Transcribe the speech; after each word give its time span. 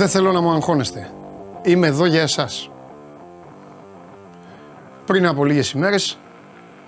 Δεν 0.00 0.08
θέλω 0.08 0.32
να 0.32 0.40
μου 0.40 0.50
αγχώνεστε. 0.50 1.10
Είμαι 1.62 1.86
εδώ 1.86 2.04
για 2.04 2.22
εσάς. 2.22 2.70
Πριν 5.06 5.26
από 5.26 5.44
λίγες 5.44 5.70
ημέρες 5.70 6.18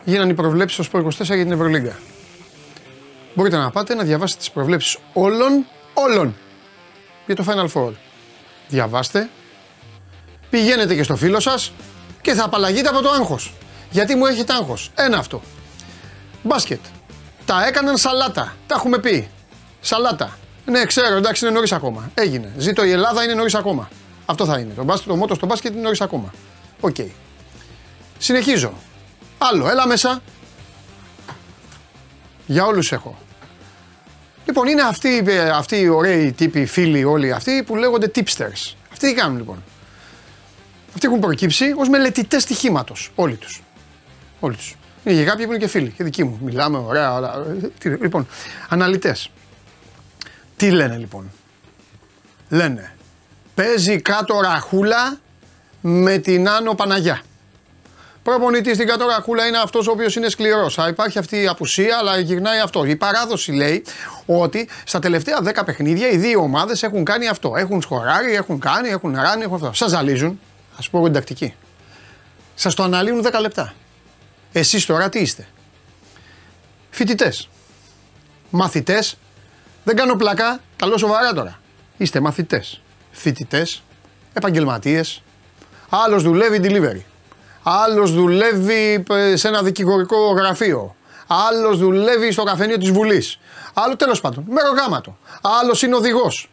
γίνανε 0.04 0.30
οι 0.30 0.34
προβλέψεις 0.34 0.86
στο 0.86 0.98
24 0.98 1.10
για 1.24 1.36
την 1.36 1.52
Ευρωλίγκα. 1.52 1.98
Μπορείτε 3.34 3.56
να 3.56 3.70
πάτε 3.70 3.94
να 3.94 4.02
διαβάσετε 4.02 4.38
τις 4.38 4.50
προβλέψεις 4.50 4.98
όλων, 5.12 5.66
όλων 5.94 6.36
για 7.26 7.36
το 7.36 7.44
Final 7.48 7.68
Four. 7.72 7.92
Διαβάστε, 8.68 9.28
πηγαίνετε 10.50 10.94
και 10.94 11.02
στο 11.02 11.16
φίλο 11.16 11.40
σας 11.40 11.72
και 12.20 12.32
θα 12.32 12.44
απαλλαγείτε 12.44 12.88
από 12.88 13.02
το 13.02 13.10
άγχος. 13.10 13.54
Γιατί 13.90 14.14
μου 14.14 14.26
έχετε 14.26 14.52
άγχος. 14.52 14.90
Ένα 14.94 15.18
αυτό. 15.18 15.40
Μπάσκετ. 16.42 16.80
Τα 17.44 17.66
έκαναν 17.66 17.96
σαλάτα. 17.96 18.54
Τα 18.66 18.74
έχουμε 18.78 18.98
πει. 18.98 19.28
Σαλάτα. 19.80 20.36
Ναι, 20.66 20.84
ξέρω, 20.84 21.16
εντάξει, 21.16 21.44
είναι 21.44 21.54
νωρίς 21.54 21.72
ακόμα. 21.72 22.10
Έγινε. 22.14 22.52
Ζήτω 22.56 22.84
η 22.84 22.90
Ελλάδα, 22.90 23.22
είναι 23.22 23.34
νωρίς 23.34 23.54
ακόμα. 23.54 23.88
Αυτό 24.26 24.44
θα 24.44 24.58
είναι. 24.58 24.72
Το, 24.76 24.84
μπάσκετ, 24.84 25.08
το 25.08 25.16
μότο 25.16 25.34
στο 25.34 25.46
μπάσκετ 25.46 25.72
είναι 25.72 25.82
νωρίς 25.82 26.00
ακόμα. 26.00 26.32
Οκ. 26.80 26.96
Συνεχίζω. 28.18 28.72
Άλλο, 29.38 29.68
έλα 29.68 29.86
μέσα. 29.86 30.22
Για 32.46 32.64
όλους 32.64 32.92
έχω. 32.92 33.18
Λοιπόν, 34.46 34.66
είναι 34.66 34.82
αυτοί, 34.82 35.24
αυτοί 35.54 35.80
οι 35.80 35.88
ωραίοι 35.88 36.32
τύποι, 36.32 36.66
φίλοι 36.66 37.04
όλοι 37.04 37.32
αυτοί 37.32 37.62
που 37.62 37.76
λέγονται 37.76 38.10
tipsters. 38.14 38.74
Αυτοί 38.92 39.06
τι 39.08 39.14
κάνουν 39.14 39.36
λοιπόν; 39.36 39.62
Αυτοί 40.94 41.06
έχουν 41.06 41.20
προκύψει 41.20 41.74
ως 41.76 41.88
μελετητές 41.88 42.42
στοιχήματος. 42.42 43.10
Όλοι 43.14 43.36
τους. 43.36 43.62
Όλοι 44.40 44.56
τους. 44.56 44.76
Είναι 45.04 45.16
και 45.16 45.24
κάποιοι 45.24 45.44
που 45.44 45.52
είναι 45.52 45.60
και 45.60 45.68
φίλοι 45.68 45.90
και 45.90 46.04
δικοί 46.04 46.24
μου. 46.24 46.38
Μιλάμε, 46.42 46.78
ωραία, 46.78 47.14
όλα. 47.14 47.46
Λοιπόν, 47.84 48.26
αναλυτές. 48.68 49.30
Τι 50.56 50.70
λένε 50.70 50.96
λοιπόν; 50.96 51.30
Λένε, 52.48 52.94
παίζει 53.54 54.00
κάτω 54.00 54.40
ραχούλα 54.40 55.18
με 55.80 56.18
την 56.18 56.48
Άνω 56.48 56.74
Παναγιά. 56.74 57.22
Προπονητής 58.22 58.74
στην 58.74 58.86
κάτω 58.86 59.06
ραχούλα 59.06 59.46
είναι 59.46 59.58
αυτός 59.58 59.86
ο 59.88 59.90
οποίος 59.90 60.16
είναι 60.16 60.28
σκληρός. 60.28 60.78
Υπάρχει 60.88 61.18
αυτή 61.18 61.42
η 61.42 61.46
απουσία, 61.46 61.98
αλλά 61.98 62.18
γυρνάει 62.18 62.58
αυτό. 62.58 62.84
Η 62.84 62.96
παράδοση 62.96 63.52
λέει 63.52 63.84
ότι 64.26 64.68
στα 64.84 64.98
τελευταία 64.98 65.38
10 65.42 65.64
παιχνίδια 65.64 66.08
οι 66.08 66.16
δύο 66.16 66.40
ομάδες 66.40 66.82
έχουν 66.82 67.04
κάνει 67.04 67.28
αυτό. 67.28 67.52
Έχουν 67.56 67.82
σχοράρει, 67.82 68.34
έχουν 68.34 68.58
κάνει, 68.58 68.88
έχουν 68.88 69.14
ράνει, 69.14 69.42
έχουν 69.42 69.54
αυτό. 69.54 69.72
Σας 69.72 69.90
ζαλίζουν. 69.90 70.40
Α 70.86 70.90
πω 70.90 70.96
εγώ 70.96 71.04
την 71.04 71.14
τακτική. 71.14 71.54
Σας 72.54 72.74
το 72.74 72.82
αναλύουν 72.82 73.22
10 73.22 73.40
λεπτά. 73.40 73.74
Εσείς 74.52 74.86
τώρα 74.86 75.08
τι 75.08 75.18
είστε; 75.18 75.46
Φοιτητές. 76.90 77.48
Μαθητές. 78.50 79.16
Δεν 79.84 79.96
κάνω 79.96 80.16
πλακά. 80.16 80.60
Καλό 80.76 80.98
σοβαρά 80.98 81.32
τώρα. 81.32 81.58
Είστε 81.96 82.20
μαθητές. 82.20 82.80
Φοιτητές. 83.10 83.82
Επαγγελματίες. 84.32 85.22
Άλλος 85.88 86.22
δουλεύει 86.22 86.60
delivery. 86.62 87.00
Άλλος 87.62 88.12
δουλεύει 88.12 89.04
ε, 89.10 89.36
σε 89.36 89.48
ένα 89.48 89.62
δικηγορικό 89.62 90.32
γραφείο. 90.32 90.96
Άλλος 91.26 91.78
δουλεύει 91.78 92.32
στο 92.32 92.42
καφενείο 92.42 92.78
της 92.78 92.90
Βουλής. 92.90 93.38
Άλλο 93.74 93.96
τέλος 93.96 94.20
πάντων. 94.20 94.44
Μερογάματο. 94.48 95.16
Άλλος 95.60 95.82
είναι 95.82 95.94
οδηγός. 95.94 96.50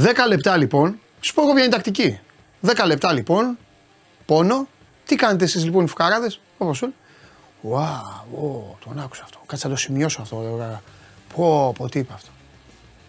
10 0.00 0.04
λεπτά 0.28 0.56
λοιπόν. 0.56 0.98
Σου 1.20 1.34
πω 1.34 1.42
εγώ 1.42 1.52
ποια 1.52 1.64
είναι 1.64 1.74
η 1.74 1.76
τακτική. 1.76 2.20
10 2.66 2.86
λεπτά 2.86 3.12
λοιπόν. 3.12 3.58
Πόνο. 4.26 4.68
Τι 5.04 5.16
κάνετε 5.16 5.44
εσείς 5.44 5.64
λοιπόν 5.64 5.84
οι 5.84 5.88
φουκαράδες. 5.88 6.40
Όπως 6.58 6.76
σου 6.76 6.94
Wow, 7.70 8.76
τον 8.84 8.98
άκουσα 8.98 9.22
αυτό. 9.24 9.38
Κάτσε 9.46 9.66
να 9.66 9.74
το 9.74 9.78
σημειώσω 9.78 10.22
αυτό. 10.22 10.36
Πω, 11.34 11.72
πω, 11.78 11.88
τι 11.88 11.98
είπα 11.98 12.14
αυτό. 12.14 12.30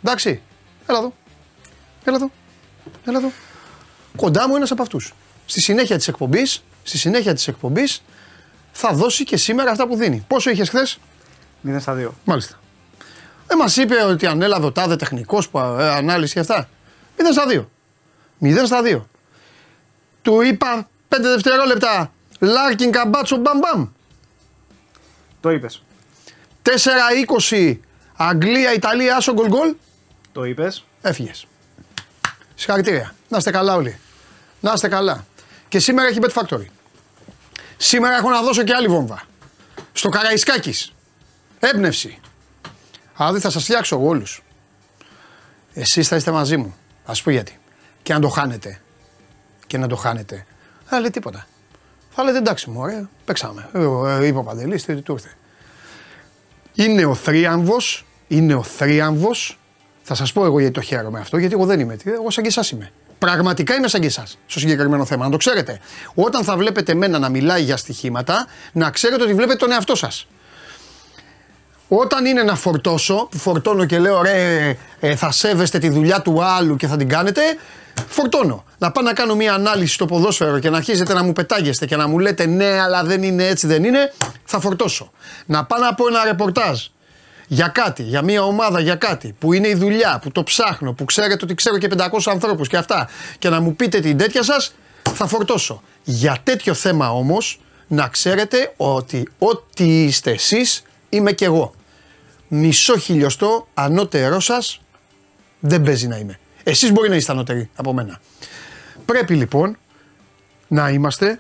Εντάξει, 0.08 0.42
έλα 0.86 0.98
εδώ. 0.98 1.14
Έλα 2.04 2.16
εδώ. 2.16 2.32
Έλα 3.06 3.18
εδώ. 3.18 3.32
Κοντά 4.16 4.48
μου 4.48 4.56
ένας 4.56 4.72
από 4.72 4.82
αυτούς. 4.82 5.14
Στη 5.46 5.62
συνέχεια 5.62 5.98
της 5.98 6.08
εκπομπής, 6.08 6.64
στη 6.84 6.98
συνέχεια 6.98 7.34
της 7.34 7.48
εκπομπής, 7.48 8.04
θα 8.72 8.94
δώσει 8.94 9.24
και 9.24 9.38
σήμερα 9.38 9.72
αυτά 9.72 9.88
που 9.88 9.96
δίνει. 9.96 10.26
Πόσο 10.28 10.50
είχες 10.50 10.70
χθες, 10.70 11.00
0 11.62 11.80
στα 11.80 11.94
2. 11.94 12.14
Μάλιστα. 12.24 12.60
Δεν 13.48 13.58
μας 13.58 13.78
είπε 13.78 14.04
ότι 14.04 14.26
ανέλαβε 14.26 14.66
ο 14.66 14.72
τάδε 14.72 14.96
τεχνικός 14.96 15.50
που 15.50 15.60
ε, 15.60 15.90
ανάλυση 15.90 16.34
και 16.34 16.40
αυτά. 16.40 16.70
0 17.18 17.22
στα 17.32 17.46
2. 17.48 17.66
0 18.42 18.66
στα 18.66 18.82
2. 18.84 19.02
Του 20.22 20.42
είπα 20.42 20.90
5 21.10 21.18
δευτερόλεπτα. 21.22 22.12
Λάρκιν 22.40 22.92
Καμπάτσο 22.92 23.38
μπαμ 23.38 23.60
μπαμ. 23.60 23.88
Το 25.40 25.52
είπες. 25.52 25.84
4-20 27.52 27.78
Αγγλία, 28.16 28.74
Ιταλία, 28.74 29.16
άσο 29.16 29.34
γκολ 29.34 29.48
γκολ. 29.48 29.76
Το 30.35 30.44
είπες. 30.44 30.85
Έφυγες. 31.01 31.47
Συγχαρητήρια. 32.56 33.16
Να 33.29 33.38
είστε 33.38 33.51
καλά 33.51 33.75
όλοι. 33.75 34.00
Να 34.59 34.73
είστε 34.73 34.88
καλά. 34.88 35.25
Και 35.68 35.79
σήμερα 35.79 36.07
έχει 36.07 36.19
Bet 36.22 36.41
Factory. 36.41 36.66
Σήμερα 37.78 38.16
έχω 38.16 38.29
να 38.29 38.41
δώσω 38.41 38.63
και 38.63 38.73
άλλη 38.73 38.88
βόμβα. 38.88 39.23
Στο 39.94 40.09
Καραϊσκάκης. 40.09 40.94
Έμπνευση. 41.59 42.19
Δηλαδή 43.18 43.40
θα 43.40 43.50
σας 43.50 43.63
φτιάξω 43.63 43.96
εγώ 43.96 44.07
όλους. 44.07 44.44
Εσείς 45.73 46.07
θα 46.07 46.16
είστε 46.16 46.31
μαζί 46.31 46.57
μου. 46.57 46.75
Α 47.06 47.13
πω 47.23 47.29
γιατί. 47.29 47.59
Και 48.03 48.13
αν 48.13 48.22
το 48.22 48.28
χάνετε. 48.28 48.81
Και 49.67 49.78
να 49.78 49.88
το 49.88 49.96
χάνετε. 49.96 50.46
Θα 50.85 51.00
λέτε 51.00 51.09
τίποτα. 51.09 51.47
Θα 52.09 52.23
λέτε 52.23 52.38
εντάξει 52.38 52.69
μου, 52.69 52.79
ωραία, 52.81 53.09
παίξαμε. 53.25 53.69
Ε, 53.73 54.25
είπε 54.25 54.38
ο 54.38 54.44
Παντελής, 54.44 54.85
τι 54.85 55.02
του 55.02 55.12
ήρθε. 55.13 55.31
Είναι 56.73 57.06
ο 57.06 57.16
θρίαμβος, 57.16 58.06
είναι 58.28 58.53
ο 58.53 58.63
θρίαμβος. 58.63 59.59
Θα 60.08 60.16
σας 60.16 60.34
πω 60.34 60.46
εγώ 60.46 60.60
γιατί 60.60 60.74
το 60.74 60.82
χαίρομαι 60.82 61.20
αυτό, 61.20 61.38
γιατί 61.38 61.54
εγώ 61.54 61.66
δεν 61.66 61.80
είμαι. 61.80 61.98
Εγώ 62.06 62.32
σαν 62.32 62.44
και 62.44 62.50
εσάς 62.50 62.70
είμαι. 62.70 62.92
Πραγματικά 63.20 63.76
είμαι 63.76 63.88
σαν 63.88 64.02
και 64.02 64.08
εσάς 64.08 64.38
στο 64.46 64.60
συγκεκριμένο 64.60 65.06
θέμα, 65.06 65.26
να 65.26 65.32
το 65.32 65.38
ξέρετε. 65.38 65.80
Όταν 66.14 66.44
θα 66.44 66.58
βλέπετε 66.58 66.94
μένα 66.94 67.20
να 67.20 67.30
μιλάει 67.30 67.62
για 67.62 67.78
στοιχήματα, 67.78 68.48
να 68.72 68.90
ξέρετε 68.90 69.24
ότι 69.24 69.34
βλέπετε 69.34 69.56
τον 69.58 69.72
εαυτό 69.72 69.96
σας. 69.96 70.28
Όταν 71.88 72.26
είναι 72.26 72.44
να 72.44 72.56
φορτώσω, 72.56 73.28
που 73.32 73.38
φορτώνω 73.38 73.86
και 73.86 74.00
λέω 74.00 74.22
ρε, 74.22 74.78
ε, 75.00 75.16
θα 75.16 75.32
σέβεστε 75.32 75.80
τη 75.80 75.90
δουλειά 75.90 76.22
του 76.22 76.44
άλλου 76.44 76.76
και 76.76 76.88
θα 76.88 76.98
την 76.98 77.10
κάνετε, 77.10 77.42
φορτώνω. 78.08 78.64
Να 78.78 78.92
πάω 78.92 79.04
να 79.04 79.14
κάνω 79.14 79.36
μια 79.36 79.54
ανάλυση 79.54 79.94
στο 79.94 80.06
ποδόσφαιρο 80.06 80.60
και 80.60 80.70
να 80.70 80.78
αρχίζετε 80.78 81.14
να 81.14 81.24
μου 81.24 81.34
πετάγεστε 81.34 81.86
και 81.86 81.96
να 81.96 82.08
μου 82.08 82.20
λέτε 82.20 82.46
ναι, 82.46 82.80
αλλά 82.80 83.04
δεν 83.04 83.24
είναι 83.24 83.48
έτσι, 83.48 83.68
δεν 83.68 83.84
είναι, 83.84 84.14
θα 84.44 84.60
φορτώσω. 84.60 85.12
Να 85.46 85.66
πάω 85.66 85.80
να 85.80 85.94
πω 85.94 86.08
ένα 86.08 86.24
ρεπορτάζ 86.24 86.86
για 87.48 87.68
κάτι, 87.68 88.04
για 88.04 88.22
μια 88.22 88.44
ομάδα, 88.44 88.80
για 88.80 88.96
κάτι 88.96 89.36
που 89.40 89.54
είναι 89.54 89.68
η 89.68 89.76
δουλειά, 89.76 90.20
που 90.22 90.32
το 90.32 90.44
ψάχνω, 90.44 90.94
που 90.94 91.06
ξέρετε 91.06 91.40
ότι 91.44 91.56
ξέρω 91.56 91.78
και 91.78 91.88
500 91.98 92.08
ανθρώπους 92.26 92.68
και 92.68 92.78
αυτά 92.78 93.10
και 93.40 93.50
να 93.50 93.62
μου 93.62 93.76
πείτε 93.76 94.00
την 94.00 94.18
τέτοια 94.18 94.44
σας, 94.44 94.74
θα 95.14 95.28
φορτώσω. 95.28 95.82
Για 96.04 96.38
τέτοιο 96.44 96.74
θέμα 96.74 97.12
όμως, 97.12 97.60
να 97.88 98.08
ξέρετε 98.08 98.74
ότι 98.78 99.30
ό,τι 99.40 100.04
είστε 100.04 100.32
εσείς 100.32 100.84
είμαι 101.10 101.32
κι 101.32 101.44
εγώ. 101.44 101.74
Μισό 102.48 102.98
χιλιοστό 102.98 103.68
ανώτερό 103.74 104.40
σας 104.40 104.82
δεν 105.60 105.84
παίζει 105.84 106.08
να 106.08 106.18
είμαι. 106.18 106.40
Εσείς 106.64 106.91
μπορεί 106.91 107.09
να 107.09 107.16
είστε 107.16 107.32
ανώτεροι 107.32 107.70
από 107.76 107.94
μένα. 107.94 108.20
Πρέπει 109.06 109.34
λοιπόν 109.36 109.78
να 110.68 110.90
είμαστε 110.90 111.40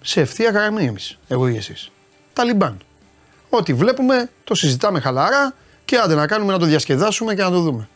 σε 0.00 0.20
ευθεία 0.20 0.50
γραμμή 0.50 0.84
εμείς, 0.84 1.18
εγώ 1.28 1.48
ή 1.48 1.56
εσείς. 1.56 1.90
Ταλιμπάν. 2.32 2.78
Ό,τι 3.48 3.74
βλέπουμε 3.74 4.30
το 4.44 4.54
συζητάμε 4.54 5.00
χαλαρά 5.00 5.54
και 5.84 5.96
άντε 5.96 6.14
να 6.14 6.26
κάνουμε 6.26 6.52
να 6.52 6.58
το 6.58 6.66
διασκεδάσουμε 6.66 7.34
και 7.34 7.42
να 7.42 7.50
το 7.50 7.60
δούμε. 7.60 7.88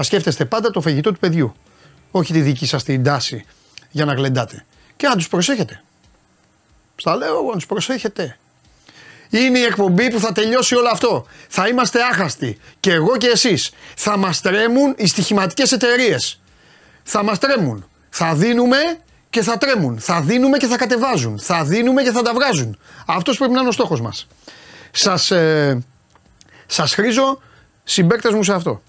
Α 0.00 0.02
σκέφτεστε 0.02 0.44
πάντα 0.44 0.70
το 0.70 0.80
φαγητό 0.80 1.12
του 1.12 1.18
παιδιού. 1.18 1.54
Όχι 2.10 2.32
τη 2.32 2.40
δική 2.40 2.66
σας 2.66 2.84
την 2.84 3.02
τάση 3.02 3.44
για 3.90 4.04
να 4.04 4.14
γλεντάτε. 4.14 4.64
Και 4.96 5.06
να 5.06 5.16
τους 5.16 5.28
προσέχετε. 5.28 5.82
Στα 6.96 7.16
λέω 7.16 7.34
εγώ, 7.34 7.48
να 7.48 7.54
τους 7.54 7.66
προσέχετε. 7.66 8.36
Είναι 9.30 9.58
η 9.58 9.62
εκπομπή 9.62 10.10
που 10.10 10.18
θα 10.18 10.32
τελειώσει 10.32 10.74
όλο 10.74 10.88
αυτό. 10.92 11.26
Θα 11.48 11.68
είμαστε 11.68 12.02
άχαστοι. 12.02 12.58
Και 12.80 12.92
εγώ 12.92 13.16
και 13.16 13.26
εσείς. 13.26 13.70
Θα 13.96 14.16
μας 14.16 14.40
τρέμουν 14.40 14.94
οι 14.96 15.06
στοιχηματικές 15.06 15.72
εταιρείες. 15.72 16.40
Θα 17.02 17.22
μας 17.22 17.38
τρέμουν. 17.38 17.88
Θα 18.10 18.34
δίνουμε 18.34 18.76
και 19.30 19.42
θα 19.42 19.58
τρέμουν. 19.58 19.98
Θα 19.98 20.20
δίνουμε 20.20 20.56
και 20.56 20.66
θα 20.66 20.76
κατεβάζουν. 20.76 21.38
Θα 21.38 21.64
δίνουμε 21.64 22.02
και 22.02 22.10
θα 22.10 22.22
τα 22.22 22.32
βγάζουν. 22.34 22.78
Αυτός 23.06 23.36
πρέπει 23.36 23.52
να 23.52 23.60
είναι 23.60 23.68
ο 23.68 23.72
στόχος 23.72 24.00
μας. 24.00 24.26
Σας 24.94 25.30
ε, 25.30 25.82
σας 26.66 26.94
χρήζω 26.94 27.42
συμπαίκτες 27.84 28.32
μου 28.32 28.42
σε 28.42 28.52
αυτό. 28.52 28.82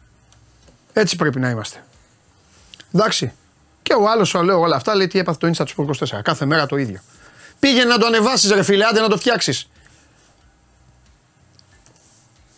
Έτσι 0.93 1.15
πρέπει 1.15 1.39
να 1.39 1.49
είμαστε. 1.49 1.83
Εντάξει. 2.93 3.33
Και 3.81 3.93
ο 3.93 4.09
άλλος, 4.09 4.33
λέω 4.33 4.59
όλα 4.59 4.75
αυτά, 4.75 4.95
λέει 4.95 5.07
τι 5.07 5.19
έπαθε 5.19 5.37
το 5.37 5.47
Insta 5.47 5.65
του 5.75 5.89
24. 5.99 6.19
Κάθε 6.23 6.45
μέρα 6.45 6.65
το 6.65 6.77
ίδιο. 6.77 6.99
Πήγαινε 7.59 7.85
να 7.85 7.97
το 7.97 8.05
ανεβάσεις, 8.05 8.51
ρε 8.51 8.63
φίλε, 8.63 8.85
άντε 8.85 8.99
να 8.99 9.07
το 9.07 9.17
φτιάξεις. 9.17 9.69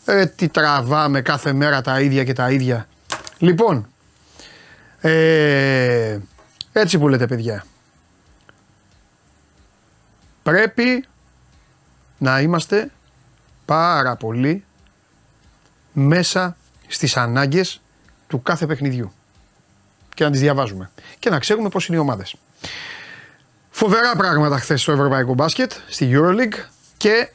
Ε, 0.06 0.26
τι 0.26 0.48
τραβάμε 0.48 1.22
κάθε 1.22 1.54
μέρα 1.54 1.82
τα 1.82 2.00
ίδια 2.00 2.24
και 2.24 2.34
τα 2.34 2.52
ίδια. 2.52 2.88
Λοιπόν, 3.38 3.88
ε, 5.00 6.20
έτσι 6.72 6.98
που 6.98 7.08
λέτε 7.08 7.28
παιδιά. 7.28 7.66
Πρέπει 10.44 11.06
να 12.18 12.42
είμαστε 12.42 12.92
πάρα 13.66 14.16
πολύ 14.16 14.64
μέσα 15.94 16.56
στις 16.88 17.18
ανάγκες 17.18 17.82
του 18.28 18.42
κάθε 18.42 18.66
παιχνιδιού. 18.66 19.12
και 20.14 20.24
να 20.24 20.32
τις 20.32 20.40
διαβάζουμε. 20.40 20.92
Και 21.20 21.30
να 21.30 21.40
ξέρουμε 21.40 21.70
πώς 21.70 21.88
είναι 21.88 21.98
οι 21.98 22.00
ομάδες. 22.00 22.36
Φοβερά 23.70 24.16
πράγματα 24.16 24.60
χθες 24.60 24.82
στο 24.82 24.92
Ευρωπαϊκό 24.92 25.34
Μπάσκετ, 25.34 25.72
στη 25.88 26.12
Euroleague 26.14 26.66
και 26.98 27.30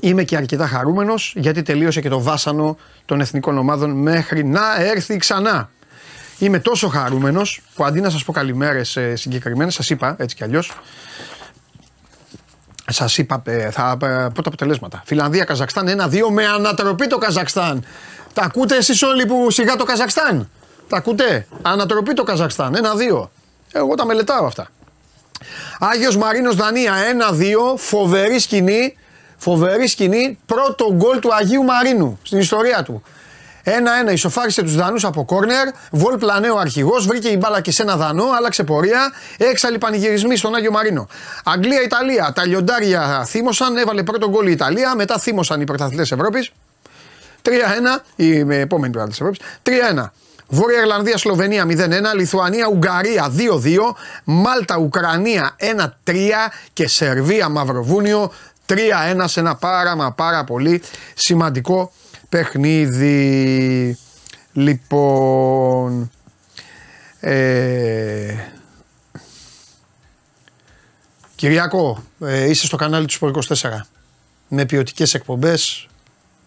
είμαι 0.00 0.24
και 0.24 0.36
αρκετά 0.36 0.66
χαρούμενος 0.66 1.34
γιατί 1.36 1.62
τελείωσε 1.62 2.00
και 2.00 2.08
το 2.08 2.20
βάσανο 2.20 2.76
των 3.04 3.20
εθνικών 3.20 3.58
ομάδων 3.58 3.90
μέχρι 3.90 4.44
να 4.44 4.82
έρθει 4.82 5.16
ξανά. 5.16 5.70
Είμαι 6.38 6.58
τόσο 6.58 6.88
χαρούμενος 6.88 7.62
που 7.74 7.84
αντί 7.84 8.00
να 8.00 8.10
σας 8.10 8.24
πω 8.24 8.32
καλημέρες 8.32 8.98
συγκεκριμένες, 9.14 9.74
σας 9.74 9.90
είπα 9.90 10.16
έτσι 10.18 10.36
κι 10.36 10.44
αλλιώς. 10.44 10.72
Σας 12.86 13.18
είπα, 13.18 13.42
ε, 13.44 13.70
θα 13.70 13.96
πω 14.34 14.42
τα 14.42 14.48
αποτελέσματα. 14.48 15.02
Φιλανδία, 15.04 15.44
Καζακστάν 15.44 15.88
1-2 15.88 16.30
με 16.30 16.46
ανατροπή 16.46 17.06
το 17.06 17.18
Καζακστάν. 17.18 17.84
Τα 18.32 18.42
ακούτε 18.42 18.76
εσείς 18.76 19.02
όλοι 19.02 19.26
που 19.26 19.50
σιγά 19.50 19.76
το 19.76 19.84
Καζακστάν; 19.84 20.50
Τα 20.88 20.96
ακούτε; 20.96 21.46
Ανατροπή 21.62 22.14
το 22.14 22.22
Καζακστάν. 22.22 22.74
1-2. 22.74 23.30
Εγώ 23.72 23.94
τα 23.94 24.06
μελετάω 24.06 24.46
αυτά. 24.46 24.68
Άγιος 25.78 26.16
Μαρίνος 26.16 26.54
Δανία 26.56 26.94
1-2. 26.94 27.76
Φοβερή 27.76 28.38
σκηνή. 28.38 28.96
Φοβερή 29.36 29.86
σκηνή. 29.86 30.38
Πρώτο 30.46 30.92
γκολ 30.92 31.18
του 31.18 31.34
Αγίου 31.34 31.62
Μαρίνου 31.62 32.18
στην 32.22 32.38
ιστορία 32.38 32.82
του. 32.82 33.02
1-1 33.64 34.12
ισοφάρισε 34.12 34.62
τους 34.62 34.74
Δανούς 34.74 35.04
από 35.04 35.24
κόρνερ. 35.24 35.68
Βολ 35.90 36.18
πλανέο 36.18 36.56
αρχηγός. 36.56 37.06
Βρήκε 37.06 37.28
η 37.28 37.36
μπάλα 37.40 37.60
και 37.60 37.70
σε 37.70 37.82
ένα 37.82 37.96
Δανό. 37.96 38.24
Άλλαξε 38.36 38.64
πορεία. 38.64 39.12
Έξαλλοι 39.38 39.78
πανηγυρισμοί 39.78 40.36
στον 40.36 40.54
Άγιο 40.54 40.70
Μαρίνο. 40.70 41.08
Αγγλία-Ιταλία. 41.44 42.32
Τα 42.34 42.46
λιοντάρια 42.46 43.24
θύμωσαν. 43.26 43.76
Έβαλε 43.76 44.02
πρώτο 44.02 44.28
γκολ 44.28 44.46
η 44.46 44.52
Ιταλία. 44.52 44.94
Μετά 44.94 45.18
θύμωσαν 45.18 45.60
οι 45.60 45.64
πρωταθλητές 45.64 46.12
Ευρώπης. 46.12 46.50
3-1. 47.42 48.02
Η 48.16 48.38
επόμενη 48.38 48.92
πρωταθλητέ 48.92 49.24
Ευρώπης. 49.24 49.40
3-1. 49.62 50.12
Βόρεια 50.54 50.80
Ιρλανδία, 50.80 51.18
Σλοβενία 51.18 51.64
0-1, 51.64 52.14
Λιθουανία, 52.14 52.68
Ουγγαρία 52.68 53.32
2-2, 53.36 53.96
Μάλτα, 54.24 54.78
Ουκρανία 54.78 55.56
1-3 55.58 56.50
και 56.72 56.88
Σερβία, 56.88 57.48
Μαυροβούνιο 57.48 58.32
3-1 58.66 59.24
σε 59.24 59.40
ένα 59.40 59.54
πάρα 59.54 59.96
μα 59.96 60.12
πάρα 60.12 60.44
πολύ 60.44 60.82
σημαντικό 61.14 61.92
παιχνίδι. 62.32 63.98
Λοιπόν, 64.52 66.10
ε, 67.20 68.34
Κυριακό, 71.34 72.04
ε, 72.20 72.48
είσαι 72.48 72.66
στο 72.66 72.76
κανάλι 72.76 73.06
του 73.06 73.12
Σπορ 73.12 73.30
24 73.48 73.86
με 74.48 74.66
ποιοτικές 74.66 75.14
εκπομπές. 75.14 75.88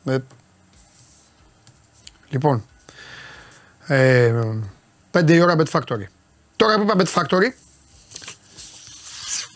Με... 0.04 0.24
Λοιπόν, 2.30 2.66
ε, 3.88 4.34
5 5.12 5.30
η 5.30 5.42
ώρα 5.42 5.56
Bet 5.58 5.70
Factory. 5.72 6.06
Τώρα 6.56 6.76
που 6.76 6.82
είπα 6.82 6.96
Bet 6.98 7.14
Factory, 7.14 7.50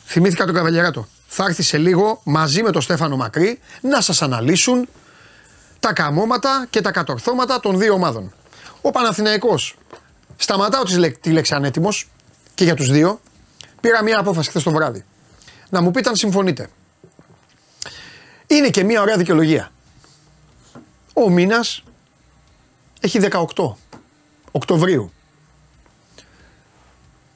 θυμήθηκα 0.06 0.46
τον 0.46 0.56
Καβαλιαράτο. 0.56 1.08
Θα 1.28 1.46
έρθει 1.46 1.64
σε 1.64 1.78
λίγο 1.78 2.22
μαζί 2.24 2.64
με 2.64 2.72
τον 2.72 2.81
Στέφανο 2.81 3.16
Μακρύ 3.16 3.60
να 3.81 4.02
σας 4.02 4.22
αναλύσουν 4.22 4.88
τα 5.80 5.94
καμώματα 5.94 6.68
και 6.70 6.81
τα 6.81 6.92
κατορθώματα 6.92 7.60
των 7.60 7.78
δύο 7.78 7.94
ομάδων. 7.94 8.34
Ο 8.81 8.92
Παναθηναϊκός, 8.92 9.76
σταματάω 10.36 10.84
τη 11.22 11.31
λέξη 11.31 11.54
ανέτοιμος 11.54 12.10
και 12.56 12.64
για 12.64 12.76
τους 12.76 12.92
δύο, 12.92 13.22
πήρα 13.81 14.04
μια 14.04 14.20
απόφαση 14.20 14.50
χθες 14.50 14.64
το 14.64 14.72
βράδυ. 14.72 15.06
Να 15.70 15.81
μου 15.81 15.92
πείτε 15.92 16.10
αν 16.10 16.16
συμφωνείτε. 16.16 16.70
Είναι 18.48 18.70
και 18.70 18.84
μια 18.84 19.02
ωραία 19.02 19.18
δικαιολογία. 19.18 19.72
Ο 21.14 21.30
μήνας 21.30 21.84
έχει 23.00 23.20
18 23.20 23.76
Οκτωβρίου. 24.52 25.12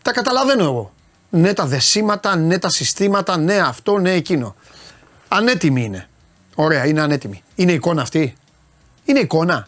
Τα 0.01 0.12
καταλαβαίνω 0.12 0.63
εγώ. 0.63 0.94
Ναι 1.30 1.54
τα 1.54 1.66
δεσίματα, 1.66 2.36
ναι 2.36 2.60
τα 2.60 2.69
συστήματα, 2.69 3.38
ναι 3.38 3.57
αυτό, 3.57 3.98
ναι 3.98 4.12
εκείνο. 4.12 4.56
Ανέτοιμη 5.28 5.84
είναι. 5.84 6.10
Ωραία, 6.56 6.86
είναι 6.86 7.01
ανέτοιμη. 7.01 7.43
Είναι 7.55 7.71
εικόνα 7.71 8.01
αυτή. 8.01 8.35
Είναι 9.05 9.19
εικόνα. 9.19 9.67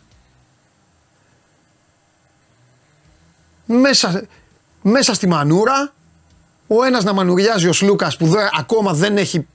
Μέσα, 3.66 4.24
μέσα 4.82 5.14
στη 5.14 5.28
μανούρα, 5.28 5.94
ο 6.68 6.84
ένας 6.84 7.04
να 7.04 7.14
μανουριάζει 7.14 7.68
ο 7.68 7.74
Σλούκας 7.74 8.18
που 8.18 8.34
ακόμα 8.58 8.94
δεν 8.94 9.18
έχει, 9.18 9.48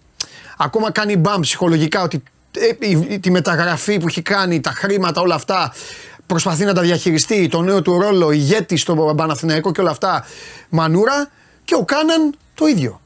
ακόμα 0.57 0.91
κάνει 0.91 1.17
μπαμ 1.17 1.41
ψυχολογικά 1.41 2.03
ότι 2.03 2.23
ε, 2.57 3.19
τη 3.19 3.31
μεταγραφή 3.31 3.99
που 3.99 4.07
έχει 4.09 4.23
κάνει, 4.23 4.61
τα 4.61 4.71
χρήματα, 4.71 5.21
όλα 5.21 5.35
αυτά, 5.35 5.73
προσπαθεί 6.27 6.65
να 6.65 6.75
τα 6.75 6.81
διαχειριστεί, 6.81 7.49
το 7.49 7.63
νέο 7.63 7.83
του 7.83 8.01
ρόλο, 8.01 8.31
ηγέτη 8.31 8.77
στο 8.77 9.15
Παναθηναϊκό 9.17 9.73
και 9.73 9.81
όλα 9.81 9.91
αυτά, 9.91 10.27
μανούρα 10.69 11.31
και 11.65 11.75
ο 11.75 11.85
Κάναν 11.85 12.35
το 12.55 12.67
ίδιο. 12.67 13.01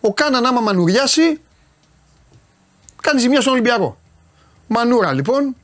Ο 0.00 0.12
Κάναν 0.12 0.46
άμα 0.46 0.60
μανουριάσει, 0.60 1.40
κάνει 3.02 3.20
ζημιά 3.20 3.40
στον 3.40 3.52
Ολυμπιακό. 3.52 3.98
Μανούρα 4.72 5.12
λοιπόν. 5.12 5.56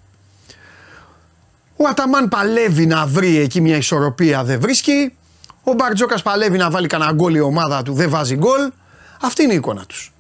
Ο 1.77 1.89
Αταμάν 1.89 2.29
παλεύει 2.29 2.87
να 2.87 3.07
βρει 3.07 3.37
εκεί 3.39 3.61
μια 3.61 3.77
ισορροπία, 3.77 4.45
δεν 4.45 4.61
βρίσκει. 4.61 5.15
Ο 5.63 5.73
Μπαρτζόκας 5.73 6.23
παλεύει 6.23 6.59
να 6.59 6.71
βάλει 6.71 6.87
κανένα 6.87 7.13
γκολ 7.13 7.35
η 7.35 7.41
ομάδα 7.41 7.83
του, 7.83 7.93
δεν 7.93 8.11
βάζει 8.11 8.37
γκολ. 8.37 8.71
Αυτή 9.21 9.43
είναι 9.43 9.53
η 9.53 9.57
εικόνα 9.57 9.85
τους. 9.87 10.13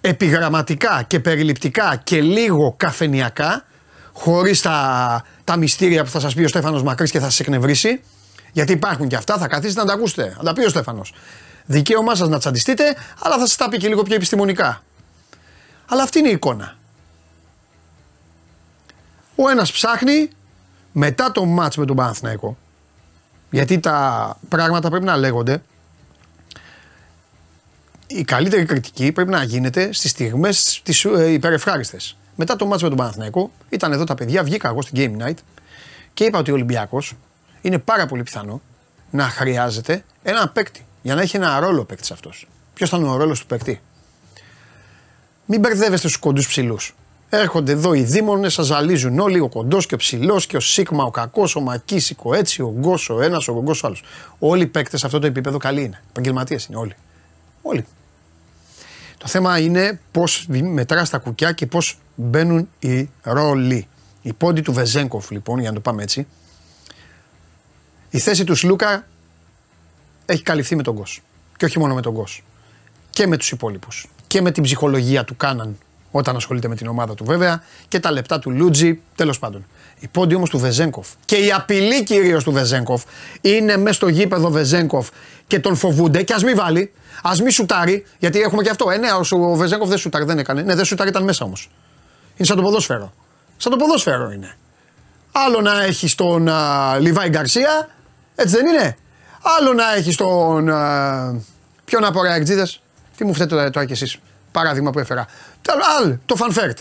Επιγραμματικά 0.00 1.02
και 1.06 1.20
περιληπτικά 1.20 2.00
και 2.04 2.20
λίγο 2.20 2.74
καφενιακά 2.76 3.64
χωρίς 4.12 4.60
τα, 4.60 5.24
τα 5.44 5.56
μυστήρια 5.56 6.04
που 6.04 6.10
θα 6.10 6.20
σας 6.20 6.34
πει 6.34 6.44
ο 6.44 6.48
Στέφανος 6.48 6.82
Μακρύς 6.82 7.10
και 7.10 7.18
θα 7.18 7.24
σας 7.24 7.40
εκνευρίσει. 7.40 8.00
Γιατί 8.52 8.72
υπάρχουν 8.72 9.08
και 9.08 9.16
αυτά, 9.16 9.38
θα 9.38 9.46
καθίσετε 9.48 9.80
να 9.80 9.86
τα 9.86 9.92
ακούσετε. 9.92 10.34
Να 10.36 10.42
τα 10.42 10.52
πει 10.52 10.64
ο 10.64 10.68
Στέφανος. 10.68 11.14
Δικαίωμά 11.66 12.14
σας 12.14 12.28
να 12.28 12.38
τσαντιστείτε, 12.38 12.96
αλλά 13.22 13.38
θα 13.38 13.46
σας 13.46 13.56
τα 13.56 13.68
πει 13.68 13.76
και 13.76 13.88
λίγο 13.88 14.02
πιο 14.02 14.14
επιστημονικά. 14.14 14.82
Αλλά 15.88 16.02
αυτή 16.02 16.18
είναι 16.18 16.28
η 16.28 16.32
εικόνα. 16.32 16.80
Ο 19.42 19.48
ένας 19.48 19.72
ψάχνει 19.72 20.30
μετά 20.92 21.32
το 21.32 21.44
μάτς 21.44 21.76
με 21.76 21.84
τον 21.84 21.96
Παναθηναϊκό 21.96 22.56
γιατί 23.50 23.80
τα 23.80 24.38
πράγματα 24.48 24.90
πρέπει 24.90 25.04
να 25.04 25.16
λέγονται 25.16 25.62
η 28.06 28.24
καλύτερη 28.24 28.64
κριτική 28.64 29.12
πρέπει 29.12 29.30
να 29.30 29.42
γίνεται 29.42 29.92
στις 29.92 30.10
στιγμές 30.10 30.80
τις 30.84 31.04
ε, 31.04 31.32
υπερευχάριστες. 31.32 32.16
Μετά 32.36 32.56
το 32.56 32.66
μάτσο 32.66 32.84
με 32.84 32.88
τον 32.90 32.98
Παναθηναϊκό, 32.98 33.50
ήταν 33.68 33.92
εδώ 33.92 34.04
τα 34.04 34.14
παιδιά, 34.14 34.44
βγήκα 34.44 34.68
εγώ 34.68 34.82
στην 34.82 34.94
Game 34.96 35.26
Night 35.26 35.36
και 36.14 36.24
είπα 36.24 36.38
ότι 36.38 36.50
ο 36.50 36.54
Ολυμπιακός 36.54 37.14
είναι 37.60 37.78
πάρα 37.78 38.06
πολύ 38.06 38.22
πιθανό 38.22 38.60
να 39.10 39.24
χρειάζεται 39.28 40.04
ένα 40.22 40.48
παίκτη 40.48 40.86
για 41.02 41.14
να 41.14 41.20
έχει 41.20 41.36
ένα 41.36 41.60
ρόλο 41.60 41.84
παίκτης 41.84 42.10
αυτός. 42.10 42.48
Ποιος 42.74 42.88
θα 42.88 42.96
είναι 42.96 43.08
ο 43.08 43.16
ρόλος 43.16 43.40
του 43.40 43.46
παίκτη; 43.46 43.80
Μην 45.46 45.60
μπερδεύεστε 45.60 45.96
στους 45.96 46.16
κοντούς 46.16 46.48
ψηλούς. 46.48 46.94
Έρχονται 47.34 47.72
εδώ 47.72 47.94
οι 47.94 48.02
δίμονε, 48.02 48.48
σας 48.48 48.66
ζαλίζουν 48.66 49.18
όλοι, 49.18 49.40
ο 49.40 49.48
κοντός 49.48 49.86
και 49.86 49.94
ο 49.94 49.96
ψηλός 49.96 50.46
και 50.46 50.56
ο 50.56 50.60
Σίγμα, 50.60 51.04
ο 51.04 51.10
κακός, 51.10 51.56
ο 51.56 51.60
Μακίσικο, 51.60 52.34
έτσι, 52.34 52.62
ο 52.62 52.74
Γκο, 52.78 52.98
ο 53.08 53.20
ένας, 53.20 53.48
ο 53.48 53.62
Γκο, 53.62 53.70
ο 53.70 53.78
άλλος. 53.82 54.02
Όλοι 54.38 54.62
οι 54.62 54.66
παίκτες 54.66 55.00
σε 55.00 55.06
αυτό 55.06 55.18
το 55.18 55.26
επίπεδο 55.26 55.58
καλοί 55.58 55.82
είναι. 55.82 56.02
Επαγγελματίες 56.10 56.64
είναι 56.64 56.76
όλοι. 56.76 56.94
Όλοι. 57.62 57.86
Το 59.18 59.26
θέμα 59.26 59.58
είναι 59.58 60.00
πώς 60.10 60.46
μετράς 60.48 61.10
τα 61.10 61.18
κουκιά 61.18 61.52
και 61.52 61.66
πώς 61.66 61.98
μπαίνουν 62.14 62.68
οι 62.78 63.10
ρόλοι. 63.22 63.88
Η 64.22 64.32
πόντι 64.32 64.60
του 64.60 64.72
Βεζέγκοφ 64.72 65.30
λοιπόν, 65.30 65.58
για 65.58 65.68
να 65.68 65.74
το 65.74 65.80
πάμε 65.80 66.02
έτσι, 66.02 66.26
η 68.10 68.18
θέση 68.18 68.44
του 68.44 68.54
Σλούκα 68.54 69.06
έχει 70.26 70.42
καλυφθεί 70.42 70.76
με 70.76 70.82
τον 70.82 70.94
Γκος. 70.94 71.22
Και 71.56 71.64
όχι 71.64 71.78
μόνο 71.78 71.94
με 71.94 72.00
τον 72.00 72.12
Γκος. 72.12 72.44
Και 73.10 73.26
με 73.26 73.36
τους 73.36 73.50
υπόλοιπους. 73.50 74.06
Και 74.26 74.40
με 74.40 74.50
την 74.50 74.62
ψυχολογία 74.62 75.24
του 75.24 75.36
Κάναν 75.36 75.78
όταν 76.12 76.36
ασχολείται 76.36 76.68
με 76.68 76.74
την 76.74 76.86
ομάδα 76.86 77.14
του 77.14 77.24
βέβαια 77.24 77.62
και 77.88 78.00
τα 78.00 78.10
λεπτά 78.10 78.38
του 78.38 78.50
Λούτζι, 78.50 79.00
τέλος 79.14 79.38
πάντων. 79.38 79.66
Η 79.98 80.08
πόντι 80.08 80.34
όμως 80.34 80.50
του 80.50 80.58
Βεζέγκοφ 80.58 81.08
και 81.24 81.36
η 81.36 81.52
απειλή 81.52 82.02
κυρίως 82.02 82.44
του 82.44 82.52
Βεζέγκοφ 82.52 83.02
είναι 83.40 83.76
μέσα 83.76 83.94
στο 83.94 84.08
γήπεδο 84.08 84.50
Βεζέγκοφ 84.50 85.08
και 85.46 85.60
τον 85.60 85.76
φοβούνται 85.76 86.22
και 86.22 86.32
ας 86.32 86.44
μην 86.44 86.56
βάλει, 86.56 86.92
ας 87.22 87.40
μην 87.40 87.50
σουτάρει, 87.50 88.06
γιατί 88.18 88.40
έχουμε 88.40 88.62
και 88.62 88.70
αυτό. 88.70 88.90
Ε, 88.90 88.96
ναι, 88.96 89.08
ο 89.30 89.54
Βεζέγκοφ 89.54 89.88
δεν 89.88 89.98
σουτάρει, 89.98 90.24
δεν 90.24 90.38
έκανε. 90.38 90.62
Ναι, 90.62 90.74
δεν 90.74 90.84
σουτάρει, 90.84 91.10
ήταν 91.10 91.24
μέσα 91.24 91.44
όμως. 91.44 91.70
Είναι 92.36 92.46
σαν 92.46 92.56
το 92.56 92.62
ποδόσφαιρο. 92.62 93.12
Σαν 93.56 93.72
το 93.72 93.78
ποδόσφαιρο 93.78 94.30
είναι. 94.30 94.56
Άλλο 95.32 95.60
να 95.60 95.82
έχει 95.82 96.14
τον 96.14 96.48
Λιβάη 97.00 97.28
Γκαρσία, 97.28 97.88
έτσι 98.34 98.56
δεν 98.56 98.66
είναι. 98.66 98.96
Άλλο 99.42 99.72
να 99.72 99.94
έχει 99.94 100.14
τον. 100.14 100.68
Uh, 100.72 101.40
ποιον 101.84 102.04
από 102.04 102.22
ρε 102.22 102.42
Τι 103.16 103.24
μου 103.24 103.34
φταίτε 103.34 103.70
τώρα 103.70 103.86
κι 103.86 103.92
εσείς. 103.92 104.18
Παράδειγμα 104.52 104.90
που 104.90 104.98
έφερα. 104.98 105.26
Άλλο, 105.98 106.18
το 106.26 106.36
Φανφέρτ. 106.36 106.78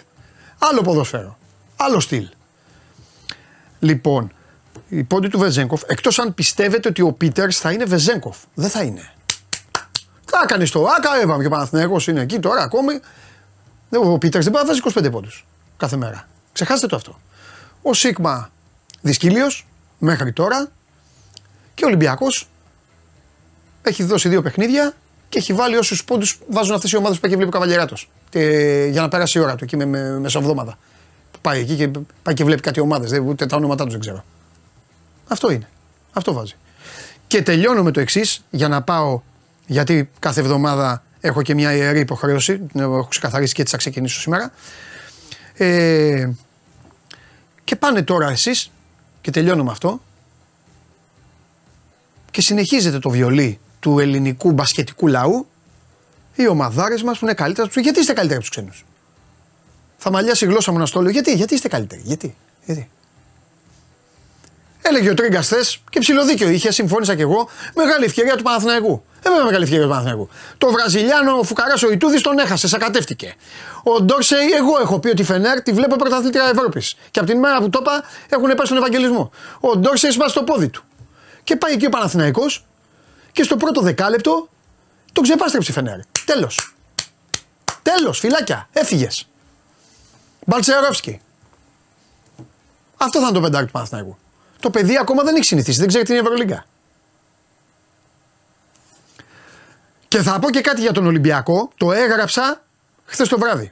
Άλλο 0.60 0.82
ποδόσφαιρο. 0.82 1.38
Άλλο 1.76 2.00
στυλ. 2.00 2.30
Λοιπόν, 3.80 4.32
η 4.90 5.04
πόντι 5.04 5.28
του 5.28 5.40
Βεζέγκοφ, 5.40 5.82
εκτός 5.88 6.20
αν 6.20 6.34
πιστεύετε 6.34 6.88
ότι 6.88 7.02
ο 7.02 7.12
Πίτερς 7.12 7.58
θα 7.58 7.72
είναι 7.72 7.86
Βεζέγκοφ. 7.86 8.38
Δεν 8.54 8.70
θα 8.70 8.82
είναι. 8.84 9.14
Θα 10.26 10.46
κάνει 10.46 10.70
το 10.70 10.86
Άκα, 10.86 11.22
έβαμε 11.22 11.42
και 11.42 11.48
ο 11.48 11.50
Παναθυνέκο 11.50 11.98
είναι 12.08 12.22
εκεί 12.22 12.40
τώρα 12.40 12.62
ακόμη. 12.62 13.00
Ο 13.90 14.18
Πίτερς 14.18 14.46
δεν 14.46 14.54
μπορεί 14.54 14.66
να 14.66 14.82
βάζει 14.92 15.08
25 15.08 15.12
πόντους 15.12 15.46
κάθε 15.78 15.96
μέρα. 15.96 16.28
Ξεχάστε 16.54 16.88
το 16.88 16.96
αυτό. 16.96 17.20
Ο 17.82 17.94
Σίγμα 17.94 18.52
δυσκύλιος 19.02 19.68
μέχρι 19.98 20.34
τώρα 20.34 20.72
Και 21.74 21.84
ο 21.84 21.88
Ολυμπιακός 21.88 22.48
έχει 23.82 24.04
δώσει 24.04 24.30
δύο 24.30 24.42
παιχνίδια 24.42 24.94
και 25.32 25.38
έχει 25.38 25.54
βάλει 25.54 25.76
όσους 25.76 26.04
πόντους 26.04 26.40
βάζουν 26.48 26.76
αυτές 26.76 26.92
οι 26.92 26.98
ομάδες 26.98 27.20
που 27.20 27.26
έχει 27.26 27.36
βλέπει 27.36 27.50
ο 27.50 27.52
Καβαλιεράτος. 27.52 28.10
Για 28.90 29.02
να 29.02 29.08
περάσει 29.08 29.38
η 29.38 29.42
ώρα 29.42 29.56
του 29.56 29.64
εκεί 29.64 29.78
με, 29.78 29.86
με, 29.86 30.20
μεσοβδόμαδα. 30.20 30.78
Πάει 31.42 31.60
εκεί 31.60 31.76
και, 31.76 31.88
πάει 32.24 32.36
και 32.36 32.44
βλέπει 32.44 32.62
κάτι 32.62 32.80
ομάδες. 32.80 33.20
Ούτε 33.26 33.46
τα 33.46 33.56
ονόματά 33.56 33.84
τους 33.84 33.92
δεν 33.92 34.02
ξέρω. 34.02 34.24
Αυτό 35.28 35.52
είναι. 35.52 35.70
Αυτό 36.14 36.34
βάζει. 36.34 36.56
Και 37.28 37.42
τελειώνω 37.42 37.84
με 37.84 37.92
το 37.92 38.00
εξής 38.00 38.44
για 38.50 38.68
να 38.68 38.82
πάω. 38.82 39.22
Γιατί 39.68 40.10
κάθε 40.20 40.40
εβδομάδα 40.40 41.04
έχω 41.20 41.42
και 41.42 41.54
μια 41.54 41.76
ιερή 41.76 42.00
υποχρέωση. 42.00 42.62
Έχω 42.76 43.08
ξεκαθαρίσει 43.10 43.54
και 43.54 43.62
έτσι 43.62 43.74
θα 43.74 43.80
ξεκινήσω 43.80 44.20
σήμερα. 44.20 44.52
Ε, 45.54 46.30
και 47.64 47.76
πάνε 47.76 48.02
τώρα 48.02 48.30
εσείς 48.30 48.72
και 49.22 49.32
τελειώνω 49.32 49.64
με 49.64 49.72
αυτό 49.72 50.02
και 52.32 52.42
συνεχίζεται 52.42 53.00
το 53.00 53.10
βιολί 53.10 53.60
του 53.82 54.00
ελληνικού 54.00 54.52
μπασκετικού 54.52 55.08
λαού 55.08 55.48
οι 56.36 56.48
ομαδάρες 56.48 57.04
μας 57.04 57.18
που 57.20 57.26
είναι 57.26 57.34
καλύτερα 57.34 57.68
τους. 57.68 57.82
Γιατί 57.82 58.00
είστε 58.00 58.14
καλύτεροι 58.14 58.40
από 58.40 58.48
τους 58.48 58.56
ξένους; 58.56 58.86
Θα 59.98 60.12
μαλλιάσει 60.12 60.46
η 60.46 60.48
γλώσσα 60.48 60.72
μου 60.72 60.78
να 60.78 60.86
στο 60.86 61.02
λέω. 61.02 61.12
Γιατί, 61.12 61.34
γιατί 61.34 61.54
είστε 61.54 61.68
καλύτεροι; 61.68 62.02
Γιατί, 62.06 62.36
γιατί; 62.66 62.90
Έλεγε 64.82 65.10
ο 65.10 65.14
Τρίγκας 65.14 65.46
χθες 65.46 65.82
και 65.90 66.00
ψηλοδίκιο 66.00 66.50
είχε, 66.50 66.72
συμφώνησα 66.72 67.16
κι 67.16 67.22
εγώ. 67.22 67.50
Μεγάλη 67.76 68.06
ευκαιρία 68.06 68.36
του 68.36 68.44
Παναθηναϊκού. 68.44 69.04
Δεν 69.22 69.32
βέβαια 69.32 69.46
μεγάλη 69.46 69.64
ευκαιρία 69.64 69.84
του 69.84 69.90
Παναθηναϊκού. 69.90 70.30
Το 70.58 70.72
Βραζιλιάνο 70.72 71.38
ο 71.38 71.44
Φουκαρά 71.44 71.74
ο 71.88 71.92
Ιτούδης 71.92 72.22
τον 72.22 72.38
έχασε, 72.38 72.68
σακατεύτηκε. 72.68 73.36
Ο 73.84 74.02
Ντόρσεϊ, 74.02 74.52
εγώ 74.52 74.80
έχω 74.82 75.00
πει 75.00 75.10
ότι 75.10 75.24
Φενέρ 75.24 75.62
τη 75.62 75.72
βλέπω 75.72 75.96
πρωταθλήτρια 75.96 76.50
Ευρώπης. 76.54 76.96
Και 77.12 77.20
από 77.20 77.30
την 77.30 77.40
μέρα 77.40 77.60
που 77.60 77.70
το 77.70 77.80
είπα 77.82 78.04
έχουν 78.30 78.48
πάει 78.56 78.66
στον 78.66 78.78
Ευαγγελισμό. 78.78 79.32
Ο 79.60 79.78
Ντόρσεϊς 79.78 80.14
σπάσει 80.14 80.34
το 80.34 80.44
πόδι 80.44 80.70
του. 80.70 80.84
Και 81.44 81.56
πάει 81.56 81.74
εκεί 81.74 81.86
ο 81.86 81.90
Παναθηναϊκός 81.90 82.66
και 83.32 83.44
στο 83.44 83.58
πρώτο 83.58 83.82
δεκάλεπτο 83.82 84.50
τον 85.14 85.24
ξεπάστρεψε 85.24 85.72
η 85.72 85.74
Φενέρ. 85.74 86.00
Τέλος. 86.26 86.76
Τέλος, 87.82 88.20
φυλάκια, 88.20 88.70
έφυγες. 88.72 89.28
Μπαλτσερόφσκι. 90.46 91.22
Αυτό 92.98 93.20
θα 93.20 93.26
είναι 93.26 93.36
το 93.36 93.42
πεντάρι 93.42 93.66
του 93.66 93.72
Παναθηναϊκού. 93.72 94.18
Το 94.60 94.70
παιδί 94.70 94.98
ακόμα 94.98 95.24
δεν 95.24 95.36
έχει 95.36 95.46
συνηθίσει, 95.46 95.80
δεν 95.80 95.88
ξέρει 95.88 96.04
την 96.04 96.16
Ευρωλίγκα. 96.16 96.66
Και 100.08 100.22
θα 100.22 100.40
πω 100.40 100.50
και 100.50 100.62
κάτι 100.62 100.82
για 100.82 100.92
τον 100.92 101.06
Ολυμπιακό, 101.06 101.72
το 101.78 101.92
έγραψα 101.92 102.64
χθες 103.06 103.28
το 103.28 103.38
βράδυ. 103.38 103.72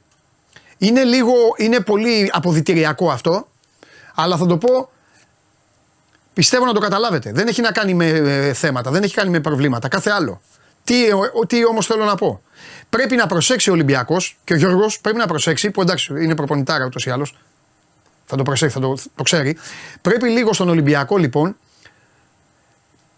Είναι 0.77 1.03
λίγο, 1.03 1.33
είναι 1.57 1.79
πολύ 1.79 2.29
αποδητηριακό 2.33 3.11
αυτό, 3.11 3.47
αλλά 4.15 4.37
θα 4.37 4.45
το 4.45 4.57
πω 4.57 4.89
Πιστεύω 6.39 6.65
να 6.65 6.73
το 6.73 6.79
καταλάβετε. 6.79 7.31
Δεν 7.31 7.47
έχει 7.47 7.61
να 7.61 7.71
κάνει 7.71 7.93
με 7.93 8.05
ε, 8.07 8.53
θέματα, 8.53 8.91
δεν 8.91 9.03
έχει 9.03 9.13
κάνει 9.13 9.29
με 9.29 9.39
προβλήματα. 9.39 9.87
Κάθε 9.87 10.09
άλλο. 10.09 10.41
Τι, 10.83 10.95
τι 11.47 11.65
όμως 11.65 11.85
θέλω 11.85 12.05
να 12.05 12.15
πω. 12.15 12.41
Πρέπει 12.89 13.15
να 13.15 13.27
προσέξει 13.27 13.69
ο 13.69 13.73
Ολυμπιακός 13.73 14.37
και 14.43 14.53
ο 14.53 14.55
Γιώργος 14.55 14.99
πρέπει 14.99 15.17
να 15.17 15.27
προσέξει, 15.27 15.71
που 15.71 15.81
εντάξει 15.81 16.23
είναι 16.23 16.35
προπονητάρα 16.35 16.85
ούτως 16.85 17.05
ή 17.05 17.09
άλλως. 17.09 17.37
Θα 18.25 18.35
το 18.35 18.43
προσέξει, 18.43 18.79
θα 18.79 18.81
το, 18.81 18.97
το 19.15 19.23
ξέρει. 19.23 19.57
Πρέπει 20.01 20.29
λίγο 20.29 20.53
στον 20.53 20.69
Ολυμπιακό 20.69 21.17
λοιπόν 21.17 21.57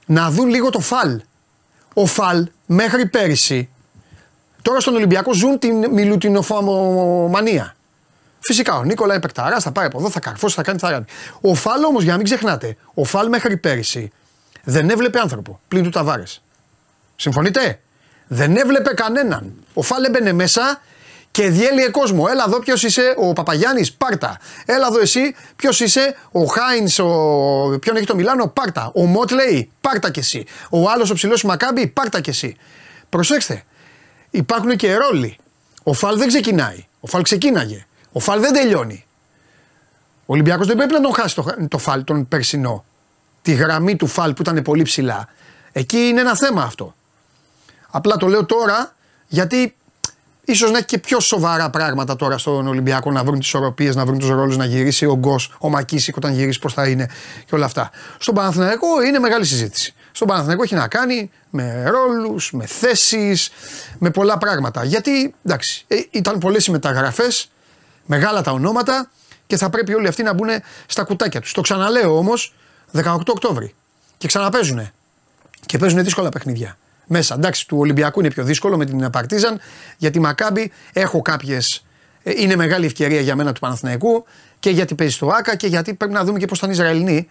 να 0.06 0.32
δουν 0.32 0.50
λίγο 0.50 0.70
το 0.70 0.80
φαλ. 0.80 1.22
Ο 1.94 2.06
φαλ 2.06 2.48
μέχρι 2.66 3.06
πέρυσι. 3.08 3.70
Τώρα 4.62 4.80
στον 4.80 4.96
Ολυμπιακό 4.96 5.34
ζουν 5.34 5.60
την 5.60 5.92
μιλουτινοφαμομανία. 5.92 7.76
Φυσικά 8.44 8.78
ο 8.78 8.84
Νίκολα 8.84 9.14
είναι 9.14 9.22
παικταρά, 9.22 9.60
θα 9.60 9.72
πάει 9.72 9.86
από 9.86 10.00
εδώ, 10.00 10.10
θα 10.10 10.20
καρφώσει, 10.20 10.56
θα 10.56 10.64
κάνει, 10.64 10.80
θα 10.80 10.92
κάνει. 10.92 11.06
Ο 11.42 11.56
Φάλ 11.56 11.84
όμως, 11.84 12.04
για 12.04 12.12
να 12.12 12.18
μην 12.18 12.26
ξεχνάτε, 12.26 12.78
ο 12.94 13.04
Φάλ 13.04 13.28
μέχρι 13.28 13.58
πέρυσι 13.58 14.12
δεν 14.64 14.90
έβλεπε 14.90 15.20
άνθρωπο 15.20 15.60
πλην 15.68 15.84
του 15.84 15.90
Ταβάρες. 15.90 16.42
Συμφωνείτε; 17.16 17.80
Δεν 18.28 18.58
έβλεπε 18.58 18.94
κανέναν. 18.94 19.54
Ο 19.74 19.82
Φάλ 19.82 20.04
έμπαινε 20.04 20.34
μέσα 20.34 20.82
και 21.32 21.50
διέλυε 21.50 21.90
κόσμο. 21.90 22.26
Έλα 22.30 22.44
εδώ 22.48 22.60
ποιος 22.60 22.84
είσαι, 22.84 23.14
ο 23.18 23.34
Παπαγιάννης, 23.34 23.94
πάρτα. 23.94 24.38
Έλα 24.66 24.88
εδώ 24.88 25.00
εσύ, 25.00 25.36
ποιος 25.56 25.80
είσαι, 25.80 26.16
ο 26.32 26.46
Χάινς, 26.46 27.00
ο... 27.00 27.08
ποιον 27.82 27.96
έχει 27.96 28.06
το 28.06 28.16
Μιλάνο, 28.16 28.48
πάρτα. 28.48 28.92
Ο 28.96 29.06
Μότλεϊ, 29.06 29.72
πάρτα 29.82 30.12
κι 30.12 30.20
εσύ. 30.20 30.46
Ο 30.70 30.90
άλλος 30.90 31.10
ο 31.10 31.14
ψηλός 31.14 31.44
Μακάμπι, 31.44 31.88
πάρτα 31.88 32.22
κι 32.22 32.30
εσύ. 32.30 32.56
Προσέξτε, 33.10 33.64
υπάρχουν 34.30 34.76
και 34.76 34.96
ρόλοι. 34.96 35.38
Ο 35.84 35.94
Φάλ 35.94 36.18
δεν 36.18 36.28
ξεκινάει. 36.28 36.86
Ο 37.00 37.08
Φάλ 37.08 37.22
ξεκίναγε. 37.22 37.86
Ο 38.12 38.20
Φαλ 38.20 38.40
δεν 38.40 38.54
τελειώνει. 38.54 39.06
Ο 40.26 40.34
Ολυμπιακός 40.34 40.68
δεν 40.68 40.76
πρέπει 40.76 40.94
να 40.94 41.02
τον 41.02 41.14
χάσει 41.14 41.36
το, 41.36 41.56
το 41.68 41.78
Φαλ 41.78 42.04
τον 42.04 42.28
περσινό. 42.28 42.86
Τη 43.42 43.54
γραμμή 43.54 43.96
του 43.96 44.08
Φαλ 44.08 44.34
που 44.34 44.42
ήταν 44.42 44.62
πολύ 44.62 44.84
ψηλά. 44.84 45.28
Εκεί 45.72 45.98
είναι 45.98 46.22
ένα 46.22 46.36
θέμα 46.36 46.64
αυτό. 46.64 46.96
Απλά 47.90 48.18
το 48.18 48.28
λέω 48.28 48.46
τώρα 48.46 48.96
γιατί 49.28 49.76
ίσως 50.46 50.72
να 50.72 50.78
έχει 50.78 50.86
και 50.86 50.98
πιο 50.98 51.20
σοβαρά 51.20 51.70
πράγματα 51.70 52.16
τώρα 52.16 52.38
στον 52.38 52.68
Ολυμπιακό 52.68 53.12
να 53.12 53.24
βρουν 53.24 53.40
τις 53.40 53.54
οροπίε, 53.54 53.92
να 53.94 54.06
βρουν 54.06 54.20
τους 54.20 54.30
ρόλους, 54.30 54.58
να 54.58 54.66
γυρίσει 54.66 55.06
ο 55.06 55.16
Γκος, 55.16 55.56
ο 55.60 55.70
Μακίσικ 55.70 56.16
όταν 56.16 56.34
γυρίσει 56.34 56.60
πώς 56.60 56.74
θα 56.74 56.88
είναι 56.88 57.10
και 57.46 57.56
όλα 57.56 57.66
αυτά. 57.66 57.92
Στον 58.18 58.36
Παναθηναϊκό 58.36 59.02
είναι 59.04 59.20
μεγάλη 59.20 59.46
συζήτηση. 59.46 59.94
Στον 60.12 60.28
Παναθηναϊκό 60.28 60.64
έχει 60.64 60.76
να 60.76 60.88
κάνει 60.88 61.32
με 61.50 61.84
ρόλους, 61.90 62.52
με 62.52 62.66
θέσεις, 62.66 63.50
με 63.98 64.10
πολλά 64.10 64.38
πράγματα. 64.38 64.84
Γιατί 64.84 65.34
εντάξει, 65.46 65.86
ε, 65.88 65.96
ήταν 66.12 66.38
πολλές 66.38 66.66
οι 66.66 66.72
μεταγραφές, 66.72 67.52
Μεγάλα 68.14 68.42
τα 68.42 68.52
ονόματα 68.52 69.10
και 69.48 69.58
θα 69.58 69.70
πρέπει 69.70 69.94
όλοι 69.94 70.08
αυτοί 70.08 70.24
να 70.24 70.34
μπουν 70.34 70.50
στα 70.86 71.04
κουτάκια 71.04 71.42
τους. 71.42 71.52
Το 71.52 71.62
ξαναλέω 71.62 72.18
όμως 72.18 72.54
18 72.94 73.18
Οκτώβρη. 73.28 73.76
Και 74.18 74.28
ξαναπέζουν. 74.28 74.92
Και 75.66 75.78
παίζουν 75.78 76.04
δύσκολα 76.04 76.30
παιχνίδια. 76.30 76.78
Μέσα. 77.06 77.36
Εντάξει, 77.36 77.68
του 77.68 77.78
Ολυμπιακού 77.78 78.20
είναι 78.20 78.30
πιο 78.30 78.44
δύσκολο 78.44 78.78
με 78.78 78.86
την 78.86 79.10
Παρτίζαν. 79.10 79.60
Γιατί 79.98 80.20
Μακάμπι 80.20 80.72
έχω 80.94 81.22
κάποιες. 81.22 81.86
Είναι 82.24 82.56
μεγάλη 82.56 82.86
ευκαιρία 82.86 83.22
για 83.22 83.36
μένα 83.36 83.54
του 83.54 83.60
Παναθηναϊκού 83.60 84.26
και 84.60 84.70
γιατί 84.70 84.96
παίζει 84.96 85.14
στο 85.14 85.28
ΑΚΑ 85.28 85.56
και 85.56 85.68
γιατί 85.68 85.94
πρέπει 85.94 86.14
να 86.14 86.24
δούμε 86.24 86.40
και 86.40 86.46
πώς 86.46 86.60
θα 86.60 86.68
είναι 86.68 86.76
οι 86.76 86.80
Ισραηλινοί. 86.80 87.30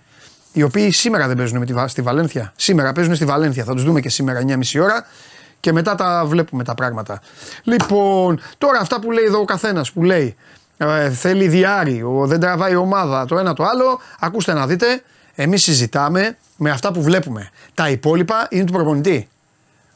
Οι 0.53 0.63
οποίοι 0.63 0.91
σήμερα 0.91 1.27
δεν 1.27 1.37
παίζουν 1.37 1.59
με 1.59 1.67
τη, 1.67 1.75
στη 1.87 2.03
Βαλένθια. 2.03 2.53
Σήμερα 2.57 2.93
παίζουν 2.93 3.15
στη 3.15 3.25
Βαλένθια. 3.25 3.65
Θα 3.65 3.75
τους 3.75 3.85
δούμε 3.85 4.01
και 4.01 4.09
σήμερα 4.09 4.41
9.30 4.47 4.81
ώρα 4.83 5.07
και 5.61 5.73
μετά 5.73 5.95
τα 5.95 6.25
βλέπουμε 6.27 6.65
τα 6.65 6.75
πράγματα. 6.75 7.21
Λοιπόν, 7.63 8.41
τώρα 8.59 8.79
αυτά 8.79 9.01
που 9.01 9.11
λέει 9.11 9.25
εδώ 9.25 9.39
ο 9.41 9.45
καθένας 9.45 9.93
που 9.93 10.03
λέει 10.03 10.37
ε, 10.89 11.11
θέλει 11.11 11.49
τριάρι, 11.49 12.05
δεν 12.23 12.41
τραβάει 12.41 12.75
ομάδα, 12.75 13.25
το 13.25 13.39
ένα 13.39 13.55
το 13.55 13.65
άλλο. 13.65 14.01
Ακούστε 14.19 14.53
να 14.53 14.67
δείτε, 14.67 15.03
εμείς 15.35 15.63
συζητάμε 15.63 16.37
με 16.57 16.71
αυτά 16.71 16.93
που 16.93 17.03
βλέπουμε. 17.03 17.51
Τα 17.75 17.91
υπόλοιπα 17.91 18.47
είναι 18.51 18.65
του 18.65 18.73
προπονητή. 18.73 19.29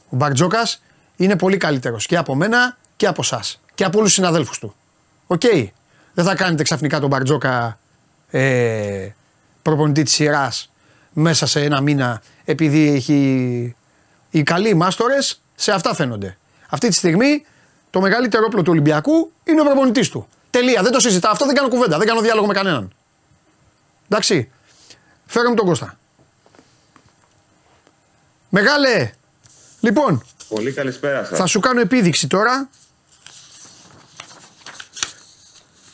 Ο 0.09 0.15
Μπαρτζόκας 0.15 0.81
είναι 1.15 1.35
πολύ 1.35 1.57
καλύτερος 1.57 2.05
και 2.05 2.17
από 2.17 2.35
μένα 2.35 2.77
και 2.95 3.07
από 3.07 3.21
εσά 3.23 3.41
και 3.73 3.83
από 3.83 3.97
όλους 3.97 4.09
τους 4.09 4.17
συναδέλφους 4.17 4.59
του. 4.59 4.75
Οκ. 5.27 5.41
Δεν 6.13 6.25
θα 6.25 6.35
κάνετε 6.35 6.63
ξαφνικά 6.63 6.99
τον 6.99 7.09
Μπαρτζόκα 7.09 7.79
ε, 8.29 9.07
προπονητή 9.61 10.03
της 10.03 10.13
σειράς 10.13 10.71
μέσα 11.13 11.45
σε 11.45 11.61
ένα 11.63 11.81
μήνα 11.81 12.21
επειδή 12.45 12.89
έχει. 12.89 13.75
Οι 14.29 14.43
καλοί 14.43 14.73
μάστορες 14.73 15.41
σε 15.55 15.71
αυτά 15.71 15.93
φαίνονται. 15.95 16.37
Αυτή 16.69 16.87
τη 16.87 16.93
στιγμή 16.93 17.45
το 17.89 18.01
μεγαλύτερο 18.01 18.43
όπλο 18.47 18.61
του 18.61 18.71
Ολυμπιακού 18.71 19.31
είναι 19.43 19.61
ο 19.61 19.63
προπονητής 19.63 20.09
του. 20.09 20.27
Τελεία. 20.55 20.81
Δεν 20.81 20.91
το 20.91 20.99
συζητάω. 20.99 21.31
Αυτό 21.31 21.45
δεν 21.45 21.55
κάνω 21.55 21.67
κουβέντα. 21.67 21.97
Δεν 21.97 22.07
κάνω 22.07 22.21
διάλογο 22.21 22.47
με 22.47 22.53
κανέναν. 22.53 22.93
Εντάξει. 24.09 24.51
Φέρε 25.25 25.49
μου 25.49 25.55
τον 25.55 25.65
Κώστα. 25.65 25.97
Μεγάλε. 28.49 29.11
Λοιπόν. 29.79 30.25
Πολύ 30.49 30.71
καλησπέρα 30.71 31.25
σας. 31.25 31.37
Θα 31.37 31.45
σου 31.45 31.59
κάνω 31.59 31.79
επίδειξη 31.79 32.27
τώρα. 32.27 32.69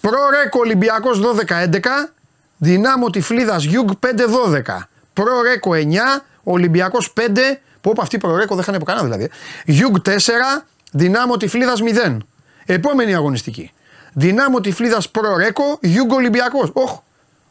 Προ 0.02 0.27
Ρέκο 0.27 0.60
Ολυμπιακός 0.60 1.20
12-11. 1.20 2.14
Ντιναμό 2.58 3.10
Τιφλίδας 3.10 3.64
Γιουγκ 3.64 3.90
5-12. 4.00 4.88
Προ 5.14 5.39
Ρέκο 5.39 5.72
9. 5.74 6.26
Ολυμπιακός 6.44 7.14
5. 7.14 7.62
Που 7.82 7.90
είπα 7.90 8.02
αυτή 8.02 8.18
Προ 8.18 8.34
Ρέκο 8.34 8.56
δεν 8.56 8.64
χάνει 8.64 8.78
από 8.78 8.86
κανένα 8.86 9.06
δηλαδή. 9.06 9.30
Γιουγκ 9.66 9.96
4. 10.06 10.66
Ντιναμό 10.92 11.38
Τιφλίδας 11.38 11.80
0. 11.82 12.18
Επόμενη 12.66 13.16
αγωνιστική. 13.16 13.72
Ντιναμό 14.14 14.60
Τιφλίδας 14.60 15.10
Προ 15.10 15.38
Ρέκο, 15.38 15.78
Γιουγκ 15.82 16.16
Ολυμπιακός. 16.16 16.70
Όχ. 16.74 17.00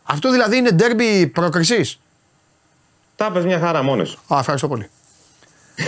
Αυτό 0.02 0.31
δηλαδή 0.31 0.57
είναι 0.57 0.71
ντέρμπι 0.71 1.26
πρόκρισης. 1.26 2.00
Τα 3.17 3.33
πες 3.33 3.45
μια 3.45 3.59
χαρά 3.59 3.83
μόνος 3.83 4.09
σου. 4.09 4.21
Α, 4.35 4.38
ευχαριστώ 4.38 4.69
πολύ. 4.69 4.90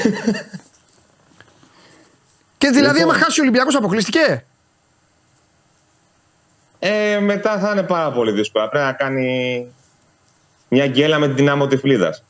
και 2.58 2.70
δηλαδή, 2.70 2.98
λοιπόν, 2.98 3.14
άμα 3.14 3.24
χάσει 3.24 3.40
ο 3.40 3.42
Ολυμπιακός, 3.42 3.74
αποκλείστηκε; 3.74 4.44
Ε, 6.78 7.18
μετά 7.20 7.58
θα 7.58 7.70
είναι 7.70 7.82
πάρα 7.82 8.12
πολύ 8.12 8.32
δύσκολο. 8.32 8.68
Πρέπει 8.68 8.84
να 8.84 8.92
κάνει 8.92 9.66
μια 10.68 10.86
γκέλα 10.86 11.18
με 11.18 11.26
την 11.26 11.36
Ντιναμό 11.36 11.66
Τιφλίδας. 11.66 12.22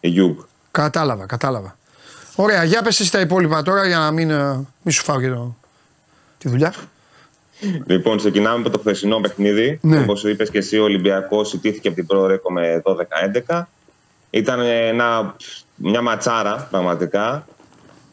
Η 0.00 0.08
Γιουγκ. 0.08 0.38
Κατάλαβα, 0.70 1.26
κατάλαβα. 1.26 1.76
Ωραία, 2.34 2.64
για 2.64 2.82
πες 2.82 3.00
εσύ 3.00 3.10
τα 3.10 3.20
υπόλοιπα 3.20 3.62
τώρα 3.62 3.86
για 3.86 3.98
να 3.98 4.10
μην, 4.10 4.30
ε, 4.30 4.52
μην 4.82 4.94
σου 4.94 5.02
φάω 5.02 5.20
και 5.20 5.28
το, 5.28 5.56
τη 6.38 6.48
δουλειά. 6.48 6.74
Λοιπόν, 7.86 8.16
ξεκινάμε 8.16 8.62
με 8.62 8.70
το 8.70 8.78
χθεσινό 8.78 9.20
παιχνίδι. 9.20 9.78
Ναι. 9.82 10.00
Όπως 10.00 10.24
είπες 10.24 10.50
και 10.50 10.58
εσύ, 10.58 10.78
ο 10.78 10.82
Ολυμπιακός 10.82 11.52
ηττήθηκε 11.52 11.88
από 11.88 11.96
την 11.96 12.06
Προ 12.06 12.26
Ρέκο 12.26 12.52
με 12.52 12.82
12-11. 13.46 13.62
Ήταν 14.30 14.60
ένα, 14.60 15.36
μια 15.74 16.02
ματσάρα 16.02 16.68
πραγματικά. 16.70 17.46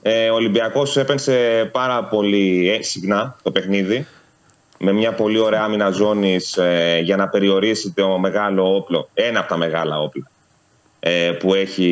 Ε, 0.01 0.29
ο 0.29 0.33
Ολυμπιακός 0.33 0.97
έπαιξε 0.97 1.69
πάρα 1.71 2.03
πολύ 2.03 2.69
ε, 2.69 2.83
συχνά 2.83 3.35
το 3.43 3.51
παιχνίδι 3.51 4.07
με 4.83 4.91
μια 4.91 5.13
πολύ 5.13 5.39
ωραία 5.39 5.63
άμυνα 5.63 5.89
ζώνης 5.89 6.57
ε, 6.57 6.99
για 7.03 7.15
να 7.15 7.27
περιορίσει 7.27 7.91
το 7.91 8.17
μεγάλο 8.17 8.75
όπλο, 8.75 9.09
ένα 9.13 9.39
από 9.39 9.49
τα 9.49 9.57
μεγάλα 9.57 9.99
όπλα 9.99 10.31
ε, 10.99 11.31
που 11.39 11.53
έχει 11.53 11.85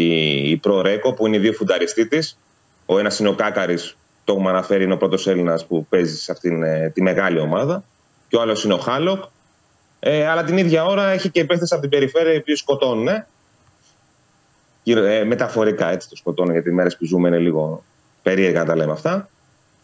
η 0.45 0.57
Προρέκο, 0.57 1.13
που 1.13 1.27
είναι 1.27 1.35
οι 1.35 1.39
δύο 1.39 1.53
φουνταριστή 1.53 2.07
της. 2.07 2.37
Ο 2.85 2.99
ένας 2.99 3.19
είναι 3.19 3.29
ο 3.29 3.33
Κάκαρης, 3.33 3.97
το 4.29 4.35
έχουμε 4.35 4.49
αναφέρει, 4.49 4.83
είναι 4.83 4.93
ο 4.93 4.97
πρώτος 4.97 5.27
Έλληνας 5.27 5.65
που 5.65 5.85
παίζει 5.89 6.17
σε 6.17 6.31
αυτήν 6.31 6.63
ε, 6.63 6.91
τη 6.93 7.01
μεγάλη 7.01 7.39
ομάδα. 7.39 7.83
Και 8.27 8.35
ο 8.35 8.41
άλλος 8.41 8.63
είναι 8.63 8.73
ο 8.73 8.77
Χάλοκ. 8.77 9.23
Ε, 9.99 10.27
αλλά 10.27 10.43
την 10.43 10.57
ίδια 10.57 10.85
ώρα 10.85 11.09
έχει 11.09 11.29
και 11.29 11.41
επέθεση 11.41 11.73
από 11.73 11.81
την 11.81 11.91
περιφέρεια 11.91 12.33
οι 12.33 12.37
οποίοι 12.37 12.55
σκοτώνουν. 12.55 13.07
Ε. 13.07 13.25
μεταφορικά 15.25 15.91
έτσι 15.91 16.09
το 16.09 16.15
σκοτώνουν, 16.15 16.51
γιατί 16.51 16.69
οι 16.69 16.71
μέρες 16.71 16.97
που 16.97 17.05
ζούμε 17.05 17.27
είναι 17.27 17.37
λίγο 17.37 17.83
περίεργα 18.23 18.59
να 18.59 18.65
τα 18.65 18.75
λέμε 18.75 18.91
αυτά. 18.91 19.29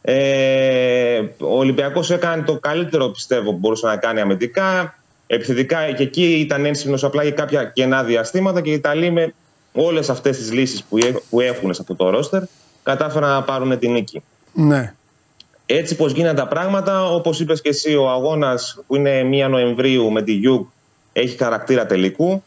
Ε, 0.01 1.19
ο 1.39 1.57
Ολυμπιακός 1.57 2.11
έκανε 2.11 2.43
το 2.43 2.59
καλύτερο 2.59 3.09
πιστεύω 3.09 3.51
που 3.51 3.57
μπορούσε 3.57 3.87
να 3.87 3.97
κάνει 3.97 4.19
αμυντικά. 4.19 4.99
Επιθετικά 5.27 5.91
και 5.91 6.03
εκεί 6.03 6.39
ήταν 6.39 6.65
ένσυμνο 6.65 6.97
απλά 7.01 7.23
για 7.23 7.31
κάποια 7.31 7.63
κενά 7.63 8.03
διαστήματα 8.03 8.61
και 8.61 8.69
οι 8.69 8.73
Ιταλοί 8.73 9.11
με 9.11 9.33
όλες 9.73 10.09
αυτές 10.09 10.37
τις 10.37 10.51
λύσεις 10.51 10.83
που 11.29 11.39
έχουν 11.39 11.73
σε 11.73 11.81
αυτό 11.81 11.95
το 11.95 12.09
ρόστερ 12.09 12.41
κατάφεραν 12.83 13.29
να 13.29 13.43
πάρουν 13.43 13.79
την 13.79 13.91
νίκη. 13.91 14.23
Ναι. 14.55 14.93
Έτσι 15.65 15.95
πως 15.95 16.11
γίνανε 16.11 16.37
τα 16.37 16.47
πράγματα, 16.47 17.11
όπως 17.11 17.39
είπες 17.39 17.61
και 17.61 17.69
εσύ, 17.69 17.95
ο 17.95 18.09
αγώνας 18.09 18.83
που 18.87 18.95
είναι 18.95 19.21
1 19.45 19.49
Νοεμβρίου 19.49 20.11
με 20.11 20.21
τη 20.21 20.31
Γιουγκ 20.31 20.65
έχει 21.13 21.37
χαρακτήρα 21.37 21.85
τελικού. 21.85 22.43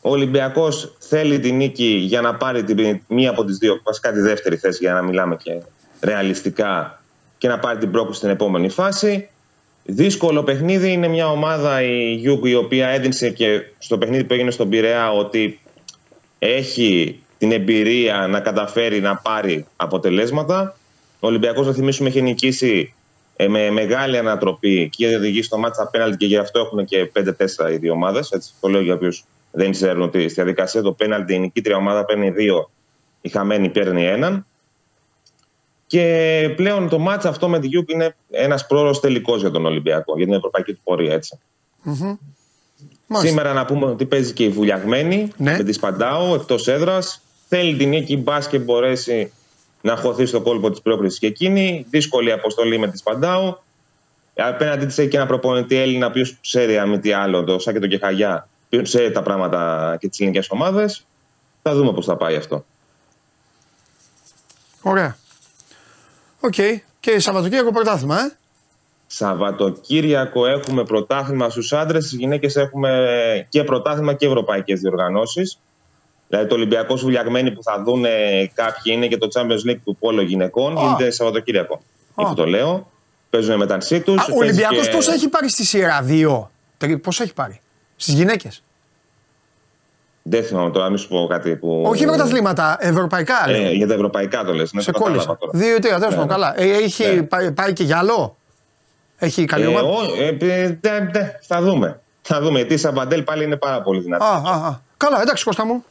Ο 0.00 0.10
Ολυμπιακός 0.10 0.96
θέλει 0.98 1.38
την 1.38 1.56
νίκη 1.56 1.84
για 1.84 2.20
να 2.20 2.34
πάρει 2.34 2.64
την 2.64 3.00
μία 3.08 3.30
από 3.30 3.44
τις 3.44 3.58
δύο, 3.58 3.80
βασικά 3.84 4.12
τη 4.12 4.20
δεύτερη 4.20 4.56
θέση 4.56 4.78
για 4.80 4.92
να 4.92 5.02
μιλάμε 5.02 5.36
και 5.36 5.62
ρεαλιστικά 6.00 7.02
και 7.38 7.48
να 7.48 7.58
πάρει 7.58 7.78
την 7.78 7.90
πρόκριση 7.90 8.18
στην 8.18 8.30
επόμενη 8.30 8.68
φάση. 8.68 9.28
Δύσκολο 9.84 10.42
παιχνίδι. 10.42 10.92
Είναι 10.92 11.08
μια 11.08 11.30
ομάδα 11.30 11.82
η 11.82 12.14
Γιουγκ 12.14 12.44
η 12.44 12.54
οποία 12.54 12.88
έδειξε 12.88 13.30
και 13.30 13.62
στο 13.78 13.98
παιχνίδι 13.98 14.24
που 14.24 14.32
έγινε 14.32 14.50
στον 14.50 14.68
Πειραιά 14.68 15.12
ότι 15.12 15.60
έχει 16.38 17.20
την 17.38 17.52
εμπειρία 17.52 18.26
να 18.26 18.40
καταφέρει 18.40 19.00
να 19.00 19.16
πάρει 19.16 19.66
αποτελέσματα. 19.76 20.77
Ο 21.20 21.26
Ολυμπιακός, 21.26 21.66
να 21.66 21.72
θυμίσουμε, 21.72 22.08
έχει 22.08 22.22
νικήσει 22.22 22.94
ε, 23.36 23.48
με 23.48 23.70
μεγάλη 23.70 24.18
ανατροπή 24.18 24.88
και 24.88 25.16
οδηγήσει 25.16 25.46
το 25.46 25.58
ματς 25.58 25.72
στα 25.72 25.82
πέναλτι 25.82 26.16
και 26.16 26.26
γι' 26.26 26.36
αυτό 26.36 26.58
έχουν 26.58 26.84
και 26.84 27.10
5-4 27.14 27.72
οι 27.72 27.76
δύο 27.76 27.92
ομάδες. 27.92 28.54
Το 28.60 28.68
λέω 28.68 28.80
για 28.80 28.94
όποιους 28.94 29.24
δεν 29.50 29.70
ξέρουν 29.70 30.02
ότι 30.02 30.22
στη 30.22 30.32
διαδικασία 30.32 30.82
των 30.82 30.92
πέναλτι 30.92 31.34
η 31.34 31.38
νικήτρια 31.38 31.76
ομάδα 31.76 32.04
παίρνει 32.04 32.30
δύο, 32.30 32.70
η 33.20 33.28
χαμένη 33.28 33.68
παίρνει 33.68 34.04
έναν. 34.04 34.46
Και 35.86 36.52
πλέον 36.56 36.88
το 36.88 36.98
ματς 36.98 37.28
αυτό 37.28 37.48
με 37.48 37.58
τη 37.58 37.66
Γιουγκ 37.66 37.90
είναι 37.90 38.16
ένας 38.30 38.66
πρόωρος 38.66 39.00
τελικός 39.00 39.40
για 39.40 39.50
τον 39.50 39.66
Ολυμπιακό, 39.66 40.16
για 40.16 40.24
την 40.24 40.34
ευρωπαϊκή 40.34 40.72
του 40.72 40.80
πορεία 40.84 41.20
Σήμερα 43.12 43.52
να 43.52 43.64
πούμε 43.64 43.84
ότι 43.84 44.04
παίζει 44.04 44.32
και 44.32 44.44
η 44.44 44.48
Βουλιαγμένη 44.48 45.32
ναι. 45.36 45.56
με 45.56 45.62
τη 45.62 45.72
Σπαντάου 45.72 46.34
εκτός 46.34 46.68
έδρας. 46.68 47.22
Θέλει 47.48 47.76
την 47.76 47.88
νίκη, 47.88 48.16
μπας 48.16 48.48
και 48.48 48.58
μπορέσει 48.58 49.32
να 49.80 49.96
χωθεί 49.96 50.26
στο 50.26 50.40
κόλπο 50.40 50.70
της 50.70 50.80
πρόκριση 50.80 51.18
και 51.18 51.26
εκείνη. 51.26 51.86
Δύσκολη 51.90 52.32
αποστολή 52.32 52.78
με 52.78 52.88
τη 52.88 52.98
Σπαντάου. 52.98 53.58
Απέναντί 54.36 54.86
της 54.86 54.98
έχει 54.98 55.08
και 55.08 55.16
ένα 55.16 55.26
προπονητή 55.26 55.76
Έλληνα, 55.76 56.06
ο 56.06 56.10
ξέρει 56.40 56.78
αν 56.78 56.88
μη 56.88 56.98
τι 56.98 57.12
άλλο, 57.12 57.44
το 57.44 57.58
Σάκη 57.58 57.78
τον 57.78 57.88
Κεχαγιά, 57.88 58.48
που 58.68 58.82
ξέρει 58.82 59.12
τα 59.12 59.22
πράγματα 59.22 59.96
και 60.00 60.08
τις 60.08 60.20
ελληνικές 60.20 60.50
ομάδες. 60.50 61.06
Θα 61.62 61.74
δούμε 61.74 61.92
πώς 61.92 62.06
θα 62.06 62.16
πάει 62.16 62.36
αυτό. 62.36 62.64
Ωραία. 64.82 65.16
OK. 66.40 66.54
Okay. 66.56 66.76
Και 67.00 67.20
Σαββατοκύριακο 67.20 67.72
πρωτάθλημα, 67.72 68.20
ε. 68.20 68.36
Σαββατοκύριακο 69.06 70.46
έχουμε 70.46 70.84
πρωτάθλημα 70.84 71.50
στους 71.50 71.72
άντρες, 71.72 72.04
στις 72.04 72.18
γυναίκες 72.18 72.56
έχουμε 72.56 73.46
και 73.48 73.64
πρωτάθλημα 73.64 74.14
και 74.14 74.26
ευρωπαϊκές 74.26 74.80
διοργανώσεις. 74.80 75.58
Δηλαδή 76.28 76.48
το 76.48 76.54
Ολυμπιακός 76.54 77.02
Βουλιαγμένη 77.02 77.50
που 77.50 77.62
θα 77.62 77.82
δουν 77.82 78.04
κάποιοι 78.54 78.92
είναι 78.96 79.06
και 79.06 79.16
το 79.16 79.28
Champions 79.34 79.70
League 79.70 79.80
του 79.84 79.96
Πόλο 79.96 80.22
γυναικών. 80.22 80.76
Oh. 80.76 80.80
Γίνεται 80.80 81.10
Σαββατοκύριακο. 81.10 81.80
Oh. 81.80 82.22
Αυτό 82.22 82.34
το 82.34 82.46
λέω. 82.46 82.90
Παίζουν 83.30 83.56
μεταξύ 83.56 84.00
τους. 84.00 84.28
Ο 84.28 84.36
Ολυμπιακός 84.36 84.88
και... 84.88 84.96
πώ 84.96 85.12
έχει 85.12 85.28
πάρει 85.28 85.50
στη 85.50 85.64
σειρά 85.64 86.04
2, 86.08 86.46
πώ 86.78 87.10
έχει 87.20 87.34
πάρει; 87.34 87.60
Στις 87.96 88.14
γυναίκες; 88.14 88.62
Δεν 90.22 90.44
θυμάμαι 90.44 90.70
τώρα, 90.70 90.88
μην 90.88 90.98
σου 90.98 91.08
πω 91.08 91.26
κάτι 91.30 91.56
που. 91.56 91.82
Όχι 91.86 92.04
πρωταθλήματα, 92.04 92.76
ευρωπαϊκά. 92.80 93.48
Ε, 93.48 93.72
για 93.72 93.86
τα 93.86 93.94
ευρωπαϊκά 93.94 94.44
το 94.44 94.52
λες. 94.52 94.72
Ναι, 94.72 94.80
σε 94.80 94.90
κόλλησα. 94.90 95.38
Δύο-τρία, 95.52 95.98
τέλος 95.98 96.14
πάντων. 96.14 96.26
Ναι. 96.26 96.32
Καλά. 96.32 96.60
Ε, 96.60 96.70
έχει 96.70 97.04
ναι. 97.04 97.22
πάει, 97.22 97.52
πάει, 97.52 97.72
και 97.72 97.84
γυαλό; 97.84 98.36
Έχει 99.18 99.44
καλή 99.44 99.64
ε, 99.64 99.66
ομάδα; 99.66 99.88
Ε, 100.18 101.20
θα 101.40 101.62
δούμε. 101.62 102.00
Θα 102.22 102.40
δούμε. 102.40 102.58
Γιατί 102.58 102.74
η 102.74 102.76
Σαμπαντέλ 102.76 103.22
πάλι 103.22 103.44
είναι 103.44 103.56
πάρα 103.56 103.82
πολύ 103.82 104.00
δυνατή. 104.00 104.24
Α, 104.24 104.28
α, 104.28 104.66
α. 104.66 104.80
Καλά, 104.96 105.20
εντάξει, 105.22 105.44
Κώστα 105.44 105.66
μου. 105.66 105.84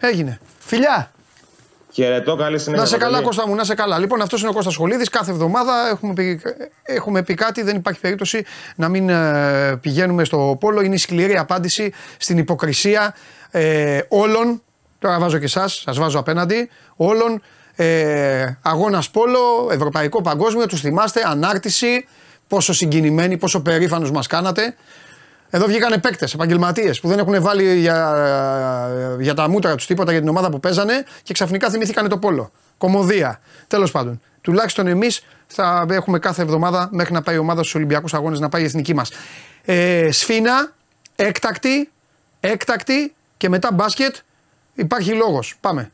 Έγινε. 0.00 0.38
Φιλιά. 0.58 1.10
Χαιρετώ, 1.94 2.36
καλή 2.36 2.58
συνέχεια. 2.58 2.82
Να 2.82 2.88
σε 2.88 2.96
καλά, 2.96 3.22
Κώστα 3.22 3.48
μου, 3.48 3.54
να 3.54 3.64
σε 3.64 3.74
καλά. 3.74 3.98
Λοιπόν, 3.98 4.20
αυτός 4.20 4.40
είναι 4.40 4.48
ο 4.48 4.52
Κώστας 4.52 4.72
Σχολίδη. 4.72 5.04
Κάθε 5.04 5.30
εβδομάδα 5.30 5.88
έχουμε 5.90 6.12
πει, 6.12 6.40
έχουμε 6.82 7.22
πει 7.22 7.34
κάτι. 7.34 7.62
Δεν 7.62 7.76
υπάρχει 7.76 8.00
περίπτωση 8.00 8.44
να 8.76 8.88
μην 8.88 9.08
ε, 9.08 9.76
πηγαίνουμε 9.80 10.24
στο 10.24 10.56
Πόλο. 10.60 10.80
Είναι 10.80 10.94
η 10.94 10.98
σκληρή 10.98 11.36
απάντηση 11.36 11.92
στην 12.16 12.38
υποκρισία 12.38 13.14
ε, 13.50 14.00
όλων. 14.08 14.62
Τώρα 14.98 15.18
βάζω 15.18 15.38
και 15.38 15.44
εσάς, 15.44 15.82
σας 15.86 15.98
βάζω 15.98 16.18
απέναντι. 16.18 16.68
Όλων. 16.96 17.42
Ε, 17.76 18.58
Αγώνας 18.62 19.10
Πόλο, 19.10 19.68
Ευρωπαϊκό 19.70 20.22
Παγκόσμιο, 20.22 20.66
τους 20.66 20.80
θυμάστε, 20.80 21.22
ανάρτηση. 21.26 22.06
Πόσο 22.48 22.72
συγκινημένοι, 22.72 23.36
πόσο 23.36 23.62
περήφανου 23.62 24.12
μας 24.12 24.26
κάνατε. 24.26 24.74
Εδώ 25.54 25.66
βγήκανε 25.66 25.98
παίκτες, 25.98 26.34
επαγγελματίες 26.34 27.00
που 27.00 27.08
δεν 27.08 27.18
έχουν 27.18 27.42
βάλει 27.42 27.78
για, 27.78 29.16
για 29.20 29.34
τα 29.34 29.48
μούτρα 29.48 29.74
τους 29.74 29.86
τίποτα 29.86 30.10
για 30.10 30.20
την 30.20 30.28
ομάδα 30.28 30.50
που 30.50 30.60
παίζανε 30.60 31.04
και 31.22 31.32
ξαφνικά 31.32 31.70
θυμήθηκαν 31.70 32.08
το 32.08 32.18
πόλο. 32.18 32.50
Κομμωδία. 32.78 33.40
Τέλος 33.66 33.90
πάντων. 33.90 34.20
Τουλάχιστον 34.40 34.86
εμείς 34.86 35.24
θα 35.46 35.86
έχουμε 35.90 36.18
κάθε 36.18 36.42
εβδομάδα 36.42 36.88
μέχρι 36.92 37.12
να 37.12 37.22
πάει 37.22 37.34
η 37.34 37.38
ομάδα 37.38 37.60
στους 37.60 37.74
Ολυμπιακούς 37.74 38.14
Αγώνες 38.14 38.40
να 38.40 38.48
πάει 38.48 38.62
η 38.62 38.64
εθνική 38.64 38.94
μας. 38.94 39.10
Ε, 39.64 40.08
σφίνα, 40.10 40.72
έκτακτη, 41.16 41.90
έκτακτη 42.40 43.14
και 43.36 43.48
μετά 43.48 43.72
μπάσκετ. 43.72 44.16
Υπάρχει 44.74 45.12
λόγος. 45.12 45.56
Πάμε. 45.60 45.92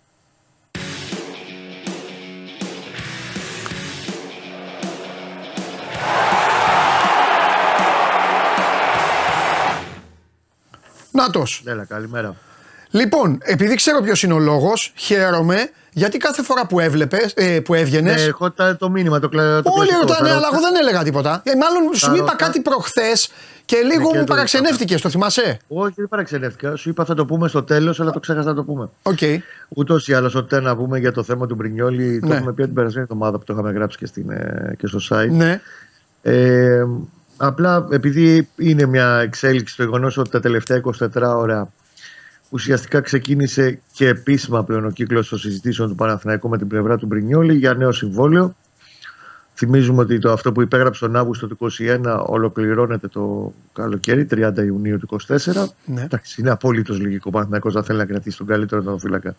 Νάτος. 11.11 11.63
Έλα, 11.67 11.85
καλημέρα. 11.85 12.37
Λοιπόν, 12.91 13.39
επειδή 13.43 13.75
ξέρω 13.75 14.01
ποιος 14.01 14.23
είναι 14.23 14.33
ο 14.33 14.39
λόγος, 14.39 14.93
χαίρομαι 14.97 15.71
γιατί 15.93 16.19
κάθε 16.19 16.43
φορά 16.43 16.67
που 16.67 16.81
έβλεπες, 16.81 17.33
ε, 17.37 17.61
που 17.61 17.75
έβγαινε. 17.75 18.13
Ναι, 18.13 18.23
έχω 18.23 18.53
το 18.79 18.91
μήνυμα, 18.91 19.19
το 19.19 19.29
κλασικό. 19.29 19.73
Όλοι 19.79 19.91
ρωτάνε, 20.01 20.31
αλλά 20.31 20.49
εγώ 20.53 20.61
δεν 20.61 20.77
έλεγα 20.81 21.03
τίποτα. 21.03 21.43
Ε, 21.45 21.51
μάλλον 21.55 21.95
σου 21.95 22.15
είπα 22.15 22.37
κάτι 22.37 22.61
προχθές 22.61 23.31
και 23.65 23.77
λίγο 23.77 24.13
ναι, 24.13 24.19
μου 24.19 24.25
παραξενεύτηκες, 24.25 25.01
το 25.01 25.09
θυμάσαι; 25.09 25.59
Όχι, 25.69 25.95
δεν 25.97 26.09
παραξενεύτηκα. 26.09 26.77
Σου 26.77 26.89
είπα 26.89 27.05
θα 27.05 27.15
το 27.15 27.27
πούμε 27.27 27.49
στο 27.49 27.63
τέλος, 27.63 28.01
αλλά 28.01 28.11
το 28.11 28.21
ξέχασα 28.21 28.49
να 28.49 28.55
το 28.55 28.65
πούμε. 28.65 28.89
Okay. 29.03 29.39
Ούτως 29.69 30.09
ή 30.09 30.15
άλλως, 30.15 30.35
όταν 30.35 30.63
να 30.63 30.77
πούμε 30.77 30.99
για 30.99 31.13
το 31.13 31.23
θέμα 31.23 31.47
του 31.47 31.55
Μπρινιόλη, 31.55 32.21
το 32.21 32.27
ναι. 32.27 32.35
έχουμε 32.35 32.53
πει 32.53 32.65
την 32.65 32.75
περασμένη 32.75 33.07
εβδομάδα 33.11 33.39
που 33.39 33.45
το 33.45 33.53
είχαμε 33.53 33.71
γράψει 33.73 33.99
και, 33.99 34.07
στην, 34.07 34.31
ε, 34.31 34.75
και 34.79 34.87
στο 34.87 34.99
site. 35.11 35.31
Ναι. 35.31 35.61
Ε, 36.23 36.85
Απλά 37.43 37.87
επειδή 37.91 38.49
είναι 38.57 38.87
μια 38.87 39.19
εξέλιξη 39.19 39.77
το 39.77 39.83
γεγονός 39.83 40.17
ότι 40.17 40.31
τα 40.31 40.41
τελευταία 40.41 40.81
24 40.99 41.09
ώρα 41.23 41.73
ουσιαστικά 42.51 43.01
ξεκίνησε 43.01 43.81
και 43.93 44.09
επίσημα 44.09 44.65
πλέον 44.65 44.85
ο 44.85 44.91
κύκλος 44.91 45.29
των 45.29 45.39
συζητήσεων 45.39 45.89
του 45.89 45.95
Παναθηναϊκού 45.95 46.49
με 46.49 46.59
την 46.59 46.67
πλευρά 46.67 46.97
του 46.97 47.07
Μπρινιόλη 47.07 47.55
για 47.55 47.75
νέο 47.75 47.93
συμβόλαιο. 47.93 48.57
Θυμίζουμε 49.55 50.03
ότι 50.03 50.19
το 50.19 50.33
αυτό 50.33 50.53
που 50.53 50.63
υπέγραψε 50.63 51.01
τον 51.01 51.17
Αύγουστο 51.17 51.47
του 51.47 51.71
2021 51.79 52.23
ολοκληρώνεται 52.27 53.09
το 53.09 53.53
καλοκαίρι, 53.73 54.27
30 54.31 54.53
Ιουνίου 54.57 54.99
του 54.99 55.19
2024. 55.29 55.67
Ναι. 55.85 56.03
Εντάξει, 56.03 56.41
είναι 56.41 56.51
απόλυτος 56.51 57.01
λογικό 57.01 57.25
ο 57.27 57.31
Παναθηναϊκός 57.31 57.75
να 57.75 57.83
θέλει 57.83 57.99
να 57.99 58.05
κρατήσει 58.05 58.37
τον 58.39 58.47
καλύτερο 58.47 58.99
φύλακα 58.99 59.37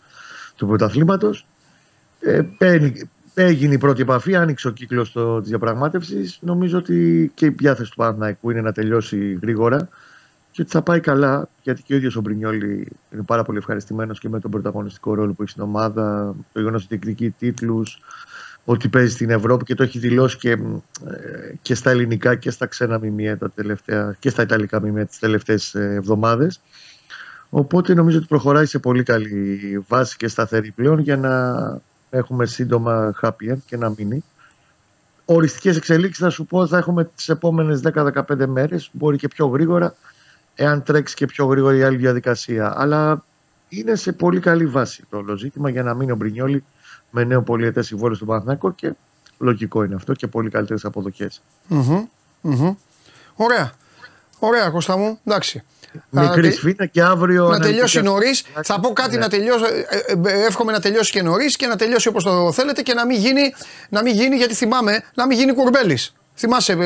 του 0.56 0.66
πρωταθλήματος. 0.66 1.46
Ε, 2.20 2.42
Έγινε 3.34 3.74
η 3.74 3.78
πρώτη 3.78 4.02
επαφή, 4.02 4.36
άνοιξε 4.36 4.68
ο 4.68 4.70
κύκλος 4.70 5.12
της 5.12 5.48
διαπραγμάτευσης. 5.48 6.38
Νομίζω 6.40 6.78
ότι 6.78 7.30
και 7.34 7.46
η 7.46 7.54
διάθεση 7.58 7.90
του 7.90 7.96
Παναθηναϊκού 7.96 8.50
είναι 8.50 8.60
να 8.60 8.72
τελειώσει 8.72 9.38
γρήγορα 9.42 9.88
και 10.50 10.62
ότι 10.62 10.70
θα 10.70 10.82
πάει 10.82 11.00
καλά, 11.00 11.48
γιατί 11.62 11.82
και 11.82 11.94
ο 11.94 11.96
ίδιος 11.96 12.16
ο 12.16 12.20
Μπρινιόλη 12.20 12.88
είναι 13.10 13.22
πάρα 13.22 13.42
πολύ 13.42 13.58
ευχαριστημένος 13.58 14.18
και 14.18 14.28
με 14.28 14.40
τον 14.40 14.50
πρωταγωνιστικό 14.50 15.14
ρόλο 15.14 15.32
που 15.32 15.42
έχει 15.42 15.50
στην 15.50 15.62
ομάδα, 15.62 16.34
το 16.52 16.60
γεγονός 16.60 16.84
ότι 16.84 16.94
εκδικεί 16.94 17.30
τίτλους, 17.30 18.00
ότι 18.64 18.88
παίζει 18.88 19.12
στην 19.12 19.30
Ευρώπη 19.30 19.64
και 19.64 19.74
το 19.74 19.82
έχει 19.82 19.98
δηλώσει 19.98 20.36
και, 20.36 20.50
ε, 20.50 20.58
και 21.62 21.74
στα 21.74 21.90
ελληνικά 21.90 22.34
και 22.34 22.50
στα 22.50 22.66
ξένα 22.66 22.98
μημία 22.98 23.38
τα 23.38 23.50
τελευταία, 23.50 24.16
και 24.18 24.30
στα 24.30 24.42
ιταλικά 24.42 24.80
μημία 24.80 25.06
τις 25.06 25.18
τελευταίες 25.18 25.74
εβδομάδες. 25.74 26.60
Οπότε 27.50 27.94
νομίζω 27.94 28.18
ότι 28.18 28.26
προχωράει 28.26 28.66
σε 28.66 28.78
πολύ 28.78 29.02
καλή 29.02 29.84
βάση 29.88 30.16
και 30.16 30.28
σταθερή 30.28 30.70
πλέον 30.70 30.98
για 30.98 31.16
να 31.16 31.30
έχουμε 32.12 32.46
σύντομα 32.46 33.14
happy 33.22 33.52
end 33.52 33.58
και 33.66 33.76
να 33.76 33.92
μείνει. 33.96 34.24
Οριστικές 35.24 35.76
εξελίξεις 35.76 36.24
θα 36.24 36.30
σου 36.30 36.46
πω 36.46 36.66
θα 36.66 36.78
έχουμε 36.78 37.04
τις 37.04 37.28
επόμενες 37.28 37.80
10-15 37.94 38.46
μέρες, 38.46 38.90
μπορεί 38.92 39.16
και 39.16 39.28
πιο 39.28 39.46
γρήγορα, 39.46 39.94
εάν 40.54 40.82
τρέξει 40.82 41.14
και 41.14 41.26
πιο 41.26 41.46
γρήγορα 41.46 41.76
η 41.76 41.82
άλλη 41.82 41.96
διαδικασία. 41.96 42.72
Αλλά 42.76 43.24
είναι 43.68 43.94
σε 43.94 44.12
πολύ 44.12 44.40
καλή 44.40 44.66
βάση 44.66 45.04
το 45.10 45.16
όλο 45.16 45.36
ζήτημα 45.36 45.70
για 45.70 45.82
να 45.82 45.94
μείνει 45.94 46.10
ο 46.10 46.16
Μπρινιόλη 46.16 46.64
με 47.10 47.24
νέο 47.24 47.42
πολιετές 47.42 47.86
συμβόλαιο 47.86 48.14
στον 48.14 48.28
Παναθηναϊκό 48.28 48.72
και 48.72 48.92
λογικό 49.38 49.84
είναι 49.84 49.94
αυτό 49.94 50.12
και 50.12 50.26
πολύ 50.26 50.50
καλύτερες 50.50 50.84
αποδοχές. 50.84 51.42
Μμμ, 51.68 52.06
μμμ. 52.40 52.74
Ωραία. 53.34 53.72
Ωραία, 54.38 54.70
Κώστα 54.70 54.96
μου. 54.96 55.18
Εντάξει. 55.24 55.62
Μικρή 56.10 56.42
τε- 56.42 56.52
σφίνα 56.54 56.86
και 56.86 57.02
αύριο. 57.02 57.40
Να 57.42 57.46
αναλυτικά- 57.46 57.70
τελειώσει 57.70 58.02
νωρίς. 58.02 58.44
Θα 58.62 58.80
πω 58.80 58.92
κάτι 58.92 59.14
Ναι. 59.14 59.18
να 59.20 59.28
τελειώσει. 59.28 59.64
ε, 59.90 59.96
ε, 59.96 60.38
ε, 60.40 60.46
εύχομαι 60.46 60.72
να 60.72 60.80
τελειώσει 60.80 61.10
και 61.12 61.22
νωρίς 61.22 61.56
και 61.56 61.66
να 61.66 61.76
τελειώσει 61.76 62.08
όπως 62.08 62.24
το 62.24 62.52
θέλετε 62.52 62.82
και 62.82 62.94
να 62.94 63.06
μην 63.06 63.16
γίνει, 63.18 63.54
να 63.88 64.02
μην 64.02 64.14
γίνει 64.14 64.36
γιατί 64.36 64.54
θυμάμαι, 64.54 65.02
να 65.14 65.26
μην 65.26 65.38
γίνει 65.38 65.52
κουρμπέλης. 65.54 66.14
Θυμάσαι 66.34 66.76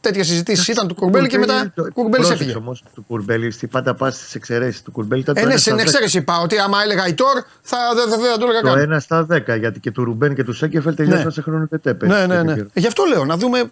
τέτοιες 0.00 0.26
συζητήσεις 0.26 0.68
ήταν 0.68 0.88
του 0.88 0.94
κουρμπέλη 0.94 1.28
και 1.28 1.38
μετά 1.38 1.72
το- 1.74 1.82
κουρμπέλης 1.92 2.16
πρόσεξε 2.26 2.42
έφυγε. 2.44 2.58
όμως, 2.58 2.84
του 2.94 3.04
κουρμπέλη, 3.08 3.50
στη 3.50 3.66
πάντα 3.66 3.94
πας 3.94 4.14
στις 4.16 4.34
εξαιρέσεις 4.34 4.82
του 4.82 4.90
κουρμπέλη. 4.90 5.20
Ήταν 5.20 5.36
Ε, 5.36 5.40
το 5.40 5.46
ναι, 5.46 5.52
ένα 5.52 5.60
στην 5.60 5.72
στα 5.72 5.82
δέκα. 5.82 5.90
εξαίρεση 5.90 6.18
είπα 6.18 6.40
ότι 6.40 6.58
άμα 6.58 6.82
έλεγα 6.82 7.06
η 7.06 7.14
Τόρ 7.14 7.42
θα, 7.62 7.78
δεν 7.94 8.08
θα, 8.08 8.16
δεν 8.16 8.38
το 8.38 8.44
έλεγα 8.44 8.60
Το 8.60 8.68
καν. 8.68 8.92
1 8.92 9.00
στα 9.00 9.26
10, 9.30 9.58
γιατί 9.58 9.80
και 9.80 9.90
του 9.90 10.04
Ρουμπέν 10.04 10.34
και 10.34 10.44
του 10.44 10.52
Σέκεφελ 10.52 10.94
τελειώσαν 10.94 11.24
Ναι. 11.24 11.30
σε 11.30 11.42
χρόνο 11.42 11.66
τετέπε. 11.66 12.06
Ναι, 12.06 12.26
ναι, 12.26 12.42
ναι. 12.42 12.54
Γι' 12.74 12.86
αυτό 12.86 13.04
λέω 13.04 13.24
να 13.24 13.36
δούμε. 13.36 13.70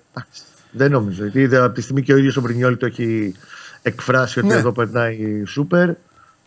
Δεν 0.71 0.91
νομίζω. 0.91 1.23
Γιατί 1.23 1.41
είδα 1.41 1.65
από 1.65 1.75
τη 1.75 1.81
στιγμή 1.81 2.03
και 2.03 2.13
ο 2.13 2.17
ίδιος 2.17 2.37
ο 2.37 2.41
Μπρινιόλη 2.41 2.77
το 2.77 2.87
έχει 2.87 3.35
εκφράσει 3.87 4.39
ότι 4.39 4.49
Ναι. 4.49 4.55
εδώ 4.55 4.73
περνάει 4.73 5.43
σούπερ. 5.47 5.91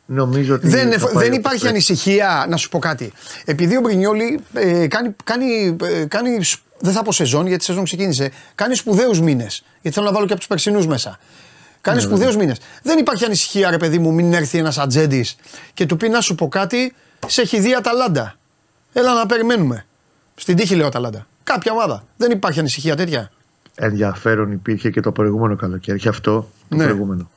Νομίζω 0.06 0.56
ότι. 0.56 0.68
Δεν, 0.68 0.92
θα 0.92 1.06
πάει 1.06 1.14
δεν 1.14 1.24
όπως 1.24 1.38
υπάρχει 1.38 1.60
πρέπει. 1.60 1.68
ανησυχία, 1.74 2.46
να 2.50 2.58
σου 2.58 2.70
πω 2.70 2.80
κάτι. 2.80 3.12
Επειδή 3.46 3.78
ο 3.78 3.82
Μπρινιόλη 3.82 4.40
ε, 4.54 4.88
κάνει, 4.88 5.16
κάνει, 5.24 5.76
ε, 5.84 6.06
κάνει, 6.06 6.44
σ- 6.44 6.60
δεν 6.80 6.94
θα 6.94 7.02
πω 7.04 7.12
σεζόν 7.12 7.48
γιατί 7.48 7.64
η 7.64 7.66
σεζόν 7.66 7.84
ξεκίνησε, 7.84 8.32
κάνει 8.56 8.76
σπουδαίους 8.76 9.22
μήνες. 9.22 9.64
Γιατί 9.82 9.96
θέλω 9.98 10.08
να 10.10 10.14
βάλω 10.14 10.26
και 10.26 10.32
από 10.32 10.40
τους 10.42 10.50
περσινούς 10.50 10.88
μέσα. 10.88 11.20
Κάνει 11.82 11.98
Ναι, 11.98 12.04
σπουδαίους 12.04 12.36
μήνες. 12.36 12.58
Δεν 12.84 12.98
υπάρχει 13.00 13.26
ανησυχία, 13.26 13.70
ρε 13.70 13.78
παιδί 13.78 14.00
μου, 14.00 14.14
μην 14.14 14.34
έρθει 14.34 14.58
ένας 14.58 14.78
ατζέντης 14.78 15.36
και 15.74 15.86
του 15.86 15.98
πει 15.98 16.10
να 16.10 16.22
σου 16.22 16.36
πω 16.36 16.48
κάτι, 16.48 16.94
σε 17.28 17.42
έχει 17.42 17.60
δει 17.60 17.74
Αταλάντα. 17.74 18.36
Έλα 18.94 19.14
να 19.14 19.26
περιμένουμε. 19.26 19.86
Στην 20.36 20.56
τύχη 20.56 20.76
λέω 20.76 20.88
Αταλάντα. 20.88 21.28
Κάποια 21.44 21.72
ομάδα. 21.72 22.04
Δεν 22.18 22.32
υπάρχει 22.32 22.60
ανησυχία 22.60 22.96
τέτοια. 22.96 23.32
Ενδιαφέρον 23.80 24.52
υπήρχε 24.52 24.90
και 24.90 25.02
το 25.02 25.12
προηγούμενο 25.12 25.56
καλοκαίρι. 25.56 26.00
Και 26.00 26.10
αυτό 26.10 26.50
το 26.70 26.76
Ναι. 26.76 26.84
προηγούμενο 26.84 27.30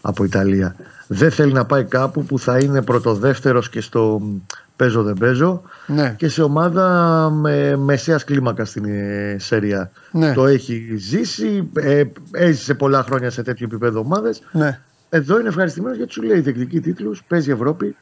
από 0.00 0.24
Ιταλία. 0.24 0.76
Δεν 1.06 1.30
θέλει 1.30 1.52
να 1.52 1.64
πάει 1.64 1.84
κάπου 1.84 2.24
που 2.24 2.38
θα 2.38 2.58
είναι 2.58 2.82
πρωτοδεύτερος 2.82 3.68
και 3.68 3.80
στο 3.80 4.18
μ, 4.22 4.36
παίζω 4.76 5.02
δεν 5.02 5.14
παίζω 5.14 5.62
Ναι. 5.86 6.14
και 6.18 6.28
σε 6.28 6.42
ομάδα 6.42 6.86
με 7.30 7.76
μεσαίας 7.76 8.24
κλίμακας 8.24 8.68
στην 8.68 8.84
ε, 8.84 9.36
Σερία. 9.38 9.90
Ναι. 10.12 10.32
Το 10.32 10.46
έχει 10.46 10.94
ζήσει, 10.96 11.68
ε, 11.74 12.02
έζησε 12.30 12.74
πολλά 12.74 13.02
χρόνια 13.02 13.30
σε 13.30 13.42
τέτοιο 13.42 13.66
επίπεδο 13.70 14.00
ομάδες. 14.00 14.42
Ναι. 14.52 14.80
Εδώ 15.08 15.38
είναι 15.38 15.48
ευχαριστημένος 15.48 15.96
γιατί 15.96 16.12
σου 16.12 16.22
λέει 16.22 16.40
διεκδικεί 16.40 16.80
τίτλους, 16.80 17.22
παίζει 17.22 17.50
Ευρώπη. 17.50 17.96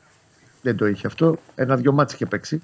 Δεν 0.62 0.76
το 0.76 0.86
είχε 0.86 1.06
αυτό. 1.06 1.38
Ένα-δυο 1.54 1.92
μάτς 1.92 2.12
είχε 2.12 2.26
παίξει 2.26 2.62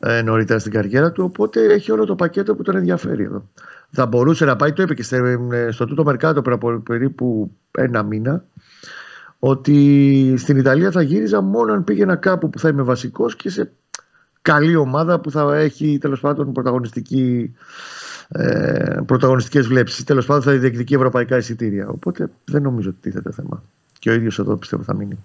ε, 0.00 0.22
νωρίτερα 0.22 0.58
στην 0.58 0.72
καριέρα 0.72 1.12
του. 1.12 1.24
Οπότε 1.24 1.60
έχει 1.72 1.92
όλο 1.92 2.04
το 2.04 2.14
πακέτο 2.14 2.54
που 2.54 2.62
τον 2.62 2.76
ενδιαφέρει 2.76 3.22
εδώ. 3.24 3.48
Θα 3.94 4.06
μπορούσε 4.06 4.44
να 4.44 4.56
πάει, 4.56 4.72
το 4.72 4.82
είπε 4.82 4.94
και 4.94 5.02
στε- 5.02 5.52
ε, 5.52 5.70
στο 5.70 5.84
τούτο 5.84 6.04
Μερκάτο 6.04 6.42
πριν 6.42 6.54
από 6.54 6.78
περίπου 6.78 7.50
ένα 7.70 8.02
μήνα, 8.02 8.44
ότι 9.38 10.34
στην 10.36 10.56
Ιταλία 10.56 10.90
θα 10.90 11.02
γύριζα 11.02 11.40
μόνο 11.40 11.72
αν 11.72 11.84
πήγαινα 11.84 12.16
κάπου 12.16 12.50
που 12.50 12.58
θα 12.58 12.68
είμαι 12.68 12.82
βασικός 12.82 13.36
και 13.36 13.50
σε 13.50 13.72
καλή 14.42 14.76
ομάδα 14.76 15.20
που 15.20 15.30
θα 15.30 15.56
έχει 15.56 15.98
τέλος 16.00 16.20
πάντων 16.20 16.52
πρωταγωνιστική. 16.52 17.54
Ε, 18.28 19.00
πρωταγωνιστικές 19.06 19.66
βλέψεις. 19.66 20.04
Τέλος 20.04 20.26
πάντων 20.26 20.42
θα 20.42 20.52
διεκδικεί 20.52 20.94
ευρωπαϊκά 20.94 21.36
εισιτήρια. 21.36 21.88
Οπότε 21.88 22.30
δεν 22.44 22.62
νομίζω 22.62 22.88
ότι 22.88 22.98
τίθεται 23.00 23.32
θέμα. 23.32 23.62
Και 23.98 24.10
ο 24.10 24.12
ίδιος 24.12 24.38
εδώ 24.38 24.56
πιστεύω 24.56 24.82
θα 24.82 24.94
μείνει. 24.94 25.24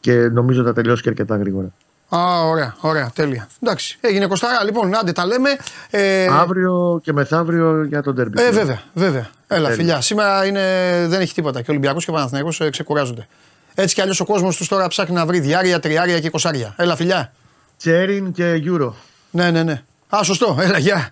Και 0.00 0.28
νομίζω 0.28 0.62
θα 0.62 0.72
τελειώσει 0.72 1.02
και 1.02 1.08
αρκετά 1.08 1.36
γρήγορα 1.36 1.72
Α, 2.16 2.42
ωραία, 2.44 2.76
ωραία, 2.80 3.10
τέλεια. 3.14 3.48
Εντάξει, 3.62 3.98
έγινε 4.00 4.26
Κωστάρα. 4.26 4.64
Λοιπόν, 4.64 4.94
άντε 4.94 5.12
τα 5.12 5.26
λέμε. 5.26 5.56
Ε, 5.90 6.26
αύριο 6.26 7.00
και 7.02 7.12
μεθαύριο 7.12 7.84
για 7.84 8.02
τον 8.02 8.14
τέρμπι 8.14 8.42
Ε, 8.42 8.50
βέβαια, 8.50 8.82
βέβαια. 8.94 9.30
Έλα, 9.46 9.62
Τέλεια. 9.68 9.76
φιλιά. 9.76 10.00
Σήμερα 10.00 10.46
είναι, 10.46 10.60
δεν 11.08 11.20
έχει 11.20 11.34
τίποτα. 11.34 11.58
Και 11.58 11.70
ο 11.70 11.72
Ολυμπιακός 11.72 12.04
και 12.04 12.10
ο 12.10 12.14
Παναθηναϊκός 12.14 12.60
ε, 12.60 12.70
ξεκουράζονται. 12.70 13.26
Έτσι 13.74 13.94
κι 13.94 14.00
αλλιώς 14.00 14.20
ο 14.20 14.24
κόσμος 14.24 14.56
τους 14.56 14.68
τώρα 14.68 14.88
ψάχνει 14.88 15.14
να 15.14 15.26
βρει 15.26 15.40
διάρκεια, 15.40 15.80
τριάρια 15.80 16.20
και 16.20 16.26
εικοσάρια. 16.26 16.74
Έλα, 16.76 16.96
φιλιά. 16.96 17.32
Τσέριν 17.78 18.32
και 18.32 18.52
Γιούρο 18.54 18.96
Ναι, 19.30 19.50
ναι, 19.50 19.62
ναι. 19.62 19.82
Α, 20.16 20.22
σωστό. 20.22 20.56
Έλα, 20.60 20.78
γεια. 20.78 21.10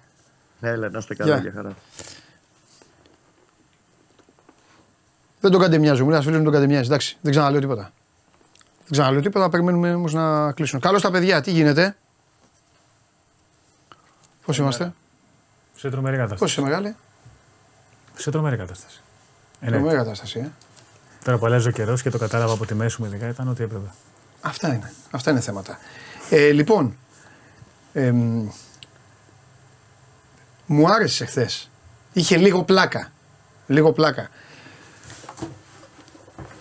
Έλα 0.60 0.88
να 0.90 0.98
είστε 0.98 1.14
καλά 1.14 1.32
Γεια. 1.32 1.40
για 1.42 1.52
χαρά 1.54 1.74
Δεν 5.40 5.50
τον 5.50 5.60
κατεμοιάζω. 5.60 6.04
Μου 6.04 6.10
λέει 6.10 6.20
φίλος 6.20 6.38
μου 6.38 6.44
τον 6.44 6.52
κατεμοιάζει. 6.52 6.86
Εντάξει, 6.86 7.16
δεν 7.20 7.30
ξαναλέω 7.32 7.60
τίποτα. 7.60 7.90
Δεν 8.88 8.98
ξαναλέω 8.98 9.20
τίποτα. 9.20 9.48
Περιμένουμε 9.48 9.94
όμως 9.94 10.12
να 10.12 10.52
κλείσουν. 10.52 10.80
Καλώς 10.80 11.02
τα 11.02 11.10
παιδιά, 11.10 11.40
τι 11.40 11.50
γίνεται; 11.50 11.96
Πώς 14.44 14.58
είμαστε, 14.58 14.92
Σε 15.76 15.90
τρομερή 15.90 16.16
Πώς 16.16 16.24
κατάσταση. 16.24 16.52
είσαι 16.52 16.60
μεγάλη; 16.60 16.96
Σε 18.14 18.30
τρομερή 18.30 18.56
κατάσταση. 18.56 19.00
Ε, 19.60 19.64
ναι. 19.70 19.76
Τρομερή 19.76 19.96
κατάσταση, 19.96 20.38
ε. 20.38 20.50
Τώρα 21.24 21.38
που 21.38 21.46
αλλάζει 21.46 21.68
ο 21.68 21.70
καιρός 21.70 22.02
και 22.02 22.10
το 22.10 22.18
κατάλαβα 22.18 22.52
από 22.52 22.66
τη 22.66 22.74
μέση 22.74 23.00
μου, 23.00 23.06
ειδικά 23.06 23.28
ήταν 23.28 23.48
ότι 23.48 23.62
έπρεπε. 23.62 23.90
Αυτά 24.40 24.74
είναι. 24.74 24.92
Αυτά 25.10 25.30
είναι 25.30 25.40
θέματα. 25.40 25.78
Ε, 26.30 26.50
λοιπόν, 26.50 26.96
εμ, 27.92 28.48
μου 30.66 30.92
άρεσε 30.92 31.24
χθες. 31.24 31.70
Είχε 32.12 32.36
λίγο 32.36 32.62
πλάκα. 32.64 33.10
Λίγο 33.66 33.92
πλάκα. 33.92 34.28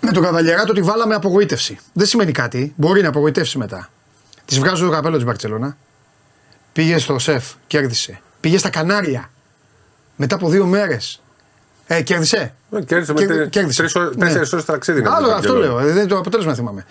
Με 0.05 0.11
τον 0.11 0.23
Καβαλιεράτο 0.23 0.73
τη 0.73 0.81
βάλαμε 0.81 1.15
απογοήτευση. 1.15 1.77
Δεν 1.93 2.07
σημαίνει 2.07 2.31
κάτι. 2.31 2.73
Μπορεί 2.75 3.01
να 3.01 3.07
απογοητεύσει 3.07 3.57
μετά. 3.57 3.89
Της 4.45 4.59
βγάζω 4.59 4.85
το 4.85 4.91
καπέλο 4.91 5.15
της 5.15 5.25
Μπαρσελόνα. 5.25 5.77
Πήγε 6.73 6.97
στο 6.97 7.19
σεφ, 7.19 7.45
κέρδισε. 7.67 8.21
Πήγε 8.39 8.57
στα 8.57 8.69
Κανάρια. 8.69 9.29
Μετά 10.15 10.35
από 10.35 10.49
δύο 10.49 10.65
μέρες. 10.65 11.21
Ε, 11.87 12.01
κέρδισε. 12.01 12.53
Ε, 12.71 12.81
Κέρδισε 12.83 13.13
με 13.13 13.19
Κέρδι- 13.19 13.37
τρει- 13.37 13.49
κέρδισε. 13.49 13.81
τρεις 13.81 13.95
ώρες- 13.95 14.15
Ναι. 14.15 14.25
τέσσερις 14.25 14.53
ώρες 14.53 14.65
ταξίδι. 14.65 15.01
να 15.01 15.11
Άλλο 15.15 15.25
πούμε, 15.25 15.37
αυτό 15.37 15.53
και 15.53 15.59
λέω. 15.59 15.79
ε, 15.79 15.91
Δεν 15.91 16.07
το 16.07 16.17
αποτέλεσμα 16.17 16.51
δεν 16.53 16.59
θυμάμαι. 16.63 16.85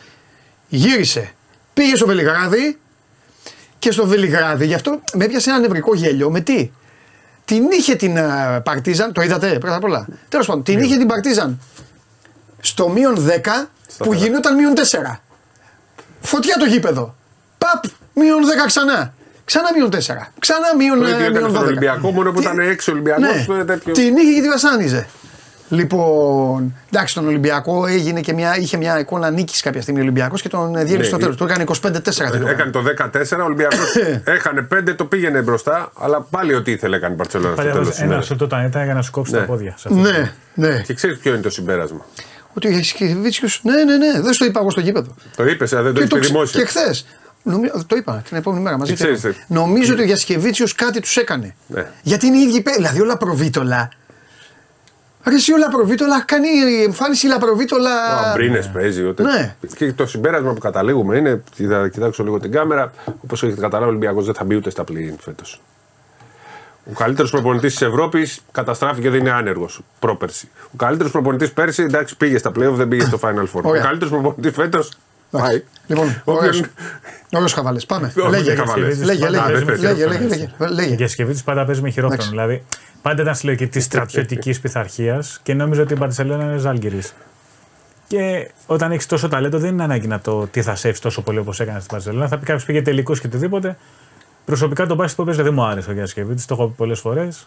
Γύρισε. 0.69 1.33
Πήγε 1.75 1.97
στο 1.97 2.07
Βελιγράδι 2.07 2.79
και 3.79 3.91
στο 3.91 4.07
Βελιγράδι, 4.07 4.67
γι' 4.67 4.75
αυτό 4.75 5.01
με 5.15 5.25
έπιασε 5.25 5.51
ένα 5.51 5.59
νευρικό 5.59 5.95
γέλιο. 5.95 6.31
Με 6.31 6.41
τι; 6.41 6.71
Την 7.45 7.63
είχε 7.71 7.95
την 7.95 8.19
α, 8.19 8.61
Παρτίζαν, 8.65 9.13
το 9.13 9.23
είδατε 9.23 9.59
πρώτα 9.59 9.77
απ' 9.77 9.85
όλα. 9.85 10.07
Τέλος 10.29 10.47
πάντων, 10.47 10.63
την 10.63 10.79
είχε 10.79 10.97
την 10.97 11.07
Παρτίζαν 11.07 11.61
στο 12.65 12.89
μείον 12.89 13.15
10 13.15 13.69
που 13.99 14.09
πέρα. 14.09 14.17
γινόταν 14.25 14.55
μείον 14.55 14.73
4. 14.77 15.21
Φωτιά 16.21 16.57
το 16.59 16.65
γήπεδο. 16.65 17.15
Παπ, 17.59 17.85
μείον 18.15 18.39
10 18.45 18.67
ξανά. 18.67 19.13
Ξανά 19.45 19.69
μείον 19.77 19.91
4. 19.91 19.97
Ξανά 20.39 20.67
μείον, 20.79 20.99
Το 20.99 21.05
ε, 21.05 21.09
ίδιο 21.09 21.19
έκανε 21.25 21.39
μείον 21.39 21.51
στον 21.51 21.63
12. 21.63 21.67
Ολυμπιακό, 21.67 22.11
μόνο 22.11 22.33
που 22.33 22.39
Τι- 22.41 22.45
ήταν 22.45 22.59
έξω 22.59 22.91
ο 22.91 22.95
Ολυμπιακός, 22.95 23.47
Ναι, 23.47 23.57
με 23.57 23.65
τέτοιο- 23.65 23.95
την 23.95 24.17
είχε 24.17 24.35
και 24.35 24.41
τη 24.41 24.49
βασάνιζε. 24.49 25.07
Λοιπόν, 25.69 26.75
εντάξει, 26.93 27.13
στον 27.13 27.27
Ολυμπιακό 27.27 27.87
έγινε 27.87 28.21
και 28.21 28.33
μια, 28.33 28.57
είχε 28.59 28.77
μια 28.77 28.99
εικόνα 28.99 29.31
νίκης 29.31 29.61
κάποια 29.61 29.83
στιγμή 29.83 30.01
ο 30.01 30.03
Ολυμπιακός 30.03 30.43
και 30.43 30.49
τον 30.49 30.73
διέλυσε 30.73 30.97
Ναι, 30.97 31.03
στο 31.05 31.17
τέλος. 31.17 31.37
Το 31.37 31.45
έκανε 31.45 31.63
25-4 31.63 32.31
την 32.31 32.47
Έκανε 32.47 32.71
το 32.71 32.83
14, 32.83 33.41
ο 33.41 33.45
Ολυμπιακός 33.45 33.97
έχανε 34.25 34.63
5, 34.75 34.95
το 34.97 35.05
πήγαινε 35.05 35.41
μπροστά, 35.43 35.93
αλλά 35.99 36.21
πάλι 36.21 36.55
ό,τι 36.55 36.71
ήθελε 36.71 36.97
έκανε 36.97 37.13
η 37.13 37.17
Μπαρσελόνα 37.19 37.53
στο 37.53 37.57
Πάλι 37.63 37.69
τέλος 37.69 37.81
έβαζε 37.87 37.91
της 37.91 37.99
ένα 38.01 38.07
ημέρας. 38.09 38.27
σουτ 38.27 38.43
όταν 38.43 38.65
ήταν 38.67 38.85
για 38.85 38.95
να 38.95 39.03
σου 39.03 39.11
κόψει 39.11 39.33
Ναι. 39.33 39.39
τα 39.39 39.45
πόδια. 39.45 39.75
σε 39.79 39.89
αυτό. 39.89 40.01
Ναι, 40.01 40.33
ναι. 40.55 40.79
Και 40.81 40.95
ξέρεις 40.95 41.19
ποιο 41.19 41.33
είναι 41.33 41.43
το 41.43 41.51
συμπέρασμα; 41.51 42.05
Ότι 42.57 42.67
ο 42.67 42.71
Γιασκεβίτσιο. 42.71 43.49
Ναι, 43.63 43.85
ναι, 43.85 43.97
ναι. 43.97 44.21
Δεν 44.21 44.33
σου 44.33 44.39
το 44.39 44.45
είπα 44.45 44.61
εγώ 44.61 44.71
στο 44.71 44.81
γήπεδο. 44.81 45.15
Το 45.37 45.45
είπες, 45.45 45.71
δεν 45.71 45.85
το 45.85 45.93
Και, 45.93 46.03
είπε 46.05 46.19
ξε- 46.19 46.33
δημόσια. 46.33 46.61
και 46.61 46.67
χθες. 46.67 47.07
Το 47.87 47.97
είπα 47.97 48.23
την 48.29 48.37
επόμενη 48.37 48.63
μέρα 48.63 48.79
μαζί. 48.79 48.91
Τι 48.93 48.97
ξέρεις, 48.97 49.21
του. 49.21 49.27
ε. 49.29 49.35
Νομίζω 49.47 49.93
ότι 49.93 50.03
ο 50.03 50.05
Γιασκεβίτσιο 50.05 50.67
κάτι 50.77 51.01
τους 51.01 51.17
έκανε. 51.17 51.55
Ναι. 51.67 51.87
Γιατί 52.03 52.27
είναι 52.27 52.37
οι 52.37 52.41
ίδιοι 52.41 52.61
παί- 52.61 52.75
Δηλαδή 52.75 53.01
όλα 53.01 53.17
προβίτολα. 53.17 53.89
Ρε 55.27 55.35
εσύ 55.35 55.53
όλα 55.53 55.69
προβίτολα 55.69 56.23
κάνει 56.23 56.49
εμφάνιση 56.85 57.27
λαπροβίτολα. 57.27 57.91
Ο 58.25 58.29
Αμπρίνες 58.31 58.69
παίζει. 58.69 59.03
Ούτε... 59.05 59.23
Ναι. 59.23 59.55
Και 59.77 59.93
το 59.93 60.07
συμπέρασμα 60.07 60.53
που 60.53 60.61
καταλήγουμε 60.61 61.17
είναι, 61.17 61.43
θα 61.69 61.89
κοιτάξω 61.89 62.23
λίγο 62.25 62.41
την 62.41 62.51
κάμερα, 62.53 62.93
όπως 63.25 63.43
έχετε 63.43 63.61
καταλάβει, 63.61 63.85
ο 63.87 63.95
Ολυμπιακός 63.95 64.25
δεν 64.25 64.35
θα 64.35 64.45
μπει 64.45 64.55
ούτε 64.55 64.71
στα 64.71 64.85
πλήν 64.85 65.15
φέτος. 65.21 65.61
Ο 66.91 66.93
καλύτερος 66.93 67.31
προπονητής 67.31 67.73
της 67.73 67.83
Ευρώπης 67.83 68.41
καταστράφηκε, 68.53 69.11
δεν 69.11 69.21
είναι 69.21 69.31
άνεργος 69.31 69.81
πρόπερση. 69.99 70.49
Ο 70.67 70.77
καλύτερος 70.77 71.13
προπονητής 71.13 71.53
πέρσι, 71.53 71.83
εντάξει, 71.83 72.17
πήγε 72.17 72.39
στα 72.39 72.51
playoff, 72.51 72.73
δεν 72.75 72.89
πήγε 72.89 73.05
στο 73.05 73.19
Final 73.23 73.43
Four. 73.55 73.63
Ο 73.65 73.69
Ωραία. 73.69 73.83
καλύτερος 73.83 74.13
προπονητής 74.13 74.53
φέτο. 74.55 74.81
Πάει. 75.31 75.63
Λοιπόν, 75.87 76.23
Όποιον- 76.25 76.67
ωραίο 77.33 77.49
χαβάλες. 77.49 77.87
Πάμε. 77.87 78.13
Όχι, 78.19 78.31
Λέγε, 78.31 78.43
δεν 78.45 78.57
χαβάλες. 78.57 79.03
λέγε, 79.03 79.05
λέγε, 79.05 79.27
Α, 79.27 79.31
λέγε, 79.31 79.57
δεν 79.57 79.65
πες, 79.65 79.81
λέγε, 79.81 79.95
δεν 79.95 80.09
λέγε, 80.09 80.49
πες. 80.59 80.71
λέγε, 80.71 80.75
λέγε. 80.75 80.95
Και 80.95 81.07
Σκεβίτη 81.07 81.41
πάντα 81.45 81.65
παίζει 81.65 81.81
με 81.81 81.91
χειρόφρονο. 81.91 82.23
Εντάξει. 82.23 82.31
Δηλαδή 82.31 82.65
πάντα 83.03 83.23
ήταν 83.23 83.35
στη 83.35 83.47
λογική 83.47 83.67
της 83.67 83.85
στρατιωτικής 83.85 84.61
πειθαρχίας 84.61 85.41
και 85.43 85.55
νόμιζε 85.55 85.81
ότι 85.81 85.93
η 85.93 85.97
Μπαρσελόνα 86.01 86.45
είναι 86.45 86.57
Ζάλγκηρη. 86.57 87.01
Και 88.07 88.51
όταν 88.67 88.93
έχεις 88.93 89.07
τόσο 89.07 89.29
ταλέντο, 89.29 89.59
δεν 89.59 89.71
είναι 89.73 89.83
ανάγκη 89.83 90.07
να 90.07 90.21
το 90.21 90.47
τι 90.47 90.63
θα 90.63 90.75
σέψει 90.75 91.01
τόσο 91.03 91.23
πολύ 91.23 91.39
όπως 91.39 91.61
έκανες 91.61 91.83
στην 91.83 91.95
Παρσελόνα. 91.97 92.29
Θα 92.29 92.39
πει 92.39 92.45
κάποιος 92.45 92.65
πήγε 92.65 92.83
τελικού 92.83 93.13
και 93.15 93.27
οτιδήποτε. 93.27 93.77
Προσωπικά 94.45 94.87
τον 94.87 94.97
μπάσκετ 94.97 95.17
που 95.17 95.23
έπαιζε 95.23 95.43
δεν 95.43 95.55
μου 95.55 95.65
άρεσε 95.65 95.91
ο 95.91 95.93
Γιάννης 95.93 96.47
Το 96.47 96.55
έχω 96.55 96.67
πει 96.67 96.73
πολλές 96.77 97.01
φορές. 97.01 97.47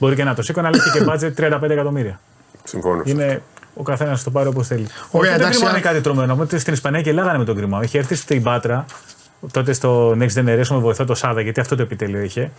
Μπορεί 0.00 0.14
και 0.14 0.24
να 0.24 0.34
το 0.34 0.42
σήκωνε, 0.42 0.66
αλλά 0.66 0.76
είχε 0.76 0.98
και 0.98 1.04
μπάτζετ 1.04 1.38
35 1.40 1.70
εκατομμύρια. 1.70 2.20
Συμφωνώ. 2.64 3.02
Είναι 3.04 3.42
ο 3.74 3.82
καθένας 3.82 4.22
το 4.22 4.30
πάρει 4.30 4.48
όπως 4.48 4.66
θέλει. 4.66 4.86
Ωραία, 5.10 5.30
δεν 5.30 5.40
εντάξει, 5.40 5.60
είναι 5.60 5.70
αν- 5.70 5.80
κάτι 5.80 6.00
τρομερό. 6.00 6.32
Όμως 6.32 6.48
στην 6.60 6.72
Ισπανία 6.72 7.00
και 7.02 7.12
λέγανε 7.12 7.38
με 7.38 7.44
τον 7.44 7.54
Γκριμάου. 7.54 7.82
Είχε 7.82 7.98
έρθει 7.98 8.14
στην 8.14 8.42
Πάτρα, 8.42 8.84
τότε 9.52 9.72
στο 9.72 10.10
Next 10.10 10.32
Generation 10.34 10.66
με 10.70 10.78
βοηθό 10.78 11.04
το 11.04 11.14
Σάδα, 11.14 11.40
γιατί 11.40 11.60
αυτό 11.60 11.76
το 11.76 11.82
επιτέλειο 11.82 12.20
είχε. 12.20 12.50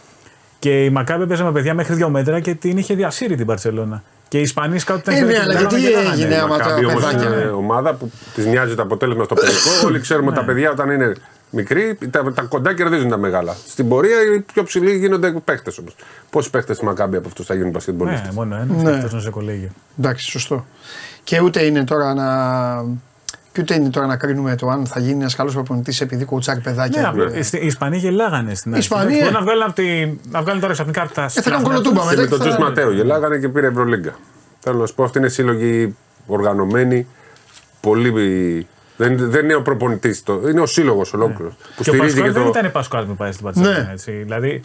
Και 0.60 0.84
η 0.86 0.90
Μακάμπη 0.90 1.24
έπαιζε 1.24 1.44
με 1.44 1.52
παιδιά 1.52 1.74
μέχρι 1.74 1.96
δύο 1.96 2.10
μέτρα 2.10 2.40
και 2.40 2.54
την 2.56 2.78
είχε 2.78 2.94
διασύρει 2.94 3.36
την 3.36 3.46
Παρσελώνα. 3.46 4.04
Και 4.28 4.38
οι 4.38 4.42
Ισπανοί 4.42 4.80
σκάουτ 4.80 5.08
Ε, 5.08 5.20
ναι, 5.22 5.40
αλλά 5.40 5.54
γιατί 5.60 5.76
έγινε 5.94 6.34
Η 6.34 6.38
άμα 6.38 6.48
Μακάμπι 6.58 6.82
τα 6.82 6.88
όμως 6.88 7.06
παιδάκια. 7.06 7.28
είναι 7.28 7.50
ομάδα 7.50 7.94
που 7.94 8.12
της 8.36 8.46
νοιάζει 8.46 8.76
το 8.76 8.82
αποτέλεσμα 8.82 9.24
στο 9.24 9.34
παιδικό. 9.36 9.70
Όλοι 9.88 10.00
ξέρουμε 10.00 10.28
ότι 10.28 10.38
τα 10.40 10.46
παιδιά 10.46 10.72
όταν 10.72 10.90
είναι 10.90 11.14
μικροί, 11.50 11.98
τα, 12.12 12.34
τα 12.34 12.42
κοντά 12.42 12.74
κερδίζουν 12.74 13.10
τα 13.10 13.18
μεγάλα. 13.18 13.56
Στην 13.68 13.88
πορεία 13.88 14.16
οι 14.36 14.40
πιο 14.40 14.64
ψηλοί 14.64 14.98
γίνονται 14.98 15.32
παίχτε 15.32 15.72
όμως. 15.80 15.96
Πόσοι 16.30 16.50
παίχτε 16.50 16.74
τη 16.76 16.86
Μακάμπη 16.86 17.18
από 17.18 17.28
αυτούς 17.28 17.46
θα 17.46 17.54
γίνουν 17.54 17.68
Ναι, 17.68 17.74
πασχετμπολίστε. 17.74 18.30
μόνο 18.34 18.56
ένας. 18.56 18.84
Ναι. 18.84 18.92
Ναι. 18.92 18.98
Αυτό 19.04 19.20
σε 19.20 19.30
κολέγιο. 19.30 19.70
Εντάξει, 20.00 20.30
σωστό. 20.30 20.66
Και 21.24 21.40
ούτε 21.42 21.64
είναι 21.64 21.84
τώρα 21.84 22.14
να. 22.14 22.26
Και 23.52 23.62
ούτε 23.64 23.76
είναι 23.76 23.90
τώρα 23.90 24.06
να 24.08 24.18
κρίνουμε 24.18 24.56
το 24.56 24.70
αν 24.70 24.86
θα 24.86 25.00
γίνει 25.00 25.20
ένας 25.20 25.36
καλός 25.36 25.54
προπονητής 25.54 26.02
επειδή 26.02 26.26
κοουτσάρει 26.26 26.58
Ναι, 26.58 26.64
παιδάκια. 26.64 27.08
απλά, 27.08 27.26
οι- 27.38 27.60
οι 27.62 27.66
Ισπανοί 27.66 27.98
γελάγανε 27.98 28.56
στην 28.56 28.74
αρχή. 28.74 28.84
Ισπανοί, 28.84 29.14
Μπορεί 29.14 29.28
ε. 29.28 29.32
να 29.32 29.42
βγάλουν, 29.42 29.64
από 29.64 29.74
τη, 29.74 30.18
να 30.32 30.42
βγάλουν 30.42 30.62
τώρα 30.62 30.74
ξαφνικά 30.74 31.02
από 31.02 31.14
τα 31.14 31.28
θα 31.30 31.42
κάνουν 31.42 31.64
κολοτούμπα 31.64 32.00
Και 32.02 32.06
μετά. 32.08 32.22
με 32.22 32.28
τον 32.28 32.40
θα- 32.40 32.48
Τζο 32.48 32.60
Ματέο 32.60 32.92
γελάγανε 32.92 33.38
και 33.38 33.50
πήρε 33.50 33.68
Ευρωλίγκα. 33.68 34.16
Θέλω 34.60 34.78
να 34.80 34.86
σου 34.86 34.96
πω, 34.96 35.04
αυτή 35.04 35.18
είναι 35.18 35.28
σύλλογοι 35.28 35.96
οργανωμένοι. 36.26 37.08
Πολύ. 37.82 38.68
Δεν, 38.98 39.30
δεν 39.30 39.44
είναι 39.44 39.56
ο 39.56 39.62
προπονητής, 39.62 40.24
είναι 40.50 40.60
ο 40.62 40.66
σύλλογος 40.66 41.14
ολόκληρος. 41.14 41.54
Που 41.76 41.84
Και 41.84 41.90
ο 41.90 41.94
στηρίζει 41.94 42.02
Πασκουάλ 42.22 42.28
και 42.34 42.40
δεν 42.40 42.52
το. 42.52 42.60
ήταν 42.60 42.72
Πασκουάλ 42.72 43.06
που 43.06 43.16
πάει 43.16 43.32
στην 43.32 43.44
Παρσελόνα. 43.46 43.78
Ναι. 43.84 43.90
Έτσι. 43.92 44.12
Δηλαδή 44.12 44.62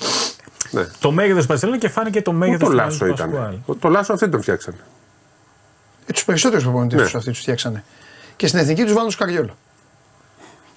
Ναι. 0.70 0.86
το 1.00 1.10
μέγεθος 1.10 1.36
της 1.38 1.46
Παρσελόνα 1.46 1.78
και 1.78 1.88
φάνηκε 1.88 2.22
το 2.22 2.32
μέγεθος 2.32 2.60
Το 2.60 2.66
του 2.68 2.72
Λάσο 2.74 3.06
Πασκουάλ. 3.06 3.30
ήταν. 3.54 3.78
Το 3.80 3.88
Λάσο 3.88 4.12
αυτοί 4.12 4.28
τον 4.28 4.40
φτιάξανε. 4.42 4.76
Ε, 6.06 6.12
τους 6.12 6.24
περισσότερους 6.24 6.64
προπονητές 6.64 6.98
Ναι. 6.98 7.04
τους 7.04 7.14
αυτοί 7.14 7.30
τους 7.30 7.38
φτιάξανε. 7.40 7.84
Και 8.36 8.46
στην 8.46 8.58
εθνική 8.60 8.82
τους 8.82 8.92
βάλουν 8.92 9.10
του 9.10 9.16
Καριόλο. 9.18 9.56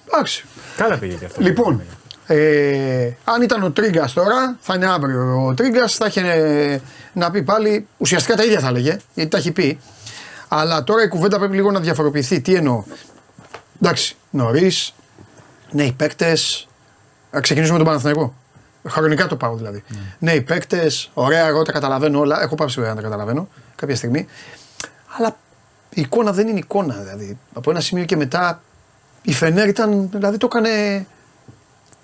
Εντάξει. 0.07 0.45
Καλά 0.77 0.97
πήγε 0.97 1.15
και 1.15 1.25
αυτό. 1.25 1.41
Λοιπόν, 1.41 1.81
ε, 2.27 3.09
αν 3.23 3.41
ήταν 3.41 3.63
ο 3.63 3.71
Τρίγκας 3.71 4.13
τώρα, 4.13 4.57
θα 4.59 4.75
είναι 4.75 4.85
αύριο. 4.91 5.45
Ο 5.47 5.53
Τρίγκας 5.53 5.95
θα 5.95 6.05
είχε 6.05 6.21
ε, 6.21 6.79
να 7.13 7.31
πει 7.31 7.43
πάλι, 7.43 7.87
ουσιαστικά 7.97 8.35
τα 8.35 8.43
ίδια 8.43 8.59
θα 8.59 8.67
έλεγε, 8.67 8.97
γιατί 9.13 9.29
τα 9.29 9.37
έχει 9.37 9.51
πει. 9.51 9.79
Αλλά 10.47 10.83
τώρα 10.83 11.03
η 11.03 11.07
κουβέντα 11.07 11.37
πρέπει 11.39 11.55
λίγο 11.55 11.71
να 11.71 11.79
διαφοροποιηθεί. 11.79 12.41
Τι 12.41 12.55
εννοώ. 12.55 12.83
Εντάξει, 13.81 14.15
νωρίς, 14.31 14.93
νέοι 15.71 15.91
παίκτες. 15.91 16.67
Ξεκινήσουμε 17.41 17.77
με 17.77 17.83
τον 17.83 17.93
Παναθηναϊκό. 17.93 18.33
Χρονικά 18.87 19.27
το 19.27 19.35
πάω 19.35 19.55
δηλαδή. 19.55 19.83
Νέοι 20.19 20.41
παίκτες, 20.41 21.09
ωραία, 21.13 21.45
εγώ 21.47 21.61
τα 21.61 21.71
καταλαβαίνω 21.71 22.19
όλα. 22.19 22.41
Έχω 22.41 22.55
πάψει 22.55 22.75
βέβαια 22.75 22.89
να 22.89 22.95
τα 23.01 23.07
καταλαβαίνω 23.07 23.47
κάποια 23.75 23.95
στιγμή. 23.95 24.27
Αλλά 25.17 25.37
η 25.89 26.01
εικόνα 26.01 26.31
δεν 26.31 26.47
είναι 26.47 26.59
εικόνα. 26.59 26.93
Δηλαδή, 26.95 27.37
από 27.53 27.71
ένα 27.71 27.79
σημείο 27.79 28.05
και 28.05 28.15
μετά 28.15 28.61
η 29.21 29.33
Φενέρ 29.33 29.67
ήταν, 29.67 30.09
δηλαδή 30.13 30.37
το 30.37 30.45
έκανε 30.51 30.69
Κάνει, 30.69 31.05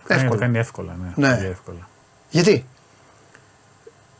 το 0.08 0.14
εύκολα. 0.14 0.40
κάνει 0.40 0.58
εύκολα. 0.58 0.96
Ναι, 1.16 1.28
Ναι. 1.28 1.36
Πολύ 1.36 1.48
εύκολα. 1.48 1.88
Γιατί; 2.30 2.66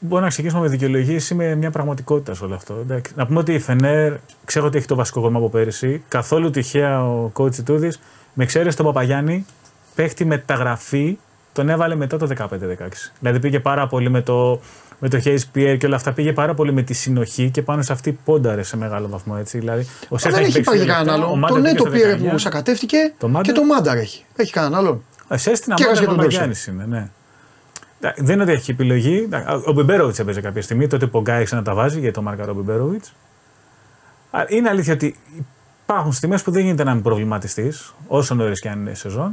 Μπορεί 0.04 0.24
να 0.24 0.30
ξεκινήσουμε 0.30 0.64
με 0.64 0.70
δικαιολογίες 0.70 1.30
ή 1.30 1.36
με 1.36 1.56
μια 1.56 1.72
πραγματικότητα 1.72 2.34
σε 2.34 2.44
όλο 2.44 2.56
αυτό. 2.56 2.78
Εντάξει. 2.82 3.14
Να 3.16 3.26
πούμε 3.26 3.40
ότι 3.40 3.54
η 3.54 3.60
Φενέρ, 3.60 4.14
ξέρω 4.46 4.66
ότι 4.66 4.78
έχει 4.78 4.88
το 4.88 4.96
βασικό 4.96 5.22
κόμμα 5.22 5.38
από 5.38 5.50
πέρυσι. 5.50 6.04
Καθόλου 6.08 6.50
τυχαία 6.50 7.04
ο 7.06 7.32
coach 7.38 7.56
Τούδης, 7.56 8.00
με 8.34 8.44
εξαίρεση 8.44 8.78
τον 8.78 8.86
Παπαγιάννη, 8.86 9.46
παίχτη 9.96 10.26
μεταγραφή, 10.26 11.18
τον 11.54 11.70
έβαλε 11.70 11.96
μετά 11.96 12.18
το 12.18 12.28
15-16. 12.38 12.48
Δηλαδή 13.20 13.40
πήγε 13.40 13.60
πάρα 13.60 13.88
πολύ 13.88 14.10
με 14.10 14.22
το, 14.22 14.60
με 15.00 15.10
το 15.10 15.22
Hayes 15.24 15.40
Pierre 15.56 15.76
και 15.80 15.86
όλα 15.86 15.96
αυτά. 15.96 16.14
Πήγε 16.14 16.34
πάρα 16.34 16.54
πολύ 16.54 16.74
με 16.74 16.82
τη 16.82 16.94
συνοχή 16.94 17.50
και 17.50 17.62
πάνω 17.62 17.82
σε 17.82 17.94
αυτή 17.94 18.20
πόνταρε 18.26 18.64
σε 18.64 18.78
μεγάλο 18.78 19.08
βαθμό. 19.08 19.36
Έτσι. 19.40 19.58
Δηλαδή, 19.58 19.88
ο 20.10 20.18
Σεφ 20.18 20.34
δεν 20.34 20.44
έχει 20.44 20.52
παίξει 20.54 20.60
υπάρχει 20.60 20.84
δύο 20.84 20.94
κανέναν 20.94 21.16
λεπτά, 21.16 21.28
ο 21.28 21.32
άλλο. 21.32 21.40
Μάντερ 21.40 21.76
Το 21.76 21.84
πήγε 21.84 22.06
Νέτο 22.06 22.14
στο 22.14 22.18
πήρε 22.18 22.30
19. 22.30 22.32
που 22.32 22.38
σακατεύτηκε 22.38 22.98
Το 23.18 23.28
Μάνταρ. 23.28 23.42
και 23.42 23.52
το 23.52 23.66
Μάνταρ 23.66 23.98
έχει. 23.98 24.26
Έχει 24.36 24.52
κανέναν 24.52 24.80
άλλον. 24.80 25.04
Εσέ 25.30 25.56
στην 25.56 25.76
Και 25.76 25.84
αμάτα 25.84 25.86
έχασε 25.86 26.02
και 26.02 26.08
τον 26.08 26.16
Παπαγιάννης 26.16 26.68
είναι, 26.68 26.86
ναι. 26.86 27.10
Εντάξει, 28.04 28.24
Δεν 28.24 28.34
είναι 28.34 28.44
ότι 28.44 28.52
έχει 28.52 28.72
επιλογή. 28.72 29.18
Εντάξει, 29.18 29.64
Ο 29.66 29.72
Μπιμπέροβιτς 29.72 30.20
έπαιζε 30.20 30.42
κάποια 30.42 30.62
στιγμή, 30.62 30.88
τότε 30.88 31.08
που 31.08 31.18
ο 31.18 31.22
Γκάι 31.22 31.46
να 31.52 31.62
τα 31.62 31.74
βάζει 31.74 32.00
για 32.00 32.14
το 32.14 32.22
μάρκαρο 32.22 32.54
Μπιμπέροβιτς. 32.54 33.14
Είναι 34.48 34.70
αλήθεια 34.70 34.94
ότι 34.94 35.16
υπάρχουν 35.84 36.12
στιγμές 36.12 36.44
που 36.44 36.52
δεν 36.52 36.64
γίνεται 36.64 36.84
να 36.84 36.94
μην 36.94 37.04
προβληματιστείς, 37.04 37.94
όσο 38.08 38.36
νωρίς 38.36 38.60
και 38.60 38.70
αν 38.70 38.80
είναι 38.80 38.92
η 38.92 38.96
σεζόν. 38.96 39.32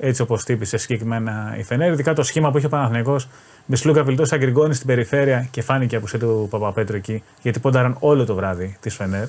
Έτσι 0.00 0.22
όπως 0.22 0.44
τύπησε 0.44 0.76
συγκεκριμένα 0.76 1.54
η 1.58 1.62
Φενέρ, 1.62 1.92
ειδικά 1.92 2.12
το 2.12 2.22
σχήμα 2.22 2.50
που 2.50 2.56
είχε 2.58 2.66
ο 2.66 2.68
Παναθηναϊκός 2.68 3.28
με 3.66 3.76
Σλούκα 3.76 4.02
Βιλτό 4.02 4.24
Αγκριγκόνη 4.30 4.74
στην 4.74 4.86
περιφέρεια 4.86 5.48
και 5.50 5.62
φάνηκε 5.62 5.94
η 5.94 5.98
απουσία 5.98 6.18
του 6.18 6.46
Παπαπέτρου 6.50 6.96
εκεί, 6.96 7.22
γιατί 7.42 7.60
πόνταραν 7.60 7.96
όλο 8.00 8.24
το 8.24 8.34
βράδυ 8.34 8.76
της 8.80 8.94
Φενέρ. 8.94 9.26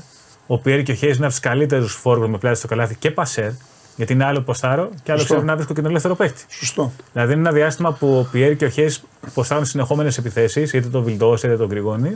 Ο 0.47 0.59
Πιέρ 0.59 0.83
και 0.83 0.91
ο 0.91 0.95
Χέι 0.95 1.13
είναι 1.15 1.25
από 1.25 1.35
του 1.35 1.41
καλύτερους 1.41 1.93
φόρου 1.93 2.29
με 2.29 2.37
πλάτη 2.37 2.57
στο 2.57 2.67
καλάθι 2.67 2.95
και 2.95 3.11
πασέρ, 3.11 3.51
γιατί 3.99 4.13
είναι 4.13 4.25
άλλο 4.25 4.41
ποστάρο 4.41 4.89
και 5.03 5.11
άλλο 5.11 5.19
Σωστό. 5.19 5.33
ξέρει 5.33 5.47
να 5.47 5.55
βρίσκω 5.55 5.73
και 5.73 5.81
τον 5.81 5.89
ελεύθερο 5.89 6.15
παίχτη. 6.15 6.45
Σωστό. 6.49 6.91
Δηλαδή 7.13 7.31
είναι 7.31 7.41
ένα 7.41 7.51
διάστημα 7.51 7.91
που 7.93 8.17
ο 8.17 8.27
Πιέρ 8.31 8.55
και 8.55 8.65
ο 8.65 8.69
Χέι 8.69 8.95
ποστάρουν 9.33 9.65
συνεχόμενες 9.65 10.17
επιθέσεις, 10.17 10.73
είτε 10.73 10.87
τον 10.87 11.03
Βιλντό 11.03 11.33
είτε 11.33 11.57
τον 11.57 11.67
Γκριγόνη, 11.67 12.11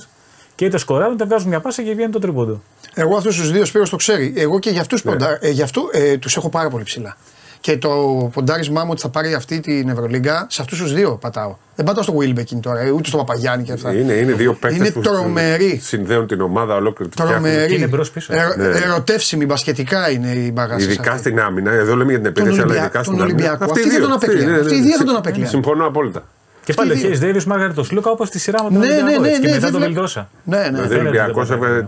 και 0.55 0.65
είτε 0.65 0.77
σκοράρουν, 0.77 1.13
είτε 1.13 1.25
βγάζουν 1.25 1.49
μια 1.49 1.59
πάσα 1.59 1.83
και 1.83 1.93
βγαίνει 1.93 2.11
το 2.11 2.19
τρίποντο. 2.19 2.61
Εγώ 2.93 3.17
αυτούς 3.17 3.35
τους 3.35 3.51
δύο 3.51 3.65
Σπύρος 3.65 3.89
το 3.89 3.95
ξέρει. 3.95 4.33
Εγώ 4.35 4.59
και 4.59 4.69
για 4.69 4.81
αυτούς 4.81 5.01
ποντα... 5.01 5.37
ε, 5.41 5.49
για 5.49 5.63
αυτού, 5.63 5.89
ε, 5.91 6.17
τους 6.17 6.35
έχω 6.37 6.49
πάρα 6.49 6.69
πολύ 6.69 6.83
ψηλά. 6.83 7.17
Και 7.63 7.77
το 7.77 7.89
ποντάρισμά 8.33 8.83
μου 8.83 8.89
ότι 8.91 9.01
θα 9.01 9.09
πάρει 9.09 9.33
αυτή 9.33 9.59
την 9.59 9.89
Ευρωλίγκα, 9.89 10.45
σε 10.49 10.61
αυτούς 10.61 10.77
τους 10.81 10.93
δύο 10.93 11.11
πατάω. 11.21 11.55
Δεν 11.75 11.85
πατάω 11.85 12.03
στο 12.03 12.13
Wilbekin 12.19 12.59
τώρα, 12.61 12.79
ε, 12.79 12.89
ούτε 12.89 13.07
στο 13.07 13.17
Παπαγιάννη 13.17 13.63
και 13.65 13.71
αυτά. 13.71 13.93
Είναι, 13.93 14.13
είναι 14.13 14.31
δύο 14.33 14.53
παίκτες 14.53 14.79
Είναι 14.79 14.91
που 14.91 15.01
τρομεροί. 15.01 15.79
συνδέουν 15.83 16.27
την 16.27 16.41
ομάδα 16.41 16.75
ολόκληρη. 16.75 17.11
τη 17.11 17.21
φτιάχνουν. 17.21 17.43
Και 17.43 17.49
Τρομερή. 17.55 17.75
είναι 17.75 17.87
μπρος-πίσω. 17.87 18.33
Ε, 18.33 18.53
Ναι. 18.57 18.65
Ερωτεύσιμη 18.65 19.45
μπασκετικά 19.45 20.09
είναι 20.11 20.27
η 20.27 20.51
μπαγάση. 20.53 20.83
Ειδικά 20.85 21.17
στην 21.17 21.39
άμυνα, 21.39 21.71
εδώ 21.71 21.95
λέμε 21.95 22.09
για 22.11 22.19
την 22.19 22.29
επίθεση, 22.29 22.51
αλλά 22.53 22.61
Ολυμπια- 22.63 22.81
ειδικά 22.81 23.03
τον 23.03 23.13
στην 23.13 23.21
άμυνα. 23.21 23.33
Ολυμπιακό. 23.35 23.63
Αυτοί 23.63 23.79
Αυτοί 23.79 23.87
οι 23.87 23.91
θα 23.91 23.97
δύο, 23.97 24.05
τον 24.07 24.11
αυτοί, 24.15 24.25
απέκλειαν. 24.25 24.49
ναι, 24.51 24.55
ναι, 24.57 24.61
Αυτοί 24.63 24.75
οι 24.75 24.81
δύο 24.81 24.91
θα 24.97 25.03
ναι. 25.03 25.05
τον 25.09 25.15
απέκλειαν. 25.15 25.49
Συμφωνώ 25.49 25.85
απόλυτα. 25.87 26.23
Και 26.63 26.73
πάλι 26.73 26.91
ο 26.91 26.93
οι 26.93 26.97
δύο. 26.97 27.09
Χέι 27.09 27.17
Ντέιβι 27.19 27.47
μάγαρε 27.47 27.73
το 27.73 27.83
Σλούκα 27.83 28.09
όπως 28.11 28.27
στη 28.27 28.39
σειρά 28.39 28.63
με 28.63 28.69
τον 28.69 28.77
Ναι, 28.79 28.85
ναι, 28.87 28.93
Ολυμπιακό, 28.93 29.21
ναι, 29.21 29.27
έτσι, 29.27 29.39
ναι, 29.41 29.45
και 29.47 29.53
μετά 29.53 29.59
δεν 29.63 29.71
τον 29.71 29.79
βλέ- 29.81 29.91
Βιλντόσα. 29.93 30.29
Ναι, 30.43 30.57
ναι. 30.57 30.63
Δηλαδή 30.63 30.79
ο 30.81 30.87
φαίνεται 30.87 30.99
Ολυμπιακό 31.07 31.45
το 31.45 31.57
παιχνίδι. 31.57 31.87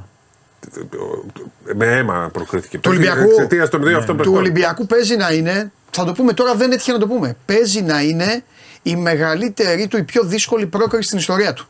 Με 1.75 1.85
αίμα 1.85 2.29
προκρίθηκε. 2.33 2.77
Του 2.77 2.89
Ολυμπιακού, 2.91 3.29
Εξαιτίας 3.29 3.69
των 3.69 3.83
δύο 3.83 3.97
αυτών 3.97 4.15
του 4.17 4.21
παιχτών. 4.23 4.37
Ολυμπιακού 4.41 4.85
παίζει 4.85 5.15
να 5.15 5.31
είναι, 5.33 5.71
θα 5.91 6.05
το 6.05 6.11
πούμε 6.11 6.33
τώρα, 6.33 6.55
δεν 6.55 6.71
έτυχε 6.71 6.91
να 6.91 6.97
το 6.99 7.07
πούμε. 7.07 7.35
Παίζει 7.45 7.81
να 7.81 8.01
είναι 8.01 8.43
η 8.83 8.95
μεγαλύτερη 8.95 9.87
του, 9.87 9.97
η 9.97 10.03
πιο 10.03 10.23
δύσκολη 10.23 10.65
πρόκριση 10.65 11.03
στην 11.07 11.17
ιστορία 11.17 11.53
του. 11.53 11.67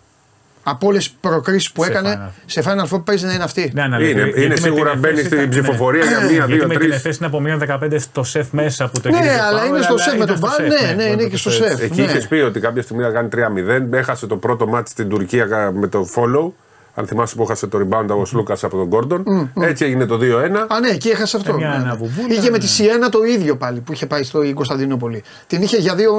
Από 0.68 0.88
όλες 0.88 1.04
τις 1.04 1.16
προκρίσεις 1.22 1.72
που 1.72 1.84
Σε 1.84 1.90
έκανε 1.90 2.20
Final. 2.28 2.32
σε 2.46 2.64
Final 2.66 2.96
Four 2.96 3.06
παίζει 3.06 3.26
να 3.26 3.34
είναι 3.34 3.44
αυτή. 3.44 3.72
Ναι, 3.74 3.88
ναι, 3.88 3.96
Είναι, 3.96 4.06
γιατί- 4.06 4.20
είναι 4.30 4.40
γιατί 4.40 4.50
με 4.62 4.68
σίγουρα 4.68 4.92
την 4.92 5.00
μπαίνει 5.00 5.14
εφέση 5.20 5.26
στην 5.28 5.38
ήταν- 5.40 5.50
ψηφοφορία 5.50 6.04
ναι. 6.04 6.10
για 6.10 6.20
μία, 6.30 6.30
Γιατί 6.32 6.54
δύο, 6.54 6.68
με 6.68 6.74
την 6.74 6.80
τρεις. 6.80 6.96
εφέση 6.96 7.18
είναι 7.18 7.28
από 7.28 7.40
μείον 7.40 7.60
15 7.60 7.96
στο 8.00 8.24
σεφ 8.24 8.48
μέσα 8.52 8.90
που 8.90 9.00
το 9.00 9.10
Ναι, 9.10 9.16
γύρισε 9.18 9.40
αλλά 9.40 9.58
Πάουελ, 9.60 9.74
είναι 9.74 9.82
στο 9.84 9.98
σεφ 9.98 10.14
με 10.18 10.24
ήταν 10.24 10.28
τον 10.28 10.38
στο 10.38 10.46
Μπα- 10.48 10.54
σεφ, 10.54 10.82
ναι, 10.82 10.88
ναι, 10.88 10.94
μπορεί 10.94 11.06
είναι 11.12 11.16
να 11.16 11.24
και 11.24 11.30
το 11.30 11.38
στο 11.38 11.50
πεις 11.50 11.60
έτσι. 11.60 11.72
σεφ. 11.76 11.82
Εκεί 11.82 12.02
Ναι. 12.02 12.08
είχες 12.08 12.28
πει 12.28 12.36
ότι 12.36 12.60
κάποια 12.60 12.82
στιγμή 12.82 13.04
θα 13.04 13.10
κάνει 13.10 13.28
3-0. 13.30 13.94
Έχασε 13.98 14.28
το 14.28 14.38
πρώτο 14.38 14.68
μάτι 14.68 14.90
στην 14.90 15.10
Τουρκία 15.10 15.46
κα- 15.46 15.72
με 15.72 15.88
το 15.88 16.08
follow. 16.16 16.52
Αν 16.98 17.08
θυμάσαι 17.08 17.36
που 17.36 17.44
έχασε 17.44 17.68
το 17.68 17.80
rebound 17.80 18.08
ο 18.10 18.24
Λούκα 18.34 18.54
από 18.62 18.78
τον 18.78 18.86
Γκόρντον. 18.88 19.52
Έτσι 19.60 19.86
έγινε 19.86 20.06
το 20.06 20.16
2-1. 20.22 20.22
Α, 20.68 20.80
ναι, 20.80 20.88
εκεί 20.90 21.10
έχασε 21.10 21.38
αυτό. 21.38 21.54
μια 21.54 21.70
Ναι, 21.70 21.76
ναι. 21.78 21.82
αναβουμπούλα, 21.84 22.28
Είχε 22.34 22.42
με 22.42 22.50
ναι. 22.50 22.58
τη 22.58 22.68
Σιένα 22.68 23.10
το 23.10 23.24
ίδιο 23.24 23.56
πάλι 23.58 23.80
που 23.80 23.94
είχε 23.94 24.06
πάει 24.06 24.24
στο 24.24 24.54
Κωνσταντινούπολη. 24.54 25.24
Την 25.48 25.62
είχε 25.62 25.78
για 25.78 25.96
δύο, 25.96 26.14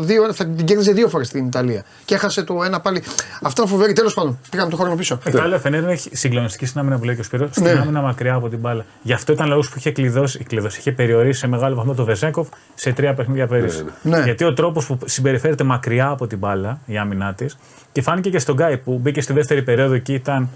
δύο 0.00 0.32
θα 0.32 0.46
την 0.46 0.64
κέρδιζε 0.64 0.92
δύο 0.92 1.08
φορές 1.08 1.26
στην 1.26 1.46
Ιταλία. 1.46 1.84
Και 2.04 2.14
έχασε 2.14 2.42
το 2.42 2.62
ένα 2.64 2.80
πάλι. 2.80 3.02
Αυτό 3.42 3.62
είναι 3.62 3.70
φοβερή. 3.70 3.92
Τέλος 3.92 4.14
πάντων, 4.14 4.38
πήγαμε 4.50 4.70
το 4.70 4.76
χρόνο 4.76 4.94
πίσω. 4.94 5.18
Ε, 5.24 5.30
Το 5.30 5.42
άλλο 5.42 5.58
Φενέρ 5.58 5.88
έχει 5.88 6.16
συγκλονιστική 6.16 6.66
στην 6.66 6.80
άμυνα 6.80 6.98
που 6.98 7.04
λέει 7.04 7.14
και 7.14 7.20
ο 7.20 7.24
Σπύρος, 7.24 7.48
στην 7.50 7.62
Ναι. 7.62 7.70
άμυνα 7.70 8.00
μακριά 8.00 8.34
από 8.34 8.48
την 8.48 8.58
μπάλα. 8.58 8.84
Γι' 9.02 9.12
αυτό 9.12 9.32
ήταν 9.32 9.48
λόγος 9.48 9.68
που 9.68 9.74
είχε 9.78 9.90
κλειδώσει, 9.92 10.44
κλειδώσει, 10.44 10.78
είχε 10.78 10.92
περιορίσει 10.92 11.38
σε 11.38 11.46
μεγάλο 11.46 11.74
βαθμό 11.74 11.94
το 11.94 12.04
Βεζέκοφ 12.04 12.48
σε 12.74 12.92
τρία 12.92 13.14
παιχνίδια 13.14 13.46
πέρυσι. 13.46 13.84
ναι. 14.02 14.16
Ναι. 14.16 14.24
Γιατί 14.24 14.44
ο 14.44 14.52
τρόπος 14.54 14.86
που 14.86 14.98
συμπεριφέρεται 15.04 15.64
μακριά 15.64 16.08
από 16.08 16.26
την 16.26 16.38
μπάλα, 16.38 16.80
η 16.86 16.98
άμυνά 16.98 17.34
της, 17.34 17.56
και 17.92 18.02
φάνηκε 18.02 18.30
και 18.30 18.38
στον 18.38 18.54
Γκάι 18.54 18.76
που 18.76 18.98
μπήκε 18.98 19.20
στη 19.20 19.32
δεύτερη 19.32 19.62
περίοδο 19.62 19.98
και 19.98 20.12
ήταν 20.12 20.48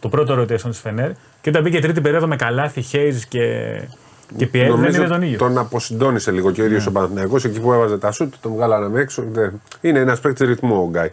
το 0.00 0.08
πρώτο 0.08 0.40
rotation 0.42 0.60
της 0.70 0.78
Φενέρ. 0.78 1.10
Και 1.40 1.48
όταν 1.50 1.62
μπήκε 1.62 1.80
τρίτη 1.80 2.00
περίοδο 2.00 2.26
με 2.26 2.36
καλάθι, 2.36 2.80
Χέιζ 2.80 3.22
και, 3.24 3.40
και 4.36 4.46
Πιέρ, 4.46 4.74
δεν 4.74 4.94
είναι 4.94 5.06
τον 5.08 5.22
ίδιο. 5.22 5.38
τον 5.38 5.58
αποσυντώνησε 5.58 6.30
λίγο 6.30 6.50
και 6.50 6.62
ο 6.62 6.64
ίδιος 6.64 6.86
ο 6.86 6.92
Παναθηναϊκός 6.92 7.44
εκεί 7.44 7.60
που 7.60 7.72
έβαζε 7.72 7.98
τα 7.98 8.10
σουτ, 8.12 8.34
τον 8.40 8.52
βγάλανε 8.52 9.00
έξω. 9.00 9.24
Δεν- 9.32 9.60
Είναι 9.80 9.98
ένας 9.98 10.20
παίκτης 10.20 10.48
ρυθμού 10.48 10.82
ο 10.82 10.88
Γκάι. 10.90 11.08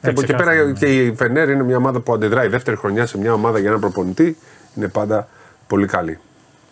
Και 0.00 0.08
από 0.08 0.20
εκεί 0.20 0.32
ξεκάθαρα, 0.32 0.56
πέρα 0.56 0.66
ναι. 0.66 0.72
και 0.72 0.86
η 0.86 1.14
Φενέρ 1.14 1.48
είναι 1.48 1.62
μια 1.62 1.76
ομάδα 1.76 2.00
που 2.00 2.12
αντιδράει 2.12 2.48
δεύτερη 2.48 2.76
χρονιά 2.76 3.06
σε 3.06 3.18
μια 3.18 3.32
ομάδα 3.32 3.58
για 3.58 3.68
έναν 3.68 3.80
προπονητή. 3.80 4.36
Είναι 4.74 4.88
πάντα 4.88 5.28
πολύ 5.66 5.86
καλή. 5.86 6.18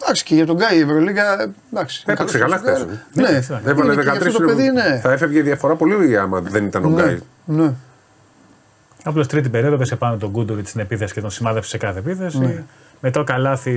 Εντάξει, 0.02 0.24
και 0.24 0.34
για 0.34 0.46
τον 0.46 0.56
Γκάι 0.56 0.76
η 0.78 0.80
Ευρωλίγα. 0.80 1.32
Εντάξει, 1.72 2.04
είναι 2.06 2.16
Έπαιξε 2.16 2.38
καλός 2.38 2.60
καλά 2.60 2.76
παίκτης. 2.78 2.98
χθες. 3.10 3.48
Ναι, 3.62 3.70
Έβαλε 3.70 3.92
είναι 3.92 4.02
και 4.02 4.10
13 4.10 4.26
αυτό 4.26 4.38
το 4.38 4.46
παιδί, 4.46 4.70
ναι. 4.70 5.00
Θα 5.02 5.12
έφευγε 5.12 5.38
η 5.38 5.42
διαφορά 5.42 5.74
πολύ 5.74 6.18
άμα 6.18 6.40
δεν 6.40 6.64
ήταν 6.64 6.84
ο 6.84 6.88
Γκάι. 6.88 7.18
Ναι. 7.44 7.72
Ναι. 9.04 9.10
Απλώς 9.10 9.26
τρίτη 9.26 9.48
περίοδο 9.48 9.76
πέσε 9.76 9.96
πάνω 9.96 10.16
τον 10.16 10.30
Γκούντοβιτ 10.30 10.66
στην 10.66 10.80
επίθεση 10.80 11.14
και 11.14 11.20
τον 11.20 11.30
σημάδεψε 11.30 11.68
σε 11.70 11.76
κάθε 11.78 11.98
επίθεση. 11.98 12.64
Μετά 13.00 13.20
ο 13.20 13.24
Καλάθη. 13.24 13.76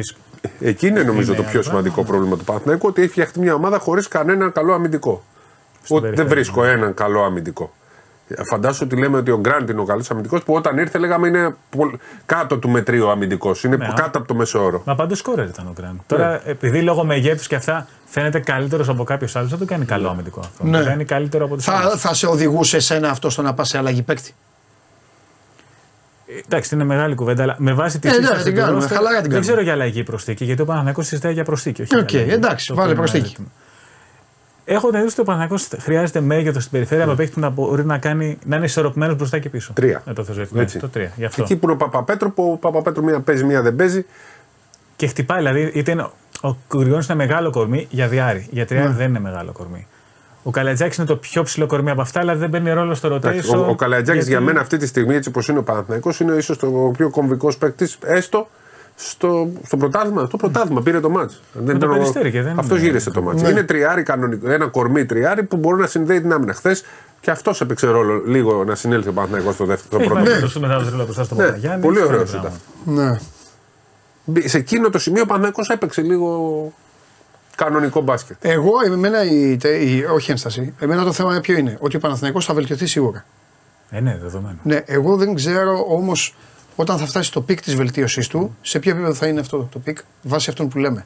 Εκεί 0.59 0.87
είναι 0.87 1.03
νομίζω 1.03 1.33
Είναι 1.33 1.41
το 1.41 1.47
πιο 1.49 1.51
άλλο 1.59 1.61
σημαντικό 1.63 1.93
πράγμα. 1.95 2.11
πρόβλημα 2.11 2.37
του 2.37 2.43
Παναθηναϊκού 2.43 2.87
ότι 2.87 3.01
έχει 3.01 3.09
φτιαχτεί 3.11 3.39
μια 3.39 3.53
ομάδα 3.53 3.79
χωρίς 3.79 4.07
κανέναν 4.07 4.51
καλό 4.51 4.73
αμυντικό. 4.73 5.23
Ότι 5.81 5.91
δεν 5.91 6.01
περιφέρεια, 6.01 6.25
βρίσκω 6.33 6.63
έναν 6.63 6.93
καλό 6.93 7.21
αμυντικό. 7.23 7.73
Φαντάσου 8.49 8.81
ότι 8.85 8.95
λέμε 8.99 9.17
ότι 9.17 9.31
ο 9.31 9.39
Γκραντ 9.39 9.69
είναι 9.69 9.81
ο 9.81 9.83
καλός 9.83 10.11
αμυντικός 10.11 10.43
που 10.43 10.53
όταν 10.53 10.77
ήρθε 10.77 10.97
λέγαμε 10.97 11.27
είναι 11.27 11.55
πολ- 11.69 11.95
κάτω 12.25 12.57
του 12.57 12.69
μετρίου 12.69 13.09
αμυντικός. 13.09 13.63
Είναι 13.63 13.75
Ναι, 13.75 13.87
κάτω 13.95 14.17
από 14.17 14.27
το 14.27 14.33
μέσο 14.35 14.63
όρο. 14.63 14.81
Μα 14.85 14.95
παντού 14.95 15.15
σκόρερ 15.15 15.47
ήταν 15.47 15.67
ο 15.67 15.73
Γκραντ. 15.73 15.95
Τώρα, 16.07 16.41
επειδή 16.49 16.81
λόγω 16.81 17.03
μεγέθους 17.05 17.47
και 17.47 17.55
αυτά 17.55 17.87
φαίνεται 18.05 18.39
καλύτερος 18.39 18.89
από 18.89 19.03
κάποιος 19.03 19.35
άλλος, 19.35 19.49
δεν 19.49 19.59
το 19.59 19.65
κάνει 19.65 19.85
καλό 19.85 20.09
αμυντικό 20.09 20.39
αυτό. 20.39 20.63
Ναι. 20.65 20.79
Το 20.79 20.85
κάνει 20.85 21.05
καλύτερο 21.05 21.45
από 21.45 21.55
τους 21.55 21.63
Θα, 21.63 21.73
άλλους. 21.73 22.01
θα 22.01 22.13
σε 22.13 22.27
οδηγούσε 22.27 22.77
εσένα 22.77 23.09
αυτό 23.09 23.29
στο 23.29 23.41
να 23.41 23.53
πας 23.53 23.67
σε 23.69 23.77
αλλαγή 23.77 24.01
παίκτη. 24.01 24.33
Εντάξει, 26.45 26.75
είναι 26.75 26.83
μεγάλη 26.83 27.15
κουβέντα, 27.15 27.43
αλλά 27.43 27.55
με 27.59 27.73
βάση 27.73 27.99
τη 27.99 28.07
Ε, 28.07 28.11
ναι, 28.11 28.17
σύσταση 28.17 28.43
την 28.43 28.53
του 28.53 28.59
κάνουμε, 28.59 28.83
roster, 28.85 28.87
χαλαρά 28.87 29.07
την 29.09 29.13
Δεν 29.13 29.23
κάνουμε. 29.23 29.39
ξέρω 29.39 29.61
για 29.61 29.71
αλλαγή 29.73 30.03
προσθήκη, 30.03 30.45
γιατί 30.45 30.61
ο 30.61 30.65
Παναθηναϊκός 30.65 31.07
συζητάει 31.07 31.33
για 31.33 31.43
προσθήκη. 31.43 31.81
Όχι 31.81 31.97
Οκ, 31.97 32.09
για 32.09 32.19
αλλαγή. 32.19 32.33
εντάξει, 32.35 32.67
Το 32.67 32.75
βάλε 32.75 32.91
οποίο 32.91 33.01
είναι 33.03 33.09
προσθήκη. 33.11 33.27
ζήτημα. 33.29 33.47
Έχω 34.65 34.85
την 34.87 34.95
εντύπωση 34.95 35.19
ότι 35.19 35.29
ο 35.29 35.33
Παναθηναϊκός 35.33 35.81
χρειάζεται 35.83 36.19
μέγεθος 36.21 36.61
στην 36.63 36.71
περιφέρεια 36.73 37.05
με 37.07 37.15
παίκτη 37.15 37.33
που 37.33 37.39
να 37.39 37.49
μπορεί 37.49 37.85
να, 37.85 37.97
κάνει, 37.97 38.37
να 38.45 38.55
είναι 38.55 38.65
ισορροπημένος 38.65 39.15
μπροστά 39.15 39.39
και 39.39 39.49
πίσω. 39.49 39.73
Τρία. 39.73 40.01
Με 40.05 40.13
το 40.13 40.23
θεσμικό. 40.23 40.59
Έτσι. 40.59 40.79
Το 40.79 40.89
τρία. 40.89 41.11
Γι' 41.15 41.25
αυτό. 41.25 41.41
Εκεί 41.43 41.55
που 41.55 41.65
είναι 41.65 41.73
ο 41.73 41.77
Παπαπέτρου, 41.77 42.31
που 42.31 42.51
ο 42.51 42.57
Παπαπέτρου 42.57 43.03
μία 43.03 43.19
παίζει, 43.19 43.43
μία 43.43 43.61
δεν 43.61 43.75
παίζει. 43.75 44.05
Και 44.95 45.07
χτυπάει, 45.07 45.37
δηλαδή, 45.37 45.71
είτε 45.73 45.91
είναι, 45.91 46.07
ο 46.41 46.55
Γκριγκόνη 46.77 47.03
είναι 47.09 47.15
μεγάλο 47.15 47.49
κορμί 47.49 47.87
για 47.89 48.07
διάρρη. 48.07 48.47
Για 48.51 48.65
τριάρι 48.65 48.87
Ναι. 48.89 48.93
δεν 48.95 49.09
είναι 49.09 49.19
μεγάλο 49.19 49.51
κορμί. 49.51 49.87
Ο 50.43 50.51
Καλατζάκης 50.51 50.97
είναι 50.97 51.05
το 51.07 51.15
πιο 51.15 51.43
ψηλό 51.43 51.65
κορμί 51.67 51.89
από 51.89 52.01
αυτά, 52.01 52.19
αλλά 52.19 52.35
δεν 52.35 52.49
παίρνει 52.49 52.71
ρόλο 52.73 52.93
στο 52.95 53.15
rotation. 53.15 53.23
Εντάξει, 53.23 53.55
Ο, 53.55 53.65
ο 53.69 53.75
Καλατζάκης 53.75 54.13
γιατί- 54.13 54.29
για 54.29 54.39
μένα 54.41 54.59
αυτή 54.59 54.77
τη 54.77 54.85
στιγμή, 54.87 55.15
έτσι 55.15 55.29
όπως 55.29 55.47
είναι 55.47 55.59
ο 55.59 55.63
Παναθηναϊκός 55.63 56.19
είναι 56.19 56.33
ίσως 56.35 56.57
το 56.57 56.67
πιο 56.97 57.09
κομβικός 57.09 57.57
παίκτης, 57.57 57.97
έστω 58.03 58.47
στο, 58.95 59.49
στο 59.65 59.77
πρωτάθλημα. 59.77 60.27
Το 60.27 60.37
πρωτάθλημα 60.37 60.81
πήρε 60.81 60.99
το 60.99 61.09
μάτς. 61.09 61.41
Δεν 61.53 61.65
το 61.65 61.71
ήταν 61.71 61.89
ο- 61.89 61.93
Περιστέρι 61.93 62.31
και 62.31 62.41
δεν 62.41 62.59
αυτός 62.59 62.77
είναι- 62.77 62.87
γύρισε 62.87 63.11
το 63.11 63.21
μάτς. 63.21 63.41
Ναι. 63.41 63.49
Είναι 63.49 63.63
τριάρι 63.63 64.03
κανονικό, 64.03 64.49
ένα 64.51 64.67
κορμί 64.67 65.05
τριάρι 65.05 65.43
που 65.43 65.57
μπορεί 65.57 65.81
να 65.81 65.87
συνδέει 65.87 66.21
την 66.21 66.33
άμυνα. 66.33 66.53
Χθες 66.53 66.83
και 67.19 67.31
αυτός 67.31 67.61
έπαιξε 67.61 67.87
ρόλο 67.87 68.21
λίγο 68.25 68.63
να 68.63 68.75
συνέλθει 68.75 69.09
ο 69.09 69.13
Παναθηναϊκός 69.13 69.53
στο 69.53 69.65
δεύτερο 69.65 70.01
Έχει 70.01 70.09
πρώτο. 70.09 70.23
βάλει 70.23 70.35
Ναι. 70.35 70.41
το 70.41 70.49
στο 70.49 70.59
μετά 70.59 70.77
το 70.97 71.03
μπροστά 71.03 71.23
στο 71.23 71.35
Ναι, 71.35 71.43
Παπαγιάννη. 71.45 71.81
πολύ 71.81 71.97
έχει 71.97 72.07
ωραίο 72.07 72.17
κάνει 72.23 72.29
ήταν. 72.29 72.51
πράγμα. 72.85 73.09
Ναι. 73.11 73.19
Μπη- 74.25 74.47
Σε 74.49 74.57
εκείνο 74.57 74.89
το 74.89 74.99
σημείο 74.99 75.21
ο 75.21 75.25
Παναθηναϊκός 75.25 75.69
έπαιξε 75.69 76.01
λίγο 76.01 76.27
κανονικό 77.55 78.01
μπάσκετ. 78.01 78.37
Εγώ, 78.45 78.71
εμένα, 78.85 79.23
η, 79.23 79.57
τε- 79.57 79.81
η, 79.81 80.03
όχι 80.05 80.31
ένσταση, 80.31 80.73
εμένα 80.79 81.03
το 81.03 81.11
θέμα 81.11 81.39
ποιο 81.39 81.57
είναι, 81.57 81.77
ότι 81.79 81.95
ο 81.95 81.99
Παναθηναϊκός 81.99 82.45
θα 82.45 82.53
βελτιωθεί 82.53 82.85
σίγουρα. 82.85 83.25
Ε, 83.89 83.99
ναι, 83.99 84.17
δεδομένο. 84.21 84.57
Ναι, 84.63 84.81
εγώ 84.85 85.15
δεν 85.15 85.33
ξέρω 85.35 85.85
όμως 85.89 86.35
όταν 86.75 86.97
θα 86.97 87.05
φτάσει 87.05 87.27
στο 87.27 87.41
πικ 87.41 87.61
της 87.61 87.75
βελτίωσής 87.75 88.27
του, 88.27 88.55
σε 88.61 88.79
ποιο 88.79 88.91
επίπεδο 88.91 89.13
θα 89.13 89.27
είναι 89.27 89.39
αυτό 89.39 89.67
το 89.71 89.79
πικ, 89.79 89.97
βάσει 90.21 90.49
αυτών 90.49 90.67
που 90.69 90.77
λέμε. 90.77 91.05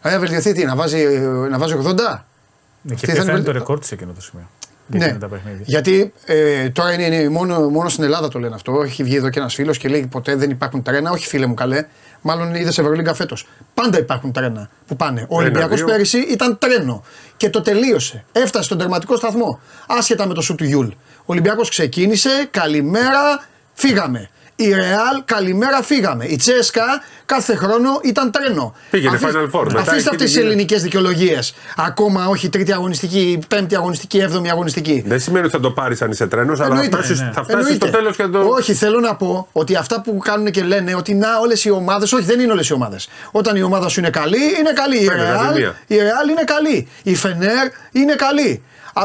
Αν 0.00 0.12
να 0.12 0.18
βελτιωθεί 0.18 0.52
τι, 0.52 0.64
να 0.64 0.76
βάζει, 0.76 1.04
να 1.50 1.58
βάζει 1.58 1.74
80. 1.84 1.84
Ναι, 1.84 2.94
Αυτή 2.94 3.06
και 3.06 3.12
θα 3.12 3.12
ποιο 3.12 3.22
είναι 3.22 3.30
είναι 3.32 3.38
το 3.40 3.44
βελ- 3.44 3.56
ρεκόρ 3.58 3.78
της 3.78 3.88
σε 3.88 3.94
εκείνο 3.94 4.12
το 4.12 4.20
σημείο. 4.20 4.48
Για 4.88 4.98
Ναι, 4.98 5.04
εκείνα 5.04 5.18
τα 5.20 5.28
παιχνίδια. 5.28 5.62
γιατί 5.66 6.12
ε, 6.24 6.68
τώρα 6.70 6.92
είναι, 6.92 7.04
είναι 7.04 7.28
μόνο, 7.28 7.68
μόνο 7.68 7.88
στην 7.88 8.04
Ελλάδα 8.04 8.28
το 8.28 8.38
λένε 8.38 8.54
αυτό. 8.54 8.82
Έχει 8.84 9.02
βγει 9.02 9.16
εδώ 9.16 9.30
και 9.30 9.38
ένας 9.38 9.54
φίλος 9.54 9.78
και 9.78 9.88
λέει 9.88 10.06
ποτέ 10.10 10.34
δεν 10.36 10.50
υπάρχουν 10.50 10.82
τρένα. 10.82 11.10
Όχι, 11.10 11.26
φίλε 11.26 11.46
μου, 11.46 11.54
καλέ. 11.54 11.84
Μάλλον 12.20 12.54
είδες 12.54 12.74
Ευρωλίγκα 12.74 13.14
φέτος. 13.14 13.46
Πάντα 13.74 13.98
υπάρχουν 13.98 14.32
τρένα 14.32 14.68
που 14.86 14.96
πάνε. 14.96 15.26
Ο 15.28 15.36
Ολυμπιακός 15.36 15.76
δύο. 15.76 15.86
πέρυσι 15.86 16.18
ήταν 16.18 16.58
τρένο 16.58 17.04
και 17.36 17.50
το 17.50 17.60
τελείωσε. 17.60 18.24
Έφτασε 18.32 18.64
στον 18.64 18.78
τερματικό 18.78 19.16
σταθμό. 19.16 19.60
Άσχετα 19.86 20.26
με 20.26 20.34
το 20.34 20.40
σουτ 20.40 20.54
του 20.54 20.64
Γιουλ. 20.64 20.86
Ο 21.18 21.24
Ολυμπιακός 21.24 21.68
ξεκίνησε, 21.68 22.48
καλημέρα, 22.50 23.46
φύγαμε. 23.74 24.30
Η 24.58 24.68
Ρεάλ, 24.72 25.22
καλημέρα, 25.24 25.82
φύγαμε. 25.82 26.24
Η 26.24 26.36
Τσέσκα 26.36 26.82
κάθε 27.26 27.54
χρόνο 27.56 28.00
ήταν 28.02 28.30
τρένο. 28.30 28.74
Πήγαινε 28.90 29.16
Αφήστε- 29.16 29.32
Final 29.40 29.58
Four, 29.60 29.64
μετά 29.66 29.78
Αφήστε 29.80 29.96
εκεί 29.96 30.08
αυτές 30.08 30.16
τις 30.22 30.32
πήγαινε. 30.32 30.46
ελληνικές 30.52 30.82
δικαιολογίες. 30.82 31.54
Ακόμα 31.76 32.26
όχι 32.26 32.48
τρίτη 32.48 32.72
αγωνιστική, 32.72 33.38
πέμπτη 33.48 33.76
αγωνιστική, 33.76 34.18
έβδομη 34.18 34.50
αγωνιστική. 34.50 35.02
Δεν 35.06 35.20
σημαίνει 35.20 35.44
ότι 35.44 35.54
θα 35.54 35.60
το 35.60 35.70
πάρεις 35.70 36.02
αν 36.02 36.10
είσαι 36.10 36.26
τρένος, 36.26 36.60
αλλά 36.60 36.68
θα 36.76 36.82
Εννοείται, 36.82 36.96
φτάσει 37.04 37.22
ναι. 37.24 37.30
θα 37.34 37.42
φτάσεις 37.44 37.74
στο 37.76 37.90
τέλος 37.90 38.16
και 38.16 38.22
θα 38.22 38.30
το. 38.30 38.38
Όχι, 38.40 38.74
θέλω 38.74 39.00
να 39.00 39.14
πω 39.16 39.48
ότι 39.52 39.76
αυτά 39.76 40.00
που 40.00 40.18
κάνουν 40.18 40.50
και 40.50 40.62
λένε 40.62 40.94
ότι 40.94 41.14
να 41.14 41.38
όλες 41.42 41.64
οι 41.64 41.70
ομάδε. 41.70 42.04
Όχι, 42.04 42.22
δεν 42.24 42.40
είναι 42.40 42.52
όλες 42.52 42.68
οι 42.68 42.72
ομάδες. 42.72 43.08
Όταν 43.30 43.56
η 43.56 43.62
ομάδα 43.62 43.88
σου 43.88 44.00
είναι 44.00 44.10
καλή, 44.10 44.38
είναι 44.58 44.72
καλή. 44.74 44.98
Η 44.98 45.04
Φαίνεται, 45.06 45.38
Real, 45.50 45.54
μία. 45.56 45.74
η 45.86 45.94
Real 45.94 46.30
είναι 46.30 46.44
καλή. 46.44 46.88
Η 47.02 47.14
Φενέρ 47.14 47.68
είναι 47.92 48.14
καλή. 48.14 48.62
Α 48.98 49.02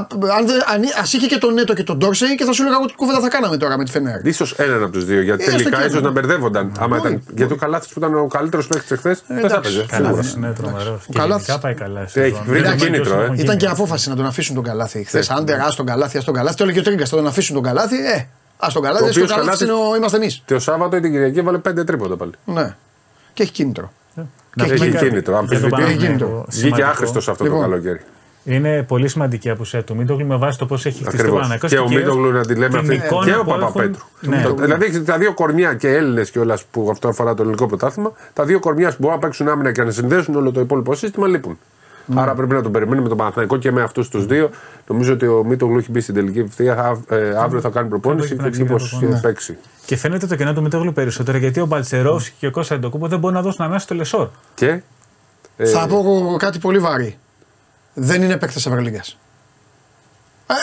αν, 0.74 0.84
ας 1.02 1.14
είχε 1.14 1.28
και 1.28 1.38
τον 1.38 1.54
Νέτο 1.54 1.74
και 1.74 1.84
τον 1.84 1.98
Ντόρσεϊ 1.98 2.36
και 2.36 2.44
θα 2.46 2.52
σου 2.54 2.62
έλεγα 2.62 2.78
εγώ 2.78 2.86
τι 2.86 2.94
κουβέντα 2.96 3.20
θα 3.20 3.28
κάναμε 3.30 3.58
τώρα 3.58 3.78
με 3.78 3.84
τη 3.84 3.92
Φενέρ. 3.92 4.34
σω 4.34 4.46
έναν 4.58 4.84
από 4.84 4.92
τους 4.92 5.06
δύο. 5.06 5.22
Γιατί 5.22 5.44
Ε, 5.44 5.46
έστω 5.46 5.58
τελικά 5.58 5.78
και 5.78 5.84
ίσως 5.84 5.94
έναν. 6.00 6.04
να 6.04 6.12
μπερδεύονταν. 6.22 6.72
Άμα 6.80 6.98
Όχι. 6.98 7.08
ήταν, 7.08 7.24
γιατί 7.36 7.54
ο 7.54 7.56
Καλάθι 7.56 7.88
που 7.94 8.00
ήταν 8.00 8.16
ο 8.16 8.28
καλύτερος 8.28 8.68
παίκτης 8.68 8.92
εχθές 8.92 9.24
δεν 9.28 9.40
θα 9.40 9.46
εντάξει. 9.46 9.58
έπαιζε. 9.70 9.86
Καλά, 9.90 10.08
σίγουρα. 10.08 10.22
δεν 10.22 10.34
είναι 10.44 10.54
τρομερός. 10.54 11.06
Και 11.08 11.18
Καλάθης. 11.20 11.46
γενικά 11.46 11.64
πάει 11.66 11.74
καλά. 11.74 12.08
στη 12.08 12.20
Έχει 12.20 12.30
σεζόν. 12.30 12.46
βρει 12.46 12.62
το 12.62 12.68
Εντάξει, 12.68 12.86
κίνητρο, 12.86 13.14
έχουν 13.14 13.24
ε. 13.24 13.28
γίνει. 13.28 13.42
Ήταν 13.42 13.58
και 13.58 13.68
απόφαση 13.68 14.10
να 14.10 14.16
τον 14.16 14.26
αφήσουν 14.26 14.56
τον 14.56 14.64
Καλάθι 14.64 15.04
χθε. 15.04 15.24
Αν 15.30 15.46
δεν 15.46 15.62
ας 15.62 15.76
τον 15.76 15.86
Καλάθι, 15.86 16.18
ας 16.18 16.24
τον 16.24 16.34
Καλάθι. 16.34 16.56
Το 16.56 16.64
έλεγε 16.64 16.80
ο 16.80 16.84
Τρίγκα, 16.84 17.06
θα 17.06 17.16
τον 17.16 17.28
αφήσουν 17.28 17.56
τον 17.56 17.64
Καλάθι. 17.64 17.96
Ε, 17.96 18.26
ας 18.58 18.74
τον 18.74 18.82
Καλάθι, 18.82 19.04
Ο 19.04 19.08
ας 19.08 19.14
τον 19.14 19.24
οποίος 19.24 19.38
Καλάθι 19.38 19.66
Καλάθης- 19.66 19.98
είμαστε 19.98 20.18
εμείς. 20.18 20.42
Το 20.46 20.60
Σάββατο 20.60 20.96
ή 20.96 21.00
την 21.00 21.12
Κυριακή 21.12 21.40
έβαλε 21.40 21.58
πέντε 21.58 21.84
τρίποτα 21.84 22.16
πάλι. 22.16 22.32
Ναι. 22.46 22.76
Και 23.34 23.44
έχει 23.44 23.52
κίνητρο. 23.52 23.92
Να 24.56 24.64
Έχει 24.66 24.74
πούμε 24.74 24.90
κάτι 24.90 25.06
κίνητρο, 25.08 25.32
για 25.32 25.40
αμφισβητεί. 25.42 25.70
τον 25.70 25.80
Έχει 25.80 25.90
Παναθηναϊκό. 25.90 26.06
κίνητρο. 26.06 26.46
Βγήκε 26.50 26.66
Σημαντικό. 26.66 26.90
άχρηστος 26.90 27.28
αυτό 27.30 27.44
το 27.44 27.50
Λοιπόν. 27.50 27.70
καλοκαίρι. 27.70 28.02
Είναι 28.44 28.84
πολύ 28.84 29.08
σημαντική 29.08 29.48
η 29.48 29.52
απουσία 29.52 29.84
του 29.84 29.96
Μίτογλου 29.96 30.26
με 30.26 30.36
βάση 30.36 30.58
το 30.58 30.66
πώς 30.66 30.86
έχει 30.86 30.96
χτιστεί 31.04 31.16
ο 31.16 31.20
Ακριβώς. 31.20 31.32
Παναθηναϊκός 31.34 31.70
Και 31.72 31.80
ο 31.80 31.84
κυρίως 31.84 32.04
Μίτογλου 32.16 32.32
να 32.32 32.46
τη 32.46 32.54
λέμε 32.56 32.70
την 32.70 32.80
αυτή. 32.80 32.94
εικόνα 32.96 33.26
Και 33.26 33.36
ο 33.38 33.44
που 33.44 33.50
έχουν- 33.50 33.62
Παπαπέτρου. 33.62 34.04
Ναι. 34.22 34.42
Το- 34.42 34.54
Δηλαδή 34.54 34.86
έχεις 34.86 35.04
τα 35.06 35.18
δύο 35.18 35.34
κορμιά 35.34 35.74
και 35.74 35.88
Έλληνες 35.88 36.32
κιόλας 36.32 36.64
που 36.72 36.88
αυτό 36.92 37.08
αφορά 37.08 37.34
το 37.34 37.42
ελληνικό 37.42 37.66
πρωτάθλημα. 37.68 38.12
Τα 38.34 38.44
δύο 38.46 38.60
κορμιά 38.60 38.90
που 38.90 38.96
μπορούν 39.00 39.16
να 39.16 39.22
παίξουν 39.22 39.48
άμυνα 39.48 39.72
και 39.72 39.84
να 39.84 39.92
συνδέσουν 39.92 40.36
όλο 40.36 40.52
το 40.52 40.60
υπόλοιπο 40.60 40.96
σύστημα 40.96 41.28
λείπουν. 41.28 41.58
Ναι. 42.06 42.22
Άρα 42.22 42.34
πρέπει 42.34 42.54
να 42.54 42.62
τον 42.62 42.72
περιμένουμε 42.72 43.08
τον 43.08 43.18
Παναθηναϊκό 43.18 43.58
και 43.58 43.72
με 43.72 43.82
αυτούς 43.82 44.10
τους 44.10 44.26
δύο. 44.26 44.50
Νομίζω 44.88 45.14
ότι 45.14 45.28
ο 45.28 45.44
Μίτογλου 45.44 45.78
έχει 45.78 45.92
μπει 45.92 46.00
στην 46.02 46.14
τελική 46.16 46.40
ευθεία. 46.40 47.02
Ε, 47.10 47.30
αύριο 47.38 47.62
θα 47.62 47.70
κάνει 47.70 47.90
προπόνηση 47.90 48.36
πρέπει 48.36 48.52
και 48.58 48.58
να 48.58 48.64
μήπως 48.64 48.82
ξεκινήσει 48.84 49.00
προπόνηση. 49.22 49.22
παίξει. 49.28 49.58
Και 49.86 49.96
φαίνεται 49.98 50.28
το 50.28 50.36
κενό 50.36 50.54
του 50.54 50.62
Μίτογλου 50.62 50.94
περισσότερο 50.94 51.38
γιατί 51.38 51.60
ο 51.60 51.66
Μπαλτσερόφσκι 51.66 52.34
και 52.40 52.48
ο 52.48 52.52
Κώστα 52.52 52.76
Εντοκούπο 52.76 53.08
δεν 53.08 53.20
μπορούν 53.20 53.36
να 53.36 53.42
δώσουν 53.44 53.66
ανάση 53.66 53.84
στο 53.86 53.96
Λεσόρ. 53.96 54.28
Και. 54.56 54.82
ε, 55.58 55.66
Θα 55.66 55.88
πω 55.88 55.98
εγώ 55.98 56.36
κάτι 56.38 56.60
πολύ 56.60 56.80
βαρύ. 56.80 57.18
Δεν 57.94 58.22
είναι 58.22 58.38
παίκτες 58.38 58.66
Ευρωλίγκας. 58.66 59.18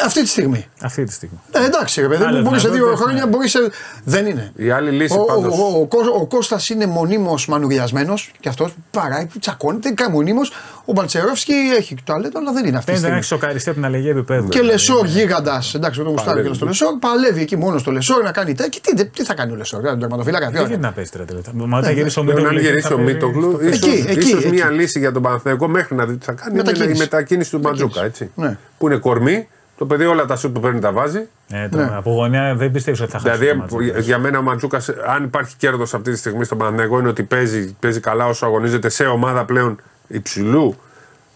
Αυτή 0.05 0.22
τη 0.22 0.29
στιγμή. 0.29 0.66
Αυτή 0.83 1.05
τη 1.05 1.12
στιγμή. 1.12 1.38
Ε, 1.53 1.64
εντάξει, 1.64 2.01
ρε 2.01 2.09
παιδί 2.09 2.22
μου, 2.22 2.29
Άλλο 2.29 2.42
μπορεί 2.42 2.61
σε 2.61 2.68
δύο 2.68 2.72
δυνατότητες, 2.74 3.05
χρόνια, 3.05 3.24
ναι. 3.24 3.31
μπορεί 3.31 3.48
σε. 3.48 3.59
Δεν 4.05 4.27
είναι. 4.27 4.53
Η 4.57 4.70
άλλη 4.70 4.90
λύση 4.90 5.16
Ο, 5.18 5.24
πάντως. 5.24 5.59
ο, 5.59 5.62
ο, 5.62 5.81
ο, 5.81 5.87
Κώ- 5.87 6.14
ο 6.20 6.27
Κώστας 6.27 6.68
είναι 6.68 6.87
μονίμως 6.87 7.46
μανουριασμένος 7.48 8.33
και 8.40 8.48
αυτός 8.48 8.74
παράει, 8.90 9.29
τσακώνεται, 9.40 9.90
κάνει 9.90 10.12
μονίμως. 10.12 10.53
Ο 10.85 10.92
Μπαλτσερόφσκι 10.92 11.53
έχει 11.79 11.94
ταλέντο, 12.05 12.38
αλλά 12.38 12.53
δεν 12.53 12.66
είναι 12.66 12.77
αυτή 12.77 12.87
τη 12.87 12.90
Δεν 12.92 12.98
στιγμή. 13.01 13.16
έχει 13.18 13.27
σοκαριστεί 13.27 13.68
από 13.68 13.79
την 13.79 13.87
αλλαγή 13.88 14.09
επίπεδου. 14.09 14.48
Και 14.48 14.62
Λεσόρ 14.62 15.07
γίγαντας. 15.07 15.74
Εντάξει, 15.74 16.01
το 16.03 16.09
γουστάρει 16.09 16.29
Παλεύει. 16.31 16.48
και 16.48 16.55
στο 16.55 16.66
Λεσόρ. 16.66 16.98
Παλεύει 16.98 17.40
εκεί 17.40 17.57
μόνος 17.57 17.81
στο 17.81 17.90
Λεσόρ 17.90 18.22
να 18.22 18.33
κάνει 18.33 18.55
τέτοια. 18.55 18.80
Και 18.82 18.95
τι, 18.95 19.07
τι 19.07 19.24
θα 19.24 19.34
κάνει 19.34 19.53
ο 19.53 19.57
Λεσόρ, 19.57 19.82
τον 19.82 19.99
τερματοφύλακα. 20.01 20.47
τι 20.47 20.53
Δεν 20.53 20.61
θα 20.62 20.66
γίνεται 20.68 20.80
κάνει. 20.80 20.86
να 20.86 20.93
παίζει 20.93 21.11
τώρα 21.11 21.24
τελευταία. 21.24 21.55
Μα 21.55 21.78
όταν 21.78 21.93
γυρίσει 21.93 22.18
ο 22.18 22.24
Πρέπει 22.24 22.41
Μίτογλου. 22.41 22.55
να 22.55 22.61
εκεί 22.61 22.68
γυρίσει 22.68 22.89
θα 22.89 22.95
ο 22.95 22.97
παίζει 22.97 23.12
Μίτογλου. 23.12 23.51
στο- 23.51 23.66
Εκεί, 23.66 23.91
Ίσως, 23.91 24.05
εκεί, 24.07 24.18
ίσως 24.28 24.45
εκεί. 24.45 24.53
μια 24.55 24.70
λύση 24.70 24.99
για 24.99 25.12
τον 25.12 25.22
Παναθηναϊκό 25.22 25.68
μέχρι 25.68 25.95
να 25.95 26.07
δει 26.07 26.16
τι 26.16 26.24
θα 26.24 26.32
κάνει 26.32 26.51
είναι 26.53 26.62
Μετακίνηση. 26.62 26.97
η 26.97 26.99
μετακίνηση 26.99 27.51
του 27.51 27.61
Μαντζούκα. 27.61 28.05
Έτσι. 28.05 28.30
Ναι. 28.34 28.59
Που 28.78 28.86
είναι 28.86 28.97
κορμί. 28.97 29.49
Το 29.79 29.87
παιδί 29.87 30.05
όλα 30.07 30.24
τα 30.24 30.37
σουτ 30.37 30.55
που 30.55 30.61
παίρνει 30.61 30.81
τα 30.81 30.93
βάζει. 30.93 31.29
Ε, 31.49 31.68
το- 31.68 31.76
Ναι. 31.76 31.91
Από 31.97 32.11
γωνία 32.12 32.55
δεν 32.55 32.70
πιστεύεις 32.70 33.01
ότι 33.01 33.11
θα 33.11 33.18
χάσει. 33.18 33.39
Δηλαδή, 33.39 33.68
το 33.68 33.76
μάτς. 33.79 34.05
για 34.07 34.18
μένα 34.18 34.39
ο 34.39 34.43
Μαντζούκα, 34.43 34.81
αν 35.07 35.24
υπάρχει 35.24 35.57
κέρδος 35.57 35.95
αυτή 35.95 36.11
τη 36.11 36.16
στιγμή 36.18 36.45
στον 36.45 36.59
Παναθηναϊκό, 36.59 36.99
είναι 36.99 37.09
ότι 37.09 37.22
παίζει, 37.22 37.76
παίζει 37.81 38.01
καλά 38.01 38.26
όσο 38.26 38.47
αγωνίζεται 38.47 38.89
σε 38.89 39.05
ομάδα 39.05 39.45
πλέον 39.45 39.81
υψηλού 40.07 40.76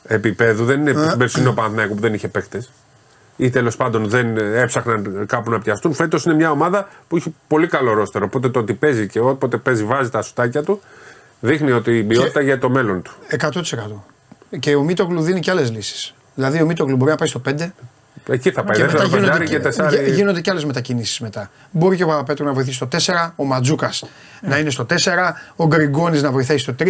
επίπεδου. 0.07 0.65
Δεν 0.65 0.81
είναι 0.81 0.91
ε. 0.91 1.15
περσινό 1.19 1.53
Παναθηναϊκό 1.53 1.95
που 1.95 2.01
δεν 2.01 2.15
είχε 2.15 2.29
παίκτες. 2.29 2.71
Ή 3.37 3.51
τέλος 3.51 3.77
πάντων 3.77 4.09
δεν 4.09 4.37
έψαχναν 4.37 5.25
κάπου 5.27 5.51
να 5.51 5.59
πιαστούν. 5.61 5.93
Φέτος 5.95 6.25
είναι 6.25 6.35
μια 6.35 6.51
ομάδα 6.51 6.89
που 7.09 7.17
έχει 7.17 7.35
πολύ 7.49 7.67
καλό 7.67 7.93
ρόστερο. 7.93 8.25
Οπότε 8.25 8.49
το 8.49 8.59
ότι 8.59 8.73
παίζει 8.75 9.07
και 9.07 9.21
όποτε 9.21 9.57
παίζει 9.57 9.85
βάζει 9.85 10.11
τα 10.11 10.23
σουτάκια 10.23 10.63
του 10.63 10.81
δείχνει 11.41 11.71
ότι 11.73 11.99
η 11.99 12.03
ποιότητα 12.03 12.41
για 12.41 12.59
το 12.59 12.71
μέλλον 12.71 13.03
του. 13.03 13.13
100%. 13.29 14.05
Και 14.59 14.75
ο 14.75 14.83
Μίτογλου 14.83 15.21
δίνει 15.21 15.41
και 15.41 15.51
άλλες 15.51 15.71
λύσεις. 15.71 16.15
Δηλαδή 16.35 16.63
ο 16.63 16.67
Μίτογλου 16.67 16.97
μπορεί 16.97 17.11
να 17.11 17.17
πάει 17.17 17.29
στο 17.29 17.39
5 17.39 17.73
Εκεί 18.29 18.51
θα 18.51 18.65
πάει. 18.65 18.77
και 18.77 18.83
μετά 18.83 18.99
Δεύτερο 18.99 19.09
γίνονται, 19.09 19.27
πεντάρι 19.27 19.47
και 19.47 19.57
και, 19.57 19.61
τεσσάρι. 19.61 20.11
γίνονται 20.11 20.41
και 20.41 20.51
άλλες 20.51 20.65
μετακινήσεις 20.65 21.21
μετά. 21.21 21.51
Μπορεί 21.71 21.97
και 21.97 22.05
ο 22.05 22.07
Παπαπέτρου 22.07 22.45
να 22.45 22.53
βοηθήσει 22.53 22.77
στο 22.77 22.89
4, 22.93 23.33
ο 23.37 23.45
Ματζούκας 23.45 24.05
να 24.49 24.59
είναι 24.59 24.71
στο 24.71 24.87
4, 24.91 24.95
ο 25.57 25.67
Γκριγκόνης 25.67 26.23
να 26.23 26.31
βοηθάει 26.31 26.59
στο 26.59 26.75
3. 26.79 26.85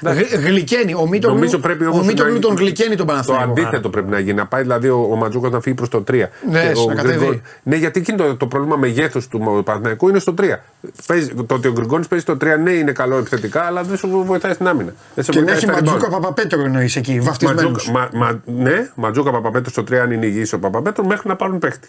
Γλ, 0.00 0.18
γλυκαίνει. 0.46 0.94
Ο 0.94 1.06
Μίτογλου, 1.08 1.36
Νομίζω 1.36 1.58
πρέπει 1.58 1.84
ο 1.84 1.88
όμως 1.92 2.06
Μίτογλου 2.06 2.32
να- 2.34 2.38
τον 2.40 2.56
γλυκαίνει 2.56 2.88
τον 2.96 3.06
Το 3.06 3.12
Παναθηναϊκό. 3.12 3.50
αντίθετο 3.50 3.88
πρέπει 3.90 4.10
να 4.10 4.18
γίνει. 4.18 4.34
Να 4.34 4.46
πάει 4.46 4.62
δηλαδή 4.62 4.88
ο, 4.88 5.08
ο 5.10 5.16
Ματζούκας 5.16 5.50
να 5.50 5.60
φύγει 5.60 5.74
προς 5.76 5.88
το 5.88 6.02
3. 6.10 6.30
Ναι, 6.50 6.60
Και 6.72 6.78
ο 6.78 6.84
να 6.88 6.94
κατέβει. 6.94 7.14
Γκριγκόνης- 7.16 7.40
Ναι, 7.62 7.76
γιατί 7.76 8.00
εκείνο 8.00 8.16
το, 8.24 8.36
το 8.36 8.46
πρόβλημα 8.46 8.76
μεγέθους 8.76 9.28
του 9.28 9.62
Παναθηναϊκού 9.64 10.08
είναι 10.08 10.18
στο 10.18 10.34
3. 10.38 10.62
Παίζει, 11.06 11.34
το 11.34 11.54
ότι 11.54 11.68
ο 11.68 11.72
Γκριγκόνης 11.72 12.06
παίζει 12.08 12.24
στο 12.24 12.36
3, 12.36 12.56
ναι, 12.62 12.70
είναι 12.70 12.92
καλό 12.92 13.16
επιθετικά, 13.16 13.62
αλλά 13.62 13.82
δεν 13.82 13.96
σου 13.96 14.22
βοηθάει 14.26 14.52
στην 14.52 14.68
άμυνα. 14.68 14.92
Δεν 15.14 15.24
σε 15.24 15.30
Και 15.32 15.38
να 15.40 15.44
βοηθάει 15.44 15.62
έχει 15.62 15.72
στα 15.72 15.82
Ματζούκα 15.82 16.08
rebound. 16.08 16.20
Παπαπέτρου 16.20 16.60
εννοείς 16.60 16.96
εκεί, 16.96 17.20
βαφτισμένου. 17.20 17.70
Ματζούκα, 17.70 17.98
μα, 17.98 18.08
μα, 18.12 18.40
ναι, 18.44 18.90
Ματζούκα 18.94 19.30
Παπαπέτρου 19.30 19.70
στο 19.70 19.82
3 19.82 19.94
αν 19.94 20.10
είναι 20.10 20.26
υγιής 20.26 20.52
ο 20.52 20.58
Παπαπέτρου 20.58 21.06
μέχρι 21.06 21.28
να 21.28 21.36
πάρουν 21.36 21.58
παίχτη. 21.58 21.88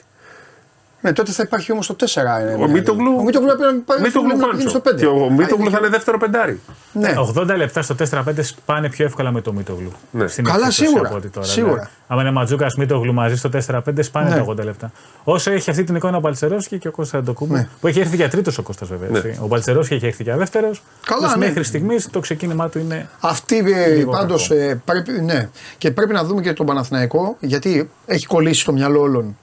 Ναι, 1.02 1.14
τότε 1.14 1.32
θα 1.32 1.44
υπάρχει 1.46 1.72
όμως 1.72 1.88
το 1.88 1.96
4. 2.00 2.06
ε, 2.50 2.54
Ο 2.54 2.68
Μίτογλου. 2.68 3.16
Ο 3.20 3.24
Μίτογλου 3.24 3.48
πρέπει 3.48 3.62
να 3.76 3.82
πάει 3.86 4.02
Μίτογλου 4.02 4.28
να 4.28 4.34
Κάντσο. 4.34 4.50
πηγαίνει 4.52 4.70
στο 4.70 4.82
5. 4.92 4.96
Και 4.98 5.06
ο 5.06 5.30
Μίτογλου 5.30 5.68
Α, 5.68 5.70
θα 5.72 5.78
είναι 5.78 5.88
δεύτερο 5.88 6.18
πεντάρι. 6.18 6.62
Ναι. 6.94 7.14
80 7.38 7.56
λεπτά 7.58 7.82
στο 7.82 7.96
4-5 8.12 8.24
πάνε 8.66 8.90
πιο 8.90 9.06
εύκολα 9.06 9.32
με 9.32 9.42
το 9.42 9.54
Μίτογλου. 9.54 9.92
Ναι. 10.12 10.28
Στην 10.28 10.44
Καλά, 10.44 10.66
εξίσωση 10.66 10.86
σίγουρα. 10.90 11.08
από 11.08 11.18
ό,τι 11.18 11.28
Τώρα, 11.30 11.46
Σίγουρα. 11.46 11.82
Ναι. 11.82 11.88
Άμα 12.08 12.22
είναι 12.22 12.32
Ματζούκας 12.32 12.76
Μίτογλου 12.76 13.14
μαζί 13.14 13.36
στο 13.36 13.50
4-5 13.50 14.04
σπάνε 14.04 14.30
Ναι. 14.30 14.36
τα 14.36 14.42
80 14.42 14.64
λεπτά. 14.64 14.92
Όσο 15.24 15.52
έχει 15.52 15.70
αυτή 15.70 15.84
την 15.84 15.96
εικόνα 15.96 16.18
ο 16.18 16.22
Παλτσερόσκι 16.22 16.78
και 16.78 16.88
ο 16.88 16.92
Κώστα 16.92 17.18
Αντοκούμπο. 17.18 17.54
Ναι. 17.54 17.68
Που 17.82 17.88
έχει 17.88 18.00
έρθει 18.00 18.16
για 18.16 18.30
τρίτος 18.30 18.58
ο 18.58 18.62
Κώστας 18.62 18.88
βέβαια. 18.90 19.10
έτσι. 19.18 19.40
Ο 19.44 19.48
Παλτσερόσκι 19.48 19.94
έχει 19.94 20.06
έρθει 20.06 20.24
για 20.24 20.38
δεύτερος. 20.38 20.84
Καλά, 21.06 21.38
ναι. 21.38 21.46
Μέχρι 21.46 21.64
στιγμής 21.64 22.10
το 22.10 22.20
ξεκίνημά 22.20 22.70
του 22.70 22.80
είναι. 22.80 23.10
Αυτή 23.20 23.58
ε, 23.58 23.88
Λίγο 23.96 24.12
πάντως 24.12 24.48
κακό. 24.48 24.82
πρέπει, 24.86 25.12
ναι. 25.12 25.50
Και 25.78 25.92
πρέπει 25.92 26.14
να 26.14 26.24
δούμε 26.24 26.42
και 26.42 26.54
τον 26.54 26.66
Παναθηναϊκό 26.66 27.36
γιατί 27.40 27.90
έχει 28.06 28.26
κολλήσει 28.26 28.62
στο 28.62 28.72
μυαλό 28.72 29.02
όλων 29.02 29.38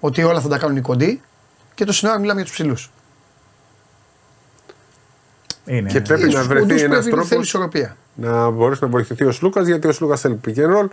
ότι 0.00 0.22
όλα 0.22 0.40
θα 0.40 0.48
τα 0.48 0.58
κάνουν 0.58 0.76
οι 0.76 0.80
κοντοί 0.80 1.20
και 1.74 1.84
το 1.84 1.92
συνάρα 1.92 2.18
μιλάμε 2.18 2.40
για 2.40 2.44
τους 2.50 2.58
ψηλούς. 2.58 2.90
είναι 5.66 5.88
Και 5.88 6.00
πρέπει 6.00 6.28
να 6.32 6.42
βρεθεί 6.42 6.80
ένας 6.82 7.06
τρόπο 7.06 7.24
Θέλει 7.24 7.40
ισορροπία. 7.40 7.96
να 8.14 8.50
μπορέσει 8.50 8.82
να 8.84 8.88
βοηθηθεί 8.88 9.24
ο 9.24 9.32
Σλούκας 9.32 9.66
γιατί 9.66 9.86
ο 9.88 9.92
Σλούκας 9.92 10.20
θέλει 10.20 10.40
pick 10.46 10.56
and 10.56 10.82
roll. 10.82 10.88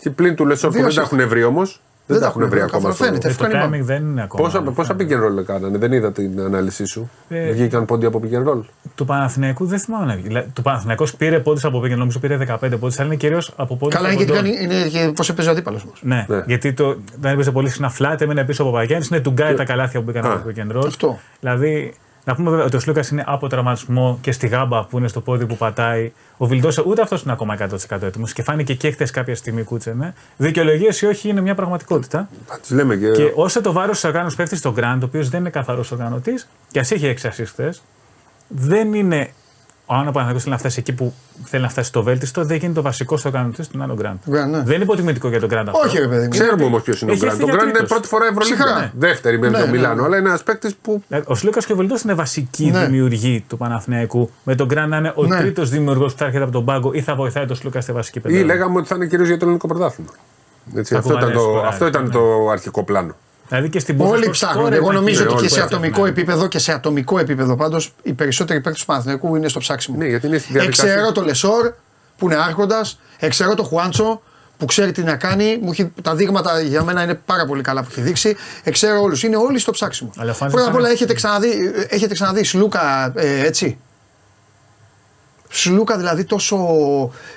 Και 0.00 0.10
πλην 0.10 0.34
του 0.34 0.46
Λεσόρ 0.46 0.70
που 0.70 0.76
Δύο 0.76 0.84
δεν 0.86 0.94
τα 0.94 1.02
assist. 1.02 1.04
έχουν 1.04 1.28
βρει 1.28 1.42
όμως. 1.44 1.80
Δεν, 2.06 2.20
τα 2.20 2.26
έχουν 2.26 2.48
βρει 2.48 2.60
ακόμα. 2.60 2.88
καθόλου, 2.88 2.94
στο- 2.94 3.04
φαίνεται. 3.04 3.28
Ε, 3.28 3.34
το 3.34 3.44
Εύκολα 3.44 3.66
timing 3.68 3.84
δεν 3.84 4.02
είναι 4.02 4.22
ακόμα. 4.22 4.44
Πόσα, 4.48 4.62
πόσα 4.62 4.96
pick 4.98 5.08
and 5.10 5.24
roll 5.40 5.44
κάνανε, 5.44 5.78
δεν 5.78 5.92
είδα 5.92 6.12
την 6.12 6.40
ανάλυση 6.40 6.84
σου. 6.86 7.10
Ε, 7.28 7.52
Βγήκαν 7.52 7.84
πόντι 7.84 8.06
από 8.06 8.20
pick 8.24 8.34
and 8.34 8.48
roll. 8.52 8.60
Του 9.00 9.06
Παναθηναϊκού 9.06 9.66
δεν 9.66 9.78
θυμάμαι 9.78 10.04
να 10.06 10.14
βγει. 10.14 10.26
Δηλαδή, 10.26 10.48
Του 10.54 10.62
Παναθηναϊκού 10.62 11.06
πήρε 11.18 11.38
πόντους 11.40 11.64
από 11.64 11.80
πήγαινε, 11.80 11.98
νομίζω 11.98 12.18
πήρε 12.18 12.36
15 12.36 12.56
πόντους, 12.60 12.96
αλλά 12.98 13.06
είναι 13.06 13.16
κυρίως 13.16 13.52
από 13.56 13.76
πόντους. 13.76 13.94
Καλά, 13.96 14.12
είναι 14.12 14.16
γιατί 14.24 14.32
κάνει, 14.32 14.56
είναι 14.62 14.88
και 14.88 15.12
πώς 15.14 15.28
έπαιζε 15.28 15.48
ο 15.48 15.52
αντίπαλος 15.52 15.82
όμως. 15.84 16.00
Ναι, 16.02 16.24
Ναι. 16.28 16.42
γιατί 16.46 16.72
το, 16.72 16.96
δεν 17.20 17.32
έπαιζε 17.32 17.50
πολύ 17.50 17.68
συχνά 17.68 17.90
φλάτε, 17.90 18.24
έμενε 18.24 18.44
πίσω 18.44 18.62
από 18.62 18.72
Παγιάννη, 18.72 19.06
είναι 19.10 19.20
του 19.20 19.30
Γκάι 19.30 19.54
τα 19.54 19.64
καλάθια 19.64 20.00
που 20.00 20.06
μπήκαν 20.06 20.24
Α, 20.30 20.32
από 20.32 20.48
το 20.48 20.54
pick 20.56 20.72
and 20.72 20.76
roll. 20.76 20.86
αυτό. 20.86 21.18
Δηλαδή, 21.40 21.94
να 22.24 22.34
πούμε 22.34 22.50
βέβαια 22.50 22.64
ότι 22.64 22.76
ο 22.76 22.80
Σλούκας 22.80 23.08
είναι 23.10 23.24
από 23.26 23.48
τραυματισμό 23.48 24.18
και 24.20 24.32
στη 24.32 24.46
γάμπα 24.46 24.84
που 24.84 24.98
είναι 24.98 25.08
στο 25.08 25.20
πόδι 25.20 25.46
που 25.46 25.56
πατάει. 25.56 26.12
Ο 26.36 26.46
Βιλντός 26.46 26.78
ούτε 26.78 27.02
αυτός 27.02 27.22
είναι 27.22 27.32
ακόμα 27.32 27.56
100% 27.90 28.02
έτοιμος 28.02 28.32
και 28.32 28.42
φάνηκε 28.42 28.74
και 28.74 28.90
χθες 28.90 29.10
κάποια 29.10 29.34
στιγμή 29.36 29.62
κούτσενε. 29.62 30.14
Δικαιολογίες 30.36 31.00
ή 31.00 31.06
όχι 31.06 31.28
είναι 31.28 31.40
μια 31.40 31.54
πραγματικότητα. 31.54 32.28
Τις 32.60 32.70
λέμε 32.70 32.96
και. 32.96 33.08
Και 33.10 33.32
όσο 33.34 33.60
το 33.60 33.72
βάρος 33.72 34.00
τη 34.00 34.06
οργάνωση 34.06 34.36
πέφτει 34.36 34.56
στον 34.56 34.72
Γκραντ, 34.72 35.02
ο 35.02 35.06
οποίος 35.06 35.28
δεν 35.28 35.40
είναι 35.40 35.50
καθαρός 35.50 35.92
οργανωτής, 35.92 36.48
και 36.70 36.78
ας 36.78 36.90
έχει 36.90 37.06
έξι 37.06 37.28
assist 37.32 37.64
δεν 38.54 38.94
είναι. 38.94 39.30
Ο 39.86 39.94
Άνω 39.94 40.10
Παναγιώτο 40.10 40.40
θέλει 40.40 40.52
να 40.52 40.58
φτάσει 40.58 40.78
εκεί 40.80 40.92
που 40.92 41.14
θέλει 41.44 41.62
να 41.62 41.68
φτάσει 41.68 41.88
στο 41.88 42.02
βέλτιστο, 42.02 42.44
δεν 42.44 42.56
γίνεται 42.56 42.72
το 42.74 42.82
βασικός 42.82 43.24
οργανωτής 43.24 43.68
του 43.68 43.82
Άνω 43.82 43.94
Γκραντ. 43.94 44.16
Γκραντ, 44.30 44.50
ναι. 44.50 44.62
Δεν 44.62 44.74
είναι 44.74 44.82
υποτιμητικό 44.84 45.28
για 45.28 45.40
τον 45.40 45.48
Γκραντ 45.48 45.68
αυτό. 45.68 45.80
Όχι, 45.86 45.98
ρε 45.98 46.06
παιδί 46.08 46.22
μου. 46.22 46.28
Ξέρουμε 46.28 46.64
όμως 46.64 46.82
ποιος 46.82 47.00
είναι 47.00 47.10
ο 47.10 47.14
Έχει 47.14 47.22
Γκραντ. 47.24 47.32
έρθει 47.40 47.44
Ο 47.44 47.46
για 47.46 47.54
Γκραντ 47.54 47.68
είναι 47.68 47.78
τρίτος. 47.78 47.90
πρώτη 47.92 48.08
φορά 48.08 48.26
Ευρωλίγα. 48.26 48.56
Ψυχρά. 48.64 48.92
Δεύτερη 48.98 49.38
με 49.38 49.48
Ναι, 49.48 49.58
το 49.58 49.64
ναι, 49.64 49.70
Μιλάνο, 49.70 49.94
ναι. 49.94 50.02
αλλά 50.06 50.16
είναι 50.18 50.28
ένας 50.28 50.42
παίκτης 50.42 50.74
που. 50.82 51.02
Ε, 51.08 51.20
Ο 51.24 51.34
Σλούκας 51.34 51.66
και 51.66 51.72
ο 51.72 51.76
Βελντό 51.76 51.94
είναι 52.04 52.14
βασικοί 52.14 52.70
Ναι. 52.70 52.84
δημιουργοί 52.84 53.44
του 53.48 53.56
Παναθηναϊκού. 53.56 54.30
Με 54.44 54.54
τον 54.54 54.66
Γκραν 54.66 54.88
να 54.88 54.96
είναι 54.96 55.12
ο 55.14 55.24
Ναι. 55.26 55.38
τρίτος 55.38 55.70
δημιουργός 55.70 56.12
που 56.12 56.18
θα 56.18 56.24
έρχεται 56.24 56.42
από 56.42 56.52
τον 56.52 56.64
πάγκο 56.64 56.92
ή 56.92 57.00
θα 57.00 57.14
βοηθάει 57.14 57.46
τον 57.46 57.56
Σλούκα 57.56 57.80
στη 57.80 57.92
βασική 57.92 58.18
ή 58.18 58.20
πεντάδα. 58.20 58.44
λέγαμε 58.44 58.78
ότι 58.78 58.88
θα 58.88 58.94
είναι 58.94 59.06
κυρίως 59.06 59.28
για 59.28 59.36
το 59.36 59.44
ελληνικό 59.44 59.66
πρωτάθλημα. 59.68 60.10
Έτσι, 60.74 60.92
Θα 60.92 60.98
αυτό 60.98 61.12
ήταν, 61.12 61.20
κουβαλέσει 61.32 61.46
το, 61.46 61.52
τώρα, 61.54 61.68
αυτό 61.68 61.86
ήταν 61.86 62.02
ναι. 62.02 62.08
το 62.10 62.48
αρχικό 62.50 62.84
πλάνο. 62.84 63.14
Δηλαδή 63.50 63.68
και 63.68 63.78
στην 63.78 64.00
Όλοι 64.00 64.18
Πόφο 64.18 64.30
ψάχνουν. 64.30 64.62
τώρα 64.64 64.74
Εγώ 64.76 64.84
ήταν 64.84 64.94
νομίζω 64.94 65.22
εκεί 65.22 65.32
ότι 65.32 65.42
και 65.42 65.48
που 65.48 65.54
σε 65.54 65.60
έφτανε. 65.60 65.76
ατομικό 65.76 66.02
Ναι. 66.02 66.08
επίπεδο 66.08 66.46
και 66.48 66.58
σε 66.58 66.72
ατομικό 66.72 67.18
επίπεδο 67.18 67.56
πάντως 67.56 67.92
οι 68.02 68.12
περισσότεροι 68.12 68.60
παίκτες 68.60 68.80
του 68.80 68.86
Παναθηναϊκού 68.86 69.36
είναι 69.36 69.48
στο 69.48 69.58
ψάξιμο. 69.58 69.96
Ναι, 69.96 70.06
γιατί 70.06 70.26
είναι 70.26 70.38
στη 70.38 70.52
διαδικασία. 70.52 70.90
Εξαιρώ 70.92 71.12
το 71.12 71.22
Λεσόρ 71.22 71.72
που 72.18 72.26
είναι 72.26 72.36
άρχοντας, 72.36 72.98
εξαιρώ 73.18 73.54
το 73.54 73.62
Χουάντσο 73.62 74.22
που 74.56 74.64
ξέρει 74.66 74.92
τι 74.92 75.02
να 75.02 75.16
κάνει. 75.16 75.58
Μου 75.62 75.70
έχει, 75.70 75.92
τα 76.02 76.14
δείγματα 76.14 76.60
για 76.60 76.82
μένα 76.84 77.02
είναι 77.02 77.14
πάρα 77.14 77.46
πολύ 77.46 77.62
καλά 77.62 77.80
που 77.82 77.88
έχει 77.90 78.00
δείξει. 78.00 78.36
Εξαιρώ 78.62 79.00
όλους. 79.00 79.22
Είναι 79.22 79.36
όλοι 79.36 79.58
στο 79.58 79.70
ψάξιμο. 79.72 80.10
Αλλά 80.16 80.30
ο 80.30 80.34
Χουάντσος 80.34 80.50
Πρώτα 80.62 80.66
απ' 80.66 80.72
θα 80.72 80.78
όλα 80.78 80.86
είναι- 80.88 80.96
έχετε 80.96 81.14
ξαναδεί, 81.14 81.72
έχετε 81.88 82.14
ξαναδείς 82.14 82.48
Σλούκα 82.48 83.12
ε, 83.16 83.46
έτσι; 83.46 83.78
Σλούκα 85.52 85.96
δηλαδή 85.96 86.24
τόσο, 86.24 86.56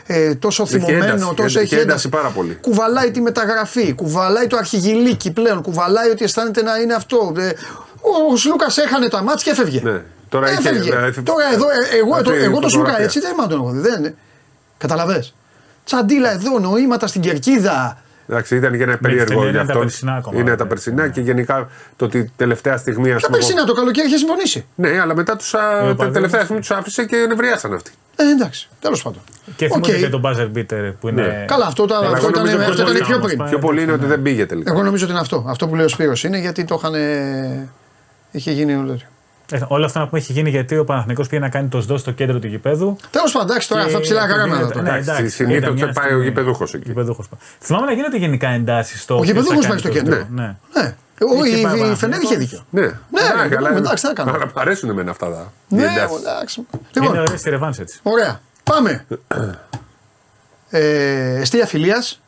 ε, 0.06 0.36
τόσο 0.36 0.64
Έχει 0.64 0.72
θυμωμένο, 0.72 1.04
ένταση, 1.06 1.34
τόσο 1.36 1.60
έχει 1.60 1.74
έχει 1.74 1.84
ένταση 1.84 2.10
πάρα 2.10 2.30
πολύ. 2.30 2.58
Κουβαλάει 2.62 3.12
τη 3.12 3.22
μεταγραφή, 3.22 3.94
κουβαλάει 3.94 4.48
το 4.48 4.58
αρχιγυλίκι 4.58 5.32
πλέον, 5.32 5.62
κουβαλάει 5.62 6.10
ότι 6.10 6.24
αισθάνεται 6.24 6.62
να 6.64 6.76
είναι 6.76 6.94
αυτό. 6.94 7.34
Ε, 7.38 7.52
ο 8.32 8.36
Σλούκας 8.38 8.78
έχανε 8.78 9.08
τα 9.08 9.24
μάτια 9.24 9.44
και 9.54 9.60
έφευγε. 9.62 9.82
Ναι. 9.84 10.02
Τώρα 10.30 10.52
είχε- 10.52 10.70
Έφευγε. 10.70 10.90
ε, 10.90 11.22
Τώρα 11.24 11.54
εδώ, 11.54 11.66
ε, 11.70 11.98
εγώ, 11.98 12.12
αυτή 12.14 12.24
το, 12.24 12.36
η 12.36 12.44
εγώ 12.44 12.60
το 12.60 12.70
Σλούκα 12.70 12.70
φωτογραφία. 12.70 13.04
έτσι 13.06 13.20
δεν 13.20 13.32
είμαι 13.38 13.48
τον 13.48 13.60
έχω 13.60 13.70
δει. 13.72 13.80
Δεν, 13.80 14.16
κατάλαβες. 14.78 15.34
Τσαντίλα 15.86 16.32
εδώ, 16.32 16.60
νοήματα 16.60 17.08
στην 17.08 17.22
κερκίδα. 17.22 18.03
Εντάξει, 18.28 18.56
ήταν 18.56 18.78
και 18.78 18.84
ένα 18.84 18.92
την 18.92 19.02
περίεργο 19.02 19.32
έννοια 19.34 19.50
για 19.50 19.60
είναι 19.60 19.68
τα 19.68 19.72
αυτόν. 19.74 19.80
περσινά 19.82 20.14
ακόμα, 20.16 20.36
Είναι 20.36 20.44
τα 20.44 20.50
βέβαια. 20.52 20.68
περσινά 20.68 21.08
και 21.08 21.22
γενικά 21.22 21.70
το 21.96 22.06
ότι 22.06 22.32
τελευταία 22.36 22.78
στιγμή. 22.78 23.12
ας 23.12 23.18
Ποια 23.18 23.28
πούμε, 23.28 23.38
περσίνα 23.40 23.64
το 23.64 23.74
καλοκαίρι 23.74 24.08
είχε 24.08 24.18
συμφωνήσει. 24.18 24.66
Ναι, 24.76 25.00
αλλά 25.00 25.16
μετά 25.16 25.36
τους, 25.36 25.54
α, 25.54 25.60
Ε, 25.60 25.74
ο 25.76 25.88
τα 25.88 25.88
Παδέλος. 25.96 26.14
τελευταία 26.14 26.42
στιγμή 26.42 26.60
τους 26.60 26.72
άφησε 26.72 27.06
και 27.06 27.26
νευριάσαν 27.28 27.74
αυτοί. 27.74 27.92
Ε, 28.16 28.24
εντάξει, 28.30 28.68
τέλος 28.80 29.02
πάντων. 29.02 29.22
Και 29.56 29.66
Οκ. 29.66 29.72
θυμούνται 29.72 29.98
και 29.98 30.10
τον 30.10 30.22
buzzer 30.26 30.58
beater 30.58 30.94
που 31.00 31.08
είναι. 31.08 31.22
Ναι. 31.22 31.46
Καλά, 31.48 31.66
αυτό, 31.66 31.84
ήταν- 31.84 31.98
Αλλά 31.98 32.08
αυτό 32.08 32.20
εγώ 32.20 32.30
ήταν, 32.30 32.44
νομίζω 32.44 32.70
αυτό 32.72 32.82
ότι 32.84 32.92
ήταν 32.92 33.08
πιο 33.08 33.16
όμως 33.16 33.26
πριν. 33.28 33.38
πάει. 33.40 33.50
Πιο 33.50 33.60
πολύ 33.60 33.82
είναι 33.82 33.92
ότι 33.92 34.06
δεν 34.06 34.22
πήγε 34.22 34.46
τελικά. 34.46 34.72
Εγώ 34.72 34.84
νομίζω 34.84 35.04
ότι 35.04 35.12
είναι 35.14 35.22
αυτό. 35.22 35.46
Αυτό 35.48 35.68
που 35.68 35.76
λέει 35.76 35.86
ο 35.86 35.90
Σπύρος 35.90 36.24
είναι 36.24 36.38
γιατί 36.40 36.64
το 36.66 36.76
είχαν. 36.80 36.94
Είχε 38.32 38.52
γίνει 38.52 38.76
όλο 38.76 38.98
τέτοιο. 39.46 39.66
Ε, 39.70 39.74
Όλα 39.74 39.86
αυτά 39.86 40.08
που 40.08 40.16
έχει 40.16 40.32
γίνει 40.32 40.50
γιατί 40.50 40.78
ο 40.78 40.84
Παναθηναϊκός 40.86 41.28
πήγε 41.28 41.42
να 41.42 41.50
κάνει 41.50 41.68
το 41.68 41.82
σδό 41.82 41.98
στο 41.98 42.12
κέντρο 42.12 42.40
του 42.40 42.48
γηπέδου. 42.48 42.98
Τέλος 43.10 43.32
πάντων, 43.32 43.50
εντάξει, 43.50 43.70
τώρα 43.70 43.82
Και 43.82 43.88
αυτά 43.88 44.00
ψηλά 44.00 44.20
επειδή 44.24 44.34
γράμματα. 44.34 44.58
γίνεται- 44.60 44.74
τώρα. 44.78 44.84
ναι, 44.92 44.98
Εντάξει, 44.98 45.10
εντάξει, 45.12 45.36
συνήθως 45.36 45.62
ήταν 45.64 45.74
μια 45.74 45.86
πάει 45.86 46.06
ο 46.06 46.08
στιγμή. 46.10 46.24
γηπεδούχος 46.24 46.74
εκεί. 46.74 46.84
Γηπεδούχος. 46.88 47.30
Θυμάμαι 47.60 47.86
να 47.86 47.92
γίνονται 47.94 48.18
γενικά 48.18 48.50
εντάσεις 48.50 49.02
στο. 49.02 49.16
Ο 49.18 49.20
ποιος 49.20 49.28
θα 49.34 49.40
γηπεδούχος 49.40 49.66
κάνει 49.68 49.82
πάει 49.82 49.92
στο 49.92 50.00
το 50.00 50.06
κέντρο. 50.06 50.16
σδό. 50.16 50.42
Ναι. 50.42 50.56
Ναι. 50.82 50.96
Ο, 51.42 51.46
Είχε 51.46 51.58
η, 51.58 51.62
πάει 51.62 51.80
ο 51.82 51.92
η 51.92 51.96
Φενέρ 51.96 52.22
είχε 52.22 52.36
Παναθηναϊκός. 52.36 52.38
δίκιο. 52.38 52.66
Ναι, 52.70 52.82
Ναι, 52.82 53.48
ρε, 53.50 53.56
αλλά- 53.58 53.68
πούμε, 53.68 53.80
εντάξει, 53.80 54.04
τι 54.04 54.08
να 54.10 54.14
κάνουμε. 54.16 54.38
Αλλά 54.38 54.52
μ' 54.56 54.60
αρέσουν 54.60 54.90
εμένα 54.90 55.12
αυτά 55.12 55.30
τα. 55.32 55.52
οι 55.68 55.76
Ναι, 55.76 55.84
εντάσεις. 55.84 56.18
εντάξει. 56.20 56.60
Είναι 56.70 56.80
Λοιπόν, 57.06 57.18
ωραίε 57.18 57.36
τη 57.36 57.50
ρευάνς 57.50 57.80
έτσι. 57.80 58.00
ωραία. 58.04 58.40
Πάμε. 58.64 59.06
ε, 60.70 61.40
εστία 61.42 61.66
φιλίας. 61.66 62.22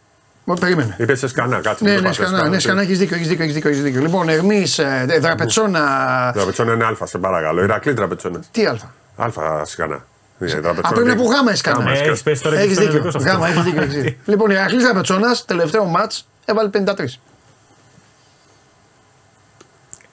Περίμενε. 0.59 0.95
Είπες 0.99 1.19
σε 1.19 1.27
σκανά, 1.27 1.59
κάτσε. 1.61 1.83
Ναι, 1.83 1.89
μην 1.89 1.97
το 1.97 2.01
ναι, 2.01 2.07
πας 2.07 2.15
σε 2.15 2.25
σκανά, 2.35 2.49
ναι, 2.49 2.59
σκανά, 2.59 2.81
έχεις 2.81 2.97
δίκιο, 2.99 3.15
έχεις 3.15 3.27
δίκιο, 3.27 3.43
έχεις 3.43 3.53
δίκιο, 3.55 3.69
έχεις 3.69 3.81
δίκιο. 3.81 4.01
Λοιπόν, 4.01 4.29
Ερμής, 4.29 4.79
ε, 4.79 5.05
Δραπετσόνα, 5.21 6.31
Τραπετσόνα 6.33 6.73
είναι 6.73 6.85
αλφα, 6.85 7.05
σε 7.05 7.17
παρακαλώ. 7.17 7.63
Ηρακλή 7.63 7.93
τραπετσόνα. 7.93 8.39
τι 8.51 8.65
αλφα; 8.65 8.93
Αλφα 9.15 9.65
σκανά. 9.65 10.05
Ε, 10.39 10.45
Α, 10.45 10.47
τραπετσόνα 10.49 10.81
πρέπει 10.93 11.07
να 11.07 11.13
είναι- 11.13 11.21
πω 11.23 11.29
γάμα 11.29 11.51
έσκανα. 11.51 11.77
Γάμα, 11.77 11.89
Ε, 11.89 11.93
έσκανα. 11.93 12.09
Έχεις 12.11 12.23
πέσει 12.23 12.41
τώρα 12.41 12.55
και 12.55 12.61
Έχεις 12.61 12.75
στο 12.75 12.83
δίκιο, 12.85 12.97
ελληνικό 12.97 13.19
σε 13.19 13.29
αυτό. 13.29 13.39
γάμα, 13.39 13.47
έχεις 13.51 13.63
δίκιο, 13.63 13.81
έχεις 13.81 13.93
δίκιο. 13.95 14.15
Λοιπόν, 14.25 14.49
Ηρακλής 14.49 14.83
Δραπετσόνας, 14.83 15.45
τελευταίο 15.45 15.85
μάτς, 15.85 16.27
έβαλε 16.45 16.69
53. 16.69 17.19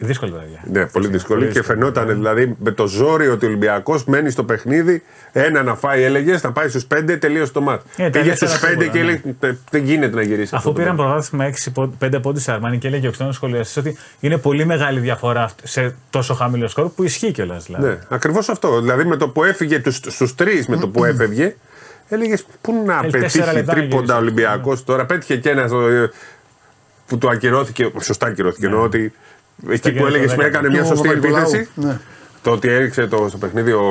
Δύσκολη 0.07 0.33
βέβαια. 0.33 0.63
Ναι, 0.73 0.87
πολύ 0.87 1.09
δύσκολη 1.09 1.49
και 1.49 1.63
φαινόταν 1.63 2.07
δηλαδή 2.07 2.57
με 2.59 2.71
το 2.71 2.87
ζόρι 2.87 3.29
ότι 3.29 3.45
ο 3.45 3.49
Ολυμπιακός 3.49 4.05
μένει 4.05 4.31
στο 4.31 4.45
παιχνίδι. 4.45 5.03
Ένα 5.33 5.63
να 5.63 5.75
φάει, 5.75 6.03
έλεγες, 6.03 6.43
να 6.43 6.53
πάει 6.53 6.69
στους 6.69 6.87
5, 6.95 7.17
τελείωσε 7.21 7.53
το 7.53 7.61
μάτι. 7.61 7.85
Ε, 7.97 8.03
τα 8.03 8.11
Πήγε 8.11 8.25
ελεύθερα 8.25 8.51
στους 8.51 8.63
5 8.65 8.69
σίγουρα, 8.69 8.87
και 8.87 8.99
ναι. 8.99 9.05
έλεγε 9.05 9.21
«Ε, 9.41 9.57
δεν 9.71 9.85
γίνεται 9.85 10.15
να 10.15 10.23
γυρίσει. 10.23 10.43
αυτό 10.43 10.57
Αφού 10.57 10.67
το 10.67 10.73
πήραν 10.73 10.97
πράγμα». 10.97 11.23
προβάδισμα 11.31 12.17
6-5 12.17 12.19
πόντους 12.23 12.43
σε 12.43 12.53
Αρμάνι 12.53 12.79
και 12.79 12.87
έλεγε 12.87 13.09
ο 13.09 13.11
ξένος 13.11 13.35
σχολιαστής 13.35 13.77
ότι 13.77 13.97
είναι 14.21 14.39
πολύ 14.39 14.65
μεγάλη 14.65 15.01
διαφορά 15.01 15.51
σε 15.63 15.95
τόσο 16.11 16.35
χαμηλό 16.35 16.69
σκορ 16.69 16.89
που 16.89 17.03
ισχύει 17.03 17.33
κιόλας. 17.33 17.65
Δηλαδή. 17.65 17.87
Ναι, 17.87 17.99
ακριβώς 18.09 18.49
αυτό. 18.49 18.81
Δηλαδή 18.81 19.05
με 19.05 19.17
το 19.17 19.29
που 19.29 19.45
έφυγε 19.45 19.83
στους 19.91 20.35
τρεις, 20.35 20.67
με 20.67 20.77
το 20.77 20.89
που 20.89 21.05
έφευγε, 21.05 21.57
έλεγες 22.09 22.45
πού 22.61 22.83
να 22.87 22.99
Θέλει 22.99 23.13
τέσσερα 23.13 23.45
πετύχει 23.45 23.57
λεπτά 23.57 23.75
να 23.75 23.81
τρίποντα 23.81 24.03
γυρίσει. 24.03 24.21
Ολυμπιακός 24.21 24.85
τώρα. 24.85 25.07
Πέτυχε 25.07 25.37
και 25.37 25.51
ένας 25.51 25.73
ε, 25.73 26.11
που 27.07 27.19
του 27.19 27.31
ακυρώθηκε. 27.31 27.93
Σωστά 28.01 28.27
ακυρώθηκε. 28.27 28.67
Εννοώ 28.67 28.83
ότι 28.83 29.13
εκεί 29.71 29.81
που 29.91 29.97
γύρω 29.97 30.07
έλεγες 30.07 30.31
στο 30.31 30.37
με 30.37 30.45
δέκα. 30.45 30.59
έκανε 30.59 30.73
μια 30.73 30.81
Του 30.83 30.87
σωστή 30.89 31.09
Παπα-Νικολάου. 31.09 31.43
επίθεση. 31.43 31.69
Ναι. 31.75 31.99
Το 32.43 32.51
ότι 32.51 32.69
έριξε 32.69 33.07
το, 33.07 33.27
στο 33.29 33.39
παιχνίδι 33.39 33.73
ο 33.73 33.83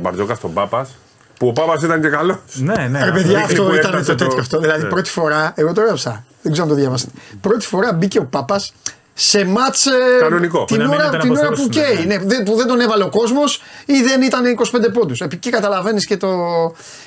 Μπαρτζόκας 0.00 0.36
στον 0.38 0.52
Πάπας. 0.52 0.96
Που 1.38 1.48
ο 1.48 1.52
Πάπας 1.52 1.82
ήταν 1.82 2.00
και 2.00 2.08
καλός. 2.08 2.36
Ναι, 2.54 2.86
ναι. 2.90 3.04
Ρε 3.04 3.10
παιδιά, 3.12 3.38
Εκεί 3.38 3.44
αυτό 3.52 3.62
που 3.64 3.74
ήταν 3.74 3.84
έφτασε 3.92 4.04
το 4.10 4.14
τέτοιο 4.16 4.34
το- 4.34 4.40
αυτό. 4.40 4.58
Δηλαδή, 4.58 4.82
Ναι. 4.82 4.88
πρώτη 4.88 5.10
φορά, 5.10 5.52
εγώ 5.56 5.72
το 5.72 5.80
έγραψα. 5.80 6.24
Δεν 6.42 6.52
ξέρω 6.52 6.68
αν 6.68 6.74
το 6.74 6.80
διάβασατε. 6.80 7.12
Πρώτη 7.40 7.66
φορά 7.66 7.92
μπήκε 7.92 8.18
ο 8.18 8.24
Πάπας 8.24 8.74
σε 9.14 9.44
μάτς 9.44 9.86
ε, 9.86 9.90
Κανονικό. 10.20 10.64
την 10.64 10.76
Που 10.76 10.82
να 10.82 10.88
μην 10.88 10.98
ώρα, 10.98 11.08
ήταν 11.08 11.20
την 11.20 11.30
ώρα 11.30 11.40
που 11.40 11.46
αποθεώσιμο, 11.46 11.84
καίει. 11.96 12.06
ναι. 12.06 12.16
Ναι, 12.16 12.24
δεν- 12.24 12.42
που 12.42 12.56
δεν 12.56 12.66
τον 12.66 12.80
έβαλε 12.80 13.04
ο 13.04 13.08
κόσμος 13.08 13.62
ή 13.86 14.02
δεν 14.02 14.22
ήταν 14.22 14.46
25 14.46 14.92
πόντους. 14.92 15.20
Εκεί 15.20 15.50
καταλαβαίνεις 15.50 16.06
και, 16.06 16.16
το, 16.16 16.28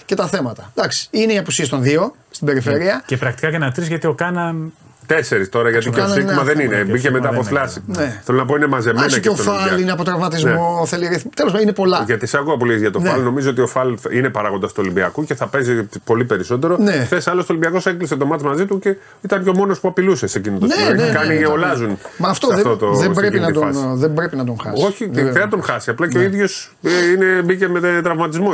και 0.06 0.16
τα 0.16 0.28
θέματα. 0.28 0.72
Εντάξει, 0.76 1.08
είναι 1.12 1.34
οι 1.34 1.38
απουσίε 1.38 1.68
των 1.68 1.82
δύο 1.82 2.16
στην 2.30 2.48
περιφέρεια. 2.48 3.04
Και 3.06 3.18
πρακτικά 3.18 3.50
και 3.50 3.56
ένα 3.56 3.72
τρεις 3.72 3.88
γιατί 3.88 4.08
ο 4.08 4.14
Κάναν. 4.14 4.74
Τέσσερις 5.16 5.50
τώρα 5.50 5.70
γιατί 5.70 5.84
και 5.84 5.90
ο 5.90 5.94
κάνανε 5.94 6.14
Σίγμα 6.14 6.32
ένα- 6.32 6.44
δεν 6.44 6.60
είναι. 6.60 6.76
και 6.76 6.82
ο 6.82 6.86
Μπήκε 6.86 6.98
Σίγμα 6.98 7.18
μετά 7.18 7.30
από 7.30 7.42
δεν 7.44 7.52
είναι. 7.52 7.60
θλάση. 7.60 7.82
Ναι. 7.86 8.22
Θέλω 8.24 8.38
να 8.38 8.46
πω 8.46 8.56
είναι 8.56 8.68
μαζεμένα 8.68 9.06
Άσο 9.06 9.20
και 9.20 9.30
ο 9.30 9.34
στον 9.34 9.46
Φάλ 9.46 9.56
Ολυμπιακό. 9.56 9.82
είναι 9.82 9.92
από 9.92 10.04
τραυματισμό, 10.04 10.84
θέλει 10.86 11.08
ρυθμό. 11.08 11.32
Τέλος 11.36 11.52
πάντων, 11.52 11.68
είναι 11.68 11.76
πολλά. 11.76 12.04
Γιατί 12.06 12.26
σε 12.26 12.38
ακούω 12.38 12.58
πολύ 12.58 12.78
για 12.78 12.92
το 12.92 13.00
Ναι. 13.00 13.10
Φάλ. 13.10 13.22
Νομίζω 13.22 13.50
ότι 13.50 13.62
ο 13.62 13.68
Φάλ 13.68 13.98
είναι 14.12 14.30
παράγοντας 14.30 14.70
του 14.72 14.78
Ολυμπιακού 14.84 15.24
και 15.24 15.36
θα 15.36 15.48
παίζει 15.48 15.88
πολύ 16.04 16.26
περισσότερο. 16.26 16.78
Ναι. 16.78 16.92
Χθες 16.92 17.28
άλλος 17.28 17.44
ο 17.44 17.48
Ολυμπιακός 17.50 17.86
έκλεισε 17.86 18.16
το 18.16 18.26
μάτι 18.26 18.44
μαζί 18.44 18.66
του 18.66 18.80
και 18.80 18.96
ήταν 19.22 19.44
και 19.44 19.50
ο 19.50 19.54
μόνος 19.56 19.80
που 19.80 19.88
απειλούσε 19.88 20.28
σε 20.28 20.38
εκείνο 20.38 20.58
το 20.58 20.66
Ναι, 20.66 20.74
σημείο. 20.74 20.94
ναι, 20.94 21.02
Έχει 21.02 21.12
ναι, 21.12 21.18
κάνει 21.18 21.34
ναι, 21.34 21.40
γεωλάζουν. 21.40 21.98
Μα 22.18 22.30
αυτό, 22.30 22.48
σε 22.48 22.56
δεν, 22.56 22.64
το- 22.78 22.92
δεν, 22.94 23.02
σε 23.02 23.10
πρέπει 23.10 23.38
εκείνη 23.38 23.42
να 23.46 23.52
τη 23.52 23.66
φάση. 23.66 23.82
τον, 23.84 23.96
δεν 23.98 24.14
πρέπει 24.14 24.36
να 24.36 24.44
τον 24.46 24.56
χάσει. 24.64 24.84
Όχι, 24.86 25.10
Δεν 25.12 25.24
δεν 25.24 25.42
θα 25.42 25.48
τον 25.48 25.64
χάσει. 25.64 25.90
Απλά 25.90 26.08
και 26.08 26.18
ο 26.18 26.22
ίδιος 26.22 26.72
μπήκε 27.44 27.68
με 27.68 27.80
τραυματισμό. 28.04 28.52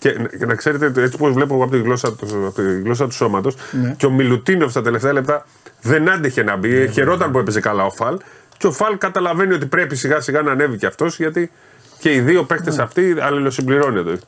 Και, 0.00 0.08
Ναι. 0.18 0.28
και, 0.28 0.36
και 0.36 0.46
να 0.46 0.54
ξέρετε, 0.54 1.02
έτσι 1.02 1.14
όπως 1.14 1.32
βλέπω 1.32 1.54
εγώ 1.54 1.62
από 1.62 1.72
τη 1.72 1.78
γλώσσα, 1.78 2.12
του- 2.16 2.46
από 2.46 2.62
τη 2.62 2.80
γλώσσα 2.80 3.04
του 3.06 3.14
σώματος, 3.14 3.54
Ναι. 3.82 3.94
και 3.98 4.06
ο 4.06 4.10
Μιλουτίνοφ 4.10 4.70
στα 4.70 4.82
τελευταία 4.82 5.12
λεπτά 5.12 5.46
δεν 5.82 6.10
άντεχε 6.10 6.42
να 6.42 6.56
μπει. 6.56 6.88
Χαιρόταν 6.92 7.30
που 7.30 7.38
έπαιζε 7.38 7.60
καλά 7.60 7.84
ο 7.84 7.90
Φαλ. 7.90 8.16
Και 8.56 8.66
ο 8.66 8.72
Φαλ 8.72 8.98
καταλαβαίνει 8.98 9.52
ότι 9.54 9.66
πρέπει 9.66 9.96
σιγά 9.96 10.20
σιγά 10.20 10.42
να 10.42 10.50
ανέβει 10.52 10.76
και 10.76 10.86
αυτός 10.86 11.16
γιατί 11.16 11.50
και 11.98 12.12
οι 12.14 12.20
δύο 12.20 12.44
παίκτες 12.44 12.76
Ναι. 12.76 12.82
αυτοί 12.82 13.16
αλληλοσυμπληρώνονται. 13.20 14.18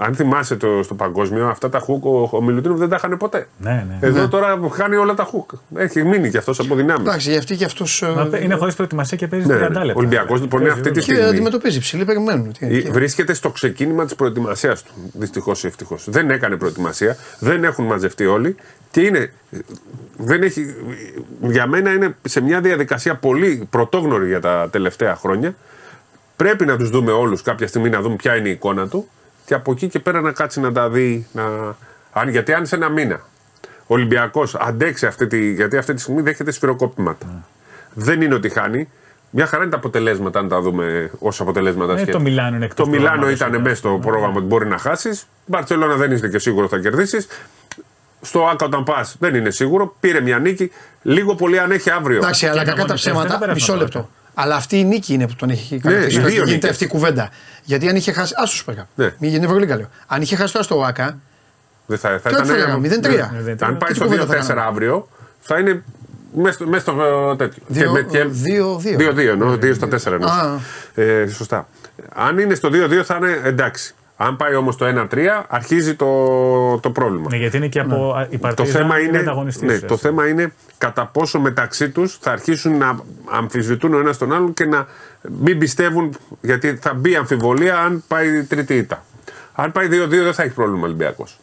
Αν 0.00 0.14
θυμάσαι 0.14 0.56
το, 0.56 0.82
στο 0.82 0.94
παγκόσμιο, 0.94 1.46
αυτά 1.48 1.68
τα 1.68 1.78
χουκ 1.78 2.04
ο, 2.04 2.28
ο 2.32 2.42
Μιλουτίνοφ 2.42 2.78
δεν 2.78 2.88
τα 2.88 2.96
είχαν 2.96 3.16
ποτέ. 3.16 3.48
Ναι, 3.58 3.86
ναι. 3.88 4.06
Εδώ 4.08 4.28
τώρα 4.28 4.58
χάνει 4.72 4.96
όλα 4.96 5.14
τα 5.14 5.24
χουκ. 5.24 5.50
Έχει 5.76 6.04
μείνει 6.04 6.30
κι 6.30 6.36
αυτός 6.36 6.58
από 6.58 6.74
δυνάμεις. 6.74 7.06
Εντάξει, 7.06 7.30
γιατί 7.30 7.56
και 7.56 7.64
αυτός. 7.64 8.02
Μα 8.16 8.26
παι- 8.26 8.42
Είναι 8.44 8.54
χωρίς 8.54 8.74
προετοιμασία 8.74 9.16
και 9.16 9.26
παίζει 9.26 9.46
Ναι, 9.46 9.54
30 9.54 9.58
ναι. 9.58 9.66
λεπτά. 9.66 9.82
Ο 9.86 9.92
Ολυμπιακό 9.98 10.34
λοιπόν 10.34 10.60
είναι 10.60 10.70
Παίζει 10.70 10.88
αυτή 10.88 10.90
τη 10.92 10.98
ρόλο. 11.00 11.04
Και 11.06 11.12
στιγμή. 11.14 11.28
αντιμετωπίζει 11.30 11.80
ψηλή, 11.80 12.04
περιμένουν. 12.04 12.52
Τι- 12.52 12.66
Ε, 12.66 12.80
τι- 12.80 12.90
Βρίσκεται 12.90 13.34
στο 13.34 13.50
ξεκίνημα 13.50 14.04
της 14.04 14.14
προετοιμασίας 14.14 14.82
του. 14.82 14.92
Δυστυχώς 15.12 15.64
ή 15.64 15.66
ευτυχώς. 15.66 16.04
Δεν 16.10 16.30
έκανε 16.30 16.56
προετοιμασία, 16.56 17.16
δεν 17.38 17.64
έχουν 17.64 17.84
μαζευτεί 17.84 18.26
όλοι 18.26 18.54
και 18.90 19.00
είναι. 19.00 19.32
Δεν 20.16 20.42
έχει, 20.42 20.74
για 21.40 21.66
μένα 21.66 21.92
είναι 21.92 22.14
σε 22.22 22.40
μια 22.40 22.60
διαδικασία 22.60 23.14
πολύ 23.14 23.66
πρωτόγνωρη 23.70 24.26
για 24.26 24.40
τα 24.40 24.68
τελευταία 24.70 25.16
χρόνια. 25.16 25.54
Πρέπει 26.36 26.64
να 26.66 26.76
τους 26.76 26.90
δούμε 26.90 27.12
όλους 27.12 27.42
κάποια 27.42 27.66
στιγμή 27.66 27.88
να 27.90 28.00
δούμε 28.00 28.16
ποια 28.16 28.36
είναι 28.36 28.48
η 28.48 28.52
εικόνα 28.52 28.88
του 28.88 29.08
και 29.50 29.56
από 29.56 29.72
εκεί 29.72 29.88
και 29.88 29.98
πέρα 29.98 30.20
να 30.20 30.32
κάτσει 30.32 30.60
να 30.60 30.72
τα 30.72 30.88
δει. 30.88 31.26
Να... 31.32 31.42
Αν, 32.12 32.28
γιατί 32.28 32.52
αν 32.52 32.66
σε 32.66 32.74
ένα 32.74 32.88
μήνα 32.88 33.20
ο 33.62 33.94
Ολυμπιακός 33.94 34.54
αντέξει 34.54 35.06
αυτή 35.06 35.26
τη. 35.26 35.52
Γιατί 35.52 35.76
αυτή 35.76 35.94
τη 35.94 36.00
στιγμή 36.00 36.22
δέχεται 36.22 36.50
σφυροκόπηματα. 36.50 37.26
Δεν 37.94 38.20
είναι 38.20 38.34
ότι 38.34 38.48
χάνει. 38.48 38.88
Μια 39.30 39.46
χαρά 39.46 39.62
είναι 39.62 39.70
τα 39.70 39.76
αποτελέσματα, 39.76 40.38
αν 40.38 40.48
τα 40.48 40.60
δούμε 40.60 41.10
ως 41.18 41.40
αποτελέσματα. 41.40 41.92
Ε, 41.92 41.96
σχέδια. 41.96 42.12
το 42.12 42.20
Μιλάνο 42.20 42.56
είναι 42.56 42.64
εκτός 42.64 42.84
Το 42.84 42.90
Μιλάνο 42.90 43.06
προγράμματος, 43.08 43.36
ήταν 43.36 43.50
βέβαια. 43.50 43.64
μέσα 43.64 43.76
στο 43.76 43.98
πρόγραμμα 44.02 44.34
ότι 44.36 44.46
μπορεί 44.46 44.66
να 44.66 44.78
χάσεις. 44.78 45.26
Μπαρσελόνα 45.46 45.94
δεν 45.94 46.12
είστε 46.12 46.28
και 46.28 46.38
σίγουρο 46.38 46.68
θα 46.68 46.78
κερδίσεις. 46.78 47.26
Στο 48.20 48.46
Άκα 48.46 48.66
όταν 48.66 48.84
πας 48.84 49.16
δεν 49.18 49.34
είναι 49.34 49.50
σίγουρο. 49.50 49.94
Πήρε 50.00 50.20
μια 50.20 50.38
νίκη. 50.38 50.70
Λίγο 51.02 51.34
πολύ 51.34 51.58
αν 51.58 51.70
έχει 51.70 51.90
αύριο. 51.90 52.16
Εντάξει, 52.16 52.46
αλλά 52.46 52.64
κακά 52.64 52.66
τα 52.66 52.72
ανταγωνιστές 52.72 53.12
δεν 53.12 53.22
ψέματα. 53.22 53.38
πέρασαν 53.38 53.54
Μισό 53.54 53.72
από 53.72 53.82
λεπτό. 53.82 54.08
Αλλά 54.34 54.54
αυτή 54.54 54.78
η 54.78 54.84
νίκη 54.84 55.12
είναι 55.14 55.26
που 55.26 55.34
τον 55.36 55.50
έχει 55.50 55.74
Ναι, 55.74 55.92
κάνει. 55.92 56.04
οι 56.04 56.08
δύο 56.08 56.28
γίνεται 56.28 56.44
νίκες. 56.52 56.70
αυτή 56.70 56.84
η 56.84 56.86
κουβέντα. 56.86 57.30
Γιατί 57.64 57.88
αν 57.88 57.96
είχε 57.96 58.12
χάσει. 58.12 58.34
Άσου 58.36 58.64
πέρα. 58.64 58.88
Ναι. 58.94 59.14
Μην 59.18 59.30
γίνει 59.30 59.44
Ευρωλίγκα 59.44 59.76
λέω. 59.76 59.88
Αν 60.06 60.22
είχε 60.22 60.36
χάσει 60.36 60.52
τώρα 60.52 60.64
στο 60.64 60.78
ΟΑΚΑ, 60.78 61.18
Δεν 61.86 61.98
θα, 61.98 62.18
θα 62.22 62.28
Τι 62.30 62.34
θα 62.48 62.56
λέγαμε, 62.56 62.88
0-3. 62.88 63.00
Ναι. 63.44 63.54
Αν 63.60 63.76
πάει 63.76 63.88
Τι 63.90 63.94
στο 63.94 64.04
κουβέντα 64.04 64.26
θα 64.26 64.34
2-4 64.34 64.46
κάναμε; 64.46 64.66
αύριο, 64.68 65.08
θα 65.40 65.58
είναι 65.58 65.82
μέσα 66.34 66.52
στο, 66.54 66.66
μέσα 66.66 66.80
στο 66.82 67.02
ε, 67.32 67.36
τέτοιο. 67.36 67.62
Δύο- 67.66 67.90
με- 67.92 68.02
και- 68.02 68.24
δύο-δύο. 68.24 68.96
2-2, 68.98 69.18
εννοώ, 69.18 69.52
2 69.54 69.74
στα 69.74 69.86
4 69.86 70.12
εννοώ. 70.12 70.30
Α. 70.30 70.58
Ε, 70.94 71.26
σωστά. 71.26 71.68
Αν 72.14 72.38
είναι 72.38 72.54
στο 72.54 72.68
2-2 72.72 73.02
θα 73.04 73.16
είναι 73.16 73.40
εντάξει. 73.44 73.94
Αν 74.22 74.36
πάει 74.36 74.54
όμως 74.54 74.76
το 74.76 74.86
1-3, 75.10 75.18
αρχίζει 75.48 75.94
το, 75.94 76.06
το 76.78 76.90
πρόβλημα. 76.90 77.26
Ναι, 77.30 77.36
γιατί 77.36 77.56
είναι 77.56 77.68
και 77.68 77.80
από 77.80 78.14
Ναι. 78.16 78.22
η 78.30 78.30
Το 78.30 78.38
Παρτίζαν 78.38 78.80
θέμα, 78.80 78.98
είναι 78.98 79.08
είναι, 79.08 79.18
ανταγωνιστής, 79.18 79.68
ναι, 79.68 79.72
έτσι. 79.72 79.86
το 79.86 79.96
θέμα 79.96 80.28
είναι 80.28 80.52
κατά 80.78 81.06
πόσο 81.06 81.40
μεταξύ 81.40 81.90
τους 81.90 82.18
θα 82.20 82.30
αρχίσουν 82.30 82.76
να 82.78 82.98
αμφισβητούν 83.30 83.94
ο 83.94 83.98
ένας 83.98 84.18
τον 84.18 84.32
άλλον 84.32 84.54
και 84.54 84.64
να 84.64 84.86
μην 85.40 85.58
πιστεύουν, 85.58 86.14
γιατί 86.40 86.78
θα 86.80 86.94
μπει 86.94 87.16
αμφιβολία 87.16 87.78
αν 87.78 88.04
πάει 88.08 88.42
τρίτη 88.44 88.76
ήττα. 88.76 89.04
Αν 89.52 89.72
πάει 89.72 89.86
2-2 89.86 90.08
δεν 90.08 90.34
θα 90.34 90.42
έχει 90.42 90.54
πρόβλημα 90.54 90.80
ο 90.82 90.84
Ολυμπιακός. 90.84 91.38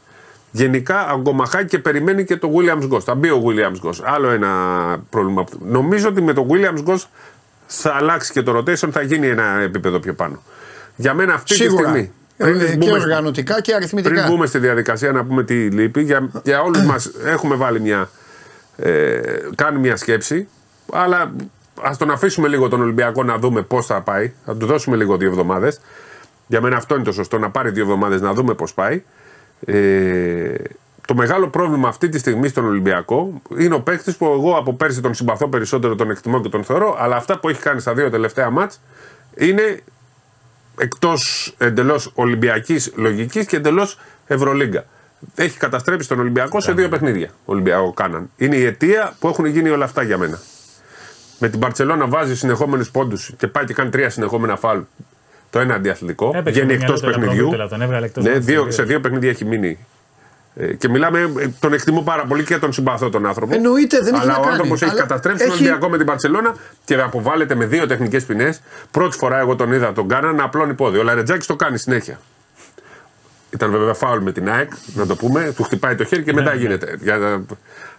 Γενικά 0.51 1.09
αγκομαχάει 1.09 1.65
και 1.65 1.80
περιμένει 1.80 2.23
και 2.23 2.38
το 2.38 2.51
Williams 2.55 2.93
Ghost. 2.93 3.01
Θα 3.01 3.15
μπει 3.15 3.30
ο 3.30 3.43
Williams 3.45 3.88
Ghost. 3.89 4.01
Άλλο 4.03 4.30
ένα 4.30 4.51
πρόβλημα. 5.09 5.43
Νομίζω 5.65 6.07
ότι 6.09 6.21
με 6.21 6.34
το 6.34 6.47
Williams 6.49 6.89
Ghost 6.91 7.03
θα 7.67 7.93
αλλάξει 7.93 8.32
και 8.32 8.41
το 8.41 8.57
rotation, 8.57 8.89
θα 8.91 9.01
γίνει 9.01 9.28
ένα 9.28 9.59
επίπεδο 9.61 9.99
πιο 9.99 10.13
πάνω. 10.13 10.41
Για 10.95 11.13
μένα 11.13 11.34
αυτή 11.34 11.53
σίγουρα. 11.53 11.84
τη 11.84 11.89
στιγμή. 11.89 12.11
Ε, 12.38 12.43
πριν 12.43 12.59
και 12.59 12.75
μπούμε- 12.75 13.01
οργανωτικά 13.01 13.61
και 13.61 13.73
αριθμητικά. 13.73 14.13
πριν 14.13 14.25
μπούμε 14.31 14.45
στη 14.45 14.59
διαδικασία 14.59 15.11
να 15.11 15.25
πούμε 15.25 15.43
τι 15.43 15.53
λείπει, 15.69 16.01
για, 16.03 16.29
για 16.43 16.61
όλους 16.61 16.81
μας 16.81 17.11
έχουμε 17.25 17.55
βάλει 17.55 17.79
μια, 17.79 18.09
ε, 18.77 19.19
κάνει 19.55 19.79
μια 19.79 19.95
σκέψη, 19.95 20.47
αλλά 20.93 21.31
ας 21.81 21.97
τον 21.97 22.11
αφήσουμε 22.11 22.47
λίγο 22.47 22.69
τον 22.69 22.81
Ολυμπιακό 22.81 23.23
να 23.23 23.38
δούμε 23.38 23.61
πώς 23.61 23.85
θα 23.85 24.01
πάει, 24.01 24.33
θα 24.45 24.55
του 24.55 24.65
δώσουμε 24.65 24.95
λίγο 24.95 25.17
δύο 25.17 25.29
εβδομάδες. 25.29 25.79
Για 26.47 26.61
μένα 26.61 26.75
αυτό 26.77 26.95
είναι 26.95 27.03
το 27.03 27.11
σωστό, 27.11 27.38
να 27.38 27.49
πάρει 27.49 27.69
δύο 27.69 27.83
εβδομάδες 27.83 28.21
να 28.21 28.33
δούμε 28.33 28.53
πώς 28.53 28.73
πάει. 28.73 29.03
Ε, 29.65 30.53
το 31.07 31.15
μεγάλο 31.15 31.47
πρόβλημα 31.47 31.88
αυτή 31.88 32.09
τη 32.09 32.19
στιγμή 32.19 32.47
στον 32.47 32.65
Ολυμπιακό 32.65 33.41
είναι 33.57 33.75
ο 33.75 33.81
παίκτης 33.81 34.15
που 34.17 34.25
εγώ 34.25 34.57
από 34.57 34.73
πέρσι 34.73 35.01
τον 35.01 35.13
συμπαθώ 35.13 35.47
περισσότερο, 35.47 35.95
τον 35.95 36.09
εκτιμώ 36.09 36.41
και 36.41 36.49
τον 36.49 36.63
θεωρώ, 36.63 36.95
αλλά 36.99 37.15
αυτά 37.15 37.39
που 37.39 37.49
έχει 37.49 37.61
κάνει 37.61 37.79
στα 37.79 37.93
δύο 37.93 38.09
τελευταία 38.09 38.49
μάτς 38.49 38.79
είναι 39.35 39.79
εκτός 40.80 41.53
εντελώς 41.57 42.11
Ολυμπιακής 42.15 42.91
λογικής 42.95 43.45
και 43.45 43.55
εντελώς 43.55 43.99
Ευρωλίγκα. 44.28 44.86
Έχει 45.36 45.57
καταστρέψει 45.57 46.07
τον 46.07 46.19
Ολυμπιακό 46.19 46.61
σε 46.61 46.71
δύο 46.71 46.89
παιχνίδια. 46.89 47.30
Ολυμπιακό 47.45 47.93
κάναν. 47.93 48.30
Είναι 48.38 48.55
η 48.55 48.65
αιτία 48.65 49.15
που 49.19 49.28
έχουν 49.28 49.45
γίνει 49.45 49.69
όλα 49.69 49.86
αυτά 49.86 50.03
για 50.03 50.17
μένα. 50.17 50.39
Με 51.39 51.49
την 51.49 51.59
Παρσελόνα 51.59 52.07
βάζει 52.07 52.36
συνεχόμενους 52.38 52.91
πόντους 52.91 53.32
και 53.38 53.47
πάει 53.47 53.65
και 53.65 53.73
κάνει 53.73 53.89
τρία 53.89 54.09
συνεχόμενα 54.09 54.55
φάλ. 54.55 54.82
Το 55.49 55.59
ένα 55.59 55.73
αντιαθλητικό. 55.75 56.32
Έπαιξε 56.36 56.51
Βγαίνει 56.51 56.78
με 56.78 56.84
εκτός 56.84 57.01
μυαλό 57.01 57.15
του 57.15 57.19
παιχνιδιού. 57.19 57.43
Λαπρόπουλα, 57.43 57.67
τον 57.69 57.82
έβγαλε 57.82 58.05
εκτός 58.05 58.23
Ναι, 58.23 58.32
μάτς 58.32 58.45
δύο, 58.45 58.63
δύο. 58.63 58.71
σε 58.71 58.84
δύο 58.84 58.99
παιχνίδια 58.99 59.30
έχει 59.30 59.45
μείνει. 59.45 59.78
Ε, 60.59 60.73
και 60.73 60.89
μιλάμε, 60.89 61.19
ε, 61.39 61.47
τον 61.59 61.73
εκτιμώ 61.73 62.01
πάρα 62.01 62.25
πολύ 62.25 62.43
και 62.43 62.57
τον 62.57 62.73
συμπαθώ 62.73 63.09
τον 63.09 63.25
άνθρωπο. 63.25 63.55
Εννοείται, 63.55 63.99
δεν 64.01 64.13
έχει 64.13 64.23
Αλλά 64.23 64.31
να 64.31 64.37
ο 64.37 64.41
κάνει. 64.41 64.51
άνθρωπος 64.53 64.81
έχει 64.81 64.91
Αλλά 64.91 64.99
καταστρέψει 64.99 65.43
τον 65.43 65.53
έχει- 65.53 65.61
Ολυμπιακό 65.63 65.89
με 65.89 65.97
την 65.97 66.05
Παρσελόνα 66.05 66.55
και 66.85 66.95
αποβάλλεται 67.01 67.55
με 67.55 67.65
δύο 67.65 67.87
τεχνικές 67.87 68.25
ποινές. 68.25 68.61
Πρώτη 68.91 69.17
φορά 69.17 69.39
εγώ 69.39 69.55
τον 69.55 69.71
είδα 69.71 69.93
τον 69.93 70.07
κάνα 70.07 70.31
να 70.33 70.43
απλώνει 70.43 70.73
πόδι. 70.73 70.97
Ο 70.97 71.03
Λαρετζάκη 71.03 71.47
το 71.47 71.55
κάνει 71.55 71.77
συνέχεια. 71.77 72.19
Ήταν 73.49 73.71
βέβαια 73.71 73.93
φάουλ 73.93 74.21
με 74.23 74.31
την 74.31 74.49
ΑΕΚ, 74.49 74.71
να 74.93 75.05
το 75.05 75.15
πούμε. 75.15 75.53
Του 75.55 75.63
χτυπάει 75.63 75.95
το 75.95 76.03
χέρι 76.03 76.23
και 76.23 76.33
μετά 76.33 76.53
ναι. 76.53 76.59
γίνεται. 76.59 76.97
Για- 77.01 77.45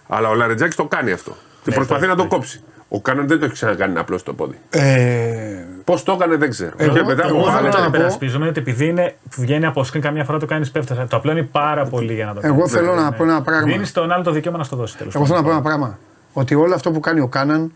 Αλλά 0.07 0.29
ο 0.29 0.33
Λαρετζάκης 0.35 0.75
το 0.75 0.85
κάνει 0.85 1.11
αυτό. 1.11 1.37
Και 1.63 1.69
Ναι, 1.69 1.75
προσπαθεί 1.75 2.01
το- 2.01 2.07
να 2.07 2.15
το 2.15 2.23
ναι. 2.23 2.29
κόψει. 2.29 2.63
Ο 2.91 3.01
Κάναν 3.01 3.27
δεν 3.27 3.39
το 3.39 3.45
έχει 3.45 3.53
ξανακάνει 3.53 3.93
να 3.93 3.99
απλώσει 3.99 4.25
το 4.25 4.33
πόδι. 4.33 4.57
Ε, 4.69 5.65
Πώς 5.83 6.03
το 6.03 6.11
έκανε 6.11 6.35
δεν 6.35 6.49
ξέρω. 6.49 6.71
Εγώ- 6.77 6.93
και 6.93 7.03
μετά 7.03 7.25
εγώ 7.27 7.37
μου 7.37 7.43
θέλω 7.43 7.55
βάλε- 7.55 7.71
να 7.73 7.77
Το 7.77 7.83
πω- 7.85 7.93
υπερασπίζομαι 7.93 8.47
ότι 8.47 8.59
επειδή 8.59 8.85
είναι, 8.85 9.15
βγαίνει 9.35 9.65
από 9.65 9.81
screen 9.81 9.99
καμιά 9.99 10.23
φορά 10.23 10.39
το 10.39 10.45
κάνεις 10.45 10.71
πέφτα. 10.71 11.07
Το 11.09 11.17
απλώνει 11.17 11.43
πάρα 11.43 11.85
πολύ 11.85 12.13
για 12.13 12.25
να 12.25 12.33
το 12.33 12.39
κάνεις. 12.41 12.57
εγώ 12.57 12.67
θέλω 12.67 12.93
να 12.95 13.11
πω 13.11 13.23
ένα 13.23 13.41
πράγμα. 13.41 13.65
Δίνεις 13.71 13.89
στον 13.89 14.11
άλλο 14.11 14.23
το 14.23 14.31
δικαίωμα 14.31 14.57
να 14.57 14.63
στο 14.63 14.75
δώσει 14.75 14.97
τέλος 14.97 15.15
Εγώ 15.15 15.25
θέλω 15.25 15.37
να 15.37 15.43
πω 15.43 15.49
ένα 15.51 15.61
πράγμα. 15.61 15.99
Ότι 16.33 16.55
όλο 16.55 16.73
αυτό 16.73 16.91
που 16.91 16.99
κάνει 16.99 17.19
ο 17.19 17.27
Κάναν, 17.27 17.71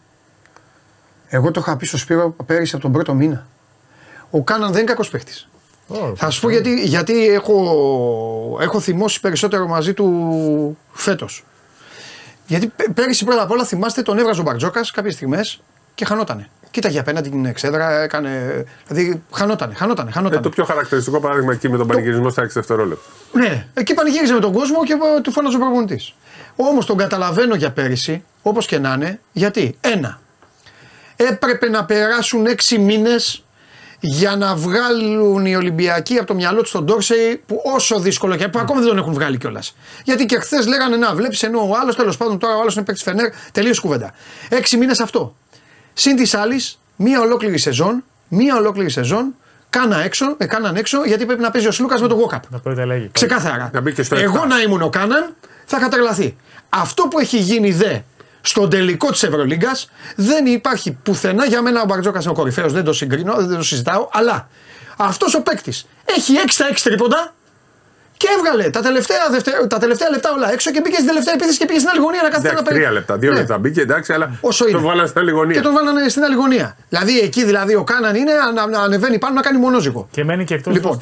εγώ 1.28 1.51
το 1.51 1.59
είχα 1.59 1.78
πει 1.78 1.86
στο 1.86 1.97
Σπύρο 1.97 2.36
πέρυσι 2.45 2.74
από 2.76 2.84
τον 2.84 2.91
πρώτο 2.93 3.14
μήνα. 3.14 3.45
Ο 4.30 4.43
Κάναν 4.43 4.72
δεν 4.72 4.82
είναι 4.82 4.89
κακός 4.91 5.09
παίχτης. 5.09 5.47
Θα 6.16 6.30
σου 6.30 6.41
πω 6.41 6.49
γιατί, 6.49 6.84
γιατί 6.84 7.28
έχω, 7.28 8.57
έχω 8.61 8.80
θυμώσει 8.80 9.20
περισσότερο 9.20 9.68
μαζί 9.68 9.93
του 9.93 10.78
φέτος. 10.91 11.43
Γιατί 12.48 12.68
πέ- 12.76 12.89
πέρυσι 12.91 13.26
πρώτα 13.26 13.41
απ' 13.41 13.52
όλα 13.52 13.64
θυμάστε 13.66 14.02
τον 14.02 14.18
έβγαζε 14.18 14.39
ο 14.39 14.44
Μπαρτζόκα 14.44 14.82
κάποιες 14.94 15.14
στιγμές 15.14 15.62
και 15.96 16.06
χανότανε. 16.06 16.50
Κοίταγε 16.72 17.00
απέναντι 17.00 17.30
την 17.30 17.46
εξέδρα, 17.46 18.02
έκανε. 18.02 18.64
Δηλαδή 18.88 19.24
χανότανε, 19.34 19.74
χανότανε, 19.74 20.10
Ε, 20.10 20.14
χανότανε. 20.14 20.41
το 20.41 20.50
πιο 20.50 20.64
χαρακτηριστικό 20.64 21.20
παράδειγμα 21.20 21.54
εκεί 21.54 21.70
με 21.70 21.78
τον 21.78 21.88
πανηγυρισμό 21.88 22.30
στα 22.30 22.41
6 22.41 22.48
δευτερόλεπτα. 22.54 23.04
Ναι, 23.34 23.66
εκεί 23.74 23.94
πανηγύριζε 23.94 24.34
με 24.34 24.39
τον 24.39 24.54
κόσμο 24.54 24.84
και 24.84 24.94
ε, 25.18 25.22
του 25.22 25.32
φώναζε 25.32 25.56
ο 25.56 25.60
προπονητής. 25.60 26.14
Όμως 26.56 26.86
τον 26.86 26.98
καταλαβαίνω 26.98 27.56
για 27.56 27.72
πέρυσι, 27.72 28.24
όπως 28.41 28.66
και 28.66 28.80
να 28.80 28.94
είναι, 28.94 29.20
γιατί 29.32 29.78
ένα, 29.82 30.20
έπρεπε 31.16 31.70
να 31.70 31.86
περάσουν 31.86 32.46
έξι 32.46 32.78
μήνες 32.80 33.43
για 34.06 34.36
να 34.36 34.56
βγάλουν 34.56 35.45
οι 35.45 35.56
Ολυμπιακοί 35.56 36.18
από 36.18 36.26
το 36.28 36.34
μυαλό 36.34 36.62
τους 36.62 36.72
τον 36.72 36.84
Ντόρσεϊ 36.86 37.43
που 37.45 37.62
όσο 37.64 37.99
δύσκολο 37.99 38.36
και 38.36 38.47
που 38.47 38.60
ακόμα 38.60 38.80
δεν 38.80 38.89
τον 38.89 38.97
έχουν 38.97 39.14
βγάλει 39.14 39.38
κιόλας. 39.38 39.76
Γιατί 40.04 40.26
και 40.26 40.39
χθες 40.39 40.68
λέγανε 40.68 40.95
να 40.95 41.16
βλέπεις 41.16 41.43
ενώ 41.43 41.60
ο 41.60 41.72
άλλος 41.82 41.95
τέλος 41.95 42.18
πάντων 42.18 42.39
τώρα 42.39 42.56
ο 42.56 42.60
άλλος 42.60 42.76
είναι 42.76 42.84
παίκτης 42.84 43.04
Φενέρ, 43.04 43.30
τελείως 43.51 43.80
κουβέντα. 43.80 44.14
Έξι 44.49 44.78
μήνες 44.78 44.99
αυτό. 44.99 45.36
Συν 45.93 46.16
της 46.16 46.34
άλλης, 46.34 46.80
μία 46.95 47.22
ολόκληρη 47.22 47.58
σεζόν, 47.58 48.04
μία 48.28 48.56
ολόκληρη 48.56 48.89
σεζόν, 48.89 49.36
κάνα 49.70 50.04
έξω, 50.04 50.36
ε, 50.38 50.45
κάναν 50.45 50.76
έξω 50.76 51.04
γιατί 51.06 51.26
πρέπει 51.26 51.41
να 51.41 51.51
παίζει 51.51 51.68
ο 51.68 51.72
Σλούκας 51.72 52.01
με 52.01 52.08
τον 52.08 52.20
Walkup. 52.20 52.39
Να 52.49 52.60
πω 52.60 52.74
τα 52.74 52.86
λέγει. 52.86 53.10
Ξεκάθαρα. 53.12 53.70
Να 53.74 53.82
μπει 53.82 53.93
και 53.93 54.04
στο 54.04 54.16
Εγώ 54.16 54.41
7. 54.43 54.47
να 54.47 54.62
ήμουν 54.62 54.82
ο 54.82 54.89
Κάναν 54.89 55.36
θα 55.66 55.78
είχα 55.78 55.88
τρελαθεί. 55.88 56.36
Αυτό 56.70 57.04
που 57.04 57.20
έχει 57.20 57.38
γίνει 57.38 57.72
δε 57.72 57.97
στον 58.46 58.70
τελικό 58.70 59.12
της 59.12 59.24
Ευρωλίγκας 59.24 59.89
δεν 60.16 60.46
υπάρχει 60.46 60.98
πουθενά. 61.04 61.46
Για 61.46 61.62
μένα 61.62 61.82
ο 61.82 61.86
Μπαρτζόκας 61.86 62.24
είναι 62.24 62.34
ο 62.34 62.36
κορυφαίος, 62.36 62.74
δεν 62.74 62.84
το 62.84 62.94
συγκρίνω, 62.94 63.34
δεν 63.38 63.58
το 63.58 63.64
συζητάω. 63.64 64.10
Αλλά 64.12 64.48
αυτός 64.98 65.36
ο 65.36 65.41
παίκτης 65.41 65.88
έχει 66.06 66.34
6 66.46 66.54
στα 66.54 66.68
6 66.68 66.84
τρίποντα 66.84 67.34
και 68.18 68.28
έβγαλε 68.38 68.70
τα 68.70 68.82
τελευταία, 68.82 69.18
δευτε- 69.32 69.68
τα 69.68 69.78
τελευταία 69.78 70.10
λεπτά 70.10 70.32
όλα 70.32 70.52
έξω 70.52 70.72
και 70.72 70.80
μπήκε 70.82 70.96
στην 70.96 71.08
τελευταία 71.08 71.34
επίθεση 71.34 71.58
και 71.58 71.66
πήγε 71.66 71.80
στην 71.80 71.91
άλλη 71.91 72.00
γωνία 72.02 72.22
να 72.22 72.30
κάθεται 72.30 72.48
να 72.48 72.52
Εντάξει, 72.54 72.66
παίρνει. 72.70 72.80
τρία 72.84 72.94
λεπτά, 73.00 73.18
δύο 73.18 73.32
Ναι. 73.32 73.38
λεπτά 73.39 73.58
μπήκε, 73.58 73.82
εντάξει, 73.82 74.14
αλλά 74.14 74.38
Όσο 74.41 74.68
είναι. 74.68 74.78
το 74.78 74.84
βάλανε 74.84 75.08
στην 75.08 75.22
άλλη 75.22 75.32
γωνία. 75.32 75.56
Και 75.56 75.62
τον 75.62 75.74
βάλανε 75.74 76.10
στην 76.10 76.24
άλλη 76.24 76.36
γωνία. 76.36 76.78
Δηλαδή 76.89 77.20
εκεί 77.20 77.44
δηλαδή 77.46 77.76
ο 77.76 77.84
Κάναν 77.84 78.16
είναι 78.16 78.32
να, 78.56 78.68
να 78.68 78.80
ανεβαίνει 78.82 79.18
πάνω 79.18 79.34
να 79.34 79.41
κάνει 79.41 79.58
μονόζυγο. 79.58 80.08
Και 80.12 80.24
μένει 80.24 80.44
και 80.44 80.54
εκτός 80.54 80.74
Λοιπόν. 80.74 81.00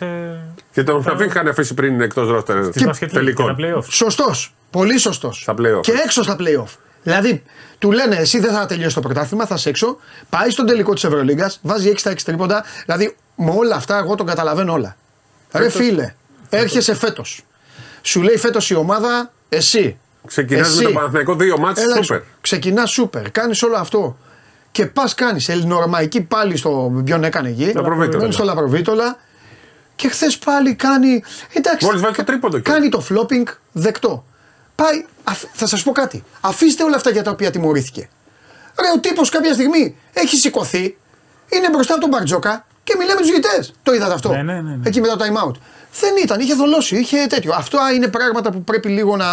Και 0.74 0.84
τον 0.84 1.02
Φραβίν 1.04 1.28
είχαν 1.28 1.48
αφήσει 1.48 1.74
πριν 1.74 2.02
εκτός 2.02 2.30
ρόστερ 2.30 2.70
Τη 2.70 2.84
μπασκετ 2.86 3.08
και 3.10 3.14
τα 3.14 3.20
τελικών. 3.20 3.56
playoff. 3.60 3.84
Σωστός. 3.90 4.54
Πολύ 4.70 4.98
σωστός. 4.98 5.42
Στα 5.42 5.54
play-off. 5.58 5.82
Και 5.82 5.92
έξω 6.06 6.24
στα 6.24 6.36
playoff. 6.40 6.70
Δηλαδή, 7.04 7.44
του 7.80 7.92
λένε 7.92 8.16
εσύ 8.16 8.40
δεν 8.40 8.52
θα 8.54 8.66
τελειώσει 8.66 8.96
το 8.96 9.02
πρωτάθλημα, 9.02 9.46
θα 9.46 9.56
είσαι 9.56 9.70
έξω. 9.70 9.98
Πάει 10.30 10.50
στον 10.50 10.66
τελικό 10.66 10.94
της 10.94 11.04
Ευρωλίγκας, 11.04 11.60
βάζει 11.62 11.90
6 11.90 12.00
στα 12.00 12.12
6 12.12 12.24
τρίποντα. 12.26 12.64
Δηλαδή, 12.86 13.16
με 13.36 13.52
όλα 13.58 13.76
αυτά, 13.76 13.98
εγώ 13.98 14.16
τον 14.16 14.26
καταλαβαίνω 14.26 14.74
όλα. 14.74 14.96
Ρε 15.52 15.70
φίλε, 15.70 16.14
έρχεσαι 16.50 16.96
φέτος. 16.96 17.46
Σου 18.02 18.22
λέει 18.22 18.38
φέτος 18.38 18.70
η 18.70 18.76
ομάδα, 18.76 19.32
εσύ. 19.50 19.98
Ξεκινάς 20.28 20.68
με 20.68 20.74
εσύ. 20.74 20.84
τον 20.84 20.94
Παναθηναϊκό 20.94 21.36
δύο 21.36 21.58
μάτς, 21.58 21.82
Έλα, 21.82 21.96
σούπερ. 21.96 22.22
Ξεκινάς 22.42 22.92
σούπερ. 22.92 23.32
Κάνεις 23.32 23.64
όλο 23.64 23.76
αυτό. 23.76 24.18
και 24.72 24.86
πας 24.86 25.14
κάνεις 25.14 25.50
ελληνορωμαϊκή 25.50 26.22
πάλι 26.22 26.58
στο. 26.58 27.02
Ποιον 27.06 27.24
έκανε 27.24 27.50
εκεί. 27.50 27.72
Λαπροβίτολα. 27.76 28.32
Στο 28.32 28.44
Λαπροβίτολα. 28.44 29.18
Και 29.96 30.10
χθες 30.10 30.38
πάλι 30.38 30.76
κάνει. 30.76 31.24
Εντάξει. 31.54 31.86
Μόλις 31.86 32.02
βάζει 32.02 32.16
το 32.16 32.24
τρίποντο 32.24 32.60
και- 32.60 32.72
Κάνει 32.72 32.90
το 32.90 33.04
flopping 33.10 33.44
δεκτό. 33.72 34.26
Πάει. 34.76 35.06
αφ- 35.24 35.46
θα 35.54 35.68
σας 35.68 35.84
πω 35.84 35.92
κάτι. 35.92 36.24
Αφήστε 36.42 36.84
όλα 36.84 36.96
αυτά 36.96 37.10
για 37.10 37.24
τα 37.24 37.32
οποία 37.32 37.52
τιμωρήθηκε. 37.52 38.10
Ρε, 38.80 38.88
ο 38.96 39.00
τύπος 39.00 39.30
κάποια 39.30 39.54
στιγμή 39.54 39.96
έχει 40.14 40.36
σηκωθεί, 40.36 40.98
είναι 41.50 41.70
μπροστά 41.72 41.94
από 41.94 42.02
τον 42.02 42.10
Μπαρτζόκα 42.10 42.66
και 42.84 42.96
μιλάει 43.00 43.16
με 43.16 43.22
τους 43.22 43.30
γητές. 43.32 43.74
Το 43.84 43.94
είδατε 43.94 44.14
αυτό; 44.14 44.30
Ναι, 44.32 44.42
ναι, 44.44 44.54
ναι, 44.54 44.62
ναι. 44.62 44.78
Εκεί 44.84 45.02
μετά 45.02 45.16
το 45.16 45.24
time 45.26 45.48
out. 45.48 45.54
Δεν 46.00 46.14
ήταν, 46.24 46.40
είχε 46.40 46.54
δολώσει, 46.54 46.98
είχε 46.98 47.26
τέτοιο. 47.30 47.54
Αυτό 47.56 47.78
είναι 47.96 48.08
πράγματα 48.08 48.52
που 48.52 48.64
πρέπει 48.64 48.90
λίγο 48.90 49.16
να, 49.18 49.26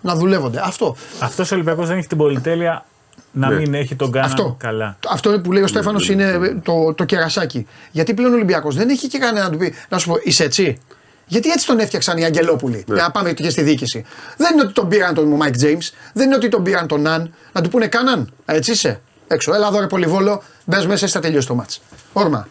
να 0.00 0.14
δουλεύονται. 0.14 0.60
Αυτό. 0.64 0.96
Αυτός 1.20 1.50
ο 1.50 1.54
Ολυμπιακός 1.54 1.88
δεν 1.88 1.96
έχει 1.98 2.06
την 2.06 2.16
πολυτέλεια 2.16 2.84
να 3.32 3.48
Ναι. 3.48 3.54
μην 3.56 3.74
έχει 3.74 3.94
τον 3.96 4.08
Γκάνα 4.08 4.26
Αυτό. 4.26 4.56
καλά. 4.58 4.98
Αυτό 5.08 5.40
που 5.40 5.52
λέει 5.52 5.62
ο 5.62 5.66
Στέφανος 5.66 6.08
είναι 6.08 6.60
το, 6.64 6.94
το 6.94 7.04
κερασάκι. 7.04 7.66
Γιατί 7.90 8.14
πλέον 8.14 8.32
ο 8.32 8.34
Ολυμπιακός 8.34 8.74
δεν 8.74 8.88
έχει 8.88 9.08
και 9.08 9.18
κανένα 9.18 9.44
να 9.44 9.50
του 9.50 9.58
πει, 9.58 9.74
να 9.88 9.98
σου 9.98 10.08
πω, 10.08 10.16
είσαι 10.22 10.44
έτσι. 10.44 10.78
Γιατί 11.26 11.50
έτσι 11.50 11.66
τον 11.66 11.78
έφτιαξαν 11.78 12.16
οι 12.18 12.24
Αγγελόπουλοι. 12.24 12.84
Για 12.86 12.94
να 13.02 13.10
πάμε 13.10 13.32
και 13.32 13.50
στη 13.50 13.62
διοίκηση. 13.62 14.04
Δεν 14.36 14.52
είναι 14.52 14.62
ότι 14.62 14.72
τον 14.72 14.88
πήραν 14.88 15.14
τον 15.14 15.28
Μάικ 15.28 15.56
Τζέιμς, 15.56 15.78
δεν 16.12 16.26
είναι 16.26 16.34
ότι 16.34 16.48
τον 16.48 16.62
πήραν 16.62 16.86
τον 16.86 17.00
Ναν. 17.00 17.34
Να 17.52 17.60
του 17.60 17.68
πούνε 17.68 17.86
κάναν. 17.86 18.32
Έτσι 18.44 18.70
είσαι. 18.70 19.00
Έξω. 19.28 19.54
Έλα 19.54 19.66
εδώ 19.66 19.80
ρε 19.80 19.86
πολυβόλο, 19.86 20.42
μπες 20.64 20.86
μέσα, 20.86 21.06
θα 21.08 21.20
τελειώσει 21.20 21.46
το 21.46 21.54
μάτς. 21.54 21.80
Όρμα. 22.12 22.48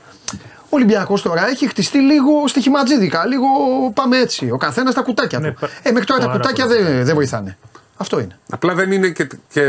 Ο 0.63 0.75
Ολυμπιακός 0.75 1.21
τώρα 1.21 1.47
έχει 1.47 1.67
χτιστεί 1.67 1.97
λίγο 1.99 2.47
στοιχηματζίδικα, 2.47 3.25
λίγο 3.25 3.45
πάμε 3.93 4.17
έτσι. 4.17 4.49
Ο 4.51 4.57
καθένας 4.57 4.93
τα 4.93 5.01
κουτάκια 5.01 5.39
Ναι, 5.39 5.51
του. 5.51 5.57
πα- 5.59 5.69
Ε, 5.83 5.91
μέχρι 5.91 6.07
τώρα 6.07 6.19
τα 6.19 6.25
πάρα 6.25 6.37
κουτάκια 6.39 6.65
πολύ. 6.65 6.81
δεν 6.81 7.05
δεν 7.05 7.15
βοηθάνε. 7.15 7.57
Αυτό 7.97 8.19
είναι. 8.19 8.37
Απλά 8.49 8.73
δεν 8.73 8.91
είναι 8.91 9.09
και. 9.09 9.27
και 9.49 9.61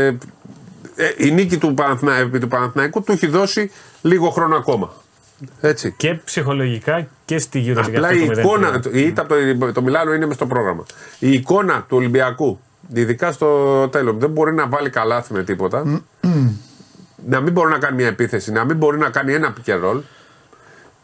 ε, 0.95 1.09
η 1.17 1.31
νίκη 1.31 1.57
του, 1.57 1.73
Παναθνα, 1.73 2.15
επί 2.15 2.39
του 2.39 2.47
Παναθηναϊκού 2.47 3.03
του 3.03 3.11
έχει 3.11 3.27
δώσει 3.27 3.71
λίγο 4.01 4.29
χρόνο 4.29 4.55
ακόμα. 4.55 4.93
Έτσι. 5.61 5.93
Και 5.97 6.13
ψυχολογικά 6.13 7.07
και 7.25 7.37
στη 7.39 7.63
Euroleague. 7.67 7.83
Απλά 7.85 8.07
αυτό 8.07 8.23
η 8.23 8.27
το 8.27 8.33
0-3. 8.33 8.37
εικόνα, 8.37 8.81
η 8.91 9.01
ήττα 9.01 9.21
από 9.21 9.33
το, 9.59 9.71
το 9.71 9.81
Μιλάνο 9.81 10.13
είναι 10.13 10.25
μες 10.25 10.35
στο 10.35 10.45
πρόγραμμα. 10.47 10.85
Η 11.19 11.31
εικόνα 11.31 11.85
του 11.87 11.97
Ολυμπιακού, 11.97 12.59
ειδικά 12.93 13.31
στο 13.31 13.87
τέλος, 13.89 14.15
δεν 14.17 14.29
μπορεί 14.29 14.53
να 14.53 14.67
βάλει 14.67 14.89
καλάθι 14.89 15.33
με 15.33 15.43
τίποτα. 15.43 16.01
να 17.27 17.39
μην 17.41 17.53
μπορεί 17.53 17.69
να 17.71 17.77
κάνει 17.77 17.95
μια 17.95 18.07
επίθεση, 18.07 18.51
να 18.51 18.65
μην 18.65 18.77
μπορεί 18.77 18.97
να 18.97 19.09
κάνει 19.09 19.33
ένα 19.33 19.53
pick 19.65 19.69
and 19.73 19.83
roll. 19.85 20.01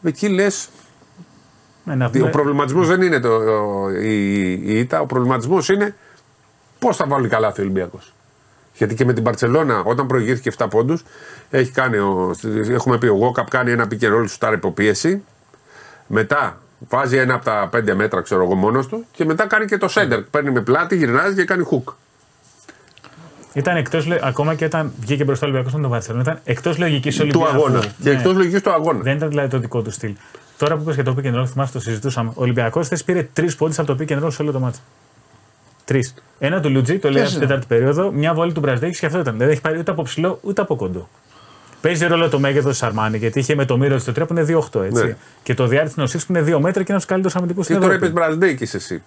Εκεί 0.02 0.28
λες, 0.28 0.68
Ναι, 1.84 1.94
να 1.94 2.06
ο 2.06 2.10
πούμε- 2.10 2.30
προβληματισμός 2.30 2.86
δεν 2.88 3.02
είναι 3.02 3.20
το, 3.20 3.28
ο- 3.34 3.90
η, 3.90 4.52
η 4.52 4.78
ήττα, 4.78 5.00
ο 5.00 5.06
προβληματισμός 5.06 5.68
είναι 5.68 5.94
πώς 6.78 6.96
θα 6.96 7.06
βάλει 7.06 7.28
καλάθι 7.28 7.60
ο 7.60 7.62
Ολυμπιακός. 7.64 8.12
Γιατί 8.76 8.94
και 8.94 9.04
με 9.04 9.12
την 9.12 9.22
Παρσελώνα, 9.22 9.82
όταν 9.84 10.06
προηγήθηκε 10.06 10.50
7 10.58 10.66
πόντους, 10.70 11.04
έχει 11.52 11.70
κάνει 11.70 11.96
ο, 11.96 12.34
έχουμε 12.70 12.98
πει 12.98 13.06
ο 13.06 13.14
Γόκαπ 13.14 13.48
κάνει 13.50 13.70
ένα 13.70 13.86
pick 13.90 14.04
and 14.04 14.08
roll 14.08 14.24
σου 14.28 14.52
υποπίεση. 14.52 15.22
Μετά 16.06 16.60
βάζει 16.88 17.16
ένα 17.16 17.34
από 17.34 17.44
τα 17.44 17.68
5 17.74 17.94
μέτρα, 17.94 18.20
ξέρω 18.20 18.42
εγώ, 18.42 18.54
μόνος 18.54 18.86
του. 18.86 19.04
Και 19.12 19.24
μετά 19.24 19.46
κάνει 19.46 19.64
και 19.64 19.78
το 19.78 19.88
center. 19.90 20.22
Παίρνει 20.30 20.50
με 20.50 20.60
πλάτη, 20.60 20.96
γυρνάζει 20.96 21.34
και 21.34 21.44
κάνει 21.44 21.64
hook. 21.70 21.92
Ήταν 23.52 23.76
εκτός, 23.76 24.08
ακόμα 24.22 24.54
και 24.54 24.64
όταν 24.64 24.92
βγήκε 25.00 25.24
μπροστά 25.24 25.46
ο 25.46 25.48
Ολυμπιακός 25.48 25.74
με 25.76 25.80
τον 25.82 25.90
Βαρσελόνα, 25.90 26.22
ήταν 26.22 26.40
εκτός 26.44 26.78
λογικής 26.78 27.16
Του 27.16 27.22
Ολυμπιακού. 27.22 27.56
αγώνα. 27.56 27.80
Και 27.80 28.10
Ναι. 28.10 28.10
εκτός 28.10 28.34
λογικής 28.34 28.62
του 28.62 28.70
αγώνα. 28.72 28.98
Δεν 29.02 29.16
ήταν 29.16 29.28
δηλαδή 29.28 29.48
το 29.48 29.58
δικό 29.58 29.82
του 29.82 29.90
στυλ. 29.90 30.14
Τώρα 30.58 30.76
που 30.76 30.82
είπες 30.82 30.94
και 30.96 31.02
το 31.02 31.14
pick 31.18 31.26
and 31.26 31.40
roll, 31.40 31.46
θυμάστε 31.46 31.78
το 31.78 31.84
συζητούσαμε. 31.84 32.28
Ο 32.34 32.42
Ολυμπιακός 32.42 32.88
θε 32.88 32.96
πήρε 33.04 33.28
τρεις 33.32 33.56
πόντους 33.56 33.78
από 33.78 33.94
το 33.94 34.04
pick 34.04 34.12
and 34.12 34.24
roll 34.24 34.32
σε 34.32 34.42
όλο 34.42 34.52
το 34.52 34.60
μάτσο. 34.60 34.80
Τρεις. 35.84 36.14
Ένα 36.38 36.60
του 36.60 36.70
Λουτζί, 36.70 36.98
το 36.98 37.08
λέει 37.10 37.16
Ποιες 37.16 37.28
στην 37.28 37.42
είναι; 37.42 37.50
τέταρτη 37.50 37.74
περίοδο, 37.74 38.10
μια 38.12 38.34
βόλη 38.34 38.52
του 38.52 38.60
Μπραζδέκης 38.60 38.98
και 38.98 39.06
αυτό 39.06 39.18
ήταν. 39.18 39.36
Δεν 39.36 39.48
έχει 39.50 39.60
πάρει 39.60 39.78
ούτε 39.78 39.90
από 39.90 40.02
ψηλό 40.02 40.38
ούτε 40.42 40.62
από 40.62 40.76
κοντό. 40.76 41.08
Παίζει 41.82 42.06
ρόλο 42.06 42.28
το 42.28 42.38
μέγεθος 42.38 42.70
της 42.72 42.82
Αρμάνη 42.82 43.16
γιατί 43.16 43.38
είχε 43.38 43.54
με 43.54 43.64
το 43.64 43.76
μύρο 43.76 43.98
στο 43.98 44.12
3 44.12 44.26
που 44.26 44.26
είναι 44.30 44.46
2,8 44.48 44.82
έτσι. 44.82 45.04
Ναι. 45.04 45.16
Και 45.42 45.54
το 45.54 45.66
διάρκεια 45.66 46.04
της 46.04 46.26
που 46.26 46.32
είναι 46.36 46.56
2 46.56 46.60
μέτρα 46.60 46.82
και 46.82 46.92
ένας 46.92 47.02
από 47.02 47.02
του 47.02 47.06
καλύτερου 47.06 47.38
αμυντικού 47.38 47.62
στην 47.62 47.74
Και 47.74 47.80
τώρα 47.80 47.94
Ευρώπη. 47.94 48.12
είπες 48.12 48.24
Μπραντέκη 48.26 48.76
εσύ. 48.76 49.02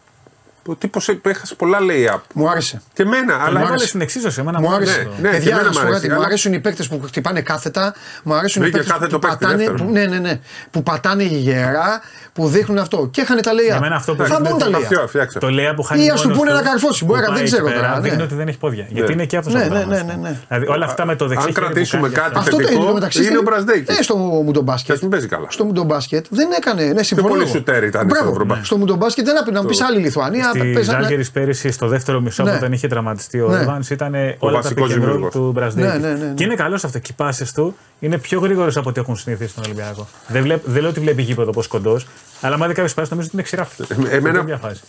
Ο 0.68 0.76
τύπος 0.76 1.09
έχασε 1.22 1.55
πολλά 1.55 1.78
layup. 1.82 2.20
Μου 2.34 2.49
άρεσε. 2.49 2.82
Και 2.93 3.01
εμένα, 3.03 3.34
Αλλά 3.34 3.43
αλλά. 3.45 3.61
έβαλες 3.61 3.88
στην 3.88 4.01
εξίσωση. 4.01 4.39
Εμένα 4.39 4.59
Μου 4.59 4.74
άρεσε. 4.74 4.91
αυτό. 4.99 5.09
Ναι, 5.22 5.30
και 5.30 5.36
Παιδιά, 5.36 5.51
εμένα 5.51 5.68
να 5.68 5.74
σου 5.74 5.80
μ' 5.80 5.82
πω 5.82 5.88
αρέσει, 5.88 5.99
κάτι, 6.01 6.09
μου 6.09 6.16
αλλά- 6.16 6.26
αρέσουν 6.26 6.53
οι 6.53 6.59
παίκτες 6.59 6.88
που 6.88 7.01
χτυπάνε 7.05 7.41
κάθετα. 7.41 7.93
Μου 8.24 8.34
αρέσουν 8.34 8.61
οι 8.61 8.66
Μπήκε 8.66 8.78
παίκτες 8.78 8.93
που, 8.93 8.99
κάθετο 8.99 9.20
που, 9.20 9.28
παίκτη 9.28 9.43
πατάνε, 9.43 9.57
δεύτερο. 9.63 9.84
που, 9.86 9.91
ναι, 9.91 10.05
ναι, 10.05 10.18
ναι, 10.20 10.39
που 10.72 10.84
πατάνε 10.84 11.24
γερά, 11.24 12.01
που 12.34 12.47
δείχνουν 12.47 12.78
αυτό. 12.78 13.07
Και 13.11 13.22
είχαν 13.22 13.41
τα 13.41 13.53
λέει. 13.53 13.66
Για 13.66 13.80
μένα 13.80 13.95
αυτό 13.95 14.16
που 14.16 14.24
Θα 14.24 14.28
δείχνει 14.28 14.49
μπουν 14.49 14.57
τα 14.59 14.66
ότι 14.66 14.74
λέει. 14.76 14.84
Αυτό, 14.84 15.07
φτιάξε. 15.07 15.39
Το 15.39 15.49
λέει 15.49 15.74
που 15.76 15.84
χάνει. 15.84 16.03
Ή 16.05 16.09
ας 16.09 16.22
του 16.22 16.28
μόνος 16.28 16.38
πούνε 16.41 16.49
του, 16.51 16.55
να 16.55 16.61
καρφώσει, 16.70 17.05
μπορεί 17.05 17.20
που 17.20 17.26
να- 17.26 17.32
δεν 17.34 17.38
πάει 17.43 17.51
ξέρω 17.51 17.66
εκεί 17.68 17.76
πέρα, 17.76 17.88
τώρα, 17.88 17.99
ναι. 18.01 18.07
Δείχνει 18.09 18.24
ότι 18.24 18.36
δεν 18.36 18.47
έχει 18.47 18.57
πόδια. 18.57 18.86
Γιατί 18.89 19.11
είναι 19.11 19.26
και 19.26 19.38
αυτός 19.38 19.53
Ναι, 19.53 19.59
ο 19.59 19.63
ναι, 19.63 19.70
πράγμα. 19.70 19.95
ναι, 19.95 20.01
ναι, 20.01 20.13
ναι. 20.22 20.38
Δηλαδή 20.47 20.68
όλα 20.68 20.86
αυτά 20.86 21.05
με 21.05 21.16
το 21.16 21.28
δεξί 21.28 21.45
Αν 21.47 21.53
χέρι 21.53 21.66
που 21.66 21.72
κρατήσουμε 21.72 22.01
κάνει 22.09 22.13
κάτι 22.13 22.28
αυτό. 22.28 22.39
Αυτό 22.39 22.51
το 22.55 22.61
θετικό, 22.63 22.84
είναι 22.84 22.93
μεταξύ. 22.93 23.26
είναι 23.26 23.38
ο 23.38 23.41
Μπραζδέκης. 23.41 23.95
Ναι, 23.97 24.01
στο 24.03 24.16
μουντομπάσκετ. 24.18 24.86
Και 24.88 24.93
ας 24.93 25.01
μην 25.01 25.09
παίζει 25.09 25.28
καλά. 25.28 25.47
Στο 25.49 25.63
μουντομπάσκετ 25.66 26.26
δεν 26.30 26.47
έκανε. 26.57 26.84
Ναι, 26.86 27.03
συμφωνώ. 27.03 27.30
πολύ 27.30 27.41
εγώ. 27.41 27.51
σουτέρ 27.51 27.84
ήταν 27.84 28.01
στο 28.01 28.09
Μπράβο. 28.16 28.30
Ευρωμπάσκετ. 28.32 28.66
Στο 28.66 28.78
μουντομπάσκετ 28.78 29.26
δεν 29.26 29.36
έπρεπε 29.36 29.59
να 29.59 29.66
πεις 29.66 29.82
άλλη 29.82 29.99
Λιθουανία. 29.99 30.51
Στη 30.60 30.74
παίζανε- 30.74 31.01
Ζάλγκερη 31.01 31.26
πέρυσι 31.34 31.72
στο 31.72 31.88
δεύτερο 31.88 32.22
μισό 32.22 32.43
Ναι. 32.43 32.49
που 32.49 32.56
όταν 32.56 32.72
είχε 32.74 32.88
τραυματιστεί 32.88 33.41
ο 33.41 33.49
Ναι. 33.49 33.66
Evans 33.68 33.89
ήταν 33.89 34.14
όλα 34.39 34.53
τα 34.53 34.62
βασικός 34.62 34.89
pick 34.89 34.93
and 34.93 34.95
roll 34.97 34.99
δημιουργός. 34.99 35.32
του 35.34 35.51
Μπραζδέκη. 35.53 35.88
Ναι, 35.88 36.08
ναι, 36.08 36.14
ναι, 36.14 36.26
ναι. 36.26 36.34
Και 36.34 36.43
είναι 36.43 36.56
καλός 36.56 36.84
αυτό. 36.84 36.99
Και 36.99 37.08
οι 37.12 37.16
πάσες 37.18 37.51
του 37.51 37.76
είναι 37.99 38.18
πιο 38.18 38.39
γρήγορες 38.39 38.78
από 38.78 38.89
ό,τι 38.89 38.99
έχουν 38.99 39.16
συνηθίσει 39.16 39.49
στον 39.51 39.64
Ολυμπιακό. 39.64 40.08
Δεν, 40.28 40.41
βλέπ, 40.43 40.62
δεν 40.66 40.82
λέω 40.82 40.89
ότι 40.89 40.99
βλέπει 40.99 41.22
γήπεδο 41.22 41.49
όπω 41.49 41.64
κοντός, 41.68 42.08
αλλά 42.41 42.56
άμα 42.56 42.68
δει 42.68 42.74
κάποιες 42.74 42.93
πάσες 42.93 43.10
νομίζω 43.10 43.28
ότι 43.34 43.36
είναι 43.38 43.45
ξηράφι. 43.45 43.84
Ε, 44.12 44.16
Εμένα, 44.16 44.45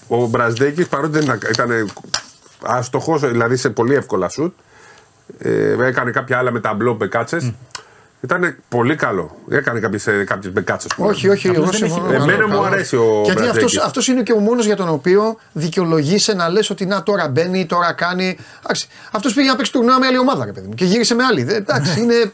ο 0.09 0.27
Μπραζδέκης 0.27 0.87
παρότι 0.89 1.19
δεν 1.19 1.39
ήταν 1.53 1.91
άστοχος, 2.63 3.21
δηλαδή 3.21 3.57
σε 3.57 3.71
πολύ 3.71 3.95
εύκολα 3.95 4.29
σουτ, 4.29 4.55
ε, 5.39 5.77
έκανε 5.87 6.11
κάποια 6.11 6.39
άλλα 6.39 6.51
με 6.51 6.61
ταμπλό 6.61 6.95
μπεκάτσε. 6.95 7.55
Ήταν 8.21 8.57
πολύ 8.69 8.97
καλό. 8.97 9.37
Έκανε 9.51 9.81
κάποιες 9.81 10.05
κάποιες 10.27 10.53
μπεκάτσες. 10.53 10.91
Όχι, 10.97 11.29
όχι, 11.29 11.49
Απλώς 11.49 11.63
εγώ 11.69 11.79
δεν 11.79 11.89
συμφωνώ. 11.89 12.13
έχει- 12.13 12.23
Εμένα 12.23 12.47
μου 12.47 12.53
Καλό. 12.55 12.63
αρέσει 12.67 12.97
ο 12.97 13.23
Γιατί 13.25 13.41
Μπραζδέκης. 13.43 13.65
αυτός, 13.77 13.85
αυτός 13.87 14.09
είναι 14.09 14.23
και 14.23 14.33
ο 14.33 14.39
μόνος 14.39 14.67
για 14.67 14.77
τον 14.77 14.89
οποίο 14.89 15.37
δικαιολογείσαι 15.53 16.35
να 16.35 16.49
λες 16.49 16.71
ότι 16.71 16.87
να 16.87 17.03
τώρα 17.03 17.29
μπαίνει, 17.29 17.67
τώρα 17.67 17.93
κάνει. 17.93 18.37
Εντάξει, 18.65 18.89
αυτός 19.13 19.35
πήγε 19.35 19.49
να 19.49 19.57
παίξει 19.57 19.73
τουρνουά 19.73 19.99
με 19.99 20.07
άλλη 20.07 20.19
ομάδα, 20.19 20.45
ρε 20.45 20.53
παιδί 20.53 20.67
μου, 20.67 20.75
και 20.75 20.85
γύρισε 20.85 21.15
με 21.15 21.25
άλλη. 21.25 21.43
Δεν- 21.45 21.57
Εντάξει, 21.57 21.91
είναι. 22.03 22.33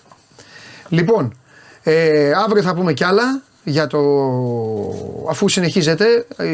Λοιπόν, 0.88 1.34
ε, 1.82 2.32
αύριο 2.44 2.62
θα 2.62 2.74
πούμε 2.74 2.92
κι 2.92 3.04
άλλα 3.04 3.42
για 3.64 3.86
το. 3.86 3.98
αφού 5.30 5.48
συνεχίζεται 5.48 6.26
η 6.42 6.46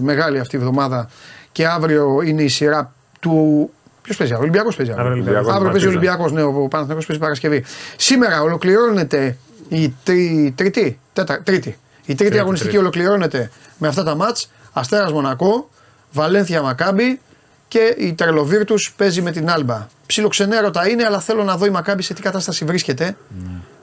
μεγάλη 0.00 0.38
αυτή 0.38 0.56
εβδομάδα 0.56 1.08
και 1.52 1.66
αύριο 1.66 2.20
είναι 2.24 2.42
η 2.42 2.48
σειρά 2.48 2.92
του. 3.20 3.70
Ποιος 4.10 4.22
παίζει, 4.22 4.34
αύριο, 4.34 4.48
Ολυμπιακός 4.50 4.76
παίζει. 4.76 4.92
Αύριο 4.92 5.06
Αύριο, 5.06 5.22
Ολυμπιακός. 5.22 5.54
αύριο 5.54 5.70
παίζει 5.70 5.86
ο 5.86 5.90
Παρτίζαν. 5.90 6.16
Ολυμπιακός, 6.18 6.32
ναι, 6.32 6.42
ο 6.64 6.68
Παναθηναϊκός 6.68 7.06
παίζει 7.06 7.22
Παρασκευή. 7.22 7.64
Σήμερα 7.96 8.42
ολοκληρώνεται 8.42 9.36
η 9.68 9.94
τρι, 10.04 10.52
τρίτη, 10.56 10.98
τέτα, 11.12 11.42
τρίτη. 11.42 11.78
Η 12.06 12.14
τρίτη, 12.14 12.38
αγωνιστική 12.38 12.70
τρίτη. 12.70 12.82
ολοκληρώνεται 12.84 13.50
με 13.78 13.88
αυτά 13.88 14.02
τα 14.02 14.14
μάτς. 14.14 14.50
Αστέρας 14.72 15.12
Μονακό, 15.12 15.70
Βαλένθια 16.12 16.62
Μακάμπι 16.62 17.20
και 17.68 17.94
η 17.98 18.12
Τρελοβίρτους 18.12 18.92
παίζει 18.96 19.22
με 19.22 19.30
την 19.30 19.50
Άλμπα. 19.50 19.86
Ψιλοξενέρωτα 20.06 20.88
είναι, 20.88 21.04
αλλά 21.04 21.20
θέλω 21.20 21.44
να 21.44 21.56
δω 21.56 21.66
η 21.66 21.70
Μακάμπι 21.70 22.02
σε 22.02 22.14
τι 22.14 22.22
κατάσταση 22.22 22.64
βρίσκεται 22.64 23.16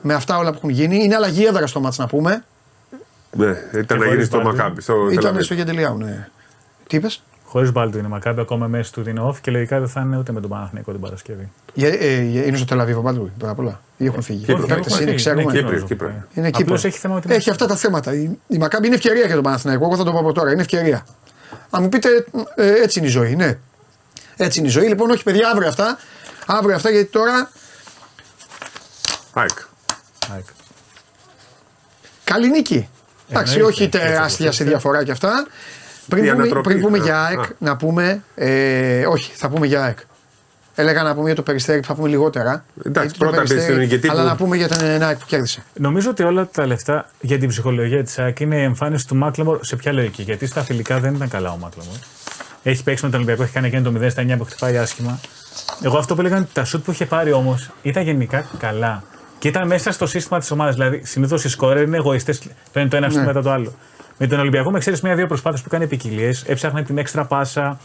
με 0.02 0.14
αυτά 0.14 0.38
όλα 0.38 0.50
που 0.50 0.56
έχουν 0.58 0.70
γίνει. 0.70 1.04
Είναι 1.04 1.16
αλλαγή 1.16 1.46
έδρας 1.46 1.70
στο 1.70 1.80
μάτς 1.80 1.98
να 1.98 2.08
πούμε. 2.08 2.44
Ναι, 3.32 3.46
ήταν 3.80 3.98
να 3.98 4.06
γίνει 4.06 4.08
χωρίς 4.08 4.28
στο 4.28 4.42
Μπάλτι. 4.42 4.58
Μακάμπι. 4.58 4.82
Στο 4.82 4.94
Ήταν 4.94 5.16
Τελαβίβ. 5.16 5.44
στο 5.44 5.54
Γεντελιάου, 5.54 5.98
ναι. 5.98 6.28
Τι 6.88 6.98
είπες; 6.98 7.24
Χωρίς 7.58 7.72
μπάλτου 7.72 7.98
είναι 7.98 8.08
Μακάμπη, 8.08 8.42
ακόμα 8.42 8.68
μέσα 8.68 8.92
του 8.92 9.10
είναι 9.10 9.22
off 9.28 9.36
και 9.42 9.52
λογικά 9.52 9.80
δεν 9.80 9.88
θα 9.90 10.02
είναι 10.02 10.18
ούτε 10.18 10.32
με 10.32 10.40
τον 10.42 10.50
Παναθηναϊκό 10.50 10.92
την 10.92 11.02
Παρασκευή. 11.02 11.52
Για- 11.74 11.88
ε, 11.88 11.94
ε, 11.94 12.16
είναι 12.46 12.58
στο 12.58 12.66
Τελαβίβο 12.66 13.02
Μπάλτου, 13.02 13.32
πρώτα 13.38 13.52
απ' 13.52 13.60
όλα. 13.60 13.82
Ή 13.98 14.06
έχουν 14.06 14.22
φύγει. 14.22 14.46
Κύπρο. 14.46 14.64
Οι 14.64 14.68
παίκτες 14.68 14.78
Έχουν 14.86 14.96
είναι, 14.96 15.06
φύγει, 15.06 15.16
ξέρουμε. 15.16 15.42
είναι 15.42 15.52
Κύπριος, 15.52 15.84
Κύπρος. 15.84 16.10
Κύπρο. 16.12 16.28
Είναι 16.34 16.48
Απλώς 16.48 16.64
Κύπρο. 16.76 16.88
έχει 16.88 16.98
θέμα 16.98 17.14
με 17.14 17.22
την 17.22 17.32
Έχει 17.32 17.50
αυτά 17.50 17.66
τα 17.68 17.76
θέματα. 17.76 18.14
Η, 18.14 18.30
η 18.48 18.58
Μακάμπη 18.58 18.86
είναι 18.88 18.96
ευκαιρία 18.96 19.26
για 19.26 19.34
τον 19.36 19.44
Παναθηναϊκό. 19.44 19.86
Εγώ 19.86 19.96
θα 19.96 20.04
το 20.04 20.12
πω 20.12 20.20
από 20.20 20.34
τώρα. 20.34 20.52
Είναι 20.52 20.62
ευκαιρία. 20.62 21.06
Αν 21.70 21.84
μου 21.84 21.90
πείτε, 21.90 22.10
ε, 22.56 22.72
έτσι 22.84 23.00
είναι 23.00 23.08
η 23.08 23.12
ζωή. 23.12 23.36
Ναι. 23.36 23.58
Έτσι 24.38 24.60
είναι 24.60 24.68
η 24.68 24.72
ζωή. 24.72 24.88
Λοιπόν, 24.88 25.10
όχι 25.10 25.24
παιδιά, 25.24 25.50
αύριο 25.50 25.68
αυτά. 25.68 25.98
Αύριο 26.46 26.76
αυτά 26.76 26.90
γιατί 26.90 27.06
τώρα 27.12 27.52
ΑΕΚ. 29.34 29.50
ΑΕΚ. 30.34 30.46
καλή 32.24 32.50
νίκη. 32.50 32.90
Εντάξει, 33.30 33.54
Εννοείται. 33.54 33.74
όχι 33.74 33.84
Έτσι 33.84 34.00
τεράστια 34.00 34.46
όπως 34.46 34.56
σε 34.56 34.64
είστε. 34.64 34.64
διαφορά 34.64 35.04
και 35.04 35.12
αυτά. 35.12 35.48
Η 36.08 36.10
Πριν 36.10 36.22
πούμε, 36.30 36.42
ανατροπή. 36.42 36.70
πριν 36.70 36.82
πούμε 36.82 36.98
Α, 37.00 37.04
για 37.04 37.20
α. 37.22 37.26
ΑΕΚ, 37.26 37.40
να 37.58 37.76
πούμε. 37.78 38.24
Ε, 38.36 39.06
όχι, 39.06 39.32
θα 39.36 39.50
πούμε 39.50 39.66
για 39.68 39.84
ΑΕΚ. 39.84 39.98
Έλεγα 40.76 41.04
να 41.04 41.14
πούμε 41.14 41.26
για 41.26 41.36
το 41.36 41.42
περιστέρι 41.42 41.80
που 41.80 41.88
θα 41.88 41.94
πούμε 41.96 42.08
λιγότερα. 42.08 42.66
Γιατί 42.86 43.08
το 43.08 43.16
πρώτα 43.18 43.36
Περιστέρι, 43.44 43.86
γιατί 43.86 44.10
Αλλά 44.10 44.22
που- 44.22 44.28
να 44.28 44.36
πούμε 44.36 44.56
για 44.58 44.68
τον 44.68 45.02
ΑΕΚ 45.02 45.18
που 45.18 45.26
κέρδισε. 45.28 45.64
Νομίζω 45.74 46.10
ότι 46.10 46.24
όλα 46.24 46.48
τα 46.48 46.66
λεφτά 46.66 47.10
για 47.22 47.38
την 47.40 47.50
ψυχολογία 47.50 48.04
της 48.04 48.20
ΑΕΚ 48.20 48.40
είναι 48.40 48.56
η 48.60 48.64
εμφάνιση 48.64 49.08
του 49.08 49.16
Μάκλεμορ 49.16 49.60
σε 49.62 49.76
ποια 49.76 49.92
λογική. 49.94 50.22
Γιατί 50.22 50.46
στα 50.46 50.64
φιλικά 50.64 51.00
δεν 51.00 51.14
ήταν 51.16 51.30
καλά 51.30 51.52
ο 51.52 51.58
Μάκλεμορ. 51.58 51.96
Έχει 52.64 52.84
παίξει 52.84 53.04
με 53.06 53.10
τον 53.12 53.20
Ολυμπιακό, 53.20 53.44
έχει 53.44 53.52
κάνει 53.54 53.68
εκείνο 53.68 53.82
το 53.82 53.90
0 54.06 54.10
στα 54.10 54.22
9 54.22 54.38
που 54.38 54.44
χτυπάει 54.44 54.78
άσχημα. 54.78 55.20
Εγώ 55.84 55.98
αυτό 55.98 56.14
που 56.14 56.20
έλεγα 56.20 56.36
είναι 56.36 56.46
ότι 56.46 56.54
τα 56.54 56.66
σουτ 56.66 56.84
που 56.86 56.92
είχε 56.92 57.06
πάρει 57.06 57.32
όμως 57.32 57.70
ήταν 57.82 58.04
γενικά 58.04 58.46
καλά. 58.60 59.04
Και 59.40 59.48
ήταν 59.48 59.68
μέσα 59.68 59.92
στο 59.92 60.08
σύστημα 60.08 60.40
της 60.40 60.52
ομάδας. 60.52 60.76
Δηλαδή, 60.76 61.02
συνήθως 61.06 61.44
οι 61.44 61.50
σκόρερ 61.50 61.84
είναι 61.84 61.98
εγωιστές, 61.98 62.42
παίρνει 62.72 62.90
το 62.90 62.96
ένα 62.98 63.12
ναι. 63.12 63.24
μετά 63.26 63.42
το 63.42 63.52
άλλο. 63.52 63.74
Με 64.18 64.28
τον 64.28 64.40
Ολυμπιακό, 64.40 64.72
με 64.72 64.80
ξέρεις 64.80 65.02
μία-δύο 65.02 65.28
προσπάθειες 65.28 65.62
που 65.62 65.70
κάνει 65.70 65.88
ποικιλίες, 65.88 66.44
έψαχνε 66.48 66.84
την 66.84 66.98
έξτρα 66.98 67.26
πάσα, 67.26 67.80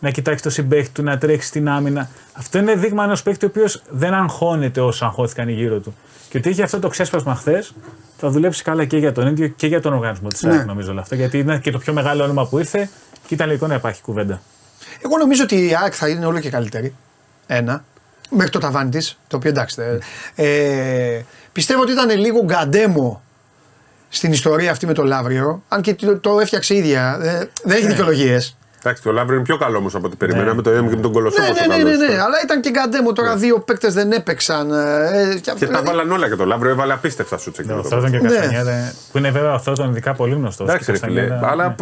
να 0.00 0.10
κοιτάξει 0.10 0.42
το 0.42 0.50
συμπέχτη 0.50 0.90
του, 0.90 1.02
να 1.02 1.18
τρέξει 1.18 1.48
στην 1.48 1.68
άμυνα. 1.68 2.08
Αυτό 2.32 2.58
είναι 2.58 2.74
δείγμα 2.74 3.04
ενός 3.04 3.22
παίκτη 3.22 3.44
ο 3.44 3.48
οποίος 3.48 3.82
δεν 3.90 4.14
αγχώνεται 4.14 4.80
όσο 4.80 5.04
αγχώθηκαν 5.04 5.48
οι 5.48 5.52
γύρω 5.52 5.78
του. 5.78 5.96
Και 6.28 6.38
ότι 6.38 6.48
είχε 6.48 6.62
αυτό 6.62 6.78
το 6.78 6.88
ξέσπασμα 6.88 7.34
χθες, 7.34 7.74
θα 8.18 8.28
δουλέψει 8.30 8.62
καλά 8.62 8.84
και 8.84 8.96
για 8.96 9.12
τον 9.12 9.26
ίδιο 9.26 9.48
και 9.48 9.66
για 9.66 9.80
τον 9.80 9.92
οργανισμό 9.92 10.28
της 10.28 10.42
Ναι. 10.42 10.52
ΑΕΚ, 10.52 10.66
νομίζω 10.66 10.90
όλα 10.90 11.00
αυτά. 11.00 11.16
Γιατί 11.16 11.38
είναι 11.38 11.58
και 11.58 11.70
το 11.70 11.78
πιο 11.78 11.92
μεγάλο 11.92 12.24
όνομα 12.24 12.46
που 12.46 12.58
ήρθε 12.58 12.88
και 13.26 13.34
ήταν 13.34 13.46
λογικό 13.46 13.66
να 13.66 13.74
υπάρχει 13.74 14.02
κουβέντα. 14.02 14.40
Εγώ 15.04 15.16
νομίζω 15.18 15.42
ότι 15.42 15.54
η 15.68 15.74
ΑΕΚ 15.82 15.92
θα 15.96 16.08
είναι 16.08 16.26
όλο 16.26 16.38
και 16.40 16.50
καλύτερη. 16.50 16.94
Ένα. 17.46 17.84
Μέχρι 18.30 18.50
το 18.50 18.58
ταβάνι 18.58 18.90
της. 18.90 19.18
Το 19.28 19.36
οποίο 19.36 19.50
εντάξει. 19.50 19.82
ε, 20.34 21.16
ε, 21.16 21.24
πιστεύω 21.52 21.82
ότι 21.82 21.92
ήταν 21.92 22.18
λίγο 22.18 22.44
γκαντέμο 22.44 23.22
στην 24.16 24.32
ιστορία 24.32 24.70
αυτή 24.70 24.86
με 24.86 24.92
το 24.92 25.04
Λαύριο. 25.04 25.62
Αν 25.68 25.80
και 25.80 25.94
το, 25.94 26.18
το 26.18 26.40
έφτιαξε 26.40 26.74
η 26.74 26.76
ίδια. 26.76 27.18
Ε, 27.22 27.48
δεν 27.64 27.76
έχει 27.76 27.86
δικαιολογίες. 27.86 28.56
Εντάξει, 28.78 29.02
το 29.02 29.12
Λαύριο 29.12 29.34
είναι 29.34 29.44
πιο 29.44 29.56
καλό 29.56 29.78
όμως 29.78 29.94
από 29.94 30.06
ό,τι 30.06 30.16
περιμέναμε. 30.16 30.62
Το 30.62 30.70
είδαμε 30.70 30.88
και 30.88 30.96
με 30.96 31.02
τον 31.02 31.12
Κολοσσό. 31.12 31.40
Ναι, 31.42 31.48
πόσο 31.48 31.60
ναι, 31.60 31.66
ναι, 31.66 31.82
καλός 31.82 31.98
ναι, 31.98 32.06
ναι, 32.06 32.12
ήταν. 32.12 32.24
Αλλά 32.24 32.36
ήταν 32.44 32.60
και 32.60 32.70
γκαντέμο. 32.70 33.12
Τώρα 33.12 33.36
δύο 33.36 33.58
παίκτες 33.58 33.94
δεν 33.94 34.12
έπαιξαν. 34.12 34.70
ε, 34.72 35.28
και, 35.34 35.40
Και 35.40 35.50
τα 35.50 35.54
δηλαδή, 35.66 35.86
βάλαν 35.86 36.10
όλα 36.10 36.28
και 36.28 36.34
το 36.36 36.44
Λαύριο 36.44 36.70
έβαλε 36.70 36.92
απίστευτα 36.92 37.36
σου 37.38 37.44
Ο 37.48 37.52
τσεκίνο. 37.52 37.82
Θόδων 37.82 38.10
και 38.10 38.18
Ναι. 38.18 38.28
Καστανιέτα, 38.28 38.92
που 39.12 39.18
είναι 39.18 39.30
βέβαια 39.30 39.54
ο 39.54 39.58
Θόδων 39.58 39.90
ειδικά 39.90 40.14
πολύ 40.14 40.34
γνωστός. 40.34 40.68
Εντάξει, 40.68 40.90
ρε 40.92 40.98
φίλε. 40.98 41.38
Αλλά. 41.42 41.74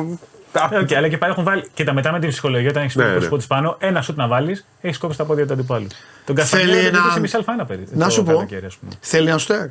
Ε, 0.73 0.79
οκ, 0.79 0.93
αλλά 0.93 1.09
και 1.09 1.19
πάλι 1.19 1.33
έχουν 1.33 1.45
βάλει. 1.45 1.69
Κοίτα, 1.75 1.93
μετά 1.93 2.13
με 2.13 2.21
την 2.21 2.29
ψυχολογία, 2.29 2.69
όταν 2.71 2.83
έχεις 2.83 2.95
Ναι, 2.97 3.03
το 3.03 3.09
ναι. 3.09 3.15
πρόσωπο 3.15 3.37
τη 3.37 3.45
πάνω, 3.49 3.77
ένα 3.79 4.03
σουτ 4.03 4.17
να 4.17 4.27
βάλεις, 4.27 4.65
έχεις 4.81 4.99
κόψει 4.99 5.19
τα 5.19 5.25
πόδια 5.25 5.47
του 5.47 5.53
αντιπάλου. 5.53 5.87
Τον 6.25 6.37
Θέλει 6.37 6.41
Καστανιέτα 6.63 6.89
ένα- 6.89 7.03
δεν 7.03 7.13
σε 7.13 7.21
μισή 7.21 7.37
αλφα 7.37 7.53
ένα 7.53 7.65
περίπου. 7.65 7.91
Να 7.95 8.05
το 8.05 8.11
σου 8.11 8.23
πω. 8.23 8.31
καλοκαίρι, 8.33 8.67
ας 8.67 8.77
πούμε. 8.77 8.93
Θέλει 9.01 9.29
ένα 9.29 9.39
στέρ. 9.39 9.67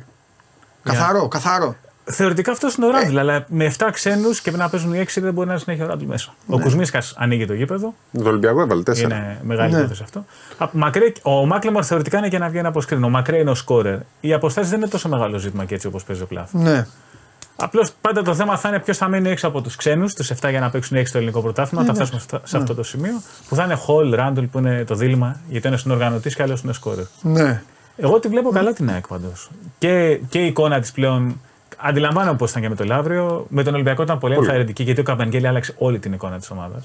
Καθαρό, 0.82 1.28
καθαρό. 1.28 1.76
Θεωρητικά 2.06 2.52
αυτός 2.52 2.74
είναι 2.74 2.86
ο 2.86 2.90
Ράντλ, 2.90 3.18
αλλά 3.18 3.44
με 3.48 3.64
7 3.78 3.88
ξένους 3.92 4.40
και 4.40 4.50
να 4.50 4.68
παίζουν 4.68 4.92
οι 4.94 4.98
6 4.98 5.20
δεν 5.20 5.32
μπορεί 5.32 5.48
να 5.48 5.58
συνέχει 5.58 5.82
ο 5.82 5.86
Ράντλ 5.86 6.04
μέσα. 6.04 6.34
Ο 6.46 6.58
Κουσμίσκας 6.60 7.14
ανοίγει 7.18 7.46
το 7.46 7.54
γήπεδο. 7.54 7.94
Το 8.22 8.28
Ολυμπιακό 8.28 8.60
έβαλε 8.60 8.82
τέσσερα. 8.82 9.14
Είναι 9.16 9.38
μεγάλη 9.42 9.72
Ναι. 9.72 9.78
υπόθεση 9.78 10.02
αυτό. 10.04 10.24
Α, 10.58 10.68
Μακρέ, 10.72 11.12
ο 11.22 11.46
Μάκλεμορ 11.46 11.82
θεωρητικά 11.86 12.18
είναι 12.18 12.26
για 12.26 12.38
να 12.38 12.48
βγει 12.48 12.58
ένα 12.58 12.68
αποσκρίνο. 12.68 13.06
Ο 13.06 13.10
Μακρέ 13.10 13.38
είναι 13.38 13.50
ο 13.50 13.54
σκόρερ. 13.54 13.98
Οι 14.20 14.32
αποστάσει 14.32 14.68
δεν 14.70 14.78
είναι 14.78 14.88
τόσο 14.88 15.08
μεγάλο 15.08 15.38
ζήτημα 15.38 15.64
και 15.64 15.74
έτσι 15.74 15.86
όπως 15.86 16.04
παίζει 16.04 16.22
ο 16.22 16.26
Πλάθ. 16.26 16.52
Ναι. 16.52 16.86
Απλώς 17.56 17.90
πάντα 18.00 18.22
το 18.22 18.34
θέμα 18.34 18.56
θα 18.58 18.68
είναι 18.68 18.78
ποιος 18.78 18.96
θα 18.96 19.08
μείνει 19.08 19.28
έξω 19.30 19.46
από 19.46 19.60
τους 19.60 19.76
ξένους, 19.76 20.14
τους 20.14 20.30
7 20.30 20.50
για 20.50 20.60
να 20.60 20.70
παίξουν 20.70 20.96
6 20.96 21.08
στο 21.08 21.18
ελληνικό 21.18 21.40
πρωτάθλημα. 21.40 21.82
Ναι, 21.82 21.88
θα 21.88 21.94
φτάσουμε 21.94 22.20
στα- 22.20 22.40
σε 22.44 22.56
αυτό 22.56 22.74
το 22.74 22.82
σημείο. 22.82 23.22
Που 23.48 23.54
θα 23.54 23.64
είναι 23.64 23.74
Χολ, 23.74 24.14
Ράντολ 24.14 24.46
που 24.46 24.58
είναι 24.58 24.84
το 24.84 24.94
δίλημα, 24.94 25.36
γιατί 25.48 25.66
ένας 25.66 25.82
είναι 25.82 25.94
οργανωτής 25.94 26.34
και 26.34 26.42
άλλος 26.42 26.60
είναι 26.60 26.72
σκόρερ. 26.72 27.04
Ναι. 27.22 27.62
Εγώ 27.96 28.18
τη 28.20 28.28
βλέπω 28.28 28.50
καλά 28.50 28.72
την 28.72 28.90
ΑΕΚ 28.90 29.06
πάντως. 29.06 29.50
Και, 29.78 30.20
και 30.28 30.38
η 30.38 30.46
εικόνα 30.46 30.80
της 30.80 30.92
πλέον. 30.92 31.40
Αντιλαμβάνομαι 31.76 32.36
πώς 32.36 32.50
ήταν 32.50 32.62
και 32.62 32.68
με 32.68 32.74
το 32.74 32.84
Λαύριο. 32.84 33.46
Με 33.48 33.62
τον 33.62 33.74
Ολυμπιακό 33.74 34.02
ήταν 34.02 34.18
πολύ 34.18 34.34
Πολύ. 34.34 34.46
ενθαρρυντική 34.46 34.82
γιατί 34.82 35.00
ο 35.00 35.02
Καμπενγκέλη 35.02 35.46
άλλαξε 35.46 35.74
όλη 35.78 35.98
την 35.98 36.12
εικόνα 36.12 36.38
της 36.38 36.50
ομάδας. 36.50 36.84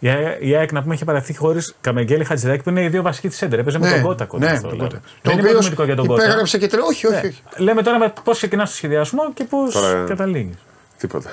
Η 0.00 0.08
ΑΕΚ, 0.08 0.36
η 0.40 0.54
ΑΕΚ 0.56 0.72
να 0.72 0.82
πούμε 0.82 0.94
είχε 0.94 1.04
παραχθεί 1.04 1.36
χωρίς 1.36 1.74
Καμπενγκέλη 1.80 2.24
Χατζηδάκη 2.24 2.62
που 2.62 2.70
είναι 2.70 2.82
οι 2.82 2.88
δύο 2.88 3.02
βασικοί 3.02 3.28
της 3.28 3.36
Σέντερ. 3.36 3.58
Έπαιζε 3.58 3.78
με 3.78 3.90
τον 3.90 4.02
Κότα 4.02 4.24
κοντά 4.24 4.50
ναι, 4.50 4.56
στο 4.58 4.68
τον 4.68 4.78
Λαύριο. 4.78 4.98
Κότα. 4.98 5.10
Δεν 5.22 5.32
είναι 5.32 5.40
οποίος 5.40 5.50
υποτιμητικό 5.52 5.84
για 5.84 5.96
τον 5.96 6.06
Κότα. 6.06 6.22
Υπέγραψε 6.24 6.58
και 6.58 6.66
τρε. 6.66 6.80
Όχι, 6.80 7.06
όχι. 7.06 7.14
Ναι. 7.14 7.28
όχι. 7.28 7.42
Λέμε 7.56 7.82
τώρα 7.82 8.10
πώς 8.24 8.36
ξεκινάς 8.36 8.70
το 8.70 8.76
σχεδιασμό 8.76 9.32
και 9.34 9.44
πώς 9.44 9.74
Τώρα- 9.74 10.04
καταλήγεις. 10.08 10.54
Τίποτα. 10.98 11.30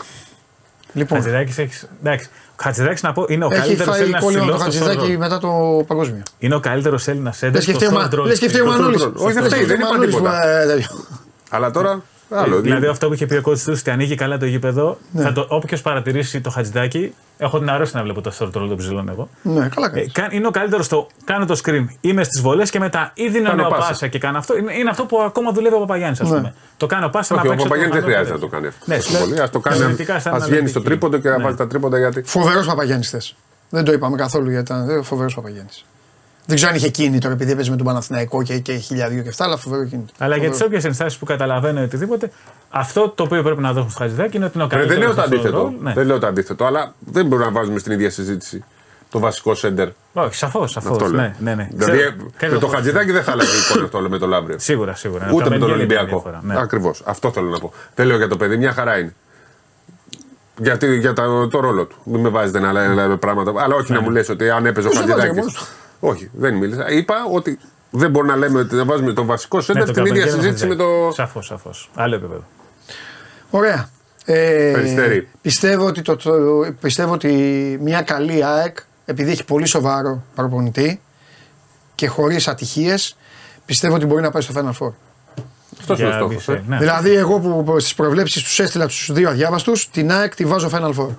Λοιπόν, 0.93 1.17
Χατζηδάκης 1.17 1.57
έχει. 1.57 1.85
Εντάξει. 2.03 2.29
Ο 2.51 2.55
Χατζηδάκης 2.63 3.01
να 3.01 3.11
πω 3.13 3.25
είναι 3.29 3.45
ο 3.45 3.49
έχει 3.51 3.59
καλύτερος 3.61 3.93
φάει 3.93 4.01
Έλληνας 4.01 4.23
κόλλημα 4.23 4.45
το 4.45 4.51
ψηλός 4.51 4.61
στο 4.73 4.83
Χατζηδάκι 4.83 4.99
Σόρδρο. 4.99 5.19
μετά 5.19 5.37
το 5.39 5.83
παγκόσμιο. 5.87 6.23
Είναι 6.39 6.55
ο 6.55 6.59
καλύτερος 6.59 7.07
Έλληνας 7.07 7.37
Σέντερ. 7.37 7.55
Λες 7.55 7.65
και 7.65 7.73
φταίει 7.73 7.87
ο 7.87 7.91
Μα- 7.91 8.25
λες 8.25 8.39
και 8.39 8.49
φταίει 8.49 8.61
ο 8.61 8.65
Μανώλης. 8.65 9.01
Όχι, 9.15 9.33
δεν 9.33 9.43
φταίει, 9.43 9.63
δεν 9.63 9.79
είπα 9.79 9.99
τίποτα. 9.99 10.41
Αλλά 11.49 11.71
τώρα. 11.71 12.01
Άλλο. 12.29 12.61
Δηλαδή 12.61 12.87
αυτό 12.87 13.07
που 13.07 13.13
είχε 13.13 13.25
πει 13.25 13.35
ο 13.35 13.41
coach 13.45 13.57
του, 13.59 13.75
ότι 13.79 13.89
ανοίγει 13.91 14.15
καλά 14.15 14.37
το 14.37 14.45
γήπεδο, 14.45 14.97
Ναι. 15.11 15.21
θα 15.21 15.31
το, 15.31 15.45
όποιος 15.49 15.81
παρατηρήσει 15.81 16.41
το 16.41 16.49
χατζηδάκι, 16.49 17.13
έχω 17.37 17.59
την 17.59 17.69
αρρώστια 17.69 17.99
να 17.99 18.05
βλέπω 18.05 18.21
το 18.21 18.31
στο 18.31 18.49
ρόλο 18.53 18.67
των 18.67 18.77
ψηλών 18.77 19.09
εγώ. 19.09 19.29
Ναι, 19.41 19.67
καλά 19.67 19.87
Ε, 19.87 19.89
κάνεις. 19.89 20.11
κα- 20.11 20.27
είναι 20.31 20.47
ο 20.47 20.51
καλύτερος 20.51 20.85
στο 20.85 21.07
κάνω 21.25 21.45
το 21.45 21.59
screen, 21.65 21.85
είμαι 22.01 22.23
στις 22.23 22.41
βολές 22.41 22.69
και 22.69 22.79
μετά 22.79 23.11
ή 23.13 23.27
δίνω 23.29 23.49
Κάνω 23.49 23.61
νέο 23.61 23.69
πάσα. 23.69 23.87
πάσα 23.87 24.07
και 24.07 24.19
κάνω 24.19 24.37
αυτό. 24.37 24.57
Είναι, 24.57 24.73
είναι 24.73 24.89
αυτό 24.89 25.05
που 25.05 25.21
ακόμα 25.21 25.51
δουλεύει 25.51 25.75
ο 25.75 25.79
Παπαγιάννης, 25.79 26.21
ας 26.21 26.29
Ναι. 26.29 26.35
πούμε. 26.37 26.53
Το 26.77 26.85
κάνω 26.85 27.09
πάσα 27.09 27.35
Όχι, 27.35 27.43
να 27.47 27.49
ο 27.49 27.55
παίξω. 27.55 27.67
Παπαγιάννης 27.67 27.95
δεν 27.95 28.03
το 28.05 28.11
χρειάζεται 28.11 28.33
να 28.33 28.39
χάνω 28.39 28.49
το 28.49 28.55
κάνει 28.55 28.67
αυτό. 28.67 28.85
Ναι, 28.87 28.95
τόσο 28.95 29.19
πολύ. 29.19 29.41
Α 29.41 29.49
το 29.49 29.59
κάνει. 29.59 29.77
θεωρητικά 29.77 30.19
σαν 30.19 30.33
Α 30.33 30.35
βγαίνει 30.35 30.47
στο 30.47 30.55
αναλυτική. 30.59 30.83
τρίποντο 30.85 31.17
και 31.17 31.29
να 31.29 31.37
Ναι. 31.37 31.43
βάζει 31.43 31.55
τα 31.55 31.67
τρίποντα 31.67 31.97
γιατί. 31.97 32.21
Φοβερός 32.25 32.65
Παπαγιάννης 32.65 33.09
θες. 33.09 33.35
Δεν 33.69 33.83
το 33.83 33.91
είπαμε 33.91 34.15
καθόλου 34.17 34.49
γιατί 34.49 34.71
ήταν 34.73 35.03
φοβερός 35.03 35.33
Παπαγιάννης. 35.35 35.85
Δεν 36.47 36.55
ξέρω 36.55 36.71
αν 36.71 36.77
είχε 36.77 36.89
κίνητρο 36.89 37.31
επειδή 37.31 37.51
έπαιζε 37.51 37.69
με 37.69 37.75
τον 37.77 37.85
Παναθηναϊκό 37.85 38.43
και, 38.43 38.59
και 38.59 38.75
χιλιάδιο 38.75 39.21
και 39.23 39.29
αυτά, 39.29 39.43
αλλά 39.43 39.57
φοβερό 39.57 39.85
κίνητρο. 39.85 40.15
Αλλά 40.17 40.33
για 40.35 40.41
τις 40.43 40.51
Φοβερό. 40.51 40.65
όποιες 40.67 40.83
ενστάσεις 40.83 41.17
που 41.19 41.25
καταλαβαίνω 41.25 41.79
ή 41.81 41.83
οτιδήποτε, 41.83 42.31
αυτό 42.69 43.09
το 43.09 43.23
οποίο 43.23 43.43
πρέπει 43.43 43.61
να 43.61 43.71
δώσουμε 43.73 43.91
στο 43.91 43.99
χατζηδάκι 44.01 44.35
είναι 44.37 44.45
ότι 44.45 44.53
είναι 44.57 44.63
ο 44.63 44.67
Ρε, 44.71 44.75
καλύτερο. 44.77 44.99
Δεν 44.99 45.07
λέω 45.07 45.15
το 45.15 45.21
αντίθετο. 45.21 45.73
Δεν 45.93 46.05
λέω 46.05 46.19
το 46.19 46.27
αντίθετο. 46.27 46.65
Αλλά 46.65 46.93
δεν 46.99 47.25
μπορούμε 47.25 47.47
να 47.47 47.53
βάζουμε 47.53 47.79
στην 47.79 47.91
ίδια 47.91 48.09
συζήτηση 48.09 48.63
το 49.09 49.19
βασικό 49.19 49.55
σέντερ. 49.55 49.87
Όχι, 50.13 50.35
σαφώς, 50.35 50.71
σαφώς. 50.71 50.91
Αυτό 50.91 51.05
λέω. 51.07 51.21
Ναι, 51.21 51.35
ναι, 51.39 51.55
ναι. 51.55 51.67
Δηλαδή 51.71 51.97
Ξέρω- 51.97 52.15
με 52.17 52.29
ξέρω 52.37 52.53
το 52.59 52.65
πώς- 52.65 52.75
Χατζηδάκι 52.75 53.11
δεν 53.11 53.23
θα 53.23 53.31
έλεγε 53.31 53.49
εικόνα 53.69 53.85
αυτό 53.85 53.99
με 54.09 54.17
το 54.17 54.27
Λαύριο. 54.27 54.59
Σίγουρα, 54.59 54.95
σίγουρα. 54.95 55.25
Ούτε 55.25 55.33
με 55.33 55.39
τον 55.41 55.49
Καμπενγκέλη 55.49 55.83
ήταν 55.83 55.97
Ολυμπιακό. 55.97 56.05
διαφορά, 56.31 56.39
ναι. 56.43 56.61
Ακριβώς. 56.61 57.01
Αυτό 57.05 57.31
θέλω 57.31 57.49
να 57.49 57.59
πω. 57.59 57.71
Δεν 57.95 58.07
λέω 58.07 58.17
για 58.17 58.27
το 58.27 58.37
παιδί, 58.37 58.57
μια 58.57 58.71
χαρά 58.73 58.97
είναι. 58.97 59.13
Γιατί, 60.57 60.97
για 60.97 61.13
τα- 61.13 61.47
το 61.51 61.59
ρόλο 61.59 61.85
του. 61.85 61.95
Μην 62.03 62.21
με 62.21 62.29
βάζετε 62.29 62.59
να 62.59 62.71
λέμε 62.73 63.17
πράγματα. 63.17 63.51
Αλλά 63.63 63.75
όχι 63.75 63.91
να 63.91 64.01
μου 64.01 64.09
λες 64.09 64.29
ότι 64.29 64.49
αν 64.49 64.65
έπαιζε 64.65 64.87
ο 64.87 64.89
Πώς 64.89 64.99
το 64.99 65.07
βάζει 65.07 65.21
Χατζηδάκη. 65.27 65.55
Μόνος 65.99 66.17
Όχι, 66.17 66.29
δεν 66.33 66.53
μίλησα. 66.53 66.89
Είπα 66.89 67.15
ότι 67.31 67.59
δεν 67.89 68.11
μπορεί 68.11 68.27
να 68.27 68.35
λέμε 68.35 68.59
ότι 68.59 68.75
να 68.75 68.85
βάζουμε 68.85 69.13
το 69.13 69.25
βασικό 69.25 69.61
σέντερ 69.61 69.85
Ναι, 69.85 69.91
στην 69.91 70.05
ίδια 70.05 70.27
συζήτηση 70.27 70.67
με 70.67 70.75
το. 70.75 71.11
Σαφώς, 71.13 71.45
σαφώς. 71.45 71.89
Άλλο 71.95 72.15
επίπεδο. 72.15 72.43
Ωραία. 73.49 73.89
Ε, 74.25 74.71
Περιστέρι. 74.73 75.27
πιστεύω, 75.41 75.85
ότι 75.85 76.01
το, 76.01 76.15
το, 76.15 76.31
πιστεύω 76.81 77.13
ότι 77.13 77.31
μια 77.81 78.01
καλή 78.01 78.45
ΑΕΚ, 78.45 78.77
επειδή 79.05 79.31
έχει 79.31 79.45
πολύ 79.45 79.65
σοβαρό 79.65 80.23
προπονητή 80.35 81.01
και 81.95 82.07
χωρίς 82.07 82.47
ατυχίες, 82.47 83.17
πιστεύω 83.65 83.95
ότι 83.95 84.05
μπορεί 84.05 84.21
να 84.21 84.31
πάει 84.31 84.41
στο 84.41 84.53
Final 84.55 84.85
Four. 84.85 84.91
Αυτός 85.79 85.99
είναι 85.99 86.07
ο 86.07 86.09
Για 86.09 86.17
στόχο. 86.17 86.33
Μπισέ, 86.33 86.63
ναι. 86.67 86.77
Δηλαδή, 86.77 87.13
εγώ 87.13 87.39
που 87.39 87.79
στις 87.79 87.95
προβλέψεις 87.95 88.43
τους 88.43 88.59
έστειλα 88.59 88.87
τους 88.87 89.09
δύο 89.13 89.29
αδιάβαστους, 89.29 89.89
την 89.89 90.11
ΑΕΚ 90.11 90.35
τη 90.35 90.45
βάζω 90.45 90.69
Final 90.73 90.93
Four. 90.93 91.09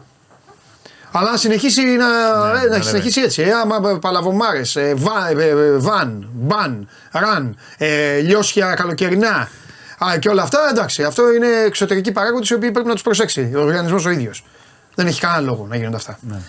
Αλλά 1.11 1.31
να 1.31 1.37
συνεχίσει, 1.37 1.83
να, 1.83 2.07
Ναι, 2.53 2.61
ε, 2.61 2.69
να 2.69 2.77
ναι, 2.77 2.83
συνεχίσει 2.83 3.21
έτσι. 3.21 3.43
Ε, 3.43 3.53
άμα 3.53 3.99
παλαβομάρες, 3.99 4.77
ε, 4.77 4.95
βα, 4.95 5.29
ε, 5.29 5.49
ε, 5.49 5.77
βαν, 5.77 6.29
μπαν, 6.33 6.89
ραν, 7.11 7.57
ε, 7.77 8.19
λιώσια 8.19 8.75
καλοκαιρινά 8.75 9.49
α, 10.05 10.19
και 10.19 10.29
όλα 10.29 10.43
αυτά, 10.43 10.59
εντάξει. 10.71 11.03
Αυτό 11.03 11.33
είναι 11.33 11.47
εξωτερικοί 11.67 12.13
παράγοντες 12.13 12.49
οι 12.49 12.55
οποίοι 12.55 12.71
πρέπει 12.71 12.89
να 12.89 12.93
τους 12.93 13.03
προσέξει 13.03 13.53
ο 13.57 13.61
οργανισμός 13.61 14.07
ο 14.07 14.11
ίδιος. 14.11 14.45
Δεν 14.95 15.07
έχει 15.07 15.21
κανένα 15.21 15.41
λόγο 15.41 15.67
να 15.69 15.77
γίνονται 15.77 15.97
αυτά. 15.97 16.19
Ναι. 16.21 16.41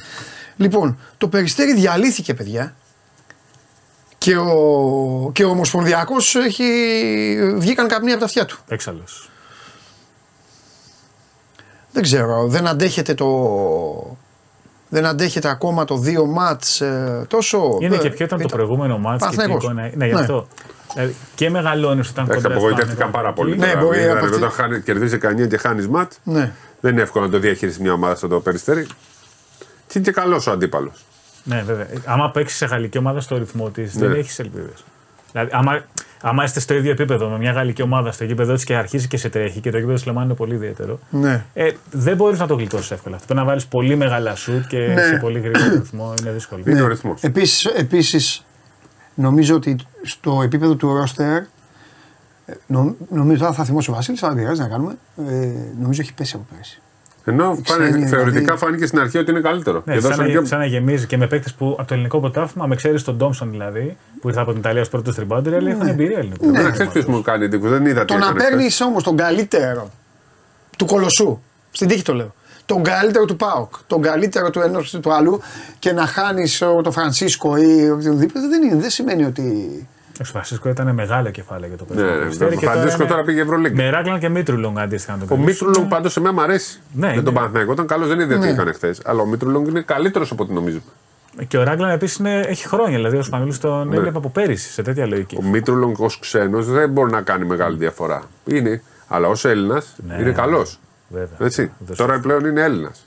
Λοιπόν, 0.57 0.99
το 1.17 1.27
περιστέρι 1.27 1.73
διαλύθηκε, 1.73 2.33
παιδιά. 2.33 2.75
Και 4.17 4.37
ο, 4.37 5.31
και 5.33 5.43
ο 5.43 5.49
Ομοσπονδιακός 5.49 6.35
έχει 6.35 6.65
βγήκαν 7.55 7.87
καπνοί 7.87 8.11
από 8.11 8.19
τα 8.19 8.25
αυτιά 8.25 8.45
του. 8.45 8.57
Έξαλλος. 8.67 9.29
Δεν 11.91 12.03
ξέρω, 12.03 12.47
δεν 12.47 12.67
αντέχετε 12.67 13.13
το. 13.13 13.27
Δεν 14.89 15.05
αντέχετε 15.05 15.49
ακόμα 15.49 15.85
το 15.85 15.97
δύο 15.97 16.25
μάτς 16.25 16.81
ε, 16.81 17.25
τόσο. 17.27 17.77
Είναι 17.81 17.95
ε, 17.95 17.97
και 17.97 18.09
ποιο 18.09 18.25
ήταν 18.25 18.37
το 18.39 18.43
ήταν- 18.47 18.57
προηγούμενο 18.57 18.97
μάτι 18.97 19.23
και 19.23 19.29
τι 19.29 19.35
Παναθηναϊκός. 19.35 19.63
εικόνα. 19.63 19.89
Ναι, 19.95 20.05
γι' 20.05 20.13
Ναι. 20.13 20.19
αυτό. 20.19 20.47
Δηλαδή, 20.93 21.15
και 21.35 21.49
μεγαλώνεις 21.49 22.09
όταν 22.09 22.23
Εντάξει, 22.25 22.43
κοντά 22.43 22.55
απογοητεύτηκαν 22.55 23.11
πάρα 23.11 23.33
πολύ. 23.33 23.57
Ναι, 23.57 23.65
τώρα. 23.67 23.79
μπορεί 23.81 23.97
Δηλαδή, 23.97 24.17
από 24.17 24.25
αυτή- 24.25 24.37
Όταν 24.37 24.51
χάνει- 24.51 24.83
κερδίζει 24.83 25.17
κανένα 25.17 25.47
και 25.47 25.57
χάνεις 25.57 25.87
ματ, 25.87 26.11
Ναι. 26.23 26.51
δεν 26.79 26.91
είναι 26.91 27.01
εύκολο 27.01 27.25
να 27.25 27.31
το 27.31 27.39
διαχειριστεί 27.39 27.81
μια 27.81 27.93
ομάδα 27.93 28.15
στο 28.15 28.27
το 28.27 28.39
περιστέρι. 28.39 28.83
Και 29.87 29.93
είναι 29.97 30.03
και 30.03 30.11
καλός 30.11 30.47
ο 30.47 30.51
αντίπαλος. 30.51 31.05
Ναι, 31.43 31.63
βέβαια. 31.65 31.85
Ε, 31.85 31.93
Άμα 32.05 32.31
παίξεις 32.31 32.57
σε 32.57 32.65
γαλλική 32.65 32.97
ομάδα 32.97 33.19
στο 33.19 33.37
ρυθμό 33.37 33.69
της, 33.69 33.97
δεν 33.97 34.09
Ναι. 34.09 34.17
έχεις 34.17 34.39
ελπίδες. 34.39 34.83
Δηλαδή, 35.31 35.49
άμα, 35.53 35.83
άμα 36.21 36.43
είστε 36.43 36.59
στο 36.59 36.73
ίδιο 36.73 36.91
επίπεδο 36.91 37.29
με 37.29 37.37
μια 37.37 37.51
γαλλική 37.51 37.81
ομάδα 37.81 38.11
στο 38.11 38.23
γήπεδο 38.23 38.53
της 38.53 38.63
και 38.63 38.75
αρχίζει 38.75 39.07
και 39.07 39.17
σε 39.17 39.29
τρέχει 39.29 39.59
και 39.59 39.71
το 39.71 39.77
γήπεδο 39.77 39.93
της 39.95 40.05
Λεμάν 40.05 40.23
είναι 40.25 40.33
πολύ 40.33 40.53
ιδιαίτερο, 40.55 40.99
ναι. 41.09 41.45
ε, 41.53 41.71
δεν 41.91 42.15
μπορείς 42.15 42.39
να 42.39 42.47
το 42.47 42.55
γλιτώσεις 42.55 42.91
εύκολα. 42.91 43.15
Αυτό. 43.15 43.27
Πρέπει 43.27 43.39
να 43.41 43.47
βάλεις 43.49 43.65
πολύ 43.67 43.95
μεγάλα 43.95 44.35
σουτ 44.35 44.67
και 44.67 44.77
Ναι. 44.77 45.01
σε 45.03 45.17
πολύ 45.21 45.39
γρήγορο 45.39 45.73
ρυθμό 45.73 46.13
είναι 46.21 46.31
δύσκολο. 46.31 46.63
Είναι 46.67 46.81
ο 46.81 46.87
ρυθμός. 46.87 47.23
Επίσης, 47.23 47.65
επίσης, 47.65 48.45
νομίζω 49.15 49.55
ότι 49.55 49.75
στο 50.03 50.41
επίπεδο 50.43 50.75
του 50.75 50.93
ρόστερ. 50.93 51.41
ε, 52.45 52.53
νο- 52.67 52.95
νομίζω 53.09 53.39
τώρα 53.39 53.53
θα 53.53 53.63
θυμώσει 53.63 53.89
ο 53.91 53.93
Βασίλης, 53.93 54.23
αλλά 54.23 54.33
δεν 54.33 54.41
πειράζει 54.43 54.61
να 54.61 54.67
κάνουμε. 54.67 54.97
Ε, 55.27 55.51
νομίζω 55.81 56.01
έχει 56.01 56.13
πέσει 56.13 56.35
από 56.35 56.45
πέρυσι. 56.51 56.81
Ενώ 57.29 57.57
Ξένοι, 57.63 57.89
φάνε- 57.91 58.07
θεωρητικά 58.07 58.39
δηλαδή. 58.39 58.57
φάνηκε 58.59 58.85
στην 58.85 58.99
αρχή 58.99 59.17
ότι 59.17 59.31
είναι 59.31 59.39
καλύτερο. 59.39 59.81
Ναι, 59.85 59.93
και 59.93 59.99
σαν, 59.99 60.09
δώσαν 60.09 60.25
να, 60.33 60.39
και- 60.39 60.45
σαν 60.47 60.59
να 60.59 60.65
γεμίζει 60.65 61.05
και 61.05 61.17
με 61.17 61.27
παίκτες 61.27 61.53
που 61.53 61.75
από 61.79 61.87
το 61.87 61.93
ελληνικό 61.93 62.19
πρωτάθλημα, 62.19 62.67
με 62.67 62.75
ξέρεις 62.75 63.03
τον 63.03 63.15
Ντόμσον 63.17 63.51
δηλαδή, 63.51 63.97
που 64.21 64.27
ήρθε 64.27 64.39
από 64.41 64.51
την 64.51 64.59
Ιταλία 64.59 64.81
ως 64.81 64.89
πρώτος 64.89 65.15
τριμπάντερ, 65.15 65.53
αλλά 65.53 65.69
έχουν 65.69 65.87
εμπειρία 65.87 66.17
ελληνικού. 66.17 66.45
Δεν 66.45 66.53
πρωταθλήματος. 66.53 66.73
ξέρεις 66.73 66.91
ποιος 67.05 67.05
μου 67.15 67.21
κάνει 67.21 67.45
εντύπωση. 67.45 67.71
Δεν 67.73 67.85
είδα 67.85 67.99
τι 67.99 68.05
Το 68.05 68.13
να 68.17 68.25
έκανε 68.25 68.39
παίρνει 68.43 68.61
χθες. 68.61 68.81
όμως 68.81 69.03
τον 69.03 69.15
καλύτερο 69.17 69.89
του 70.77 70.85
κολοσσού, 70.85 71.39
στην 71.71 71.87
τύχη 71.87 72.01
το 72.03 72.13
λέω, 72.13 72.33
τον 72.65 72.83
καλύτερο 72.83 73.25
του 73.25 73.35
Πάοκ, 73.35 73.73
τον 73.87 74.01
καλύτερο 74.01 74.49
του 74.49 74.59
ενό 74.59 74.79
του 75.01 75.13
άλλου 75.13 75.39
και 75.79 75.91
να 75.91 76.05
χάνεις 76.05 76.57
τον 76.57 76.91
Φρανσίσκο 76.91 77.57
ή 77.57 77.89
οποιονδήποτε 77.89 78.47
δεν, 78.47 78.63
είναι, 78.63 78.75
δεν 78.75 78.89
σημαίνει 78.89 79.23
ότι. 79.23 79.87
Ο 80.21 80.23
Φρανσίσκο 80.23 80.69
ήταν 80.69 80.93
μεγάλο 80.93 81.29
κεφάλαιο 81.29 81.67
για 81.67 81.77
το 81.85 81.93
Ναι, 81.93 82.01
ναι, 82.01 82.17
Περιστέρι 82.17 82.49
ναι. 82.49 82.55
και 82.61 82.65
Ο 82.65 82.69
Φρανσίσκο 82.71 83.01
είναι 83.01 83.11
τώρα 83.11 83.23
πήγε 83.23 83.41
Ευρωλίγκα. 83.41 83.75
Με 83.83 83.89
Ράγκλαν 83.89 84.19
και 84.19 84.29
Μίτρουλονγκ 84.29 84.77
αντίστοιχα 84.79 85.11
να 85.17 85.17
το 85.17 85.33
Ο 85.33 85.35
κρατήσουμε. 85.35 85.67
Μίτρουλονγκ 85.69 85.89
πάντως 85.91 86.11
σε 86.11 86.19
μένα 86.19 86.33
μου 86.33 86.41
αρέσει. 86.41 86.79
Ναι, 86.93 87.07
με 87.07 87.13
είναι. 87.13 87.21
τον 87.21 87.33
Παναθηναϊκό 87.33 87.71
ήταν 87.71 87.87
καλός, 87.87 88.07
δεν 88.07 88.19
είδε 88.19 88.33
τι 88.33 88.39
Ναι. 88.39 88.49
έκανε 88.49 88.71
χθες. 88.71 89.01
Αλλά 89.05 89.21
ο 89.21 89.25
Μίτρουλονγκ 89.25 89.67
είναι 89.67 89.81
καλύτερος 89.81 90.31
από 90.31 90.43
ό,τι 90.43 90.53
νομίζω. 90.53 90.79
Και 91.47 91.57
ο 91.57 91.63
Ράγκλαν 91.63 91.89
επίσης 91.89 92.19
έχει 92.23 92.67
χρόνια. 92.67 92.95
Δηλαδή 92.95 93.17
ο 93.17 93.23
Σπανούλη 93.23 93.57
τον 93.57 93.87
Ναι. 93.87 93.95
έβλεπε 93.95 94.17
από 94.17 94.29
πέρυσι 94.29 94.71
σε 94.71 94.81
τέτοια 94.81 95.05
λογική. 95.07 95.37
Ο 95.39 95.41
Μήτρολον 95.43 95.93
ως 95.97 96.19
ξένος 96.19 96.65
δεν 96.65 96.89
μπορεί 96.89 97.11
να 97.11 97.21
κάνει 97.21 97.45
μεγάλη 97.45 97.77
διαφορά. 97.77 98.23
Είναι, 98.45 98.81
αλλά 99.07 99.27
ως 99.27 99.45
Έλληνας 99.45 99.95
Ναι. 100.07 100.15
είναι 100.19 100.31
καλός. 100.31 100.79
Βέβαια. 101.09 101.37
Έτσι. 101.39 101.71
Δεν 101.77 101.95
Τώρα 101.95 102.19
πλέον 102.19 102.45
είναι 102.45 102.61
Έλληνας. 102.61 103.05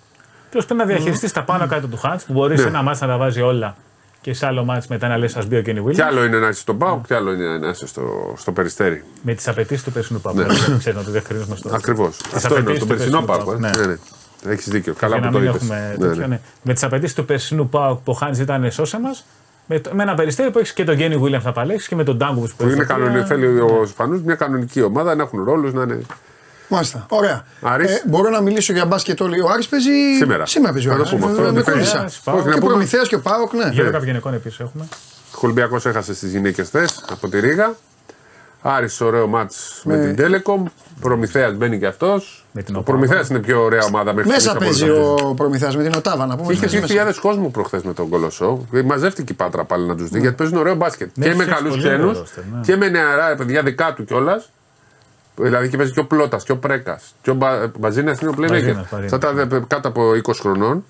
Τέλος 0.51 0.67
πρέπει 0.67 0.81
να 0.81 0.87
διαχειριστείς 0.87 1.33
τα 1.33 1.43
πάνω 1.43 1.67
κάτω 1.67 1.87
του 1.87 1.97
Χάντ 1.97 2.21
που 2.27 2.33
μπορείς 2.33 2.57
Ναι. 2.57 2.63
σε 2.63 2.69
ένα 2.69 2.83
μάτι 2.83 2.99
να 3.01 3.07
τα 3.07 3.17
βάζει 3.17 3.41
όλα 3.41 3.77
και 4.21 4.35
σε 4.35 4.47
άλλο 4.47 4.65
μάτι 4.65 4.87
μετά 4.91 5.09
να 5.09 5.17
λες: 5.19 5.37
Α 5.37 5.43
μπει 5.47 5.57
ο 5.57 5.63
Κένι 5.63 5.79
Κι 5.81 5.85
Βίλιαμ. 5.87 6.09
άλλο 6.09 6.25
είναι 6.25 6.39
να 6.39 6.49
είσαι 6.49 6.61
στον 6.61 6.79
Πάο, 6.79 7.01
κι 7.07 7.15
άλλο 7.15 7.33
είναι 7.33 7.59
να 7.59 7.69
είσαι 7.69 7.87
στο, 7.87 8.35
στο 8.37 8.53
περιστέρι. 8.53 9.05
Με 9.23 9.35
τις 9.35 9.49
απαιτήσεις 9.49 9.85
του 9.85 9.93
περσινού 9.93 10.21
Παππού. 10.21 10.39
Ναι. 10.39 10.45
Δεν 10.47 10.79
ξέρω 10.79 10.99
να 10.99 11.05
το 11.05 11.11
διευκρινίσουμε 11.11 11.57
στο. 11.57 11.71
Ακριβώς. 11.75 12.17
Αυτό 12.35 12.49
είναι 12.49 12.59
απαιτήσεις 12.59 12.77
στον 12.77 12.89
του 12.89 12.95
περσινό 12.95 13.23
περσινού 13.23 13.45
Πάο. 13.45 13.47
Πάου, 13.47 13.59
Ναι, 13.59 13.71
ναι. 13.87 13.87
ναι. 13.87 14.53
Έχεις 14.53 14.69
δίκιο. 14.69 14.95
Καλά 14.95 15.17
Για 15.19 15.29
που 15.29 15.33
να 15.33 15.33
το 15.33 15.39
μην 15.39 15.49
είπες. 15.49 15.63
έχουμε 15.63 15.97
τέτοιο, 16.09 16.27
ναι. 16.27 16.41
Με 16.63 16.73
τις 16.73 16.83
απαιτήσεις 16.83 17.15
του 17.15 17.25
περσινού 17.25 17.69
Πάου 17.69 18.01
που 18.05 18.13
ο 18.13 18.15
Χάντ 18.15 18.37
ήταν 18.37 18.71
σώσε 18.71 19.01
μας. 19.01 19.25
Με, 19.67 19.79
το- 19.81 19.91
με 19.95 20.03
ένα 20.03 20.15
περιστέρι 20.15 20.51
που 20.51 20.59
έχεις 20.59 20.73
και 20.73 20.85
τον 20.85 20.95
Γκένι 20.95 21.17
Βίλιαμ 21.17 21.41
θα 21.43 21.53
παλέξει 21.53 21.89
και 21.89 21.95
με 21.95 22.05
τον 22.05 22.17
Ντάγκοβιτ 22.17 22.51
που 22.51 22.57
Που 22.57 22.65
έχει. 22.65 22.75
είναι 22.75 22.85
στα 22.85 22.95
τρία. 22.95 23.05
κανονική, 23.07 23.29
θέλει 23.29 23.47
ο 23.61 23.81
Ισπανό 23.85 24.21
μια 24.25 24.35
κανονική 24.35 24.83
ομάδα 24.83 25.15
να 25.15 25.23
έχουν 25.23 25.45
ρόλους 25.45 25.73
να 25.73 25.83
είναι. 25.83 26.01
Μάλιστα. 26.71 27.07
Ωραία. 27.09 27.45
Άρης. 27.61 27.91
Ε, 27.91 28.03
μπορώ 28.07 28.31
να 28.31 28.41
μιλήσω 28.41 28.73
για 28.73 28.85
μπάσκετ 28.85 29.21
όλοι. 29.21 29.41
Ο 29.41 29.49
Άρης 29.53 29.69
παίζει. 29.69 29.91
Σήμερα. 30.19 30.47
Σήμερα 30.47 30.73
παίζει 30.73 30.89
ο 30.89 30.91
Θα 30.91 30.97
το 30.97 31.03
Άρης. 31.03 31.15
πούμε 31.15 31.31
αυτό. 31.31 31.43
Ε, 31.43 31.53
Με 31.53 31.63
Προμηθέας. 31.63 31.93
κόλλησα. 31.97 32.21
Πάοκ. 32.25 32.39
Όχι, 32.39 32.47
να 32.49 32.55
Και 32.55 32.59
πούμε. 32.61 32.71
προμηθέας 32.73 33.09
και 33.09 33.15
ο 33.15 33.21
Πάοκ, 33.21 33.53
ναι. 33.53 33.69
Γύρω 33.73 33.91
Καυγενικών 33.91 34.35
επίσης 34.35 34.61
έχουμε. 34.61 34.89
Ο 35.35 35.39
Ολυμπιακό 35.41 35.77
έχασε 35.85 36.15
στις 36.15 36.31
γυναίκες 36.31 36.69
θε 36.69 36.87
από 37.11 37.29
τη 37.29 37.41
Ρήγα. 37.41 37.75
Άρης 38.63 39.01
ωραίο 39.01 39.27
μάτς 39.27 39.83
με 39.85 39.97
Με- 39.97 40.05
την 40.07 40.17
Τέλεκομ. 40.17 40.65
Προμηθέας 41.01 41.55
μπαίνει 41.55 41.79
και 41.79 41.87
αυτός. 41.87 42.47
Με 42.53 42.63
την 42.63 42.75
Ο 42.75 42.79
Οτάβα. 42.79 42.99
Προμηθέας 42.99 43.29
είναι 43.29 43.39
η 43.39 43.41
πιο 43.43 43.63
ωραία 43.63 43.85
ομάδα 43.85 44.13
μέχρι 44.15 44.31
Μέσα 44.31 44.41
στιγμής 44.51 44.69
παίζει 44.79 44.85
από 44.93 45.09
όλες 45.11 45.21
ο 45.23 45.35
προμηθέας 45.35 45.77
με 45.77 45.83
την 45.83 45.95
Οτάβα 45.95 46.27
να 46.27 46.37
πούμε. 46.37 46.53
Είχε 46.53 46.61
Παίζει 46.61 46.81
μέσα. 46.81 46.95
2.000 46.95 47.21
κόσμο 47.21 47.49
προχθές 47.49 47.83
με 47.83 47.93
τον 47.93 48.09
Κολοσσό. 48.09 48.67
Μαζεύτηκε 48.85 49.33
η 49.33 49.37
Πάτρα 49.37 49.65
πάλι 49.65 49.87
να 49.87 49.97
τους 49.97 50.09
δει 50.09 50.21
γιατί 50.21 50.35
παίζουν 50.37 50.57
ωραίο 50.59 50.75
μπάσκετ. 50.75 51.11
Ναι, 51.15 51.25
και 51.29 51.35
με 51.35 51.43
φτιάξει 51.43 51.63
καλούς 51.63 51.77
πολύ 51.77 51.87
ωραίο 51.95 51.99
ξένου 52.07 52.19
ρόστερ, 52.21 52.45
ναι. 52.45 52.61
και 52.61 52.77
με 52.77 52.89
νεαρά 52.89 53.35
παιδιά 53.35 53.63
δικά 53.63 53.93
του 53.95 54.05
κιόλας. 54.05 54.51
Δηλαδή 55.43 55.69
και 55.69 55.77
παίζεις 55.77 55.95
και 55.95 56.01
ο 56.01 56.05
Πλότα 56.07 56.37
και 56.45 56.53
ο 56.53 56.57
Πρέκας. 56.57 57.15
Και 57.23 57.31
ο 57.31 57.35
Μπα... 57.35 57.67
Μπαζίνας 57.79 58.21
είναι 58.21 58.31
ο 58.31 58.35
playmaker. 58.39 58.49
Μπαζίνας, 58.49 58.89
Μπαζίνας. 58.91 59.13
Αυτά 59.13 59.19
τα 59.19 59.33
δε- 59.47 59.61
κάτω 59.67 59.89
από 59.89 60.11
20 60.29 60.33
χρονών. 60.41 60.85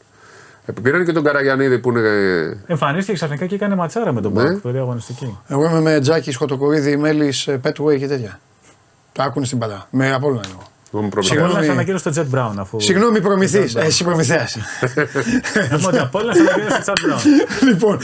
Ε, 0.66 0.72
Πήραν 0.82 1.04
και 1.04 1.12
τον 1.12 1.22
Καραγιανίδη 1.24 1.78
που 1.78 1.90
είναι. 1.90 2.00
ε, 2.08 2.56
Εμφανίστηκε 2.66 3.12
ξαφνικά 3.12 3.46
και 3.46 3.54
έκανε 3.54 3.74
ματσάρα 3.74 4.12
με 4.12 4.20
τον 4.20 4.32
Ναι. 4.32 4.42
Πάοκ. 4.44 4.58
Πολύ 4.60 4.78
αγωνιστική. 4.78 5.38
Εγώ 5.48 5.64
είμαι 5.64 5.80
με 5.80 6.00
Τζάκι, 6.00 6.30
Σκοτοκορίδη, 6.32 6.96
Μέλης, 6.96 7.48
Πέτουέι 7.62 7.98
και 7.98 8.06
τέτοια. 8.06 8.40
Το 9.12 9.22
άκουνε 9.22 9.46
στην 9.46 9.58
παλά. 9.58 9.86
Με 9.90 10.12
από 10.14 10.26
όλα 10.26 10.40
εγώ. 10.50 10.62
Εγώ 10.92 11.02
είμαι 11.02 11.10
Συγγνώμη. 11.22 11.50
προμηθέας. 11.50 11.52
Απόλυνα 11.52 11.72
ανακοίνωσε 11.72 12.02
τον 12.04 12.12
Τζετ 12.12 12.26
Μπράουν 12.26 12.58
αφού. 12.58 12.80
Συγγνώμη, 12.80 13.20
προμηθή. 13.20 13.64
Εσύ 13.76 14.04
προμηθέας. 14.04 14.56
Να 15.70 15.76
πούμε 15.76 15.86
ότι 15.86 15.98
Απόλυνα 15.98 16.32
ανακοίνωσε 16.32 16.82
τον 16.84 16.94
Τζετ 16.94 16.96
Μπράουν. 17.06 17.20
λοιπόν. 17.68 17.98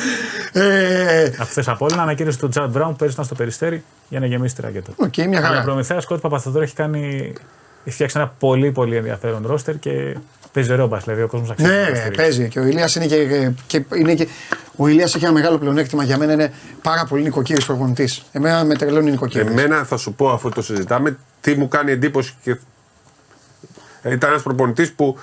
Ε, 0.53 1.24
Αφού 1.39 1.53
θες 1.53 1.68
Απόλυνα 1.68 2.03
ανακοίνωσε 2.03 2.39
τον 2.39 2.51
Τζετ 2.51 2.68
Μπράουν 2.70 2.97
πέρυσι 2.97 3.14
ήταν 3.14 3.24
στο 3.26 3.34
περιστέρι 3.34 3.84
για 4.09 4.20
να 4.20 4.26
γεμίσει 4.26 4.55
τη 4.55 4.61
ρακέτα. 4.61 4.91
Οκ, 4.97 5.16
μια 5.16 5.39
Αλλά 5.39 5.47
χαρά. 5.47 5.62
προμηθέας 5.62 6.03
Σκότ 6.03 6.20
Παπαθεδόρου 6.20 6.64
έχει 6.64 6.74
κάνει. 6.74 7.32
Έχει 7.84 7.95
φτιάξει 7.95 8.18
ένα 8.18 8.32
πολύ 8.39 8.72
πολύ 8.72 8.97
ενδιαφέρον 8.97 9.45
ρόστερ 9.47 9.78
και 9.78 10.16
παίζει 10.53 10.72
ωραίο 10.72 10.87
μπας. 10.87 11.05
Δηλαδή 11.05 11.22
ο 11.22 11.26
κόσμος 11.26 11.51
αξίζει. 11.51 11.70
Ναι, 11.70 11.76
να 11.78 11.84
το 11.87 11.91
ρε, 11.91 11.97
στηρίξει. 11.97 12.20
παίζει. 12.22 12.49
Και 12.49 12.59
ο 12.59 12.64
Ηλίας 12.64 12.95
είναι 12.95 13.07
και, 13.07 13.51
και, 13.66 13.84
είναι 13.95 14.14
και 14.14 14.28
ο 14.76 14.87
Ηλίας 14.89 15.14
έχει 15.14 15.24
ένα 15.24 15.32
μεγάλο 15.32 15.59
πλεονέκτημα 15.59 16.05
για 16.05 16.18
μένα. 16.18 16.32
Είναι 16.32 16.53
πάρα 16.82 17.05
πολύ 17.09 17.22
νοικοκύρης 17.22 17.64
προπονητής. 17.66 18.22
Εμένα 18.32 18.64
με 18.64 18.74
τρελαίνει 18.76 19.11
νοικοκύρη. 19.11 19.47
Εμένα 19.47 19.84
θα 19.84 19.97
σου 19.97 20.12
πω 20.14 20.30
αφού 20.30 20.49
το 20.49 20.62
συζητάμε 20.62 21.16
τι 21.41 21.55
μου 21.55 21.68
κάνει 21.68 21.93
εντύπωση 21.93 22.34
και 22.43 22.57
ήταν 24.13 24.31
ένας 24.31 24.43
προπονητής 24.43 24.93
που 24.93 25.19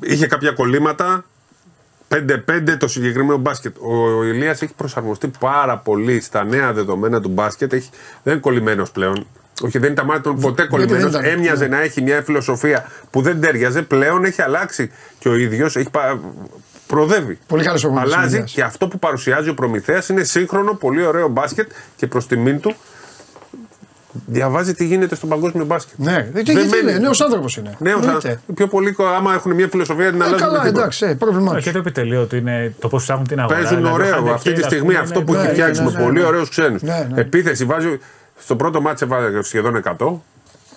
είχε 0.00 0.26
κάποια 0.26 0.52
κολλήματα 0.52 1.24
5-5 2.08 2.76
το 2.78 2.88
συγκεκριμένο 2.88 3.38
μπάσκετ. 3.38 3.76
Ο 3.78 4.24
Ηλίας 4.24 4.62
έχει 4.62 4.74
προσαρμοστεί 4.74 5.30
πάρα 5.38 5.78
πολύ 5.78 6.20
στα 6.20 6.44
νέα 6.44 6.72
δεδομένα 6.72 7.20
του 7.20 7.28
μπάσκετ. 7.28 7.72
Έχει, 7.72 7.90
δεν 8.22 8.32
είναι 8.32 8.42
κολλημένος 8.42 8.90
πλέον. 8.90 9.26
Όχι, 9.62 9.78
δεν 9.78 9.92
ήταν 9.92 10.06
μάλλον 10.06 10.40
ποτέ 10.40 10.66
κολλημένος. 10.66 11.02
δεν 11.02 11.10
ήταν. 11.10 11.24
Έμοιαζε 11.24 11.66
να 11.66 11.80
έχει 11.80 12.02
μια 12.02 12.22
φιλοσοφία 12.22 12.86
που 13.10 13.22
δεν 13.22 13.40
τέριαζε. 13.40 13.82
Πλέον 13.82 14.24
έχει 14.24 14.42
αλλάξει 14.42 14.90
και 15.18 15.28
ο 15.28 15.34
ίδιος 15.34 15.76
έχει 15.76 15.90
πα... 15.90 16.20
προοδεύει. 16.86 17.38
Πολύ 17.46 17.64
καλός 17.64 17.80
προπονητής 17.80 18.12
ο 18.12 18.16
Αλλάζει 18.16 18.34
Ηλίας. 18.34 18.52
και 18.52 18.62
αυτό 18.62 18.88
που 18.88 18.98
παρουσιάζει 18.98 19.48
ο 19.48 19.54
Προμηθέας 19.54 20.08
είναι 20.08 20.24
σύγχρονο, 20.24 20.74
πολύ 20.74 21.04
ωραίο 21.04 21.28
μπάσκετ 21.28 21.70
και 21.96 22.06
προς 22.06 22.26
τιμήν 22.26 22.60
του 22.60 22.74
διαβάζει 24.26 24.74
τι 24.74 24.84
γίνεται 24.86 25.14
στο 25.14 25.26
παγκόσμιο 25.26 25.64
μπάσκετ. 25.64 25.98
Ναι, 25.98 26.12
δεν 26.12 26.30
Δεν 26.32 26.42
γιατί 26.56 26.68
μένει. 26.68 26.90
είναι, 26.90 26.98
νέος 26.98 27.20
άνθρωπος 27.20 27.56
είναι. 27.56 27.76
Ναι, 27.78 27.90
Εννοείται. 27.90 28.40
θα, 28.46 28.52
πιο 28.54 28.66
πολύ 28.66 28.96
άμα 29.16 29.34
έχουν 29.34 29.52
μια 29.54 29.68
φιλοσοφία 29.68 30.10
την 30.10 30.20
Ε, 30.20 30.24
αλλάζουν. 30.24 30.46
καλά, 30.46 30.58
με 30.58 30.64
τίποτα. 30.64 30.80
εντάξει, 30.80 31.06
ε, 31.06 31.14
πρόβλημά 31.14 31.54
Και 31.54 31.62
τους. 31.62 31.72
το 31.72 31.78
επιτελείο 31.78 32.24
του 32.24 32.36
είναι 32.36 32.74
το 32.78 32.88
πώς 32.88 33.02
ψάχνουν 33.02 33.26
την 33.26 33.40
αγορά. 33.40 33.56
Παίζουν 33.58 33.76
δηλαδή, 33.76 33.92
ο 33.92 33.94
ωραίο. 33.94 34.14
Χάντερ 34.14 34.32
Αυτή 34.32 34.48
τη 34.48 34.54
Χέιλ, 34.54 34.64
ας 34.64 34.70
στιγμή 34.72 34.86
πούμε, 34.86 34.98
αυτό 34.98 35.14
είναι- 35.18 35.24
που 35.26 35.34
έχει 35.34 35.46
ναι, 35.46 35.52
φτιάξει 35.52 35.82
ναι, 35.82 35.90
με 35.90 35.96
ναι, 35.98 36.04
πολύ 36.04 36.20
ναι. 36.20 36.26
ωραίους 36.26 36.48
ξένους. 36.48 36.82
Ναι, 36.82 37.08
ναι. 37.14 37.20
Επίθεση 37.20 37.64
βάζει. 37.64 37.98
Στο 38.38 38.56
πρώτο 38.56 38.80
μάτσο 38.80 39.04
έβαλε 39.04 39.42
σχεδόν 39.42 39.76
100. 39.76 40.22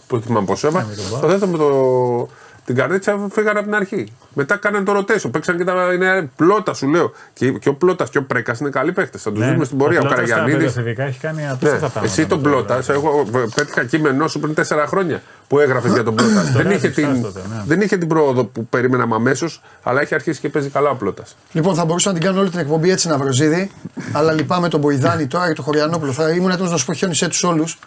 Που 0.07 0.19
θυμάμαι 0.25 0.45
πώς 0.45 0.63
έβαλε. 0.63 0.86
με 0.89 0.95
τον 0.95 1.05
Μπα. 1.11 1.17
Στο 1.17 1.27
δεύτερο 1.27 1.51
με 1.51 1.57
το. 1.57 2.29
Την 2.66 2.76
καρδίτσα 2.76 3.28
φύγανε 3.32 3.59
από 3.59 3.68
την 3.68 3.76
αρχή. 3.78 4.07
Μετά 4.34 4.55
κάνανε 4.57 4.86
το 4.86 4.91
ρωτέσιο. 4.91 5.30
Παίξαν 5.30 5.57
και 5.57 5.63
τα. 5.63 5.93
Είναι 5.93 6.30
πλώτα, 6.36 6.74
σου 6.74 6.88
λέω. 6.88 7.11
Και, 7.34 7.51
και 7.51 7.70
ο 7.70 7.74
πλώτας 7.74 8.09
και 8.09 8.18
ο 8.18 8.24
πρέκας 8.24 8.59
είναι 8.59 8.70
καλοί 8.70 8.91
παίχτε. 8.91 9.18
Θα 9.18 9.32
τους 9.32 9.39
Ναι, 9.39 9.51
δούμε 9.51 9.66
στην 9.66 9.78
πορεία. 9.78 9.99
Ο, 9.99 10.01
Πλώτας 10.01 10.28
στα 10.28 10.36
Καραγιανίδη. 10.36 10.66
παιδοθετικά 10.66 11.03
έχει 11.03 11.20
κάνει 11.20 11.41
Ναι. 11.41 11.49
απίστευτα 11.51 11.88
πράγματα. 11.89 12.13
Εσύ 12.13 12.26
τον 12.28 12.38
με 12.38 12.43
το 12.43 12.49
πλώτα, 12.49 12.76
Ράγκλαν. 12.76 12.97
εγώ 12.97 13.26
πέτυχα 13.55 13.84
κείμενό 13.86 14.28
σου 14.28 14.39
πριν 14.39 14.53
τέσσερα 14.53 14.88
χρόνια 14.88 15.22
που 15.47 15.59
έγραφες 15.59 15.91
για 15.93 16.03
τον 16.03 16.16
πλώτα. 16.16 16.41
δεν, 16.41 16.70
είχε 16.72 16.88
έγραψες 16.88 16.93
την, 16.93 17.22
τότε, 17.22 17.39
ναι. 17.49 17.61
δεν 17.66 17.82
είχε 17.82 17.97
την 17.97 18.07
πρόοδο 18.07 18.43
που 18.45 18.66
περίμεναμε 18.68 19.16
αμέσως, 19.16 19.61
αλλά 19.84 20.01
έχει 20.01 20.16
αρχίσει 20.16 20.39
και 20.39 20.49
παίζει 20.49 20.70
καλά 20.70 20.89
ο 20.89 20.95
πλώτας. 20.95 21.36
Λοιπόν, 21.51 21.76
θα 21.76 21.86
μπορούσα 21.86 22.11
να 22.11 22.18
την 22.18 22.26
κάνω 22.28 22.39
όλη 22.39 22.49
την 22.49 22.59
εκπομπή 22.59 22.89
έτσι 22.91 23.07
να 23.07 23.18
βροζίδι, 23.18 23.72
αλλά 24.11 24.32
λυπάμαι 24.32 24.70
τον 24.70 24.80
Μποϊδάνη 24.80 25.28
τώρα 25.28 25.47
και 25.47 25.53
τον 25.53 25.63
Χωριανόπουλο. 25.63 26.11
Θα 26.11 26.30
ήμουν 26.30 26.49
έτοιμος 26.51 26.72
να 26.72 26.78
σου 26.78 26.86
πω 26.86 26.93
χιόνισέ 26.93 27.28
τους 27.28 27.43
όλους. 27.43 27.78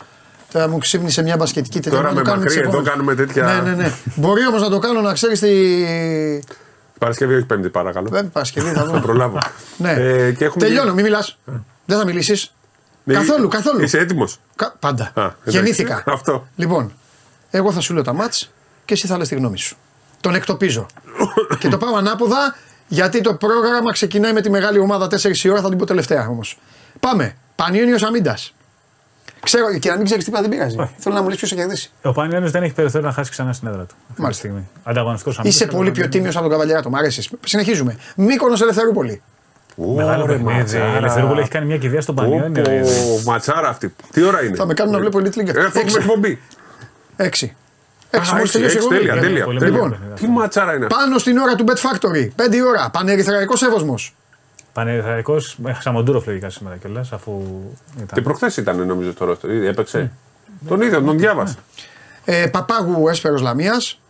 Τώρα 0.53 0.69
μου 0.69 0.79
ξύπνησε 0.79 1.23
μια 1.23 1.37
μπασκετική 1.37 1.81
τέτοια. 1.81 1.99
Τώρα 1.99 2.03
να 2.03 2.09
το 2.09 2.15
με 2.15 2.23
κάνουμε 2.23 2.45
μακρύ, 2.45 2.61
τις 2.61 2.69
εδώ 2.69 2.79
επόμενες. 2.79 2.91
κάνουμε 2.93 3.15
τέτοια- 3.15 3.63
Ναι, 3.63 3.71
ναι, 3.71 3.83
ναι. 3.83 3.93
Μπορεί 4.15 4.47
όμως 4.47 4.63
να 4.63 4.69
το 4.71 4.79
κάνω 4.79 5.01
να 5.01 5.13
ξέρεις 5.13 5.41
τη. 5.41 5.51
Παρασκευή, 6.99 7.35
όχι 7.35 7.45
Πέμπτη, 7.45 7.69
παρακαλώ. 7.69 8.09
Δεν 8.09 8.31
Παρασκευή, 8.31 8.69
θα 8.69 8.75
Θα 8.75 8.85
δούμε. 8.87 9.01
προλάβω. 9.09 9.39
Ναι. 9.77 9.91
Ε, 9.93 10.33
και 10.33 10.45
έχουμε 10.45 10.65
Τελειώνω, 10.65 10.95
μην 10.95 11.05
μιλάς. 11.05 11.39
Δεν 11.85 11.99
θα 11.99 12.05
μιλήσεις. 12.05 12.53
Ναι, 13.05 13.15
καθόλου, 13.15 13.49
καθόλου. 13.49 13.83
Είσαι 13.83 13.99
έτοιμος; 13.99 14.41
Κα- 14.57 14.77
Πάντα. 14.79 15.05
Α, 15.05 15.23
εντάξει. 15.23 15.35
Γεννήθηκα. 15.45 16.03
Αυτό. 16.17 16.47
Λοιπόν, 16.57 16.93
εγώ 17.51 17.73
θα 17.73 17.81
σου 17.81 17.95
λέω 17.95 18.03
τα 18.03 18.13
μάτς 18.13 18.51
και 18.85 18.95
εσύ 18.95 19.07
θα 19.07 19.19
λες 19.19 19.29
τη 19.29 19.35
γνώμη 19.35 19.59
σου. 19.59 19.77
Τον 20.21 20.35
εκτοπίζω. 20.35 20.87
και 21.59 21.69
το 21.69 21.77
πάω 21.79 21.95
ανάποδα 21.97 22.57
γιατί 22.89 23.21
το 23.21 23.35
πρόγραμμα 23.35 23.93
ξεκινάει 23.93 24.33
με 24.33 24.41
τη 24.41 24.51
μεγάλη 24.51 24.79
ομάδα 24.79 25.07
4 25.07 25.37
η 25.45 25.49
ώρα, 25.49 25.61
θα 25.61 25.69
την 25.69 25.79
πω 25.79 25.85
τελευταία 25.87 26.27
όμως. 26.29 26.59
Πάμε. 27.01 27.37
Πανιόνιος 27.55 28.03
Αμίντας. 28.03 28.55
Ξέρω, 29.43 29.79
και 29.79 29.89
να 29.91 29.97
μην 29.97 30.05
ξέρεις 30.05 30.25
τίποτα 30.25 30.43
δεν 30.43 30.51
πειράζει. 30.51 30.77
Θέλω 30.99 31.15
να 31.15 31.23
μου 31.23 31.29
λες 31.29 31.37
ποιος 31.39 31.51
θα 31.51 31.57
κερδίσει. 31.57 31.91
Ο 32.03 32.13
Πανιόνιο 32.13 32.51
δεν 32.51 32.63
έχει 32.63 32.73
περιθώριο 32.73 33.07
να 33.07 33.13
χάσει 33.13 33.31
ξανά 33.31 33.53
στην 33.53 33.69
έδρα 33.69 33.83
του. 33.85 33.95
Αυτή 34.03 34.15
τη 34.15 34.21
Μάλιστα. 34.21 34.43
στιγμή. 34.47 34.69
Ανταγωνιστικός 34.85 35.41
Είσαι 35.43 35.67
πολύ 35.67 35.91
πιο 35.91 36.09
τίμιος 36.09 36.35
από 36.35 36.43
τον 36.43 36.53
Καβαλιάτο. 36.53 36.91
Μ' 36.91 36.95
αρέσεις. 36.97 37.31
Συνεχίζουμε. 37.45 37.97
Μήκονο 38.17 38.57
Ελευθερούπολη. 38.63 39.23
Μεγάλο 39.97 40.23
Ωρε, 40.23 40.33
παιχνίδι. 40.33 40.53
Η 40.55 40.59
ματσάρα. 40.59 40.97
Ελευθερούπολη 40.97 41.41
έχει 41.41 41.51
κάνει 41.51 41.67
μια 41.67 41.77
κηδεία 41.79 42.01
στον 42.01 42.15
Πω, 42.15 42.23
Πανιόνιο. 42.23 42.63
πω, 42.63 42.69
ρε. 42.71 42.83
Ματσάρα 43.27 43.69
αυτή. 43.69 43.95
Τι 44.13 44.23
ώρα 44.25 44.45
είναι; 44.45 44.57
Θα 44.57 44.67
με 44.67 44.75
κάνουν 44.75 44.93
να 44.93 44.99
βλέπω 44.99 45.19
Elite 45.19 45.39
League. 45.39 45.49
Ε, 45.49 45.53
θα 45.53 45.61
έχουμε 45.61 45.81
Έξι. 45.83 45.97
εκπομπή. 45.99 46.41
Έξι. 47.17 47.57
Α, 48.11 48.19
Έξι, 48.19 48.35
μόλις 48.35 48.55
έξι, 48.55 48.59
τελειώσει 48.59 48.75
η 48.75 48.79
έξι, 48.79 48.87
εκπομπή. 48.87 48.97
τέλεια, 48.99 49.15
Ναι, 49.15 49.21
τέλεια. 49.21 49.45
πολύ 49.45 49.59
τέλεια. 49.59 49.73
μεγάλο 49.73 49.89
Λοιπόν, 49.89 50.01
παιχνίδι 50.01 50.21
Τι 50.21 50.27
αυτό. 50.27 50.41
ματσάρα 50.41 50.75
είναι 50.75 50.85
αυτή; 50.85 50.97
Πάνω 50.99 51.19
στην 51.19 51.39
ώρα 51.39 51.55
του 51.55 51.65
Bet 51.69 51.77
Factory. 51.87 52.29
5 52.37 52.55
η 52.57 52.63
ώρα. 52.63 52.91
Πανερυθραϊκό 52.93 53.55
Εύωσμος. 53.67 54.15
Πανερυθραϊκό 54.79 55.37
με 55.57 55.79
Σαμοντούροφ 55.81 56.27
λογικά 56.27 56.51
σήμερα 56.51 56.77
κιόλας 56.77 57.13
αφού 57.13 57.43
Και 57.97 58.03
ήταν. 58.03 58.23
προχθές 58.25 58.57
ήταν 58.57 58.87
νομίζω 58.87 59.11
στο 59.13 59.25
ρόστερ. 59.25 59.51
Ήδη 59.51 59.67
Έπαιξε. 59.67 60.13
Τον 60.69 60.81
είδα, 60.81 61.03
τον 61.03 61.19
διάβασα. 61.19 61.55
Ε, 62.25 62.47
Παπάγου 62.47 63.09
Έσπερος 63.09 63.41
Λαμίας. 63.41 64.01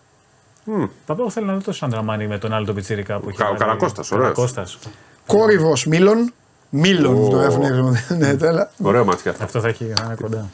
Παπάγο 1.07 1.31
θέλει 1.31 1.47
να 1.47 1.53
δω 1.53 1.61
το 1.61 1.73
Σαντραμάνι 1.73 2.27
με 2.27 2.39
τον 2.39 2.53
άλλο 2.53 2.67
τον 2.67 2.75
Πιτσίρικα 2.75 3.19
που 3.19 3.29
έχει. 3.29 3.39
Κα- 3.39 3.45
ο 3.45 3.49
βάλει- 3.49 3.61
Καρακώστας, 3.61 4.11
ωραίος. 4.11 4.27
Καρακώστας. 4.29 4.79
Κόρυβος 5.27 5.87
Μήλων. 5.87 6.33
Μήλων 6.71 7.31
το 7.31 7.39
έχουν. 7.41 7.97
Ναι, 8.19 8.35
τέλα. 8.37 8.71
Ωραίο 8.83 9.05
μάτια 9.05 9.31
αυτό. 9.31 9.45
Αυτό 9.45 9.61
θα 9.61 9.69
έχει 9.69 9.93
θα 9.97 10.03
είναι 10.05 10.15
κοντά. 10.21 10.49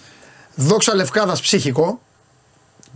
Δόξα 0.55 0.95
Λευκάδας 0.95 1.41
ψυχικό. 1.41 2.01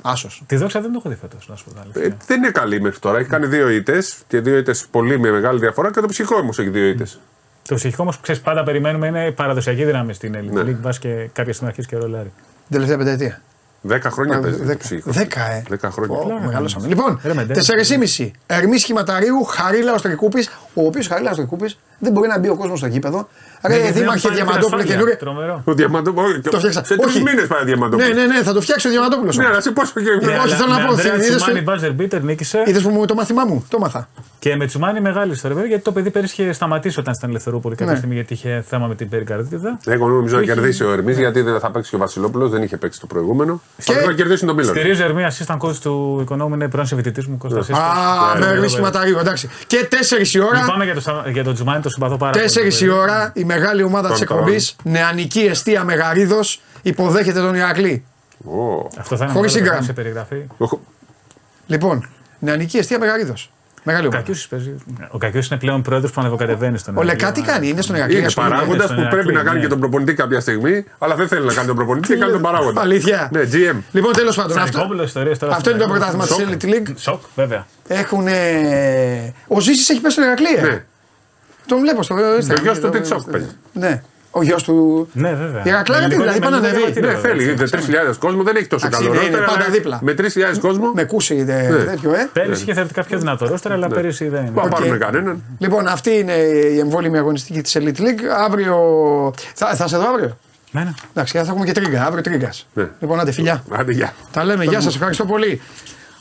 Άσος. 0.02 0.42
Τη 0.46 0.56
δόξα 0.56 0.80
δεν 0.80 0.92
το 0.92 0.96
έχω 1.00 1.08
δει 1.08 1.14
φέτος, 1.20 1.48
να 1.48 1.56
σου 1.56 1.64
πω 1.64 1.70
τα 1.74 1.80
αλήθεια. 1.80 2.02
Ε, 2.02 2.16
δεν 2.26 2.36
είναι 2.42 2.50
καλή 2.50 2.80
μέχρι 2.80 2.98
τώρα. 2.98 3.18
Έχει 3.18 3.28
κάνει 3.28 3.46
δύο 3.46 3.68
ήττες 3.68 4.16
και 4.28 4.40
δύο 4.40 4.56
ήττες 4.56 4.86
πολύ 4.90 5.18
με 5.18 5.30
μεγάλη 5.30 5.58
διαφορά 5.58 5.90
και 5.90 6.00
το 6.00 6.06
ψυχό 6.06 6.36
όμως 6.36 6.58
έχει 6.58 6.68
δύο 6.68 6.86
ήττες. 6.86 7.20
Το 7.68 7.74
ψυχικό 7.74 8.02
όμως 8.02 8.20
ξέρεις 8.20 8.40
πάντα 8.40 8.62
περιμένουμε 8.62 9.06
είναι 9.06 9.30
παραδοσιακή 9.30 9.84
δύναμη 9.84 10.12
στην 10.14 10.34
Elite 10.36 10.52
Ναι. 10.52 10.60
League. 10.60 10.76
Μπας 10.80 10.98
και 10.98 11.28
κάποια 11.32 11.52
στιγμή 11.52 11.68
αρχίσει 11.70 11.88
και 11.88 11.96
ρολάρι. 11.96 12.32
Την 12.34 12.70
τελευταία 12.70 12.96
πενταετία. 12.96 13.40
Δέκα 13.80 14.10
χρόνια 14.10 14.40
παίζει 14.40 14.58
το 14.58 14.64
Δέκα. 14.64 14.78
ψυχικό. 14.78 15.10
Δέκα, 15.10 15.50
ε. 15.52 15.62
Δέκα 15.68 15.90
χρόνια. 15.90 16.16
Ω, 16.18 16.40
μεγαλώσαμε. 16.44 16.86
Λοιπόν, 16.86 17.20
Ρε, 17.24 17.34
με 17.34 17.44
ντέρμπι. 17.44 17.62
4,5. 18.18 18.30
Ερμή 18.46 18.78
Σχηματαρίου, 18.78 19.44
Χαρίλα 19.44 19.94
Οστρικούπης, 19.94 20.48
ο 20.74 20.84
οποίος 20.86 21.06
Χαρίλα 21.06 21.34
το 21.34 21.46
Κούπη 21.46 21.74
δεν 21.98 22.12
μπορεί 22.12 22.28
να 22.28 22.38
μπει 22.38 22.48
ο 22.48 22.56
κόσμος 22.56 22.78
στο 22.78 22.86
γήπεδο. 22.88 23.28
Ναι, 23.62 23.74
Ρε, 23.74 23.80
γιατί 23.82 23.98
δήμαρχε 23.98 24.20
δεν 24.20 24.30
πάνε 24.30 24.34
Διαμαντόπουλο 24.44 24.66
ασφάλεια. 24.80 24.92
καινούργια. 24.92 25.16
Τρομερό. 25.18 25.62
Ο 25.64 25.72
Διαμαντόπουλο. 25.74 26.40
Το 26.50 26.58
φτιάξα. 26.58 26.84
Σε 26.84 26.96
τρεις 26.96 27.14
Όχι. 27.14 27.22
μήνες 27.22 27.46
πάει 27.46 27.62
ο 27.62 27.64
Διαμαντόπουλος. 27.64 28.08
Ναι, 28.08 28.14
ναι, 28.14 28.26
ναι, 28.26 28.42
θα 28.42 28.52
το 28.52 28.60
φτιάξει 28.60 28.86
ο 28.88 28.90
Διαμαντόπουλος. 28.90 29.36
Ναι, 29.36 29.46
αλλά 29.46 29.60
σε 29.60 29.70
πόσο 29.70 29.92
και. 30.00 30.10
όχι, 30.44 30.54
θέλω 30.60 30.72
να 30.72 30.84
πω, 30.86 30.92
Αντρέα 30.92 31.14
είδες 31.14 31.36
Τσουμάνι, 31.42 31.62
το- 31.62 31.72
buzzer 31.72 31.92
beater, 32.00 32.20
νίκησε. 32.22 32.62
Είδες 32.66 32.82
που 32.82 32.90
μου 32.90 33.04
το 33.04 33.14
μάθημά 33.14 33.44
μου, 33.44 33.64
το 33.68 33.78
μάθα. 33.78 34.08
Και 34.38 34.56
με 34.56 34.66
Τσουμάνι 34.66 35.00
μεγάλη 35.00 35.32
ιστορία 35.32 35.54
βέβαια, 35.54 35.70
γιατί 35.70 35.84
το 35.84 35.92
παιδί 35.92 36.10
πέρυσι 36.10 36.42
είχε 36.42 36.52
σταματήσει 36.52 37.00
όταν 37.00 37.14
ήταν 37.16 37.30
ελευθερούπολη 37.30 37.74
κάποια 37.74 37.92
Ναι. 37.92 37.98
στιγμή 37.98 38.14
γιατί 38.14 38.32
είχε 38.32 38.64
θέμα 38.68 38.86
με 38.86 38.94
την 38.94 39.08
περικαρδίτιδα. 39.08 39.78
Εγώ 39.86 40.08
νομίζω 40.08 40.36
να 40.36 40.42
Είχε- 40.42 40.52
κερδίσει 40.52 40.84
ο 40.84 40.92
Ερμής 40.92 41.18
γιατί 41.18 41.40
δεν 41.40 41.60
θα 41.60 41.70
παίξει 41.70 41.90
και 41.90 41.96
ο 41.96 41.98
Βασιλόπουλος, 41.98 42.50
δεν 42.50 42.62
είχε 42.62 42.76
παίξει 42.76 43.00
το 43.00 43.06
προηγούμενο. 43.06 43.60
Θα 43.78 43.92
πρέπει 43.92 44.06
να 44.08 44.12
κερδίσουν 44.14 44.46
τον 44.46 44.56
Μίλον. 44.56 44.70
Στηρίζει 44.74 45.02
Ερμία, 45.02 45.32
assistant 45.32 45.56
coach 45.58 45.74
του 45.76 46.18
οικονόμου, 46.22 46.54
είναι 46.54 46.68
πρώην 46.68 46.86
συμβιτητή 46.86 47.30
μου 47.30 47.36
Κώστα 47.38 47.62
Σίσκος. 47.62 47.78
Α, 47.84 48.32
Ναι, 48.34 48.38
με 48.40 48.44
ναι, 48.46 48.50
Ερμή 48.52 48.60
ναι. 48.60 48.68
Σχηματαρίου, 48.68 49.18
εντάξει. 49.18 49.48
Και 49.66 49.88
4 49.90 50.34
η 50.34 50.40
ώρα. 50.40 50.60
Λυπάμαι 50.60 50.84
για 50.84 50.94
το, 50.94 51.00
Σα- 51.00 51.30
για 51.30 51.44
το 51.44 51.52
Τζουμάνι, 51.52 51.82
το 51.82 51.88
συμπαθώ 51.88 52.16
πάρα 52.16 52.32
πολύ. 52.32 52.44
4 52.44 52.80
η 52.82 52.88
ώρα 52.88 53.30
η 53.34 53.44
μεγάλη 53.48 53.82
ομάδα 53.82 54.10
της 54.10 54.18
Τον 54.18 54.28
εκπομπής, 54.36 54.76
νεανική 54.82 55.40
εστία 55.40 55.84
Μεγαρίδος, 55.84 56.60
υποδέχεται 56.82 57.40
τον 57.40 57.54
Ηρακλή. 57.54 58.04
Ω. 58.44 58.86
Αυτό 58.98 59.16
θα 59.16 59.24
είναι 59.24 59.32
Χωρίς 59.32 59.52
μεγάλο 59.54 59.70
σύγκραμα. 59.70 59.82
σε 59.82 59.92
περιγραφή. 59.92 60.44
Οχ. 60.58 60.72
Λοιπόν, 61.66 62.08
νεανική 62.38 62.76
εστία 62.78 62.98
Μεγαρίδος. 62.98 63.50
Μεγάλη 63.82 64.04
Ο 64.04 64.08
ομάδα. 64.08 64.22
Κακιούς 64.22 64.48
παίζει. 64.48 64.74
Ο 65.10 65.18
Κακιούς 65.18 65.48
είναι 65.48 65.58
πλέον 65.58 65.82
πρόεδρος 65.82 66.10
που 66.12 66.20
ανεβοκατεβαίνει 66.20 66.78
στον 66.78 66.96
Ο 66.96 67.02
Ηρακλή. 67.02 67.20
Λεκά 67.20 67.32
τι 67.32 67.42
κάνει, 67.42 67.68
είναι 67.68 67.82
στον 67.82 67.96
Ηρακλή. 67.96 68.16
Είναι 68.16 68.26
ασχολείται. 68.26 68.54
παράγοντας 68.54 68.84
στον 68.84 68.96
που 68.96 69.00
Ηρακλή, 69.02 69.20
πρέπει 69.20 69.34
να 69.36 69.42
κάνει 69.42 69.56
ναι. 69.56 69.62
και 69.62 69.68
τον 69.68 69.80
προπονητή 69.80 70.14
κάποια 70.14 70.40
στιγμή, 70.40 70.84
αλλά 70.98 71.14
δεν 71.14 71.28
θέλει 71.28 71.46
να 71.46 71.52
κάνει 71.52 71.66
τον 71.66 71.76
προπονητή 71.76 72.06
και 72.08 72.16
κάνει 72.16 72.32
τον 72.32 72.40
παράγοντα. 72.42 72.80
Αλήθεια. 72.80 73.28
Ναι, 73.32 73.40
GM. 73.40 73.76
Λοιπόν, 73.92 74.12
τέλος 74.12 74.36
πάντων. 74.36 74.58
Αυτό, 74.58 74.72
Σανικόπουλο 74.72 75.02
ιστορίε 75.02 75.36
τώρα. 75.36 75.54
αυτό 75.54 75.70
είναι 75.70 75.78
στον 75.78 75.90
το 75.90 75.94
Ηρακλή. 75.94 76.16
πρωτάθλημα 76.16 76.58
της 76.58 76.60
Σοκ. 76.62 76.72
Elite 76.72 76.88
League. 76.88 76.92
Σοκ, 76.96 77.22
βέβαια. 77.34 77.66
Έχουν. 77.88 78.26
Ο 79.46 79.60
Ζήσης 79.60 79.88
έχει 79.88 80.00
πέσει 80.00 80.14
στον 80.14 80.24
Ηρακλή. 80.26 80.82
Ε. 81.68 81.74
Ναι. 81.74 81.80
Τον 81.80 81.80
βλέπω 81.80 82.02
στο 82.02 82.16
Instagram. 82.16 82.54
Το 82.54 82.62
γιος 82.62 82.78
του 82.80 82.88
TikTok 82.92 83.30
παίζει. 83.32 83.46
Ναι. 83.72 84.02
Ο 84.30 84.42
γιος 84.42 84.62
του. 84.62 85.08
Ναι, 85.12 85.28
βέβαια. 85.34 85.60
Η 85.64 85.68
Ηρακλάρα 85.68 86.08
τι 86.08 86.16
Με 86.16 86.22
δηλαδή, 86.22 86.28
ελληνικό- 86.28 86.36
είπα 86.36 86.50
να 86.50 86.60
με 86.60 86.68
ανεβεί. 86.68 86.82
ελληνικό 86.82 87.00
Ναι, 87.00 87.06
διαβατήριο, 87.06 87.44
θέλει. 87.44 87.54
βέβαια. 87.54 88.10
3.000 88.10 88.18
κόσμο 88.18 88.42
δεν 88.42 88.56
έχει 88.56 88.66
τόσο 88.66 88.86
Εντάξει, 88.86 89.06
καλό 89.06 89.14
είναι- 89.18 89.26
είναι 89.26 89.36
ρόστερ, 89.36 89.54
πάντα 89.54 89.64
αλλά 89.64 89.74
δίπλα. 89.74 89.98
Με 90.02 90.14
3.000 90.14 90.58
κόσμο 90.60 90.92
Με 90.94 91.04
κούσε 91.04 91.34
Ναι. 91.34 91.44
τέτοιο, 91.84 92.12
ε. 92.14 92.28
Πέρυσι 92.32 92.62
είχε 92.62 92.72
θεωρητικά 92.74 93.02
πιο 93.04 93.18
δυνατό 93.18 93.46
ρόστερ, 93.46 93.72
αλλά 93.72 93.88
πέρυσι 93.88 94.28
δεν 94.28 94.40
θα 94.40 94.46
είναι. 94.62 94.68
πάρουμε 94.70 94.96
κανέναν. 94.98 95.42
Λοιπόν, 95.58 95.86
αυτή 95.86 96.10
είναι 96.18 96.32
η 96.32 96.78
εμβόλυμη 96.78 97.18
αγωνιστική 97.18 97.60
της 97.62 97.76
Elite 97.78 98.00
League. 98.00 98.22
Αύριο. 98.46 98.76
Θα, 99.54 99.74
θα 99.74 99.88
σε 99.88 99.96
δω 99.96 100.08
αύριο; 100.08 100.36
Ναι, 100.70 100.80
ναι. 100.80 100.90
Εντάξει, 101.10 101.38
θα 101.38 101.44
έχουμε 101.52 101.64
και 101.64 101.72
τρίγκα. 101.72 102.04
Αύριο 102.04 102.22
τρίγκα. 102.22 102.50
Ναι. 102.74 102.88
Λοιπόν, 103.00 103.20
άντε 103.20 103.32
φιλιά. 103.32 103.62
Άντε, 103.70 103.92
γεια. 103.92 104.12
Τα 104.32 104.44
λέμε. 104.44 104.64
Γεια 104.64 104.80
σας, 104.80 104.94
ευχαριστώ 104.94 105.24
πολύ. 105.24 105.60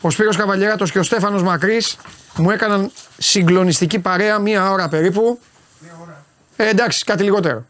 Ο 0.01 0.09
Σπύρος 0.09 0.35
Καβαλιέρατος 0.35 0.91
και 0.91 0.99
ο 0.99 1.03
Στέφανος 1.03 1.43
Μακρύς 1.43 1.97
μου 2.37 2.51
έκαναν 2.51 2.91
συγκλονιστική 3.17 3.99
παρέα 3.99 4.39
μία 4.39 4.71
ώρα 4.71 4.89
περίπου. 4.89 5.39
Ε, 6.55 6.69
εντάξει, 6.69 7.03
κάτι 7.03 7.23
λιγότερο. 7.23 7.65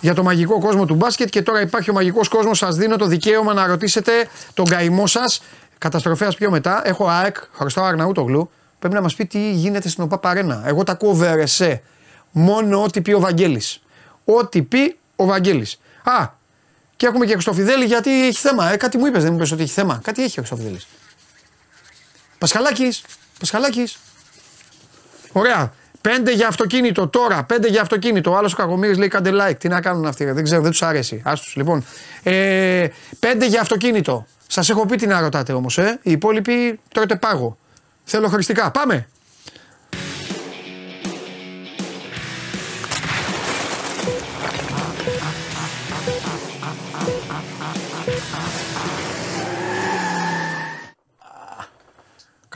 Για 0.00 0.14
το 0.14 0.22
μαγικό 0.22 0.60
κόσμο 0.60 0.84
του 0.86 0.94
μπάσκετ 0.94 1.28
και 1.28 1.42
τώρα 1.42 1.60
υπάρχει 1.60 1.90
ο 1.90 1.92
μαγικός 1.92 2.28
κόσμος. 2.28 2.58
Σας 2.58 2.76
δίνω 2.76 2.96
το 2.96 3.06
δικαίωμα 3.06 3.52
να 3.52 3.66
ρωτήσετε 3.66 4.12
τον 4.54 4.64
καημό 4.64 5.06
σας. 5.06 5.42
Καταστροφέας 5.78 6.34
πιο 6.36 6.50
μετά. 6.50 6.82
Έχω 6.84 7.08
ΑΕΚ, 7.08 7.36
Χριστό 7.52 7.82
Αρναούτογλου. 7.82 8.50
Πρέπει 8.78 8.94
να 8.94 9.00
μας 9.00 9.14
πει 9.14 9.26
τι 9.26 9.52
γίνεται 9.52 9.88
στην 9.88 10.04
ΟΠΑ 10.04 10.18
Παρένα. 10.18 10.62
Εγώ 10.66 10.82
τα 10.82 10.92
ακούω 10.92 11.14
βερεσέ. 11.14 11.82
Μόνο 12.30 12.82
ό,τι 12.82 13.00
πει 13.00 13.12
ο 13.12 13.20
Βαγγέλης. 13.20 13.82
Ό,τι 14.24 14.62
πει 14.62 14.98
ο 15.16 15.24
Βαγγέλης. 15.24 15.80
Α, 16.02 16.26
και 16.96 17.06
έχουμε 17.06 17.26
και 17.26 17.32
Χρυστοφιδέλη 17.32 17.84
γιατί 17.84 18.26
έχει 18.26 18.38
θέμα. 18.38 18.72
Ε, 18.72 18.76
κάτι 18.76 18.98
μου 18.98 19.06
είπες, 19.06 19.22
δεν 19.22 19.32
μου 19.32 19.38
είπες 19.38 19.52
ότι 19.52 19.62
έχει 19.62 19.72
θέμα. 19.72 20.00
Κάτι 20.02 20.22
έχει 20.22 20.40
ο 20.40 20.42
Χρυστοφιδέλης. 20.42 20.86
Πασχαλάκης. 22.38 23.02
Πασχαλάκης. 23.38 23.98
Ωραία. 25.32 25.72
Πέντε 26.00 26.32
για 26.32 26.48
αυτοκίνητο 26.48 27.08
τώρα. 27.08 27.44
Πέντε 27.44 27.68
για 27.68 27.80
αυτοκίνητο. 27.80 28.30
Ο 28.30 28.36
άλλος 28.36 28.52
ο 28.52 28.56
Κακομήρη 28.56 28.96
λέει 28.96 29.08
κάντε 29.08 29.30
like. 29.32 29.58
Τι 29.58 29.68
να 29.68 29.80
κάνουν 29.80 30.06
αυτοί. 30.06 30.24
ρε. 30.24 30.32
Δεν 30.32 30.44
ξέρω, 30.44 30.62
δεν 30.62 30.70
τους 30.70 30.82
αρέσει. 30.82 31.22
Άστου. 31.24 31.58
Λοιπόν. 31.58 31.84
Ε, 32.22 32.86
πέντε 33.18 33.46
για 33.46 33.60
αυτοκίνητο. 33.60 34.26
Σας 34.46 34.70
έχω 34.70 34.86
πει 34.86 34.96
τι 34.96 35.06
να 35.06 35.20
ρωτάτε 35.20 35.52
όμως. 35.52 35.78
Ε. 35.78 35.98
Οι 36.02 36.10
υπόλοιποι 36.10 36.80
τρώτε 36.92 37.16
πάγο. 37.16 37.56
Θέλω 38.04 38.28
χρηστικά. 38.28 38.70
Πάμε. 38.70 39.08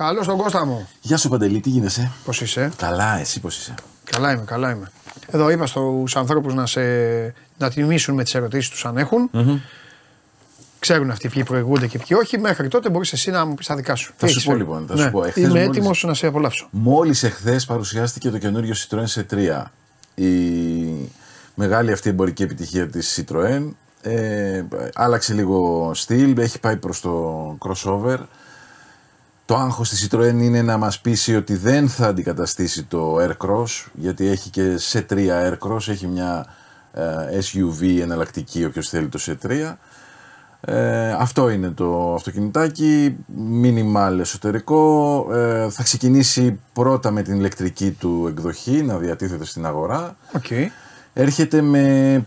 Καλώς 0.02 0.26
τον 0.26 0.36
Κώστα 0.36 0.66
μου. 0.66 0.88
Γεια 1.00 1.16
σου 1.16 1.28
Παντελή, 1.28 1.60
τι 1.60 1.68
γίνεσαι; 1.70 2.10
Πώς 2.24 2.40
είσαι; 2.40 2.70
Καλά, 2.76 3.18
εσύ 3.18 3.40
πώς 3.40 3.56
είσαι; 3.58 3.74
Καλά 4.04 4.32
είμαι, 4.32 4.42
καλά 4.46 4.70
είμαι. 4.70 4.90
Εδώ 5.30 5.50
είπα 5.50 5.66
στους 5.66 6.16
ανθρώπους 6.16 6.54
να, 6.54 6.66
σε, 6.66 6.80
να 7.58 7.70
τιμήσουν 7.70 8.14
με 8.14 8.22
τις 8.22 8.34
ερωτήσεις 8.34 8.70
τους 8.70 8.84
αν 8.84 8.96
εχουν 8.96 9.30
Ξέρουν 10.78 11.10
αυτοί 11.10 11.28
ποιοι 11.28 11.44
προηγούνται 11.44 11.86
και 11.86 11.98
ποιοι 11.98 12.16
όχι. 12.20 12.38
Μέχρι 12.38 12.68
τότε 12.68 12.88
μπορείς 12.90 13.12
εσύ 13.12 13.30
να 13.30 13.44
μου 13.44 13.54
πεις 13.54 13.66
τα 13.66 13.74
δικά 13.74 13.94
σου. 13.94 14.12
Θα 14.16 14.26
Τι 14.26 14.32
σου 14.32 14.38
έχεις 14.38 14.44
πω 14.44 14.50
φέρει; 14.50 14.62
λοιπόν, 14.62 14.86
θα 14.86 14.96
σου 14.96 15.02
Ναι. 15.02 15.10
πω. 15.10 15.24
Εχθές 15.24 15.42
Είμαι 15.44 15.52
μόλις- 15.52 15.68
έτοιμος 15.68 16.04
να 16.06 16.14
σε 16.14 16.26
απολαύσω. 16.26 16.68
Μόλις 16.70 17.22
εχθές 17.22 17.64
παρουσιάστηκε 17.64 18.30
το 18.30 18.38
καινούριο 18.38 18.74
Citroën 18.74 19.04
C3. 19.14 19.62
Η 20.14 20.30
μεγάλη 21.54 21.92
αυτή 21.92 22.08
εμπορική 22.08 22.42
επιτυχία 22.42 22.88
της 22.88 23.20
Citroën. 23.26 23.68
Ε, 24.02 24.62
άλλαξε 24.94 25.34
λίγο 25.34 25.90
στυλ, 25.94 26.38
έχει 26.38 26.60
πάει 26.60 26.76
προς 26.76 27.00
το 27.00 27.58
crossover. 27.66 28.18
Το 29.52 29.58
άγχος 29.58 29.88
της 29.88 30.08
Citroën 30.10 30.34
είναι 30.40 30.62
να 30.62 30.76
μας 30.76 31.00
πείσει 31.00 31.36
ότι 31.36 31.56
δεν 31.56 31.88
θα 31.88 32.06
αντικαταστήσει 32.06 32.82
το 32.84 33.16
Aircross, 33.20 33.86
γιατί 33.94 34.26
έχει 34.26 34.50
και 34.50 34.78
C3 34.92 35.12
Aircross, 35.12 35.88
έχει 35.88 36.06
μια 36.06 36.46
ε, 36.92 37.02
SUV 37.40 38.00
εναλλακτική 38.00 38.64
όποιος 38.64 38.88
θέλει 38.88 39.08
το 39.08 39.18
C3. 39.26 39.74
Ε, 40.60 41.12
αυτό 41.12 41.50
είναι 41.50 41.70
το 41.70 42.14
αυτοκινητάκι, 42.14 43.16
minimal 43.62 44.16
εσωτερικό, 44.20 45.26
ε, 45.32 45.70
θα 45.70 45.82
ξεκινήσει 45.82 46.60
πρώτα 46.72 47.10
με 47.10 47.22
την 47.22 47.34
ηλεκτρική 47.34 47.90
του 47.90 48.26
εκδοχή 48.28 48.82
να 48.82 48.96
διατίθεται 48.96 49.44
στην 49.44 49.66
αγορά. 49.66 50.16
Οκ. 50.32 50.70
Έρχεται 51.12 51.60
με 51.60 52.24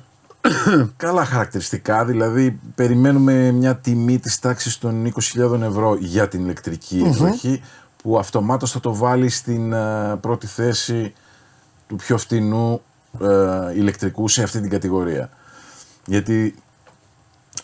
καλά 0.97 1.25
χαρακτηριστικά, 1.25 2.05
δηλαδή 2.05 2.59
περιμένουμε 2.75 3.51
μια 3.51 3.75
τιμή 3.75 4.19
της 4.19 4.39
τάξης 4.39 4.77
των 4.77 5.13
20.000 5.35 5.61
ευρώ 5.61 5.95
για 5.99 6.27
την 6.27 6.43
ηλεκτρική 6.43 7.03
εκδοχή 7.05 7.61
που 8.03 8.17
αυτομάτως 8.17 8.71
θα 8.71 8.79
το 8.79 8.95
βάλει 8.95 9.29
στην 9.29 9.73
ε, 9.73 10.15
πρώτη 10.21 10.47
θέση 10.47 11.13
του 11.87 11.95
πιο 11.95 12.17
φτηνού 12.17 12.81
ε, 13.21 13.73
ηλεκτρικού 13.75 14.27
σε 14.27 14.43
αυτή 14.43 14.61
την 14.61 14.69
κατηγορία. 14.69 15.29
Γιατί 16.05 16.55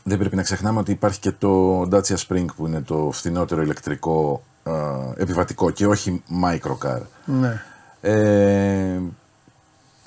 δεν 0.04 0.18
πρέπει 0.18 0.36
να 0.36 0.42
ξεχνάμε 0.42 0.80
ότι 0.80 0.92
υπάρχει 0.92 1.20
και 1.20 1.32
το 1.32 1.82
Dacia 1.82 2.16
Spring 2.28 2.46
που 2.56 2.68
είναι 2.68 2.82
το 2.82 3.10
φθηνότερο 3.12 3.62
ηλεκτρικό 3.62 4.44
ε, 4.64 4.72
επιβατικό 5.16 5.70
και 5.70 5.88
όχι 5.88 6.24
microcar. 6.44 7.00
Ναι. 7.26 7.62
Ε, 8.02 9.00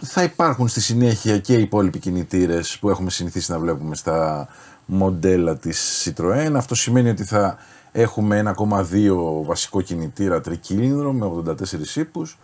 θα 0.04 0.22
υπάρχουν 0.22 0.68
στη 0.68 0.80
συνέχεια 0.80 1.38
και 1.38 1.54
οι 1.54 1.60
υπόλοιποι 1.60 1.98
κινητήρες 1.98 2.78
που 2.78 2.90
έχουμε 2.90 3.10
συνηθίσει 3.10 3.50
να 3.52 3.58
βλέπουμε 3.58 3.94
στα 3.96 4.48
μοντέλα 4.86 5.56
της 5.56 6.04
Citroën. 6.04 6.52
Αυτό 6.56 6.74
σημαίνει 6.74 7.08
ότι 7.08 7.24
θα 7.24 7.58
έχουμε 7.92 8.54
1,2 8.56 9.44
βασικό 9.44 9.80
κινητήρα 9.80 10.40
τρικύλινδρο 10.40 11.12
με 11.12 11.26
84 11.26 11.96
ίππους. 11.96 12.38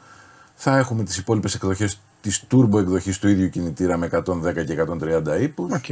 Θα 0.55 0.77
έχουμε 0.77 1.03
τις 1.03 1.17
υπόλοιπες 1.17 1.55
εκδοχές 1.55 2.01
της 2.21 2.43
turbo 2.51 2.79
εκδοχής 2.79 3.19
του 3.19 3.29
ίδιου 3.29 3.49
κινητήρα 3.49 3.97
με 3.97 4.07
110 4.07 4.65
και 4.65 4.73
130 4.73 5.41
ίππους. 5.41 5.73
Οκ. 5.73 5.85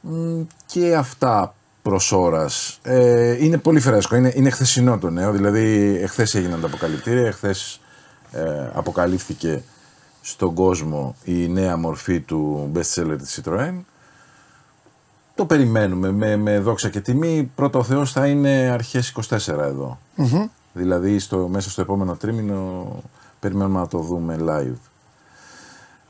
Μ, 0.00 0.42
και 0.66 0.96
αυτά 0.96 1.54
προς 1.82 2.12
ώρας. 2.12 2.78
Ε, 2.82 3.44
είναι 3.44 3.58
πολύ 3.58 3.80
φρέσκο, 3.80 4.16
είναι, 4.16 4.32
είναι 4.34 4.50
χθεσινό 4.50 4.98
το 4.98 5.10
νέο. 5.10 5.32
Δηλαδή, 5.32 5.98
εχθές 6.02 6.34
έγιναν 6.34 6.60
τα 6.60 6.66
αποκαλυπτήρια, 6.66 7.26
εχθές 7.26 7.80
ε, 8.32 8.70
αποκαλύφθηκε 8.74 9.62
στον 10.30 10.54
κόσμο 10.54 11.14
η 11.24 11.48
νέα 11.48 11.76
μορφή 11.76 12.20
του 12.20 12.70
best 12.74 12.94
seller 13.02 13.16
της 13.18 13.40
Citroën. 13.44 13.72
Το 15.34 15.44
περιμένουμε 15.46 16.10
με, 16.12 16.36
με 16.36 16.58
δόξα 16.58 16.88
και 16.88 17.00
τιμή. 17.00 17.50
Πρώτο 17.54 17.78
ο 17.78 17.82
Θεός 17.82 18.12
θα 18.12 18.26
είναι 18.26 18.48
αρχές 18.72 19.14
24 19.30 19.58
εδω 19.58 19.98
Δηλαδή 20.72 21.18
στο, 21.18 21.48
μέσα 21.50 21.70
στο 21.70 21.80
επόμενο 21.80 22.14
τρίμηνο 22.14 22.86
περιμένουμε 23.40 23.78
να 23.78 23.86
το 23.88 23.98
δούμε 23.98 24.36
live. 24.48 24.76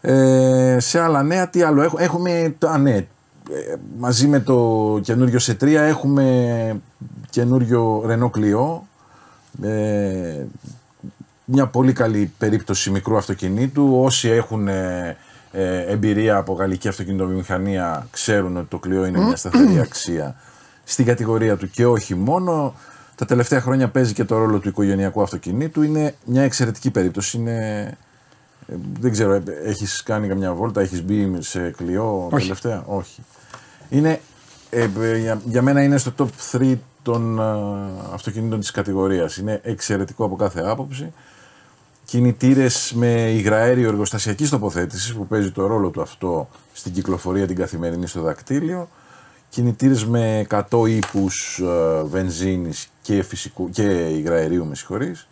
Ε, 0.01 0.77
σε 0.81 1.01
άλλα 1.01 1.23
νέα, 1.23 1.49
τι 1.49 1.63
άλλο 1.63 1.83
έχουμε. 1.83 2.03
Έχουμε, 2.03 2.55
το- 2.59 2.69
α, 2.69 2.79
ναι, 2.79 2.95
ε, 2.97 3.07
μαζί 3.99 4.27
με 4.29 4.41
το 4.41 4.99
καινούριο 5.03 5.39
C3 5.43 5.63
έχουμε 5.67 6.81
καινούριο 7.31 8.05
Renault 8.09 8.39
Clio. 8.39 8.81
Ε, 9.63 10.45
μια 11.51 11.67
πολύ 11.67 11.93
καλή 11.93 12.33
περίπτωση 12.39 12.91
μικρού 12.91 13.17
αυτοκινήτου. 13.17 14.01
Όσοι 14.03 14.29
έχουν 14.29 14.69
ε, 14.69 15.17
ε, 15.53 15.81
εμπειρία 15.81 16.37
από 16.37 16.53
γαλλική 16.53 16.89
αυτοκινητοβιομηχανία 16.89 18.07
ξέρουν 18.11 18.57
ότι 18.57 18.67
το 18.69 18.81
Clio 18.85 19.09
είναι 19.09 19.19
μια 19.19 19.37
σταθερή 19.37 19.81
αξία 19.81 20.37
στην 20.85 21.05
κατηγορία 21.05 21.57
του 21.57 21.71
και 21.71 21.87
όχι 21.87 22.15
μόνο. 22.15 22.75
Τα 23.15 23.25
τελευταία 23.25 23.61
χρόνια 23.61 23.89
παίζει 23.89 24.13
και 24.13 24.25
το 24.25 24.39
ρόλο 24.39 24.59
του 24.59 24.69
οικογενειακού 24.69 25.23
αυτοκινήτου. 25.23 25.83
Είναι 25.83 26.15
μια 26.25 26.43
εξαιρετική 26.43 26.91
περίπτωση. 26.91 27.37
Είναι... 27.37 27.87
ε, 28.67 28.75
Δεν 29.01 29.13
ξέρω, 29.13 29.33
ε, 29.33 29.43
έχεις 29.65 30.03
κάνει 30.03 30.29
καμιά 30.29 30.53
βόλτα, 30.55 30.81
έχεις 30.81 31.03
μπει 31.03 31.37
σε 31.39 31.71
κλειό 31.71 32.29
Όχι. 32.31 32.43
τελευταία; 32.43 32.83
Όχι. 32.87 33.23
Είναι, 33.89 34.21
ε, 34.71 34.89
ε, 35.01 35.17
για, 35.19 35.41
για 35.45 35.63
μένα 35.63 35.83
είναι 35.83 35.99
στο 35.99 36.13
top 36.19 36.57
3 36.59 36.75
των 37.03 37.39
ε, 37.39 37.43
αυτοκινήτων 38.13 38.61
της 38.61 38.71
κατηγορίας. 38.71 39.37
Είναι 39.37 39.61
εξαιρετικό 39.63 40.25
από 40.25 40.37
κάθε 40.37 40.61
άποψη. 40.61 41.13
Κινητήρες 42.09 42.93
με 42.95 43.31
υγραέριο 43.31 43.89
εργοστασιακής 43.89 44.51
τοποθέτησης 44.51 45.15
που 45.15 45.27
παίζει 45.27 45.51
το 45.51 45.67
ρόλο 45.67 45.91
του 45.91 46.01
αυτό 46.01 46.49
στην 46.73 46.93
κυκλοφορία 46.93 47.47
την 47.47 47.57
καθημερινή 47.57 48.07
στο 48.07 48.21
δακτύλιο. 48.21 48.89
Κινητήρες 49.49 50.05
με 50.05 50.47
100 50.51 50.89
ύπους 50.89 51.59
ε, 51.59 52.03
βενζίνης 52.03 52.89
και, 53.03 53.23
φυσικού, 53.23 53.71
και 53.71 53.83
υγραερίου 54.09 54.67
με 54.67 54.75
συγχωρείς. 54.75 55.29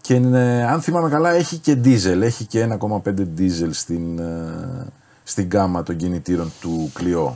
Και 0.00 0.14
ε, 0.14 0.64
αν 0.64 0.80
θυμάμαι 0.80 1.08
καλά 1.08 1.30
έχει 1.30 1.56
και 1.56 1.74
δίζελ, 1.74 2.22
έχει 2.22 2.44
και 2.44 2.68
1,5 2.80 3.12
δίζελ 3.14 3.72
στην, 3.72 4.18
ε, 4.18 4.86
στην 5.22 5.48
γάμα 5.52 5.82
των 5.82 5.96
κινητήρων 5.96 6.52
του 6.60 6.92
Clio. 6.98 7.32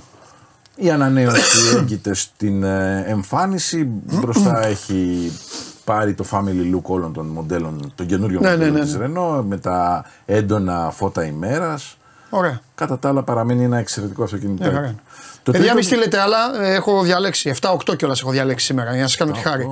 Η 0.76 0.90
ανανέωση 0.90 1.76
έγκυται 1.76 2.14
στην 2.14 2.62
ε, 2.62 3.05
εμφάνιση, 3.07 3.84
μπροστά 4.20 4.66
έχει 4.66 5.32
πάρει 5.87 6.14
το 6.14 6.24
family 6.30 6.74
look 6.74 6.82
όλων 6.82 7.12
των 7.12 7.26
μοντέλων, 7.26 7.93
των 7.95 8.07
καινούριων 8.07 8.43
Ναι, 8.43 8.49
ναι, 8.49 8.55
μοντέλων 8.57 8.74
ναι, 8.78 8.84
της 8.84 8.95
ναι. 8.97 9.07
Renault 9.07 9.43
με 9.47 9.59
τα 9.59 10.05
έντονα 10.26 10.91
φώτα 10.95 11.24
ημέρας. 11.24 11.97
Ωραία. 12.30 12.61
Κατά 12.74 12.99
τα 12.99 13.09
άλλα 13.09 13.22
παραμένει 13.22 13.64
ένα 13.64 13.78
εξαιρετικό 13.78 14.22
αυτοκίνητο. 14.22 14.70
Ναι, 14.70 14.78
ωραία. 14.78 14.95
Το 15.43 15.53
Παιδιά, 15.53 15.59
τρίτο- 15.61 15.74
μην 15.74 15.82
στείλετε 15.82 16.20
άλλα. 16.20 16.62
ε, 16.62 16.74
Έχω 16.74 17.03
διαλέξει. 17.03 17.49
7-8 17.61 17.97
κιόλας 17.97 18.20
έχω 18.20 18.30
διαλέξει 18.30 18.66
σήμερα 18.66 18.91
για 18.93 19.01
να 19.03 19.07
σας 19.09 19.16
κάνω 19.16 19.32
τη 19.32 19.39
χάρη. 19.41 19.68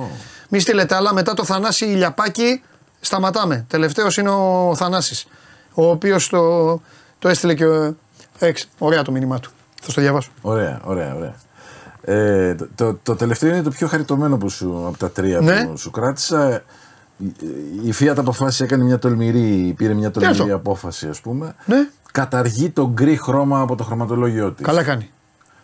Μην 0.49 0.61
στείλετε 0.61 0.95
άλλα. 0.95 1.13
Μετά 1.13 1.33
το 1.33 1.43
Θανάση 1.45 1.85
Ηλιαπάκη 1.85 2.61
σταματάμε. 3.01 3.65
Τελευταίος 3.67 4.17
είναι 4.17 4.29
ο 4.29 4.73
Θανάσης 4.75 5.27
Ο 5.73 5.89
οποίος 5.89 6.29
το, 6.29 6.65
το 7.19 7.29
έστειλε 7.29 7.53
και 7.53 7.65
ο. 7.65 7.95
Έξι. 8.39 8.67
Ωραία 8.77 9.01
το 9.01 9.11
μήνυμά 9.11 9.39
του. 9.39 9.51
Θα 9.81 9.91
στο 9.91 10.01
διαβάσω. 10.01 10.29
Ωραία, 10.41 10.81
ωραία, 10.83 11.15
ωραία. 11.15 11.35
Ε, 12.07 12.55
το, 12.55 12.67
το, 12.75 12.93
το 13.03 13.15
τελευταίο 13.15 13.49
είναι 13.49 13.61
το 13.61 13.69
πιο 13.69 13.87
χαριτωμένο 13.87 14.37
που 14.37 14.49
σου, 14.49 14.83
από 14.87 14.97
τα 14.97 15.11
τρία 15.11 15.39
Ναι. 15.39 15.65
που 15.65 15.77
σου 15.77 15.91
κράτησα. 15.91 16.63
Η, 17.17 17.25
η 17.87 17.93
Fiat 17.99 18.13
αποφάσισε, 18.17 18.63
έκανε 18.63 18.83
μια 18.83 18.99
τολμηρή, 18.99 19.73
πήρε 19.77 19.93
μια 19.93 20.11
τολμηρή 20.11 20.39
αυτό; 20.41 20.55
απόφαση 20.55 21.07
ας 21.07 21.19
πούμε. 21.21 21.55
Ναι. 21.65 21.87
Καταργεί 22.11 22.69
το 22.69 22.89
γκρι 22.93 23.17
χρώμα 23.17 23.59
από 23.61 23.75
το 23.75 23.83
χρωματολόγιο 23.83 24.51
της. 24.51 24.65
Καλά 24.65 24.83
κάνει. 24.83 25.09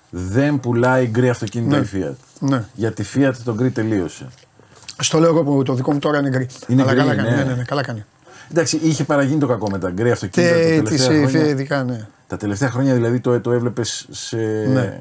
Δεν 0.10 0.60
πουλάει 0.60 1.06
γκρι 1.08 1.30
αυτοκίνητα 1.30 1.78
Ναι. 1.78 1.84
η 1.84 1.90
Fiat. 1.94 2.16
Ναι. 2.40 2.64
Γιατί 2.74 3.02
η 3.02 3.06
Fiat 3.16 3.32
το 3.44 3.54
γκρι 3.54 3.70
τελείωσε. 3.70 4.28
Στο 5.00 5.20
λέω 5.20 5.30
εγώ 5.30 5.44
που 5.44 5.64
το 5.64 5.74
δικό 5.74 5.94
μου 5.94 6.00
τώρα 6.00 6.18
είναι 6.20 6.30
γκρι. 6.30 6.48
Είναι 6.68 6.82
Αλλά 6.82 6.92
γκρι, 6.94 7.02
καλά 7.02 7.16
κάνει. 7.16 7.30
ναι. 7.30 7.36
Ναι, 7.36 7.44
ναι, 7.44 7.54
ναι, 7.54 7.64
καλά 7.64 7.82
κάνει. 7.84 8.06
Εντάξει, 8.52 8.80
είχε 8.82 9.04
παραγίνει 9.04 9.40
το 9.40 9.48
κακό 9.48 9.70
με 9.70 9.78
τα 9.80 9.90
γκρι 9.90 10.12
αυτοκίνητα 10.12 10.54
τα 10.54 10.60
Και 10.60 10.82
τη 10.82 10.82
τελευταία 10.84 11.28
χρόνια. 11.28 11.48
ειδικά, 11.50 11.84
ναι. 11.84 12.08
Τα 12.28 12.38
τελευταία 12.38 12.70
χρόνια 12.70 12.94
δηλαδή 12.94 13.20
το, 13.20 13.40
το 13.42 13.52
έβλεπες 13.52 14.08
σε 14.10 14.36
Ναι. 14.74 15.00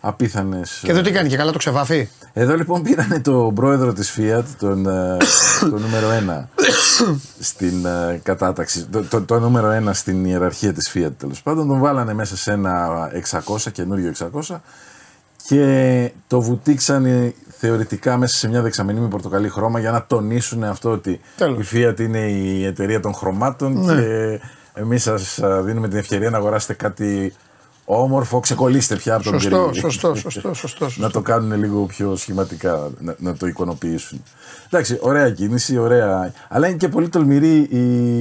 Απίθανες... 0.00 0.80
Και 0.84 0.90
εδώ 0.90 1.00
τι 1.00 1.10
κάνει 1.10 1.28
και 1.28 1.36
καλά 1.36 1.52
το 1.52 1.58
ξεβάφει; 1.58 2.08
Εδώ 2.32 2.56
λοιπόν 2.56 2.82
πήρανε 2.82 3.20
τον 3.20 3.54
πρόεδρο 3.54 3.92
της 3.92 4.14
Fiat, 4.18 4.44
τον, 4.58 4.86
ε, 4.86 5.16
το 5.60 5.78
νούμερο 5.78 6.10
ένα 6.10 6.48
στην 7.40 7.86
ε, 7.86 8.20
κατάταξη, 8.22 8.86
το, 8.86 9.02
το, 9.02 9.22
το 9.22 9.38
νούμερο 9.40 9.70
ένα 9.70 9.92
στην 9.92 10.24
ιεραρχία 10.24 10.72
της 10.72 10.92
Fiat 10.94 11.10
τέλος 11.16 11.42
πάντων, 11.42 11.68
τον 11.68 11.78
βάλανε 11.78 12.14
μέσα 12.14 12.36
σε 12.36 12.52
ένα 12.52 12.88
600, 13.30 13.56
καινούριο 13.72 14.12
600 14.48 14.56
και 15.46 16.10
το 16.26 16.40
βουτήξανε 16.40 17.34
θεωρητικά 17.58 18.16
μέσα 18.16 18.36
σε 18.36 18.48
μια 18.48 18.62
δεξαμενή 18.62 19.00
με 19.00 19.08
πορτοκαλί 19.08 19.48
χρώμα 19.48 19.78
για 19.80 19.90
να 19.90 20.04
τονίσουν 20.06 20.64
αυτό 20.64 20.90
ότι 20.90 21.20
Τέλος. 21.36 21.72
η 21.72 21.76
Fiat 21.88 22.00
είναι 22.00 22.18
η 22.18 22.64
εταιρεία 22.64 23.00
των 23.00 23.14
χρωμάτων 23.14 23.84
Ναι. 23.84 23.94
και 23.94 24.40
εμείς 24.74 25.02
σας 25.02 25.38
ε, 25.38 25.60
δίνουμε 25.64 25.88
την 25.88 25.98
ευκαιρία 25.98 26.30
να 26.30 26.36
αγοράσετε 26.36 26.72
κάτι 26.74 27.32
όμορφο, 27.90 28.40
ξεκολλήστε 28.40 28.96
πια 28.96 29.14
από 29.14 29.24
τον 29.24 29.40
Σωστό, 29.40 29.68
γκρι. 29.70 29.80
σωστό, 29.80 30.14
σωστό, 30.14 30.54
σωστό. 30.54 30.84
να 30.84 30.90
σωστό. 30.90 31.10
το 31.10 31.20
κάνουν 31.20 31.58
λίγο 31.58 31.84
πιο 31.84 32.16
σχηματικά, 32.16 32.90
να, 32.98 33.14
να 33.18 33.36
το 33.36 33.46
εικονοποιήσουν. 33.46 34.22
Εντάξει, 34.66 34.98
ωραία 35.00 35.30
κίνηση, 35.30 35.78
ωραία. 35.78 36.32
Αλλά 36.48 36.68
είναι 36.68 36.76
και 36.76 36.88
πολύ 36.88 37.08
τολμηρή 37.08 37.68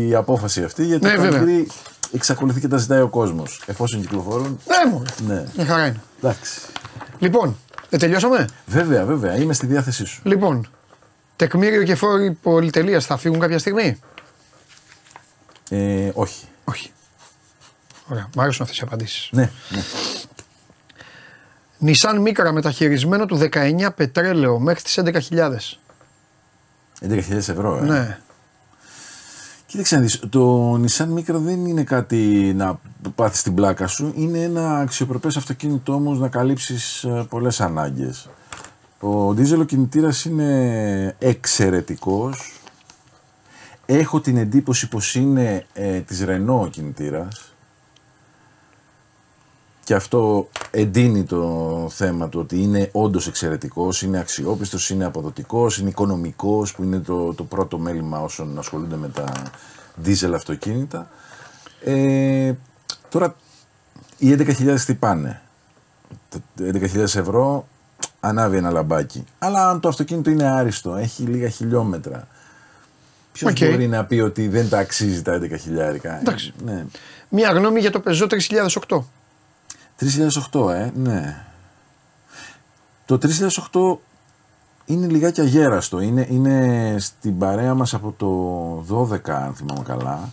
η 0.08 0.16
απόφαση 0.16 0.64
αυτή 0.64 0.86
γιατί 0.86 1.06
Ναι, 1.06 1.16
τα 1.16 1.22
βέβαια. 1.22 1.40
γκρι 1.40 1.68
εξακολουθεί 2.12 2.60
και 2.60 2.68
τα 2.68 2.78
ζητάει 2.78 3.02
ο 3.02 3.08
κόσμος. 3.08 3.64
Εφόσον 3.66 4.02
κυκλοφορούν. 4.02 4.60
Ναι, 4.66 4.92
μου. 4.92 5.04
Ναι. 5.28 5.44
Μια 5.56 5.66
χαρά 5.66 5.86
είναι. 5.86 6.02
Εντάξει. 6.18 6.60
Λοιπόν, 7.20 7.58
δεν 7.90 8.00
τελειώσαμε; 8.00 8.46
Βέβαια, 8.66 9.06
βέβαια, 9.06 9.36
είμαι 9.38 9.54
στη 9.54 9.66
διάθεσή 9.66 10.06
σου. 10.06 10.22
Λοιπόν, 10.24 10.68
τεκμήριο 11.36 11.84
και 11.84 11.96
φόροι 11.96 12.32
πολυτελείας 12.42 13.06
θα 13.06 13.18
φύγουν 13.18 13.40
κάποια 13.40 13.60
στιγμή; 13.60 14.00
Ε, 15.70 16.10
όχι. 16.14 16.46
Όχι. 16.64 16.92
Ωραία, 18.08 18.30
μου 18.36 18.42
άρεσαν 18.42 18.62
αυτές 18.62 18.80
οι 18.80 18.82
απαντήσεις. 18.84 19.30
Ναι, 19.32 19.52
ναι. 19.70 19.82
Νισάν 21.78 22.22
Μίκρα 22.22 22.52
μεταχειρισμένο 22.52 23.26
του 23.26 23.40
19 23.52 23.90
πετρέλαιο 23.96 24.60
μέχρι 24.60 24.82
τις 24.82 25.00
11.000. 25.04 25.80
11.000 27.02 27.32
ευρώ. 27.32 27.78
Ε. 27.78 27.82
Ναι. 27.82 28.20
Κοίταξε 29.66 29.96
να 29.96 30.02
δεις, 30.02 30.20
το 30.30 30.74
Nissan 30.74 31.14
Micra 31.14 31.34
δεν 31.34 31.66
είναι 31.66 31.84
κάτι 31.84 32.54
να 32.56 32.80
πάθεις 33.16 33.42
την 33.42 33.54
πλάκα 33.54 33.88
σου. 33.88 34.14
Είναι 34.16 34.44
ένα 34.44 34.78
αξιοπρεπές 34.78 35.38
αυτοκίνητο 35.38 35.94
όμως 35.94 36.20
να 36.20 36.28
καλύψεις 36.28 37.04
ε, 37.04 37.26
πολλές 37.30 37.62
ανάγκες. 37.62 38.30
Ο 39.00 39.34
δίζελο 39.34 39.64
κινητήρας 39.64 40.26
είναι 40.26 41.16
εξαιρετικός. 41.20 42.62
Έχω 43.86 44.22
την 44.22 44.38
εντύπωση 44.38 44.88
πως 44.88 45.16
είναι 45.16 45.66
ε, 45.74 46.00
της 46.00 46.26
Renault 46.28 46.62
ο 46.62 46.68
κινητήρας. 46.68 47.56
Και 49.88 49.94
αυτό 49.94 50.50
εντείνει 50.72 51.24
το 51.24 51.88
θέμα 51.92 52.30
του 52.30 52.40
ότι 52.40 52.62
είναι 52.62 52.90
όντως 52.92 53.28
εξαιρετικός, 53.28 54.02
είναι 54.02 54.20
αξιόπιστος, 54.20 54.90
είναι 54.90 55.06
αποδοτικός, 55.06 55.78
είναι 55.78 55.90
οικονομικός 55.90 56.74
που 56.74 56.84
είναι 56.84 57.00
το, 57.00 57.34
το 57.34 57.44
πρώτο 57.44 57.78
μέλημα 57.78 58.22
όσων 58.22 58.58
ασχολούνται 58.58 58.96
με 58.96 59.10
τα 59.10 59.26
diesel 60.06 60.32
αυτοκίνητα. 60.34 61.10
Ε, 61.84 62.54
τώρα 63.10 63.36
οι 64.18 64.36
11.000 64.40 64.80
τι 64.86 64.94
πάνε; 64.94 65.42
Τα 66.30 66.40
11.000 66.60 66.98
ευρώ 66.98 67.68
ανάβει 68.20 68.58
ένα 68.58 68.72
λαμπάκι. 68.72 69.26
Αλλά 69.40 69.70
αν 69.70 69.80
το 69.80 69.88
αυτοκίνητο 69.88 70.30
είναι 70.30 70.50
άριστο, 70.50 70.96
έχει 70.96 71.24
λίγα 71.24 71.50
χιλιόμετρα. 71.50 72.28
Ποιος 73.32 73.52
Οκ. 73.52 73.58
μπορεί 73.58 73.88
να 73.88 74.06
πει 74.06 74.20
ότι 74.20 74.48
δεν 74.48 74.70
τα 74.70 74.78
αξίζει 74.78 75.22
τα 75.22 75.40
11.000 75.42 75.50
Εντάξει. 76.22 76.54
Ναι. 76.64 76.86
Μία 77.30 77.52
γνώμη 77.52 77.80
για 77.80 77.92
το 77.92 78.02
Peugeot 78.06 78.28
3008. 78.88 79.00
3008, 80.00 80.70
ε, 80.70 80.92
ναι. 80.96 81.46
Το 83.06 83.18
3008 83.72 83.98
είναι 84.86 85.08
λιγάκι 85.08 85.42
αγέραστο. 85.42 86.00
Είναι, 86.00 86.28
είναι 86.30 86.96
στην 87.00 87.38
παρέα 87.38 87.74
μας 87.74 87.94
από 87.94 88.14
το 88.18 89.10
12, 89.12 89.30
αν 89.30 89.54
θυμάμαι 89.54 89.84
καλά. 89.86 90.30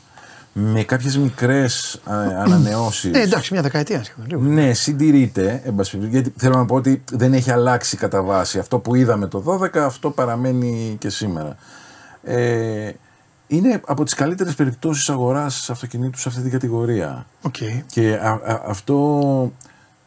Με 0.53 0.83
κάποιες 0.83 1.19
μικρές 1.19 2.01
α, 2.05 2.15
ανανεώσεις. 2.17 3.15
Ε, 3.15 3.21
εντάξει, 3.21 3.53
μια 3.53 3.63
δεκαετία. 3.63 4.05
σχεδόν, 4.05 4.27
λίγο. 4.29 4.43
Ναι, 4.43 4.73
συντηρείται, 4.73 5.63
εν 5.65 5.75
πάση 5.75 5.91
περιπτώσει, 5.91 6.23
γιατί 6.23 6.41
θέλω 6.41 6.57
να 6.57 6.65
πω 6.65 6.75
ότι 6.75 7.05
δεν 7.13 7.33
έχει 7.33 7.51
αλλάξει 7.51 7.97
κατά 7.97 8.23
βάση. 8.23 8.59
Αυτό 8.59 8.79
που 8.79 8.95
είδαμε 8.95 9.27
το 9.27 9.59
12, 9.61 9.79
αυτό 9.79 10.11
παραμένει 10.11 10.97
και 10.99 11.09
σήμερα. 11.09 11.57
Ε, 12.23 12.91
είναι 13.47 13.81
από 13.87 14.05
τις 14.05 14.15
καλύτερες 14.15 14.55
περιπτώσεις 14.55 15.11
αγοράς 15.11 15.71
αυτοκινήτου 15.71 16.19
σε 16.19 16.29
αυτή 16.29 16.41
την 16.43 16.51
κατηγορία. 16.51 17.27
Οκ. 17.43 17.57
Και 17.87 18.15
α- 18.15 18.41
α- 18.45 18.63
αυτό 18.67 19.53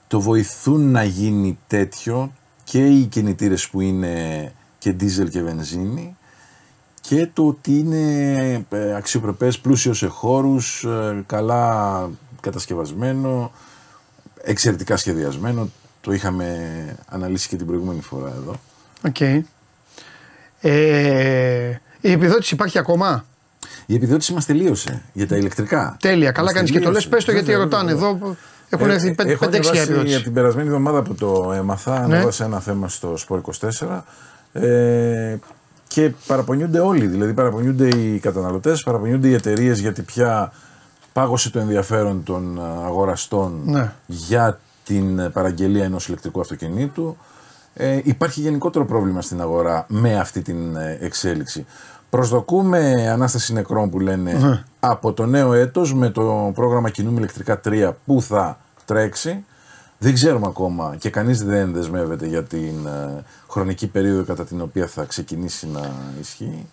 το 0.07 0.21
βοηθούν 0.21 0.91
να 0.91 1.03
γίνει 1.03 1.57
τέτοιο 1.67 2.31
και 2.63 2.85
οι 2.85 3.05
κινητήρες 3.05 3.69
που 3.69 3.81
είναι 3.81 4.51
και 4.77 4.91
δίζελ 4.91 5.29
και 5.29 5.41
βενζίνη 5.41 6.17
και 7.01 7.27
το 7.33 7.47
ότι 7.47 7.77
είναι 7.79 8.65
ε, 8.69 8.95
αξιοπρεπές, 8.95 9.59
πλούσιο 9.59 9.93
σε 9.93 10.07
χώρους, 10.07 10.83
ε, 10.83 11.23
καλά 11.25 12.09
κατασκευασμένο, 12.41 13.51
εξαιρετικά 14.43 14.97
σχεδιασμένο. 14.97 15.69
Το 16.01 16.11
είχαμε 16.11 16.95
αναλύσει 17.07 17.47
και 17.47 17.55
την 17.55 17.65
προηγούμενη 17.65 18.01
φορά 18.01 18.33
εδώ. 18.37 18.55
Οκ. 19.05 19.19
Ε, 20.61 21.81
η 22.09 22.11
επιδότηση 22.11 22.53
υπάρχει 22.53 22.77
ακόμα; 22.79 23.25
Η 23.85 23.95
επιδότηση 23.95 24.33
μας 24.33 24.45
τελείωσε 24.45 25.01
για 25.13 25.27
τα 25.27 25.35
ηλεκτρικά. 25.35 25.97
Τέλεια. 25.99 26.31
Καλά 26.31 26.45
Μας 26.45 26.53
κάνεις 26.53 26.71
και 26.71 26.79
το 26.79 26.91
λες. 26.91 27.03
τελείωσε. 27.03 27.09
Πες 27.09 27.25
το 27.25 27.31
γιατί 27.31 27.45
Βέβαια, 27.45 27.63
ρωτάνε 27.63 27.93
βέβαια. 27.93 28.09
εδώ. 28.09 28.35
Έχουν 28.69 28.89
Ε, 28.89 28.93
έρθει 28.93 29.15
ε, 29.17 29.31
έχω 29.31 29.45
5-6 29.45 29.49
διαβάσει 29.49 29.81
επιδότηση. 29.81 30.15
Από 30.15 30.23
την 30.23 30.33
περασμένη 30.33 30.67
εβδομάδα 30.67 31.01
που 31.01 31.15
το 31.15 31.51
έμαθα, 31.55 31.99
Ναι. 32.07 32.15
ανέβασα 32.15 32.45
ένα 32.45 32.59
θέμα 32.59 32.87
στο 32.89 33.15
Sport 33.27 33.41
24 33.41 34.03
ε, 34.53 35.35
και 35.87 36.11
παραπονιούνται 36.27 36.79
όλοι. 36.79 37.07
Δηλαδή 37.07 37.33
παραπονιούνται 37.33 37.87
οι 37.87 38.19
καταναλωτές, 38.19 38.83
παραπονιούνται 38.83 39.27
οι 39.27 39.33
εταιρείες 39.33 39.79
γιατί 39.79 40.01
πια 40.01 40.51
πάγωσε 41.13 41.49
το 41.49 41.59
ενδιαφέρον 41.59 42.23
των 42.23 42.57
ε, 42.57 42.85
αγοραστών 42.85 43.61
Ναι. 43.65 43.91
για 44.05 44.59
την 44.83 45.31
παραγγελία 45.31 45.83
ενός 45.83 46.07
ηλεκτρικού 46.07 46.39
αυτοκινήτου. 46.39 47.17
Ε, 47.73 47.99
υπάρχει 48.03 48.41
γενικότερο 48.41 48.85
πρόβλημα 48.85 49.21
στην 49.21 49.41
αγορά 49.41 49.85
με 49.87 50.19
αυτή 50.19 50.41
την 50.41 50.75
ε, 50.75 50.97
εξέλιξη. 51.01 51.65
Προσδοκούμε 52.09 53.09
ανάσταση 53.11 53.53
νεκρών 53.53 53.89
που 53.89 53.99
λένε 53.99 54.33
Ναι. 54.33 54.63
από 54.79 55.13
το 55.13 55.25
νέο 55.25 55.53
έτος 55.53 55.93
με 55.93 56.09
το 56.09 56.51
πρόγραμμα 56.55 56.89
κινούμε 56.89 57.17
ηλεκτρικά 57.17 57.59
3 57.65 57.91
που 58.05 58.21
θα 58.21 58.57
τρέξει. 58.85 59.45
Δεν 59.99 60.13
ξέρουμε 60.13 60.45
ακόμα 60.47 60.95
και 60.99 61.09
κανείς 61.09 61.43
δεν 61.43 61.73
δεσμεύεται 61.73 62.25
για 62.27 62.43
την 62.43 62.85
ε, 62.85 63.23
χρονική 63.49 63.87
περίοδο 63.87 64.23
κατά 64.23 64.43
την 64.45 64.61
οποία 64.61 64.87
θα 64.87 65.03
ξεκινήσει 65.03 65.67
να 65.67 65.91
ισχύει. 66.19 66.65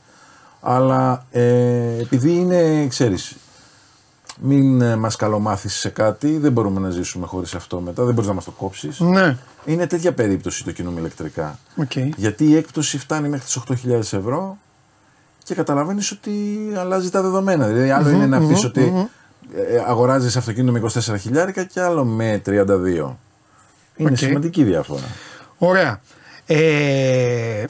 Αλλά 0.60 1.24
ε, 1.30 1.98
επειδή 2.00 2.32
είναι, 2.34 2.86
ξέρεις, 2.86 3.36
μην 4.40 4.80
ε, 4.80 4.96
μας 4.96 5.16
καλομάθεις 5.16 5.74
σε 5.74 5.88
κάτι, 5.88 6.38
δεν 6.38 6.52
μπορούμε 6.52 6.80
να 6.80 6.90
ζήσουμε 6.90 7.26
χωρίς 7.26 7.54
αυτό 7.54 7.80
μετά, 7.80 8.04
δεν 8.04 8.14
μπορείς 8.14 8.28
να 8.28 8.34
μας 8.34 8.44
το 8.44 8.50
κόψεις. 8.50 9.00
Ναι. 9.00 9.36
Είναι 9.64 9.86
τέτοια 9.86 10.12
περίπτωση 10.12 10.64
το 10.64 10.72
Κινούμαι 10.72 11.00
Ηλεκτρικά. 11.00 11.58
Οκ. 11.76 11.96
Γιατί 11.96 12.44
η 12.44 12.56
έκπτωση 12.56 12.98
φτάνει 12.98 13.28
μέχρι 13.28 13.44
τις 13.46 13.58
8.000 13.86 13.90
ευρώ 13.98 14.56
και 15.44 15.54
καταλαβαίνεις 15.54 16.10
ότι 16.10 16.32
αλλάζει 16.78 17.10
τα 17.10 17.22
δεδομένα. 17.22 17.66
Δηλαδή 17.66 17.90
άλλο 17.90 18.10
είναι 18.10 18.26
να 18.26 18.46
πεις 18.46 18.64
ότι 18.64 19.08
ε, 19.56 19.82
αγοράζεις 19.86 20.36
αυτοκίνητο 20.36 20.72
με 20.72 20.80
24 21.10 21.14
χιλιάρικα 21.20 21.64
και 21.64 21.80
άλλο 21.80 22.04
με 22.04 22.42
32. 22.46 22.50
Είναι 23.96 24.10
Οκ. 24.10 24.16
σημαντική 24.16 24.64
διαφορά. 24.64 25.06
Ωραία. 25.58 26.00
Ε, 26.46 27.64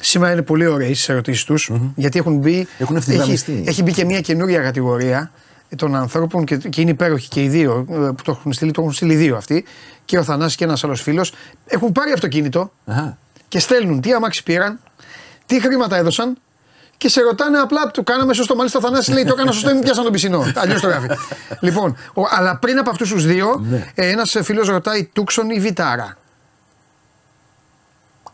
σήμερα 0.00 0.32
είναι 0.32 0.42
πολύ 0.42 0.66
ωραίες 0.66 1.08
οι 1.08 1.12
ερωτήσεις 1.12 1.44
τους 1.44 1.70
γιατί 1.94 2.18
έχουν 2.18 2.36
μπει. 2.36 2.66
Έχουν 2.78 2.96
ευθυγραμμιστεί. 2.96 3.52
Έχει, 3.52 3.64
έχει 3.68 3.82
μπει 3.82 3.92
και 3.92 4.04
μια 4.04 4.20
καινούρια 4.20 4.60
κατηγορία 4.60 5.30
των 5.76 5.94
ανθρώπων 5.94 6.44
και, 6.44 6.56
και 6.56 6.80
είναι 6.80 6.90
υπέροχοι 6.90 7.28
και 7.28 7.42
οι 7.42 7.48
δύο 7.48 7.86
ε, 7.90 7.94
που 7.94 8.22
το 8.24 8.30
έχουν 8.30 8.52
στείλει. 8.52 8.70
Το 8.70 8.80
έχουν 8.80 8.92
στείλει 8.92 9.14
δύο 9.14 9.36
αυτοί. 9.36 9.64
Και 10.04 10.18
ο 10.18 10.22
Θανάσης 10.22 10.56
και 10.56 10.64
ένας 10.64 10.84
άλλος 10.84 11.02
φίλος. 11.02 11.32
Έχουν 11.66 11.92
πάρει 11.92 12.12
αυτοκίνητο 12.12 12.72
Αχα. 12.84 13.18
και 13.48 13.58
στέλνουν 13.58 14.00
τι 14.00 14.12
αμάξι 14.12 14.42
πήραν, 14.42 14.78
τι 15.46 15.60
χρήματα 15.60 15.96
έδωσαν 15.96 16.36
και 17.02 17.08
σε 17.08 17.20
ρωτάνε 17.20 17.58
απλά, 17.58 17.90
το 17.90 18.02
κάναμε 18.02 18.34
σωστό. 18.34 18.54
Μάλιστα, 18.56 18.78
ο 18.78 18.82
Θανάσης 18.82 19.14
λέει: 19.14 19.24
Το 19.24 19.32
έκανα 19.32 19.52
σωστό, 19.52 19.70
μην 19.72 19.82
πιάσαν 19.82 20.02
τον 20.04 20.12
πισινό. 20.12 20.44
Αλλιώς 20.54 20.80
το 20.80 20.88
γράφει. 20.88 21.06
λοιπόν, 21.66 21.96
ο, 22.14 22.22
αλλά 22.30 22.56
πριν 22.56 22.78
από 22.78 22.90
αυτούς 22.90 23.10
τους 23.10 23.26
δύο, 23.26 23.62
Ναι. 23.70 23.90
ε, 23.94 24.08
ένας 24.08 24.36
φίλος 24.42 24.68
ρωτάει 24.68 25.04
Τούξον 25.12 25.50
ή 25.50 25.60
Βιτάρα; 25.60 26.16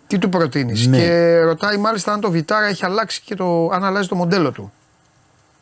Τι 0.07 0.19
του 0.19 0.29
προτείνεις; 0.29 0.87
Ναι. 0.87 0.99
Και 0.99 1.41
ρωτάει 1.41 1.77
μάλιστα 1.77 2.13
αν 2.13 2.21
το 2.21 2.31
Βιτάρα 2.31 2.67
έχει 2.67 2.85
αλλάξει 2.85 3.23
και 3.25 3.35
το, 3.35 3.69
αν 3.73 3.85
αλλάζει 3.85 4.09
το 4.09 4.15
μοντέλο 4.15 4.51
του. 4.53 4.73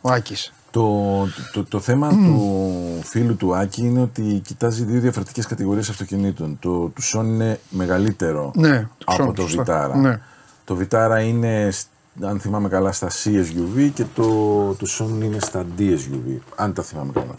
Ο 0.00 0.10
Άκης. 0.10 0.52
Το, 0.70 1.26
το, 1.52 1.64
το 1.64 1.80
θέμα 1.80 2.08
του 2.08 3.00
φίλου 3.04 3.36
του 3.36 3.56
Άκη 3.56 3.82
είναι 3.82 4.00
ότι 4.00 4.40
κοιτάζει 4.46 4.84
δύο 4.84 5.00
διαφορετικές 5.00 5.46
κατηγορίες 5.46 5.88
αυτοκινήτων. 5.88 6.58
Το 6.60 6.92
Tucson 7.00 7.24
είναι 7.24 7.60
μεγαλύτερο 7.68 8.50
Ναι, 8.54 8.88
το 9.04 9.12
από 9.12 9.30
Tucson, 9.30 9.34
το 9.34 9.48
σωστά. 9.48 9.90
Vitara. 9.90 9.94
Ναι. 9.96 10.20
Το 10.64 10.78
Vitara 10.80 11.18
είναι, 11.22 11.68
σ- 11.70 11.86
αν 12.20 12.40
θυμάμαι 12.40 12.68
καλά, 12.68 12.92
στα 12.92 13.08
C-SUV 13.10 13.90
και 13.94 14.04
το 14.14 14.70
Tucson 14.70 15.22
είναι 15.22 15.40
στα 15.40 15.64
D-SUV, 15.78 16.38
αν 16.56 16.72
τα 16.72 16.82
θυμάμαι 16.82 17.12
καλά. 17.12 17.38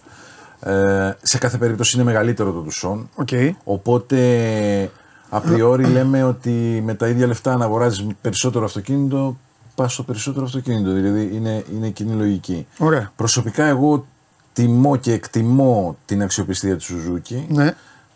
Ε, 0.60 1.18
σε 1.22 1.38
κάθε 1.38 1.58
περίπτωση 1.58 1.96
είναι 1.96 2.06
μεγαλύτερο 2.06 2.52
το 2.52 2.66
Tucson. 2.68 3.06
Οκ. 3.16 3.30
Οπότε 3.64 4.92
απριόρι 5.30 5.86
λέμε 5.96 6.24
ότι 6.24 6.82
με 6.86 6.94
τα 6.94 7.08
ίδια 7.08 7.28
λεφτά 7.28 7.58
να 7.58 7.66
αγοράζεις 7.66 8.08
περισσότερο 8.22 8.66
αυτοκίνητο, 8.66 9.38
πας 9.76 9.94
στο 9.94 10.04
περισσότερο 10.04 10.46
αυτοκίνητο. 10.46 10.92
Δηλαδή 10.92 11.30
είναι, 11.34 11.64
είναι 11.74 11.90
κοινή 11.90 12.14
λογική. 12.14 12.68
Ωραία. 12.78 13.12
Προσωπικά 13.16 13.66
εγώ 13.66 14.06
τιμώ 14.54 14.96
και 14.96 15.14
εκτιμώ 15.14 15.98
την 16.06 16.22
αξιοπιστία 16.22 16.78
της 16.78 16.90
Suzuki. 16.90 17.46
Ναι. 17.48 17.76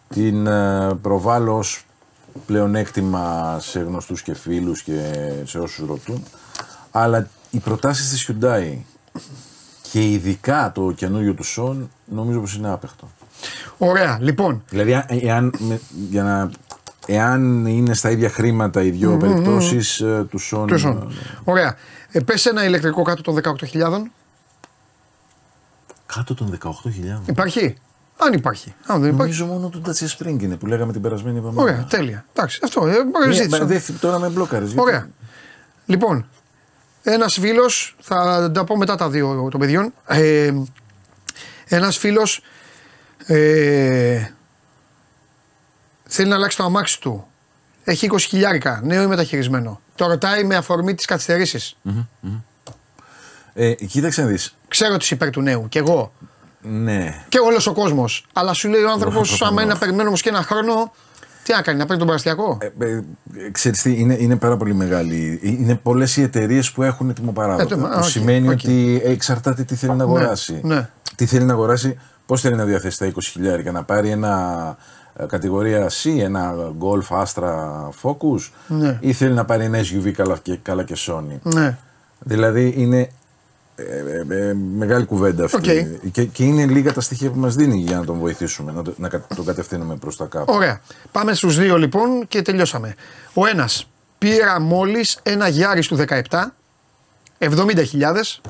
Την 0.10 0.48
ε, 0.48 0.94
προβάλλω 1.02 1.58
ως 1.58 1.86
πλεονέκτημα 2.46 3.58
σε 3.60 3.80
γνωστούς 3.80 4.22
και 4.22 4.34
φίλους 4.34 4.82
και 4.82 5.14
σε 5.44 5.60
όσους 5.60 5.88
ρωτούν. 5.88 6.24
Αλλά 6.92 7.28
οι 7.52 7.60
προτάσεις 7.60 8.10
της 8.10 8.30
Hyundai 8.32 8.78
και 9.92 10.10
ειδικά 10.12 10.72
το 10.72 10.92
καινούριο 10.96 11.34
του 11.34 11.44
Son 11.46 11.88
νομίζω 12.06 12.40
πως 12.40 12.56
είναι 12.56 12.70
άπεχτο. 12.72 13.12
Ωραία. 13.78 14.18
Λοιπόν, 14.22 14.64
Δηλαδή, 14.70 14.94
αν- 14.94 15.06
εάν, 15.08 15.54
με- 15.60 15.80
για 16.10 16.24
να, 16.24 16.52
εάν 17.06 17.66
είναι 17.66 17.94
στα 17.94 18.12
ίδια 18.12 18.30
χρήματα 18.30 18.84
οι 18.84 18.90
δυο 18.90 19.18
περιπτώσεις 19.18 20.00
ε, 20.00 20.26
του 20.30 20.40
Son. 20.42 20.66
το 20.68 20.74
ε, 20.74 20.78
Σον. 20.78 21.12
Ωραία. 21.44 21.76
Ε, 22.12 22.20
πες 22.20 22.46
ένα 22.46 22.66
ηλεκτρικό 22.66 23.02
κάτω 23.02 23.22
των 23.22 23.36
18.000. 23.36 24.12
Κάτω 26.06 26.34
των 26.34 26.58
18.000. 26.64 26.70
Υπάρχει; 27.26 27.76
Αν 28.18 28.34
υπάρχει. 28.34 28.74
Αν 28.86 29.02
δεν 29.02 29.14
υπάρχει. 29.14 29.40
Νομίζω 29.40 29.46
μόνο 29.46 29.70
του 29.70 29.82
Dacia 29.86 30.18
Spring 30.18 30.42
είναι 30.42 30.56
που 30.56 30.66
λέγαμε 30.66 30.92
την 30.92 31.02
περασμένη 31.02 31.38
εβδομάδα. 31.38 31.62
Ωραία, 31.62 31.86
τέλεια. 31.90 32.26
Εντάξει, 32.34 32.60
αυτό. 32.64 32.88
Ε, 32.88 33.04
μπορεί 33.04 33.10
να 33.20 33.26
Ναι, 33.28 33.34
ζήτησα. 33.34 33.58
μα 33.60 33.66
δεν- 33.66 33.82
τώρα 34.00 34.20
με 34.20 34.28
μπλόκαρες. 34.30 34.68
γιατί- 34.68 34.82
Ωραία. 34.82 35.10
Λοιπόν, 35.86 36.26
ένας 37.04 37.34
φίλος, 37.40 37.96
θα 38.00 38.52
τα 38.54 38.64
πω 38.64 38.78
μετά 38.78 38.96
τα 38.96 39.10
δύο 39.10 39.48
των 39.52 39.60
παιδιών. 39.60 39.94
Ε, 40.08 40.54
ένας 41.66 41.98
φίλος 41.98 42.42
ε, 43.26 44.32
θέλει 46.04 46.30
να 46.30 46.36
αλλάξει 46.36 46.58
το 46.58 46.64
αμάξι 46.64 47.02
του. 47.02 47.26
Έχει 47.84 48.10
20 48.12 48.18
χιλιάρικα, 48.20 48.82
νέο 48.84 49.04
ή 49.04 49.08
μεταχειρισμένο. 49.08 49.82
Το 49.96 50.08
ρωτάει 50.08 50.44
με 50.44 50.56
αφορμή 50.56 50.96
τις 50.96 51.06
καθυστερήσεις. 51.06 51.78
Ε, 53.54 53.74
κοίταξε 53.74 54.22
να 54.22 54.28
δεις. 54.28 54.56
Ξέρω 54.68 54.98
τι 54.98 55.08
υπέρ 55.12 55.30
του 55.30 55.42
νέου. 55.42 55.70
Κι 55.70 55.78
εγώ. 55.78 56.14
Ναι. 56.62 57.24
Και 57.30 57.40
όλος 57.40 57.68
ο 57.68 57.74
κόσμος. 57.74 58.26
Αλλά 58.34 58.54
σου 58.54 58.70
λέει 58.70 58.84
ο 58.84 58.92
άνθρωπος, 58.92 59.28
προφανώς. 59.28 59.42
άμα 59.52 59.62
είναι 59.62 59.74
να 59.74 59.80
περιμένει 59.80 60.08
όμως 60.08 60.22
και 60.22 60.30
ένα 60.30 60.44
χρόνο, 60.44 60.94
τι 61.44 61.54
να 61.54 61.62
κάνει, 61.62 61.78
να 61.78 61.84
παίρνει 61.84 61.98
τον 61.98 62.08
προαστιακό. 62.08 62.58
Ε, 62.62 62.86
ε, 62.88 63.02
ξέρεις 63.52 63.82
τι, 63.82 64.00
είναι, 64.00 64.16
είναι 64.20 64.36
πάρα 64.36 64.58
πολύ 64.58 64.74
μεγάλη. 64.74 65.40
Είναι 65.42 65.76
πολλές 65.76 66.18
οι 66.18 66.22
εταιρείες 66.22 66.72
που 66.72 66.84
έχουν 66.84 67.10
ετοιμοπαράδοτο. 67.10 67.74
Ε, 67.76 67.78
το- 67.78 67.88
που 67.88 67.94
α, 67.94 67.98
οκ, 67.98 68.04
σημαίνει 68.04 68.48
οκ. 68.48 68.52
ότι 68.54 69.02
εξαρτάται 69.06 69.64
τι 69.64 69.76
θέλει 69.76 69.96
να 69.96 70.04
αγοράσει. 70.04 70.60
ναι. 70.64 70.90
Τι 71.16 71.26
θέλει 71.26 71.46
να 71.46 71.54
αγοράσει, 71.54 71.98
πώς 72.26 72.42
θέλει 72.42 72.56
να 72.56 72.66
διαθέσει 72.66 72.98
τα 73.00 73.06
20 73.06 73.12
χιλιάρικα, 73.32 73.72
να 73.72 73.84
πάρει 73.84 74.10
ένα 74.10 74.76
ε, 75.16 75.26
κατηγορία 75.26 75.88
C, 75.90 76.20
ένα 76.20 76.54
Golf 76.80 77.24
Astra 77.24 77.50
Focus, 78.02 78.50
Ναι. 78.68 78.98
ή 79.02 79.14
θέλει 79.14 79.34
να 79.34 79.46
πάρει 79.46 79.64
ένα 79.64 79.80
SUV 79.80 80.12
καλά 80.12 80.38
και, 80.42 80.58
καλά 80.62 80.84
και 80.84 80.96
σώνει. 81.08 81.40
Ναι. 81.54 81.78
Δηλαδή 82.20 82.74
είναι 82.78 83.10
ε, 83.76 83.84
ε, 83.84 84.50
ε, 84.50 84.54
μεγάλη 84.54 85.06
κουβέντα 85.06 85.44
αυτή. 85.46 85.58
Οκ. 86.06 86.12
Και, 86.12 86.24
και 86.26 86.44
είναι 86.44 86.66
λίγα 86.66 86.94
τα 86.94 87.02
στοιχεία 87.02 87.32
που 87.32 87.40
μας 87.40 87.56
δίνει 87.56 87.78
για 87.78 87.98
να 87.98 88.06
τον 88.06 88.18
βοηθήσουμε, 88.20 88.72
να, 88.72 88.82
το- 88.82 88.94
να 88.98 89.10
κα- 89.10 89.26
τον 89.36 89.46
κατευθύνουμε 89.46 89.96
προς 89.96 90.18
τα 90.18 90.26
κάτω. 90.26 90.54
Ωραία. 90.54 90.82
Πάμε 91.12 91.34
στους 91.34 91.58
δύο 91.58 91.78
λοιπόν 91.78 92.28
και 92.28 92.42
τελειώσαμε. 92.42 92.96
Ο 93.34 93.46
ένας 93.48 93.88
πήρα 94.18 94.60
μόλις 94.60 95.20
ένα 95.24 95.48
Yaris 95.48 95.88
του 95.88 95.96
17, 95.96 96.56
70.000, 97.40 98.42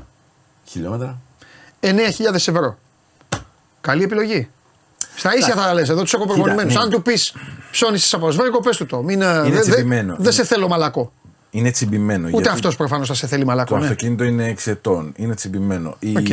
Χιλιόμετρα. 0.66 1.18
9.000 1.80 2.34
ευρώ. 2.34 2.78
Καλή 3.82 4.04
επιλογή. 4.04 4.50
Στα 5.16 5.36
ίσια 5.36 5.54
θα 5.56 5.62
τα 5.62 5.74
λες, 5.74 5.90
εδώ 5.90 6.02
τους 6.02 6.14
έχω 6.14 6.26
προπονημένους. 6.26 6.74
ναι. 6.74 6.80
Αν 6.82 6.90
του 6.90 7.02
πεις 7.02 7.34
ψώνισες 7.72 8.04
από 8.14 8.22
σβέρκο, 8.22 8.60
πες 8.60 8.78
του 8.78 8.86
το. 8.86 9.02
Μην, 9.04 9.22
ε, 9.22 9.26
Είναι 9.26 9.42
δε- 9.42 9.50
δε- 9.50 9.60
τσιμπημένο. 9.72 10.16
Δεν 10.20 10.32
σε 10.32 10.44
θέλω 10.44 10.68
μαλακό. 10.68 11.12
Είναι 11.52 11.72
τσιμπημένο. 11.72 12.24
Ούτε 12.28 12.34
γιατί 12.36 12.50
αυτός 12.50 12.76
προφανώς 12.76 13.08
θα 13.08 13.14
σε 13.14 13.28
θέλει 13.28 13.42
Το 13.42 13.48
μαλακό. 13.48 13.78
ναι. 13.78 13.84
αυτοκίνητο 13.84 14.24
είναι 14.24 14.46
έξι 14.48 14.72
ετών, 14.72 15.12
είναι 15.16 15.36
τσιμπημένο. 15.36 15.96
Η, 16.00 16.18
Οκ. 16.18 16.30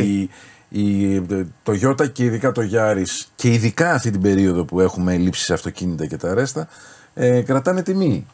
η, 0.69 1.21
το 1.21 1.47
Toyota 1.65 2.13
και 2.13 2.25
ειδικά 2.25 2.53
το 2.53 2.63
Yaris 2.73 3.27
και 3.37 3.53
ειδικά 3.53 3.93
αυτή 3.93 4.11
την 4.11 4.21
περίοδο 4.21 4.65
που 4.65 4.81
έχουμε 4.81 5.15
ελλείψεις 5.15 5.51
αυτοκίνητα 5.51 6.07
και 6.07 6.17
τα 6.17 6.35
ρέστα 6.35 6.69
ε, 7.15 7.41
κρατάνε 7.41 7.83
τιμή. 7.83 8.27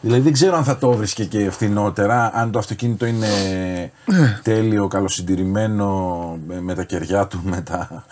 Δηλαδή 0.00 0.20
δεν 0.22 0.32
ξέρω 0.32 0.56
αν 0.56 0.64
θα 0.64 0.78
το 0.78 0.92
βρίσκε 0.92 1.24
και 1.24 1.50
φθηνότερα, 1.50 2.30
αν 2.34 2.50
το 2.50 2.58
αυτοκίνητο 2.58 3.06
είναι 3.06 3.26
τέλειο, 4.42 4.88
καλοσυντηρημένο 4.88 6.38
με, 6.46 6.60
με 6.60 6.74
τα 6.74 6.84
κεριά 6.84 7.26
του, 7.26 7.40
με 7.44 7.60
τα, 7.60 8.04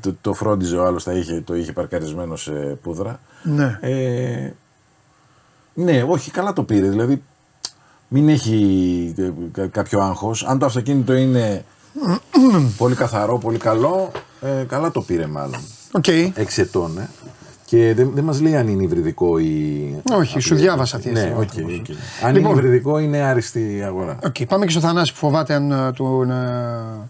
το, 0.00 0.16
το 0.20 0.34
φρόντιζε 0.34 0.76
ο 0.76 0.84
άλλος, 0.86 1.04
τα 1.04 1.12
είχε, 1.12 1.40
το 1.40 1.56
είχε 1.56 1.72
παρκαρισμένο 1.72 2.36
σε 2.36 2.50
πούδρα. 2.82 3.20
Ναι. 3.42 3.78
Ε, 3.80 4.50
ναι, 5.84 6.02
όχι, 6.08 6.30
καλά 6.30 6.52
το 6.52 6.62
πήρε. 6.62 6.88
Δηλαδή, 6.88 7.22
μην 8.08 8.28
έχει 8.28 9.14
ε, 9.18 9.30
κα- 9.52 9.66
κάποιο 9.66 10.00
άγχος. 10.00 10.44
Αν 10.44 10.58
το 10.58 10.66
αυτοκίνητο 10.66 11.14
είναι 11.14 11.64
πολύ 12.76 12.94
καθαρό, 12.94 13.38
πολύ 13.38 13.58
καλό, 13.58 14.10
ε, 14.40 14.64
καλά 14.68 14.90
το 14.90 15.00
πήρε 15.00 15.26
μάλλον. 15.26 15.60
Οκ. 15.92 16.06
Εξετών, 16.34 16.98
ε. 16.98 17.08
Και 17.64 17.94
δεν, 17.94 18.10
δεν 18.14 18.24
μας 18.24 18.40
λέει 18.40 18.56
αν 18.56 18.68
είναι 18.68 18.82
υβριδικό 18.82 19.38
ή... 19.38 20.00
Όχι, 20.12 20.40
σου 20.40 20.54
διάβασα 20.54 20.98
τι 20.98 21.10
Ναι, 21.10 21.18
έστειλε 21.18 21.34
ο 21.34 21.38
οκ, 21.40 21.48
άνθρωπος. 21.50 21.72
οκ. 21.78 21.86
Αν 22.24 22.34
Λοιπόν. 22.34 22.50
είναι 22.50 22.60
υβριδικό 22.60 22.98
είναι 22.98 23.18
άριστη 23.18 23.82
αγορά. 23.86 24.18
Οκ, 24.24 24.36
Πάμε 24.48 24.64
και 24.64 24.70
στο 24.70 24.80
Θανάση 24.80 25.12
που 25.12 25.18
φοβάται 25.18 25.54
αν 25.54 25.70
ε, 25.72 25.92
τον, 25.92 26.30
ε, 26.30 26.34
αν 26.34 27.08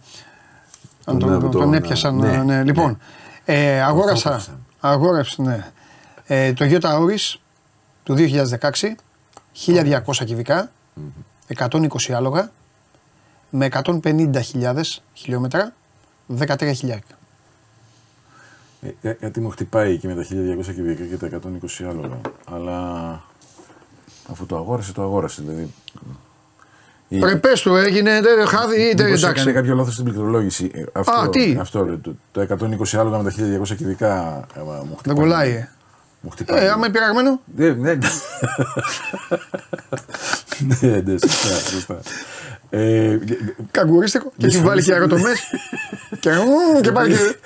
Τον, 1.04 1.18
τον, 1.18 1.32
ε, 1.34 1.38
τον, 1.38 1.50
τον, 1.50 1.74
έπιασαν. 1.74 2.16
ναι, 2.16 2.28
ε, 2.32 2.36
ναι. 2.36 2.42
ναι. 2.42 2.62
Λοιπόν, 2.64 2.98
ε, 3.44 3.80
αγόρασα, 3.82 4.22
θόκαυσαν. 4.30 4.58
αγόρεψε, 4.80 5.42
ναι. 5.42 5.66
Ε, 6.26 6.52
το 6.52 6.64
Toyota 6.68 6.80
Auris 6.80 7.34
του 8.08 8.14
2016, 8.16 8.94
1200 9.66 10.24
κυβικά, 10.24 10.70
120 11.56 11.88
άλογα, 12.14 12.50
με 13.50 13.68
150.000 14.02 15.00
χιλιόμετρα, 15.14 15.72
13 16.38 16.72
χιλιάρικα. 16.74 17.14
Ε, 19.02 19.12
κάτι 19.12 19.40
μου 19.40 19.50
χτυπάει 19.50 19.92
εκεί 19.92 20.06
με 20.06 20.14
τα 20.14 20.22
1200 20.22 20.74
κυβικά 20.74 21.04
και 21.04 21.16
τα 21.16 21.26
120 21.26 21.84
άλογα. 21.88 22.20
Αλλά 22.52 22.80
αφού 24.30 24.46
το 24.46 24.56
αγόρασε, 24.56 24.92
το 24.92 25.02
αγόρασε. 25.02 25.42
Δηλαδή. 25.42 25.72
Η- 27.08 27.18
Ρε 27.18 27.36
πες 27.36 27.60
του, 27.62 27.74
έγινε 27.74 28.20
δεν 28.20 28.46
χάδι 28.46 28.80
ή 28.80 28.94
δεν 28.94 29.06
Μήπως 29.06 29.22
έκανε 29.22 29.40
εντάξει. 29.40 29.52
κάποιο 29.52 29.74
λάθος 29.74 29.92
στην 29.92 30.04
πληκτρολόγηση. 30.04 30.70
Ε, 30.74 30.82
Αυτό, 30.92 31.12
Α, 31.12 31.28
τι; 31.30 31.56
αυτό 31.60 31.84
ρε, 31.84 31.96
το, 31.96 32.14
το 32.32 32.40
120 32.40 32.96
άλογα 32.98 33.18
με 33.18 33.30
τα 33.32 33.62
1200 33.72 33.76
κυβικά 33.76 34.46
ε, 34.54 34.60
μου 34.60 34.66
χτυπάει. 34.70 34.96
Δεν 35.02 35.14
κολλάει. 35.14 35.68
Ε. 36.22 36.26
Μου 36.26 36.30
χτυπάει. 36.30 36.64
Ε, 36.64 36.68
άμα 36.68 36.86
είναι 36.86 36.94
πειραγμένο. 36.94 37.40
Ναι, 37.56 37.68
ναι. 37.68 37.98
ναι, 40.80 41.02
ναι, 41.04 41.18
σωστά, 41.18 41.70
σωστά. 41.70 42.00
Ε, 42.70 43.18
Καγκουρίστικο 43.70 44.32
και 44.36 44.46
έχει 44.46 44.58
βάλει 44.58 44.82
και 44.82 44.92
αεροτομέ. 44.92 45.32
και, 46.20 46.30
μμμ, 46.30 46.80
και 46.80 46.92
πάει 46.92 47.08
και. 47.08 47.36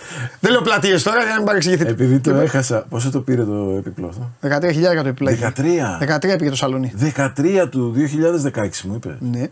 Δεν 0.41 0.51
λέω 0.51 0.63
πλατείες 0.63 1.03
τώρα 1.03 1.21
για 1.21 1.31
να 1.31 1.37
μην 1.37 1.45
παρεξηγηθείτε. 1.47 1.91
επειδή 1.91 2.19
το 2.19 2.35
έχασα, 2.35 2.87
πόσο 2.89 3.11
το 3.11 3.21
πήρε 3.21 3.45
το 3.45 3.75
έπιπλο 3.79 4.07
αυτό; 4.07 4.31
13.000 4.43 4.83
το 4.83 5.09
επιπλέον. 5.09 5.39
13. 5.41 6.17
13 6.17 6.39
πήγε 6.39 6.51
το 6.51 6.57
σαλονί. 6.57 6.93
13 7.17 7.67
του 7.71 7.95
2016 8.55 8.69
μου 8.83 8.95
είπε. 8.95 9.17
Ναι. 9.21 9.47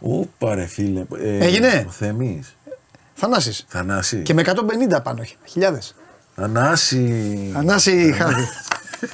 Όπα 0.00 0.54
ρε 0.54 0.66
φίλε. 0.66 1.04
Ε, 1.22 1.38
Έγινε; 1.38 1.84
Ο 1.88 1.90
Θεμής. 1.90 2.56
Θανάσει. 3.14 3.64
Θανάση. 3.68 4.22
Και 4.22 4.34
με 4.34 4.42
150 4.44 5.02
πάνω, 5.02 5.20
όχι. 5.20 5.36
Χιλιάδε. 6.38 6.60
Θανάση. 6.60 7.50
Θανάση 7.54 8.14
χάδι. 8.18 8.48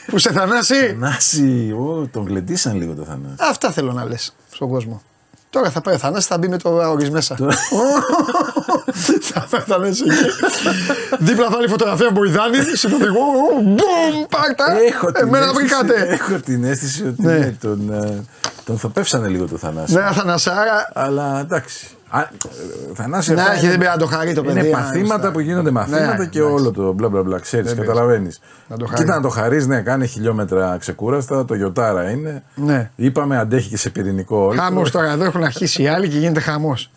Που 0.07 0.19
σε 0.19 0.33
θανάσει. 0.33 0.87
Θανάση. 1.01 1.75
Ω, 1.79 2.09
τον 2.13 2.27
γλεντήσαν 2.27 2.77
λίγο 2.77 2.95
το 2.95 3.05
Θανάση. 3.05 3.35
Αυτά 3.51 3.71
θέλω 3.71 3.93
να 3.93 4.05
λες 4.05 4.35
στον 4.53 4.69
κόσμο. 4.69 5.03
Τώρα 5.51 5.71
θα 5.71 5.81
πάει 5.81 5.95
ο 5.95 5.99
Θανάσης, 5.99 6.27
θα 6.27 6.39
μπει 6.39 6.49
με 6.49 6.57
το 6.59 6.79
αγόρι 6.81 7.11
μέσα. 7.11 7.37
θα 9.21 9.47
θα 9.67 9.79
λες 9.79 10.01
εκεί. 10.01 10.11
Δίπλα 11.19 11.45
θα 11.45 11.51
βάλει 11.57 11.69
φωτογραφία 11.69 12.11
Μποϊδάνη, 12.11 12.57
συνοδηγό. 12.73 13.21
Μπούμ, 13.63 14.25
πάρτα. 14.29 14.65
Εμένα 15.21 15.45
αίσθηση- 15.45 15.55
βρήκατε. 15.55 16.07
έχω 16.09 16.39
την 16.41 16.65
αίσθηση 16.65 17.07
ότι 17.07 17.23
Ναι. 17.23 17.39
ναι, 17.39 17.51
τον, 17.61 17.93
ε, 17.93 18.25
τον 18.65 18.79
θοπεύσανε 18.79 19.29
λίγο 19.29 19.47
το 19.49 19.57
Θανάση. 19.57 19.95
Ναι, 19.95 20.01
Θανασάρα. 20.13 20.91
Αλλά 20.95 21.39
εντάξει. 21.41 21.87
Α, 22.16 22.20
ε, 22.20 22.28
Θανάση, 22.95 23.32
Να 23.35 23.41
αυτά 23.41 23.53
έχει, 23.53 23.61
είναι- 23.61 23.70
δεν 23.70 23.78
πρέπει 23.78 23.93
να 23.99 23.99
το 23.99 24.07
χαρεί 24.07 24.32
το 24.32 24.43
παιδί. 24.43 24.59
Είναι 24.61 24.69
να- 24.69 24.78
παθήματα 24.78 25.19
στα- 25.23 25.32
που 25.32 25.41
γίνονται 25.41 25.70
μαθήματα 25.70 26.16
Ναι, 26.16 26.27
και 26.27 26.39
εντάξει. 26.39 26.41
όλο 26.41 26.70
το 26.70 26.93
μπλα 26.93 27.09
μπλα 27.09 27.23
μπλα. 27.23 27.39
Ξέρεις, 27.39 27.74
Δεν 27.74 27.81
καταλαβαίνεις. 27.81 28.41
Να 28.69 28.77
το 28.77 28.86
χαρεί. 28.86 29.01
Κοίτα 29.03 29.15
να 29.15 29.23
το 29.23 29.28
χαρείς, 29.28 29.66
ναι, 29.66 29.81
κάνει 29.82 30.07
χιλιόμετρα 30.07 30.77
ξεκούραστα. 30.81 31.45
Το 31.45 31.55
γιοτάρα 31.55 32.11
είναι. 32.11 32.43
Ναι. 32.55 32.91
Είπαμε 32.97 33.39
αντέχει 33.39 33.69
και 33.69 33.77
σε 33.77 33.91
πυρηνικό 33.91 34.36
όλο. 34.36 34.61
Χαμός 34.61 34.91
τώρα, 34.91 35.11
εδώ 35.11 35.24
έχουν 35.24 35.45
αρχίσει 35.45 35.82
οι 35.82 35.89
άλλοι 35.89 36.09
και 36.09 36.19
γίνεται 36.19 36.41
χαμός. 36.41 36.91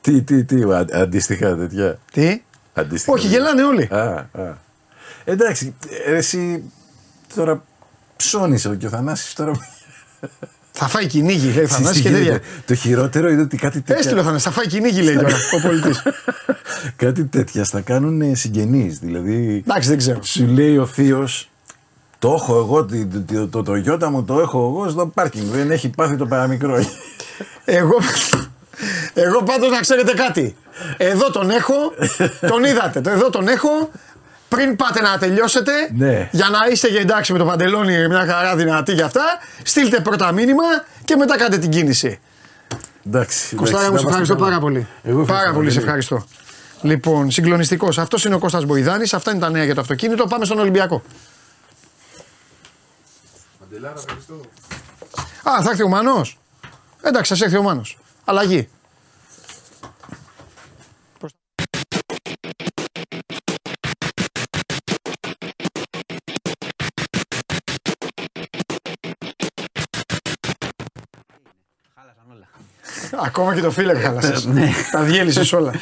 Τι, 0.00 0.22
τι, 0.22 0.44
τι, 0.44 0.62
α- 0.62 0.86
αντίστοιχα 0.92 1.56
τέτοια. 1.56 1.98
Τι; 2.12 2.42
Αντίστοιχα, 2.74 3.12
Όχι, 3.12 3.22
τέτοια. 3.28 3.38
γελάνε 3.38 3.62
όλοι. 3.64 3.88
Α, 3.92 4.40
α. 4.42 4.56
Εντάξει, 5.24 5.74
ε, 6.06 6.14
εσύ 6.16 6.72
τώρα 7.34 7.62
ψώνησε 8.16 8.76
και 8.76 8.86
ο 8.86 8.88
Θανάσης 8.88 9.34
τώρα. 9.34 9.52
Θα 10.82 10.88
φάει 10.88 11.06
κυνήγι, 11.06 11.46
λέει 11.46 11.48
ο 11.48 11.52
Ξέρεις 11.52 11.70
Θανάσης 11.70 11.96
τι 11.96 12.02
και 12.02 12.08
τέτοια. 12.08 12.24
γίνεται. 12.24 12.44
Το 12.66 12.74
χειρότερο 12.74 13.30
είναι 13.30 13.42
ότι 13.42 13.56
κάτι 13.56 13.80
τέτοια. 13.80 13.96
Έστειλε 13.96 14.20
ο 14.20 14.22
Θανάσης, 14.22 14.44
θα 14.44 14.50
φάει 14.50 14.66
κυνήγι, 14.66 15.00
λέει 15.02 15.14
τώρα 15.14 15.36
ο 15.56 15.60
πολιτής. 15.68 16.02
κάτι 17.04 17.24
τέτοια 17.24 17.64
θα 17.64 17.80
κάνουν 17.80 18.36
συγγενείς. 18.36 18.98
Δηλαδή, 18.98 19.62
Εντάξει, 19.66 19.88
δεν 19.88 19.98
ξέρω. 19.98 20.18
σου 20.22 20.46
λέει 20.46 20.76
ο 20.76 20.86
θείος, 20.86 21.50
το 22.18 22.32
έχω 22.40 22.56
εγώ, 22.58 22.84
το, 22.84 22.96
το, 23.26 23.48
το, 23.48 23.62
το 23.62 23.74
γιώτα 23.74 24.10
μου 24.10 24.24
το 24.24 24.40
έχω 24.40 24.58
εγώ 24.58 24.90
στο 24.90 25.06
πάρκινγκ. 25.06 25.46
Δεν 25.52 25.70
έχει 25.70 25.88
πάθει 25.88 26.16
το 26.16 26.26
παραμικρό. 26.26 26.84
Εγώ, 27.64 27.98
εγώ 29.14 29.42
πάντως 29.42 29.70
να 29.70 29.80
ξέρετε 29.80 30.12
κάτι. 30.12 30.56
Εδώ 30.96 31.30
τον 31.30 31.50
έχω, 31.50 31.74
τον 32.40 32.64
είδατε. 32.64 33.00
Το 33.00 33.10
Εδώ 33.10 33.30
τον 33.30 33.48
έχω. 33.48 33.68
Πριν 34.56 34.76
πάτε 34.76 35.00
να 35.00 35.18
τελειώσετε, 35.18 35.72
Ναι. 35.96 36.28
για 36.32 36.48
να 36.48 36.58
είστε 36.72 36.88
και 36.88 36.98
εντάξει 36.98 37.32
με 37.32 37.38
το 37.38 37.44
παντελόνι, 37.44 38.08
μια 38.08 38.26
χαρά 38.26 38.56
δυνατή 38.56 38.94
και 38.94 39.02
αυτά, 39.02 39.22
στείλτε 39.62 40.00
πρώτα 40.00 40.32
μήνυμα 40.32 40.62
και 41.04 41.16
μετά 41.16 41.36
κάντε 41.38 41.58
την 41.58 41.70
κίνηση. 41.70 42.20
Εντάξει. 43.06 43.56
Κωστάρα 43.56 43.82
μου, 43.82 43.88
εντάξει, 43.88 44.04
σε 44.04 44.10
να 44.10 44.10
ευχαριστώ 44.10 44.34
είμαστε 44.34 44.34
πάρα 44.34 44.48
καλά. 44.48 44.60
πολύ. 44.60 44.86
Εγώ 45.02 45.24
πάρα 45.24 45.52
πολύ, 45.52 45.70
σε 45.70 45.74
πολύ. 45.74 45.86
ευχαριστώ. 45.86 46.26
Λοιπόν, 46.82 47.30
συγκλονιστικός. 47.30 47.98
Αυτός 47.98 48.24
είναι 48.24 48.34
ο 48.34 48.38
Κώστας 48.38 48.64
Μποϊδάνης, 48.64 49.14
αυτά 49.14 49.30
είναι 49.30 49.40
τα 49.40 49.50
νέα 49.50 49.64
για 49.64 49.74
το 49.74 49.80
αυτοκίνητο. 49.80 50.26
Πάμε 50.26 50.44
στον 50.44 50.58
Ολυμπιακό. 50.58 51.02
Α, 55.42 55.62
θα 55.62 55.70
έρθει 55.70 55.82
ο 55.82 55.88
Μανός. 55.88 56.38
Εντάξει, 57.02 57.34
θα 57.36 57.44
έρθει 57.44 57.56
ο 57.56 57.62
Μάνος. 57.62 57.98
Αλλαγή. 58.24 58.68
Ακόμα 73.26 73.54
και 73.54 73.60
το 73.60 73.70
φίλε 73.70 73.94
χάλασες. 73.94 74.48
Τα 74.92 75.00
διέλυσες 75.02 75.52
όλα. 75.52 75.72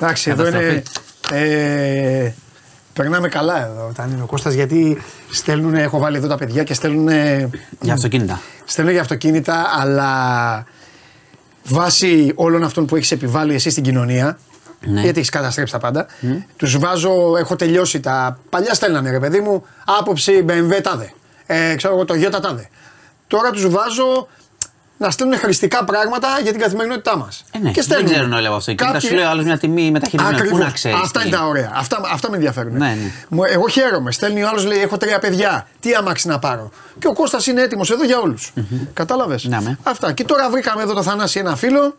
Εντάξει, 0.00 0.30
εδώ 0.30 0.46
είναι... 0.46 0.82
Ε, 1.32 2.32
περνάμε 2.92 3.28
καλά 3.28 3.66
εδώ 3.66 3.86
όταν 3.88 4.10
είναι 4.10 4.22
ο 4.22 4.26
Κώστας 4.26 4.54
γιατί 4.54 5.02
στέλνουν, 5.30 5.74
έχω 5.74 5.98
βάλει 5.98 6.16
εδώ 6.16 6.26
τα 6.28 6.36
παιδιά 6.36 6.62
και 6.62 6.74
στέλνουν 6.74 7.08
Για 7.80 7.92
αυτοκίνητα. 7.92 8.40
Στέλνω 8.64 8.90
για 8.90 9.00
αυτοκίνητα, 9.00 9.66
αλλά 9.80 10.64
βάσει 11.64 12.32
όλων 12.34 12.64
αυτών 12.64 12.86
που 12.86 12.96
έχεις 12.96 13.10
επιβάλει 13.10 13.54
εσύ 13.54 13.70
στην 13.70 13.82
κοινωνία, 13.82 14.38
Ναι. 14.80 15.00
γιατί 15.00 15.18
έχεις 15.18 15.30
καταστρέψει 15.30 15.72
τα 15.72 15.78
πάντα, 15.78 16.06
τους 16.56 16.78
βάζω, 16.78 17.36
έχω 17.38 17.56
τελειώσει 17.56 18.00
τα. 18.00 18.38
Παλιά 18.50 18.74
στέλνανε 18.74 19.10
ρε 19.10 19.18
παιδί 19.18 19.40
μου, 19.40 19.64
άποψη 19.98 20.44
BMW 20.48 20.80
τάδε. 20.82 21.12
Ε, 21.46 21.74
ξέρω 21.74 21.94
εγώ 21.94 22.04
το 22.04 22.14
Toyota 22.14 22.40
τάδε. 22.42 22.68
Τώρα 23.26 23.50
τους 23.50 23.68
βάζω 23.68 24.28
να 25.02 25.10
στέλνουν 25.10 25.38
χρηστικά 25.38 25.84
πράγματα 25.84 26.28
για 26.42 26.52
την 26.52 26.60
καθημερινότητά 26.60 27.16
μας. 27.16 27.44
Ε, 27.52 27.58
ναι, 27.58 27.70
δεν 27.86 28.04
ξέρουν 28.04 28.32
όλοι 28.32 28.46
από 28.46 28.56
αυτοκίνητα. 28.56 29.00
Σου 29.00 29.14
λέει 29.14 29.24
άλλος 29.24 29.44
μια 29.44 29.58
τιμή 29.58 29.90
μεταχειρισμένη. 29.90 30.36
Πού 30.36 30.42
Ακριβώς. 30.42 30.64
να 30.66 30.70
ξέρεις. 30.70 30.98
Αυτά 31.02 31.20
είναι 31.26 31.36
τα 31.36 31.46
ωραία. 31.46 31.72
Αυτά, 31.74 32.00
αυτά 32.12 32.30
με 32.30 32.36
ενδιαφέρουν. 32.36 32.72
Ναι, 32.76 32.88
ναι. 32.88 33.10
Μου- 33.28 33.42
Εγώ 33.44 33.68
χαίρομαι. 33.68 34.12
Στέλνει 34.12 34.42
ο 34.42 34.48
άλλος, 34.48 34.64
λέει: 34.64 34.78
Έχω 34.80 34.96
τρία 34.96 35.18
παιδιά. 35.18 35.66
Τι 35.80 35.94
αμάξι 35.94 36.28
να 36.28 36.38
πάρω. 36.38 36.70
Και 36.98 37.06
ο 37.06 37.12
Κώστας 37.12 37.46
είναι 37.46 37.62
έτοιμος 37.62 37.90
εδώ 37.90 38.04
για 38.04 38.18
όλους. 38.18 38.52
Κατάλαβες. 38.94 39.44
Ναι, 39.44 39.58
ναι. 39.60 39.76
Αυτά. 39.82 40.12
Και 40.12 40.24
τώρα 40.24 40.50
βρήκαμε 40.50 40.82
εδώ 40.82 40.94
το 40.94 41.02
Θανάση 41.02 41.38
ένα 41.38 41.56
φίλο. 41.56 41.96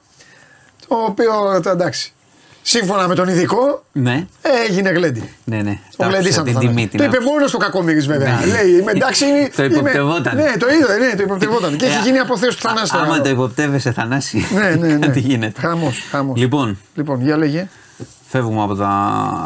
Το 0.87 0.95
οποίο 0.95 1.59
το 1.63 1.69
εντάξει. 1.69 2.13
Σύμφωνα 2.61 3.07
με 3.07 3.15
τον 3.15 3.27
ειδικό, 3.27 3.83
Ναι, 3.91 4.27
έγινε 4.67 4.89
γλέντι. 4.89 5.33
ναι, 5.43 5.61
ναι. 5.61 5.79
Το 5.89 5.97
Τα 5.97 6.05
γλεντήσαν 6.07 6.19
άκουσα 6.25 6.37
το 6.39 6.43
την 6.43 6.53
Θανάση. 6.53 6.67
τιμή 6.75 6.87
την 6.87 6.97
Το 6.99 7.03
είπε 7.03 7.15
άκουσα. 7.17 7.31
μόνος 7.31 7.49
στο 7.49 7.57
κακομίρι 7.57 7.99
βέβαια. 7.99 8.39
Ναι. 8.39 8.45
Λέει: 8.45 8.71
Είμαι 8.79 8.91
εντάξει. 9.01 9.25
είμαι- 9.25 9.49
Το 9.55 9.63
είμαι- 9.63 9.75
υποπτευόταν. 9.77 10.35
Ναι, 10.35 10.51
το 10.59 10.67
είδε, 10.69 10.97
ναι, 10.97 11.15
το 11.15 11.23
υποπτευόταν. 11.23 11.77
Και 11.77 11.85
έχει 11.85 11.97
Ε, 11.97 12.01
γίνει 12.01 12.17
αποθέωση 12.19 12.57
του 12.57 12.67
Θανάση 12.67 12.91
τώρα. 12.91 13.03
Άμα 13.03 13.13
εδώ. 13.13 13.23
το 13.23 13.29
υποπτεύεσαι, 13.29 13.91
Θανάση. 13.91 14.47
Ναι, 14.53 14.69
ναι, 14.69 14.87
ναι. 14.97 15.05
Κάτι 15.05 15.19
γίνεται. 15.19 15.61
Χαμός, 15.61 15.99
χαμός. 16.11 16.37
Λοιπόν, 16.39 16.77
Λοιπόν, 16.95 17.21
για 17.21 17.37
λέγε. 17.37 17.67
φεύγουμε 18.29 18.61
από 18.63 18.75
τα, 18.75 18.89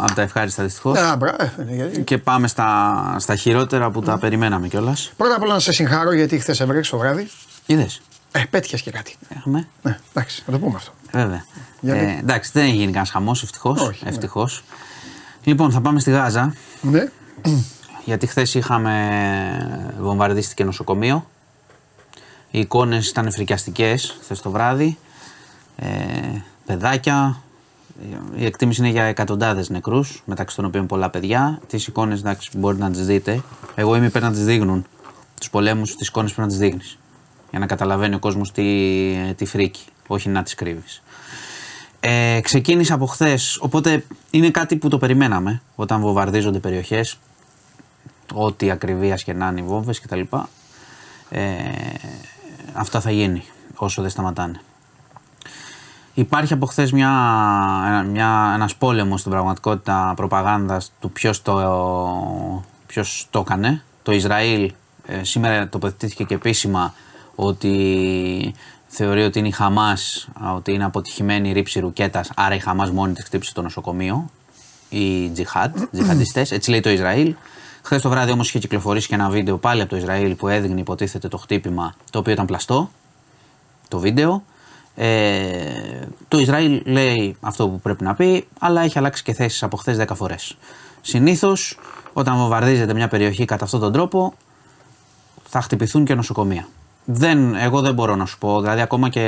από 0.03 0.13
τα 0.15 0.21
ευχάριστα 0.21 0.63
δυστυχώς. 0.63 0.97
Α, 0.99 1.15
μπρα, 1.15 1.35
ε, 1.39 1.63
ναι, 1.67 1.75
γιατί- 1.75 2.01
Και 2.01 2.17
πάμε 2.17 2.47
στα, 2.47 3.15
στα 3.19 3.35
χειρότερα 3.35 3.89
που 3.91 4.01
τα 4.01 4.17
περιμέναμε 4.17 4.67
κιόλας. 4.67 5.11
Πρώτα 5.17 5.35
απ' 5.35 5.41
όλα 5.43 5.53
να 5.53 5.59
σε 5.59 5.71
συγχαρώ 5.71 6.13
γιατί 6.13 6.39
χθες 6.39 6.59
έβρεξε 6.59 6.91
το 6.91 6.97
βράδυ. 6.97 7.27
Είδες. 7.65 8.01
Ε, 8.31 8.41
πέτυχες 8.49 8.81
και 8.81 8.91
κάτι. 8.91 9.15
Έχουμε. 9.37 9.67
Ναι, 9.81 9.97
εντάξει, 10.13 10.43
να 10.47 10.53
το 10.53 10.59
πούμε 10.59 10.73
αυτό. 10.75 10.91
Βέβαια. 11.11 11.45
Για 11.85 11.95
Ε, 11.95 12.05
λέγε. 12.05 12.19
εντάξει, 12.19 12.51
δεν 12.53 12.63
έχει 12.63 12.71
γίνει 12.71 12.85
κανένας 12.85 13.09
χαμός, 13.09 13.43
ευτυχώς. 13.43 13.81
Όχι, 13.81 14.03
ναι. 14.03 14.09
Ευτυχώς. 14.09 14.63
Λοιπόν, 15.43 15.71
θα 15.71 15.81
πάμε 15.81 15.99
στη 15.99 16.11
Γάζα. 16.11 16.53
Ναι. 16.81 17.07
Γιατί 18.05 18.27
χθες 18.27 18.53
είχαμε 18.53 19.95
βομβαρδίστηκε 19.99 20.63
νοσοκομείο. 20.63 21.27
Οι 22.51 22.59
εικόνες 22.59 23.09
ήταν 23.09 23.31
φρικιαστικές 23.31 24.17
χθες 24.21 24.41
το 24.41 24.51
βράδυ. 24.51 24.97
Ε, 25.75 25.87
παιδάκια. 26.65 27.37
Η 28.35 28.45
εκτίμηση 28.45 28.81
είναι 28.81 28.89
για 28.89 29.03
εκατοντάδες 29.03 29.69
νεκρούς, 29.69 30.23
μεταξύ 30.25 30.55
των 30.55 30.65
οποίων 30.65 30.85
πολλά 30.85 31.09
παιδιά. 31.09 31.59
Τις 31.67 31.87
εικόνες 31.87 32.19
εντάξει 32.19 32.49
μπορείτε 32.57 32.83
να 32.83 32.91
τις 32.91 33.05
δείτε. 33.05 33.41
Εγώ 33.75 33.95
είμαι 33.95 34.05
υπέρ 34.05 34.21
να 34.21 34.31
τις 34.31 34.45
δείχνουν. 34.45 34.85
Τους 35.39 35.49
πολέμους, 35.49 35.95
τις 35.95 36.07
εικόνες 36.07 36.33
πρέπει 36.33 36.47
να 36.47 36.57
τις 36.57 36.67
δείχνεις. 36.67 36.97
Για 37.49 37.59
να 37.59 37.65
καταλαβαίνει 37.65 38.15
ο 38.15 38.19
κόσμος 38.19 38.51
τι, 38.51 39.33
τι 39.35 39.45
φρίκι, 39.45 39.85
όχι 40.07 40.29
να 40.29 40.43
τις 40.43 40.55
κρύβεις. 40.55 41.01
Ε, 42.07 42.39
ξεκίνησε 42.41 42.93
από 42.93 43.05
χθες, 43.05 43.57
οπότε 43.61 44.05
είναι 44.29 44.49
κάτι 44.49 44.75
που 44.75 44.89
το 44.89 44.97
περιμέναμε 44.97 45.61
όταν 45.75 46.01
βομβαρδίζονται 46.01 46.59
περιοχές 46.59 47.17
ό,τι 48.33 48.71
ακριβίας 48.71 49.23
και 49.23 49.33
να 49.33 49.47
είναι 49.47 49.59
οι 49.59 49.63
βόμβες 49.63 50.01
κτλ. 50.01 50.21
Ε, 51.29 51.43
αυτά 52.73 52.99
θα 52.99 53.11
γίνει 53.11 53.43
όσο 53.75 54.01
δεν 54.01 54.11
σταματάνε. 54.11 54.61
Υπάρχει 56.13 56.53
από 56.53 56.65
χθες 56.65 56.91
μια, 56.91 57.09
μια, 58.11 58.51
ένας 58.55 58.75
πόλεμος 58.75 59.19
στην 59.19 59.31
πραγματικότητα 59.31 60.13
προπαγάνδας 60.15 60.91
του 60.99 61.11
ποιος 61.11 61.41
το, 61.41 62.63
ποιος 62.85 63.27
το 63.29 63.39
έκανε. 63.39 63.83
Το 64.03 64.11
Ισραήλ 64.11 64.73
ε, 65.05 65.23
σήμερα 65.23 65.69
τοποθετήθηκε 65.69 66.23
και 66.23 66.33
επίσημα 66.33 66.93
ότι 67.35 68.53
θεωρεί 68.95 69.23
ότι 69.23 69.39
είναι 69.39 69.47
η 69.47 69.51
Χαμάς, 69.51 70.27
α, 70.43 70.53
ότι 70.53 70.73
είναι 70.73 70.85
αποτυχημένη 70.85 71.49
η 71.49 71.53
ρήψη 71.53 71.79
ρουκέτας, 71.79 72.31
άρα 72.35 72.55
η 72.55 72.59
Χαμάς 72.59 72.91
μόνη 72.91 73.13
της 73.13 73.23
χτύπησε 73.23 73.53
το 73.53 73.61
νοσοκομείο. 73.61 74.29
οι 74.89 75.29
τζιχάτ, 75.29 75.77
τζιχαντιστέ, 75.91 76.45
έτσι 76.49 76.69
λέει 76.69 76.79
το 76.79 76.89
Ισραήλ. 76.89 77.35
Χθες 77.81 78.01
το 78.01 78.09
βράδυ 78.09 78.31
όμως 78.31 78.47
είχε 78.47 78.59
κυκλοφορήσει 78.59 79.07
και 79.07 79.13
ένα 79.15 79.29
βίντεο 79.29 79.57
πάλι 79.57 79.81
από 79.81 79.89
το 79.89 79.95
Ισραήλ 79.95 80.35
που 80.35 80.47
έδειχνε 80.47 80.79
υποτίθεται 80.79 81.27
το 81.27 81.37
χτύπημα 81.37 81.93
το 82.09 82.19
οποίο 82.19 82.33
ήταν 82.33 82.45
πλαστό. 82.45 82.89
Το 83.87 83.99
βίντεο. 83.99 84.43
Ε, 84.95 86.07
το 86.27 86.37
Ισραήλ 86.37 86.81
λέει 86.85 87.37
αυτό 87.39 87.69
που 87.69 87.79
πρέπει 87.79 88.03
να 88.03 88.13
πει, 88.13 88.47
αλλά 88.59 88.81
έχει 88.81 88.97
αλλάξει 88.97 89.23
και 89.23 89.33
θέσεις 89.33 89.63
από 89.63 89.77
χθες 89.77 89.97
10 89.97 90.05
φορές. 90.15 90.57
Συνήθως, 91.01 91.79
όταν 92.13 92.37
βομβαρδίζεται 92.37 92.93
μια 92.93 93.07
περιοχή 93.07 93.45
κατά 93.45 93.63
αυτόν 93.63 93.79
τον 93.79 93.91
τρόπο, 93.91 94.33
θα 95.47 95.61
χτυπηθούν 95.61 96.05
και 96.05 96.15
νοσοκομεία. 96.15 96.67
Δεν, 97.05 97.55
εγώ 97.55 97.81
δεν 97.81 97.93
μπορώ 97.93 98.15
να 98.15 98.25
σου 98.25 98.37
πω. 98.37 98.61
Δηλαδή, 98.61 98.81
ακόμα 98.81 99.09
και 99.09 99.21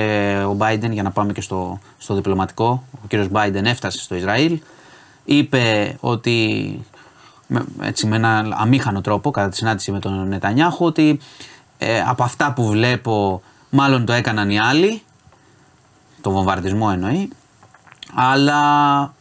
ο 0.47 0.57
Biden, 0.59 0.89
για 0.91 1.03
να 1.03 1.11
πάμε 1.11 1.33
και 1.33 1.41
στο, 1.41 1.79
στο 1.97 2.13
διπλωματικό, 2.15 2.83
ο 3.03 3.07
κύριος 3.07 3.27
Biden 3.33 3.63
έφτασε 3.63 3.99
στο 3.99 4.15
Ισραήλ, 4.15 4.59
είπε 5.25 5.95
ότι 5.99 6.79
με, 7.47 7.65
έτσι, 7.81 8.07
με 8.07 8.15
ένα 8.15 8.47
αμήχανο 8.51 9.01
τρόπο, 9.01 9.31
κατά 9.31 9.49
τη 9.49 9.55
συνάντηση 9.55 9.91
με 9.91 9.99
τον 9.99 10.27
Νετανιάχου, 10.27 10.85
ότι 10.85 11.19
ε, 11.77 12.01
από 12.01 12.23
αυτά 12.23 12.53
που 12.53 12.67
βλέπω, 12.67 13.41
μάλλον 13.69 14.05
το 14.05 14.13
έκαναν 14.13 14.49
οι 14.49 14.59
άλλοι, 14.59 15.01
το 16.21 16.31
βομβαρδισμό 16.31 16.89
εννοεί, 16.91 17.29
αλλά 18.13 18.61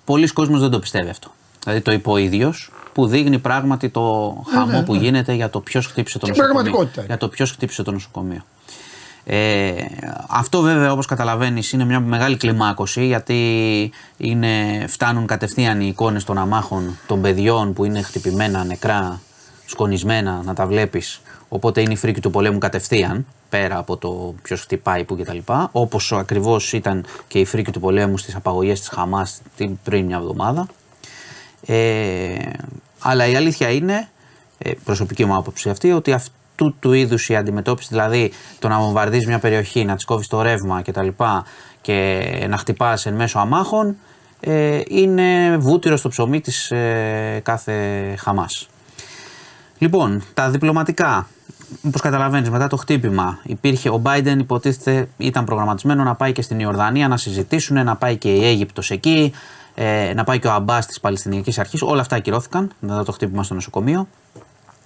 πολλοί 0.05 0.29
κόσμος 0.33 0.61
δεν 0.61 0.71
το 0.71 0.79
πιστεύει 0.79 1.09
αυτό. 1.09 1.31
Δηλαδή 1.65 1.83
το 1.83 1.93
είπε 1.93 2.11
ο 2.11 2.17
ίδιος, 2.17 2.71
που 2.97 3.07
δείχνει 3.07 3.39
πράγματι 3.39 3.89
το 3.89 4.01
χαμό 4.53 4.71
ναι, 4.71 4.83
που 4.83 4.93
ναι. 4.95 4.99
γίνεται 5.01 5.33
για 5.33 5.51
το 5.51 5.61
ποιος 5.61 5.87
χτύπησε 5.87 6.19
το 6.19 6.27
Την 6.27 6.35
νοσοκομείο. 6.37 6.55
πραγματικότητα 6.63 7.01
είναι. 7.01 7.07
Για 7.09 7.17
το 7.17 7.29
ποιος 7.29 7.51
χτύπησε 7.51 7.83
το 7.83 7.93
νοσοκομείο. 7.93 8.41
Ε, 9.25 9.73
αυτό 10.29 10.61
βέβαια 10.61 10.93
όπως 10.93 11.07
καταλαβαίνεις 11.07 11.73
είναι 11.73 11.85
μια 11.85 12.01
μεγάλη 12.01 12.37
κλιμάκωση 12.37 13.07
γιατί 13.07 13.91
είναι, 14.17 14.85
φτάνουν 14.89 15.27
κατευθείαν 15.27 15.81
οι 15.81 15.87
εικόνες 15.89 16.25
των 16.25 16.39
αμάχων 16.39 16.99
των 17.07 17.21
παιδιών 17.21 17.73
που 17.73 17.85
είναι 17.85 18.03
χτυπημένα, 18.03 18.65
νεκρά, 18.65 19.21
σκονισμένα 19.67 20.43
να 20.45 20.55
τα 20.55 20.67
βλέπεις 20.67 21.21
οπότε 21.49 21.81
είναι 21.81 21.93
η 21.93 21.97
φρίκη 21.97 22.21
του 22.21 22.31
πολέμου 22.31 22.59
κατευθείαν 22.59 23.27
πέρα 23.49 23.79
από 23.79 23.97
το 23.97 24.35
ποιος 24.43 24.61
χτυπάει 24.61 25.05
που 25.05 25.17
κτλ 25.17 25.39
όπως 25.73 26.13
ακριβώς 26.13 26.73
ήταν 26.73 27.05
και 27.29 27.39
η 27.39 27.45
φρίκη 27.45 27.71
του 27.71 27.81
πολέμου 27.81 28.19
στις 28.19 28.35
απαγωγές 28.35 28.79
της 28.81 28.89
Χαμάς 28.89 29.41
την- 29.57 29.79
πριν 29.85 30.05
μια 30.05 30.17
εβδομάδα 30.17 30.67
ε, 31.67 32.35
αλλά 33.09 33.27
η 33.27 33.37
αλήθεια 33.37 33.71
είναι, 33.71 34.09
ε, 34.59 34.71
προσωπική 34.85 35.25
μου 35.25 35.37
άποψη 35.37 35.71
αυτή, 35.71 35.93
ότι 35.93 36.13
αυτού 36.13 36.75
του 36.81 36.93
είδους 36.93 37.29
η 37.29 37.37
αντιμετώπιση, 37.37 37.89
δηλαδή 37.91 38.33
το 38.59 38.69
να 38.69 38.79
βομβαρδίζεις 38.79 39.27
μια 39.27 39.39
περιοχή, 39.39 39.85
να 39.85 39.95
της 39.95 40.05
κόβεις 40.05 40.27
το 40.27 40.43
ρεύμα 40.43 40.83
κτλ. 40.83 41.09
Και, 41.81 42.47
να 42.49 42.57
χτυπάς 42.57 43.07
εν 43.07 43.15
μέσω 43.15 43.39
αμάχων, 43.39 43.97
ε, 44.41 44.81
είναι 44.89 45.57
βούτυρο 45.57 45.97
στο 45.97 46.09
ψωμί 46.09 46.41
της 46.41 46.71
ε, 46.71 47.41
κάθε 47.45 47.75
Χαμάς. 48.19 48.69
Λοιπόν, 49.79 50.23
τα 50.35 50.51
διπλωματικά. 50.51 51.29
Όπως 51.87 52.01
καταλαβαίνεις, 52.01 52.51
μετά 52.51 52.67
το 52.67 52.77
χτύπημα, 52.77 53.39
υπήρχε, 53.43 53.89
ο 53.89 54.03
Biden 54.05 54.37
υποτίθεται 54.39 55.09
ήταν 55.17 55.45
προγραμματισμένο 55.45 56.03
να 56.03 56.15
πάει 56.15 56.33
και 56.33 56.43
στην 56.43 56.61
Ιορδανία 56.61 57.09
να 57.09 57.17
συζητήσουν, 57.17 57.85
να 57.85 57.97
πάει 57.97 58.17
και 58.17 58.33
η 58.33 58.45
Αίγυπτος 58.45 58.91
εκεί, 58.91 59.33
ε, 59.79 60.13
να 60.15 60.25
πάει 60.25 60.39
και 60.39 60.47
ο 60.47 60.53
Αμπάς 60.53 60.87
της 60.87 61.01
Παλαιστινιακής 61.01 61.59
Αρχής. 61.59 61.83
Όλα 61.83 62.01
αυτά 62.01 62.17
ακυρώθηκαν 62.17 62.71
μετά 62.81 63.05
το 63.05 63.13
χτύπημα 63.13 63.43
στο 63.43 63.55
νοσοκομείο. 63.55 64.09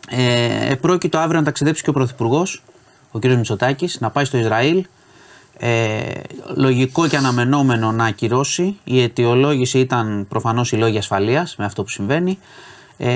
Ε, 0.09 0.75
πρόκειτο 0.81 1.19
αύριο 1.19 1.39
να 1.39 1.45
ταξιδέψει 1.45 1.83
και 1.83 1.91
ο 1.91 1.93
Πρωθυπουργός, 1.93 2.63
ο 3.11 3.19
κ. 3.19 3.25
Μητσοτάκης, 3.25 4.01
να 4.01 4.11
πάει 4.11 4.25
στο 4.25 4.39
Ισραήλ. 4.39 4.87
Ε, 5.59 6.01
λογικό 6.55 7.09
και 7.09 7.17
αναμενόμενο 7.17 7.93
να 7.93 8.05
ακυρώσει. 8.05 8.79
Η 8.85 9.03
αιτιολόγηση 9.03 9.79
ήταν 9.79 10.27
προφανώς 10.29 10.73
οι 10.73 10.77
λόγοι 10.77 10.99
ασφαλείας 10.99 11.57
με 11.57 11.65
αυτό 11.65 11.83
που 11.83 11.89
συμβαίνει. 11.89 12.39
Ε, 12.97 13.15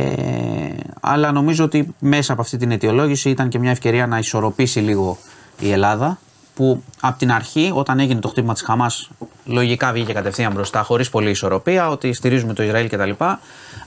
αλλά 1.01 1.33
νομίζω 1.33 1.65
ότι 1.65 1.95
μέσα 1.99 2.33
από 2.33 2.43
αυτή 2.43 2.57
την 2.57 2.71
αιτιολόγηση 2.71 3.31
ήταν 3.31 3.49
και 3.49 3.59
μια 3.59 3.71
ευκαιρία 3.71 4.07
να 4.07 4.19
ισορροπήσει 4.19 4.81
λίγο 4.81 5.19
η 5.61 5.71
Ελλάδα 5.73 6.19
που 6.55 6.83
από 7.01 7.19
την 7.19 7.33
αρχή 7.33 7.71
όταν 7.75 8.01
έγινε 8.01 8.21
το 8.21 8.29
χτύπημα 8.29 8.53
της 8.53 8.63
Χαμάς 8.63 9.09
λογικά 9.45 9.93
βγήκε 9.93 10.13
κατευθείαν 10.13 10.53
μπροστά 10.53 10.83
χωρίς 10.83 11.11
πολλή 11.11 11.31
ισορροπία 11.31 11.89
ότι 11.89 12.13
στηρίζουμε 12.13 12.55
το 12.55 12.63
Ισραήλ 12.63 12.89
κτλ. 12.89 13.11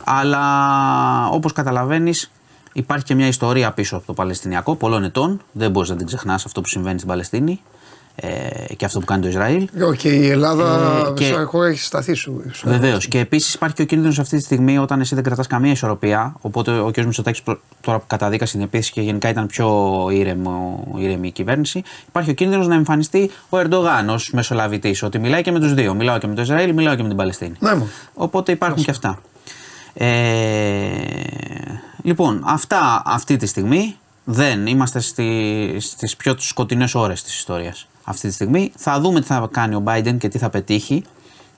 Αλλά 0.03 1.27
όπως 1.29 1.53
καταλαβαίνεις 1.53 2.31
υπάρχει 2.73 3.05
και 3.05 3.15
μια 3.15 3.27
ιστορία 3.27 3.71
πίσω 3.71 3.95
από 3.95 4.05
το 4.05 4.13
Παλαιστινιακό 4.13 4.75
πολλών 4.75 5.03
ετών. 5.03 5.41
Δεν 5.51 5.71
μπορείς 5.71 5.89
να 5.89 5.95
την 5.95 6.05
ξεχνάς 6.05 6.45
αυτό 6.45 6.61
που 6.61 6.67
συμβαίνει 6.67 6.97
στην 6.97 7.09
Παλαιστίνη 7.09 7.61
ε, 8.21 8.73
και 8.75 8.85
αυτό 8.85 8.99
που 8.99 9.05
κάνει 9.05 9.21
το 9.21 9.27
Ισραήλ. 9.27 9.69
Και 9.97 10.09
η 10.09 10.27
Ελλάδα 10.29 11.03
Ε, 11.09 11.13
και- 11.13 11.25
σαν 11.25 11.45
χώρα 11.45 11.67
έχει 11.67 11.79
σταθεί 11.81 12.13
σου. 12.13 12.41
σου- 12.51 12.67
Βεβαίως. 12.69 13.07
Και 13.07 13.19
επίσης 13.19 13.53
υπάρχει 13.53 13.75
και 13.75 13.81
ο 13.81 13.85
κίνδυνος 13.85 14.19
αυτή 14.19 14.37
τη 14.37 14.43
στιγμή 14.43 14.77
όταν 14.77 14.99
εσύ 14.99 15.15
δεν 15.15 15.23
κρατάς 15.23 15.47
καμία 15.47 15.71
ισορροπία. 15.71 16.35
Οπότε 16.41 16.79
ο 16.79 16.91
κ. 16.91 16.97
Μητσοτάκης 16.97 17.43
τώρα 17.81 17.99
που 17.99 18.03
καταδίκασε 18.07 18.51
την 18.53 18.61
επίθεση 18.61 18.91
και 18.91 19.01
γενικά 19.01 19.29
ήταν 19.29 19.45
πιο 19.47 20.07
ήρεμο, 20.11 20.87
ήρεμη 20.97 21.27
η 21.27 21.31
κυβέρνηση. 21.31 21.83
Υπάρχει 22.07 22.29
ο 22.29 22.33
κίνδυνος 22.33 22.67
να 22.67 22.75
εμφανιστεί 22.75 23.31
ο 23.49 23.57
Ερντογάν 23.57 24.09
ω 24.09 24.19
μεσολαβητής. 24.31 25.03
Ότι 25.03 25.19
μιλάει 25.19 25.41
και 25.41 25.51
με 25.51 25.59
τους 25.59 25.73
δύο. 25.73 25.93
Μιλάω 25.93 26.17
και 26.17 26.27
με 26.27 26.35
το 26.35 26.41
Ισραήλ, 26.41 26.73
μιλάω 26.73 26.95
και 26.95 27.01
με 27.01 27.07
την 27.07 27.17
Παλαιστίνη. 27.17 27.55
Ναι, 27.59 27.75
μου. 27.75 27.89
Οπότε 28.13 28.51
υπάρχουν 28.51 28.83
και 28.83 28.91
αυτά. 28.91 29.19
Ε, 29.93 30.09
λοιπόν, 32.03 32.41
αυτά 32.45 33.01
αυτή 33.05 33.37
τη 33.37 33.45
στιγμή 33.45 33.95
δεν 34.23 34.67
είμαστε 34.67 34.99
στη, 34.99 35.75
στις 35.79 36.15
πιο 36.15 36.35
σκοτεινές 36.37 36.95
ώρες 36.95 37.23
της 37.23 37.35
ιστορίας 37.37 37.87
αυτή 38.09 38.27
τη 38.27 38.33
στιγμή. 38.33 38.71
Θα 38.75 38.99
δούμε 38.99 39.19
τι 39.19 39.25
θα 39.25 39.47
κάνει 39.51 39.75
ο 39.75 39.83
Biden 39.85 40.17
και 40.17 40.27
τι 40.27 40.37
θα 40.37 40.49
πετύχει. 40.49 41.03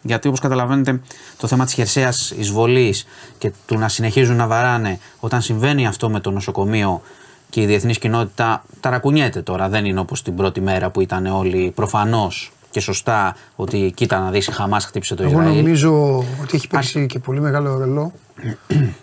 Γιατί 0.02 0.28
όπως 0.28 0.40
καταλαβαίνετε 0.40 1.02
το 1.38 1.48
θέμα 1.48 1.66
της 1.66 1.74
χερσαίας 1.74 2.32
εισβολής 2.32 3.06
και 3.38 3.52
του 3.66 3.78
να 3.78 3.90
συνεχίζουν 3.90 4.36
να 4.36 4.48
βαράνε 4.48 5.00
όταν 5.20 5.42
συμβαίνει 5.42 5.88
αυτό 5.88 6.10
με 6.10 6.20
το 6.20 6.32
νοσοκομείο 6.32 7.02
και 7.50 7.62
η 7.62 7.66
διεθνής 7.66 7.98
κοινότητα 7.98 8.64
ταρακουνιέται 8.80 9.42
τώρα. 9.42 9.70
Δεν 9.70 9.86
είναι 9.86 10.00
όπως 10.00 10.22
την 10.22 10.36
πρώτη 10.36 10.62
μέρα 10.62 10.90
που 10.90 11.02
ήταν 11.02 11.26
όλοι 11.26 11.72
προφανώς 11.76 12.52
και 12.72 12.80
σωστά 12.80 13.36
ότι 13.56 13.92
κοίτα 13.96 14.20
να 14.20 14.32
δεις 14.32 14.48
η 14.48 14.52
Χαμάς 14.52 14.86
χτύπησε 14.86 15.16
το 15.16 15.24
Εγώ 15.24 15.32
Ισραήλ. 15.32 15.56
νομίζω 15.56 16.18
ότι 16.18 16.56
έχει 16.56 16.68
παίξει 16.68 17.06
και 17.06 17.20
πολύ 17.20 17.40
μεγάλο 17.42 17.78
ρολό 17.78 18.12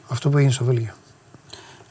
αυτό 0.08 0.28
που 0.28 0.36
έγινε 0.36 0.52
στο 0.52 0.64
Βέλγιο. 0.64 0.92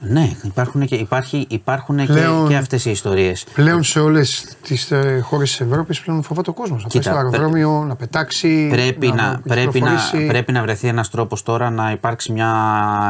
Ναι, 0.08 0.32
υπάρχουν 0.44 0.86
και, 0.86 0.96
υπάρχει, 0.96 1.46
υπάρχουν 1.50 1.98
και, 1.98 2.06
Πλέον- 2.06 2.48
και 2.48 2.56
αυτές 2.56 2.86
οι 2.86 2.92
ιστορίες. 2.92 3.46
Πλέον 3.54 3.84
σε 3.84 4.00
όλες 4.00 4.46
τις 4.62 4.92
χώρες 5.22 5.50
της 5.50 5.60
Ευρώπης 5.60 6.02
πλέον 6.02 6.24
φοβάται 6.24 6.50
ο 6.50 6.54
κόσμος. 6.54 6.84
Να 6.84 6.88
πάει 6.90 7.02
Κοίτα, 7.02 7.16
στο 7.16 7.16
αεροδρόμιο, 7.16 7.84
να 7.88 7.96
πετάξει. 7.96 8.68
Πρέπει 8.72 9.08
να, 9.08 9.42
πρέπει, 9.48 9.80
να, 9.80 9.90
κυκλοφορήσει. 9.90 10.26
πρέπει 10.28 10.52
να 10.52 10.62
βρεθεί 10.62 10.88
ένας 10.88 11.10
τρόπος 11.10 11.44
τώρα 11.44 11.70
να 11.70 11.92
υπάρξει 11.92 12.32
μια 12.32 12.52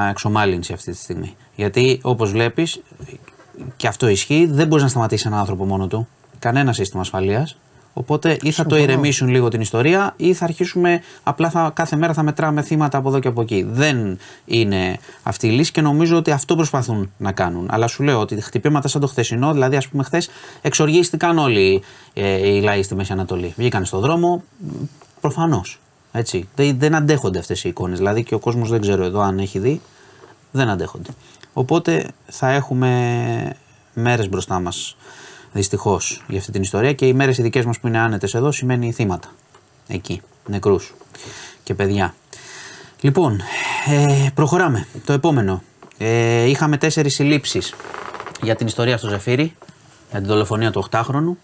εξομάλυνση 0.10 0.74
αυτή 0.74 0.92
τη 0.92 0.98
στιγμή. 0.98 1.36
Γιατί 1.56 2.00
όπως 2.02 2.32
βλέπεις, 2.32 2.82
και 3.76 3.88
αυτό 3.88 4.08
ισχύει, 4.08 4.48
δεν 4.52 4.68
μπορείς 4.68 4.84
να 4.84 4.90
σταματήσεις 4.90 5.26
έναν 5.26 5.40
άνθρωπο 5.40 5.66
μόνο 5.66 5.88
του. 5.88 6.08
Κανένα 6.40 6.74
σύστημα 6.74 7.02
ασφαλείας. 7.02 7.58
Οπότε 7.98 8.38
ή 8.42 8.52
θα 8.52 8.66
το 8.66 8.78
ηρεμήσουν 8.78 9.28
λίγο 9.28 9.48
την 9.48 9.62
ιστορία 9.62 10.14
ή 10.18 10.34
θα 10.34 10.46
αρχίσουμε 10.46 11.02
απλά 11.24 11.50
θα, 11.50 11.72
κάθε 11.74 11.96
μέρα 11.96 12.14
θα 12.14 12.24
μετράμε 12.24 12.62
θύματα 12.62 12.98
από 12.98 13.10
εδώ 13.10 13.20
και 13.20 13.28
από 13.28 13.42
εκεί. 13.42 13.66
Δεν 13.70 14.18
είναι 14.46 14.98
αυτή 15.24 15.48
η 15.48 15.52
λύση 15.52 15.72
και 15.72 15.82
νομίζω 15.82 16.18
ότι 16.18 16.32
αυτό 16.32 16.56
προσπαθούν 16.56 17.12
να 17.18 17.32
κάνουν. 17.32 17.68
Αλλά 17.70 17.88
σου 17.88 18.04
λέω 18.04 18.20
ότι 18.20 18.42
χτυπήματα 18.42 18.88
σαν 18.88 19.02
το 19.02 19.08
χθεσινό, 19.08 19.54
δηλαδή 19.54 19.76
ας 19.76 19.88
πούμε 19.88 20.04
χθες 20.04 20.30
εξοργίστηκαν 20.62 21.38
όλοι 21.38 21.84
ε, 22.14 22.50
οι 22.50 22.62
λαοί 22.62 22.84
στη 22.84 22.96
Μέση 22.96 23.12
Ανατολή. 23.12 23.54
Βγήκαν 23.58 23.86
στον 23.86 24.00
δρόμο, 24.00 24.44
προφανώς. 25.22 25.80
Έτσι. 26.12 26.48
Δεν, 26.56 26.80
δεν 26.80 26.96
αντέχονται 26.96 27.40
αυτές 27.40 27.64
οι 27.64 27.70
εικόνες. 27.70 27.98
Δηλαδή 27.98 28.24
και 28.24 28.36
ο 28.36 28.40
κόσμος 28.40 28.70
δεν 28.70 28.82
ξέρω 28.82 29.04
εδώ 29.04 29.20
αν 29.20 29.40
έχει 29.40 29.60
δει, 29.60 29.82
δεν 30.52 30.70
αντέχονται. 30.70 31.10
Οπότε 31.54 32.08
θα 32.26 32.52
έχουμε 32.52 33.56
μέρες 33.94 34.30
μπροστά 34.30 34.60
μας 34.60 34.96
δυστυχώς 35.56 36.24
για 36.28 36.40
αυτή 36.40 36.52
την 36.52 36.62
ιστορία 36.62 36.94
και 36.94 37.06
οι 37.06 37.14
μέρες 37.14 37.38
οι 37.38 37.42
δικές 37.42 37.66
μας 37.66 37.80
που 37.80 37.88
είναι 37.88 38.00
άνετες 38.00 38.34
εδώ 38.34 38.52
σημαίνει 38.52 38.92
θύματα. 38.92 39.32
Εκεί. 39.88 40.22
Νεκρούς 40.48 40.94
και 41.64 41.74
παιδιά. 41.74 42.16
Λοιπόν, 43.02 43.42
ε, 43.88 44.28
προχωράμε. 44.34 44.88
Το 45.06 45.14
επόμενο. 45.14 45.62
Ε, 45.98 46.44
είχαμε 46.44 46.78
τέσσερις 46.78 47.14
συλλήψεις 47.14 47.74
για 48.42 48.56
την 48.56 48.68
ιστορία 48.68 48.98
στο 48.98 49.08
Ζεφύρι, 49.08 49.56
για 50.10 50.20
την 50.20 50.28
δολοφονία 50.28 50.72
του 50.72 50.86
8χρονου. 50.92 51.38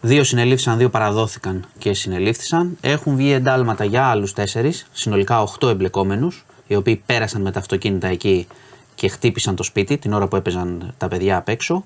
Δύο 0.00 0.24
συνελήφθησαν, 0.24 0.78
δύο 0.78 0.90
παραδόθηκαν 0.90 1.64
και 1.78 1.94
συνελήφθησαν. 1.94 2.76
Έχουν 2.80 3.16
βγει 3.16 3.32
εντάλματα 3.32 3.84
για 3.84 4.04
άλλους 4.04 4.32
τέσσερις, 4.32 4.86
συνολικά 4.92 5.42
8 5.42 5.68
εμπλεκόμενους, 5.68 6.44
οι 6.66 6.74
οποίοι 6.74 7.02
πέρασαν 7.06 7.42
με 7.42 7.50
τα 7.50 7.58
αυτοκίνητα 7.58 8.08
εκεί 8.08 8.46
και 8.94 9.08
χτύπησαν 9.08 9.56
το 9.56 9.62
σπίτι 9.62 9.98
την 9.98 10.12
ώρα 10.12 10.26
που 10.26 10.36
έπαιζαν 10.36 10.94
τα 10.98 11.08
παιδιά 11.08 11.36
απ' 11.36 11.48
έξω. 11.48 11.84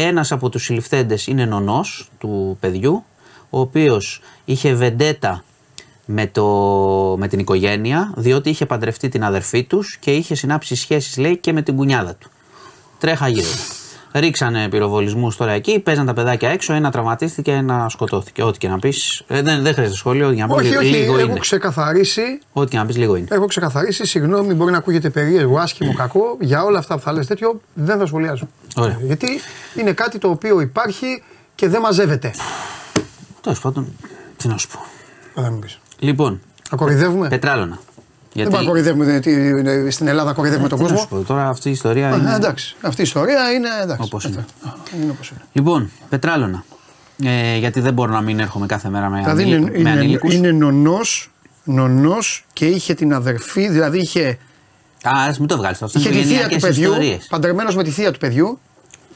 Ένας 0.00 0.32
από 0.32 0.48
τους 0.48 0.64
συλληφθέντες 0.64 1.26
είναι 1.26 1.44
νονός 1.44 2.10
του 2.18 2.56
παιδιού, 2.60 3.04
ο 3.50 3.60
οποίος 3.60 4.20
είχε 4.44 4.74
βεντέτα 4.74 5.44
με, 6.04 6.26
το, 6.26 6.46
με 7.18 7.28
την 7.28 7.38
οικογένεια, 7.38 8.12
διότι 8.16 8.50
είχε 8.50 8.66
παντρευτεί 8.66 9.08
την 9.08 9.24
αδερφή 9.24 9.64
τους 9.64 9.96
και 9.96 10.14
είχε 10.14 10.34
συνάψει 10.34 10.74
σχέσεις, 10.74 11.16
λέει, 11.16 11.36
και 11.36 11.52
με 11.52 11.62
την 11.62 11.76
κουνιάδα 11.76 12.14
του. 12.14 12.30
Τρέχα 12.98 13.28
γύρω. 13.28 13.48
Ρίξανε 14.12 14.68
πυροβολισμούς 14.68 15.36
τώρα 15.36 15.52
εκεί, 15.52 15.78
παίζαν 15.78 16.06
τα 16.06 16.12
παιδάκια 16.12 16.48
έξω, 16.50 16.72
ένα 16.72 16.90
τραυματίστηκε, 16.90 17.52
ένα 17.52 17.86
σκοτώθηκε. 17.88 18.42
Ό,τι 18.42 18.58
και 18.58 18.68
να 18.68 18.78
πεις. 18.78 19.22
δεν, 19.26 19.44
δεν 19.44 19.72
χρειάζεται 19.72 19.96
σχόλιο 19.96 20.30
για 20.30 20.46
να 20.46 20.56
πεις 20.56 20.66
Όχι, 20.66 20.76
όχι, 20.76 20.88
λίγο 20.88 21.18
έχω 21.18 21.30
είναι. 21.30 21.38
ξεκαθαρίσει. 21.38 22.40
Ό,τι 22.52 22.70
και 22.70 22.76
να 22.76 22.86
πεις 22.86 22.96
λίγο 22.96 23.16
είναι. 23.16 23.26
Έχω 23.30 23.46
ξεκαθαρίσει, 23.46 24.06
συγγνώμη, 24.06 24.54
μπορεί 24.54 24.70
να 24.72 24.78
ακούγεται 24.78 25.10
περίεργο, 25.10 25.58
άσχημο, 25.58 25.94
κακό. 25.94 26.36
Για 26.40 26.62
όλα 26.64 26.78
αυτά 26.78 26.94
που 26.94 27.00
θα 27.00 27.12
λες 27.12 27.26
τέτοιο, 27.26 27.60
δεν 27.74 27.98
θα 27.98 28.06
σχολιάζω. 28.06 28.48
Ωραία. 28.76 28.98
Γιατί 29.02 29.28
είναι 29.78 29.92
κάτι 29.92 30.18
το 30.18 30.28
οποίο 30.28 30.60
υπάρχει 30.60 31.22
και 31.54 31.68
δεν 31.68 31.80
μαζεύεται. 31.80 32.34
Τέλος 33.40 33.60
πάντων, 33.60 33.86
τι 34.36 34.48
να 34.48 34.56
σου 34.58 34.68
πω. 34.68 34.78
Δεν 35.34 35.44
θα 35.44 35.50
μου 35.50 35.58
πεις. 35.58 35.78
Λοιπόν, 35.98 36.40
Ακορυδεύουμε. 36.70 37.28
πετράλωνα. 37.28 37.78
Δεν 38.42 38.52
πάμε 38.52 38.62
να 38.62 38.68
κοροϊδεύουμε 38.68 39.20
τι- 39.20 39.52
τι- 39.62 39.90
στην 39.90 40.06
Ελλάδα, 40.06 40.32
κοροϊδεύουμε 40.32 40.68
τον 40.68 40.78
τι 40.78 40.84
να 40.84 40.90
κόσμο. 40.90 41.06
σου 41.10 41.16
πω, 41.16 41.26
τώρα 41.26 41.48
αυτή 41.48 41.68
η 41.68 41.72
ιστορία 41.72 42.10
Α, 42.12 42.16
είναι. 42.16 42.34
εντάξει. 42.34 42.76
Αυτή 42.80 43.00
η 43.00 43.04
ιστορία 43.04 43.50
είναι 43.50 43.68
εντάξει. 43.82 44.02
Όπως 44.04 44.24
είναι. 44.24 44.44
Αυτό. 44.64 44.68
Α, 44.68 44.72
είναι 45.02 45.10
όπως 45.10 45.30
είναι. 45.30 45.40
Λοιπόν, 45.52 45.90
πετράλωνα. 46.08 46.64
Ε, 47.24 47.56
γιατί 47.56 47.80
δεν 47.80 47.92
μπορώ 47.92 48.12
να 48.12 48.20
μην 48.20 48.38
έρχομαι 48.40 48.66
κάθε 48.66 48.88
μέρα 48.88 49.08
με, 49.08 49.18
Δηλαδή 49.18 49.42
ανήλ, 49.42 49.56
είναι, 49.56 49.70
με 49.70 49.78
είναι, 49.78 49.90
ανήλικους. 49.90 50.34
είναι 50.34 50.50
νονός, 50.52 51.30
νονός 51.64 52.44
και 52.52 52.66
είχε 52.66 52.94
την 52.94 53.14
αδερφή, 53.14 53.68
δηλαδή 53.68 53.98
είχε, 53.98 54.38
Α, 55.02 55.10
ας 55.28 55.38
μην 55.38 55.48
το 55.48 55.56
βγάλεις 55.56 55.82
αυτό. 55.82 55.98
είχε 55.98 56.08
είναι 56.08 56.18
τη 56.20 56.24
θεία 56.24 56.36
του 56.36 56.40
οικογενειακές 56.40 56.62
παιδιού, 56.68 56.90
ιστορίες. 56.90 57.26
παντρεμένος 57.28 57.76
με 57.76 57.82
τη 57.82 57.90
θεία 57.90 58.12
του 58.12 58.18
παιδιού. 58.18 58.58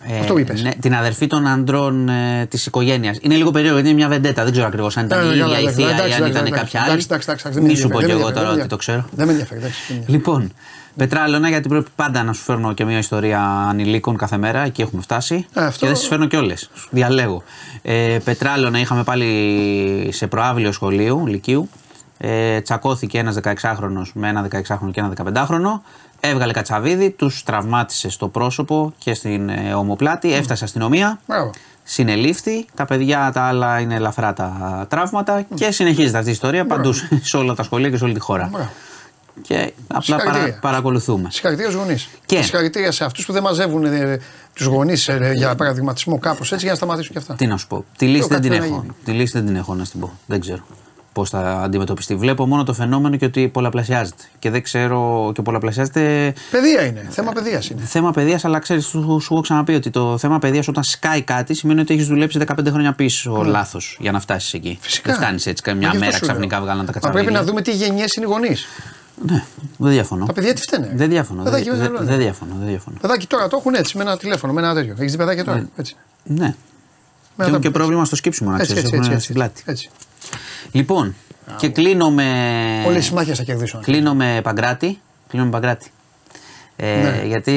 Ε, 0.06 0.18
Αυτό 0.18 0.38
είπες. 0.38 0.62
Ναι, 0.62 0.70
την 0.80 0.94
αδερφή 0.94 1.26
των 1.26 1.46
ανδρών 1.46 2.08
ε, 2.08 2.46
της 2.46 2.66
οικογένειας. 2.66 3.18
Είναι 3.20 3.34
λίγο 3.34 3.50
περίεργο 3.50 3.74
γιατί 3.76 3.90
είναι 3.90 3.98
μια 3.98 4.08
βεντέτα. 4.08 4.42
Δεν 4.42 4.52
ξέρω 4.52 4.66
ακριβώς 4.66 4.96
αν 4.96 5.04
ήταν 5.04 5.18
Ε, 5.30 5.34
η 5.34 5.38
καλά, 5.38 5.44
ίδια 5.44 5.58
η 5.58 5.62
εντάξει, 5.62 5.74
θεία 5.76 5.86
ή 5.88 5.92
εντάξει, 5.92 6.12
αν 6.12 6.18
εντάξει, 6.22 6.30
ήταν 6.30 6.46
εντάξει, 6.46 6.60
κάποια 6.62 6.80
άλλη. 6.80 6.90
εντάξει, 6.90 7.06
εντάξει, 7.10 7.28
εντάξει, 7.28 7.48
δεν 7.52 7.62
με 7.62 7.68
Μη 7.68 7.76
σου 7.76 7.88
πω 7.88 7.98
ενδιαφέρει, 7.98 8.06
κι 8.06 8.12
δεν 8.12 8.20
εγώ 8.20 8.28
με 8.28 8.34
τώρα 8.34 8.48
ενδιαφέρει, 8.48 8.60
ότι 8.60 8.68
το 8.68 8.76
ξέρω. 8.76 9.04
Δεν 9.16 9.26
με 9.26 9.32
ενδιαφέρει. 9.32 9.60
εντάξει, 9.60 9.78
δεν 9.88 9.96
με 9.96 10.02
ενδιαφέρει. 10.02 10.18
Λοιπόν, 10.18 10.52
πετράλαινα 10.96 11.48
γιατί 11.48 11.68
πρέπει 11.68 11.90
πάντα 11.96 12.22
να 12.22 12.32
σου 12.32 12.42
φέρνω 12.42 12.72
και 12.74 12.84
μια 12.84 12.98
ιστορία 12.98 13.40
ανηλίκων 13.68 14.16
κάθε 14.16 14.36
μέρα. 14.36 14.60
Εκεί 14.64 14.82
έχουμε 14.82 15.02
φτάσει. 15.02 15.46
Ε, 15.54 15.64
αυτό- 15.64 15.78
Και 15.80 15.86
δεν 15.86 15.96
σα 16.00 16.08
φέρνω 16.08 16.26
κιόλε. 16.26 16.54
Διαλέγω. 16.90 17.42
Ε, 17.82 18.18
πετράλαινα 18.24 18.78
είχαμε 18.78 19.02
πάλι 19.02 20.08
σε 20.12 20.26
προάβλιο 20.26 20.72
σχολείου, 20.72 21.26
λυκείου. 21.26 21.68
Ε, 22.24 22.60
τσακώθηκε 22.60 23.18
ένας 23.18 23.34
16χρονο 23.34 24.02
με 24.14 24.28
ένα 24.28 24.42
16χρονο 24.42 24.90
και 24.92 25.00
ένα 25.00 25.08
15χρονο. 25.08 25.82
Έβγαλε 26.24 26.52
κατσαβίδι, 26.52 27.10
τους 27.10 27.42
τραυμάτισε 27.42 28.10
στο 28.10 28.28
πρόσωπο 28.28 28.92
και 28.98 29.14
στην 29.14 29.48
ε, 29.48 29.74
ομοπλάτη. 29.74 30.32
Έφτασε 30.34 30.64
αστυνομία. 30.64 31.20
Μπράβο. 31.26 31.50
Συνελήφθη. 31.84 32.66
Τα 32.74 32.84
παιδιά 32.84 33.30
τα 33.32 33.42
άλλα 33.42 33.80
είναι 33.80 33.94
ελαφρά 33.94 34.32
τα 34.32 34.86
τραύματα 34.88 35.42
και 35.54 35.70
συνεχίζεται 35.70 36.16
αυτή 36.18 36.28
η 36.28 36.32
ιστορία 36.32 36.66
παντού 36.66 36.92
σε 37.22 37.36
όλα 37.36 37.54
τα 37.54 37.62
σχολεία 37.62 37.90
και 37.90 37.96
σε 37.96 38.04
όλη 38.04 38.14
τη 38.14 38.20
χώρα. 38.20 38.48
Μπράβο. 38.52 38.70
Και 39.42 39.72
απλά 39.88 40.16
παρα, 40.16 40.22
Συγχαρητήρια. 40.22 40.58
παρακολουθούμε. 40.60 41.28
Συγχαρητήρια 41.30 41.70
στους 41.70 41.82
γονείς. 41.84 42.08
Και- 42.26 42.42
Συγχαρητήρια 42.42 42.92
σε 42.92 43.04
αυτούς 43.04 43.26
που 43.26 43.32
δεν 43.32 43.42
μαζεύουν 43.42 43.84
ε, 43.84 44.20
τους 44.52 44.66
γονείς 44.66 45.10
για 45.34 45.54
παραδειγματισμό 45.54 46.18
κάπως 46.18 46.52
έτσι 46.52 46.62
για 46.64 46.70
να 46.72 46.76
σταματήσουν 46.76 47.12
και 47.12 47.18
αυτά. 47.18 47.34
Τι 47.34 47.46
να 47.46 47.56
σου 47.56 47.66
πω. 47.66 47.84
Τη 47.96 48.06
λύση 48.06 48.18
δεν 48.20 48.28
κάτι 48.28 48.40
την 48.40 48.50
πρέπει 48.50 48.64
να 48.68 48.74
έχω. 48.74 48.80
γίνει. 48.82 48.94
Τη 49.04 49.10
λύση 49.12 49.32
δεν 49.32 49.46
την 49.46 49.56
έχω 49.56 49.74
να 49.74 49.84
σου 49.84 49.90
την 49.90 50.00
πω. 50.00 50.12
Δεν 50.26 50.40
ξέρω 50.40 50.62
πώς 51.12 51.30
θα 51.30 51.60
αντιμετωπιστεί. 51.62 52.14
Βλέπω 52.14 52.46
μόνο 52.46 52.64
το 52.64 52.72
φαινόμενο 52.74 53.16
και 53.16 53.24
ότι 53.24 53.48
πολλαπλασιάζεται. 53.48 54.22
Και 54.38 54.50
δεν 54.50 54.62
ξέρω 54.62 55.30
και 55.34 55.42
πολλαπλασιάζεται 55.42 56.34
Παιδεία 56.50 56.82
είναι. 56.86 57.06
Θέμα 57.10 57.32
παιδείας 57.32 57.68
είναι. 57.70 57.82
θέμα 57.82 58.10
παιδείας, 58.10 58.44
αλλά 58.44 58.58
ξέρεις, 58.58 58.84
σου, 58.86 59.00
σου 59.20 59.32
έχω 59.32 59.40
ξαναπεί 59.42 59.74
ότι 59.74 59.90
το 59.90 60.18
θέμα 60.18 60.38
παιδείας 60.38 60.68
όταν 60.68 60.82
σκάει 60.82 61.22
κάτι 61.22 61.54
σημαίνει 61.54 61.80
ότι 61.80 61.94
έχεις 61.94 62.06
δουλέψει 62.06 62.38
15 62.46 62.54
χρόνια 62.70 62.92
πίσω 62.92 63.42
λάθος 63.46 63.96
για 64.00 64.12
να 64.12 64.20
φτάσεις 64.20 64.52
εκεί. 64.54 64.68
Ναι. 64.68 64.76
Φυσικά. 64.80 65.10
Δεν 65.12 65.20
φτάνεις 65.20 65.46
έτσι 65.46 65.62
Μα 65.66 65.72
καμιά 65.72 65.88
γι' 65.88 65.94
αυτό 65.96 66.04
μέρα 66.04 66.16
σου 66.16 66.24
λέω. 66.24 66.30
ξαφνικά 66.32 66.60
βγάλαν 66.60 66.78
τα 66.86 66.86
Μα 66.86 66.92
κατσαβίδια. 66.92 67.22
πρέπει 67.22 67.38
να 67.44 67.44
δούμε 67.50 67.62
τι 67.62 67.72
γενιές 67.72 68.12
είναι 68.14 68.26
οι 68.26 68.28
γονείς. 68.28 68.64
Ναι, 69.30 69.44
δεν 69.76 69.90
διαφωνώ. 69.92 70.26
Τα 70.26 70.32
παιδιά 70.32 70.54
τι 70.54 70.60
φταίνε; 70.60 70.92
Δεν 70.94 71.08
διαφωνώ. 71.08 71.42
Παιδάκι 71.42 71.64
Δεν, 71.70 71.72
μέσα 71.78 71.88
δεν, 71.88 71.96
στο 71.96 72.06
δεν 72.06 72.18
διαφωνώ. 72.18 72.54
Δεν 72.58 72.68
διαφωνώ. 72.68 72.96
Παιδάκι 73.00 73.26
τώρα 73.26 73.48
το 73.48 73.56
έχουν 73.60 73.74
έτσι 73.74 73.96
με 73.96 74.02
ένα 74.02 74.16
τηλέφωνο, 74.16 74.52
με 74.52 74.60
ένα 74.60 74.74
τέτοιο. 74.74 74.94
Έχεις 74.98 75.12
δει 75.12 75.18
παιδάκια 75.18 75.44
τώρα. 75.44 75.68
Έτσι. 75.76 75.96
Ναι. 76.24 76.36
Με 76.44 76.54
Και 77.36 77.42
έχουν 77.42 77.54
ένα 77.54 77.58
και 77.58 77.70
πρόβλημα 77.70 78.04
στο 78.04 78.16
σκύψιμο 78.16 78.50
να 78.50 78.56
έτσι, 78.56 78.72
ξέρεις. 78.72 78.92
έτσι, 78.92 79.10
έτσι, 79.10 79.22
στην 79.22 79.34
πλάτη. 79.34 79.62
έτσι. 79.66 79.90
Λοιπόν, 80.72 81.14
και 81.56 81.68
κλείνω 81.68 82.10
με. 82.10 82.24
Όλε 82.86 82.98
οι 82.98 83.00
συμμάχε 83.00 83.34
θα 83.34 83.42
κερδίσουν. 83.42 83.80
Κλείνω 83.82 84.14
με 84.14 84.40
Παγκράτη. 84.42 85.00
Κλείνω 85.28 85.44
με 85.44 85.50
Παγκράτη. 85.50 85.90
Ε, 86.76 86.96
Ναι. 86.96 87.22
Γιατί 87.26 87.52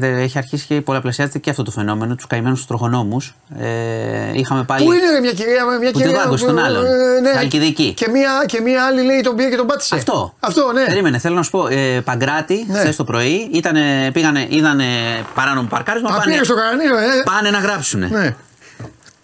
δε- 0.00 0.22
έχει 0.22 0.38
αρχίσει 0.38 0.66
και 0.66 0.80
πολλαπλασιάζεται 0.80 1.38
και 1.38 1.50
αυτό 1.50 1.62
το 1.62 1.70
φαινόμενο, 1.70 2.14
τους 2.14 2.26
καημένους 2.26 2.66
τροχονόμους. 2.66 3.34
Ε, 3.58 3.66
είχαμε 4.32 4.64
πάλι. 4.64 4.84
Πού 4.84 4.92
είναι 4.92 5.10
ρε, 5.10 5.20
μια 5.20 5.32
κυρία, 5.32 5.64
μια 5.80 5.90
Που 5.90 5.98
κυρία. 5.98 6.12
την 6.12 6.22
δάγκωσε 6.22 6.44
τον 6.46 6.58
ε, 6.58 6.62
άλλον. 6.62 6.82
ναι. 7.22 7.30
Χαλκιδική. 7.34 7.92
Και 7.96 8.08
μια, 8.08 8.30
και 8.46 8.60
μια 8.60 8.84
άλλη 8.84 9.02
λέει 9.02 9.20
τον 9.20 9.36
πήρε 9.36 9.48
και 9.48 9.56
τον 9.56 9.66
πάτησε. 9.66 9.94
Αυτό. 9.94 10.34
Αυτό, 10.40 10.72
ναι. 10.72 10.84
Περίμενε, 10.84 11.18
θέλω 11.18 11.34
να 11.34 11.42
σου 11.42 11.50
πω. 11.50 11.66
Ε, 11.66 12.00
Παγκράτη, 12.04 12.64
Ναι. 12.68 12.78
χθες 12.78 12.96
το 12.96 13.04
πρωί, 13.04 13.48
ήτανε, 13.52 14.10
πήγανε, 14.12 14.46
είδανε 14.50 14.84
παράνομο 15.34 15.68
παρκάρισμα. 15.68 16.08
Α, 16.10 16.12
Πάνε, 16.18 16.24
πήγε 16.32 16.44
στο 16.44 16.54
κανανίο, 16.54 16.96
ε. 16.96 17.22
πάνε 17.24 17.50
να 17.50 17.58
γράψουνε. 17.58 18.06
Ναι. 18.06 18.36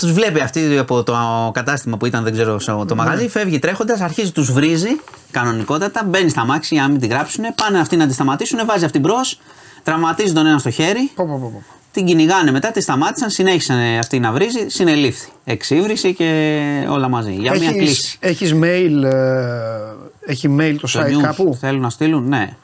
Τους 0.01 0.13
βλέπει 0.13 0.41
αυτή 0.41 0.79
από 0.79 1.03
το 1.03 1.15
κατάστημα 1.53 1.97
που 1.97 2.07
ήταν, 2.07 2.23
δεν 2.25 2.33
ξέρω, 2.33 2.59
στο 2.59 2.77
Ναι. 2.79 2.85
το 2.85 2.95
μαγαζί, 2.95 3.29
φεύγει 3.29 3.59
τρέχοντας, 3.59 4.01
αρχίζει, 4.01 4.33
τους 4.33 4.53
βρίζει 4.53 5.01
κανονικότατα, 5.31 6.05
μπαίνει 6.05 6.29
στα 6.29 6.45
μάξι 6.45 6.75
για 6.75 6.83
να 6.83 6.89
μην 6.91 7.01
την 7.01 7.09
γράψουν, 7.11 7.45
πάνε 7.55 7.79
αυτοί 7.81 7.97
να 7.97 8.07
τη 8.07 8.13
σταματήσουν, 8.13 8.59
βάζει 8.67 8.85
αυτή 8.85 8.99
μπρος, 8.99 9.41
τραυματίζει 9.83 10.33
τον 10.33 10.47
ένα 10.47 10.59
στο 10.59 10.71
χέρι, 10.71 11.11
Πω, 11.15 11.27
πω, 11.27 11.39
πω, 11.43 11.51
πω. 11.55 11.63
την 11.93 12.07
κυνηγάνε 12.07 12.51
μετά, 12.51 12.71
τη 12.71 12.81
σταμάτησαν, 12.81 13.31
συνέχισαν 13.31 13.79
αυτή 13.99 14.19
να 14.19 14.33
βρίζει, 14.33 14.69
συνελήφθη. 14.69 15.29
Εξύβριση 15.45 16.15
και 16.15 16.87
όλα 16.91 17.09
μαζί. 17.09 17.33
Για 17.33 17.51
μια 17.57 17.69
Έχεις, 17.69 17.77
κλίση. 17.79 18.17
έχεις 18.21 18.53
mail, 18.55 19.03
ε, 19.05 20.31
έχει 20.33 20.57
mail 20.61 20.77
το 20.81 20.89
Το 20.93 21.01
site 21.01 21.17
news 21.19 21.23
κάπου; 21.23 21.57
θέλουν 21.61 21.81
να 21.81 21.91
στείλουν, 21.91 22.29
ναι. 22.29 22.57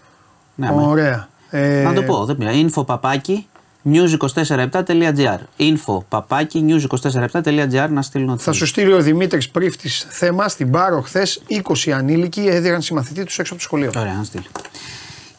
ναι 0.55 0.67
με. 0.73 0.83
Ωραία. 0.83 1.29
Ε, 1.51 1.83
Να 1.83 1.93
το 1.93 2.03
πω, 2.03 2.25
δεν 2.25 2.37
πειράζει. 2.37 2.67
Info 2.75 2.87
παπάκι 2.87 3.47
news247.gr. 3.93 5.39
Info 5.59 5.99
παπάκι 6.09 6.65
news247.gr 6.69 7.89
να 7.91 8.03
στείλουν 8.03 8.29
ό,τι 8.29 8.39
Θα 8.39 8.45
θέλουν. 8.45 8.59
σου 8.59 8.67
στείλει 8.67 8.93
ο 8.93 9.01
Δημήτρης 9.01 9.49
πρίφτης 9.49 10.07
θέμα 10.09 10.49
στην 10.49 10.71
Πάρο 10.71 11.01
χθες. 11.01 11.43
20 11.87 11.91
ανήλικοι 11.91 12.41
έδιραν 12.47 12.83
συμμαθητή 12.83 13.25
τους 13.25 13.39
έξω 13.39 13.53
από 13.53 13.63
το 13.63 13.69
σχολείο. 13.69 13.91
Ωραία, 13.97 14.15
να 14.15 14.25
στείλει. 14.25 14.47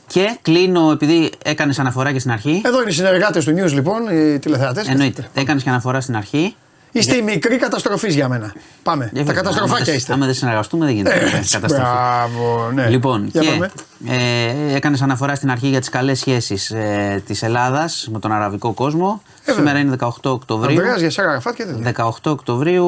Και 0.07 0.37
κλείνω, 0.41 0.91
επειδή 0.91 1.29
έκανες 1.43 1.79
αναφορά 1.79 2.11
και 2.11 2.19
στην 2.19 2.31
αρχή. 2.31 2.61
Εδώ 2.65 2.81
είναι 2.81 2.89
οι 2.89 2.93
συνεργάτες 2.93 3.45
του 3.45 3.51
News 3.51 3.71
λοιπόν, 3.73 4.07
οι 4.11 4.39
τηλεθεατές. 4.39 4.87
Εννοείται. 4.87 5.29
Έκανες 5.33 5.63
και 5.63 5.69
αναφορά 5.69 6.01
στην 6.01 6.15
αρχή. 6.15 6.55
Είστε 6.91 7.15
η 7.15 7.21
μικρή 7.21 7.57
καταστροφής 7.57 8.15
για 8.15 8.27
μένα. 8.29 8.53
Πάμε. 8.83 9.03
Ε, 9.05 9.07
Τα 9.07 9.13
βέβαια, 9.17 9.33
καταστροφάκια 9.33 9.75
άμα 9.75 9.85
δεν- 9.85 9.95
είστε. 9.95 10.13
Άμα 10.13 10.25
δεν 10.25 10.35
συνεργαστούμε, 10.35 10.85
δεν 10.85 10.95
γίνεται. 10.95 11.31
Έτσι, 11.37 11.53
καταστροφή. 11.53 11.85
Μπράβο, 11.89 12.71
ναι. 12.73 12.87
Λοιπόν, 12.89 13.27
Για 13.31 13.41
και 13.41 13.47
πάμε. 13.49 13.71
ε, 14.07 14.75
έκανες 14.75 15.01
αναφορά 15.01 15.35
στην 15.35 15.51
αρχή 15.51 15.67
για 15.67 15.79
τις 15.79 15.89
καλές 15.89 16.19
σχέσεις 16.19 16.69
ε, 16.71 17.23
της 17.25 17.43
Ελλάδας 17.43 18.07
με 18.11 18.19
τον 18.19 18.31
αραβικό 18.31 18.73
κόσμο. 18.73 19.21
Ε, 19.45 19.51
Σήμερα 19.51 19.79
είναι 19.79 19.95
18 19.99 20.09
Οκτωβρίου. 20.31 20.77
Ανδρέας 20.77 20.99
για 20.99 21.09
Σάρα 21.09 21.31
Ραφάτ 21.31 21.55
και 21.55 21.63
τέτοια. 21.63 21.83
18 22.23 22.31
Οκτωβρίου 22.31 22.85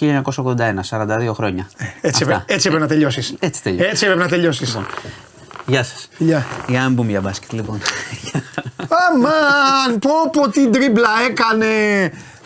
1981, 0.00 0.82
42 0.82 1.32
χρόνια. 1.34 1.66
Έτσι, 2.00 2.22
Αυτά. 2.22 2.34
έπρεπε, 2.34 2.52
έτσι 2.54 2.66
έπρεπε 2.68 2.78
να 2.84 2.86
τελειώσεις. 2.90 3.34
Έτσι 3.38 3.62
τελειώνει. 3.62 3.88
Έτσι 3.90 4.04
έπρεπε 4.04 4.22
να 4.22 4.28
τελειώσεις. 4.28 4.78
Γεια 5.66 5.82
σας. 5.84 6.08
Φιλιά. 6.12 6.46
Για 6.68 6.80
να 6.80 6.86
μην 6.86 6.96
πούμε 6.96 7.10
για 7.10 7.20
μπάσκετ, 7.20 7.52
λοιπόν. 7.52 7.80
Αμάν, 8.88 9.98
πω 9.98 10.10
πω 10.32 10.48
τι 10.50 10.68
τρίμπλα 10.68 11.08
έκανε. 11.30 11.66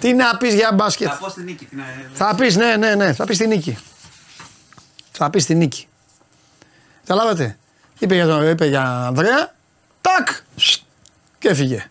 Τι 0.01 0.13
να 0.13 0.37
πεις 0.37 0.55
για 0.55 0.73
μπάσκετ; 0.75 1.09
πω 1.21 1.29
στην 1.29 1.45
νίκη. 1.45 1.65
την- 1.65 1.81
Θα 2.13 2.35
πεις, 2.35 2.57
ναι, 2.57 2.77
ναι, 2.77 2.95
ναι, 2.95 3.13
θα 3.13 3.25
πεις 3.25 3.39
την 3.39 3.49
νίκη. 3.49 3.79
Θα 5.13 5.31
πεις 5.31 5.47
την 5.47 5.57
νίκη. 5.59 5.89
Καταλάβατε. 7.07 7.59
Είπε 7.99 8.15
για, 8.15 8.27
τον, 8.27 8.49
είπε 8.51 8.67
για 8.67 8.83
Ανδρέα, 9.07 9.55
τάκ, 10.01 10.29
σστ, 10.57 10.83
και 11.39 11.49
έφυγε. 11.49 11.91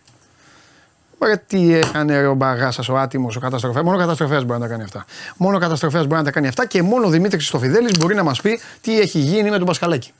Ωραία, 1.18 1.40
τι 1.40 1.73
έκανε 1.73 2.19
ρε, 2.19 2.27
ο 2.27 2.34
μπαγάσας, 2.34 2.90
ο 2.90 2.98
άτιμος, 2.98 3.36
ο 3.36 3.40
καταστροφέας. 3.40 3.84
Μόνο 3.84 3.95
ο 3.98 3.99
καταστροφέας 3.99 4.44
μπορεί 4.44 4.60
να 4.60 4.65
τα 4.65 4.72
κάνει 4.72 4.84
αυτά. 4.84 5.06
Μόνο 5.38 5.57
ο 5.57 5.60
καταστροφέας 5.60 6.03
μπορεί 6.06 6.15
να 6.18 6.23
τα 6.23 6.32
κάνει 6.32 6.48
αυτά 6.48 6.65
και 6.65 6.82
μόνο 6.82 7.06
ο 7.07 7.10
Δημήτρης 7.10 7.48
Χριστοφιδέλης 7.48 7.91
μπορεί 7.99 8.15
να 8.15 8.23
μας 8.23 8.41
πει 8.41 8.60
τι 8.82 8.99
έχει 8.99 9.19
γίνει 9.19 9.49
με 9.49 9.57
τον 9.57 9.65
Πασχαλάκη. 9.68 10.11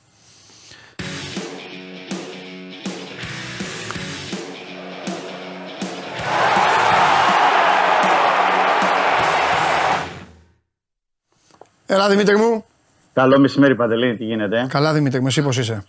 Έλα 11.96 12.08
Δημήτρη 12.08 12.36
μου. 12.36 12.64
Καλό 13.12 13.38
μεσημέρι, 13.38 13.74
Παντελήνη, 13.74 14.16
τι 14.16 14.24
γίνεται; 14.24 14.66
Καλά 14.68 14.92
Δημήτρη 14.92 15.20
μου, 15.20 15.26
εσύ 15.26 15.42
πώς 15.42 15.58
είσαι; 15.58 15.84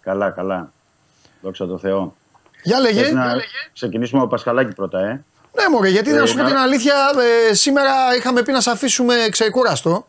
Καλά, 0.00 0.30
καλά. 0.30 0.72
Δόξα 1.40 1.66
τω 1.66 1.78
Θεώ. 1.78 2.14
Για 2.62 2.80
λέγε. 2.80 3.02
Θες 3.02 3.12
να 3.12 3.32
ξεκινήσουμε 3.72 4.20
από 4.20 4.30
Πασχαλάκη 4.30 4.74
πρώτα, 4.74 4.98
ε; 5.00 5.24
Ναι, 5.56 5.68
μωρέ, 5.70 5.88
γιατί 5.88 6.10
να 6.12 6.22
Ε, 6.22 6.26
σου 6.26 6.36
πω 6.36 6.42
να- 6.42 6.48
την 6.48 6.56
αλήθεια, 6.56 6.94
ε, 7.50 7.54
σήμερα 7.54 7.90
είχαμε 8.16 8.42
πει 8.42 8.52
να 8.52 8.60
σε 8.60 8.70
αφήσουμε 8.70 9.14
ξεκούραστο, 9.30 10.06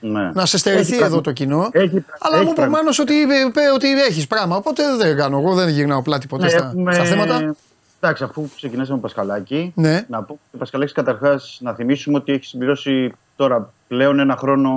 Ναι. 0.00 0.30
να 0.34 0.46
σε 0.46 0.58
στερηθεί 0.58 0.80
Έχει 0.82 0.92
εδώ 0.94 1.00
πράγμα. 1.00 1.20
το 1.20 1.32
κοινό. 1.32 1.68
Έχει- 1.72 2.04
αλλά 2.18 2.36
έχει 2.36 2.44
μου 2.44 2.50
είπε 2.50 2.50
ο 2.50 2.52
πράγμα. 2.54 2.76
Μάνος 2.76 2.98
ότι, 2.98 3.12
είπε 3.14 3.60
ότι 3.74 4.02
έχεις 4.02 4.26
πράγμα. 4.26 4.56
Οπότε 4.56 4.82
δεν 4.96 5.16
κάνω. 5.16 5.38
Εγώ 5.38 5.54
δεν 5.54 5.68
γυρνάω 5.68 6.02
πλάτη 6.02 6.26
ποτέ 6.26 6.44
Ναι, 6.44 6.50
στα, 6.50 6.58
έχουμε- 6.66 6.94
στα 6.94 7.04
θέματα. 7.04 7.54
Εντάξει, 8.00 8.24
αφού 8.24 8.48
ξεκινήσαμε 8.56 8.94
με 8.96 9.00
Πασχαλάκη, 9.02 9.72
Ναι. 9.76 10.04
να 10.08 10.22
πω 10.22 10.32
ότι 10.32 10.58
Πασχαλάκης 10.58 10.92
καταρχάς 10.94 11.58
να 11.62 11.74
θυμίσουμε 11.74 12.16
ότι 12.16 12.32
έχει 12.32 12.44
συμπληρώσει 12.44 13.12
τώρα 13.36 13.72
πλέον 13.92 14.18
ένα 14.18 14.36
χρόνο 14.36 14.72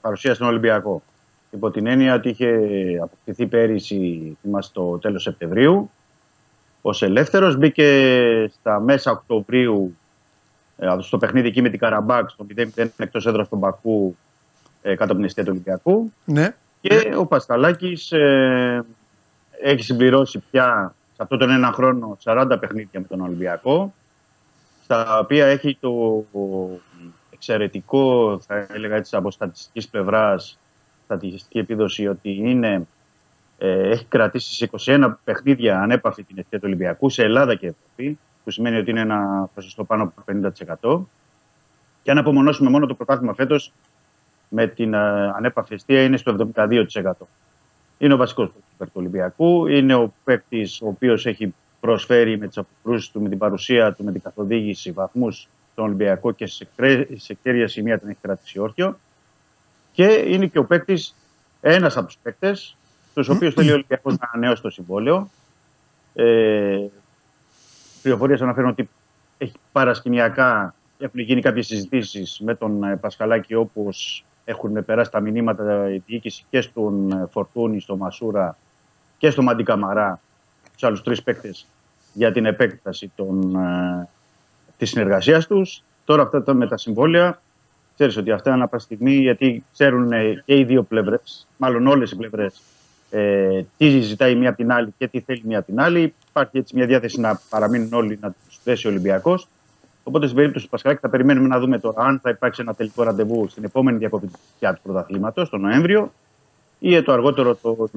παρουσία 0.00 0.34
στον 0.34 0.46
Ολυμπιακό. 0.46 1.02
Υπό 1.50 1.70
την 1.70 1.86
έννοια 1.86 2.14
ότι 2.14 2.28
είχε 2.28 2.58
αποκτηθεί 3.02 3.46
πέρυσι, 3.46 4.36
θυμάστε, 4.42 4.80
το 4.80 4.98
τέλος 4.98 5.22
Σεπτεμβρίου 5.22 5.90
ως 6.82 7.02
ελεύθερος. 7.02 7.56
Μπήκε 7.56 8.50
στα 8.52 8.80
μέσα 8.80 9.10
Οκτωβρίου 9.10 9.96
ε, 10.76 10.96
στο 10.98 11.18
παιχνίδι 11.18 11.48
εκεί 11.48 11.62
με 11.62 11.68
την 11.68 11.78
Καραμπάκ, 11.78 12.30
στο 12.30 12.46
0-0 12.56 12.86
εκτός 12.96 13.26
έδρας 13.26 13.46
στον 13.46 13.60
Πακού, 13.60 14.16
ε, 14.82 14.90
κάτω 14.90 15.04
από 15.04 15.14
την 15.14 15.24
αιστεία 15.24 15.44
του 15.44 15.50
Ολυμπιακού. 15.52 16.12
Ναι. 16.24 16.54
Και 16.80 17.14
ο 17.16 17.26
Πασκαλάκης 17.26 18.12
ε, 18.12 18.84
έχει 19.62 19.82
συμπληρώσει 19.82 20.42
πια 20.50 20.94
σε 21.12 21.22
αυτόν 21.22 21.38
τον 21.38 21.50
ένα 21.50 21.72
χρόνο 21.72 22.16
40 22.24 22.56
παιχνίδια 22.60 23.00
με 23.00 23.06
τον 23.06 23.20
Ολυμπιακό, 23.20 23.94
στα 24.84 25.18
οποία 25.18 25.46
έχει 25.46 25.78
το 25.80 26.24
εξαιρετικό, 27.38 28.38
θα 28.46 28.66
έλεγα 28.70 28.96
έτσι, 28.96 29.16
από 29.16 29.30
στατιστικής 29.30 29.88
πλευράς, 29.88 30.58
στατιστική 31.04 31.58
επίδοση 31.58 32.06
ότι 32.06 32.30
είναι, 32.30 32.86
ε, 33.58 33.88
έχει 33.88 34.04
κρατήσει 34.04 34.54
σε 34.54 34.64
21 34.64 35.18
παιχνίδια 35.24 35.80
ανέπαφη 35.80 36.22
την 36.22 36.38
αιστεία 36.38 36.58
του 36.58 36.64
Ολυμπιακού 36.66 37.10
σε 37.10 37.22
Ελλάδα 37.22 37.54
και 37.54 37.66
Ευρώπη, 37.66 38.18
που 38.44 38.50
σημαίνει 38.50 38.76
ότι 38.76 38.90
είναι 38.90 39.00
ένα 39.00 39.48
ποσοστό 39.54 39.84
πάνω 39.84 40.02
από 40.02 40.22
50%. 40.24 41.08
Και 42.02 42.10
αν 42.10 42.18
απομονώσουμε 42.18 42.70
μόνο 42.70 42.86
το 42.86 42.94
πρωτάθλημα 42.94 43.34
φέτος, 43.34 43.72
με 44.48 44.66
την 44.66 44.94
ε, 44.94 44.98
ανέπαφη 45.36 45.74
αιστεία 45.74 46.02
είναι 46.02 46.16
στο 46.16 46.50
72%. 46.54 47.12
Είναι 47.98 48.14
ο 48.14 48.16
βασικός 48.16 48.50
του 48.78 48.90
Ολυμπιακού. 48.92 49.66
Είναι 49.66 49.94
ο 49.94 50.12
παίκτης 50.24 50.80
ο 50.82 50.86
οποίος 50.86 51.26
έχει 51.26 51.54
προσφέρει 51.80 52.38
με 52.38 52.46
τις 52.46 52.58
αποκρούσεις 52.58 53.10
του, 53.10 53.22
με 53.22 53.28
την 53.28 53.38
παρουσία 53.38 53.92
του, 53.92 54.04
με 54.04 54.12
την 54.12 54.20
καθοδήγηση 54.22 54.92
βαθμούς 54.92 55.48
στον 55.78 55.90
Ολυμπιακό 55.90 56.32
και 56.32 56.46
σε, 56.46 56.68
σε 57.14 57.34
κέρια 57.42 57.68
σημεία 57.68 58.00
τον 58.00 58.08
έχει 58.08 58.18
κρατήσει 58.20 58.58
όρθιο. 58.58 58.98
Και 59.92 60.04
είναι 60.04 60.46
και 60.46 60.58
ο 60.58 60.64
παίκτης, 60.64 61.14
ένας 61.60 61.96
από 61.96 62.06
τους 62.06 62.18
παίκτες, 62.22 62.76
του 63.14 63.24
οποίους 63.28 63.54
θέλει 63.54 63.70
ο 63.70 63.74
Ολυμπιακός 63.74 64.18
να 64.18 64.30
ανανεώσει 64.32 64.62
το 64.62 64.70
συμβόλαιο. 64.70 65.30
Ε, 66.14 66.86
Πληροφορίες 68.02 68.40
αναφέρουν 68.40 68.70
ότι 68.70 68.88
έχει 69.38 69.52
παρασκηνιακά 69.72 70.74
έχουν 70.98 71.20
γίνει 71.20 71.40
κάποιες 71.40 71.66
συζητήσεις 71.66 72.40
με 72.44 72.54
τον 72.54 72.82
ε, 72.82 72.96
Πασχαλάκη 72.96 73.54
όπως 73.54 74.24
έχουν 74.44 74.84
περάσει 74.84 75.10
τα 75.10 75.20
μηνύματα 75.20 75.90
η 75.90 76.02
διοίκηση 76.06 76.44
και 76.50 76.60
στον 76.60 77.12
ε, 77.12 77.26
Φορτούνη, 77.30 77.80
στον 77.80 77.96
Μασούρα 77.96 78.58
και 79.18 79.30
στον 79.30 79.44
Μαντικαμαρά, 79.44 80.20
τους 80.72 80.82
άλλους 80.82 81.02
τρεις 81.02 81.22
παίκτες, 81.22 81.66
για 82.12 82.32
την 82.32 82.46
επέκταση 82.46 83.12
των, 83.16 83.56
ε, 84.78 84.84
της 84.84 84.90
συνεργασίας 84.90 85.46
τους. 85.46 85.82
Τώρα 86.04 86.22
αυτά 86.22 86.54
με 86.54 86.66
τα 86.66 86.76
συμβόλαια, 86.76 87.40
ξέρεις 87.94 88.16
ότι 88.16 88.30
αυτά 88.30 88.54
είναι 88.54 88.62
από 88.62 88.78
στιγμή, 88.78 89.14
γιατί 89.14 89.64
ξέρουν 89.72 90.12
ε, 90.12 90.42
και 90.44 90.58
οι 90.58 90.64
δύο 90.64 90.82
πλευρές, 90.82 91.46
μάλλον 91.56 91.86
όλες 91.86 92.10
οι 92.10 92.16
πλευρές, 92.16 92.60
ε, 93.10 93.60
τι 93.76 94.00
ζητάει 94.00 94.34
μία 94.34 94.48
από 94.48 94.58
την 94.58 94.72
άλλη 94.72 94.94
και 94.98 95.08
τι 95.08 95.20
θέλει 95.20 95.42
μία 95.44 95.58
από 95.58 95.66
την 95.66 95.80
άλλη. 95.80 96.14
Υπάρχει 96.28 96.58
έτσι 96.58 96.76
μια 96.76 96.86
διάθεση 96.86 97.20
να 97.20 97.40
παραμείνουν 97.50 97.92
όλοι 97.92 98.18
να 98.20 98.30
τους 98.30 98.58
θέσει 98.62 98.86
ο 98.86 98.90
Ολυμπιακός. 98.90 99.48
Οπότε 100.02 100.24
στην 100.24 100.36
περίπτωση 100.36 100.64
του 100.64 100.70
Πασχαλάκη 100.70 101.00
θα 101.00 101.08
περιμένουμε 101.08 101.48
να 101.48 101.58
δούμε 101.58 101.78
τώρα 101.78 102.02
αν 102.02 102.20
θα 102.22 102.30
υπάρξει 102.30 102.62
ένα 102.62 102.74
τελικό 102.74 103.02
ραντεβού 103.02 103.48
στην 103.48 103.64
επόμενη 103.64 103.98
διακοπή 103.98 104.26
του 104.26 104.78
πρωταθλήματος, 104.82 105.48
τον 105.48 105.60
Νοέμβριο, 105.60 106.12
ή 106.78 107.02
το 107.02 107.12
αργότερο 107.12 107.54
το, 107.54 107.88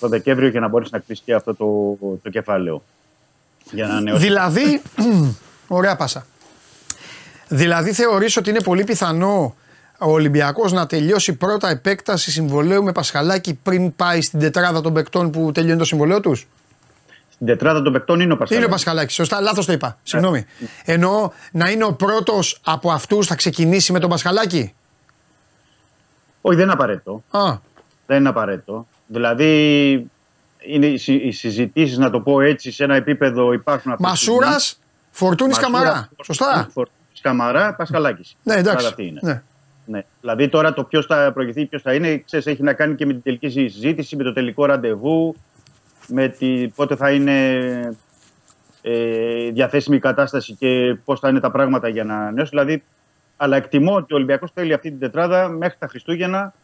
το 0.00 0.08
Δεκέμβριο 0.08 0.48
για 0.48 0.60
να 0.60 0.68
μπορέσει 0.68 0.90
να 0.92 0.98
κλείσει 0.98 1.22
και 1.24 1.34
αυτό 1.34 1.54
το, 1.54 1.98
το 2.22 2.30
κεφάλαιο. 2.30 2.82
Για 3.70 3.86
να 3.86 4.16
δηλαδή, 4.16 4.82
ωραία 5.68 5.96
πάσα. 5.96 6.26
Δηλαδή 7.48 7.92
θεωρείς 7.92 8.36
ότι 8.36 8.50
είναι 8.50 8.60
πολύ 8.60 8.84
πιθανό 8.84 9.54
ο 9.98 10.10
Ολυμπιακός 10.10 10.72
να 10.72 10.86
τελειώσει 10.86 11.32
πρώτα 11.34 11.68
επέκταση 11.68 12.30
συμβολέου 12.30 12.82
με 12.82 12.92
Πασχαλάκη 12.92 13.54
πριν 13.54 13.96
πάει 13.96 14.20
στην 14.20 14.40
τετράδα 14.40 14.80
των 14.80 14.92
παικτών 14.92 15.30
που 15.30 15.52
τελειώνει 15.52 15.78
το 15.78 15.84
συμβολέο 15.84 16.20
τους; 16.20 16.46
Στην 17.28 17.46
τετράδα 17.46 17.82
των 17.82 17.92
παικτών 17.92 18.20
είναι 18.20 18.32
ο 18.32 18.36
Πασχαλάκη. 18.36 18.64
Είναι 18.64 18.74
ο 18.74 18.76
Πασχαλάκης. 18.76 19.14
Σωστά, 19.14 19.40
λάθος 19.40 19.66
το 19.66 19.72
είπα. 19.72 19.98
Συγγνώμη. 20.02 20.44
Ε. 20.84 20.92
Εννοώ 20.92 21.30
να 21.52 21.70
είναι 21.70 21.84
ο 21.84 21.92
πρώτος 21.92 22.60
από 22.64 22.90
αυτούς 22.90 23.26
θα 23.26 23.34
ξεκινήσει 23.34 23.92
με 23.92 23.98
τον 23.98 24.10
Πασχαλάκη; 24.10 24.74
Όχι, 26.40 26.56
δεν 26.56 26.64
είναι 26.64 26.72
απαραίτητο. 26.72 27.22
Α. 27.30 27.58
Δεν 28.06 28.18
είναι 28.18 28.28
απαραίτητο. 28.28 28.86
Δηλαδή, 29.06 30.10
είναι 30.66 30.86
οι 30.86 31.30
συζητήσεις, 31.30 31.98
να 31.98 32.10
το 32.10 32.20
πω 32.20 32.40
έτσι, 32.40 32.72
σε 32.72 32.84
ένα 32.84 32.94
επίπεδο 32.94 33.52
υπάρχουν. 33.52 33.94
Μασούρας, 33.98 34.80
Φορτούνης 35.10 35.58
Καμαρά. 35.58 36.08
Σωστά; 36.24 36.68
Φορτούνης 36.72 37.20
Καμαρά, 37.20 37.74
Πασχαλάκης. 37.74 38.36
Ναι, 38.42 38.54
εντάξει. 38.54 38.94
Είναι. 38.96 39.20
Ναι. 39.22 39.42
Ναι. 39.86 40.02
Δηλαδή 40.20 40.48
τώρα 40.48 40.72
το 40.72 40.84
ποιος 40.84 41.06
θα 41.06 41.30
προηγηθεί, 41.34 41.66
ποιος 41.66 41.82
θα 41.82 41.94
είναι, 41.94 42.18
ξέρεις, 42.18 42.46
έχει 42.46 42.62
να 42.62 42.72
κάνει 42.72 42.94
και 42.94 43.06
με 43.06 43.12
την 43.12 43.22
τελική 43.22 43.48
συζήτηση, 43.48 44.16
με 44.16 44.22
το 44.22 44.32
τελικό 44.32 44.64
ραντεβού, 44.64 45.34
με 46.08 46.28
τη, 46.28 46.68
πότε 46.68 46.96
θα 46.96 47.10
είναι 47.10 47.38
ε, 48.82 49.50
διαθέσιμη 49.50 49.96
η 49.96 50.00
κατάσταση 50.00 50.54
και 50.54 50.96
πώς 51.04 51.20
θα 51.20 51.28
είναι 51.28 51.40
τα 51.40 51.50
πράγματα 51.50 51.88
για 51.88 52.04
να 52.04 52.30
νιώσει. 52.30 52.50
Δηλαδή, 52.50 52.82
αλλά 53.36 53.56
εκτιμώ 53.56 53.94
ότι 53.94 54.12
ο 54.12 54.16
Ολυμπιακός 54.16 54.50
θέλει 54.54 54.72
αυτή 54.72 54.90
την 54.90 54.98
τετράδα 54.98 55.48
μέχρι 55.48 55.76
τα 55.78 55.86
Χριστούγεννα 55.86 56.54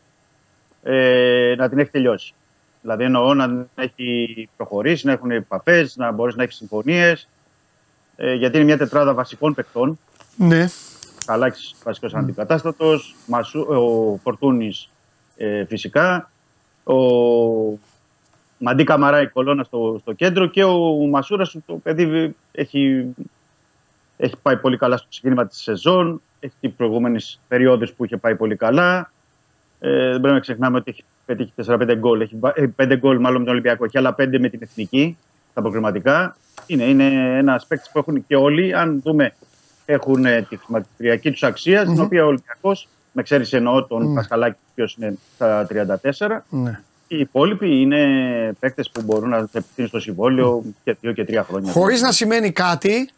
ε, 0.82 1.54
να 1.56 1.68
την 1.68 1.78
έχει 1.78 1.90
τελειώσει. 1.90 2.34
Δηλαδή, 2.82 3.04
εννοώ 3.04 3.34
να 3.34 3.66
έχει 3.74 4.48
προχωρήσει, 4.56 5.06
να 5.06 5.12
έχουν 5.12 5.30
επαφές, 5.30 5.96
να 5.96 6.12
μπορέσει 6.12 6.36
να 6.36 6.42
έχεις 6.42 6.56
συμφωνίες. 6.56 7.28
Ε, 8.16 8.34
γιατί 8.34 8.56
είναι 8.56 8.64
μια 8.64 8.78
τετράδα 8.78 9.14
βασικών 9.14 9.54
παικτών. 9.54 9.98
Ναι. 10.36 10.66
Καλάκης 11.26 11.74
βασικός 11.84 12.12
mm. 12.14 12.18
αντικατάστατο. 12.18 12.98
Ο 13.68 14.16
Φορτούνης 14.16 14.90
ε, 15.36 15.64
φυσικά. 15.64 16.30
Ο 16.84 16.94
Μαντί 18.58 18.84
Καμαρά 18.84 19.20
η 19.20 19.28
κολόνα 19.28 19.64
στο, 19.64 19.96
στο 20.00 20.12
κέντρο 20.12 20.46
και 20.46 20.64
ο 20.64 21.06
Μασούρας 21.06 21.56
το 21.66 21.74
παιδί 21.74 22.36
έχει, 22.52 23.14
έχει 24.16 24.34
πάει 24.42 24.56
πολύ 24.56 24.76
καλά 24.76 24.96
στο 24.96 25.06
ξεκίνημα 25.10 25.46
της 25.46 25.58
σεζόν. 25.58 26.22
Έχει 26.40 26.68
προηγούμενες 26.68 27.40
περιόδους 27.48 27.92
που 27.92 28.04
είχε 28.04 28.16
πάει 28.16 28.36
πολύ 28.36 28.56
καλά. 28.56 29.12
Ε, 29.80 30.10
δεν 30.10 30.20
πρέπει 30.20 30.34
να 30.34 30.40
ξεχνάμε 30.40 30.76
ότι 30.76 30.90
έχει 30.90 31.04
πετύχει 31.36 31.52
4-5 31.66 31.94
γκολ. 31.98 32.20
Έχει 32.20 32.38
5 32.76 32.96
γκολ 32.98 33.18
μάλλον 33.18 33.38
με 33.38 33.44
τον 33.44 33.52
Ολυμπιακό 33.52 33.86
και 33.86 33.98
άλλα 33.98 34.14
5 34.18 34.38
με 34.38 34.48
την 34.48 34.58
εθνική 34.62 35.16
στα 35.50 35.60
προκριματικά. 35.60 36.36
Είναι, 36.66 36.84
είναι 36.84 37.36
ένας 37.38 37.66
παίκτης 37.66 37.90
που 37.92 37.98
έχουν 37.98 38.26
και 38.26 38.36
όλοι. 38.36 38.74
Αν 38.74 39.00
δούμε, 39.04 39.34
έχουν 39.84 40.22
τη 40.48 40.56
χρηματιστηριακή 40.56 41.30
τους 41.30 41.42
αξία, 41.42 41.82
mm-hmm. 41.82 41.86
την 41.86 42.00
οποία 42.00 42.24
ο 42.24 42.26
Ολυμπιακός, 42.26 42.88
με 43.12 43.22
ξέρει 43.22 43.44
εννοώ 43.50 43.84
τον 43.84 44.12
mm. 44.12 44.14
Πασχαλάκη, 44.14 44.58
ο 44.76 44.84
είναι 44.96 45.18
στα 45.34 45.66
34. 45.70 46.28
Ναι. 46.48 46.80
Οι 47.08 47.18
υπόλοιποι 47.18 47.80
είναι 47.80 48.02
παίκτες 48.58 48.90
που 48.90 49.02
μπορούν 49.02 49.28
να 49.28 49.36
επιτύχουν 49.36 49.86
στο 49.86 50.00
συμβόλαιο 50.00 50.62
και 50.84 50.96
δύο 51.00 51.12
και 51.12 51.24
τρία 51.24 51.44
χρόνια. 51.44 51.72
Χωρίς 51.72 52.02
να 52.02 52.12
σημαίνει 52.12 52.50
κάτι, 52.50 53.10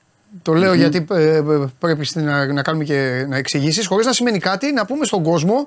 το 0.43 0.53
λέω 0.53 0.73
mm-hmm. 0.73 0.77
γιατί 0.77 1.07
ε, 1.11 1.37
ε, 1.37 1.43
πρέπει 1.79 2.09
να, 2.15 2.53
να 2.53 2.63
κάνουμε 2.63 2.85
και 2.85 3.27
να 3.29 3.37
εξηγήσεις, 3.37 3.87
χωρίς 3.87 4.07
να 4.07 4.13
σημαίνει 4.13 4.39
κάτι, 4.39 4.73
να 4.73 4.87
πούμε 4.87 5.05
στον 5.05 5.23
κόσμο 5.23 5.67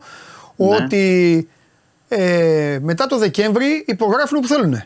ναι. 0.55 0.75
ότι 0.75 1.47
ε, 2.07 2.79
μετά 2.81 3.05
το 3.05 3.17
Δεκέμβρη 3.17 3.83
υπογράφουν 3.87 4.39
που 4.39 4.47
θέλουν. 4.47 4.81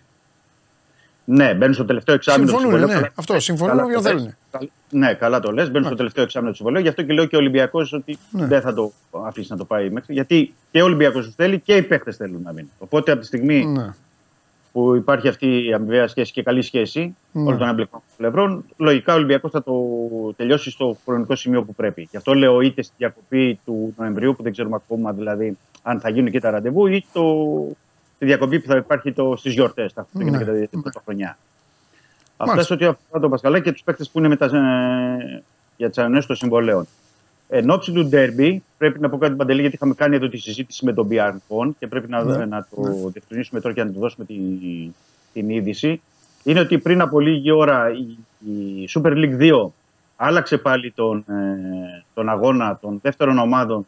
Ναι, 1.26 1.54
μπαίνουν 1.54 1.74
στο 1.74 1.86
τελευταίο 1.86 2.16
εξάμεινο 2.16 2.52
του 2.52 2.60
συμβολέου. 2.60 2.88
Ναι, 2.88 3.02
αυτό 3.16 3.40
συμφωνούν 3.40 3.80
όποιον 3.80 4.02
θέλουν. 4.02 4.36
Ναι, 4.90 5.14
καλά 5.14 5.40
το 5.40 5.52
λες. 5.52 5.72
Μπαίνουν 5.72 5.88
στο 5.88 5.96
τελευταίο 5.96 6.24
εξάμεινο 6.24 6.52
του 6.52 6.58
συμβολέου. 6.58 6.82
Γι' 6.82 6.88
αυτό 6.88 7.04
και 7.04 7.14
λέω 7.14 7.26
και 7.26 7.36
ο 7.36 7.40
Ολυμπιακός 7.40 7.94
ότι 7.94 8.18
ναι. 8.32 8.46
δεν 8.46 8.62
θα 8.62 8.74
το 8.74 8.94
αφήσει 9.26 9.48
να 9.52 9.58
το 9.58 9.66
πάει 9.66 9.90
μέχρι. 9.90 10.14
Γιατί 10.14 10.54
και 10.72 10.82
ο 10.82 10.86
Ολυμπιακός 10.86 11.34
θέλει 11.36 11.60
και 11.60 11.76
οι 11.76 11.82
παίχτε 11.82 12.12
θέλουν 12.12 12.42
να 12.42 12.52
μείνουν. 12.52 12.72
Οπότε 12.78 13.12
από 13.12 13.22
τη 13.22 13.28
στιγμή 13.28 13.66
ναι. 13.66 13.94
Που 14.72 14.96
υπάρχει 14.96 15.28
αυτή 15.28 15.68
η 15.68 15.74
αμοιβαία 15.74 16.08
σχέση 16.08 16.32
και 16.32 16.44
καλή 16.44 16.62
σχέση 16.62 17.16
ναι. 17.32 17.42
όλων 17.42 17.58
των 17.58 17.68
εμπλεκόμενων 17.68 18.10
πλευρών, 18.18 18.66
λογικά 18.78 19.14
ο 19.14 19.16
Ολυμπιακός 19.16 19.52
θα 19.52 19.64
το 19.64 19.74
τελειώσει 20.36 20.72
στο 20.72 20.98
χρονικό 21.06 21.36
σημείο 21.36 21.64
που 21.64 21.74
πρέπει. 21.74 22.08
Γι' 22.12 22.18
αυτό 22.18 22.34
λέω 22.34 22.62
είτε 22.62 22.82
στη 22.82 22.94
διακοπή 22.98 23.60
του 23.66 23.94
Νοεμβρίου, 23.98 24.36
που 24.36 24.44
δεν 24.44 24.52
ξέρουμε 24.52 24.76
ακόμα 24.76 25.14
δηλαδή 25.14 25.58
αν 25.82 26.00
θα 26.00 26.10
γίνουν 26.10 26.32
και 26.32 26.40
τα 26.40 26.50
ραντεβού, 26.50 26.88
ή 26.88 27.06
το 27.14 27.24
τη 28.20 28.26
διακοπή 28.26 28.60
που 28.60 28.68
θα 28.68 28.76
υπάρχει 28.76 29.14
στις 29.36 29.54
γιορτές, 29.54 29.94
τα 29.94 30.02
Χριστούγεννα 30.02 30.52
ναι. 30.52 30.60
και 30.60 30.68
τα 30.72 30.82
Πρωτοχρονιά. 30.82 31.38
Αυτά 32.38 32.62
σε 32.62 32.74
ό,τι 32.74 32.86
αφορά 32.86 33.22
τον 33.22 33.30
Πασκαλάκη 33.30 33.64
και 33.64 33.72
τους 33.72 33.84
παίκτες 33.84 34.10
που 34.10 34.20
είναι 34.20 34.28
με 34.28 34.36
τα, 34.36 34.46
ε, 34.46 35.44
για 35.78 35.90
τις 35.90 35.98
ανανεώσει 35.98 36.28
των 36.28 36.36
συμβολέων. 36.36 36.88
Εν 37.52 37.70
ώψη 37.70 37.92
του 37.92 38.06
Ντέρμπι, 38.06 38.64
πρέπει 38.78 39.00
να 39.00 39.10
πω 39.10 39.18
κάτι 39.18 39.36
παντελή, 39.36 39.62
γιατί 39.62 39.76
είχαμε 39.76 39.94
κάνει 39.94 40.16
εδώ 40.16 40.30
τη 40.30 40.38
συζήτηση 40.38 40.86
με 40.86 40.94
τον 40.94 41.06
Μπιαρνκόν 41.06 41.76
και 41.80 41.88
πρέπει 41.88 42.10
να, 42.10 42.24
ναι. 42.24 42.46
να 42.46 42.68
το 42.70 42.82
ναι. 42.82 43.10
διευκρινίσουμε 43.12 43.62
τώρα 43.62 43.76
και 43.76 43.84
να 43.84 43.92
του 43.92 44.00
δώσουμε 44.00 44.26
τη, 44.26 44.36
την 45.34 45.50
είδηση. 45.50 46.02
Είναι 46.44 46.60
ότι 46.60 46.78
πριν 46.78 47.02
από 47.02 47.20
λίγη 47.20 47.52
ώρα 47.52 47.92
η, 47.92 48.18
η 48.50 48.90
Super 48.94 49.12
League 49.12 49.40
2 49.40 49.70
άλλαξε 50.16 50.58
πάλι 50.58 50.92
τον, 50.92 51.18
ε, 51.28 52.04
τον 52.14 52.30
αγώνα 52.30 52.78
των 52.82 53.00
δεύτερων 53.02 53.38
ομάδων 53.38 53.82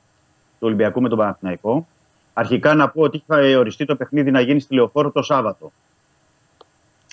του 0.59 0.67
Ολυμπιακού 0.67 1.01
με 1.01 1.09
τον 1.09 1.17
Παναθηναϊκό. 1.17 1.87
Αρχικά 2.33 2.73
να 2.73 2.89
πω 2.89 3.01
ότι 3.01 3.23
είχα 3.27 3.57
οριστεί 3.57 3.85
το 3.85 3.95
παιχνίδι 3.95 4.31
να 4.31 4.41
γίνει 4.41 4.59
στη 4.59 4.73
Λεωφόρο 4.73 5.11
το 5.11 5.21
Σάββατο. 5.21 5.71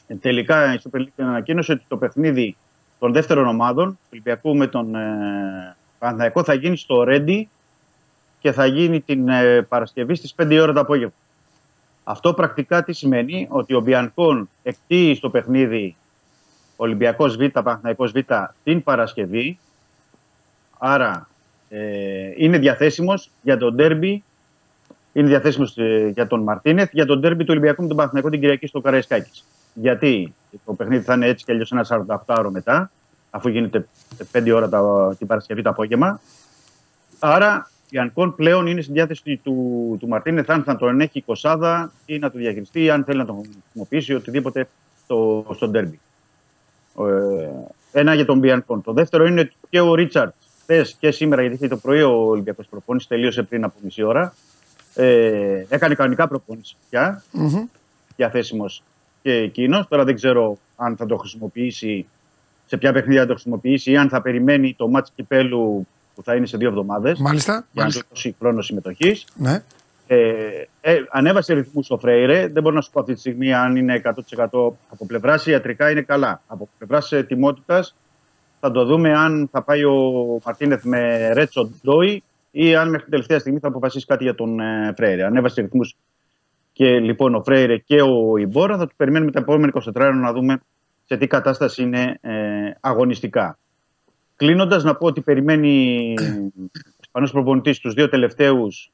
Ε, 0.06 0.14
τελικά 0.14 0.74
η 0.74 0.78
Super 0.82 0.98
League 0.98 1.12
ανακοίνωσε 1.16 1.72
ότι 1.72 1.84
το 1.88 1.96
παιχνίδι 1.96 2.56
των 2.98 3.12
δεύτερων 3.12 3.46
ομάδων, 3.46 3.90
του 3.90 4.08
Ολυμπιακού 4.12 4.56
με 4.56 4.66
τον 4.66 4.94
ε, 4.94 5.76
Παναθηναϊκό, 5.98 6.44
θα 6.44 6.54
γίνει 6.54 6.76
στο 6.76 7.02
Ρέντι 7.02 7.48
και 8.40 8.52
θα 8.52 8.66
γίνει 8.66 9.00
την 9.00 9.28
ε, 9.28 9.62
Παρασκευή 9.62 10.14
στις 10.14 10.34
5 10.42 10.58
ώρα 10.62 10.72
το 10.72 10.80
απόγευμα. 10.80 11.14
Αυτό 12.04 12.34
πρακτικά 12.34 12.84
τι 12.84 12.92
σημαίνει, 12.92 13.46
ότι 13.50 13.74
ο 13.74 13.80
Μπιανκόν 13.80 14.48
εκτείει 14.62 15.14
στο 15.14 15.30
παιχνίδι 15.30 15.96
Ολυμπιακός 16.76 17.36
Β, 17.36 17.44
Παναθηναϊκός 17.44 18.12
Β 18.12 18.16
την 18.64 18.82
Παρασκευή, 18.82 19.58
άρα 20.78 21.28
ε, 21.68 22.32
είναι 22.36 22.58
διαθέσιμος 22.58 23.30
για 23.42 23.56
τον 23.56 23.74
ντέρμπι, 23.74 24.22
είναι 25.12 25.28
διαθέσιμος 25.28 25.76
ε, 25.76 26.10
για 26.14 26.26
τον 26.26 26.42
Μαρτίνεθ, 26.42 26.88
για 26.92 27.06
τον 27.06 27.20
ντέρμπι 27.20 27.42
του 27.44 27.50
Ολυμπιακού 27.50 27.82
με 27.82 27.88
τον 27.88 27.96
Παναθηναϊκό 27.96 28.30
την 28.30 28.40
Κυριακή 28.40 28.66
στο 28.66 28.80
Καραϊσκάκης. 28.80 29.44
Γιατί 29.74 30.34
το 30.64 30.72
παιχνίδι 30.72 31.04
θα 31.04 31.14
είναι 31.14 31.26
έτσι 31.26 31.44
και 31.44 31.52
αλλιώς 31.52 31.72
ένα 31.72 32.06
48 32.26 32.34
ώρο 32.38 32.50
μετά, 32.50 32.90
αφού 33.30 33.48
γίνεται 33.48 33.88
5 34.32 34.52
ώρα 34.55 34.68
τα, 34.68 35.14
την 35.18 35.26
Παρασκευή 35.26 35.62
το 35.62 35.70
απόγευμα. 35.70 36.20
Άρα 37.18 37.70
η 37.90 37.98
Ανκόν 37.98 38.34
πλέον 38.34 38.66
είναι 38.66 38.80
στη 38.80 38.92
διάθεση 38.92 39.40
του, 39.44 39.96
του 40.00 40.09
Μαρτίνεθ 40.09 40.50
αν 40.50 40.62
θα 40.62 40.76
τον 40.76 41.00
έχει 41.00 41.22
κοσάδα 41.22 41.92
ή 42.06 42.18
να 42.18 42.30
το 42.30 42.38
διαχειριστεί 42.38 42.82
ή 42.82 42.90
αν 42.90 43.05
θέλει 43.05 43.18
να 43.18 43.24
τον 43.24 43.40
χρησιμοποιήσει 43.62 44.14
οτιδήποτε 44.14 44.68
στο, 45.05 45.46
στο 45.55 45.68
ντέρμπι. 45.68 46.00
Ε, 46.98 47.48
ένα 47.92 48.14
για 48.14 48.24
τον 48.24 48.38
Μπιανκόν. 48.38 48.82
Το 48.82 48.92
δεύτερο 48.92 49.26
είναι 49.26 49.40
ότι 49.40 49.55
και 49.70 49.80
ο 49.80 49.94
Ρίτσαρτ 49.94 50.34
χθες 50.62 50.96
και 51.00 51.10
σήμερα, 51.10 51.40
γιατί 51.40 51.56
είχε 51.56 51.68
το 51.68 51.76
πρωί 51.76 52.02
ο 52.02 52.10
Ολυμπιακός 52.10 52.66
προπόνηση, 52.66 53.09
τελείωσε 53.09 53.42
πριν 53.42 53.64
από 53.64 53.78
μισή 53.82 54.02
ώρα. 54.02 54.34
Ε, 54.94 55.64
έκανε 55.68 55.94
κανονικά 55.94 56.28
προπόνηση 56.28 56.76
πια. 56.90 57.22
Μμμ. 57.32 57.64
Διαθέσιμος 58.16 58.82
και 59.22 59.32
εκείνος. 59.32 59.88
Τώρα 59.88 60.05
δεν 60.05 60.14
ξέρω 60.14 60.59
αν 60.76 60.96
θα 60.96 61.06
το 61.06 61.16
χρησιμοποιήσει, 61.16 62.06
σε 62.69 62.77
ποια 62.77 62.93
παιχνίδια 62.93 63.20
θα 63.20 63.27
το 63.27 63.32
χρησιμοποιήσει 63.32 63.90
ή 63.90 63.97
αν 63.97 64.09
θα 64.09 64.23
περιμένει 64.23 64.74
το 64.74 64.89
μάτς 64.89 65.12
κυπέλου 65.15 65.86
που 66.15 66.23
θα 66.23 66.35
είναι 66.35 66.47
σε 66.47 66.57
δύο 66.57 66.69
εβδομάδες. 66.69 67.19
Μάλιστα. 67.19 67.53
Για 67.53 67.65
να 67.73 67.81
μάλιστα. 67.81 68.03
του 68.03 68.09
δώσει 68.11 68.36
χρόνο 68.39 68.62
συμμετοχής. 68.62 69.27
Ναι. 69.35 69.62
Ε, 70.07 70.19
ε, 70.81 70.97
ανέβασε 71.11 71.55
ρυθμούς 71.55 71.90
ο 71.90 71.99
Φρέιρε. 71.99 72.49
Δεν 72.49 72.62
μπορώ 72.62 72.74
να 72.74 72.81
σου 72.81 72.90
πω 72.90 73.01
αυτή 73.01 73.15
τη 73.15 73.20
στιγμή 73.20 73.55
αν 73.55 73.77
είναι 73.77 74.01
100% 74.05 74.45
από 74.89 75.07
πλευράς 75.07 75.47
ιατρικά 75.47 75.90
είναι 75.90 76.03
καλά. 76.03 76.43
Από 76.47 76.69
πλευράς 76.78 77.12
ετοιμότητας 77.12 77.95
θα 78.61 78.70
το 78.70 78.85
δούμε 78.85 79.12
αν 79.12 79.49
θα 79.53 79.62
πάει 79.62 79.85
ο 79.85 80.39
Μαρτίνεθ 80.45 80.85
με 80.85 81.32
Ρέτσο 81.32 81.70
Ντόι 81.82 82.23
ή 82.51 82.74
αν 82.74 82.86
μέχρι 82.86 83.03
την 83.03 83.11
τελευταία 83.11 83.39
στιγμή 83.39 83.59
θα 83.59 83.69
αποφασίσει 83.69 84.07
κάτι 84.07 84.24
για 84.24 84.35
τον 84.35 84.61
ε, 84.61 84.93
Φρέιρε. 84.97 85.24
Ανέβασε 85.24 85.61
ρυθμούς 85.61 85.97
και 86.73 86.99
λοιπόν 86.99 87.35
ο 87.35 87.43
Φρέιρε 87.43 87.77
και 87.77 88.03
ο 88.03 88.36
Ιμπόρα. 88.36 88.77
Θα 88.77 88.86
του 88.86 88.95
περιμένουμε 88.97 89.31
τα 89.31 89.39
επόμενα 89.39 89.73
24 89.74 89.93
ώρα 89.95 90.15
να 90.15 90.32
δούμε 90.32 90.61
σε 91.09 91.16
τι 91.16 91.26
κατάσταση 91.26 91.82
είναι 91.82 92.18
ε, 92.20 92.70
αγωνιστικά. 92.80 93.59
Κλείνοντας, 94.36 94.85
να 94.85 94.94
πω 94.94 95.06
ότι 95.06 95.20
περιμένει 95.20 96.14
ο 96.18 97.01
Ισπανός 97.01 97.32
προπονητής 97.32 97.78
τους 97.78 97.94
δύο 97.94 98.09
τελευταίους 98.09 98.93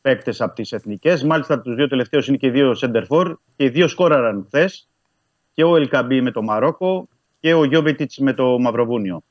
παίκτες 0.00 0.40
από 0.40 0.54
τις 0.54 0.72
εθνικές. 0.72 1.24
Μάλιστα, 1.24 1.54
από 1.54 1.62
τους 1.62 1.74
δύο 1.74 1.88
τελευταίους 1.88 2.28
είναι 2.28 2.36
και 2.36 2.46
οι 2.46 2.50
δύο 2.50 2.74
σέντερφορ 2.74 3.36
και 3.56 3.64
οι 3.64 3.68
δύο 3.68 3.88
σκόραραν 3.88 4.44
χθες. 4.46 4.88
Και 5.52 5.64
ο 5.64 5.76
Ελκαμπή 5.76 6.20
με 6.20 6.30
το 6.30 6.42
Μαρόκο 6.42 7.08
και 7.40 7.54
ο 7.54 7.64
Γιώβετιτς 7.64 8.18
με 8.18 8.32
το 8.32 8.58
Μαυροβούνιο. 8.58 9.22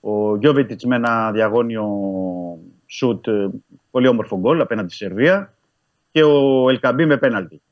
Ο 0.00 0.36
Γιώβετιτς 0.36 0.84
με 0.84 0.96
ένα 0.96 1.32
διαγώνιο 1.32 1.88
σουτ, 2.86 3.26
ε, 3.26 3.50
πολύ 3.90 4.08
όμορφο 4.08 4.38
γκολ 4.38 4.60
απέναντι 4.60 4.88
στη 4.88 5.04
Σερβία. 5.04 5.54
Και 6.10 6.22
ο 6.22 6.68
Ελκαμπή 6.68 7.06
με 7.06 7.16
πέναλτι. 7.16 7.62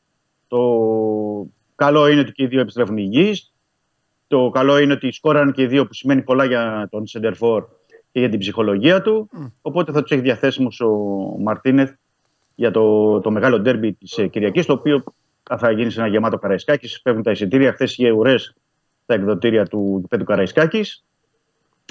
Το 0.49 0.59
καλό 1.75 2.07
είναι 2.07 2.21
ότι 2.21 2.33
και 2.33 2.43
οι 2.43 2.47
δύο 2.47 2.61
επιστρέφουν 2.61 2.97
υγιείς. 2.97 3.52
Το 4.33 4.51
καλό 4.51 4.79
είναι 4.79 4.93
ότι 4.93 5.13
σκόραν 5.13 5.53
και 5.53 5.63
οι 5.63 5.67
δύο 5.67 5.87
που 5.87 5.95
σημαίνει 5.95 6.23
πολλά 6.23 6.45
για 6.45 6.89
τον 6.91 7.07
Σεντερφόρ 7.07 7.65
και 8.13 8.21
για 8.21 8.29
την 8.29 8.39
ψυχολογία 8.39 9.03
του. 9.03 9.31
Οπότε 9.63 9.93
θα 9.93 10.03
τους 10.03 10.11
έχει 10.11 10.21
διαθέσιμου 10.21 10.69
ο 10.81 11.43
Μαρτίνεθ 11.43 11.93
για 12.55 12.71
το, 12.71 13.21
το 13.21 13.31
μεγάλο 13.31 13.61
ντέρμπι 13.61 13.93
της 13.93 14.19
Κυριακής, 14.31 14.67
το 14.67 14.73
οποίο 14.73 15.05
θα 15.59 15.71
γίνει 15.71 15.91
σε 15.91 16.01
ένα 16.01 16.09
γεμάτο 16.09 16.39
Καραϊσκάκης. 16.39 17.01
Φεύγουν 17.03 17.23
τα 17.23 17.31
εισιτήρια. 17.31 17.73
Χθες 17.73 17.93
είχε 17.93 18.11
ουρές 18.11 18.55
στα 19.03 19.15
εκδοτήρια 19.15 19.67
του 19.67 19.99
γηπέδου 20.01 20.25
Καραϊσκάκης. 20.25 21.05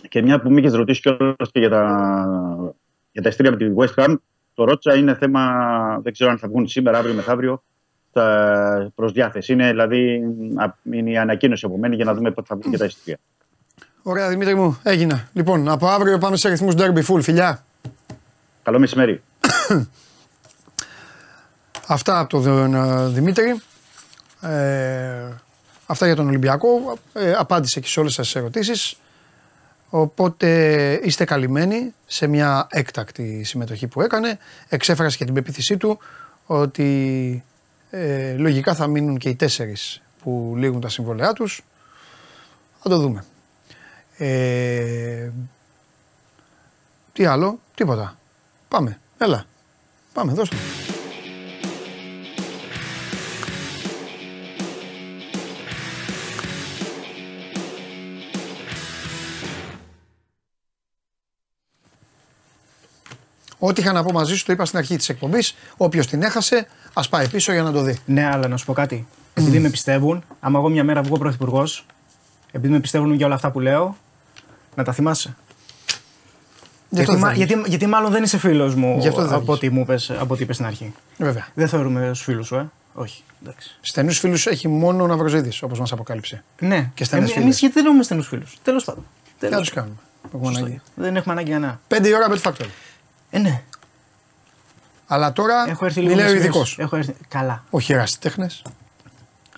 Και 0.10 0.22
μια 0.22 0.42
που 0.42 0.50
με 0.52 0.60
είχες 0.60 0.74
ρωτήσει 0.74 1.02
κιόλας 1.02 1.52
και 1.52 1.60
για 1.60 1.70
τα, 1.70 1.84
για 3.12 3.22
τα 3.22 3.30
εισιτήρια 3.30 3.52
με 3.52 3.58
τη 3.58 3.74
West 3.78 4.04
Ham, 4.04 4.16
το 4.54 4.64
ρώτησα 4.64 4.98
είναι 4.98 5.16
θέμα, 5.16 5.42
δεν 6.04 6.14
ξέρω 6.14 6.32
αν 6.32 6.38
θα 6.38 6.48
βγουν 6.48 6.68
σήμερα, 6.68 6.98
αύριο, 6.98 7.16
μεθαύριο, 7.16 7.64
προς 8.96 9.12
διάθεση. 9.12 9.54
Είναι 9.54 9.70
δηλαδή 9.70 10.22
α- 10.56 10.76
είναι 10.92 11.10
η 11.12 11.18
ανακοίνωση 11.18 11.66
από 11.66 11.78
μένα 11.78 11.96
για 11.96 12.06
να 12.06 12.14
δούμε 12.14 12.32
πότε 12.32 12.48
θα 12.50 12.56
βγουν 12.56 12.72
και 12.72 12.78
τα 12.78 12.86
εισιτήρια. 12.86 13.20
Ωραία, 14.04 14.30
Δημήτρη 14.30 14.56
μου, 14.56 14.80
έγινε. 14.84 15.28
Λοιπόν, 15.34 15.70
από 15.70 15.88
αύριο 15.88 16.18
πάμε 16.18 16.38
σε 16.38 16.50
ρυθμούς 16.50 16.74
derby 16.78 17.04
full, 17.06 17.22
φιλιά. 17.22 17.66
Καλό 18.64 18.80
μεσημέρι. 18.80 19.22
Αυτά 21.88 22.20
από 22.20 22.42
τον 22.42 22.74
ε, 22.76 23.08
Δημήτρη. 23.08 23.62
Ε, 24.42 25.28
αυτά 25.86 26.06
για 26.06 26.16
τον 26.16 26.28
Ολυμπιακό. 26.28 26.98
Ε, 27.14 27.34
απάντησε 27.34 27.80
και 27.80 27.88
σε 27.88 28.00
όλες 28.00 28.14
σας 28.14 28.26
τις 28.26 28.36
ερωτήσεις. 28.36 28.96
Οπότε 29.90 30.94
είστε 31.04 31.26
καλυμμένοι 31.26 31.94
σε 32.06 32.28
μια 32.28 32.68
έκτακτη 32.70 33.44
συμμετοχή 33.44 33.88
που 33.88 34.02
έκανε. 34.02 34.38
Εξέφρασε 34.70 35.18
και 35.18 35.26
την 35.26 35.34
πεποίθησή 35.34 35.78
του 35.78 36.00
ότι 36.46 37.44
ε, 37.94 38.34
λογικά 38.34 38.76
θα 38.76 38.88
μείνουν 38.88 39.18
και 39.18 39.30
οι 39.30 39.36
τέσσερις 39.36 40.02
που 40.24 40.54
λήγουν 40.58 40.82
τα 40.82 40.90
συμβολιά 40.90 41.34
τους. 41.34 41.62
Θα 42.80 42.90
το 42.90 42.98
δούμε. 42.98 43.24
Ε, 44.18 45.30
τι 47.14 47.26
άλλο, 47.26 47.60
τίποτα. 47.76 48.18
Πάμε, 48.68 49.00
έλα. 49.18 49.46
Πάμε, 50.14 50.34
δώστε. 50.34 50.56
μου. 50.56 50.92
Ό,τι 63.64 63.82
είχα 63.82 63.92
να 63.92 64.04
πω 64.04 64.12
μαζί 64.12 64.36
σου 64.36 64.46
το 64.46 64.52
είπα 64.52 64.66
στην 64.66 64.78
αρχή 64.78 64.96
της 64.96 65.10
εκπομπής. 65.10 65.56
Όποιος 65.78 66.08
την 66.08 66.24
έχασε, 66.24 66.68
ας 66.94 67.10
πάει 67.10 67.28
πίσω 67.30 67.52
για 67.54 67.64
να 67.64 67.72
το 67.72 67.82
δει. 67.82 67.98
Ναι, 68.06 68.26
αλλά 68.26 68.48
να 68.48 68.58
σου 68.58 68.66
πω 68.66 68.74
κάτι. 68.74 69.08
Επειδή 69.34 69.60
με 69.60 69.70
πιστεύουν, 69.70 70.24
άμα 70.40 70.60
εγώ 70.60 70.70
μια 70.70 70.84
μέρα 70.84 71.02
βγω 71.02 71.18
πρωθυπουργός, 71.18 71.86
επειδή 72.52 72.74
με 72.74 72.80
πιστεύουν 72.80 73.14
για 73.14 73.26
όλα 73.26 73.36
αυτά 73.36 73.52
που 73.52 73.60
λέω, 73.60 73.98
να 74.76 74.84
τα 74.84 74.92
θυμάσαι. 74.94 75.36
Γι' 76.90 77.02
αυτό 77.02 77.12
Γιατί, 77.12 77.12
δεν 77.12 77.20
μα- 77.20 77.28
θα 77.28 77.34
βγεις. 77.34 77.46
γιατί, 77.46 77.70
γιατί 77.70 77.86
μάλλον 77.86 78.12
δεν 78.12 78.24
είσαι 78.24 78.38
φίλος 78.38 78.76
μου 78.76 78.98
Γι' 79.00 79.08
αυτό 79.08 79.20
δεν 79.22 79.30
θα 79.30 79.36
από 79.36 79.46
βγεις. 79.46 79.56
ό,τι 79.56 79.70
μου 79.70 79.82
είπες, 79.82 80.10
από 80.10 80.34
ό,τι 80.34 80.44
είπες 80.44 80.56
στην 80.56 80.68
αρχή. 80.68 80.94
Βέβαια. 81.18 81.48
Δεν 81.54 81.68
θεωρούμε 81.68 82.12
στου 82.14 82.24
φίλους 82.24 82.48
σου, 82.48 82.56
ε. 82.56 82.70
Όχι. 82.94 83.24
Εντάξει. 83.44 83.78
Στενούς 83.82 84.20
φίλους 84.20 84.46
έχει 84.46 84.68
μόνο 84.68 85.04
ο 85.04 85.08
Ναυροζήτη, 85.08 85.58
όπως 85.62 85.80
μας 85.80 85.92
αποκάλυψε. 85.92 86.44
Ναι, 86.60 86.92
Και 86.94 87.04
στενές 87.04 87.30
Εμεί 87.32 87.40
φίλες. 87.42 87.60
γιατί 87.60 87.74
δεν 87.76 87.86
έχουμε 87.86 88.04
στενούς 88.04 88.28
φίλους. 88.28 88.58
Τέλος 88.64 88.84
πάντων. 88.84 89.04
Τι 89.40 89.46
να 89.46 89.50
Τέλος. 89.50 89.66
τους 89.68 89.76
κάνουμε. 89.76 89.96
Έχουμε 90.28 90.46
Σωστό. 90.46 90.60
ανάγκη. 90.66 90.82
Δεν 90.96 91.16
έχουμε 91.16 91.34
ανάγκη 91.34 91.50
για 91.50 91.60
να. 91.60 91.80
Πέντε 91.88 92.08
η 92.10 92.14
ώρα 92.14 92.28
Bet 92.30 92.42
Factory. 92.52 92.68
Ε, 93.30 93.40
ναι. 93.40 93.62
Αλλά 95.14 95.34
τώρα 95.34 95.66
Έχω 95.70 95.86
έρθει 95.86 96.00
λίγο. 96.00 96.12
μιλάει 96.12 96.26
ο 96.30 96.32
μεσημέρι. 96.34 96.50
ειδικός. 96.50 96.76
Έχω 96.80 96.96
έρθει. 96.96 97.14
Καλά. 97.28 97.64
Όχι 97.70 97.94
ερασιτέχνες. 97.94 98.62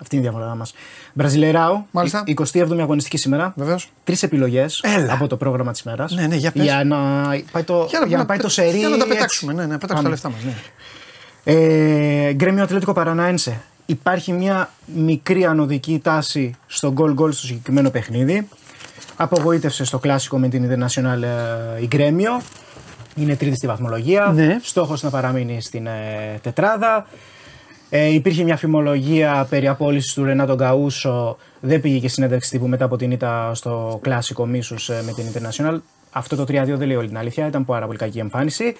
Αυτή 0.00 0.16
είναι 0.16 0.26
η 0.26 0.28
διαφορά 0.28 0.54
μας. 0.54 0.74
Μπραζιλεράου, 1.12 1.86
Μάλιστα. 1.90 2.22
27η 2.52 2.78
αγωνιστική 2.80 3.16
σήμερα. 3.16 3.52
Βεβαίως. 3.56 3.90
Τρεις 4.04 4.22
επιλογές 4.22 4.80
Έλα. 4.84 5.12
από 5.12 5.26
το 5.26 5.36
πρόγραμμα 5.36 5.72
της 5.72 5.82
μέρας. 5.82 6.12
Ναι, 6.12 6.26
ναι, 6.26 6.36
για 6.36 6.52
πες. 6.52 6.62
Για 6.62 6.84
να 6.84 6.96
πάει 7.52 7.62
το, 7.62 7.88
για 8.06 8.16
να 8.16 8.26
πάει 8.26 8.38
το 8.38 8.48
σερί. 8.48 8.78
Για 8.78 8.88
να 8.88 8.96
τα 8.96 9.02
έτσι. 9.04 9.14
πετάξουμε. 9.16 9.52
Ναι, 9.52 9.66
ναι, 9.66 9.78
πετάξουμε 9.78 9.88
τα 9.88 9.94
Πάμε. 9.94 10.08
λεφτά 10.08 10.30
μας. 10.30 10.42
Ναι. 10.44 10.54
Ε, 12.28 12.32
Γκρέμιο 12.32 12.62
Ατλέτικο 12.62 12.92
Παρανάινσε. 12.92 13.60
Υπάρχει 13.86 14.32
μια 14.32 14.70
μικρή 14.94 15.44
ανωδική 15.44 15.98
τάση 16.02 16.54
στο 16.66 16.92
γκολ 16.92 17.12
γκολ 17.12 17.32
στο 17.32 17.46
συγκεκριμένο 17.46 17.90
παιχνίδι. 17.90 18.48
Απογοήτευσε 19.16 19.84
στο 19.84 19.98
κλασικό 19.98 20.38
με 20.38 20.48
την 20.48 20.70
International 20.70 21.22
ε, 21.22 21.82
η 21.82 21.86
Γκρέμιο. 21.86 22.40
Είναι 23.14 23.36
τρίτη 23.36 23.56
στη 23.56 23.66
βαθμολογία. 23.66 24.32
Ναι. 24.34 24.58
Στόχος 24.62 25.02
να 25.02 25.10
παραμείνει 25.10 25.60
στην 25.60 25.86
ε, 25.86 26.38
τετράδα. 26.42 27.06
Ε, 27.90 28.06
υπήρχε 28.06 28.42
μια 28.42 28.56
φημολογία 28.56 29.46
περί 29.50 29.68
απόλυσης 29.68 30.14
του 30.14 30.24
Ρενάτο 30.24 30.54
Γκαούσο. 30.54 31.36
Δεν 31.60 31.80
πήγε 31.80 31.98
και 31.98 32.08
συνέντευξη 32.08 32.50
τύπου 32.50 32.68
μετά 32.68 32.84
από 32.84 32.96
την 32.96 33.10
ήττα 33.10 33.54
στο 33.54 33.98
κλασικό 34.02 34.46
μίσους 34.46 34.88
με 34.88 35.12
την 35.12 35.24
International. 35.32 35.78
Αυτό 36.10 36.36
το 36.36 36.42
3-2 36.42 36.46
δεν 36.66 36.86
λέει 36.86 36.96
όλη 36.96 37.06
την 37.06 37.18
αλήθεια. 37.18 37.46
Ήταν 37.46 37.64
πάρα 37.64 37.86
πολύ 37.86 37.98
κακή 37.98 38.18
εμφάνιση. 38.18 38.74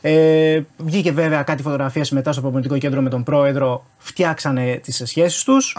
Ε, 0.00 0.60
βγήκε 0.76 1.12
βέβαια 1.12 1.42
κάτι 1.42 1.62
φωτογραφίες 1.62 2.10
μετά 2.10 2.32
στο 2.32 2.40
προπονητικό 2.40 2.78
κέντρο 2.78 3.00
με 3.00 3.10
τον 3.10 3.22
πρόεδρο. 3.22 3.84
Φτιάξανε 3.98 4.80
τις 4.82 5.02
σχέσεις 5.04 5.44
τους. 5.44 5.76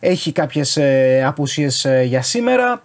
Έχει 0.00 0.32
κάποιες 0.32 0.76
ε, 0.76 1.22
απουσίες 1.26 1.86
για 2.04 2.22
σήμερα. 2.22 2.82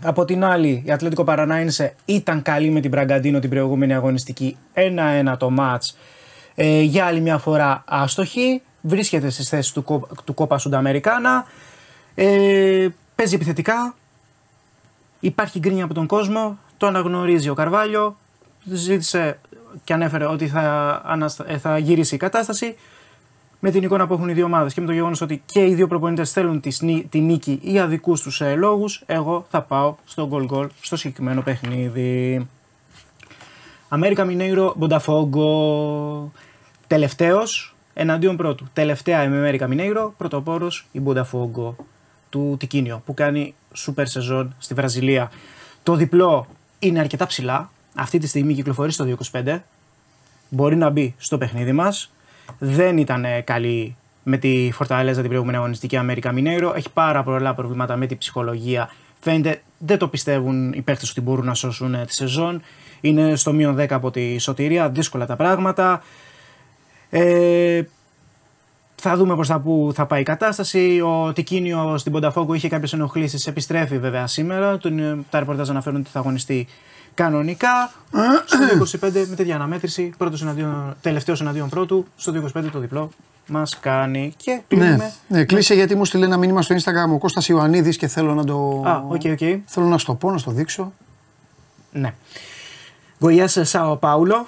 Από 0.00 0.24
την 0.24 0.44
άλλη, 0.44 0.82
η 0.86 0.90
Ατλέτικο 0.92 1.24
Παρανάινσε 1.24 1.94
ήταν 2.04 2.42
καλή 2.42 2.70
με 2.70 2.80
την 2.80 2.90
Μπραγκαντίνο 2.90 3.38
την 3.38 3.50
προηγούμενη 3.50 3.94
αγωνιστική 3.94 4.56
1-1 4.74 5.34
το 5.38 5.50
μάτς. 5.50 5.96
Ε, 6.54 6.80
για 6.80 7.04
άλλη 7.04 7.20
μια 7.20 7.38
φορά 7.38 7.82
άστοχη. 7.86 8.62
Βρίσκεται 8.80 9.30
στις 9.30 9.48
θέσεις 9.48 9.72
του, 9.72 9.82
Κο- 9.84 10.08
του 10.24 10.34
Κόπα 10.34 10.58
Σουνταμερικάνα. 10.58 11.44
Ε, 12.14 12.88
παίζει 13.14 13.34
επιθετικά. 13.34 13.94
Υπάρχει 15.20 15.58
γκρίνια 15.58 15.84
από 15.84 15.94
τον 15.94 16.06
κόσμο. 16.06 16.58
Το 16.76 16.86
αναγνωρίζει 16.86 17.48
ο 17.48 17.54
Καρβάλιο. 17.54 18.16
Ζήτησε 18.64 19.38
και 19.84 19.92
ανέφερε 19.92 20.26
ότι 20.26 20.48
θα, 20.48 20.60
αναστα- 21.04 21.50
ε, 21.50 21.58
θα 21.58 21.78
γυρίσει 21.78 22.14
η 22.14 22.18
κατάσταση. 22.18 22.76
Με 23.64 23.70
την 23.70 23.82
εικόνα 23.82 24.06
που 24.06 24.14
έχουν 24.14 24.28
οι 24.28 24.32
δύο 24.32 24.44
ομάδες 24.44 24.74
και 24.74 24.80
με 24.80 24.86
το 24.86 24.92
γεγονός 24.92 25.20
ότι 25.20 25.42
και 25.46 25.66
οι 25.66 25.74
δύο 25.74 25.86
προπονητές 25.86 26.32
θέλουν 26.32 26.60
τη, 26.60 26.70
σνι- 26.70 27.10
τη 27.10 27.20
νίκη 27.20 27.58
για 27.62 27.86
δικού 27.86 28.14
τους 28.14 28.40
ε, 28.40 28.54
λόγους, 28.54 29.02
εγώ 29.06 29.46
θα 29.50 29.62
πάω 29.62 29.94
στο 30.04 30.28
goal 30.32 30.46
goal 30.48 30.66
στο 30.80 30.96
συγκεκριμένο 30.96 31.42
παιχνίδι. 31.42 32.46
Αμέρικα 33.88 34.24
Μινέιρο 34.24 34.74
Μπονταφόγκο. 34.76 36.32
Τελευταίος 36.86 37.74
εναντίον 37.94 38.36
πρώτου. 38.36 38.66
Τελευταία 38.72 39.22
η 39.22 39.26
Αμέρικα 39.26 39.66
Μινέιρο, 39.66 40.14
πρωτοπόρος 40.16 40.86
η 40.92 41.00
Μπονταφόγκο 41.00 41.76
του 42.30 42.56
Τικίνιο 42.58 43.02
που 43.04 43.14
κάνει 43.14 43.54
σούπερ 43.72 44.06
σεζόν 44.06 44.54
στη 44.58 44.74
Βραζιλία. 44.74 45.30
Το 45.82 45.94
διπλό 45.94 46.46
είναι 46.78 46.98
αρκετά 46.98 47.26
ψηλά. 47.26 47.70
Αυτή 47.94 48.18
τη 48.18 48.26
στιγμή 48.26 48.54
κυκλοφορεί 48.54 48.92
στο 48.92 49.16
225. 49.32 49.58
Μπορεί 50.48 50.76
να 50.76 50.90
μπει 50.90 51.14
στο 51.18 51.38
παιχνίδι 51.38 51.72
μας. 51.72 52.11
Δεν 52.58 52.98
ήταν 52.98 53.24
ε, 53.24 53.40
καλή 53.40 53.96
με 54.22 54.36
τη 54.36 54.70
Φορταλέζα 54.72 55.20
την 55.20 55.28
προηγούμενη 55.28 55.58
αγωνιστική 55.58 55.96
Αμέρικα 55.96 56.32
Μινέιρο. 56.32 56.72
Έχει 56.76 56.90
πάρα 56.90 57.22
πολλά 57.22 57.54
προβλήματα 57.54 57.96
με 57.96 58.06
την 58.06 58.18
ψυχολογία. 58.18 58.90
Φαίνεται 59.20 59.62
δεν 59.78 59.98
το 59.98 60.08
πιστεύουν 60.08 60.72
οι 60.72 60.82
παίχτε 60.82 61.06
ότι 61.10 61.20
μπορούν 61.20 61.44
να 61.44 61.54
σώσουν 61.54 61.94
ε, 61.94 62.04
τη 62.04 62.14
σεζόν. 62.14 62.62
Είναι 63.00 63.36
στο 63.36 63.52
μείον 63.52 63.78
10 63.80 63.86
από 63.90 64.10
τη 64.10 64.38
σωτηρία. 64.38 64.88
Δύσκολα 64.88 65.26
τα 65.26 65.36
πράγματα. 65.36 66.02
Ε, 67.10 67.82
θα 68.94 69.16
δούμε 69.16 69.34
προ 69.34 69.46
τα 69.46 69.60
πού 69.60 69.90
θα 69.94 70.06
πάει 70.06 70.20
η 70.20 70.24
κατάσταση. 70.24 71.00
Ο 71.00 71.32
Τικίνιο 71.32 71.98
στην 71.98 72.12
Πονταφόγκο 72.12 72.54
είχε 72.54 72.68
κάποιες 72.68 72.92
ενοχλήσεις. 72.92 73.46
Επιστρέφει 73.46 73.98
βέβαια 73.98 74.26
σήμερα. 74.26 74.78
Τον, 74.78 74.98
ε, 74.98 75.18
τα 75.30 75.38
ρεπορτάζ 75.38 75.70
αναφέρουν 75.70 76.00
ότι 76.00 76.10
θα 76.10 76.18
αγωνιστεί 76.18 76.66
κανονικά. 77.14 77.92
στο 78.44 78.98
25 79.06 79.26
με 79.28 79.36
τέτοια 79.36 79.54
αναμέτρηση. 79.54 80.12
Πρώτος 80.18 80.42
εναντίον, 80.42 80.96
τελευταίος 81.00 81.40
εναντίον 81.40 81.68
πρώτου. 81.68 82.06
Στο 82.16 82.32
25 82.54 82.64
το 82.72 82.78
διπλό 82.78 83.10
μας 83.46 83.78
κάνει. 83.80 84.32
Και 84.36 84.60
κλείνουμε. 84.68 84.96
Ναι, 84.96 85.38
ναι, 85.38 85.44
κλείσε 85.44 85.74
γιατί 85.74 85.94
μου 85.94 86.04
'στειλε 86.04 86.24
ένα 86.24 86.36
μήνυμα 86.36 86.62
στο 86.62 86.74
Instagram 86.74 87.12
ο 87.12 87.18
Κώστας 87.18 87.48
Ιωαννίδης 87.48 87.96
και 87.96 88.06
θέλω 88.06 88.34
να 88.34 88.44
το. 88.44 88.82
Α, 88.86 89.02
οκ, 89.08 89.22
οκ. 89.24 89.62
Θέλω 89.64 89.86
να 89.86 89.98
σου 89.98 90.06
το 90.06 90.14
πω, 90.14 90.30
να 90.30 90.38
σου 90.38 90.44
το 90.44 90.50
δείξω. 90.50 90.92
Ναι. 91.92 92.14
Γκοϊάς 93.18 93.48
Σάο 93.48 93.96
Πάουλο. 93.96 94.46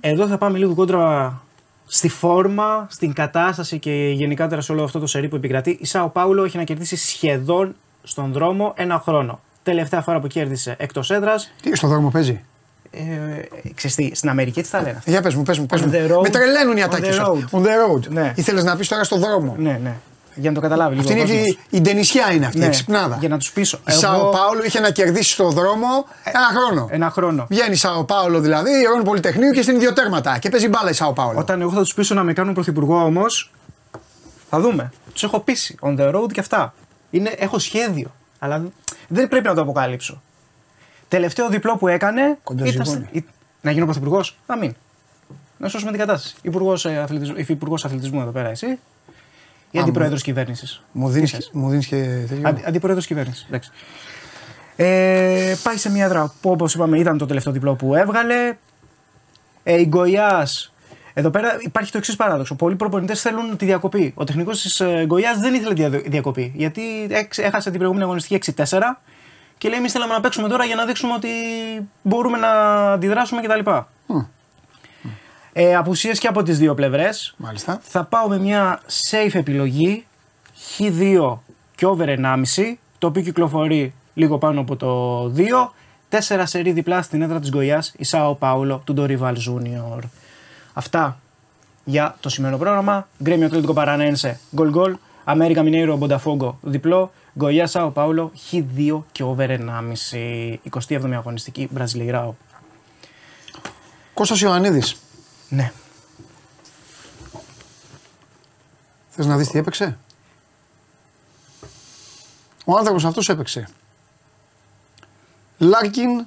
Εδώ 0.00 0.26
θα 0.26 0.38
πάμε 0.38 0.58
λίγο 0.58 0.74
κόντρα 0.74 1.40
στη 1.86 2.08
φόρμα, 2.08 2.86
στην 2.90 3.12
κατάσταση 3.12 3.78
και 3.78 4.12
γενικά 4.14 4.60
σε 4.60 4.72
όλο 4.72 4.84
αυτό 4.84 4.98
το 4.98 5.06
σερί 5.06 5.28
που 5.28 5.36
επικρατεί. 5.36 5.78
Η 5.80 5.86
Σάο 5.86 6.08
Πάουλο 6.08 6.44
έχει 6.44 6.56
να 6.56 6.64
κερδίσει 6.64 6.96
σχεδόν 6.96 7.74
στον 8.02 8.32
δρόμο 8.32 8.72
ένα 8.76 9.00
χρόνο. 9.00 9.40
Τελευταία 9.66 10.00
φορά 10.02 10.20
που 10.20 10.26
κέρδισε 10.26 10.74
εκτός 10.78 11.10
έδρας. 11.10 11.52
Τι 11.62 11.76
στον 11.76 11.88
δρόμο 11.90 12.08
παίζει; 12.10 12.40
Ε, 12.90 13.00
ξέρεις 13.74 13.96
τι, 13.96 14.10
στην 14.14 14.28
Αμερική 14.28 14.58
έτσι 14.58 14.70
τα 14.70 14.78
λένε. 14.82 14.94
αυτά; 14.98 15.10
Για 15.10 15.22
πες 15.22 15.34
μου, 15.34 15.42
πες 15.42 15.58
μου, 15.58 15.66
πες 15.66 15.80
On 15.80 15.84
μου. 15.84 15.90
the 15.92 16.12
road. 16.16 16.22
Με 16.22 16.28
τρελαίνουν 16.28 16.76
οι 16.76 16.80
On 16.80 16.84
ατάκες 16.84 17.08
the 17.08 17.12
σου. 17.24 17.48
road. 17.52 17.58
On 17.58 17.62
the 17.62 17.66
road. 17.66 18.08
Ναι. 18.08 18.32
Ήθελες 18.36 18.64
να 18.64 18.76
πεις 18.76 18.88
τώρα 18.88 19.04
στον 19.04 19.20
δρόμο. 19.20 19.54
Ναι, 19.58 19.80
ναι. 19.82 19.94
Για 20.34 20.48
να 20.50 20.54
το 20.56 20.60
καταλάβει 20.62 20.98
Αυτή 20.98 21.12
λίγο. 21.12 21.24
είναι 21.24 21.32
ο 21.32 21.34
η, 21.34 21.38
κόσμος. 21.38 21.58
η 21.70 21.80
ντενισιά 21.80 22.32
είναι 22.32 22.46
αυτή, 22.46 22.58
Ναι, 22.58 22.66
η 22.66 22.68
ξυπνάδα. 22.68 23.16
Για 23.20 23.28
να 23.28 23.38
τους 23.38 23.52
πείσω. 23.52 23.78
Η 23.88 23.92
Σάο 23.92 24.28
Πάολο 24.30 24.62
είχε 24.64 24.80
να 24.80 24.90
κερδίσει 24.90 25.30
στον 25.32 25.50
δρόμο 25.50 25.86
ένα 26.24 26.40
χρόνο. 26.60 26.88
Ένα 26.90 27.10
χρόνο. 27.10 27.46
Βγαίνει 27.50 27.72
η 27.72 27.76
Σάο 27.76 28.04
Πάολο 28.04 28.40
δηλαδή, 28.40 28.70
η 28.70 29.04
Πολυτεχνείου 29.04 29.50
και 29.50 29.62
στην 29.62 29.74
ιδιοτέρματα. 29.76 30.38
Και 30.38 30.48
παίζει 30.48 30.68
μπάλα 30.68 30.90
η 30.90 30.92
Σάο 30.92 31.12
Πάολο. 31.12 31.38
Όταν 31.38 31.60
εγώ 31.60 31.70
θα 31.70 31.80
τους 31.80 31.94
πείσω 31.94 32.14
να 32.14 32.22
με 32.22 32.32
κάνουν 32.32 32.54
πρωθυπουργό 32.54 33.04
όμως, 33.04 33.52
θα 34.50 34.60
δούμε. 34.60 34.92
Τους 35.12 35.22
έχω 35.22 35.40
πείσει. 35.40 35.74
On 35.80 35.96
the 35.98 36.14
road 36.14 36.32
και 36.32 36.40
αυτά. 36.40 36.74
Είναι, 37.10 37.34
έχω 37.38 37.58
σχέδιο. 37.58 38.14
Αλλά 38.38 38.62
δεν 39.08 39.28
πρέπει 39.28 39.46
να 39.46 39.54
το 39.54 39.60
αποκαλύψω. 39.60 40.22
Τελευταίο 41.08 41.48
διπλό 41.48 41.76
που 41.76 41.88
έκανε. 41.88 42.38
Κοντοζυγώνει. 42.44 42.88
ήταν- 42.90 43.08
ή- 43.12 43.24
να 43.60 43.70
γίνω 43.70 43.84
πρωθυπουργός. 43.84 44.38
Να 44.46 44.56
μην. 44.56 44.74
Να 45.58 45.68
σώσουμε 45.68 45.90
την 45.90 46.00
κατάσταση. 46.00 46.34
Υπουργός 46.42 46.86
αθλητισμού, 46.86 47.36
υφυπουργός 47.38 47.84
αθλητισμού 47.84 48.20
εδώ 48.20 48.30
πέρα, 48.30 48.48
εσύ. 48.48 48.78
Ή 49.70 49.78
Α, 49.78 49.82
αντιπρόεδρος 49.82 50.22
κυβέρνησης. 50.22 50.82
Μου 50.92 51.08
δίνεις, 51.08 51.50
μου 51.52 51.68
δίνεις 51.70 51.86
και 51.86 52.24
τέτοιο. 52.28 52.48
Αντι, 52.48 52.62
Αντιπρόεδρος 52.66 53.06
κυβέρνησης. 53.06 53.46
Ε, 54.76 55.54
πάει 55.62 55.76
σε 55.76 55.90
μια 55.90 56.04
έδρα 56.04 56.32
που 56.40 56.50
όπως 56.50 56.74
είπαμε 56.74 56.98
ήταν 56.98 57.18
το 57.18 57.26
τελευταίο 57.26 57.52
διπλό 57.52 57.74
που 57.74 57.94
έβγαλε. 57.94 58.56
Ε, 59.62 59.80
η 59.80 59.84
Γκοιά. 59.88 60.46
Εδώ 61.18 61.30
πέρα 61.30 61.56
υπάρχει 61.60 61.90
το 61.92 61.98
εξής 61.98 62.16
παράδοξο. 62.16 62.54
Πολλοί 62.54 62.74
προπονητές 62.76 63.20
θέλουν 63.20 63.56
τη 63.56 63.64
διακοπή. 63.64 64.12
Ο 64.16 64.24
τεχνικός 64.24 64.60
της 64.62 64.82
Γκοιά 65.04 65.34
δεν 65.38 65.54
ήθελε 65.54 65.74
τη 65.74 65.86
δια- 65.88 66.02
διακοπή. 66.06 66.52
Γιατί 66.56 66.82
έξ- 67.10 67.38
έχασε 67.38 67.68
την 67.68 67.74
προηγούμενη 67.78 68.04
αγωνιστική 68.04 68.34
6-4 68.34 69.00
και 69.58 69.68
λέει: 69.68 69.78
Εμείς 69.78 69.92
θέλαμε 69.92 70.12
να 70.12 70.20
παίξουμε 70.20 70.48
τώρα 70.48 70.64
για 70.64 70.74
να 70.74 70.84
δείξουμε 70.84 71.12
ότι 71.12 71.28
μπορούμε 72.02 72.38
να 72.38 72.50
αντιδράσουμε 72.92 73.40
κτλ. 73.40 73.70
Ε, 75.52 75.74
απουσίες 75.76 76.18
και 76.18 76.26
από 76.26 76.42
τις 76.42 76.58
δύο 76.58 76.74
πλευρές. 76.74 77.34
Μάλιστα. 77.36 77.78
Θα 77.82 78.04
πάω 78.04 78.28
με 78.28 78.38
μια 78.38 78.80
safe 79.10 79.34
επιλογή 79.34 80.06
Χ2 80.78 81.38
και 81.74 81.86
over 81.86 82.08
1,5 82.08 82.78
το 82.98 83.06
οποίο 83.06 83.22
κυκλοφορεί 83.22 83.94
λίγο 84.14 84.38
πάνω 84.38 84.60
από 84.60 84.76
το 84.76 85.22
2. 85.36 85.72
4 86.08 86.46
σερί 86.46 86.72
διπλά 86.72 87.02
στην 87.02 87.22
έδρα 87.22 87.40
της 87.40 87.50
Γκοιάς 87.50 87.94
η 87.98 88.04
Σάο 88.04 88.34
Πάουλο 88.34 88.82
του 88.84 88.92
Ντορίβαλ 88.92 89.36
Junior. 89.48 89.98
Αυτά 90.78 91.20
για 91.84 92.16
το 92.20 92.28
σημερινό 92.28 92.58
πρόγραμμα. 92.58 93.08
Γκρέμιο 93.22 93.46
Ατλέτικο 93.46 93.72
Παρανένσε 93.72 94.40
γκολ 94.54 94.70
γκολ. 94.70 94.96
Αμέρικα 95.24 95.62
Μινέιρο 95.62 95.96
Μπονταφόγκο 95.96 96.58
διπλό. 96.62 97.12
Γκοιά 97.38 97.66
Σάο 97.66 97.90
Πάουλο 97.90 98.32
Χ2 98.50 99.02
και 99.12 99.22
over 99.22 99.48
1,5. 99.48 100.56
27η 100.88 101.12
αγωνιστική 101.12 101.68
Μπραζιλιράο. 101.70 102.34
Κώστας 104.14 104.40
Ιωαννίδης. 104.40 104.96
Ναι. 105.48 105.72
Θες 109.10 109.26
να 109.26 109.36
δεις 109.36 109.48
τι 109.48 109.58
έπαιξε; 109.58 109.98
Ο 112.64 112.76
άνθρωπος 112.76 113.04
αυτός 113.04 113.28
έπαιξε. 113.28 113.68
Λάρκιν, 115.58 116.26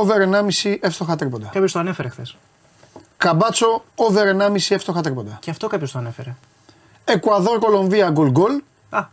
over 0.00 0.20
1,5 0.62 0.76
εύστοχα 0.80 1.16
τρίποντα. 1.16 1.48
Κάποιος 1.52 1.72
το 1.72 1.78
ανέφερε 1.78 2.08
χθες. 2.08 2.36
Καμπάτσο, 3.16 3.84
over 3.94 4.26
1,5 4.26 4.74
εύστοχα 4.74 5.00
τρίποντα. 5.00 5.38
Και 5.40 5.50
αυτό 5.50 5.66
κάποιος 5.66 5.92
το 5.92 5.98
ανέφερε. 5.98 6.34
Εκουαδόρ, 7.04 7.58
Κολομβία, 7.58 8.10
γκολ 8.10 8.30
γκολ. 8.30 8.62
Α. 8.90 9.04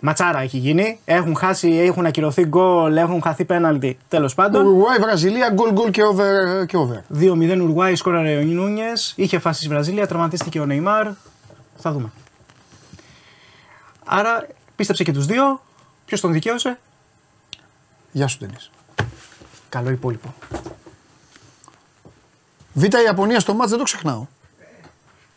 Ματσάρα 0.00 0.40
έχει 0.40 0.58
γίνει. 0.58 1.00
Έχουν 1.04 1.36
χάσει, 1.36 1.68
έχουν 1.68 2.06
ακυρωθεί 2.06 2.44
γκολ, 2.44 2.96
έχουν 2.96 3.22
χαθεί 3.22 3.44
πέναλτι. 3.44 3.98
Τέλος 4.08 4.34
πάντων. 4.34 4.66
Ουρουγουάη, 4.66 4.98
Βραζιλία, 4.98 5.50
γκολ 5.50 5.72
γκολ 5.72 5.90
και 5.90 6.02
over. 6.02 6.66
Και 6.66 6.76
over. 6.76 6.98
2-0 7.14 7.60
Ουρουγουάη, 7.60 7.94
σκόραρε 7.94 8.36
ο 8.36 8.42
Νούνιες. 8.42 9.12
Είχε 9.16 9.38
φάσεις 9.38 9.58
στη 9.58 9.68
Βραζίλια, 9.68 10.06
τραυματίστηκε 10.06 10.60
ο 10.60 10.66
Νεϊμάρ. 10.66 11.08
Θα 11.76 11.92
δούμε. 11.92 12.12
Άρα 14.04 14.46
πίστεψε 14.76 15.04
και 15.04 15.12
τους 15.12 15.26
δύο. 15.26 15.62
Ποιος 16.04 16.20
τον 16.20 16.32
δικαίωσε; 16.32 16.78
Γεια 18.12 18.26
σου, 18.26 18.38
Ντένις. 18.38 18.70
Καλό 19.74 19.90
υπόλοιπο. 19.90 20.34
Β' 22.72 22.84
Ιαπωνία 23.04 23.40
στο 23.40 23.54
μάτς 23.54 23.70
δεν 23.70 23.78
το 23.78 23.84
ξεχνάω. 23.84 24.26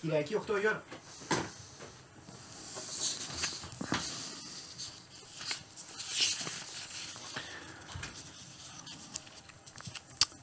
Κυριακή 0.02 0.36
8 0.36 0.50
η 0.50 0.68
ώρα. 0.68 0.84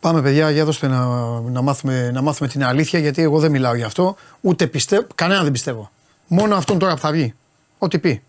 Πάμε 0.00 0.22
παιδιά, 0.22 0.50
για 0.50 0.64
δώστε 0.64 0.88
να, 0.88 1.06
να, 1.40 1.62
μάθουμε, 1.62 2.10
να 2.10 2.22
μάθουμε 2.22 2.48
την 2.48 2.64
αλήθεια 2.64 2.98
γιατί 2.98 3.22
εγώ 3.22 3.38
δεν 3.38 3.50
μιλάω 3.50 3.74
γι' 3.74 3.82
αυτό. 3.82 4.16
Ούτε 4.40 4.66
πιστεύω, 4.66 5.06
κανένα 5.14 5.42
δεν 5.42 5.52
πιστεύω. 5.52 5.90
Μόνο 6.26 6.56
αυτόν 6.56 6.78
τώρα 6.78 6.94
που 6.94 7.00
θα 7.00 7.10
βγει. 7.10 7.34
Ό,τι 7.78 7.98
πει. 7.98 8.22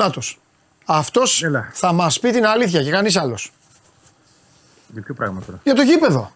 Νάτος. 0.00 0.40
Αυτός 0.84 1.42
Έλα. 1.42 1.68
θα 1.72 1.92
μας 1.92 2.20
πει 2.20 2.30
την 2.30 2.46
αλήθεια 2.46 2.82
και 2.82 2.90
κανείς 2.90 3.16
άλλος. 3.16 3.52
Για 4.92 5.02
ποιο 5.02 5.14
πράγμα 5.14 5.40
τώρα; 5.46 5.58
Για 5.62 5.74
το 5.74 5.82
γήπεδο. 5.82 6.32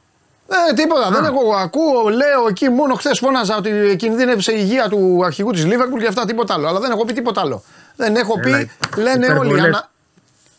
Ε, 0.71 0.75
τίποτα. 0.75 1.11
Δεν 1.11 1.25
έχω. 1.25 1.55
Ακούω, 1.57 2.09
λέω 2.09 2.47
εκεί 2.49 2.69
μόνο 2.69 2.95
χθες 2.95 3.19
φώναζα 3.19 3.57
ότι 3.57 3.97
κινδύνευσε 3.99 4.53
η 4.53 4.57
υγεία 4.59 4.89
του 4.89 5.25
αρχηγού 5.25 5.51
της 5.51 5.65
Λίβερπουλ 5.65 6.01
και 6.01 6.07
αυτά 6.07 6.25
τίποτα 6.25 6.55
άλλο. 6.55 6.69
Αλλά 6.69 6.81
δεν 6.81 6.91
έχω 6.91 7.05
πει 7.05 7.13
τίποτα 7.13 7.41
άλλο. 7.41 7.63
Δεν 7.97 8.17
έχω 8.17 8.35
Έλα, 8.45 8.59
πει. 8.59 8.71
Λένε 9.01 9.27
όλοι. 9.27 9.35
υπερβολές. 9.35 9.65
Ανα... 9.65 9.91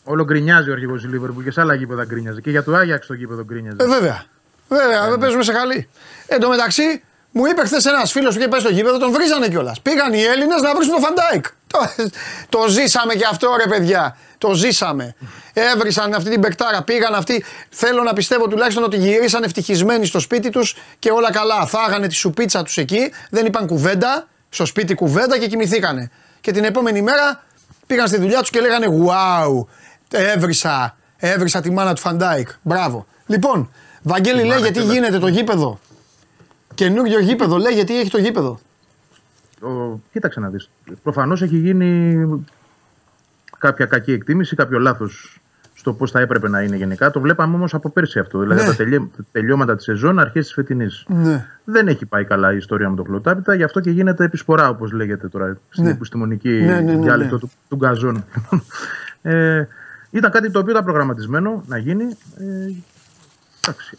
Όλο 0.04 0.24
γκρινιάζει 0.24 0.70
ο 0.70 0.74
αρχηγός 0.74 1.02
του 1.02 1.10
Λίβερπουλ 1.10 1.44
και 1.44 1.52
σε 1.52 1.62
άλλα 1.62 1.74
γήπεδα 1.74 2.06
γκρινιάζει. 2.06 2.42
Και 2.42 2.50
για 2.50 2.64
το 2.64 2.76
Άγιαξ 2.76 3.08
το 3.08 3.14
γήπεδο 3.14 3.44
γκρινιάζει. 3.44 3.78
Ε, 3.80 3.86
βέβαια. 3.86 4.24
Βέβαια, 4.68 5.10
δεν 5.10 5.20
παίζουμε 5.20 5.44
σε 5.44 5.54
χαλί. 5.54 5.90
Εν 6.28 6.40
τω 6.40 6.50
μεταξύ, 6.50 7.04
μου 7.32 7.46
είπε 7.46 7.66
χθες 7.66 7.86
ένας 7.86 8.12
φίλος 8.12 8.34
που 8.34 8.40
είχε 8.40 8.50
πάει 8.50 8.60
στο 8.60 8.70
γήπεδο, 8.70 8.98
τον 8.98 9.12
βρίζανε 9.12 9.48
κιόλας. 9.48 9.82
Πήγαν 9.82 10.14
οι 10.14 10.22
Έλληνες 10.22 10.62
να 10.62 10.76
βρίσουν 10.76 10.94
τον 10.94 11.02
Φαν 11.02 11.19
Ντάικ. 11.19 11.46
Το, 11.76 12.10
το 12.50 12.68
ζήσαμε 12.68 13.16
κι 13.16 13.26
αυτό 13.32 13.56
ρε 13.58 13.70
παιδιά. 13.70 14.18
Το 14.38 14.54
ζήσαμε. 14.54 15.16
Έβρισαν 15.54 16.14
αυτή 16.14 16.30
την 16.30 16.42
πεκτάρα. 16.42 16.84
Πήγαν 16.84 17.16
αυτοί. 17.16 17.44
Θέλω 17.70 18.04
να 18.04 18.14
πιστεύω 18.14 18.48
τουλάχιστον 18.48 18.84
ότι 18.84 18.98
γυρίσαν 18.98 19.44
ευτυχισμένοι 19.44 20.06
στο 20.06 20.20
σπίτι 20.20 20.50
τους 20.50 20.76
και 21.00 21.12
όλα 21.12 21.32
καλά. 21.32 21.66
Φάγανε 21.66 22.08
τη 22.08 22.14
σουπίτσα 22.14 22.64
τους 22.64 22.78
εκεί. 22.78 23.12
Δεν 23.30 23.46
είπαν 23.46 23.68
κουβέντα. 23.68 24.28
Στο 24.50 24.66
σπίτι 24.66 24.94
κουβέντα 24.94 25.38
και 25.38 25.48
κοιμηθήκανε. 25.48 26.12
Και 26.42 26.52
την 26.52 26.64
επόμενη 26.64 27.02
μέρα 27.02 27.44
πήγαν 27.88 28.08
στη 28.08 28.18
δουλειά 28.18 28.40
τους 28.40 28.50
και 28.50 28.60
λέγανε 28.60 28.88
Wow, 29.08 29.66
έβρισα, 30.12 30.98
έβρισα 31.18 31.62
τη 31.62 31.72
μάνα 31.72 31.94
του 31.94 32.02
Φαν 32.02 32.20
Ντάικ. 32.20 32.48
Μπράβο. 32.62 33.06
Λοιπόν, 33.26 33.72
Βαγγέλη 34.02 34.44
λέει 34.44 34.60
γιατί 34.60 34.82
γίνεται 34.82 35.20
το 35.20 35.28
γήπεδο. 35.28 35.80
Καινούριο 36.76 37.20
γήπεδο, 37.20 37.58
λέει 37.58 37.74
γιατί 37.74 38.00
έχει 38.00 38.10
το 38.10 38.18
γήπεδο. 38.18 38.60
Ο, 39.62 40.00
κοίταξε 40.12 40.40
να 40.40 40.50
δεις. 40.50 40.70
Προφανώς 41.04 41.42
έχει 41.42 41.58
γίνει 41.58 42.26
κάποια 43.58 43.86
κακή 43.86 44.12
εκτίμηση, 44.12 44.56
κάποιο 44.56 44.80
λάθος 44.80 45.40
στο 45.78 45.94
πώς 45.94 46.12
θα 46.12 46.20
έπρεπε 46.20 46.50
να 46.50 46.62
είναι 46.62 46.76
γενικά. 46.76 47.12
Το 47.12 47.20
βλέπαμε 47.20 47.56
όμως 47.56 47.74
από 47.74 47.90
πέρσι 47.90 48.20
αυτό. 48.20 48.40
Δηλαδή 48.40 48.62
Ναι. 48.62 48.68
τα 48.68 48.76
τελειώ- 48.76 49.10
τελειώματα 49.32 49.76
της 49.76 49.86
σεζόν, 49.86 50.20
αρχές 50.20 50.46
της 50.46 50.54
φετινής. 50.54 51.06
Ναι. 51.08 51.46
Δεν 51.64 51.88
έχει 51.88 52.06
πάει 52.06 52.26
καλά 52.26 52.54
η 52.54 52.58
ιστορία 52.58 52.90
με 52.90 52.96
το 52.96 53.04
χλοοτάπητα, 53.04 53.54
γι' 53.56 53.64
αυτό 53.64 53.80
και 53.80 53.90
γίνεται 53.92 54.24
επισπορά, 54.24 54.70
όπως 54.70 54.92
λέγεται 54.92 55.28
τώρα 55.28 55.58
στην 55.70 55.84
Ναι. 55.84 55.90
επιστημονική 55.90 56.50
Ναι, 56.50 56.80
ναι, 56.80 56.94
ναι, 56.94 57.02
διάλεκτο 57.02 57.34
ναι. 57.34 57.40
του, 57.40 57.50
του 57.70 57.76
γκαζόν. 57.76 58.26
ε, 59.22 59.68
ήταν 60.12 60.32
κάτι 60.32 60.52
το 60.52 60.60
οποίο 60.60 60.72
ήταν 60.72 60.84
προγραμματισμένο 60.84 61.64
να 61.68 61.78
γίνει. 61.78 62.04
Ε, 62.04 62.44
εντάξει, 62.46 62.84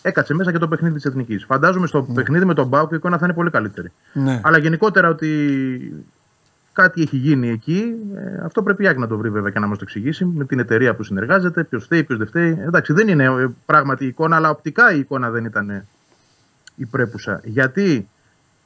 έκατσε 0.02 0.34
μέσα 0.34 0.52
και 0.52 0.58
το 0.58 0.68
παιχνίδι 0.68 0.94
της 0.94 1.04
Εθνικής. 1.04 1.44
Φαντάζομαι 1.44 1.86
στο 1.86 2.02
παιχνίδι 2.02 2.44
με 2.44 2.54
τον 2.54 2.66
Μπάουκ 2.66 2.92
η 2.92 2.96
εικόνα 2.96 3.18
θα 3.18 3.24
είναι 3.24 3.34
πολύ 3.34 3.50
καλύτερη. 3.50 3.92
Ναι. 4.12 4.40
Αλλά 4.44 4.58
γενικότερα 4.58 5.08
ότι 5.08 6.04
κάτι 6.72 7.02
έχει 7.02 7.16
γίνει 7.16 7.48
εκεί, 7.48 7.94
ε, 8.16 8.44
αυτό 8.44 8.62
πρέπει 8.62 8.84
η 8.84 8.88
Άκη 8.88 8.98
να 8.98 9.06
το 9.06 9.16
βρει 9.16 9.30
βέβαια 9.30 9.50
και 9.50 9.58
να 9.58 9.66
μας 9.66 9.78
το 9.78 9.84
εξηγήσει 9.86 10.24
με 10.24 10.44
την 10.44 10.58
εταιρεία 10.58 10.94
που 10.94 11.02
συνεργάζεται, 11.02 11.64
ποιος 11.64 11.84
φταίει, 11.84 12.04
ποιος 12.04 12.18
δεν 12.18 12.26
φταίει. 12.26 12.58
Εντάξει, 12.66 12.92
δεν 12.92 13.08
είναι 13.08 13.24
ε, 13.24 13.46
πράγματι 13.66 14.04
η 14.04 14.06
εικόνα, 14.06 14.36
αλλά 14.36 14.50
οπτικά 14.50 14.92
η 14.92 14.98
εικόνα 14.98 15.30
δεν 15.30 15.44
ήταν 15.44 15.86
η 16.74 16.86
πρέπουσα. 16.86 17.40
Γιατί 17.44 18.08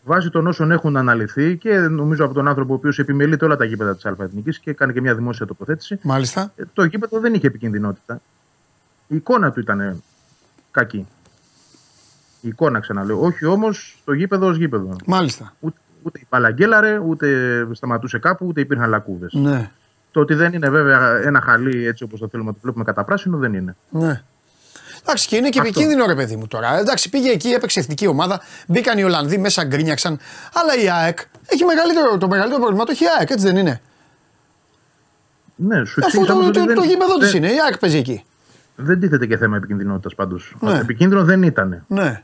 βάσει 0.04 0.30
των 0.30 0.46
όσων 0.46 0.70
έχουν 0.70 0.96
αναλυθεί 0.96 1.56
και 1.56 1.78
νομίζω 1.78 2.24
από 2.24 2.34
τον 2.34 2.48
άνθρωπο 2.48 2.72
ο 2.72 2.76
οποίος 2.76 2.98
επιμελείται 2.98 3.44
όλα 3.44 3.56
τα 3.56 3.64
γήπεδα 3.64 3.94
της 3.94 4.06
ΑΕΤ 4.06 4.30
και 4.60 4.72
κάνει 4.72 4.92
και 4.92 5.00
μια 5.00 5.14
δημόσια 5.14 5.46
τοποθέτηση, 5.46 5.98
Μάλιστα. 6.02 6.52
ε, 6.56 6.62
το 6.72 6.84
γήπεδο 6.84 7.20
δεν 7.20 7.34
είχε 7.34 7.46
επικινδυνότητα. 7.46 8.20
Η 9.06 9.16
εικόνα 9.16 9.52
του 9.52 9.60
ήταν 9.60 10.02
κακή. 10.70 11.06
Η 12.40 12.48
εικόνα 12.48 12.80
ξαναλέω. 12.80 13.20
Όχι 13.20 13.44
όμως 13.46 14.02
το 14.04 14.12
γήπεδο 14.12 14.46
ως 14.46 14.56
γήπεδο. 14.56 14.96
Μάλιστα. 15.06 15.54
Ούτε, 15.60 15.76
ούτε 16.02 16.18
η 16.22 16.26
παλαγκέλαρε, 16.28 16.98
ούτε 16.98 17.28
σταματούσε 17.72 18.18
κάπου, 18.18 18.46
ούτε 18.46 18.60
υπήρχαν 18.60 18.88
λακκούδες. 18.90 19.32
Ναι. 19.32 19.70
Το 20.10 20.20
ότι 20.20 20.34
δεν 20.34 20.52
είναι 20.52 20.68
βέβαια 20.70 21.16
ένα 21.24 21.40
χαλί 21.40 21.86
έτσι 21.86 22.02
όπως 22.04 22.20
το 22.20 22.28
θέλουμε 22.28 22.48
να 22.48 22.54
το 22.54 22.60
βλέπουμε 22.62 22.84
κατά 22.84 23.04
πράσινο 23.04 23.36
δεν 23.38 23.54
είναι. 23.54 23.76
Ναι. 23.90 24.22
Εντάξει, 25.02 25.28
και 25.28 25.36
είναι 25.36 25.48
και 25.48 25.58
επικίνδυνο 25.60 26.06
ρε 26.06 26.14
παιδί 26.14 26.36
μου 26.36 26.46
τώρα. 26.46 26.78
Εντάξει, 26.78 27.08
πήγε 27.08 27.30
εκεί, 27.30 27.48
έπαιξε 27.48 27.80
εθνική 27.80 28.06
ομάδα, 28.06 28.40
μπήκαν 28.66 28.98
οι 28.98 29.02
Ολλανδοί 29.04 29.38
μέσα, 29.38 29.64
γκρίνιαξαν. 29.64 30.18
Αλλά 30.54 30.82
η 30.82 30.90
ΑΕΚ 30.90 31.18
έχει 31.46 31.64
μεγαλύτερο, 31.64 32.18
το 32.18 32.28
μεγαλύτερο 32.28 32.60
πρόβλημα. 32.60 32.84
Το 32.84 32.90
έχει 32.92 33.04
η 33.04 33.06
ΑΕΚ, 33.18 33.30
έτσι 33.30 33.46
δεν 33.46 33.56
είναι. 33.56 33.80
Ναι, 35.56 35.84
σου 35.84 36.00
Αφού 36.04 36.20
εξήγησα 36.20 36.26
το, 36.26 36.32
όμως 36.38 36.50
το, 36.50 36.62
ότι 36.62 36.74
το, 36.74 36.80
δεν- 36.80 36.90
γήπεδο 36.90 37.18
της 37.18 37.30
δεν- 37.32 37.42
είναι, 37.42 37.52
η 37.52 37.60
ΑΕΚ 37.66 37.78
παίζει 37.78 37.96
εκεί. 37.96 38.24
Δεν 38.82 39.00
τίθεται 39.00 39.26
και 39.26 39.36
θέμα 39.36 39.56
επικινδυνότητα 39.56 40.14
πάντως. 40.16 40.54
Ναι. 40.60 40.78
Επικίνδυνο 40.78 41.24
δεν 41.24 41.42
ήταν. 41.42 41.84
Ναι. 41.86 42.22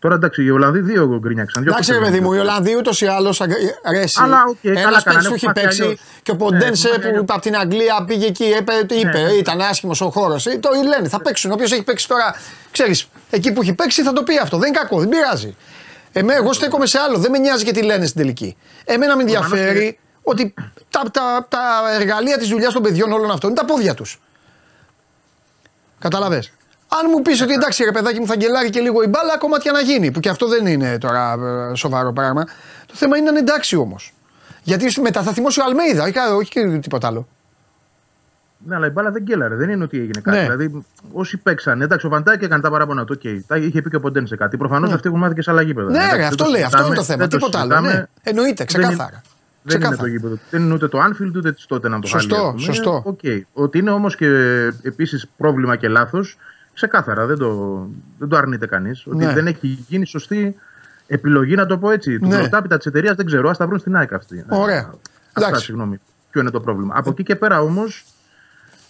Τώρα 0.00 0.14
εντάξει, 0.14 0.42
οι 0.42 0.50
Ολλανδοί 0.50 0.80
δύο 0.80 1.18
γκρίνιαξαν. 1.18 1.62
δύο 1.62 1.72
Εντάξει, 1.72 1.90
ρε 1.92 1.98
κόκκινες 1.98 2.18
παιδί 2.18 2.28
μου, 2.28 2.32
οι 2.32 2.36
γκρίνιαξαν. 2.36 2.62
Ολλανδοί 2.62 2.80
ούτως 2.80 3.00
ή 3.00 3.06
άλλως 3.06 3.40
αρέσει. 3.82 4.20
Αλλά, 4.22 4.44
οκ, 4.48 4.56
καλά 4.62 4.80
Ένα 4.80 4.88
παίκτης 4.90 5.02
κάνανε, 5.04 5.28
που 5.28 5.34
έχει 5.34 5.46
μάθει 5.46 5.60
παίξει 5.60 5.82
αλλιώς. 5.82 6.00
και 6.22 6.30
ο 6.30 6.34
Ναι, 6.34 6.40
Ποντένσε 6.40 6.88
μάθει 6.88 7.00
που 7.00 7.06
αλλιώς. 7.08 7.24
από 7.28 7.40
την 7.40 7.56
Αγγλία 7.56 8.04
πήγε 8.06 8.26
εκεί, 8.26 8.44
είπε, 8.44 8.72
είπε 8.94 9.18
ναι. 9.22 9.32
ήταν 9.32 9.60
άσχημος 9.60 10.00
ο 10.00 10.10
χώρος. 10.10 10.42
Το 10.44 10.68
λένε, 10.96 11.08
θα 11.08 11.20
παίξουν. 11.22 11.50
Όποιος 11.50 11.72
έχει 11.72 11.82
παίξει 11.82 12.08
τώρα, 12.08 12.34
ξέρεις, 12.70 13.08
εκεί 13.30 13.52
που 13.52 13.62
έχει 13.62 13.74
παίξει 13.74 14.02
θα 14.02 14.12
το 14.12 14.22
πει 14.22 14.38
αυτό. 14.38 14.58
Δεν 14.58 14.68
είναι 14.68 14.78
κακό, 14.78 14.98
δεν 14.98 15.08
πειράζει. 15.08 15.56
Εμέ, 16.12 16.34
εγώ 16.34 16.52
στέκομαι 16.52 16.86
σε 16.86 16.98
άλλο, 16.98 17.18
δεν 17.18 17.30
με 17.30 17.38
νοιάζει 17.38 17.64
και 17.64 17.72
τι 17.72 17.82
λένε 17.82 18.06
στην 18.06 18.20
τελική. 18.20 18.56
Εμένα 18.84 19.16
με 19.16 19.22
ενδιαφέρει 19.22 19.98
ότι 20.22 20.54
τα, 20.90 21.02
τα, 21.12 21.46
τα 21.48 21.60
εργαλεία 22.00 22.38
της 22.38 22.48
δουλειάς 22.48 22.72
των 22.72 22.82
παιδιών 22.82 23.12
όλων 23.12 23.30
αυτών 23.30 23.50
είναι 23.50 23.58
τα 23.58 23.64
πόδια 23.64 23.94
τους. 23.94 24.20
Καταλαβέ. 25.98 26.36
Αν 26.88 27.10
μου 27.12 27.22
πεις 27.22 27.40
ότι 27.42 27.52
εντάξει 27.52 27.84
ρε 27.84 27.92
παιδάκι 27.92 28.20
μου 28.20 28.26
θα 28.26 28.36
γκελάρει 28.36 28.70
και 28.70 28.80
λίγο 28.80 29.02
η 29.02 29.06
μπάλα, 29.06 29.38
κομμάτια 29.38 29.72
να 29.72 29.80
γίνει. 29.80 30.10
Που 30.10 30.20
και 30.20 30.28
αυτό 30.28 30.48
δεν 30.48 30.66
είναι 30.66 30.98
τώρα 30.98 31.32
ε, 31.70 31.74
σοβαρό 31.74 32.12
πράγμα. 32.12 32.44
Το 32.86 32.94
θέμα 32.94 33.16
είναι 33.16 33.24
να 33.24 33.30
είναι 33.30 33.50
εντάξει 33.50 33.76
όμως. 33.76 34.12
Γιατί 34.62 35.00
μετά 35.00 35.22
θα 35.22 35.32
θυμώσει 35.32 35.60
ο 35.60 35.64
Αλμέιδα, 35.66 36.02
όχι, 36.02 36.12
κα- 36.12 36.34
όχι 36.34 36.50
και 36.50 36.78
τίποτα 36.82 37.06
άλλο. 37.06 37.28
Ναι, 38.66 38.74
αλλά 38.74 38.86
η 38.86 38.90
μπάλα 38.90 39.10
δεν 39.10 39.22
γκέλαρε. 39.22 39.54
Δεν 39.54 39.70
είναι 39.70 39.84
ότι 39.84 39.98
έγινε 39.98 40.20
κάτι. 40.20 40.36
Ναι. 40.36 40.42
Δηλαδή, 40.42 40.84
όσοι 41.12 41.36
παίξαν, 41.36 41.80
εντάξει, 41.82 42.06
ο 42.06 42.08
Βαντάκη 42.08 42.44
έκανε 42.44 42.62
τα 42.62 42.70
παράπονα 42.70 43.04
του. 43.04 43.20
Okay. 43.24 43.38
Τα 43.46 43.56
είχε 43.56 43.82
πει 43.82 43.90
και 43.90 43.96
ο 43.96 44.00
Ποντέν 44.00 44.26
σε 44.26 44.36
κάτι. 44.36 44.56
Προφανώς 44.56 44.92
αυτοί 44.92 45.08
έχουν 45.08 45.20
μάθει 45.20 45.34
και 45.34 45.42
σε 45.42 45.50
άλλα 45.50 45.62
γήπεδα. 45.62 45.90
Ναι, 45.90 45.96
Εντάξει, 45.96 46.12
ρε, 46.16 46.18
δεν 46.22 46.26
αυτό 46.28 46.44
το 46.44 46.50
λέει, 46.50 46.62
αυτό 46.62 46.86
είναι 46.86 46.94
το 46.94 47.02
συζητάμε, 47.02 47.06
θέμα. 47.06 47.18
δεν 47.18 47.28
το 47.28 47.36
Τίποτα 47.36 47.60
άλλο. 47.60 47.72
συζητάμε. 47.86 48.08
Ναι. 48.24 48.30
Εννοείται, 48.30 48.64
Δεν 49.68 49.80
είναι- 49.80 49.88
ξεκάθαρα. 49.88 50.02
Δεν 50.02 50.10
είναι 50.10 50.16
Ξεκάθαρα. 50.18 50.26
το 50.26 50.28
γήπεδο. 50.28 50.38
Δεν 50.50 50.62
είναι 50.62 50.74
ούτε 50.74 50.88
το 50.88 50.98
Anfield 51.04 51.36
ούτε 51.36 51.52
της 51.52 51.66
τότε 51.66 51.88
να 51.88 51.98
το 51.98 52.06
Σωστό, 52.06 52.34
χάλει, 52.34 52.46
ας 52.46 52.52
πούμε. 52.52 52.64
σωστό. 52.64 53.02
Οκ. 53.04 53.18
Ότι 53.52 53.78
είναι 53.78 53.90
όμως 53.90 54.16
και 54.16 54.26
επίσης 54.82 55.26
πρόβλημα 55.36 55.76
και 55.76 55.88
λάθος, 55.88 56.36
ξεκάθαρα 56.74 57.26
δεν 57.26 57.38
το, 57.38 57.86
δεν 58.18 58.28
το 58.28 58.36
αρνείται 58.36 58.66
κανείς. 58.66 59.06
Ότι 59.06 59.16
Ναι. 59.24 59.32
δεν 59.32 59.46
έχει 59.46 59.84
γίνει 59.88 60.06
σωστή 60.06 60.56
επιλογή, 61.06 61.54
να 61.54 61.66
το 61.66 61.78
πω 61.78 61.90
έτσι. 61.90 62.18
Του 62.18 62.26
Ναι. 62.26 62.38
πρωτάπητα 62.38 62.76
της 62.76 62.86
εταιρείας 62.86 63.16
δεν 63.16 63.26
ξέρω, 63.26 63.48
ας 63.50 63.56
τα 63.56 63.66
βρουν 63.66 63.78
στην 63.78 63.96
ΑΕΚ 63.96 64.12
αυτή. 64.12 64.44
Ωραία. 64.48 64.78
Αυτά, 64.78 65.00
Εντάξει. 65.46 65.64
συγγνώμη. 65.64 66.00
Ποιο 66.30 66.40
είναι 66.40 66.50
το 66.50 66.60
πρόβλημα. 66.60 66.94
Από 66.96 67.10
εκεί 67.10 67.22
και 67.22 67.36
πέρα 67.36 67.60
όμως, 67.60 68.04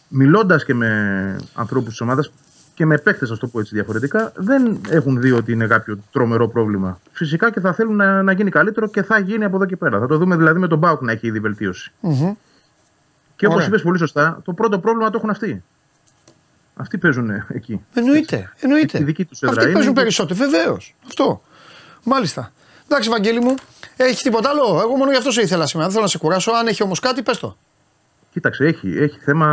μιλώντας 0.08 0.64
και 0.64 0.74
με 0.74 1.36
ανθρώπους 1.54 1.88
της 1.90 2.00
ομάδας 2.00 2.32
και 2.78 2.86
με 2.86 2.98
παίχτε, 2.98 3.24
α 3.32 3.36
το 3.36 3.46
πω 3.46 3.60
έτσι 3.60 3.74
διαφορετικά, 3.74 4.32
δεν 4.36 4.80
έχουν 4.90 5.20
δει 5.20 5.32
ότι 5.32 5.52
είναι 5.52 5.66
κάποιο 5.66 5.98
τρομερό 6.12 6.48
πρόβλημα. 6.48 7.00
Φυσικά 7.12 7.50
και 7.50 7.60
θα 7.60 7.72
θέλουν 7.72 7.96
να, 7.96 8.22
να 8.22 8.32
γίνει 8.32 8.50
καλύτερο 8.50 8.88
και 8.88 9.02
θα 9.02 9.18
γίνει 9.18 9.44
από 9.44 9.56
εδώ 9.56 9.64
και 9.64 9.76
πέρα. 9.76 9.98
Θα 9.98 10.06
το 10.06 10.18
δούμε 10.18 10.36
δηλαδή 10.36 10.58
με 10.58 10.68
τον 10.68 10.78
Μπάουκ 10.78 11.00
να 11.02 11.12
έχει 11.12 11.26
ήδη 11.26 11.40
βελτίωση. 11.40 11.92
Μμμ. 12.00 12.32
Και 13.36 13.44
όπως 13.46 13.56
Ωραία. 13.56 13.68
είπες 13.68 13.82
πολύ 13.82 13.98
σωστά, 13.98 14.40
το 14.44 14.52
πρώτο 14.52 14.78
πρόβλημα 14.78 15.10
το 15.10 15.16
έχουν 15.18 15.30
αυτοί. 15.30 15.62
Αυτοί 16.76 16.98
παίζουν 16.98 17.30
εκεί. 17.48 17.80
Εννοείται. 17.94 18.52
εννοείται. 18.60 18.98
Η 19.00 19.02
δική 19.04 19.24
τους 19.24 19.42
έδρα 19.42 19.54
Αυτοί 19.54 19.64
είναι 19.64 19.74
παίζουν 19.74 19.94
και- 19.94 20.00
περισσότερο, 20.00 20.38
βεβαίως. 20.38 20.94
Αυτό. 21.06 21.42
Μάλιστα. 22.04 22.52
Εντάξει, 22.88 23.08
Βαγγέλη 23.10 23.40
μου, 23.40 23.54
έχει 23.96 24.22
τίποτα 24.22 24.48
άλλο; 24.48 24.80
Εγώ 24.82 24.96
μόνο 24.96 25.10
γι' 25.10 25.16
αυτό 25.16 25.30
σε 25.30 25.40
ήθελα 25.40 25.66
σήμερα. 25.66 25.88
Δεν 25.88 25.90
θέλω 25.90 26.02
να 26.04 26.10
σε 26.10 26.18
κουράσω. 26.18 26.52
Αν 26.52 26.66
έχει 26.66 26.82
όμως 26.82 27.00
κάτι, 27.00 27.22
πες 27.22 27.38
το. 27.38 27.56
Κοίταξε, 28.38 28.64
έχει, 28.64 28.98
έχει 28.98 29.18
θέμα 29.18 29.46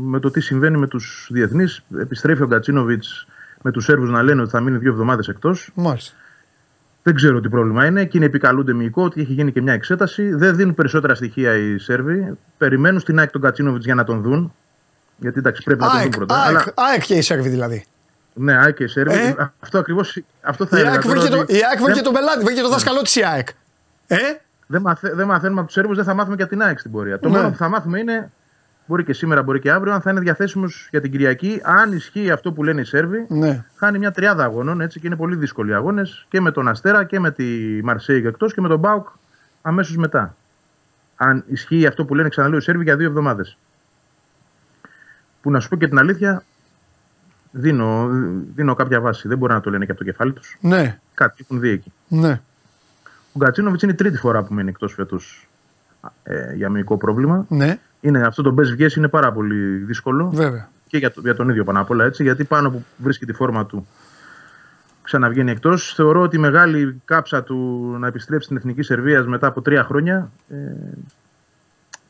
με 0.00 0.18
το 0.20 0.30
τι 0.30 0.40
συμβαίνει 0.40 0.78
με 0.78 0.86
τους 0.86 1.28
διεθνείς. 1.32 1.80
Επιστρέφει 2.00 2.42
ο 2.42 2.46
Γκατσίνοβιτς 2.46 3.26
με 3.62 3.70
τους 3.70 3.84
Σέρβους 3.84 4.10
να 4.10 4.22
λένε 4.22 4.40
ότι 4.42 4.50
θα 4.50 4.60
μείνει 4.60 4.78
δύο 4.78 4.90
εβδομάδες 4.90 5.28
εκτός. 5.28 5.70
Μάλιστα. 5.74 6.14
Δεν 7.02 7.14
ξέρω 7.14 7.40
τι 7.40 7.48
πρόβλημα 7.48 7.86
είναι. 7.86 8.00
Εκείνοι 8.00 8.24
επικαλούνται 8.24 8.72
μυϊκό 8.72 9.02
ότι 9.04 9.20
έχει 9.20 9.32
γίνει 9.32 9.52
και 9.52 9.60
μια 9.62 9.72
εξέταση. 9.72 10.34
Δεν 10.34 10.56
δίνουν 10.56 10.74
περισσότερα 10.74 11.14
στοιχεία 11.14 11.54
οι 11.54 11.78
Σέρβοι. 11.78 12.38
Περιμένουν 12.58 13.00
στην 13.00 13.18
ΑΕΚ 13.18 13.30
τον 13.30 13.40
Κατσίνοβιτ 13.40 13.82
για 13.84 13.94
να 13.94 14.04
τον 14.04 14.22
δουν. 14.22 14.54
Γιατί 15.16 15.38
εντάξει, 15.38 15.62
πρέπει 15.62 15.80
να 15.80 15.86
τον 15.86 15.94
δουν 15.96 16.02
ΑΕΚ, 16.04 16.16
πρώτα. 16.16 16.34
ΑΕΚ, 16.42 16.48
Αλλά, 16.48 16.64
ΑΕΚ 16.74 17.02
και 17.04 17.14
οι 17.14 17.22
Σέρβοι 17.22 17.48
δηλαδή. 17.48 17.84
ναι, 18.34 18.56
ΑΕΚ 18.56 18.74
και 18.76 18.84
οι 18.84 18.88
Σέρβοι. 18.88 19.14
Ε; 19.14 19.34
Αυτό 19.60 19.78
ακριβώ 19.78 20.00
αυτό 20.40 20.66
θα 20.66 20.76
Η 20.76 20.80
έλεγα. 20.80 20.94
ΑΕΚ 20.94 21.02
τώρα 21.02 21.14
βρήκε 21.20 21.34
το, 21.34 21.40
ότι 21.40 21.52
η 21.52 21.60
ΑΕΚ 21.70 21.76
βρήκε 21.78 21.92
δεν- 21.92 22.02
τον 22.02 22.12
πελάτη, 22.12 22.44
βρήκε 22.44 22.60
το 22.60 22.68
δάσκαλό 22.68 23.02
της 23.02 23.16
η 23.16 23.24
ΑΕΚ. 23.24 23.48
Ε, 24.06 24.16
Δεν, 24.66 24.80
μαθε, 24.80 25.12
δεν 25.14 25.26
μαθαίνουμε 25.26 25.58
από 25.58 25.66
τους 25.66 25.74
Σέρβους, 25.76 25.96
δεν 25.96 26.04
θα 26.04 26.14
μάθουμε 26.14 26.36
και 26.36 26.42
από 26.42 26.50
την 26.52 26.62
ΑΕΚ 26.62 26.78
στην 26.78 26.90
πορεία. 26.90 27.18
Το 27.18 27.28
Ναι. 27.28 27.36
μόνο 27.36 27.50
που 27.50 27.56
θα 27.56 27.68
μάθουμε 27.68 27.98
είναι, 27.98 28.30
μπορεί 28.86 29.04
και 29.04 29.12
σήμερα, 29.12 29.42
μπορεί 29.42 29.60
και 29.60 29.70
αύριο, 29.70 29.92
αν 29.92 30.00
θα 30.00 30.10
είναι 30.10 30.20
διαθέσιμος 30.20 30.88
για 30.90 31.00
την 31.00 31.10
Κυριακή. 31.10 31.60
Αν 31.64 31.92
ισχύει 31.92 32.30
αυτό 32.30 32.52
που 32.52 32.62
λένε 32.62 32.80
οι 32.80 32.84
Σέρβοι, 32.84 33.26
ναι. 33.28 33.64
χάνει 33.76 33.98
μια 33.98 34.10
τριάδα 34.10 34.44
αγώνων 34.44 34.80
έτσι, 34.80 35.00
και 35.00 35.06
είναι 35.06 35.16
πολύ 35.16 35.36
δύσκολοι 35.36 35.74
αγώνες 35.74 36.26
και 36.28 36.40
με 36.40 36.50
τον 36.50 36.68
Αστέρα 36.68 37.04
και 37.04 37.20
με 37.20 37.30
τη 37.30 37.44
Μαρσέη 37.84 38.26
εκτός 38.26 38.54
και 38.54 38.60
με 38.60 38.68
τον 38.68 38.78
Μπάουκ 38.78 39.08
αμέσως 39.62 39.96
μετά. 39.96 40.36
Αν 41.16 41.44
ισχύει 41.46 41.86
αυτό 41.86 42.04
που 42.04 42.14
λένε, 42.14 42.28
ξαναλέω, 42.28 42.58
οι 42.58 42.62
Σέρβοι 42.62 42.82
για 42.84 42.96
δύο 42.96 43.08
εβδομάδες. 43.08 43.58
Που 45.42 45.50
να 45.50 45.60
σου 45.60 45.68
πω 45.68 45.76
και 45.76 45.88
την 45.88 45.98
αλήθεια, 45.98 46.42
δίνω, 47.50 48.08
δίνω 48.54 48.74
κάποια 48.74 49.00
βάση. 49.00 49.28
Δεν 49.28 49.38
μπορεί 49.38 49.52
να 49.52 49.60
το 49.60 49.70
λένε 49.70 49.84
και 49.84 49.90
από 49.90 50.00
το 50.00 50.06
κεφάλι 50.10 50.32
τους. 50.32 50.56
Ναι, 50.60 50.98
Κάτι 51.14 51.36
έχουν 51.40 51.60
δει 51.60 51.68
εκεί. 51.68 51.92
ναι. 52.08 52.40
Ο 53.34 53.38
Γκατσίνοβιτ 53.38 53.82
είναι 53.82 53.92
η 53.92 53.94
τρίτη 53.94 54.16
φορά 54.16 54.42
που 54.42 54.54
μένει 54.54 54.68
εκτός 54.68 54.92
φέτος 54.92 55.48
ε, 56.22 56.54
για 56.54 56.68
μυϊκό 56.70 56.96
πρόβλημα. 56.96 57.46
Ναι, 57.48 57.78
Είναι, 58.00 58.20
αυτό 58.26 58.42
το 58.42 58.50
μπες 58.50 58.70
βγες 58.70 58.94
είναι 58.94 59.08
πάρα 59.08 59.32
πολύ 59.32 59.76
δύσκολο 59.76 60.30
βέβαια. 60.30 60.68
και 60.86 60.98
για, 60.98 61.10
το- 61.10 61.20
για 61.20 61.34
τον 61.34 61.48
ίδιο 61.48 61.64
πάνω 61.64 61.80
απ' 61.80 61.90
όλα 61.90 62.04
έτσι, 62.04 62.22
γιατί 62.22 62.44
πάνω 62.44 62.70
που 62.70 62.84
βρίσκει 62.96 63.26
τη 63.26 63.32
φόρμα 63.32 63.66
του 63.66 63.86
ξαναβγαίνει 65.02 65.50
εκτός. 65.50 65.94
Θεωρώ 65.94 66.20
ότι 66.20 66.36
η 66.36 66.38
μεγάλη 66.38 67.02
κάψα 67.04 67.42
του 67.42 67.56
να 67.98 68.06
επιστρέψει 68.06 68.44
στην 68.44 68.56
εθνική 68.56 68.82
Σερβία 68.82 69.22
μετά 69.24 69.46
από 69.46 69.62
τρία 69.62 69.84
χρόνια 69.84 70.30
ε, 70.48 70.56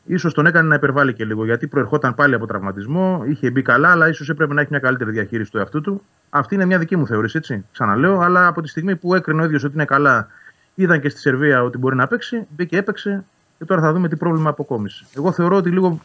ίσως 0.05 0.33
τον 0.33 0.45
έκανε 0.45 0.67
να 0.67 0.75
υπερβάλλει 0.75 1.13
και 1.13 1.25
λίγο. 1.25 1.45
Γιατί 1.45 1.67
προερχόταν 1.67 2.15
πάλι 2.15 2.33
από 2.35 2.45
τραυματισμό, 2.47 3.23
είχε 3.25 3.49
μπει 3.51 3.61
καλά, 3.61 3.91
αλλά 3.91 4.07
ίσως 4.07 4.29
έπρεπε 4.29 4.53
να 4.53 4.61
έχει 4.61 4.69
μια 4.71 4.79
καλύτερη 4.79 5.11
διαχείριση 5.11 5.51
του 5.51 5.57
εαυτού 5.57 5.81
του. 5.81 6.01
Αυτή 6.29 6.55
είναι 6.55 6.65
μια 6.65 6.77
δική 6.79 6.95
μου 6.95 7.07
θεώρηση, 7.07 7.37
έτσι. 7.37 7.65
Ξαναλέω, 7.71 8.19
αλλά 8.19 8.47
από 8.47 8.61
τη 8.61 8.67
στιγμή 8.67 8.95
που 8.95 9.15
έκρινε 9.15 9.41
ο 9.41 9.45
ίδιος 9.45 9.63
ότι 9.63 9.73
είναι 9.73 9.85
καλά, 9.85 10.27
είδαν 10.75 11.01
και 11.01 11.09
στη 11.09 11.19
Σερβία 11.19 11.63
ότι 11.63 11.77
μπορεί 11.77 11.95
να 11.95 12.07
παίξει, 12.07 12.47
μπήκε, 12.49 12.77
έπαιξε 12.77 13.23
και 13.57 13.65
τώρα 13.65 13.81
θα 13.81 13.93
δούμε 13.93 14.07
τι 14.09 14.15
πρόβλημα 14.15 14.49
αποκόμισε. 14.49 15.05
Εγώ 15.15 15.31
θεωρώ 15.31 15.55
ότι 15.55 15.69
λίγο 15.69 15.99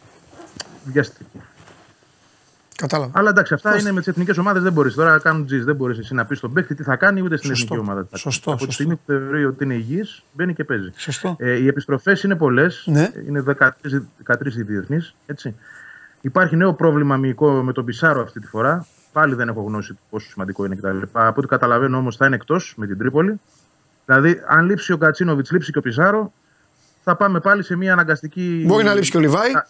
βιαστική. 0.85 1.41
Κατάλαβα. 2.77 3.13
Αλλά 3.15 3.29
εντάξει, 3.31 3.55
αυτά 3.55 3.71
Πώς; 3.71 3.81
είναι 3.81 3.93
με 3.93 3.99
τις 3.99 4.09
εθνικές 4.09 4.39
ομάδες. 4.39 4.63
Δεν 4.63 4.73
μπορείς 4.73 4.95
τώρα 4.95 5.11
να 5.11 5.19
κάνουν 5.19 5.47
τζιζ. 5.47 5.65
Δεν 5.65 5.77
μπορείς 5.77 5.99
εσύ 5.99 6.15
να 6.15 6.25
πεις 6.25 6.39
στον 6.39 6.53
παίκτη 6.53 6.75
τι 6.75 6.83
θα 6.83 6.97
κάνει 6.97 7.21
ούτε 7.23 7.37
στην 7.37 7.49
Σωστό. 7.49 7.75
εθνική 7.75 7.91
ομάδα. 7.91 8.05
τι 8.05 8.09
θα 8.11 8.19
κάνει. 8.23 8.33
Σωστό, 8.33 8.51
Από 8.51 8.59
τη 8.59 8.65
σωστό. 8.65 8.83
στιγμή 8.83 8.95
που 8.97 9.03
θεωρεί 9.07 9.45
ότι 9.45 9.65
είναι 9.65 9.75
υγιής, 9.75 10.23
μπαίνει 10.33 10.55
και 10.55 10.65
παίζει. 10.65 10.91
Σωστό. 10.97 11.37
Ε, 11.39 11.59
οι 11.59 11.67
επιστροφές 11.67 12.23
είναι 12.23 12.37
πολλές. 12.37 12.85
Ναι. 12.87 13.11
Είναι 13.27 13.41
13, 13.41 13.69
13 14.27 14.57
οι 14.57 14.63
διεθνείς. 14.63 15.15
Υπάρχει 16.21 16.57
νέο 16.57 16.75
πρόβλημα 16.75 17.17
μυϊκό 17.17 17.51
με 17.63 17.73
τον 17.73 17.85
Πισάρο 17.85 18.23
αυτή 18.23 18.41
τη 18.41 18.47
φορά. 18.47 18.87
Πάλι 19.13 19.35
δεν 19.35 19.49
έχω 19.49 19.63
γνώση 19.63 19.93
του 19.93 20.01
πόσο 20.11 20.29
σημαντικό 20.31 20.65
είναι 20.65 20.75
κτλ. 20.75 20.99
Από 21.13 21.35
ό,τι 21.39 21.47
καταλαβαίνω 21.47 21.97
όμως 21.97 22.17
θα 22.17 22.27
είναι 22.27 22.35
εκτός 22.35 22.75
με 22.77 22.87
την 22.87 22.99
Τρίπολη. 22.99 23.41
Δηλαδή, 24.15 24.43
αν 24.47 24.65
λείψει 24.67 24.93
ο 24.93 24.97
Κατσίνοβιτς, 24.99 25.51
λείψει 25.51 25.73
και 25.73 25.79
ο 25.79 25.81
Πισάρο, 25.81 26.33
θα 27.05 27.17
πάμε 27.17 27.41
πάλι 27.41 27.63
σε 27.63 27.77
μια 27.77 27.93
αναγκαστική. 27.93 28.65
Μπορεί 28.67 28.85
να 28.85 28.95
λείψει 28.95 29.11
και 29.11 29.17
ο 29.17 29.21
Λιβάη. 29.21 29.53
Α, 29.53 29.67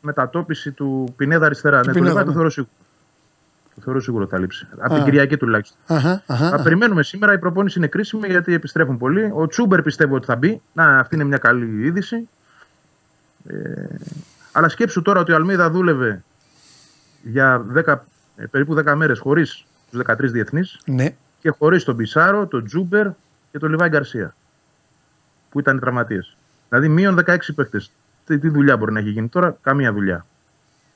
Μετατόπιση 0.00 0.70
του 0.72 1.12
Πινέδα 1.16 1.46
αριστερά. 1.46 1.76
Ναι, 1.78 1.82
το 1.84 1.90
Πινέδα, 1.90 2.08
Λιβάη 2.08 2.22
ναι. 2.22 2.28
το 2.28 2.34
θεωρώ 2.34 2.50
σίγουρο. 2.50 2.72
Το 3.74 3.80
θεωρώ 3.84 4.00
σίγουρο 4.00 4.22
ότι 4.22 4.32
θα 4.32 4.38
λείψει. 4.38 4.66
Από 4.78 4.92
Α. 4.94 4.96
την 4.96 5.04
Κυριακή 5.04 5.36
τουλάχιστον. 5.36 5.78
Αχα, 5.86 6.22
αχα, 6.26 6.48
Θα 6.48 6.54
αχα. 6.54 6.62
περιμένουμε 6.62 7.02
σήμερα. 7.02 7.32
Η 7.32 7.38
προπόνηση 7.38 7.78
είναι 7.78 7.86
κρίσιμη 7.86 8.28
γιατί 8.28 8.54
επιστρέφουν 8.54 8.98
πολλοί. 8.98 9.30
Ο 9.34 9.46
Τσούμπερ 9.46 9.82
πιστεύω 9.82 10.14
ότι 10.14 10.26
θα 10.26 10.36
μπει. 10.36 10.60
Να, 10.72 10.98
αυτή 10.98 11.14
είναι 11.14 11.24
μια 11.24 11.38
καλή 11.38 11.86
είδηση. 11.86 12.28
Ε, 13.46 13.54
αλλά 14.52 14.68
σκέψου 14.68 15.02
τώρα 15.02 15.20
ότι 15.20 15.32
ο 15.32 15.34
Αλμίδα 15.34 15.70
δούλευε 15.70 16.22
για 17.22 17.64
10, 17.74 17.94
ε, 18.36 18.44
περίπου 18.50 18.74
10 18.74 18.94
μέρες 18.94 19.18
χωρίς 19.18 19.64
τους 19.90 20.00
13 20.06 20.32
διεθνείς 20.32 20.80
Ναι. 20.86 21.14
και 21.40 21.50
χωρίς 21.50 21.84
τον 21.84 21.96
Πισάρο, 21.96 22.46
τον 22.46 22.64
Τζούμπερ 22.64 23.06
και 23.50 23.58
τον 23.58 23.70
Λιβάη 23.70 23.88
Γκαρσία. 23.88 24.34
Που 25.50 25.60
ήταν 25.60 25.76
οι 25.76 25.80
τραυματίες. 25.80 26.36
Δηλαδή 26.68 26.88
μείον 26.88 27.18
16 27.26 27.36
παίχτες. 27.54 27.90
Τι, 28.26 28.38
τι 28.38 28.48
δουλειά 28.48 28.76
μπορεί 28.76 28.92
να 28.92 28.98
έχει 28.98 29.10
γίνει 29.10 29.28
τώρα, 29.28 29.56
καμία 29.62 29.92
δουλειά. 29.92 30.26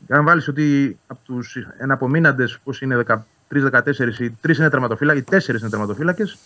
Αν 0.09 0.25
βάλεις 0.25 0.49
ότι 0.49 0.99
από 1.07 1.21
τους 1.25 1.57
εναπομείναντες, 1.79 2.59
πώς 2.65 2.81
είναι 2.81 3.05
13-14, 3.49 4.19
οι 4.19 4.37
3 4.47 4.57
είναι 4.57 4.71
τερματοφύλακες, 4.71 5.47
οι 5.47 5.53
4 5.53 5.59
είναι 5.61 5.69
τερματοφύλακες, 5.69 6.39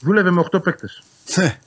δούλευε 0.00 0.30
με 0.30 0.40
8 0.50 0.62
παίχτες. 0.62 1.02
Ναι. 1.36 1.58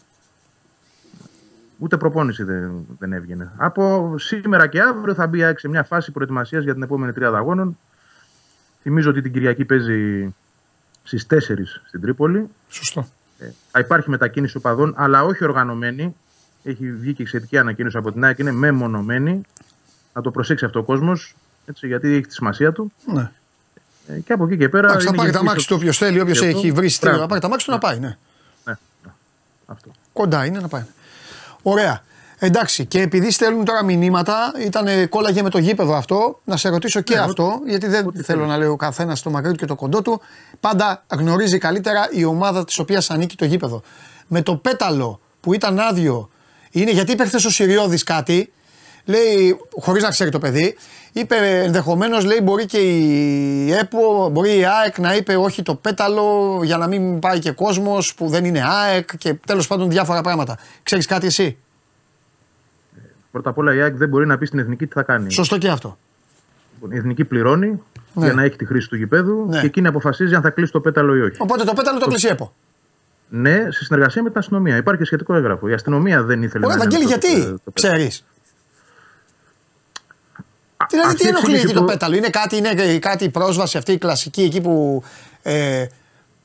Ούτε 1.77 1.97
προπόνηση 1.97 2.43
δεν, 2.43 2.85
δεν 2.99 3.13
έβγαινε. 3.13 3.51
Από 3.57 4.13
σήμερα 4.17 4.67
και 4.67 4.81
αύριο 4.81 5.13
θα 5.13 5.27
μπει 5.27 5.53
σε 5.55 5.67
μια 5.67 5.83
φάση 5.83 6.11
προετοιμασίας 6.11 6.63
για 6.63 6.73
την 6.73 6.81
επόμενη 6.81 7.13
τριάδα 7.13 7.37
αγώνων. 7.37 7.77
Θυμίζω 8.81 9.09
ότι 9.09 9.21
την 9.21 9.31
Κυριακή 9.31 9.65
παίζει 9.65 10.33
στις 11.03 11.25
4 11.29 11.37
στην 11.87 12.01
Τρίπολη. 12.01 12.49
Σωστό. 12.67 13.07
Ε, 13.41 13.45
θα 13.71 13.79
υπάρχει 13.79 14.09
μετακίνηση 14.09 14.57
οπαδών, 14.57 14.93
αλλά 14.97 15.23
όχι 15.23 15.43
οργανωμένη. 15.43 16.15
Έχει 16.63 16.91
βγει 16.91 17.13
και 17.13 17.25
σχετική 17.27 17.57
ανακοίνωση 17.57 17.97
από 17.97 18.11
την 18.11 18.23
ΑΕΚ, 18.23 18.37
είναι 18.39 18.51
μεμονωμένη. 18.51 19.41
Να 20.13 20.21
το 20.21 20.31
προσέξει 20.31 20.65
αυτό 20.65 20.79
ο 20.79 20.83
κόσμος, 20.83 21.35
γιατί 21.81 22.07
έχει 22.13 22.21
τη 22.27 22.33
σημασία 22.33 22.71
του. 22.71 22.91
Ναι. 23.05 23.31
Ε, 24.07 24.19
και 24.19 24.33
από 24.33 24.45
εκεί 24.45 24.57
και 24.57 24.69
πέρα. 24.69 24.87
Εντάξει, 24.87 25.05
θα 25.05 25.09
είναι 25.09 25.17
πάρει 25.17 25.31
τα 25.31 25.37
γενική 25.37 25.45
μάξι 25.45 25.55
του 25.67 25.73
στο- 25.73 25.75
όποιος 25.75 25.97
θέλει, 25.97 26.19
όποιος 26.19 26.39
Γι' 26.39 26.45
αυτό, 26.45 26.57
έχει 26.57 26.71
βρει 26.71 26.89
στήριο. 26.89 27.09
μπράβο. 27.09 27.21
Να 27.21 27.27
πάρει 27.27 27.41
τα 27.41 27.47
μάξι 27.49 27.65
του 27.65 27.71
να 27.71 27.77
πάει. 27.77 27.99
Ναι. 27.99 28.17
Ναι, 28.65 28.73
ναι. 29.05 29.11
Αυτό. 29.65 29.91
Κοντά 30.13 30.45
είναι 30.45 30.59
να 30.59 30.67
πάει. 30.67 30.83
Ωραία. 31.61 32.01
Εντάξει, 32.43 32.85
και 32.85 33.01
επειδή 33.01 33.31
στέλνουν 33.31 33.65
τώρα 33.65 33.83
μηνύματα, 33.83 34.53
ήταν 34.65 35.09
κόλλαγε 35.09 35.41
με 35.41 35.49
το 35.49 35.57
γήπεδο 35.57 35.95
αυτό, 35.95 36.39
να 36.43 36.57
σε 36.57 36.69
ρωτήσω 36.69 37.01
και 37.01 37.13
Ναι, 37.13 37.19
αυτό, 37.19 37.59
γιατί 37.65 37.87
δεν 37.87 38.11
θέλω 38.23 38.45
να 38.45 38.57
λέω 38.57 38.71
ο 38.71 38.75
καθένας 38.75 39.21
το 39.21 39.29
μακρύ 39.29 39.51
του 39.51 39.57
και 39.57 39.65
το 39.65 39.75
κοντό 39.75 40.01
του. 40.01 40.21
Πάντα 40.59 41.03
γνωρίζει 41.07 41.57
καλύτερα 41.57 42.07
η 42.11 42.23
ομάδα 42.23 42.65
της 42.65 42.79
οποίας 42.79 43.09
ανήκει 43.09 43.35
το 43.35 43.45
γήπεδο. 43.45 43.81
Με 44.27 44.41
το 44.41 44.55
πέταλο 44.55 45.19
που 45.39 45.53
ήταν 45.53 45.79
άδειο, 45.79 46.29
είναι 46.71 46.91
γιατί 46.91 47.11
είπε 47.11 47.25
χθες 47.25 47.45
ο 47.45 47.49
Σιριώδη 47.49 47.97
κάτι, 47.97 48.51
λέει, 49.05 49.59
χωρίς 49.79 50.03
να 50.03 50.09
ξέρει 50.09 50.29
το 50.29 50.39
παιδί, 50.39 50.75
είπε 51.11 51.35
ενδεχομένως 51.63 52.25
λέει 52.25 52.39
μπορεί 52.43 52.65
και 52.65 52.77
η 52.77 53.73
ΕΠΟ, 53.73 54.29
μπορεί 54.29 54.57
η 54.57 54.65
ΑΕΚ 54.65 54.97
να 54.97 55.15
είπε 55.15 55.35
όχι 55.35 55.61
το 55.61 55.75
πέταλο 55.75 56.59
για 56.63 56.77
να 56.77 56.87
μην 56.87 57.19
πάει 57.19 57.39
και 57.39 57.51
κόσμος 57.51 58.13
που 58.13 58.27
δεν 58.27 58.45
είναι 58.45 58.63
ΑΕΚ 58.65 59.17
και 59.17 59.33
τέλος 59.33 59.67
πάντων 59.67 59.89
διάφορα 59.89 60.21
πράγματα. 60.21 60.57
Ξέρεις 60.83 61.05
κάτι 61.05 61.25
εσύ; 61.25 61.57
Πρώτα 63.31 63.49
απ' 63.49 63.57
όλα 63.57 63.73
η 63.75 63.81
ΑΕΚ 63.81 63.95
δεν 63.95 64.09
μπορεί 64.09 64.25
να 64.25 64.37
πει 64.37 64.45
στην 64.45 64.59
εθνική 64.59 64.85
τι 64.87 64.93
θα 64.93 65.03
κάνει. 65.03 65.31
Σωστό 65.31 65.57
και 65.57 65.67
αυτό. 65.69 65.97
Λοιπόν, 66.73 66.91
Η 66.91 66.97
εθνική 66.97 67.25
πληρώνει 67.25 67.81
Ναι. 68.13 68.25
για 68.25 68.33
να 68.33 68.43
έχει 68.43 68.55
τη 68.55 68.65
χρήση 68.65 68.89
του 68.89 68.95
γηπέδου 68.95 69.45
Ναι. 69.49 69.59
και 69.59 69.65
εκείνη 69.65 69.87
αποφασίζει 69.87 70.35
αν 70.35 70.41
θα 70.41 70.49
κλείσει 70.49 70.71
το 70.71 70.79
πέταλο 70.79 71.15
ή 71.15 71.21
όχι. 71.21 71.35
Οπότε 71.39 71.63
το 71.63 71.73
πέταλο 71.73 71.99
το 71.99 72.05
κλείσει 72.07 72.27
η 72.27 72.29
ΕΠΟ. 72.29 72.53
Ναι, 73.29 73.67
σε 73.71 73.83
συνεργασία 73.83 74.23
με 74.23 74.29
την 74.29 74.37
αστυνομία. 74.39 74.77
Υπάρχει 74.77 74.99
και 74.99 75.05
σχετικό 75.05 75.33
έγγραφο. 75.35 75.67
Η 75.67 75.73
αστυνομία 75.73 76.23
δεν 76.23 76.43
ήθελε 76.43 76.65
Ωραία, 76.65 76.77
να. 76.77 76.83
Βαγγέλη, 76.83 77.03
είναι 77.03 77.13
αυτό 77.13 77.27
το- 77.27 77.33
γιατί 77.33 77.49
το- 77.51 77.59
το 77.63 77.71
πέταλο. 77.71 77.93
ξέρει. 77.97 78.11
Δηλαδή, 80.89 81.07
αυτή 81.07 81.19
τι 81.21 81.25
η 81.25 81.27
ενοχλεί 81.27 81.49
εξήγηση 81.53 81.65
εκεί 81.65 81.73
το 81.73 81.79
που- 81.79 81.91
πέταλο, 81.91 82.15
είναι 82.15 82.29
κάτι, 82.29 82.55
είναι 82.57 82.99
κάτι 82.99 83.23
η 83.23 83.29
πρόσβαση 83.29 83.77
αυτή 83.77 83.91
η 83.91 83.97
κλασική 83.97 84.41
εκεί 84.41 84.61
που, 84.61 85.03
ε, 85.41 85.85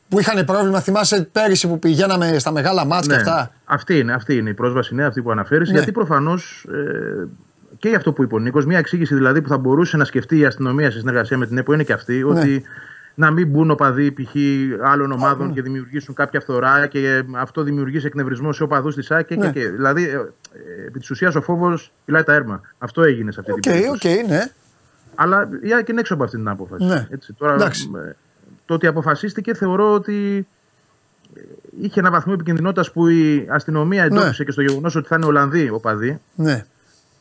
που 0.09 0.20
είχαν 0.20 0.45
πρόβλημα. 0.45 0.81
Θυμάσαι 0.81 1.28
πέρυσι 1.33 1.69
που 1.69 1.78
πηγαίναμε 1.78 2.39
στα 2.39 2.51
μεγάλα 2.51 2.85
μάτς 2.85 3.16
Ναι, 3.16 3.23
και 3.23 3.31
αυτά; 3.31 3.51
αυτή, 3.65 3.99
είναι, 3.99 4.12
αυτή 4.12 4.37
είναι 4.37 4.51
η 4.51 4.55
πρόσβαση, 4.55 4.95
είναι 4.95 5.05
αυτή 5.05 5.23
που 5.23 5.31
αναφέρεις. 5.31 5.69
Ναι. 5.69 5.74
Γιατί 5.77 5.93
προφανώς 5.93 6.66
ε, 6.73 7.27
και 7.78 7.89
για 7.89 7.97
αυτό 7.97 8.12
που 8.12 8.23
είπε 8.23 8.35
ο 8.35 8.39
Νίκος, 8.39 8.66
μια 8.66 8.78
εξήγηση 8.78 9.15
δηλαδή 9.15 9.43
που 9.43 9.49
θα 9.49 9.59
μπορούσε 9.59 9.97
να 9.97 10.05
σκεφτεί 10.05 10.39
η 10.39 10.45
αστυνομία 10.45 10.91
σε 10.91 10.99
συνεργασία 10.99 11.39
με 11.39 11.47
την 11.47 11.59
ΕΠΟ 11.59 11.73
είναι 11.73 11.83
και 11.83 11.93
αυτή. 11.93 12.15
Ναι. 12.15 12.24
Ότι 12.24 12.62
να 13.15 13.31
μην 13.31 13.49
μπουν 13.49 13.70
οπαδοί 13.70 14.12
π.χ. 14.12 14.35
άλλων 14.85 15.12
ομάδων 15.12 15.53
και 15.55 15.62
δημιουργήσουν 15.62 16.15
κάποια 16.15 16.41
φθορά 16.41 16.87
και 16.87 17.09
ε, 17.09 17.23
αυτό 17.37 17.62
δημιουργήσει 17.62 18.07
εκνευρισμό 18.07 18.53
σε 18.53 18.62
οπαδούς 18.62 18.95
της 18.95 19.07
ΑΕΚ. 19.07 19.27
Και, 19.27 19.37
Ναι. 19.37 19.51
και, 19.51 19.61
και. 19.61 19.69
Δηλαδή, 19.69 20.03
ε, 20.03 20.12
ε, 20.12 20.87
επί 20.87 20.99
της 20.99 21.11
ουσίας 21.11 21.35
ο 21.35 21.43
φόβος 21.43 21.93
φυλάει 22.05 22.23
τα 22.23 22.33
έρμα. 22.35 22.61
Αυτό 22.78 23.03
έγινε 23.03 23.33
σε 23.33 23.41
αυτή 23.41 23.53
Οκ, 23.53 23.61
την 23.61 23.73
περίπτωση. 23.73 24.20
οκ, 24.23 24.28
ναι. 24.28 24.51
Αλλά 25.15 25.49
η 25.62 25.73
ΑΕΚ 25.74 25.89
είναι 25.89 26.01
έξω 26.01 26.15
από 26.15 26.24
αυτή 26.24 26.37
την 26.37 26.49
απόφαση. 26.49 26.85
Ναι. 26.85 27.07
Έτσι, 27.11 27.33
τώρα, 27.33 27.55
Εντάξει. 27.55 27.91
Ε, 28.66 28.68
το 28.68 28.74
ότι 28.74 28.86
αποφασίστηκε 28.86 29.55
θεωρώ 29.55 29.93
ότι 29.94 30.47
ε, 31.36 31.40
είχε 31.80 32.01
ένα 32.01 32.10
βαθμό 32.10 32.32
επικινδυνότητας 32.36 32.93
που 32.93 33.09
η 33.09 33.47
αστυνομία 33.51 34.05
εντόπισε 34.05 34.44
και 34.44 34.51
στο 34.51 34.62
γεγονός 34.62 34.94
ότι 34.97 35.06
θα 35.09 35.16
είναι 35.16 35.26
Ολλανδοί 35.26 35.70
οπαδοί. 35.70 36.20
ναι. 36.34 36.64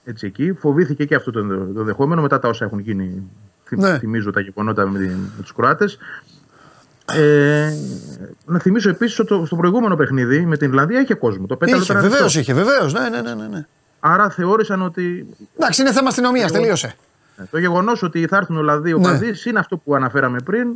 Έτσι, 0.07 0.27
εκεί. 0.27 0.53
Φοβήθηκε 0.53 1.05
και 1.05 1.15
αυτό 1.15 1.31
το, 1.31 1.39
ενδε- 1.39 1.73
το 1.75 1.83
δεχόμενο 1.83 2.21
μετά 2.21 2.39
τα 2.39 2.47
όσα 2.47 2.65
έχουν 2.65 2.79
γίνει. 2.79 3.23
Θυ- 3.65 3.79
Ναι. 3.81 3.97
Θυμίζω 3.99 4.31
τα 4.31 4.39
γεγονότα 4.39 4.87
με, 4.87 4.99
την- 4.99 5.09
με 5.11 5.41
τους 5.41 5.53
Κροάτες. 5.53 5.97
Ε, 7.13 7.73
να 8.45 8.59
θυμίσω 8.59 8.89
επίσης 8.89 9.19
ότι 9.19 9.45
στο 9.45 9.55
προηγούμενο 9.55 9.95
παιχνίδι 9.95 10.45
με 10.45 10.57
την 10.57 10.67
Ιρλανδία 10.67 10.99
είχε 11.01 11.13
κόσμο. 11.13 11.45
Το 11.45 11.55
πέταλο 11.55 11.81
Είχε, 11.81 11.91
ήταν 11.91 12.03
βεβαίως 12.03 12.35
ανοιχτό. 12.35 12.39
είχε, 12.39 12.53
βεβαίως. 12.63 12.93
Ναι, 12.93 13.09
ναι, 13.09 13.21
ναι, 13.21 13.33
ναι, 13.33 13.47
ναι. 13.47 13.65
Άρα 13.99 14.29
θεώρησαν 14.29 14.81
ότι 14.81 15.27
Εντάξει, 15.57 15.81
είναι 15.81 15.91
θέμα 15.91 16.07
αστυνομίας, 16.07 16.49
Εγώ- 16.51 16.59
τελείωσε. 16.59 16.95
Ε, 17.37 17.43
Το 17.51 17.57
γεγονός 17.57 18.03
ότι 18.03 18.27
θα 18.27 18.37
έρθουν 18.37 18.57
Ολλανδοί 18.57 18.89
Ναι. 18.89 18.95
οπαδοί 18.95 19.33
είναι 19.45 19.59
αυτό 19.59 19.77
που 19.77 19.95
αναφέραμε 19.95 20.39
πριν, 20.41 20.67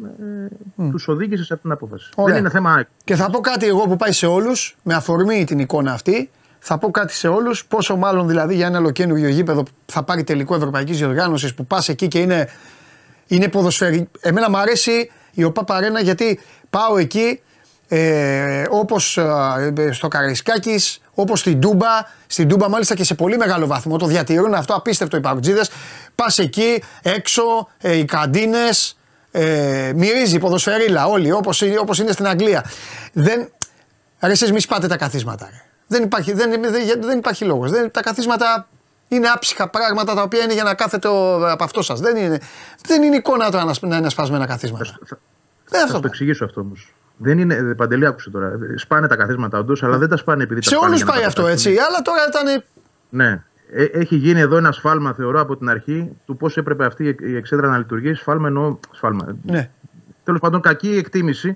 ε, 0.77 0.89
τους 0.91 1.07
οδήγησες 1.07 1.45
σε 1.45 1.53
αυτή 1.53 1.65
την 1.65 1.73
απόφαση. 1.73 2.09
Ωραία. 2.15 2.33
Δεν 2.33 2.43
είναι 2.43 2.53
θέμα 2.53 2.73
ΑΕΚ. 2.73 2.87
Και 3.03 3.15
θα 3.15 3.29
πω 3.29 3.39
κάτι 3.39 3.67
εγώ 3.67 3.87
που 3.87 3.95
πάει 3.95 4.11
σε 4.11 4.25
όλους, 4.25 4.77
με 4.83 4.93
αφορμή 4.93 5.43
την 5.43 5.59
εικόνα 5.59 5.91
αυτή. 5.91 6.29
Θα 6.59 6.77
πω 6.77 6.91
κάτι 6.91 7.13
σε 7.13 7.27
όλους, 7.27 7.65
πόσο 7.65 7.95
μάλλον 7.95 8.27
δηλαδή 8.27 8.55
για 8.55 8.67
ένα 8.67 8.77
ολοκένουργιο 8.79 9.27
γήπεδο 9.27 9.63
που 9.63 9.71
θα 9.85 10.03
πάρει 10.03 10.23
τελικό 10.23 10.55
ευρωπαϊκής 10.55 10.97
διοργάνωσης 10.97 11.53
που 11.53 11.65
πας 11.65 11.89
εκεί 11.89 12.07
και 12.07 12.19
είναι, 12.19 12.49
είναι 13.27 13.47
ποδοσφαιρι... 13.47 14.09
Εμένα 14.19 14.49
μου 14.49 14.57
αρέσει 14.57 15.11
η 15.31 15.43
ΟΠΑ 15.43 15.63
Παρένα 15.63 15.99
γιατί 15.99 16.39
πάω 16.69 16.97
εκεί 16.97 17.41
ε, 17.87 18.63
όπως 18.69 19.17
ε, 19.17 19.89
στο 19.91 20.07
Καραϊσκάκης, 20.07 21.01
όπως 21.21 21.39
στην 21.39 21.59
Τούμπα, 21.59 21.87
στην 22.27 22.47
Τούμπα 22.47 22.69
μάλιστα 22.69 22.95
και 22.95 23.03
σε 23.03 23.15
πολύ 23.15 23.37
μεγάλο 23.37 23.67
βαθμό, 23.67 23.97
το 23.97 24.05
διατηρούν 24.05 24.53
αυτό 24.53 24.73
απίστευτο 24.73 25.17
οι 25.17 25.19
παγκοτζίδες, 25.21 25.69
πας 26.15 26.37
εκεί 26.39 26.83
έξω, 27.01 27.67
ε, 27.77 27.95
οι 27.95 28.05
καντίνες, 28.05 28.97
ε, 29.31 29.91
μυρίζει 29.95 30.35
η 30.35 30.39
ποδοσφαιρίλα 30.39 31.05
όλοι 31.07 31.31
όπως, 31.31 31.61
είναι- 31.61 31.79
όπως 31.79 31.99
είναι 31.99 32.11
στην 32.11 32.27
Αγγλία. 32.27 32.65
Δεν, 33.13 33.49
ρε 34.19 34.31
εσείς 34.31 34.51
μη 34.51 34.59
σπάτε 34.59 34.87
τα 34.87 34.97
καθίσματα. 34.97 35.45
Ρε. 35.51 35.61
Δεν 35.87 36.03
υπάρχει, 36.03 36.33
δεν, 36.33 36.49
δεν, 36.61 37.01
δεν 37.01 37.17
υπάρχει 37.17 37.45
λόγος. 37.45 37.71
Δεν, 37.71 37.91
τα 37.91 38.01
καθίσματα 38.01 38.67
είναι 39.07 39.27
άψυχα 39.27 39.69
πράγματα 39.69 40.13
τα 40.15 40.21
οποία 40.21 40.43
είναι 40.43 40.53
για 40.53 40.63
να 40.63 40.73
κάθεται 40.73 41.07
ο, 41.07 41.49
από 41.51 41.63
αυτό 41.63 41.81
σας. 41.81 41.99
Δεν 41.99 42.15
είναι, 42.15 42.39
δεν 42.87 43.03
είναι 43.03 43.15
εικόνα 43.15 43.51
τώρα 43.51 43.63
να, 43.63 43.73
σπ- 43.73 43.89
να 43.89 43.97
είναι 43.97 44.09
σπασμένα 44.09 44.45
καθίσματα. 44.45 44.97
Δεν 45.69 45.79
Θα 45.79 45.85
αυτό. 45.85 45.99
το 45.99 46.07
εξηγήσω 46.07 46.45
αυτό 46.45 46.61
όμως. 46.61 46.93
Δεν 47.21 47.39
είναι, 47.39 47.53
ε, 47.53 47.61
Παντελή, 47.61 48.05
άκουσε 48.05 48.29
τώρα. 48.29 48.47
Ε, 48.47 48.77
Σπάνε 48.77 49.07
τα 49.07 49.15
καθίσματα 49.15 49.59
όντως, 49.59 49.83
αλλά 49.83 49.97
δεν 49.97 50.09
τα 50.09 50.17
σπάνε 50.17 50.43
επειδή 50.43 50.59
τα 50.61 50.69
Σε 50.69 50.75
σπάνε 50.75 50.87
όλους 50.87 50.97
για 50.97 51.05
να 51.05 51.11
πάει 51.11 51.21
τα 51.21 51.27
αυτό 51.27 51.41
πετάξουν. 51.43 51.71
έτσι. 51.71 51.83
Αλλά 51.87 52.01
τώρα 52.01 52.19
ήταν. 52.29 52.63
Ναι. 53.09 53.43
Ε, 53.71 53.83
έχει 53.83 54.15
γίνει 54.15 54.39
εδώ 54.39 54.57
ένα 54.57 54.71
σφάλμα, 54.71 55.13
θεωρώ, 55.13 55.39
από 55.41 55.57
την 55.57 55.69
αρχή 55.69 56.11
του 56.25 56.37
πώς 56.37 56.57
έπρεπε 56.57 56.85
αυτή 56.85 57.03
η- 57.07 57.15
η 57.19 57.35
εξέδρα 57.35 57.67
να 57.67 57.77
λειτουργεί. 57.77 58.13
Σφάλμα 58.13 58.47
εννοώ. 58.47 58.77
Σφάλμα. 58.91 59.35
Ναι. 59.43 59.69
Τέλος 60.23 60.39
πάντων, 60.39 60.61
κακή 60.61 60.89
εκτίμηση. 60.97 61.55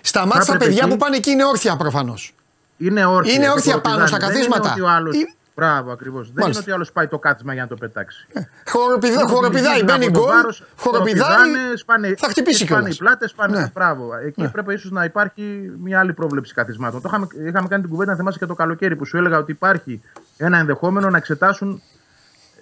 Στα 0.00 0.20
μάτια 0.26 0.38
τα 0.40 0.44
έπρεπε 0.52 0.64
παιδιά 0.64 0.80
εκεί- 0.84 0.90
που 0.92 0.96
πάνε 0.96 1.16
εκεί 1.16 1.30
είναι 1.30 1.44
όρθια 1.44 1.76
προφανώς. 1.76 2.34
Είναι 2.76 3.04
όρθια. 3.04 3.32
Είναι 3.34 3.44
και 3.44 3.50
όρθια 3.50 3.72
χοροπηδάνε. 3.72 3.96
πάνω 3.96 4.06
στα 4.06 4.18
Δεν 4.18 4.28
καθίσματα. 4.28 4.60
Είναι 4.62 4.72
ότι 4.72 4.80
ο 4.80 4.88
άλλος... 4.88 5.16
Ή- 5.58 5.64
Μπράβο, 5.64 5.90
ακριβώς. 5.92 6.22
Δεν 6.22 6.32
είναι 6.32 6.40
Μάλιστα. 6.42 6.62
ότι 6.62 6.70
ο 6.70 6.74
άλλος 6.74 6.92
πάει 6.92 7.06
το 7.06 7.18
κάθισμα 7.18 7.52
για 7.52 7.62
να 7.62 7.68
το 7.68 7.74
πετάξει. 7.76 8.26
Χοροπηδά, 8.68 9.12
Είναι 9.12 9.22
ότι 9.22 9.32
χοροπηδάει, 9.32 9.62
λυγίζουν 9.64 9.86
μπαίνει 9.86 10.04
από 10.04 10.14
το 10.14 10.20
γκολ. 10.20 10.30
βάρος, 10.34 10.64
Χοροπηδάει. 10.76 11.30
χοροπηδάνε, 11.30 11.76
σπάνε, 11.76 12.14
Θα 12.18 12.28
χτυπήσει 12.28 12.56
σπάνε 12.64 12.80
κιόλας. 12.80 12.94
οι 12.96 12.98
πλάτες, 12.98 13.30
σπάνε. 13.30 13.58
Ναι. 13.60 13.70
Μπράβο. 13.74 14.10
Εκεί 14.26 14.42
έπρεπε 14.42 14.72
ίσως 14.72 14.90
να 14.90 15.04
υπάρχει 15.04 15.72
μια 15.82 15.98
άλλη 16.00 16.12
πρόβλεψη 16.12 16.54
καθισμάτων. 16.54 17.00
Το 17.02 17.08
είχαμε, 17.08 17.26
είχαμε 17.48 17.68
κάνει 17.68 17.82
την 17.82 17.90
κουβέντα, 17.90 18.10
να 18.10 18.16
θυμάσαι 18.16 18.38
και 18.38 18.46
το 18.46 18.54
καλοκαίρι 18.54 18.96
που 18.96 19.04
σου 19.06 19.16
έλεγα 19.16 19.38
ότι 19.38 19.50
υπάρχει 19.52 20.02
ένα 20.36 20.58
ενδεχόμενο 20.58 21.10
να 21.10 21.16
εξετάσουν 21.16 21.82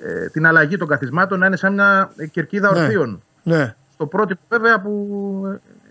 ε, 0.03 0.29
την 0.29 0.47
αλλαγή 0.47 0.77
των 0.77 0.89
καθισμάτων 0.89 1.39
να 1.39 1.47
είναι 1.47 1.57
σαν 1.57 1.73
μια 1.73 2.11
ε, 2.17 2.27
κερκίδα 2.27 2.73
Ναι. 2.73 2.81
ορθίων. 2.81 3.23
Ναι. 3.43 3.75
Στο 3.93 4.07
πρότυπο 4.07 4.41
βέβαια 4.49 4.81
που 4.81 4.91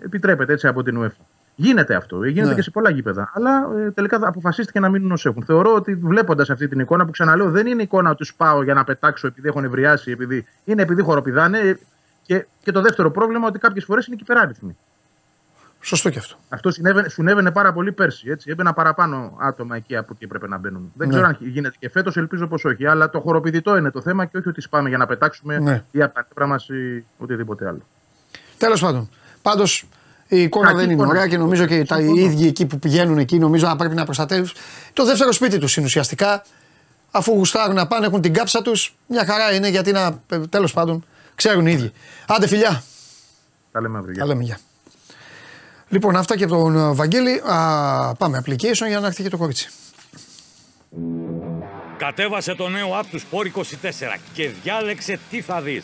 ε, 0.02 0.06
επιτρέπεται 0.06 0.54
έτσι 0.54 0.68
από 0.68 0.84
την 0.84 1.02
UEFA. 1.04 1.24
Γίνεται 1.56 1.96
αυτό. 1.96 2.24
Γίνεται 2.24 2.50
Ναι. 2.50 2.56
και 2.56 2.62
σε 2.62 2.72
πολλά 2.72 2.90
γήπεδα. 2.90 3.32
Αλλά 3.34 3.68
ε, 3.78 3.92
τελικά 3.92 4.20
αποφασίστηκε 4.22 4.80
να 4.80 4.90
μείνουν 4.90 5.12
ω 5.12 5.18
έχουν. 5.24 5.44
Θεωρώ 5.46 5.74
ότι 5.76 5.96
βλέποντας 5.96 6.50
αυτή 6.50 6.68
την 6.68 6.80
εικόνα 6.80 7.06
που 7.06 7.12
ξαναλέω, 7.12 7.50
δεν 7.50 7.68
είναι 7.68 7.82
εικόνα 7.82 8.10
ότι 8.10 8.18
τους 8.18 8.34
πάω 8.36 8.64
για 8.64 8.74
να 8.74 8.84
πετάξω 8.84 9.28
επειδή 9.28 9.48
έχω 9.48 9.62
νευριάσει, 9.62 10.12
επειδή 10.12 10.46
είναι 10.64 10.82
επειδή 10.82 11.02
χοροπηδάνε. 11.02 11.60
ε, 11.60 11.74
Και, 12.22 12.46
και 12.64 12.72
το 12.72 12.82
δεύτερο 12.82 13.12
πρόβλημα 13.12 13.48
ότι 13.48 13.60
κάποιες 13.60 13.84
φορές 13.86 14.06
είναι 14.08 14.16
και 14.16 14.24
υπεράριθμοι. 14.26 14.78
Σωστό 15.82 16.10
και 16.10 16.20
αυτό. 16.20 16.36
Αυτό 16.50 16.72
συνέβαινε, 16.72 17.10
συνέβαινε 17.10 17.52
πάρα 17.52 17.74
πολύ 17.74 17.92
πέρσι. 17.92 18.30
Έτσι. 18.30 18.50
Έμπαιναν 18.52 18.74
παραπάνω 18.74 19.38
άτομα 19.42 19.76
εκεί 19.76 19.96
από 19.96 20.12
εκεί 20.16 20.24
έπρεπε 20.24 20.48
να 20.48 20.58
μπαίνουν. 20.58 20.92
Δεν 20.96 21.08
Ναι. 21.08 21.14
ξέρω 21.14 21.28
αν 21.30 21.38
γίνεται 21.40 21.76
και 21.80 21.90
φέτος, 21.90 22.18
ελπίζω 22.18 22.48
πως 22.48 22.66
όχι. 22.66 22.86
Αλλά 22.88 23.10
το 23.10 23.20
χοροπηδητό 23.20 23.78
είναι 23.78 23.92
το 23.92 24.02
θέμα 24.02 24.26
και 24.26 24.38
όχι 24.38 24.50
ότι 24.50 24.62
σπάμε 24.62 24.90
για 24.90 24.98
να 24.98 25.06
πετάξουμε 25.06 25.60
Ναι. 25.60 25.84
ή 25.92 26.02
από 26.02 26.14
τα 26.14 26.26
νεύρα 26.28 26.48
μας 26.54 26.70
ή 26.70 27.06
οτιδήποτε 27.18 27.68
άλλο. 27.68 27.82
Τέλος 28.58 28.82
πάντων. 28.82 29.10
Πάντως 29.42 29.88
η 30.28 30.42
εικόνα 30.42 30.66
Κακή 30.66 30.78
δεν 30.78 30.86
είναι 30.86 30.94
εικόνα. 30.94 31.10
ωραία 31.10 31.28
και 31.28 31.38
νομίζω 31.38 31.66
και 31.66 31.84
τα, 31.86 32.00
οι 32.00 32.12
ίδιοι 32.14 32.48
εκεί 32.48 32.66
που 32.66 32.80
πηγαίνουν 32.80 33.18
εκεί 33.18 33.40
νομίζω 33.40 33.68
να 33.68 33.76
πρέπει 33.76 33.96
να 33.96 34.04
προστατεύουν. 34.06 34.52
Το 34.94 35.06
δεύτερο 35.06 35.32
σπίτι 35.32 35.58
τους 35.58 35.78
είναι 35.78 35.86
ουσιαστικά. 35.86 36.44
Αφού 37.12 37.32
γουστάρουν 37.32 37.76
να 37.76 37.88
πάνε, 37.88 38.06
έχουν 38.06 38.22
την 38.22 38.34
κάψα 38.34 38.62
τους, 38.62 38.96
μια 39.08 39.26
χαρά 39.26 39.54
είναι 39.54 39.68
γιατί 39.68 39.92
να. 39.92 40.20
Τέλος 40.50 40.74
πάντων, 40.74 41.06
ξέρουν 41.36 41.66
οι 41.68 41.72
ίδιοι. 41.72 41.92
Άντε 42.28 42.48
φιλιά. 42.48 42.84
Τα 43.72 43.82
λέμε 43.82 43.98
αύριο. 43.98 44.18
Τα 44.18 44.26
λέμε 44.26 44.44
γεια. 44.44 44.60
Λοιπόν, 45.90 46.16
αυτά 46.16 46.38
και 46.38 46.44
από 46.44 46.56
τον 46.56 46.76
ε, 46.78 46.94
Βαγγέλη. 46.94 47.42
Α, 47.46 48.16
πάμε 48.18 48.42
application 48.46 48.88
για 48.88 49.00
να 49.00 49.08
έρθει 49.08 49.24
και 49.24 49.30
το 49.30 49.38
κορίτσι. 49.38 49.70
Κατέβασε 51.98 52.56
το 52.56 52.70
νέο 52.70 53.00
app 53.02 53.06
του 53.12 53.20
Sport 53.20 53.60
24 53.60 53.62
και 54.34 54.50
διάλεξε 54.64 55.20
τι 55.30 55.42
θα 55.42 55.62
δεις. 55.62 55.84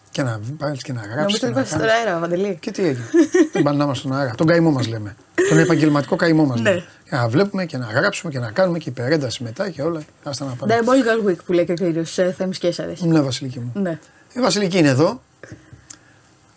Και 0.11 0.23
να 0.23 0.39
βάλεις 0.57 0.83
και 0.83 0.93
να 0.93 0.99
γράψεις. 1.01 1.17
Νομίζω 1.17 1.37
και 1.37 1.45
ότι 1.45 1.53
να 1.53 1.59
είπα 1.59 1.69
στον 1.69 1.79
κάνεις. 1.79 1.93
αέρα, 1.95 2.19
Βαντελή. 2.19 2.57
Και 2.61 2.71
τι 2.71 2.83
έγινε. 2.85 3.03
Δεν 3.51 3.63
πάνε 3.63 3.77
να 3.77 3.83
είμαστε 3.83 4.07
στον 4.07 4.17
αέρα. 4.19 4.35
Τον 4.35 4.47
καημό 4.47 4.71
μας 4.71 4.87
λέμε. 4.87 5.15
Τον 5.49 5.57
επαγγελματικό 5.57 6.15
καημό 6.15 6.45
μας 6.45 6.59
Ναι. 6.59 6.69
λέμε. 6.69 6.85
Για 7.09 7.17
να 7.17 7.27
βλέπουμε 7.27 7.65
και 7.65 7.77
να 7.77 7.85
γράψουμε 7.85 8.31
και 8.31 8.39
να 8.39 8.51
κάνουμε 8.51 8.77
και 8.77 8.89
υπερένταση 8.89 9.43
μετά 9.43 9.69
και 9.69 9.81
όλα. 9.81 10.01
Άστα 10.23 10.45
να 10.45 10.51
πάμε. 10.53 10.79
Diabolical 10.79 11.29
Week 11.29 11.35
που 11.45 11.53
λέει 11.53 11.65
και 11.65 11.71
ο 11.71 11.75
κύριος 11.75 12.19
Θέμης 12.37 12.57
Κέσσαρη. 12.57 12.95
Ναι, 12.99 13.19
Βασιλική 13.21 13.59
μου. 13.59 13.71
Ναι. 13.81 13.99
Η 14.33 14.39
Βασιλική 14.39 14.77
είναι 14.77 14.89
εδώ. 14.89 15.21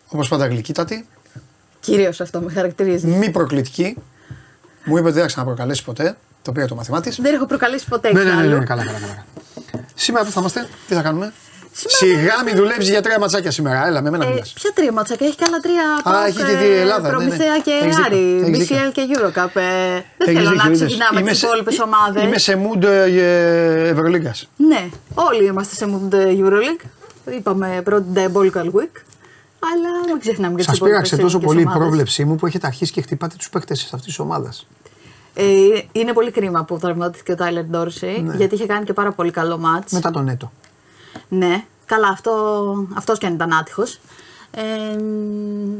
Όπως 0.08 0.28
πάντα 0.28 0.46
γλυκύτατη. 0.46 1.06
Κυρίως 1.80 2.20
αυτό 2.20 2.40
με 2.40 2.52
χαρακτηρίζει. 2.52 3.06
Μη 3.06 3.30
προκλητική. 3.30 3.96
Μου 4.84 4.96
είπε 4.96 5.04
ότι 5.04 5.12
δεν 5.12 5.22
θα 5.22 5.26
ξαναπροκαλέσει 5.28 5.84
ποτέ. 5.84 6.16
Το 6.42 6.52
πήρα 6.52 6.66
το 6.66 6.74
μαθημά 6.74 7.00
της. 7.00 7.16
Δεν 7.20 7.34
έχω 7.34 7.46
προκαλέσει 7.46 7.88
ποτέ 7.88 8.12
Ναι, 8.12 8.18
ναι, 8.18 8.24
ναι, 8.24 8.30
εξάλλου. 8.40 8.58
ναι, 8.58 8.64
καλά, 8.64 8.84
καλά, 8.84 8.98
καλά. 8.98 9.24
Σήμερα 9.94 10.24
που 10.24 10.30
θα 10.30 10.40
είμαστε, 10.40 10.68
τι 10.88 10.94
θα 10.94 11.02
κάνουμε; 11.02 11.32
Σιγά 11.76 12.42
μην 12.44 12.56
δουλέψεις 12.56 12.88
για 12.88 13.02
τρία 13.02 13.18
ματσάκια 13.18 13.50
σήμερα. 13.50 13.86
Έλα, 13.86 14.02
με 14.02 14.10
μένα 14.10 14.24
Ε, 14.24 14.28
μιλάς. 14.28 14.52
ποια 14.52 14.70
τρία 14.74 14.92
ματσάκια, 14.92 15.26
έχει 15.26 15.36
και 15.36 15.44
άλλα 15.48 15.58
τρία 15.60 16.14
Α, 16.18 16.26
έχει 16.26 16.36
και 16.36 16.56
τη 16.56 16.70
Ελλάδα, 16.70 17.00
ναι, 17.00 17.08
ναι. 17.08 17.14
Προμηθέα 17.14 17.58
και 17.58 17.70
Έχεις 17.82 17.96
δίκιο, 17.96 18.04
Άρη, 18.04 18.40
έχεις 18.42 18.58
δίκιο. 18.58 18.76
BCL 18.76 18.92
και 18.92 19.02
Eurocup. 19.12 19.50
Ε, 19.54 19.62
δεν 20.18 20.28
Έχεις 20.28 20.38
θέλω 20.38 20.48
δίκιο, 20.50 20.62
να 20.62 20.64
είδες. 20.66 20.78
ξεκινάμε 20.78 21.20
Είμαι 21.20 21.30
τις 21.30 21.38
σε- 21.38 21.46
υπόλοιπες 21.46 21.78
ε, 21.78 21.82
ομάδες. 21.82 22.22
Είμαι 22.22 22.38
σε 22.38 22.58
mood 22.64 22.82
ε, 22.84 23.88
Ευρωλίγκας. 23.88 24.48
Ναι, 24.56 24.88
όλοι 25.14 25.44
είμαστε 25.46 25.74
σε 25.74 25.86
Mood 25.92 26.14
Euroleague. 26.14 26.86
Είπαμε 27.36 27.80
πρώτη 27.84 28.04
Diabolical 28.14 28.66
Week. 28.78 28.94
Αλλά 29.72 29.88
μην 30.06 30.18
ξεχνάμε 30.20 30.50
και 30.50 30.56
τις 30.56 30.66
Σας 30.66 30.78
πείραξε 30.78 31.16
τόσο 31.16 31.38
πολύ 31.38 31.60
η 31.60 31.68
πρόβλεψή 31.74 32.24
μου 32.24 32.36
που 32.36 32.46
έχετε 32.46 32.66
αρχίσει 32.66 32.92
και 32.92 33.00
χτυπάτε 33.02 33.34
τους 33.38 33.48
παίκτες 33.50 33.82
αυτής 33.84 34.04
της 34.04 34.18
ομάδας. 34.18 34.66
Ε, 35.34 35.44
είναι 35.92 36.12
πολύ 36.12 36.30
κρίμα 36.30 36.64
που 36.64 36.78
τραυματίστηκε 36.78 37.32
ο 37.32 37.34
Τάιλερ 37.34 37.64
Ντόρσεϊ, 37.64 38.22
Ναι. 38.26 38.34
γιατί 38.36 38.54
είχε 38.54 38.66
κάνει 38.66 38.84
και 38.84 38.92
πάρα 38.92 39.12
πολύ 39.12 39.30
καλό 39.30 39.58
μάτς. 39.58 39.92
Μετά 39.92 40.10
τον 40.10 40.28
Έτο. 40.28 40.52
Ναι, 41.28 41.64
καλά, 41.86 42.08
αυτό, 42.08 42.86
αυτός 42.94 43.18
και 43.18 43.26
αν 43.26 43.34
ήταν 43.34 43.52
άτυχος. 43.52 44.00
Ε, 44.50 44.96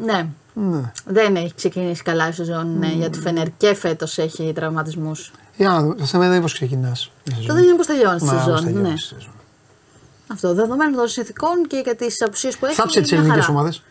ναι. 0.04 0.28
Ναι. 0.54 0.92
Δεν 1.04 1.36
έχει 1.36 1.54
ξεκινήσει 1.54 2.02
καλά 2.02 2.28
η 2.28 2.32
σεζόν 2.32 2.78
ναι, 2.78 2.86
για 2.86 3.10
τη 3.10 3.20
Φενέρ 3.20 3.46
και 3.56 3.74
φέτος 3.74 4.18
έχει 4.18 4.52
τραυματισμούς. 4.54 5.32
Για 5.56 5.68
να 5.68 5.82
δω, 5.82 5.94
το 5.94 6.04
θέμα 6.04 6.22
δεν 6.22 6.32
είναι 6.32 6.40
πώ 6.46 6.52
ξεκινά. 6.52 6.96
Το 7.46 7.54
δεν 7.54 7.62
είναι 7.62 7.76
πώ 7.76 7.86
τελειώνει 7.86 8.18
τη 8.18 8.26
σεζόν. 8.26 8.72
Ναι. 8.72 8.80
Ναι. 8.80 8.94
Αυτό 10.32 10.54
δεδομένου 10.54 10.96
των 10.96 11.08
συνθηκών 11.08 11.66
και 11.66 11.80
για 11.84 11.96
τις 11.96 12.22
απουσίες 12.22 12.56
που 12.56 12.66
έχει. 12.66 12.74
Θάψε 12.74 13.00
τις 13.00 13.10
μια 13.10 13.20
ελληνικές 13.20 13.44
χαρά. 13.44 13.58
ομάδες. 13.58 13.82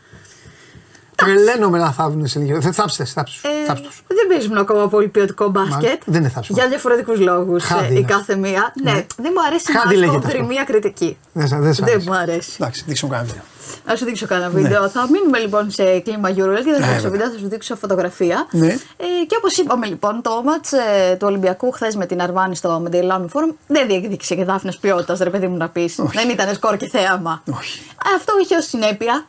Τρελαίνομαι 1.15 1.77
να 1.77 1.91
θαύουν 1.91 2.23
τι 2.23 2.31
ελληνικέ. 2.35 2.57
Δεν 2.60 2.73
θάψτε, 2.73 3.06
θάψτε. 3.06 3.48
Ε, 3.48 3.65
θάψτε 3.65 3.88
τους. 3.88 4.03
δεν 4.07 4.27
παίζουμε 4.30 4.60
ακόμα 4.60 4.88
πολύ 4.88 5.07
ποιοτικό 5.07 5.48
μπάσκετ. 5.49 6.02
δεν 6.06 6.19
είναι 6.22 6.30
θάψιμο. 6.30 6.57
Για 6.60 6.68
διαφορετικούς 6.69 7.19
λόγους 7.19 7.64
Χάδι 7.64 7.85
η 7.85 7.88
είναι. 7.98 8.07
κάθε 8.07 8.35
μία. 8.35 8.73
Ναι, 8.84 8.91
Ναι. 8.91 9.06
δεν 9.18 9.31
μου 9.35 9.44
αρέσει 9.48 9.72
Χάδι 9.72 9.85
να 9.85 9.99
λέγεται 9.99 10.11
σκόφτρει 10.18 10.40
αυτό. 10.40 10.52
μία 10.53 10.64
κριτική. 10.64 11.18
Δεν, 11.34 11.48
σα- 11.48 11.60
δεν, 11.60 11.73
σ' 11.73 11.80
Δεν 11.80 11.90
αρέσει. 11.90 12.07
μου 12.10 12.15
αρέσει. 12.15 12.52
Εντάξει, 12.60 12.84
δείξω 12.88 13.07
κανένα 13.07 13.27
βίντεο. 13.27 13.44
Να 13.85 13.95
σου 13.95 14.06
δείξω 14.06 14.26
κανένα 14.26 14.49
βίντεο. 14.49 14.90
Θα 14.90 15.07
μείνουμε 15.11 15.38
λοιπόν 15.40 15.72
σε 15.72 15.99
κλίμα 15.99 16.30
Euroleague 16.30 16.64
και 16.65 16.72
δεν 16.72 16.80
θα 16.80 16.80
Ναι, 16.80 16.85
δείξω 16.91 17.02
βέβαια. 17.02 17.10
βίντεο, 17.11 17.30
θα 17.30 17.38
σου 17.38 17.48
δείξω 17.48 17.76
φωτογραφία. 17.76 18.48
Ναι. 18.52 18.68
Ε, 18.68 19.26
και 19.27 19.35
όπως 19.38 19.57
είπαμε 19.57 19.85
λοιπόν, 19.85 20.22
το 20.22 20.41
μάτς 20.45 20.72
ε, 20.72 21.15
του 21.19 21.27
Ολυμπιακού 21.27 21.72
χθες 21.72 21.95
με 21.95 22.06
την 22.06 22.22
Αρβάνη 22.22 22.56
στο 22.56 22.80
Μεντελάνου 22.80 23.30
Φόρουμ 23.30 23.49
δεν 23.68 23.88
διεκδίκησε 23.88 24.35
και 24.35 24.44
δάφνες 24.44 24.77
ποιότητας, 24.77 25.19
ρε 25.19 25.30
παιδί 25.30 25.48
μου 25.48 25.57
να 25.57 25.69
πεις. 25.69 25.95
Δεν 26.14 26.30
ήταν 26.30 26.53
σκορ 26.56 26.77
και 26.77 26.88
θέαμα. 26.90 27.44
Όχι. 27.57 27.81
Αυτό 28.15 28.34
είχε 28.44 28.56
ως 28.56 28.65
συνέπεια 28.65 29.26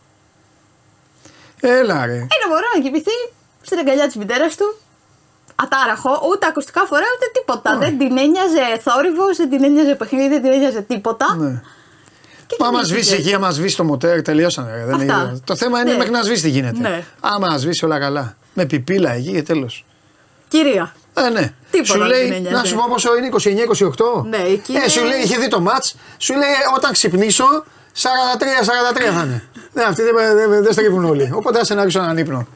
Έλα 1.68 2.06
ρε. 2.06 2.12
ένα 2.12 2.46
μωρό 2.48 2.66
να 2.76 2.82
κοιμηθεί 2.82 3.16
στην 3.62 3.78
αγκαλιά 3.78 4.06
της 4.06 4.16
μητέρας 4.16 4.56
του. 4.56 4.76
Ατάραχο, 5.54 6.20
ούτε 6.30 6.46
ακουστικά 6.46 6.84
φορέα 6.86 7.06
ούτε 7.16 7.26
τίποτα. 7.38 7.78
Δεν 7.78 7.98
την 7.98 8.18
ένοιαζε 8.18 8.78
θόρυβος, 8.80 9.36
δεν 9.36 9.50
την 9.50 9.64
ένοιαζε 9.64 9.94
παιχνίδι, 9.94 10.28
δεν 10.28 10.42
την 10.42 10.52
ένοιαζε 10.52 10.80
τίποτα. 10.80 11.36
Ναι. 11.38 11.60
Και 12.46 12.56
Μα 12.60 12.66
άμα 12.66 12.82
κοιμήθηκε. 12.82 13.04
σβήσει 13.06 13.20
εκεί, 13.20 13.34
άμα 13.34 13.50
σβήσει 13.50 13.76
το 13.76 13.84
μοτέρ, 13.84 14.22
τελειώσανε. 14.22 14.70
ρε. 14.76 14.84
Δεν 14.84 14.94
Αυτά. 14.94 15.04
είναι- 15.04 15.40
Το 15.44 15.56
θέμα 15.56 15.80
είναι 15.80 15.90
Ναι. 15.90 15.96
μέχρι 15.96 16.12
να 16.12 16.22
σβήσει 16.22 16.42
τι 16.42 16.48
γίνεται. 16.48 16.78
Ναι. 16.80 17.04
Άμα 17.20 17.58
σβήσει 17.58 17.84
όλα 17.84 17.98
καλά. 17.98 18.36
Με 18.54 18.64
πιπίλα 18.66 19.10
εκεί 19.12 19.30
και 19.32 19.42
τέλος. 19.42 19.84
Κυρία. 20.48 20.94
Ε, 21.14 21.28
ναι. 21.28 21.52
Τίποτα 21.70 21.92
σου 21.92 21.98
δεν 21.98 22.06
λέει, 22.08 22.22
την 22.24 22.32
ένοιαζε. 22.32 22.56
να 22.56 22.64
σου 22.64 22.74
πω 22.76 22.84
πόσο 22.88 23.16
είναι 23.16 23.26
29-28. 23.26 24.24
Ναι, 24.28 24.36
εκεί 24.36 24.72
ε, 24.74 24.88
σου 24.88 25.00
είναι- 25.00 25.08
λέει, 25.08 25.20
είχε 25.20 25.36
δει 25.38 25.48
το 25.48 25.64
match. 25.68 25.92
Σου 26.18 26.32
λέει, 26.34 26.48
όταν 26.76 26.92
ξυπνήσω, 26.92 27.64
43-43 27.92 29.12
θα 29.12 29.22
είναι. 29.22 29.42
Ναι, 29.74 29.82
αυτοί 29.82 30.02
δεν, 30.02 30.14
δεν, 30.36 30.62
δεν 30.62 30.72
στρίβουν 30.72 31.04
όλοι. 31.04 31.30
Οπότε 31.34 31.58
άσε 31.60 31.74
να 31.74 31.82
ρίξω 31.82 31.98
έναν 32.02 32.18
ύπνο. 32.18 32.46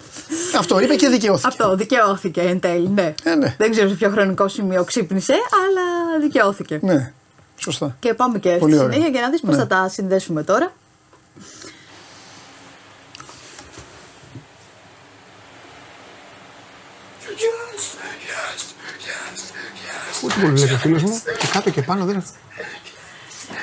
Αυτό 0.58 0.80
είπε 0.80 0.94
και 0.94 1.08
δικαιώθηκε. 1.08 1.48
Αυτό 1.48 1.76
δικαιώθηκε 1.76 2.40
εν 2.40 2.60
τέλει, 2.60 2.88
ναι. 2.88 3.14
Ε, 3.22 3.34
ναι. 3.34 3.54
Δεν 3.58 3.70
ξέρω 3.70 3.88
σε 3.88 3.94
ποιο 3.94 4.10
χρονικό 4.10 4.48
σημείο 4.48 4.84
ξύπνησε, 4.84 5.32
αλλά 5.32 6.18
δικαιώθηκε. 6.20 6.78
Ναι, 6.82 7.12
σωστά. 7.56 7.96
Και 7.98 8.14
πάμε 8.14 8.38
και 8.38 8.50
Πολύ 8.50 8.72
στη 8.72 8.82
ωραία. 8.82 8.92
συνέχεια 8.92 9.12
για 9.12 9.20
να 9.20 9.30
δεις 9.30 9.40
πώς 9.40 9.50
Ναι. 9.50 9.60
θα 9.60 9.66
τα 9.66 9.88
συνδέσουμε 9.88 10.42
τώρα. 10.42 10.72
Πού 20.20 20.26
την 20.28 20.40
πολύ 20.42 20.58
λέει 20.58 20.72
ο 20.72 20.76
φίλος 20.76 21.02
μου, 21.02 21.22
και 21.38 21.46
κάτω 21.52 21.70
και 21.70 21.82
πάνω 21.82 22.04
δεν. 22.04 22.24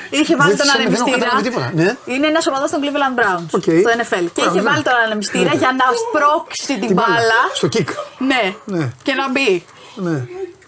Είχε 0.10 0.34
βάλει 0.40 0.56
τον 0.62 0.66
Βοήθησε 0.68 0.78
με, 0.78 0.84
δεν 0.84 0.94
έχω 0.94 1.04
ανεμιστήρα. 1.04 1.18
καταλάβει 1.18 1.44
τίποτα. 1.50 1.68
Ναι. 1.82 1.90
Είναι 2.14 2.28
ένας 2.34 2.44
ομαδό 2.52 2.66
των 2.74 2.80
Cleveland 2.84 3.16
Browns 3.20 3.50
Οκ. 3.58 3.68
στο 3.84 3.92
NFL. 4.00 4.26
Και 4.36 4.42
Μπράβο, 4.42 4.50
είχε 4.52 4.62
ναι. 4.64 4.70
βάλει 4.70 4.84
τον 4.90 4.96
ανεμιστήρα 5.06 5.52
Ναι. 5.54 5.60
για 5.64 5.72
να 5.82 5.86
σπρώξει 6.02 6.62
την, 6.80 6.80
Την 6.88 6.94
μπάλα. 6.98 7.08
μπάλα. 7.16 7.40
Στο 7.60 7.68
kick. 7.74 7.90
Ναι. 8.32 8.44
Ναι. 8.76 8.84
Και 9.06 9.14
να 9.22 9.26
μπει. 9.34 9.52
Ναι. 10.08 10.18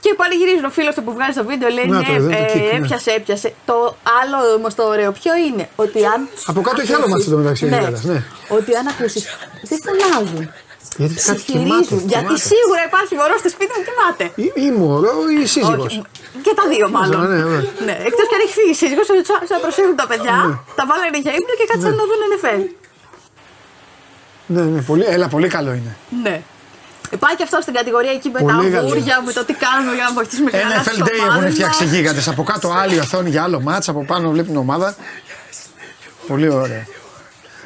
Και 0.03 0.13
πανηγυρίζει 0.21 0.65
ο 0.65 0.73
φίλος 0.77 0.93
του 0.95 1.03
που 1.05 1.11
βγάζει 1.17 1.35
το 1.39 1.45
βίντεο, 1.51 1.69
λέει 1.77 1.85
Να 1.87 1.97
ναι, 1.97 2.03
το, 2.07 2.11
εδώ 2.13 2.25
είναι 2.29 2.35
το 2.35 2.57
ε, 2.57 2.61
kick, 2.61 2.71
ναι. 2.71 2.77
έπιασε, 2.77 3.11
έπιασε. 3.19 3.47
Το 3.65 3.77
άλλο 4.21 4.37
όμως 4.57 4.71
το 4.79 4.83
ωραίο 4.93 5.11
ποιο 5.19 5.31
είναι, 5.45 5.63
ότι 5.83 5.99
αν. 6.13 6.19
Από 6.51 6.59
κάτω 6.61 6.81
έχει 6.81 6.93
άλλο 6.93 7.05
ακούσεις- 7.07 7.15
μάτι 7.17 7.27
εντωμεταξύ, 7.29 7.63
ο 7.65 7.67
Ναι, 7.69 7.75
Γίγαντας, 7.77 8.03
ναι. 8.03 8.23
ότι 8.57 8.69
αν 8.79 8.85
ακούσεις. 8.93 9.23
Δεν 9.69 9.79
φωνάζουν. 9.85 10.43
Γιατί 11.01 11.15
κάτι 11.29 11.41
κοιμάται. 11.51 11.85
Ψιθυρίζουν. 11.85 11.99
Γιατί 12.13 12.25
κοιμάται. 12.33 12.47
σίγουρα 12.51 12.81
υπάρχει 12.89 13.13
μωρός 13.19 13.39
στο 13.43 13.49
σπίτι 13.55 13.71
μου 13.77 13.83
κοιμάται. 13.87 14.25
Ή, 14.43 14.47
ή 14.65 14.67
μωρό 14.79 15.15
ή 15.37 15.39
σύζυγος. 15.53 15.85
Όχι, 15.89 15.99
Και 16.45 16.53
τα 16.59 16.63
δύο 16.73 16.87
μάλλον. 16.97 17.19
Ναι, 17.21 17.37
ναι. 17.51 17.59
ναι. 17.87 17.95
Εκτός 18.09 18.25
και 18.29 18.35
αν 18.37 18.41
έχει 18.45 18.53
φύγει 18.59 18.73
η 18.75 18.79
σύζυγος, 18.81 19.05
θα 19.51 19.57
προσέχουν 19.63 19.95
τα 20.01 20.05
παιδιά, 20.11 20.35
Ναι. 20.49 20.55
τα 20.79 20.83
βάλανε 20.89 21.17
για 21.25 21.33
ύπνο 21.39 21.53
και 21.59 21.65
κάτσαν 21.71 21.93
να 22.01 22.03
δουν 22.09 22.21
NFL. 22.33 22.61
Ναι, 24.53 24.61
ναι, 24.73 24.79
πολύ, 24.89 25.05
έλα, 25.15 25.27
πολύ 25.35 25.47
καλό 25.55 25.71
είναι. 25.79 25.91
Ναι. 26.25 26.35
Ε, 27.13 27.15
Πάει 27.23 27.35
και 27.35 27.43
αυτό 27.47 27.57
στην 27.65 27.73
κατηγορία 27.79 28.11
εκεί 28.17 28.29
με 28.29 28.39
Πολύ 28.39 28.53
τα 28.71 28.77
καλό. 28.77 28.77
αγούρια, 28.87 29.15
με 29.25 29.31
το 29.37 29.41
τι 29.47 29.53
κάνουμε 29.65 29.93
για 29.97 30.03
να 30.07 30.13
βοηθήσουμε 30.17 30.49
και 30.51 30.57
να 30.57 30.63
NFL 30.63 30.71
αλλάξουμε 30.71 31.05
Day 31.05 31.09
τις 31.11 31.19
έχουν 31.19 31.29
ομάδες 31.31 31.53
φτιάξει 31.53 31.83
μας. 31.83 31.93
γίγαντες. 31.93 32.27
Από 32.27 32.43
κάτω 32.43 32.67
άλλη 32.81 32.99
οθόνη 32.99 33.29
για 33.29 33.43
άλλο 33.43 33.59
μάτς, 33.67 33.89
από 33.89 34.01
πάνω 34.11 34.29
βλέπει 34.29 34.47
την 34.47 34.57
ομάδα. 34.57 34.95
Πολύ 36.27 36.49
ωραία. 36.49 36.85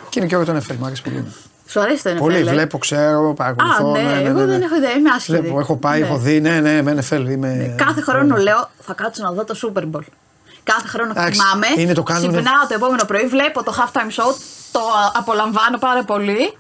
Και 0.10 0.20
είναι 0.20 0.28
και 0.28 0.36
ωραίο 0.36 0.54
το 0.54 0.60
NFL, 0.60 0.76
μου 0.80 0.86
αρέσει 0.86 1.02
πολύ. 1.02 1.36
Σου 1.72 1.80
αρέσει 1.80 2.04
το 2.04 2.10
NFL. 2.10 2.18
Πολύ 2.18 2.38
ε; 2.38 2.44
βλέπω, 2.44 2.78
ξέρω, 2.78 3.34
παρακολουθώ. 3.34 3.88
Α, 3.88 3.92
ναι, 3.92 4.22
εγώ 4.30 4.46
δεν 4.46 4.62
έχω 4.62 4.76
ιδέα. 4.76 4.92
Είμαι 4.92 5.10
άσχητη. 5.10 5.40
Βλέπω, 5.40 5.60
έχω 5.60 5.76
πάει, 5.76 6.00
Ναι. 6.00 6.06
έχω 6.06 6.18
δει. 6.18 6.42
Ναι, 6.42 6.60
ναι, 6.60 6.82
με 6.82 6.98
NFL. 7.10 7.26
Είμαι... 7.30 7.74
Κάθε 7.78 8.02
χρόνο 8.02 8.36
λέω 8.38 8.70
θα 8.80 8.94
κάτσω 8.94 9.24
να 9.24 9.32
δω 9.32 9.44
το 9.44 9.56
Super 9.76 9.82
Bowl. 9.84 10.04
Κάθε 10.64 10.88
χρόνο 10.88 11.12
Εντάξει, 11.12 11.40
θυμάμαι. 11.42 11.68
είναι 11.78 11.94
το 11.94 12.04
κάνουνε. 12.04 12.32
Ξυπνάω 12.32 12.68
το 12.68 12.74
επόμενο 12.74 13.04
πρωί, 13.06 13.28
βλέπω 13.28 13.64
το 13.64 13.74
halftime 13.78 14.22
show, 14.22 14.36
το 14.72 14.80
απολαμβάνω 15.18 15.78
πάρα 15.78 16.04
πολύ. 16.04 16.58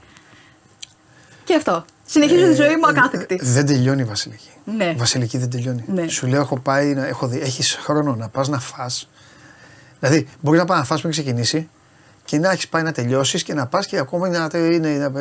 Και 1.43 1.55
αυτό. 1.55 1.85
Συνεχίζω 2.05 2.45
τη 2.45 2.53
ζωή 2.53 2.75
μου 2.75 2.87
ακάθεκτη. 2.87 3.39
Δεν 3.41 3.65
τελειώνει 3.65 4.01
η 4.01 4.05
Βασιλική. 4.05 4.49
Ναι. 4.77 4.85
Η 4.85 4.95
Βασιλική 4.97 5.37
δεν 5.37 5.49
τελειώνει. 5.49 5.83
Ναι. 5.87 6.07
Σου 6.07 6.27
λέω, 6.27 6.41
έχω 6.41 6.59
πάει, 6.59 6.93
να- 6.93 7.07
έχω 7.07 7.27
δει, 7.27 7.39
έχεις 7.39 7.77
χρόνο 7.81 8.15
να 8.15 8.29
πας 8.29 8.47
να 8.47 8.59
φας. 8.59 9.09
Δηλαδή, 9.99 10.27
μπορείς 10.41 10.59
να 10.59 10.65
πάει 10.65 10.77
να 10.77 10.83
φας 10.83 10.99
πριν 10.99 11.11
ξεκινήσει 11.11 11.69
και 12.25 12.37
να 12.39 12.51
έχεις 12.51 12.67
πάει 12.67 12.83
να 12.83 12.91
τελειώσεις 12.91 13.43
και 13.43 13.53
να 13.53 13.67
πας 13.67 13.85
και 13.85 13.97
ακόμα 13.97 14.29
να 14.29 14.49
είναι 14.59 14.89
να- 14.89 15.11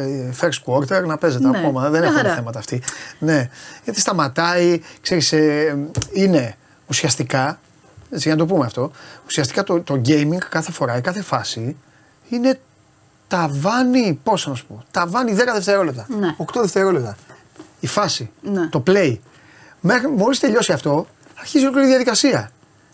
first 0.40 0.64
quarter 0.66 1.05
να 1.06 1.16
παίζεται 1.18 1.48
Ναι, 1.48 1.59
ακόμα. 1.59 1.82
Δεν 1.90 2.01
μια 2.01 2.09
έχουν 2.10 2.16
χαρά. 2.22 2.35
θέματα 2.35 2.59
αυτοί. 2.59 2.82
Ναι, 3.18 3.48
γιατί 3.85 4.01
σταματάει, 4.01 4.81
ξέρεις, 5.01 5.32
ε, 5.32 5.78
είναι 6.12 6.55
ουσιαστικά, 6.89 7.60
έτσι, 8.10 8.28
για 8.28 8.36
να 8.36 8.47
το 8.47 8.55
πούμε 8.55 8.64
αυτό, 8.64 8.90
ουσιαστικά 9.27 9.62
το, 9.62 9.81
το 9.82 10.01
gaming 10.06 10.39
κάθε 10.48 10.72
φορά, 10.72 10.97
η 10.97 11.01
κάθε 11.01 11.22
φάση 11.22 11.77
είναι 12.28 12.60
ταβάνι, 13.28 14.20
πώς 14.22 14.47
να 14.47 14.55
σου 14.55 14.66
πω, 14.66 14.85
ταβάνι 14.90 15.32
10 15.32 15.52
δευτερόλεπτα, 15.55 16.06
Ναι. 16.18 16.35
8 16.36 16.60
δευτερόλεπτα. 16.60 17.16
Η 17.81 17.86
φάση, 17.86 18.31
Ναι. 18.43 18.66
το 18.68 18.82
play. 18.86 19.18
Μέχρι, 19.81 20.09
μόλις 20.09 20.39
τελειώσει 20.39 20.72
αυτό, 20.72 21.06
αρχίζει 21.40 21.66
όλη 21.66 21.85
η 21.85 21.86
διαδικασία. 21.86 22.51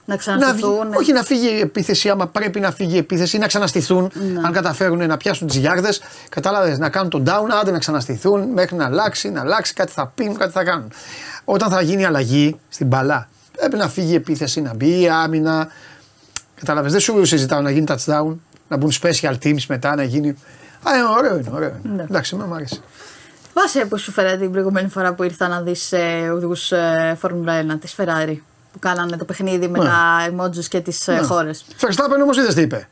Να 0.09 0.15
Να 0.15 0.21
ξαναστηθούν. 0.21 0.87
βγει- 0.87 0.97
όχι 0.99 1.13
να 1.13 1.23
φύγει 1.23 1.49
η 1.57 1.61
επίθεση, 1.61 2.09
άμα 2.09 2.27
πρέπει 2.27 2.61
να 2.61 2.71
φύγει 2.71 2.95
η 2.95 2.99
επίθεση 2.99 3.37
ή 3.37 3.39
να 3.39 3.47
ξαναστηθούν. 3.47 4.11
Ναι. 4.15 4.41
Αν 4.47 4.53
καταφέρουν 4.53 5.07
να 5.07 5.17
πιάσουν 5.17 5.47
τις 5.47 5.57
γιάρδες, 5.57 6.01
κατάλαβες 6.29 6.79
να 6.79 6.89
κάνουν 6.89 7.11
τον 7.11 7.25
down, 7.27 7.51
άντε 7.61 7.71
να 7.71 7.79
ξαναστηθούν 7.79 8.49
μέχρι 8.49 8.77
να 8.77 8.85
αλλάξει, 8.85 9.31
να 9.31 9.41
αλλάξει, 9.41 9.73
κάτι 9.75 9.93
θα 9.93 10.07
πίνουν, 10.15 10.37
κάτι 10.37 10.53
θα 10.53 10.65
κάνουν. 10.65 10.93
Όταν 11.45 11.71
θα 11.71 11.81
γίνει 11.81 12.05
αλλαγή 12.05 12.59
στην 12.69 12.87
μπαλά, 12.87 13.29
πρέπει 13.57 13.77
να 13.77 13.89
φύγει 13.89 14.13
η 14.13 14.15
επίθεση, 14.15 14.61
να 14.61 14.75
μπει 14.75 15.01
η 15.01 15.09
άμυνα. 15.09 15.69
Κατάλαβες, 16.55 16.93
δεν 16.93 17.01
σου 17.01 17.25
συζητάω 17.25 17.61
να 17.61 17.71
γίνει 17.71 17.85
touchdown, 17.89 18.35
να 18.69 18.77
μπουν 18.77 18.91
special 19.03 19.33
teams 19.43 19.65
μετά, 19.69 19.95
να 19.97 20.03
γίνει. 20.03 20.29
Α, 20.83 20.97
ε, 20.97 21.03
ωραίο 21.19 21.39
είναι, 21.39 21.51
ωραίο 21.53 21.69
είναι. 21.85 21.95
Ναι. 21.97 22.03
Εντάξει, 22.03 22.31
εμένα 22.35 22.49
μου 22.49 22.55
αρέσει. 22.55 22.81
Βάσε 23.55 23.85
που 23.85 23.99
σου 23.99 24.13
φέρα 24.13 24.37
την 24.37 24.51
προηγούμενη 24.53 24.89
φορά 24.89 25.15
που 25.15 25.23
ήρθα 25.23 25.49
να 25.49 25.61
δεις 25.61 25.93
ε, 25.93 26.31
οδηγούς 26.35 26.73
ε, 26.73 27.17
Φόρμουλα 27.19 27.61
1 27.75 27.79
της 27.81 27.95
Ferrari. 27.99 28.37
Που 28.77 28.83
κάνανε 28.89 29.17
το 29.17 29.25
παιχνίδι 29.25 29.69
με 29.69 29.79
Ναι. 29.79 29.85
τα 29.85 30.27
emojis 30.31 30.65
και 30.65 30.81
τις 30.81 31.07
Ναι. 31.07 31.15
ε, 31.15 31.23
χώρες. 31.23 31.65
Verstappen 31.81 32.21
όμως 32.23 32.37
είδες 32.37 32.55
τι 32.55 32.61
είπε; 32.61 32.89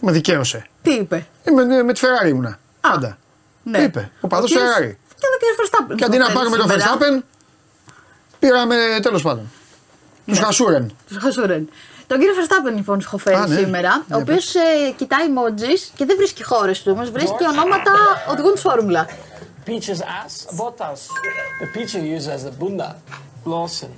Με 0.00 0.12
δικαίωσε. 0.12 0.66
Τι 0.82 0.90
είπε; 0.92 1.26
Ε, 1.44 1.50
Με, 1.50 1.82
με 1.82 1.92
τη 1.92 2.00
Ferrari 2.04 2.28
ήμουνα. 2.28 2.58
Πάντα. 2.80 3.18
Ναι. 3.62 3.78
Είπε; 3.78 4.10
Ο 4.20 4.26
παδός 4.26 4.50
κύριος- 4.50 4.68
Ferrari. 4.68 4.94
Και 5.18 5.26
ο 5.34 5.38
κύριο 5.38 5.54
Verstappen. 5.60 5.96
Και 5.96 6.04
αντί 6.04 6.16
να 6.18 6.30
πάρουμε 6.32 6.56
τον 6.56 6.70
Verstappen, 6.70 7.22
πήραμε 8.38 8.76
τέλος 9.02 9.22
πάντων. 9.22 9.50
Τους 10.26 10.38
Χασούρεν. 10.38 10.96
Τους 11.08 11.16
Χασούρεν. 11.16 11.68
Τον 12.06 12.18
κύριο 12.18 12.34
Verstappen 12.34 12.74
λοιπόν 12.74 13.00
σου 13.00 13.06
έχω 13.08 13.18
φέρει 13.18 13.36
Α, 13.36 13.46
ναι. 13.46 13.56
σήμερα, 13.56 14.04
Ναι, 14.08 14.16
ο 14.16 14.18
οποίος 14.18 14.52
κοιτάει 14.96 15.26
emojis 15.28 15.90
και 15.94 16.04
δεν 16.04 16.16
βρίσκει 16.16 16.44
χώρες 16.44 16.82
του, 16.82 16.92
όμως 16.94 17.10
βρίσκει 17.10 17.46
ονόματα 17.50 17.92
οδηγών 18.30 18.54
τη 18.54 18.60
Φόρμουλα. 18.60 19.06
Peach's 19.66 20.00
ass, 20.00 20.56
Bottas. 20.58 21.00
The 21.60 21.66
peach 21.76 21.92
you 21.94 22.02
use 22.18 22.28
as 22.34 22.42
the 22.48 22.52
Bunda. 22.62 22.88
Lawson. 23.52 23.90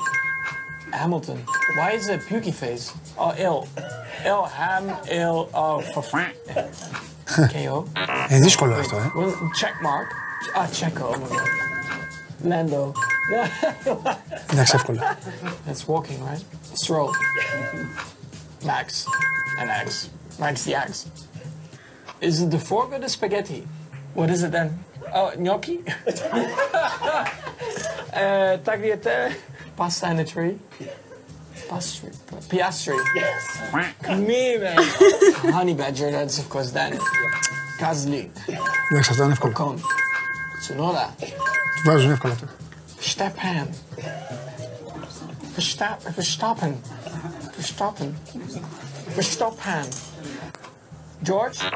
Hamilton. 0.92 1.40
Why 1.78 1.92
is 1.92 2.08
it 2.14 2.20
pukey 2.30 2.54
face? 2.54 2.86
Oh, 3.18 3.34
ill. 3.38 3.68
Ill, 4.26 4.44
ham, 4.44 4.84
ill, 5.10 5.50
oh, 5.54 5.82
for 5.94 6.04
KO. 7.54 7.86
Ε, 8.30 8.40
δύσκολο 8.40 8.76
αυτό, 8.76 8.98
ε. 8.98 9.12
Well, 9.16 9.32
check 9.62 9.76
mark. 9.82 10.10
Ah, 10.56 10.68
Checo. 10.78 11.06
Oh 11.06 11.18
my 11.18 11.28
god. 11.28 11.50
Lando. 12.44 12.92
Εντάξει, 14.52 14.76
εύκολα. 14.76 15.18
That's 15.68 15.88
walking, 15.88 16.20
right? 16.30 16.44
Stroll. 16.74 17.10
Max. 18.66 19.06
And 19.60 19.70
X. 19.86 20.10
Max 20.40 20.64
the 20.66 20.76
X. 20.88 21.06
Is 22.28 22.42
it 22.42 22.50
the 22.52 22.60
fork 22.60 22.92
or 22.94 23.00
the 23.00 23.10
spaghetti? 23.10 23.62
What 24.14 24.30
is 24.30 24.44
it 24.44 24.52
then? 24.52 24.70
O, 25.13 25.33
gnocchi? 25.37 25.85
e, 28.13 28.59
tagliatelle? 28.65 29.35
Pasta 29.77 30.11
in 30.11 30.19
a 30.19 30.25
tree? 30.25 30.59
Pastry. 31.69 32.11
Piastri. 32.49 32.97
Yes. 33.15 33.61
Me, 34.19 34.59
man. 34.59 34.77
Honey 35.53 35.75
badger, 35.75 36.11
that's 36.11 36.39
of 36.39 36.49
course 36.49 36.71
Danny. 36.73 36.99
Kazli. 37.79 38.31
Jak 38.91 39.05
szatany 39.05 39.35
w 39.37 39.41
kolor. 39.41 39.55
Kokon. 39.55 39.81
Tsunoda. 40.63 41.13
Ważny 41.85 42.17
w 42.17 42.21
kolorach. 42.21 42.57
Stepan. 43.01 43.67
Verstappen. 45.55 46.13
Verstappen. 46.13 46.77
Verstappen. 47.57 48.15
Verstappen. 49.17 49.85
Verstappen. 51.25 51.29
George; 51.29 51.71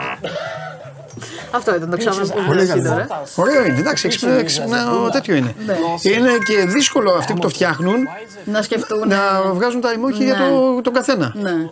Αυτό 1.50 1.74
ήταν 1.74 1.90
το 1.90 1.96
ξάμενο 1.96 2.26
που 2.26 2.44
Πολύ 2.46 2.58
βγήκε 2.60 2.72
καλό. 2.80 2.88
τώρα. 2.90 3.06
Ωραίο 3.36 3.64
είναι, 3.64 3.78
εντάξει, 3.78 4.06
έξυπνο, 4.06 4.32
έξυπνο 4.32 5.08
τέτοιο 5.12 5.34
είναι. 5.34 5.54
Ναι. 5.66 5.76
Είναι 6.02 6.30
και 6.44 6.64
δύσκολο 6.66 7.12
αυτοί 7.12 7.32
που 7.32 7.38
το 7.38 7.48
φτιάχνουν 7.48 7.96
Να 8.44 8.62
σκεφτούν. 8.62 9.08
να 9.08 9.42
βγάζουν 9.52 9.80
τα 9.80 9.88
emoji 9.94 10.12
για 10.24 10.38
Ναι. 10.38 10.48
το, 10.48 10.80
τον 10.80 10.92
καθένα. 10.92 11.32
Ναι. 11.36 11.70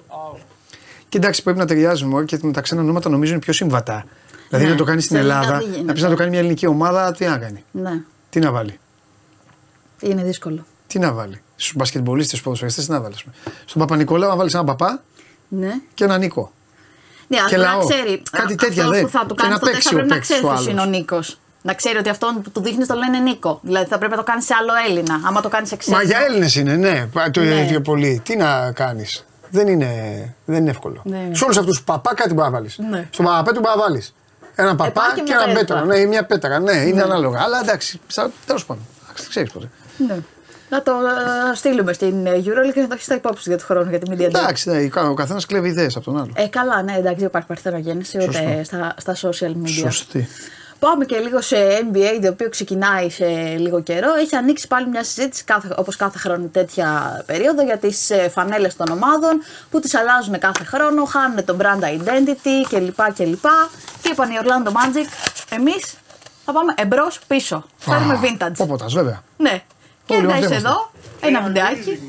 Και 1.08 1.18
εντάξει, 1.18 1.42
πρέπει 1.42 1.58
να 1.58 1.66
ταιριάζουν 1.66 2.08
μόνο 2.08 2.24
και 2.24 2.38
με 2.42 2.52
τα 2.52 2.60
ξένα 2.60 2.80
ονόματα 2.80 3.08
νομίζω 3.08 3.30
είναι 3.32 3.40
πιο 3.40 3.52
συμβατά. 3.52 4.04
Δηλαδή 4.48 4.64
Ναι. 4.66 4.72
να 4.72 4.78
το 4.78 4.84
κάνει 4.84 5.00
στην 5.00 5.16
Σε 5.16 5.22
ελληνικά 5.22 5.40
Ελλάδα, 5.40 5.58
δεν 5.58 5.68
γίνεται. 5.68 5.86
να 5.86 5.92
πεις 5.92 6.02
να 6.02 6.08
το 6.08 6.14
κάνει 6.14 6.30
μια 6.30 6.38
ελληνική 6.38 6.66
ομάδα, 6.66 7.12
τι 7.12 7.24
να 7.26 7.38
κάνει; 7.38 7.64
Ναι. 7.70 8.00
Τι 8.30 8.40
να 8.40 8.50
βάλει; 8.52 8.78
Είναι 10.00 10.22
δύσκολο. 10.22 10.64
Τι 10.86 10.98
να 10.98 11.12
βάλει; 11.12 11.42
Στους 11.56 11.74
μπασκετμπολίστες, 11.76 12.30
στους 12.30 12.42
ποδοσφαιριστές, 12.42 12.84
τι 12.86 12.90
να 12.90 13.00
βάλει. 13.00 13.14
ας 13.14 13.22
πούμε; 13.22 13.34
Στον 13.64 13.80
Παπα-Νικόλα 13.80 14.26
να 14.26 14.36
βάλεις 14.36 14.54
έναν 14.54 14.66
παπά 14.66 15.02
Ναι. 15.48 15.72
και 15.94 16.04
έναν 16.04 16.20
Νίκο. 16.20 16.52
Ναι, 17.28 17.36
Και 17.36 17.42
αυτό 17.44 17.56
να 17.56 17.62
λαό. 17.62 17.86
ξέρει. 17.86 18.22
Κάτι 18.30 18.52
α- 18.52 18.56
τέτοια, 18.56 18.82
αυτός 18.82 18.96
δε. 18.96 19.02
που 19.02 19.08
θα 19.08 19.26
του 19.26 19.34
Και 19.34 19.42
κάνεις 19.42 19.54
να 19.54 19.58
το 19.60 19.66
τεστ 19.66 19.74
παίξει 19.76 19.88
θα 19.88 19.94
ο 19.94 19.96
πρέπει 19.98 20.08
να 20.08 20.14
παίκτης 20.14 20.28
ξέρεις 20.36 20.44
ο 20.50 20.62
ποιο 20.62 20.70
είναι 20.70 20.80
ο 20.80 20.82
άλλος. 20.82 20.96
Νίκος. 20.98 21.38
Να 21.62 21.74
ξέρει 21.74 21.98
ότι 21.98 22.08
αυτόν 22.08 22.42
που 22.42 22.50
του 22.50 22.60
δείχνεις 22.62 22.86
το 22.86 22.94
λένε 22.94 23.18
Νίκο. 23.18 23.58
Δηλαδή 23.62 23.86
θα 23.88 23.98
πρέπει 23.98 24.12
να 24.12 24.18
το 24.18 24.24
κάνεις 24.24 24.44
σε 24.44 24.54
άλλο 24.60 24.70
Έλληνα. 24.88 25.20
Άμα 25.26 25.40
το 25.40 25.48
κάνεις 25.48 25.68
σε 25.68 25.76
ξένο. 25.76 25.96
Μα 25.96 26.02
για 26.02 26.18
Έλληνες 26.28 26.54
είναι, 26.54 26.76
ναι, 26.76 27.06
πα- 27.12 27.30
το 27.30 27.40
Ναι. 27.40 27.60
ίδιο 27.62 27.80
πολύ. 27.80 28.20
Τι 28.24 28.36
να 28.36 28.72
κάνεις. 28.72 29.24
Δεν 29.50 29.68
είναι, 29.68 29.90
δεν 30.44 30.56
είναι 30.60 30.70
εύκολο. 30.70 31.00
Ναι, 31.04 31.16
ναι. 31.28 31.34
Σε 31.34 31.44
όλους 31.44 31.56
αυτούς 31.56 31.78
του 31.78 31.84
παπά 31.84 32.14
κάτι 32.14 32.28
μπορεί 32.34 32.46
να 32.46 32.50
βάλεις. 32.50 32.78
Ναι. 32.90 33.08
Στον 33.10 33.24
παπαπέ 33.24 33.52
του 33.52 33.60
μπορεί 33.60 33.76
να 33.76 33.82
βάλεις. 33.82 34.14
Έναν 34.54 34.76
παπά 34.76 34.88
υπάρχει 34.90 35.14
και, 35.14 35.20
και 35.22 35.32
μια 35.32 35.40
έναν 35.42 35.54
πέτρα. 35.54 35.74
πέτρο. 35.76 35.88
Ναι, 35.92 35.98
ή 35.98 36.06
μια 36.06 36.24
πέτρα. 36.26 36.58
Ναι, 36.58 36.72
είναι 36.72 36.92
Ναι. 36.94 37.02
ανάλογα. 37.02 37.40
Αλλά 37.42 37.60
εντάξει, 37.62 38.00
τέλος 38.46 38.64
πάντων. 38.66 38.82
ξέρεις 39.28 39.50
ποτέ. 39.52 39.70
Ναι. 39.96 40.16
Να 40.68 40.82
το 40.82 40.92
ε, 40.92 41.54
στείλουμε 41.54 41.92
στην 41.92 42.26
ε, 42.26 42.30
EuroLeague 42.30 42.72
και 42.74 42.80
να 42.80 42.86
το 42.86 42.92
έχεις 42.92 43.04
στα 43.04 43.14
υπόψη 43.14 43.48
για 43.48 43.58
του 43.58 43.64
χρόνου 43.64 43.90
για 43.90 43.98
τη 43.98 44.10
Media 44.10 44.20
Day. 44.20 44.34
Εντάξει, 44.34 44.70
ναι, 44.70 44.88
ο 45.08 45.14
καθένας 45.14 45.46
κλέβει 45.46 45.68
ιδέες 45.68 45.96
από 45.96 46.04
τον 46.04 46.20
άλλο. 46.20 46.30
Ε, 46.34 46.46
καλά, 46.46 46.82
ναι, 46.82 46.92
εντάξει, 46.92 47.18
δεν 47.18 47.26
υπάρχει 47.26 47.48
παρθενογέννηση 47.48 48.18
ούτε 48.22 48.32
Σωστό. 48.32 48.64
στα, 48.64 48.94
στα 49.12 49.30
social 49.30 49.52
media. 49.64 49.80
Σωστή. 49.82 50.28
Πάμε 50.78 51.04
και 51.04 51.18
λίγο 51.18 51.40
σε 51.40 51.56
NBA, 51.92 52.18
το 52.22 52.28
οποίο 52.28 52.48
ξεκινάει 52.48 53.10
σε 53.10 53.26
λίγο 53.56 53.82
καιρό. 53.82 54.14
Έχει 54.14 54.36
ανοίξει 54.36 54.66
πάλι 54.66 54.88
μια 54.88 55.04
συζήτηση, 55.04 55.44
κάθε, 55.44 55.74
όπως 55.76 55.96
κάθε 55.96 56.18
χρόνο 56.18 56.46
τέτοια 56.52 57.22
περίοδο, 57.26 57.62
για 57.62 57.78
τις 57.78 58.10
ε, 58.10 58.28
φανέλες 58.28 58.76
των 58.76 58.88
ομάδων 58.90 59.42
που 59.70 59.80
τις 59.80 59.94
αλλάζουν 59.94 60.38
κάθε 60.38 60.64
χρόνο, 60.64 61.04
χάνουν 61.04 61.44
το 61.44 61.56
brand 61.60 61.82
identity 61.82 62.68
κλπ. 62.68 63.12
κλπ. 63.14 63.46
Και 64.02 64.08
είπαν 64.12 64.30
οι 64.30 64.34
Orlando 64.42 64.68
Magic, 64.68 65.06
εμείς 65.50 65.94
θα 66.44 66.52
πάμε 66.52 66.74
εμπρός 66.76 67.20
πίσω. 67.26 67.64
Φέρουμε 67.76 68.20
vintage. 68.22 68.52
Πόποτας, 68.56 68.92
βέβαια. 68.92 69.22
Ναι. 69.36 69.62
Και 70.08 70.14
Όλοι 70.14 70.26
να 70.26 70.28
μας 70.34 70.38
είσαι 70.38 70.48
είμαστε. 70.48 70.68
εδώ, 70.68 70.90
ένα 71.20 71.40
βιντεάκι. 71.42 72.00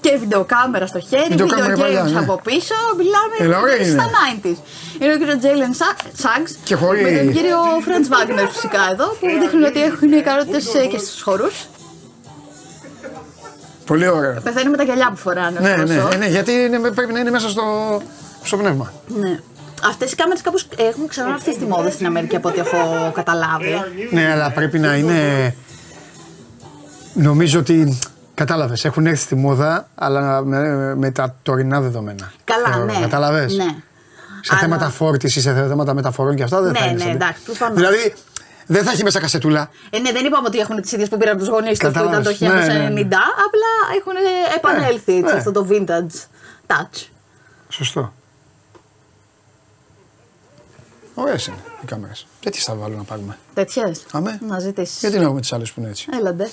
Και 0.00 0.16
βιντεοκάμερα 0.16 0.86
στο 0.86 1.00
χέρι, 1.00 1.22
video 1.26 1.28
Βιντεοκάμερα 1.30 1.74
games 1.74 1.78
παλιά, 1.80 2.02
ναι. 2.02 2.18
από 2.18 2.40
πίσω. 2.44 2.74
Μιλάμε 2.96 3.34
Έλα, 3.38 3.60
ωραία 3.60 3.76
είναι. 3.76 3.84
στα 3.84 4.10
90s. 4.42 4.56
Είναι 5.02 5.12
ο 5.14 5.18
κύριος 5.18 5.38
Τζέιλεν 5.38 5.72
Σάγκς 6.22 6.56
Και 6.64 6.74
χωρί- 6.74 7.02
με 7.02 7.10
τον 7.18 7.32
κύριο 7.32 7.58
Φραντς 7.84 8.08
Βάγνερ 8.08 8.48
φυσικά 8.48 8.88
εδώ 8.92 9.06
που 9.06 9.26
δείχνουν 9.40 9.64
ότι 9.64 9.82
έχουν 9.82 10.12
ικανότητε 10.12 10.58
και 10.86 10.98
στους 10.98 11.22
χορούς. 11.22 11.66
Πολύ 13.86 14.08
ωραίο. 14.08 14.40
Πεθαίνει 14.42 14.70
με 14.70 14.76
τα 14.76 14.82
γυαλιά 14.82 15.10
που 15.10 15.16
φοράνε. 15.16 15.60
Ναι, 15.60 15.76
ναι, 15.76 15.82
ωστόσο. 15.82 16.08
ναι, 16.08 16.16
ναι, 16.16 16.26
γιατί 16.26 16.52
είναι, 16.52 16.78
πρέπει 16.90 17.12
να 17.12 17.18
είναι 17.18 17.30
μέσα 17.30 17.48
στο, 17.48 17.62
στο 18.42 18.56
πνεύμα. 18.56 18.92
ναι. 19.06 19.40
Αυτέ 19.84 20.04
οι 20.04 20.14
κάμερε 20.14 20.40
κάπω 20.40 20.58
έχουν 20.76 21.06
ξανάρθει 21.08 21.52
στη 21.52 21.64
μόδα 21.64 21.90
στην 21.90 22.06
Αμερική 22.06 22.36
από 22.36 22.48
ό,τι 22.48 22.60
έχω 22.60 23.10
καταλάβει. 23.14 23.74
Ναι, 24.10 24.30
αλλά 24.32 24.50
πρέπει 24.50 24.78
να 24.78 24.96
είναι. 24.96 25.54
Νομίζω 27.14 27.58
ότι 27.58 27.98
κατάλαβε. 28.34 28.76
Έχουν 28.82 29.06
έρθει 29.06 29.22
στη 29.22 29.34
μόδα, 29.34 29.88
αλλά 29.94 30.44
με, 30.44 30.94
με 30.94 31.10
τα 31.10 31.36
τωρινά 31.42 31.80
δεδομένα. 31.80 32.32
Καλά, 32.44 32.68
Θεωρώ, 32.68 32.84
ναι. 32.84 32.98
Κατάλαβες. 33.00 33.54
Ναι. 33.56 33.66
Σε 34.40 34.56
θέματα 34.56 34.88
φόρτιση, 34.90 35.40
σε 35.40 35.54
θέματα 35.54 35.94
μεταφορών 35.94 36.34
και 36.34 36.42
αυτά 36.42 36.60
δεν 36.60 36.72
Ναι, 36.72 36.78
θα 36.78 36.84
είναι. 36.84 36.94
ναι, 36.94 37.00
σαν- 37.00 37.10
εντάξει, 37.14 37.42
προφανώς. 37.42 37.76
Δηλαδή 37.76 38.14
δεν 38.66 38.84
θα 38.84 38.90
έχει 38.90 39.02
μέσα 39.02 39.20
κασετούλα. 39.20 39.70
Ε, 39.90 39.98
ναι, 39.98 40.12
δεν 40.12 40.24
είπαμε 40.24 40.46
ότι 40.46 40.58
έχουν 40.58 40.80
τι 40.82 40.88
ίδιε 40.94 41.06
που 41.06 41.16
πήραν 41.16 41.34
από 41.36 41.44
του 41.44 41.50
γονεί 41.50 41.68
του 41.72 41.76
που 41.76 41.86
ήταν 41.86 41.92
το 41.92 41.98
Κατάλαβες. 42.00 42.38
1990. 42.40 42.40
Ναι, 42.40 42.48
ναι, 42.66 42.88
ναι. 42.88 43.00
Απλά 43.46 43.72
έχουν 43.98 44.12
επανέλθει 44.56 45.12
έτσι, 45.16 45.32
ναι. 45.32 45.38
αυτό 45.38 45.52
το 45.52 45.66
vintage 45.70 46.16
touch. 46.66 47.06
Σωστό. 47.68 48.12
Ωραίες 51.14 51.46
είναι 51.46 51.56
οι 51.82 51.86
κάμερες. 51.86 52.26
Τέτοιε 52.40 52.60
θα 52.60 52.74
βάλω 52.74 52.96
να 52.96 53.02
πάρουμε; 53.02 53.38
Τέτοιες; 53.54 54.06
Αμέ. 54.12 54.38
Να 54.48 54.58
ζητήσεις. 54.58 55.00
Γιατί 55.00 55.16
να 55.18 55.22
έχουμε 55.22 55.40
τις 55.40 55.52
άλλες 55.52 55.72
που 55.72 55.80
είναι 55.80 55.88
έτσι; 55.88 56.08
Έλαντε. 56.12 56.50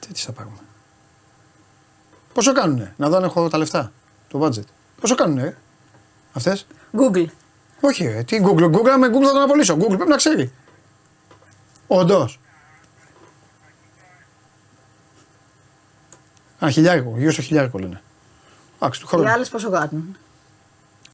Τέτοιε 0.00 0.24
θα 0.26 0.32
πάρουμε; 0.32 0.56
Πόσο 2.34 2.52
κάνουνε, 2.52 2.94
να 2.96 3.08
δω 3.08 3.16
αν 3.16 3.24
έχω 3.24 3.48
τα 3.48 3.58
λεφτά, 3.58 3.92
το 4.28 4.44
budget. 4.44 4.64
Πόσο 5.00 5.14
κάνουνε, 5.14 5.42
ε, 5.42 5.56
αυτές; 6.32 6.66
Google. 6.96 7.26
Όχι, 7.80 8.04
ε, 8.04 8.22
τι 8.22 8.40
Google. 8.44 8.64
Google 8.64 8.96
με 8.98 9.06
Google 9.08 9.24
θα 9.24 9.32
τον 9.32 9.42
απολύσω. 9.42 9.74
Google 9.74 9.96
πρέπει 9.96 10.08
να 10.10 10.16
ξέρει. 10.16 10.52
Όντως. 11.86 12.40
Ένα 16.60 16.70
χιλιάρικο, 16.70 17.14
γύρω 17.18 17.30
στο 17.32 17.42
χιλιάρικο 17.42 17.78
λένε. 17.78 18.02
Εντάξει, 18.76 19.00
του 19.00 19.06
Οι 19.06 19.10
χρόνου. 19.14 19.30
άλλες 19.30 19.48
πόσο 19.48 19.70
κάνουν; 19.70 20.16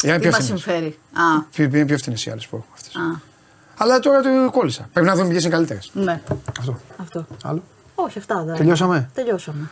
Για 0.03 0.13
να 0.13 0.19
Τι 0.19 0.23
πιο 0.23 0.31
μας 0.31 0.43
φθηνές. 0.45 0.63
συμφέρει. 0.63 0.99
Α, 1.13 1.43
Πιο, 1.53 1.69
πιο, 1.69 1.85
πιο 1.85 1.99
φθηνές 1.99 2.25
οι 2.27 2.31
άλλες 2.31 2.47
που 2.47 2.57
έχω 2.57 2.67
αυτές. 2.75 2.95
α, 2.97 3.21
Αλλά 3.77 3.99
τώρα 3.99 4.21
το 4.21 4.29
κόλλησα. 4.51 4.89
Πρέπει 4.93 5.07
να 5.07 5.15
δούμε 5.15 5.29
ποιες 5.29 5.43
είναι 5.45 5.53
καλύτερες. 5.53 5.91
ναι. 5.93 6.21
Αυτό. 6.59 6.79
Αυτό. 6.97 7.27
Άλλο. 7.45 7.63
Όχι, 7.95 8.19
αυτά 8.19 8.43
δεν. 8.45 8.57
Τελειώσαμε; 8.57 9.11
Τελειώσαμε. 9.15 9.69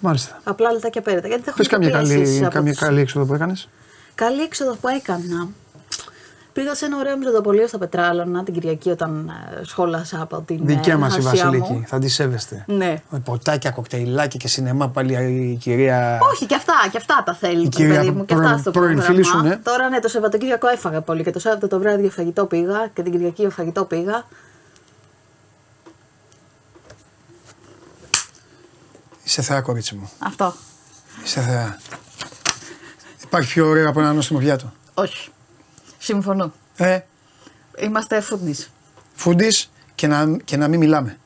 Μάλιστα. 0.00 0.40
Απλά 0.44 0.72
λεπτά 0.72 0.88
και 0.88 1.00
πέρατα. 1.00 1.28
Γιατί 1.28 1.42
δεν 1.42 1.54
Πες 1.54 1.66
έχουμε 1.66 1.90
καμία, 1.90 2.02
πιέσεις 2.14 2.32
καλή, 2.34 2.44
από 2.44 2.54
καμία 2.54 2.72
τους- 2.72 2.80
καλή 2.82 3.00
έξοδο 3.00 3.24
που 3.26 3.34
έκανες. 3.34 3.68
Καλή 4.14 4.40
έξοδο 4.42 4.74
που 4.80 4.88
έκανα. 4.88 5.48
Πήγα 6.54 6.74
σε 6.74 6.84
ένα 6.84 6.96
ωραίο 6.98 7.16
μυζωτοπολείο 7.16 7.66
στα 7.68 7.78
Πετράλωνα 7.78 8.44
την 8.44 8.54
Κυριακή 8.54 8.90
όταν 8.90 9.28
ε, 9.28 9.64
σχόλασα 9.64 10.22
από 10.22 10.40
την 10.46 10.60
Δικιά 10.66 10.92
ε, 10.92 10.96
μας 10.96 11.16
η 11.16 11.22
Χασία 11.22 11.44
Βασιλική. 11.44 11.72
μου. 11.72 11.84
Θα 11.86 11.98
τη 11.98 12.08
σέβεστε. 12.08 12.64
Ναι. 12.68 13.02
Με 13.10 13.18
ποτάκια, 13.18 13.70
κοκτέιλάκια 13.70 14.38
και 14.38 14.48
σινεμά 14.48 14.88
πάλι 14.88 15.12
η 15.52 15.56
κυρία. 15.56 16.18
Όχι, 16.32 16.46
και 16.46 16.54
αυτά, 16.54 16.72
και 16.90 16.96
αυτά 16.96 17.22
τα 17.26 17.34
θέλει. 17.34 17.60
Η 17.64 17.68
το 17.68 17.76
κυρία 17.76 17.94
παιδί 17.94 18.10
μου, 18.10 18.24
και 18.24 18.34
προ- 18.34 18.46
αυτά 18.46 18.58
στο 18.58 18.70
πρώην 18.70 18.96
πρόγραμμα. 18.96 19.14
φίλη 19.14 19.24
σου, 19.24 19.38
ναι. 19.42 19.56
Τώρα 19.56 19.88
ναι, 19.88 19.98
το 20.00 20.08
Σαββατοκύριακο 20.08 20.68
έφαγα 20.68 21.00
πολύ 21.00 21.22
και 21.22 21.30
το 21.30 21.38
Σάββατο 21.38 21.68
το 21.68 21.78
βράδυ 21.78 22.00
για 22.02 22.10
φαγητό 22.10 22.46
πήγα 22.46 22.86
και 22.94 23.02
την 23.02 23.12
Κυριακή 23.12 23.40
για 23.40 23.50
φαγητό 23.50 23.84
πήγα. 23.84 24.24
Είσαι 29.24 29.42
θεά, 29.42 29.60
κορίτσι 29.60 29.94
μου. 29.94 30.10
Αυτό. 30.18 30.54
Είσαι 31.24 31.40
θεά. 31.40 31.78
Υπάρχει 33.24 33.52
πιο 33.52 33.66
ωραίο 33.68 33.88
από 33.88 34.00
ένα 34.00 34.12
νόστιμο 34.12 34.38
πιάτο; 34.38 34.72
Όχι. 34.94 35.28
Συμφωνώ. 36.04 36.52
Ε, 36.76 36.98
Είμαστε 37.82 38.22
foodies. 38.30 38.66
φούντι 39.14 39.46
και 39.94 40.06
να, 40.06 40.36
και 40.44 40.56
να 40.56 40.68
μην 40.68 40.78
μιλάμε. 40.78 41.18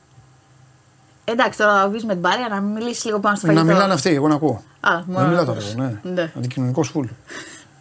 Εντάξει, 1.25 1.57
τώρα 1.57 1.73
να 1.73 1.87
βγει 1.89 2.05
με 2.05 2.13
την 2.13 2.21
παρέα 2.21 2.47
να 2.47 2.59
μιλήσει 2.61 3.05
λίγο 3.05 3.19
πάνω 3.19 3.35
στο 3.35 3.47
Να 3.47 3.53
φαγητό. 3.53 3.73
μιλάνε 3.73 3.93
αυτοί, 3.93 4.09
εγώ 4.09 4.27
να 4.27 4.35
ακούω. 4.35 4.63
Α, 4.79 4.95
Δεν 4.95 5.03
μόνο 5.07 5.27
μιλάω 5.27 5.43
να 5.43 5.45
τώρα, 5.45 5.59
ακούς. 5.59 5.71
εγώ, 5.73 5.81
ναι. 5.83 5.99
Ναι. 6.13 6.31
Αντικοινωνικό 6.37 6.83
φουλ. 6.83 7.07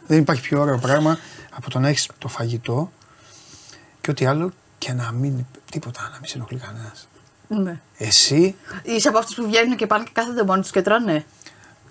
Δεν 0.07 0.19
υπάρχει 0.19 0.43
πιο 0.43 0.61
ωραίο 0.61 0.79
πράγμα 0.79 1.19
από 1.57 1.71
το 1.71 1.79
να 1.79 1.89
έχεις 1.89 2.09
το 2.19 2.29
φαγητό 2.29 2.91
και 4.01 4.11
ό,τι 4.11 4.27
άλλο 4.27 4.51
και 4.79 4.93
να 4.93 5.13
μην. 5.13 5.45
τίποτα, 5.71 6.01
να 6.13 6.17
μην 6.21 6.29
σε 6.29 6.37
ενοχλεί 6.37 6.59
κανένας. 6.59 7.09
Ναι. 7.49 7.81
Εσύ, 7.99 8.55
Είσαι 8.83 9.09
από 9.09 9.19
αυτούς 9.19 9.35
που 9.35 9.45
βγαίνουν 9.47 9.77
και 9.77 9.87
πάνε 9.87 10.05
και 10.05 10.11
κάθονται 10.13 10.45
μόνοι 10.45 10.61
τους 10.61 10.71
και 10.71 10.83
τρώνε. 10.83 11.25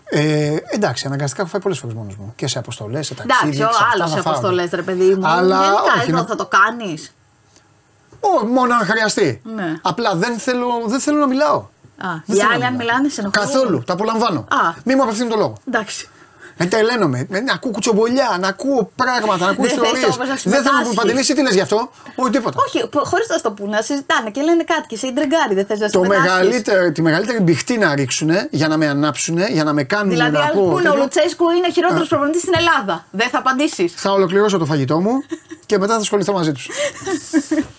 Ε, 0.10 0.56
εντάξει, 0.70 1.06
αναγκαστικά 1.08 1.42
έχω 1.42 1.52
φάει 1.52 1.62
πολλές 1.62 1.80
φορές 1.80 1.96
μόνος 1.96 2.16
μου. 2.16 2.34
Και 2.36 2.48
σε 2.48 2.60
αποστολές, 2.60 3.06
σε 3.08 3.14
ταξίδι. 3.14 3.42
Εντάξει, 3.42 3.64
ο 3.64 3.66
σε 3.66 3.84
αυτά 3.84 3.90
άλλος 3.94 4.10
θα 4.10 4.16
σε 4.16 4.22
φάω. 4.22 4.32
αποστολές, 4.34 4.70
ρε 4.72 4.82
παιδί 4.82 5.16
μου. 5.16 5.28
Αλλά 5.28 5.60
Γενικά 5.62 5.82
όχι, 5.98 6.10
εδώ 6.10 6.18
να- 6.20 6.26
θα 6.26 6.36
το 6.36 6.46
κάνεις. 6.46 7.12
Ω, 8.20 8.46
μόνο 8.46 8.74
αν 8.76 8.86
χρειαστεί. 8.86 9.42
Ναι. 9.56 9.74
Απλά 9.82 10.16
δεν 10.16 10.38
θέλω, 10.38 10.68
δεν 10.86 11.00
θέλω 11.00 11.18
να 11.20 11.28
μιλάω. 11.28 11.56
Α, 11.58 11.66
Δεν 12.26 12.36
οι 12.36 12.40
θέλω 12.40 12.50
άλλοι 12.52 12.60
να 12.62 12.68
αν 12.68 12.76
μιλάω. 12.76 12.88
μιλάνε 12.88 13.10
σε 13.10 13.22
ενοχλούν. 13.22 13.46
Καθόλου, 13.46 13.84
τα 13.84 13.94
απολαμβάνω. 13.94 14.40
Α. 14.40 14.74
Μη 14.84 14.96
μου 14.96 15.04
απευθύνει 15.04 15.30
το 15.30 15.36
λόγο. 15.38 15.54
Εντάξει. 15.68 16.10
Ε, 16.58 16.66
τρελαίνομαι. 16.66 17.28
Ε, 17.32 17.40
Να 17.40 17.54
ακούω 17.54 17.72
κουτσομπολιά, 17.72 18.38
να 18.40 18.48
ακούω 18.48 18.92
πράγματα, 18.96 19.46
να 19.46 19.52
ακούω 19.52 19.66
Δεν 19.66 19.78
θες 19.78 19.84
ιστορίες. 19.84 20.04
όμως 20.06 20.18
να 20.18 20.26
Δεν 20.26 20.38
θέλω 20.38 20.54
να 20.54 20.60
συμμετάσχεις. 20.62 20.88
μου 20.88 20.94
παντελήσει, 20.94 21.34
τι 21.36 21.42
λες 21.42 21.54
γι' 21.54 21.62
αυτό; 21.62 21.92
Όχι 22.16 22.32
τίποτα. 22.32 22.58
Όχι, 22.68 22.90
χωρίς 23.12 23.28
να 23.30 23.38
στο 23.38 23.52
πούνε, 23.52 23.76
να 23.76 23.82
συζητάνε 23.82 24.30
και 24.30 24.42
λένε 24.42 24.64
κάτι 24.64 24.86
και 24.88 24.98
σε 24.98 25.08
ιντρεγκάρει, 25.08 25.54
δεν 25.56 25.66
θες 25.66 25.80
να 25.80 25.90
Το 25.90 26.00
συμμετάσχεις. 26.04 26.32
μεγαλύτερο, 26.34 26.92
τη 26.92 27.02
μεγαλύτερη 27.02 27.40
μπιχτή 27.42 27.78
να 27.78 27.96
ρίξουν 27.96 28.30
για 28.50 28.68
να 28.68 28.78
με 28.78 28.88
ανάψουν, 28.88 29.38
για 29.38 29.64
να 29.64 29.74
με 29.74 29.84
κάνουν 29.84 30.10
Δηλαδή, 30.10 30.32
να 30.32 30.44
άλλοι 30.44 30.54
πω. 30.54 30.62
που 30.64 30.70
είναι 30.80 30.90
ο 30.90 30.92
τέτοιο. 30.92 31.02
Λουτσέσκου 31.04 31.50
είναι 31.50 31.68
ο 31.70 31.72
χειρότερο 31.72 32.06
προπονητής 32.06 32.42
στην 32.42 32.54
Ελλάδα. 32.58 33.06
Δεν 33.12 33.30
θα 33.30 33.38
απαντήσεις. 33.38 33.94
Θα 33.96 34.12
ολοκληρώσω 34.12 34.58
το 34.58 34.66
φαγητό 34.66 35.00
μου 35.00 35.12
και 35.66 35.78
μετά 35.78 35.94
θα 35.94 36.00
ασχοληθώ 36.00 36.34
μαζί 36.34 36.52
τους. 36.52 36.68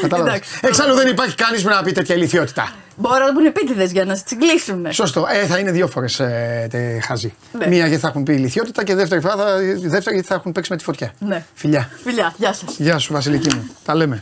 Κατάλαβες. 0.00 0.32
Εντάξει. 0.32 0.58
Εξάλλου 0.62 0.94
δεν 0.94 1.08
υπάρχει 1.08 1.34
κανείς 1.34 1.62
που 1.62 1.68
να 1.68 1.82
πει 1.82 1.92
τέτοια 1.92 2.14
ηλικιότητα. 2.14 2.72
Μπορώ 2.96 3.24
να 3.24 3.32
μπουν 3.32 3.44
επίτηδες 3.44 3.92
για 3.92 4.04
να 4.04 4.16
σε 4.16 4.24
τσιγκλίσουν. 4.24 4.92
Σωστό. 4.92 5.26
Ε, 5.30 5.46
θα 5.46 5.58
είναι 5.58 5.70
δύο 5.70 5.88
φορές 5.88 6.20
ε, 6.20 6.98
χαζή. 7.02 7.34
Ναι. 7.58 7.66
Μία 7.66 7.86
γιατί 7.86 8.02
θα 8.02 8.08
έχουν 8.08 8.22
πει 8.22 8.32
ηλικιότητα 8.32 8.84
και 8.84 8.94
δεύτερη 8.94 9.20
φορά 9.20 9.36
θα, 9.36 9.56
δεύτερη 9.80 10.14
γιατί 10.14 10.28
θα 10.28 10.34
έχουν 10.34 10.52
παίξει 10.52 10.72
με 10.72 10.78
τη 10.78 10.84
φωτιά. 10.84 11.12
Ναι. 11.18 11.44
Φιλιά. 11.54 11.90
Φιλιά, 12.02 12.34
γεια 12.36 12.52
σας. 12.52 12.76
Γεια 12.78 12.98
σου 12.98 13.12
Βασιλική 13.12 13.54
μου. 13.54 13.70
Τα 13.84 13.94
λέμε. 13.94 14.20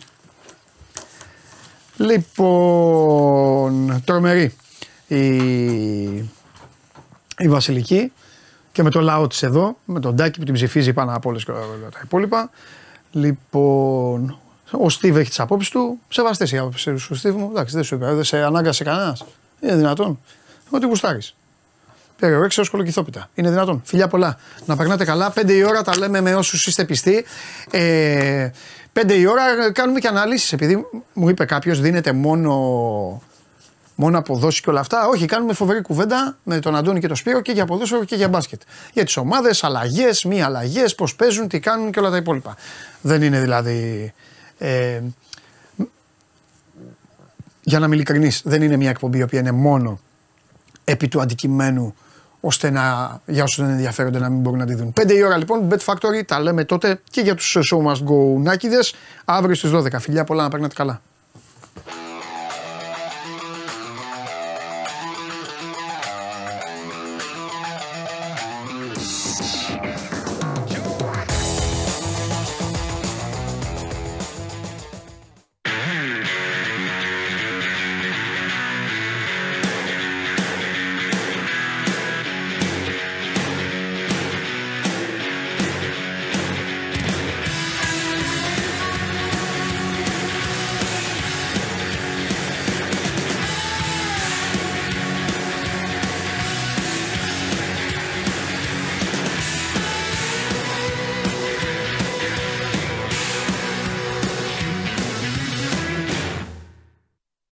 Λοιπόν, 1.96 4.02
τρομερή 4.04 4.56
η, 5.06 5.26
η 7.38 7.48
Βασιλική 7.48 8.12
και 8.72 8.82
με 8.82 8.90
το 8.90 9.00
λαό 9.00 9.26
της 9.26 9.42
εδώ, 9.42 9.76
με 9.84 10.00
τον 10.00 10.16
Τάκη 10.16 10.38
που 10.38 10.44
την 10.44 10.54
ψηφίζει 10.54 10.92
πάνω 10.92 11.14
από 11.14 11.28
όλες 11.28 11.44
και 11.44 11.50
όλα 11.50 11.88
τα 11.92 12.00
υπόλοιπα. 12.04 12.50
Λοιπόν, 13.10 14.38
ο 14.72 14.90
Στίβ 14.90 15.16
έχει 15.16 15.28
τις 15.28 15.40
απόψεις 15.40 15.70
του, 15.70 15.98
σεβαστές 16.08 16.52
οι 16.52 16.58
απόψεις 16.58 17.06
του 17.06 17.14
Στίβ 17.14 17.34
μου, 17.34 17.48
εντάξει 17.50 17.74
δεν 17.74 17.84
σου 17.84 17.94
είπα, 17.94 18.14
δεν 18.14 18.24
σε 18.24 18.42
ανάγκασε 18.42 18.84
κανένας, 18.84 19.24
είναι 19.60 19.76
δυνατόν, 19.76 20.20
ό,τι 20.70 20.86
γουστάρεις. 20.86 21.34
Περιορέξεω 22.22 22.64
κολοκυθόπιτα. 22.70 23.28
Είναι 23.34 23.50
δυνατόν. 23.50 23.82
Φιλιά 23.84 24.08
πολλά. 24.08 24.38
Να 24.66 24.76
περνάτε 24.76 25.04
καλά. 25.04 25.32
5 25.32 25.48
η 25.48 25.64
ώρα 25.64 25.82
τα 25.82 25.98
λέμε 25.98 26.20
με 26.20 26.34
όσους 26.34 26.66
είστε 26.66 26.84
πιστοί. 26.84 27.24
Ε, 27.70 28.50
5 28.92 29.14
η 29.14 29.26
ώρα 29.26 29.72
κάνουμε 29.72 30.00
και 30.00 30.08
αναλύσεις. 30.08 30.52
Επειδή 30.52 30.86
μου 31.12 31.28
είπε 31.28 31.44
κάποιος, 31.44 31.80
δίνεται 31.80 32.12
μόνο, 32.12 32.52
μόνο 33.94 34.18
αποδόσεις 34.18 34.60
και 34.60 34.70
όλα 34.70 34.80
αυτά. 34.80 35.08
Όχι, 35.08 35.26
κάνουμε 35.26 35.52
φοβερή 35.52 35.82
κουβέντα 35.82 36.36
με 36.42 36.58
τον 36.58 36.76
Αντώνη 36.76 37.00
και 37.00 37.06
τον 37.06 37.16
Σπύρο 37.16 37.40
και 37.40 37.52
για 37.52 37.64
ποδόσφαιρο 37.64 38.04
και 38.04 38.14
για 38.14 38.28
μπάσκετ. 38.28 38.60
Για 38.92 39.04
τις 39.04 39.16
ομάδες, 39.16 39.64
αλλαγές, 39.64 40.24
μη 40.24 40.42
αλλαγές, 40.42 40.94
πώς 40.94 41.14
παίζουν, 41.14 41.48
τι 41.48 41.60
κάνουν 41.60 41.90
και 41.90 41.98
όλα 41.98 42.10
τα 42.10 42.16
υπόλοιπα. 42.16 42.56
Δεν 43.00 43.22
είναι 43.22 43.40
δηλαδή. 43.40 44.12
Ε, 44.62 45.00
για 47.62 47.78
να 47.78 47.86
είμαι 47.86 47.94
ειλικρινής, 47.94 48.42
δεν 48.44 48.62
είναι 48.62 48.76
μια 48.76 48.90
εκπομπή 48.90 49.18
η 49.18 49.22
οποία 49.22 49.40
είναι 49.40 49.52
μόνο 49.52 50.00
επί 50.84 51.08
του 51.08 51.20
αντικειμένου 51.20 51.94
ώστε 52.40 52.70
να, 52.70 53.20
για 53.26 53.42
όσους 53.42 53.64
δεν 53.64 53.70
ενδιαφέρονται 53.72 54.18
να 54.18 54.28
μην 54.28 54.40
μπορούν 54.40 54.58
να 54.58 54.66
τη 54.66 54.74
δουν. 54.74 54.92
5 55.00 55.10
η 55.10 55.22
ώρα 55.22 55.36
λοιπόν, 55.36 55.68
Bet 55.70 55.84
Factory, 55.84 56.22
τα 56.26 56.40
λέμε 56.40 56.64
τότε 56.64 57.00
και 57.10 57.20
για 57.20 57.34
τους 57.34 57.58
Show 57.70 57.78
Must 57.86 57.96
Go 57.96 58.40
Νάκηδες, 58.40 58.94
αύριο 59.24 59.54
στις 59.54 59.70
12. 59.70 60.00
Φιλιά 60.00 60.24
πολλά 60.24 60.42
να 60.42 60.48
περνάτε 60.48 60.74
καλά. 60.74 61.02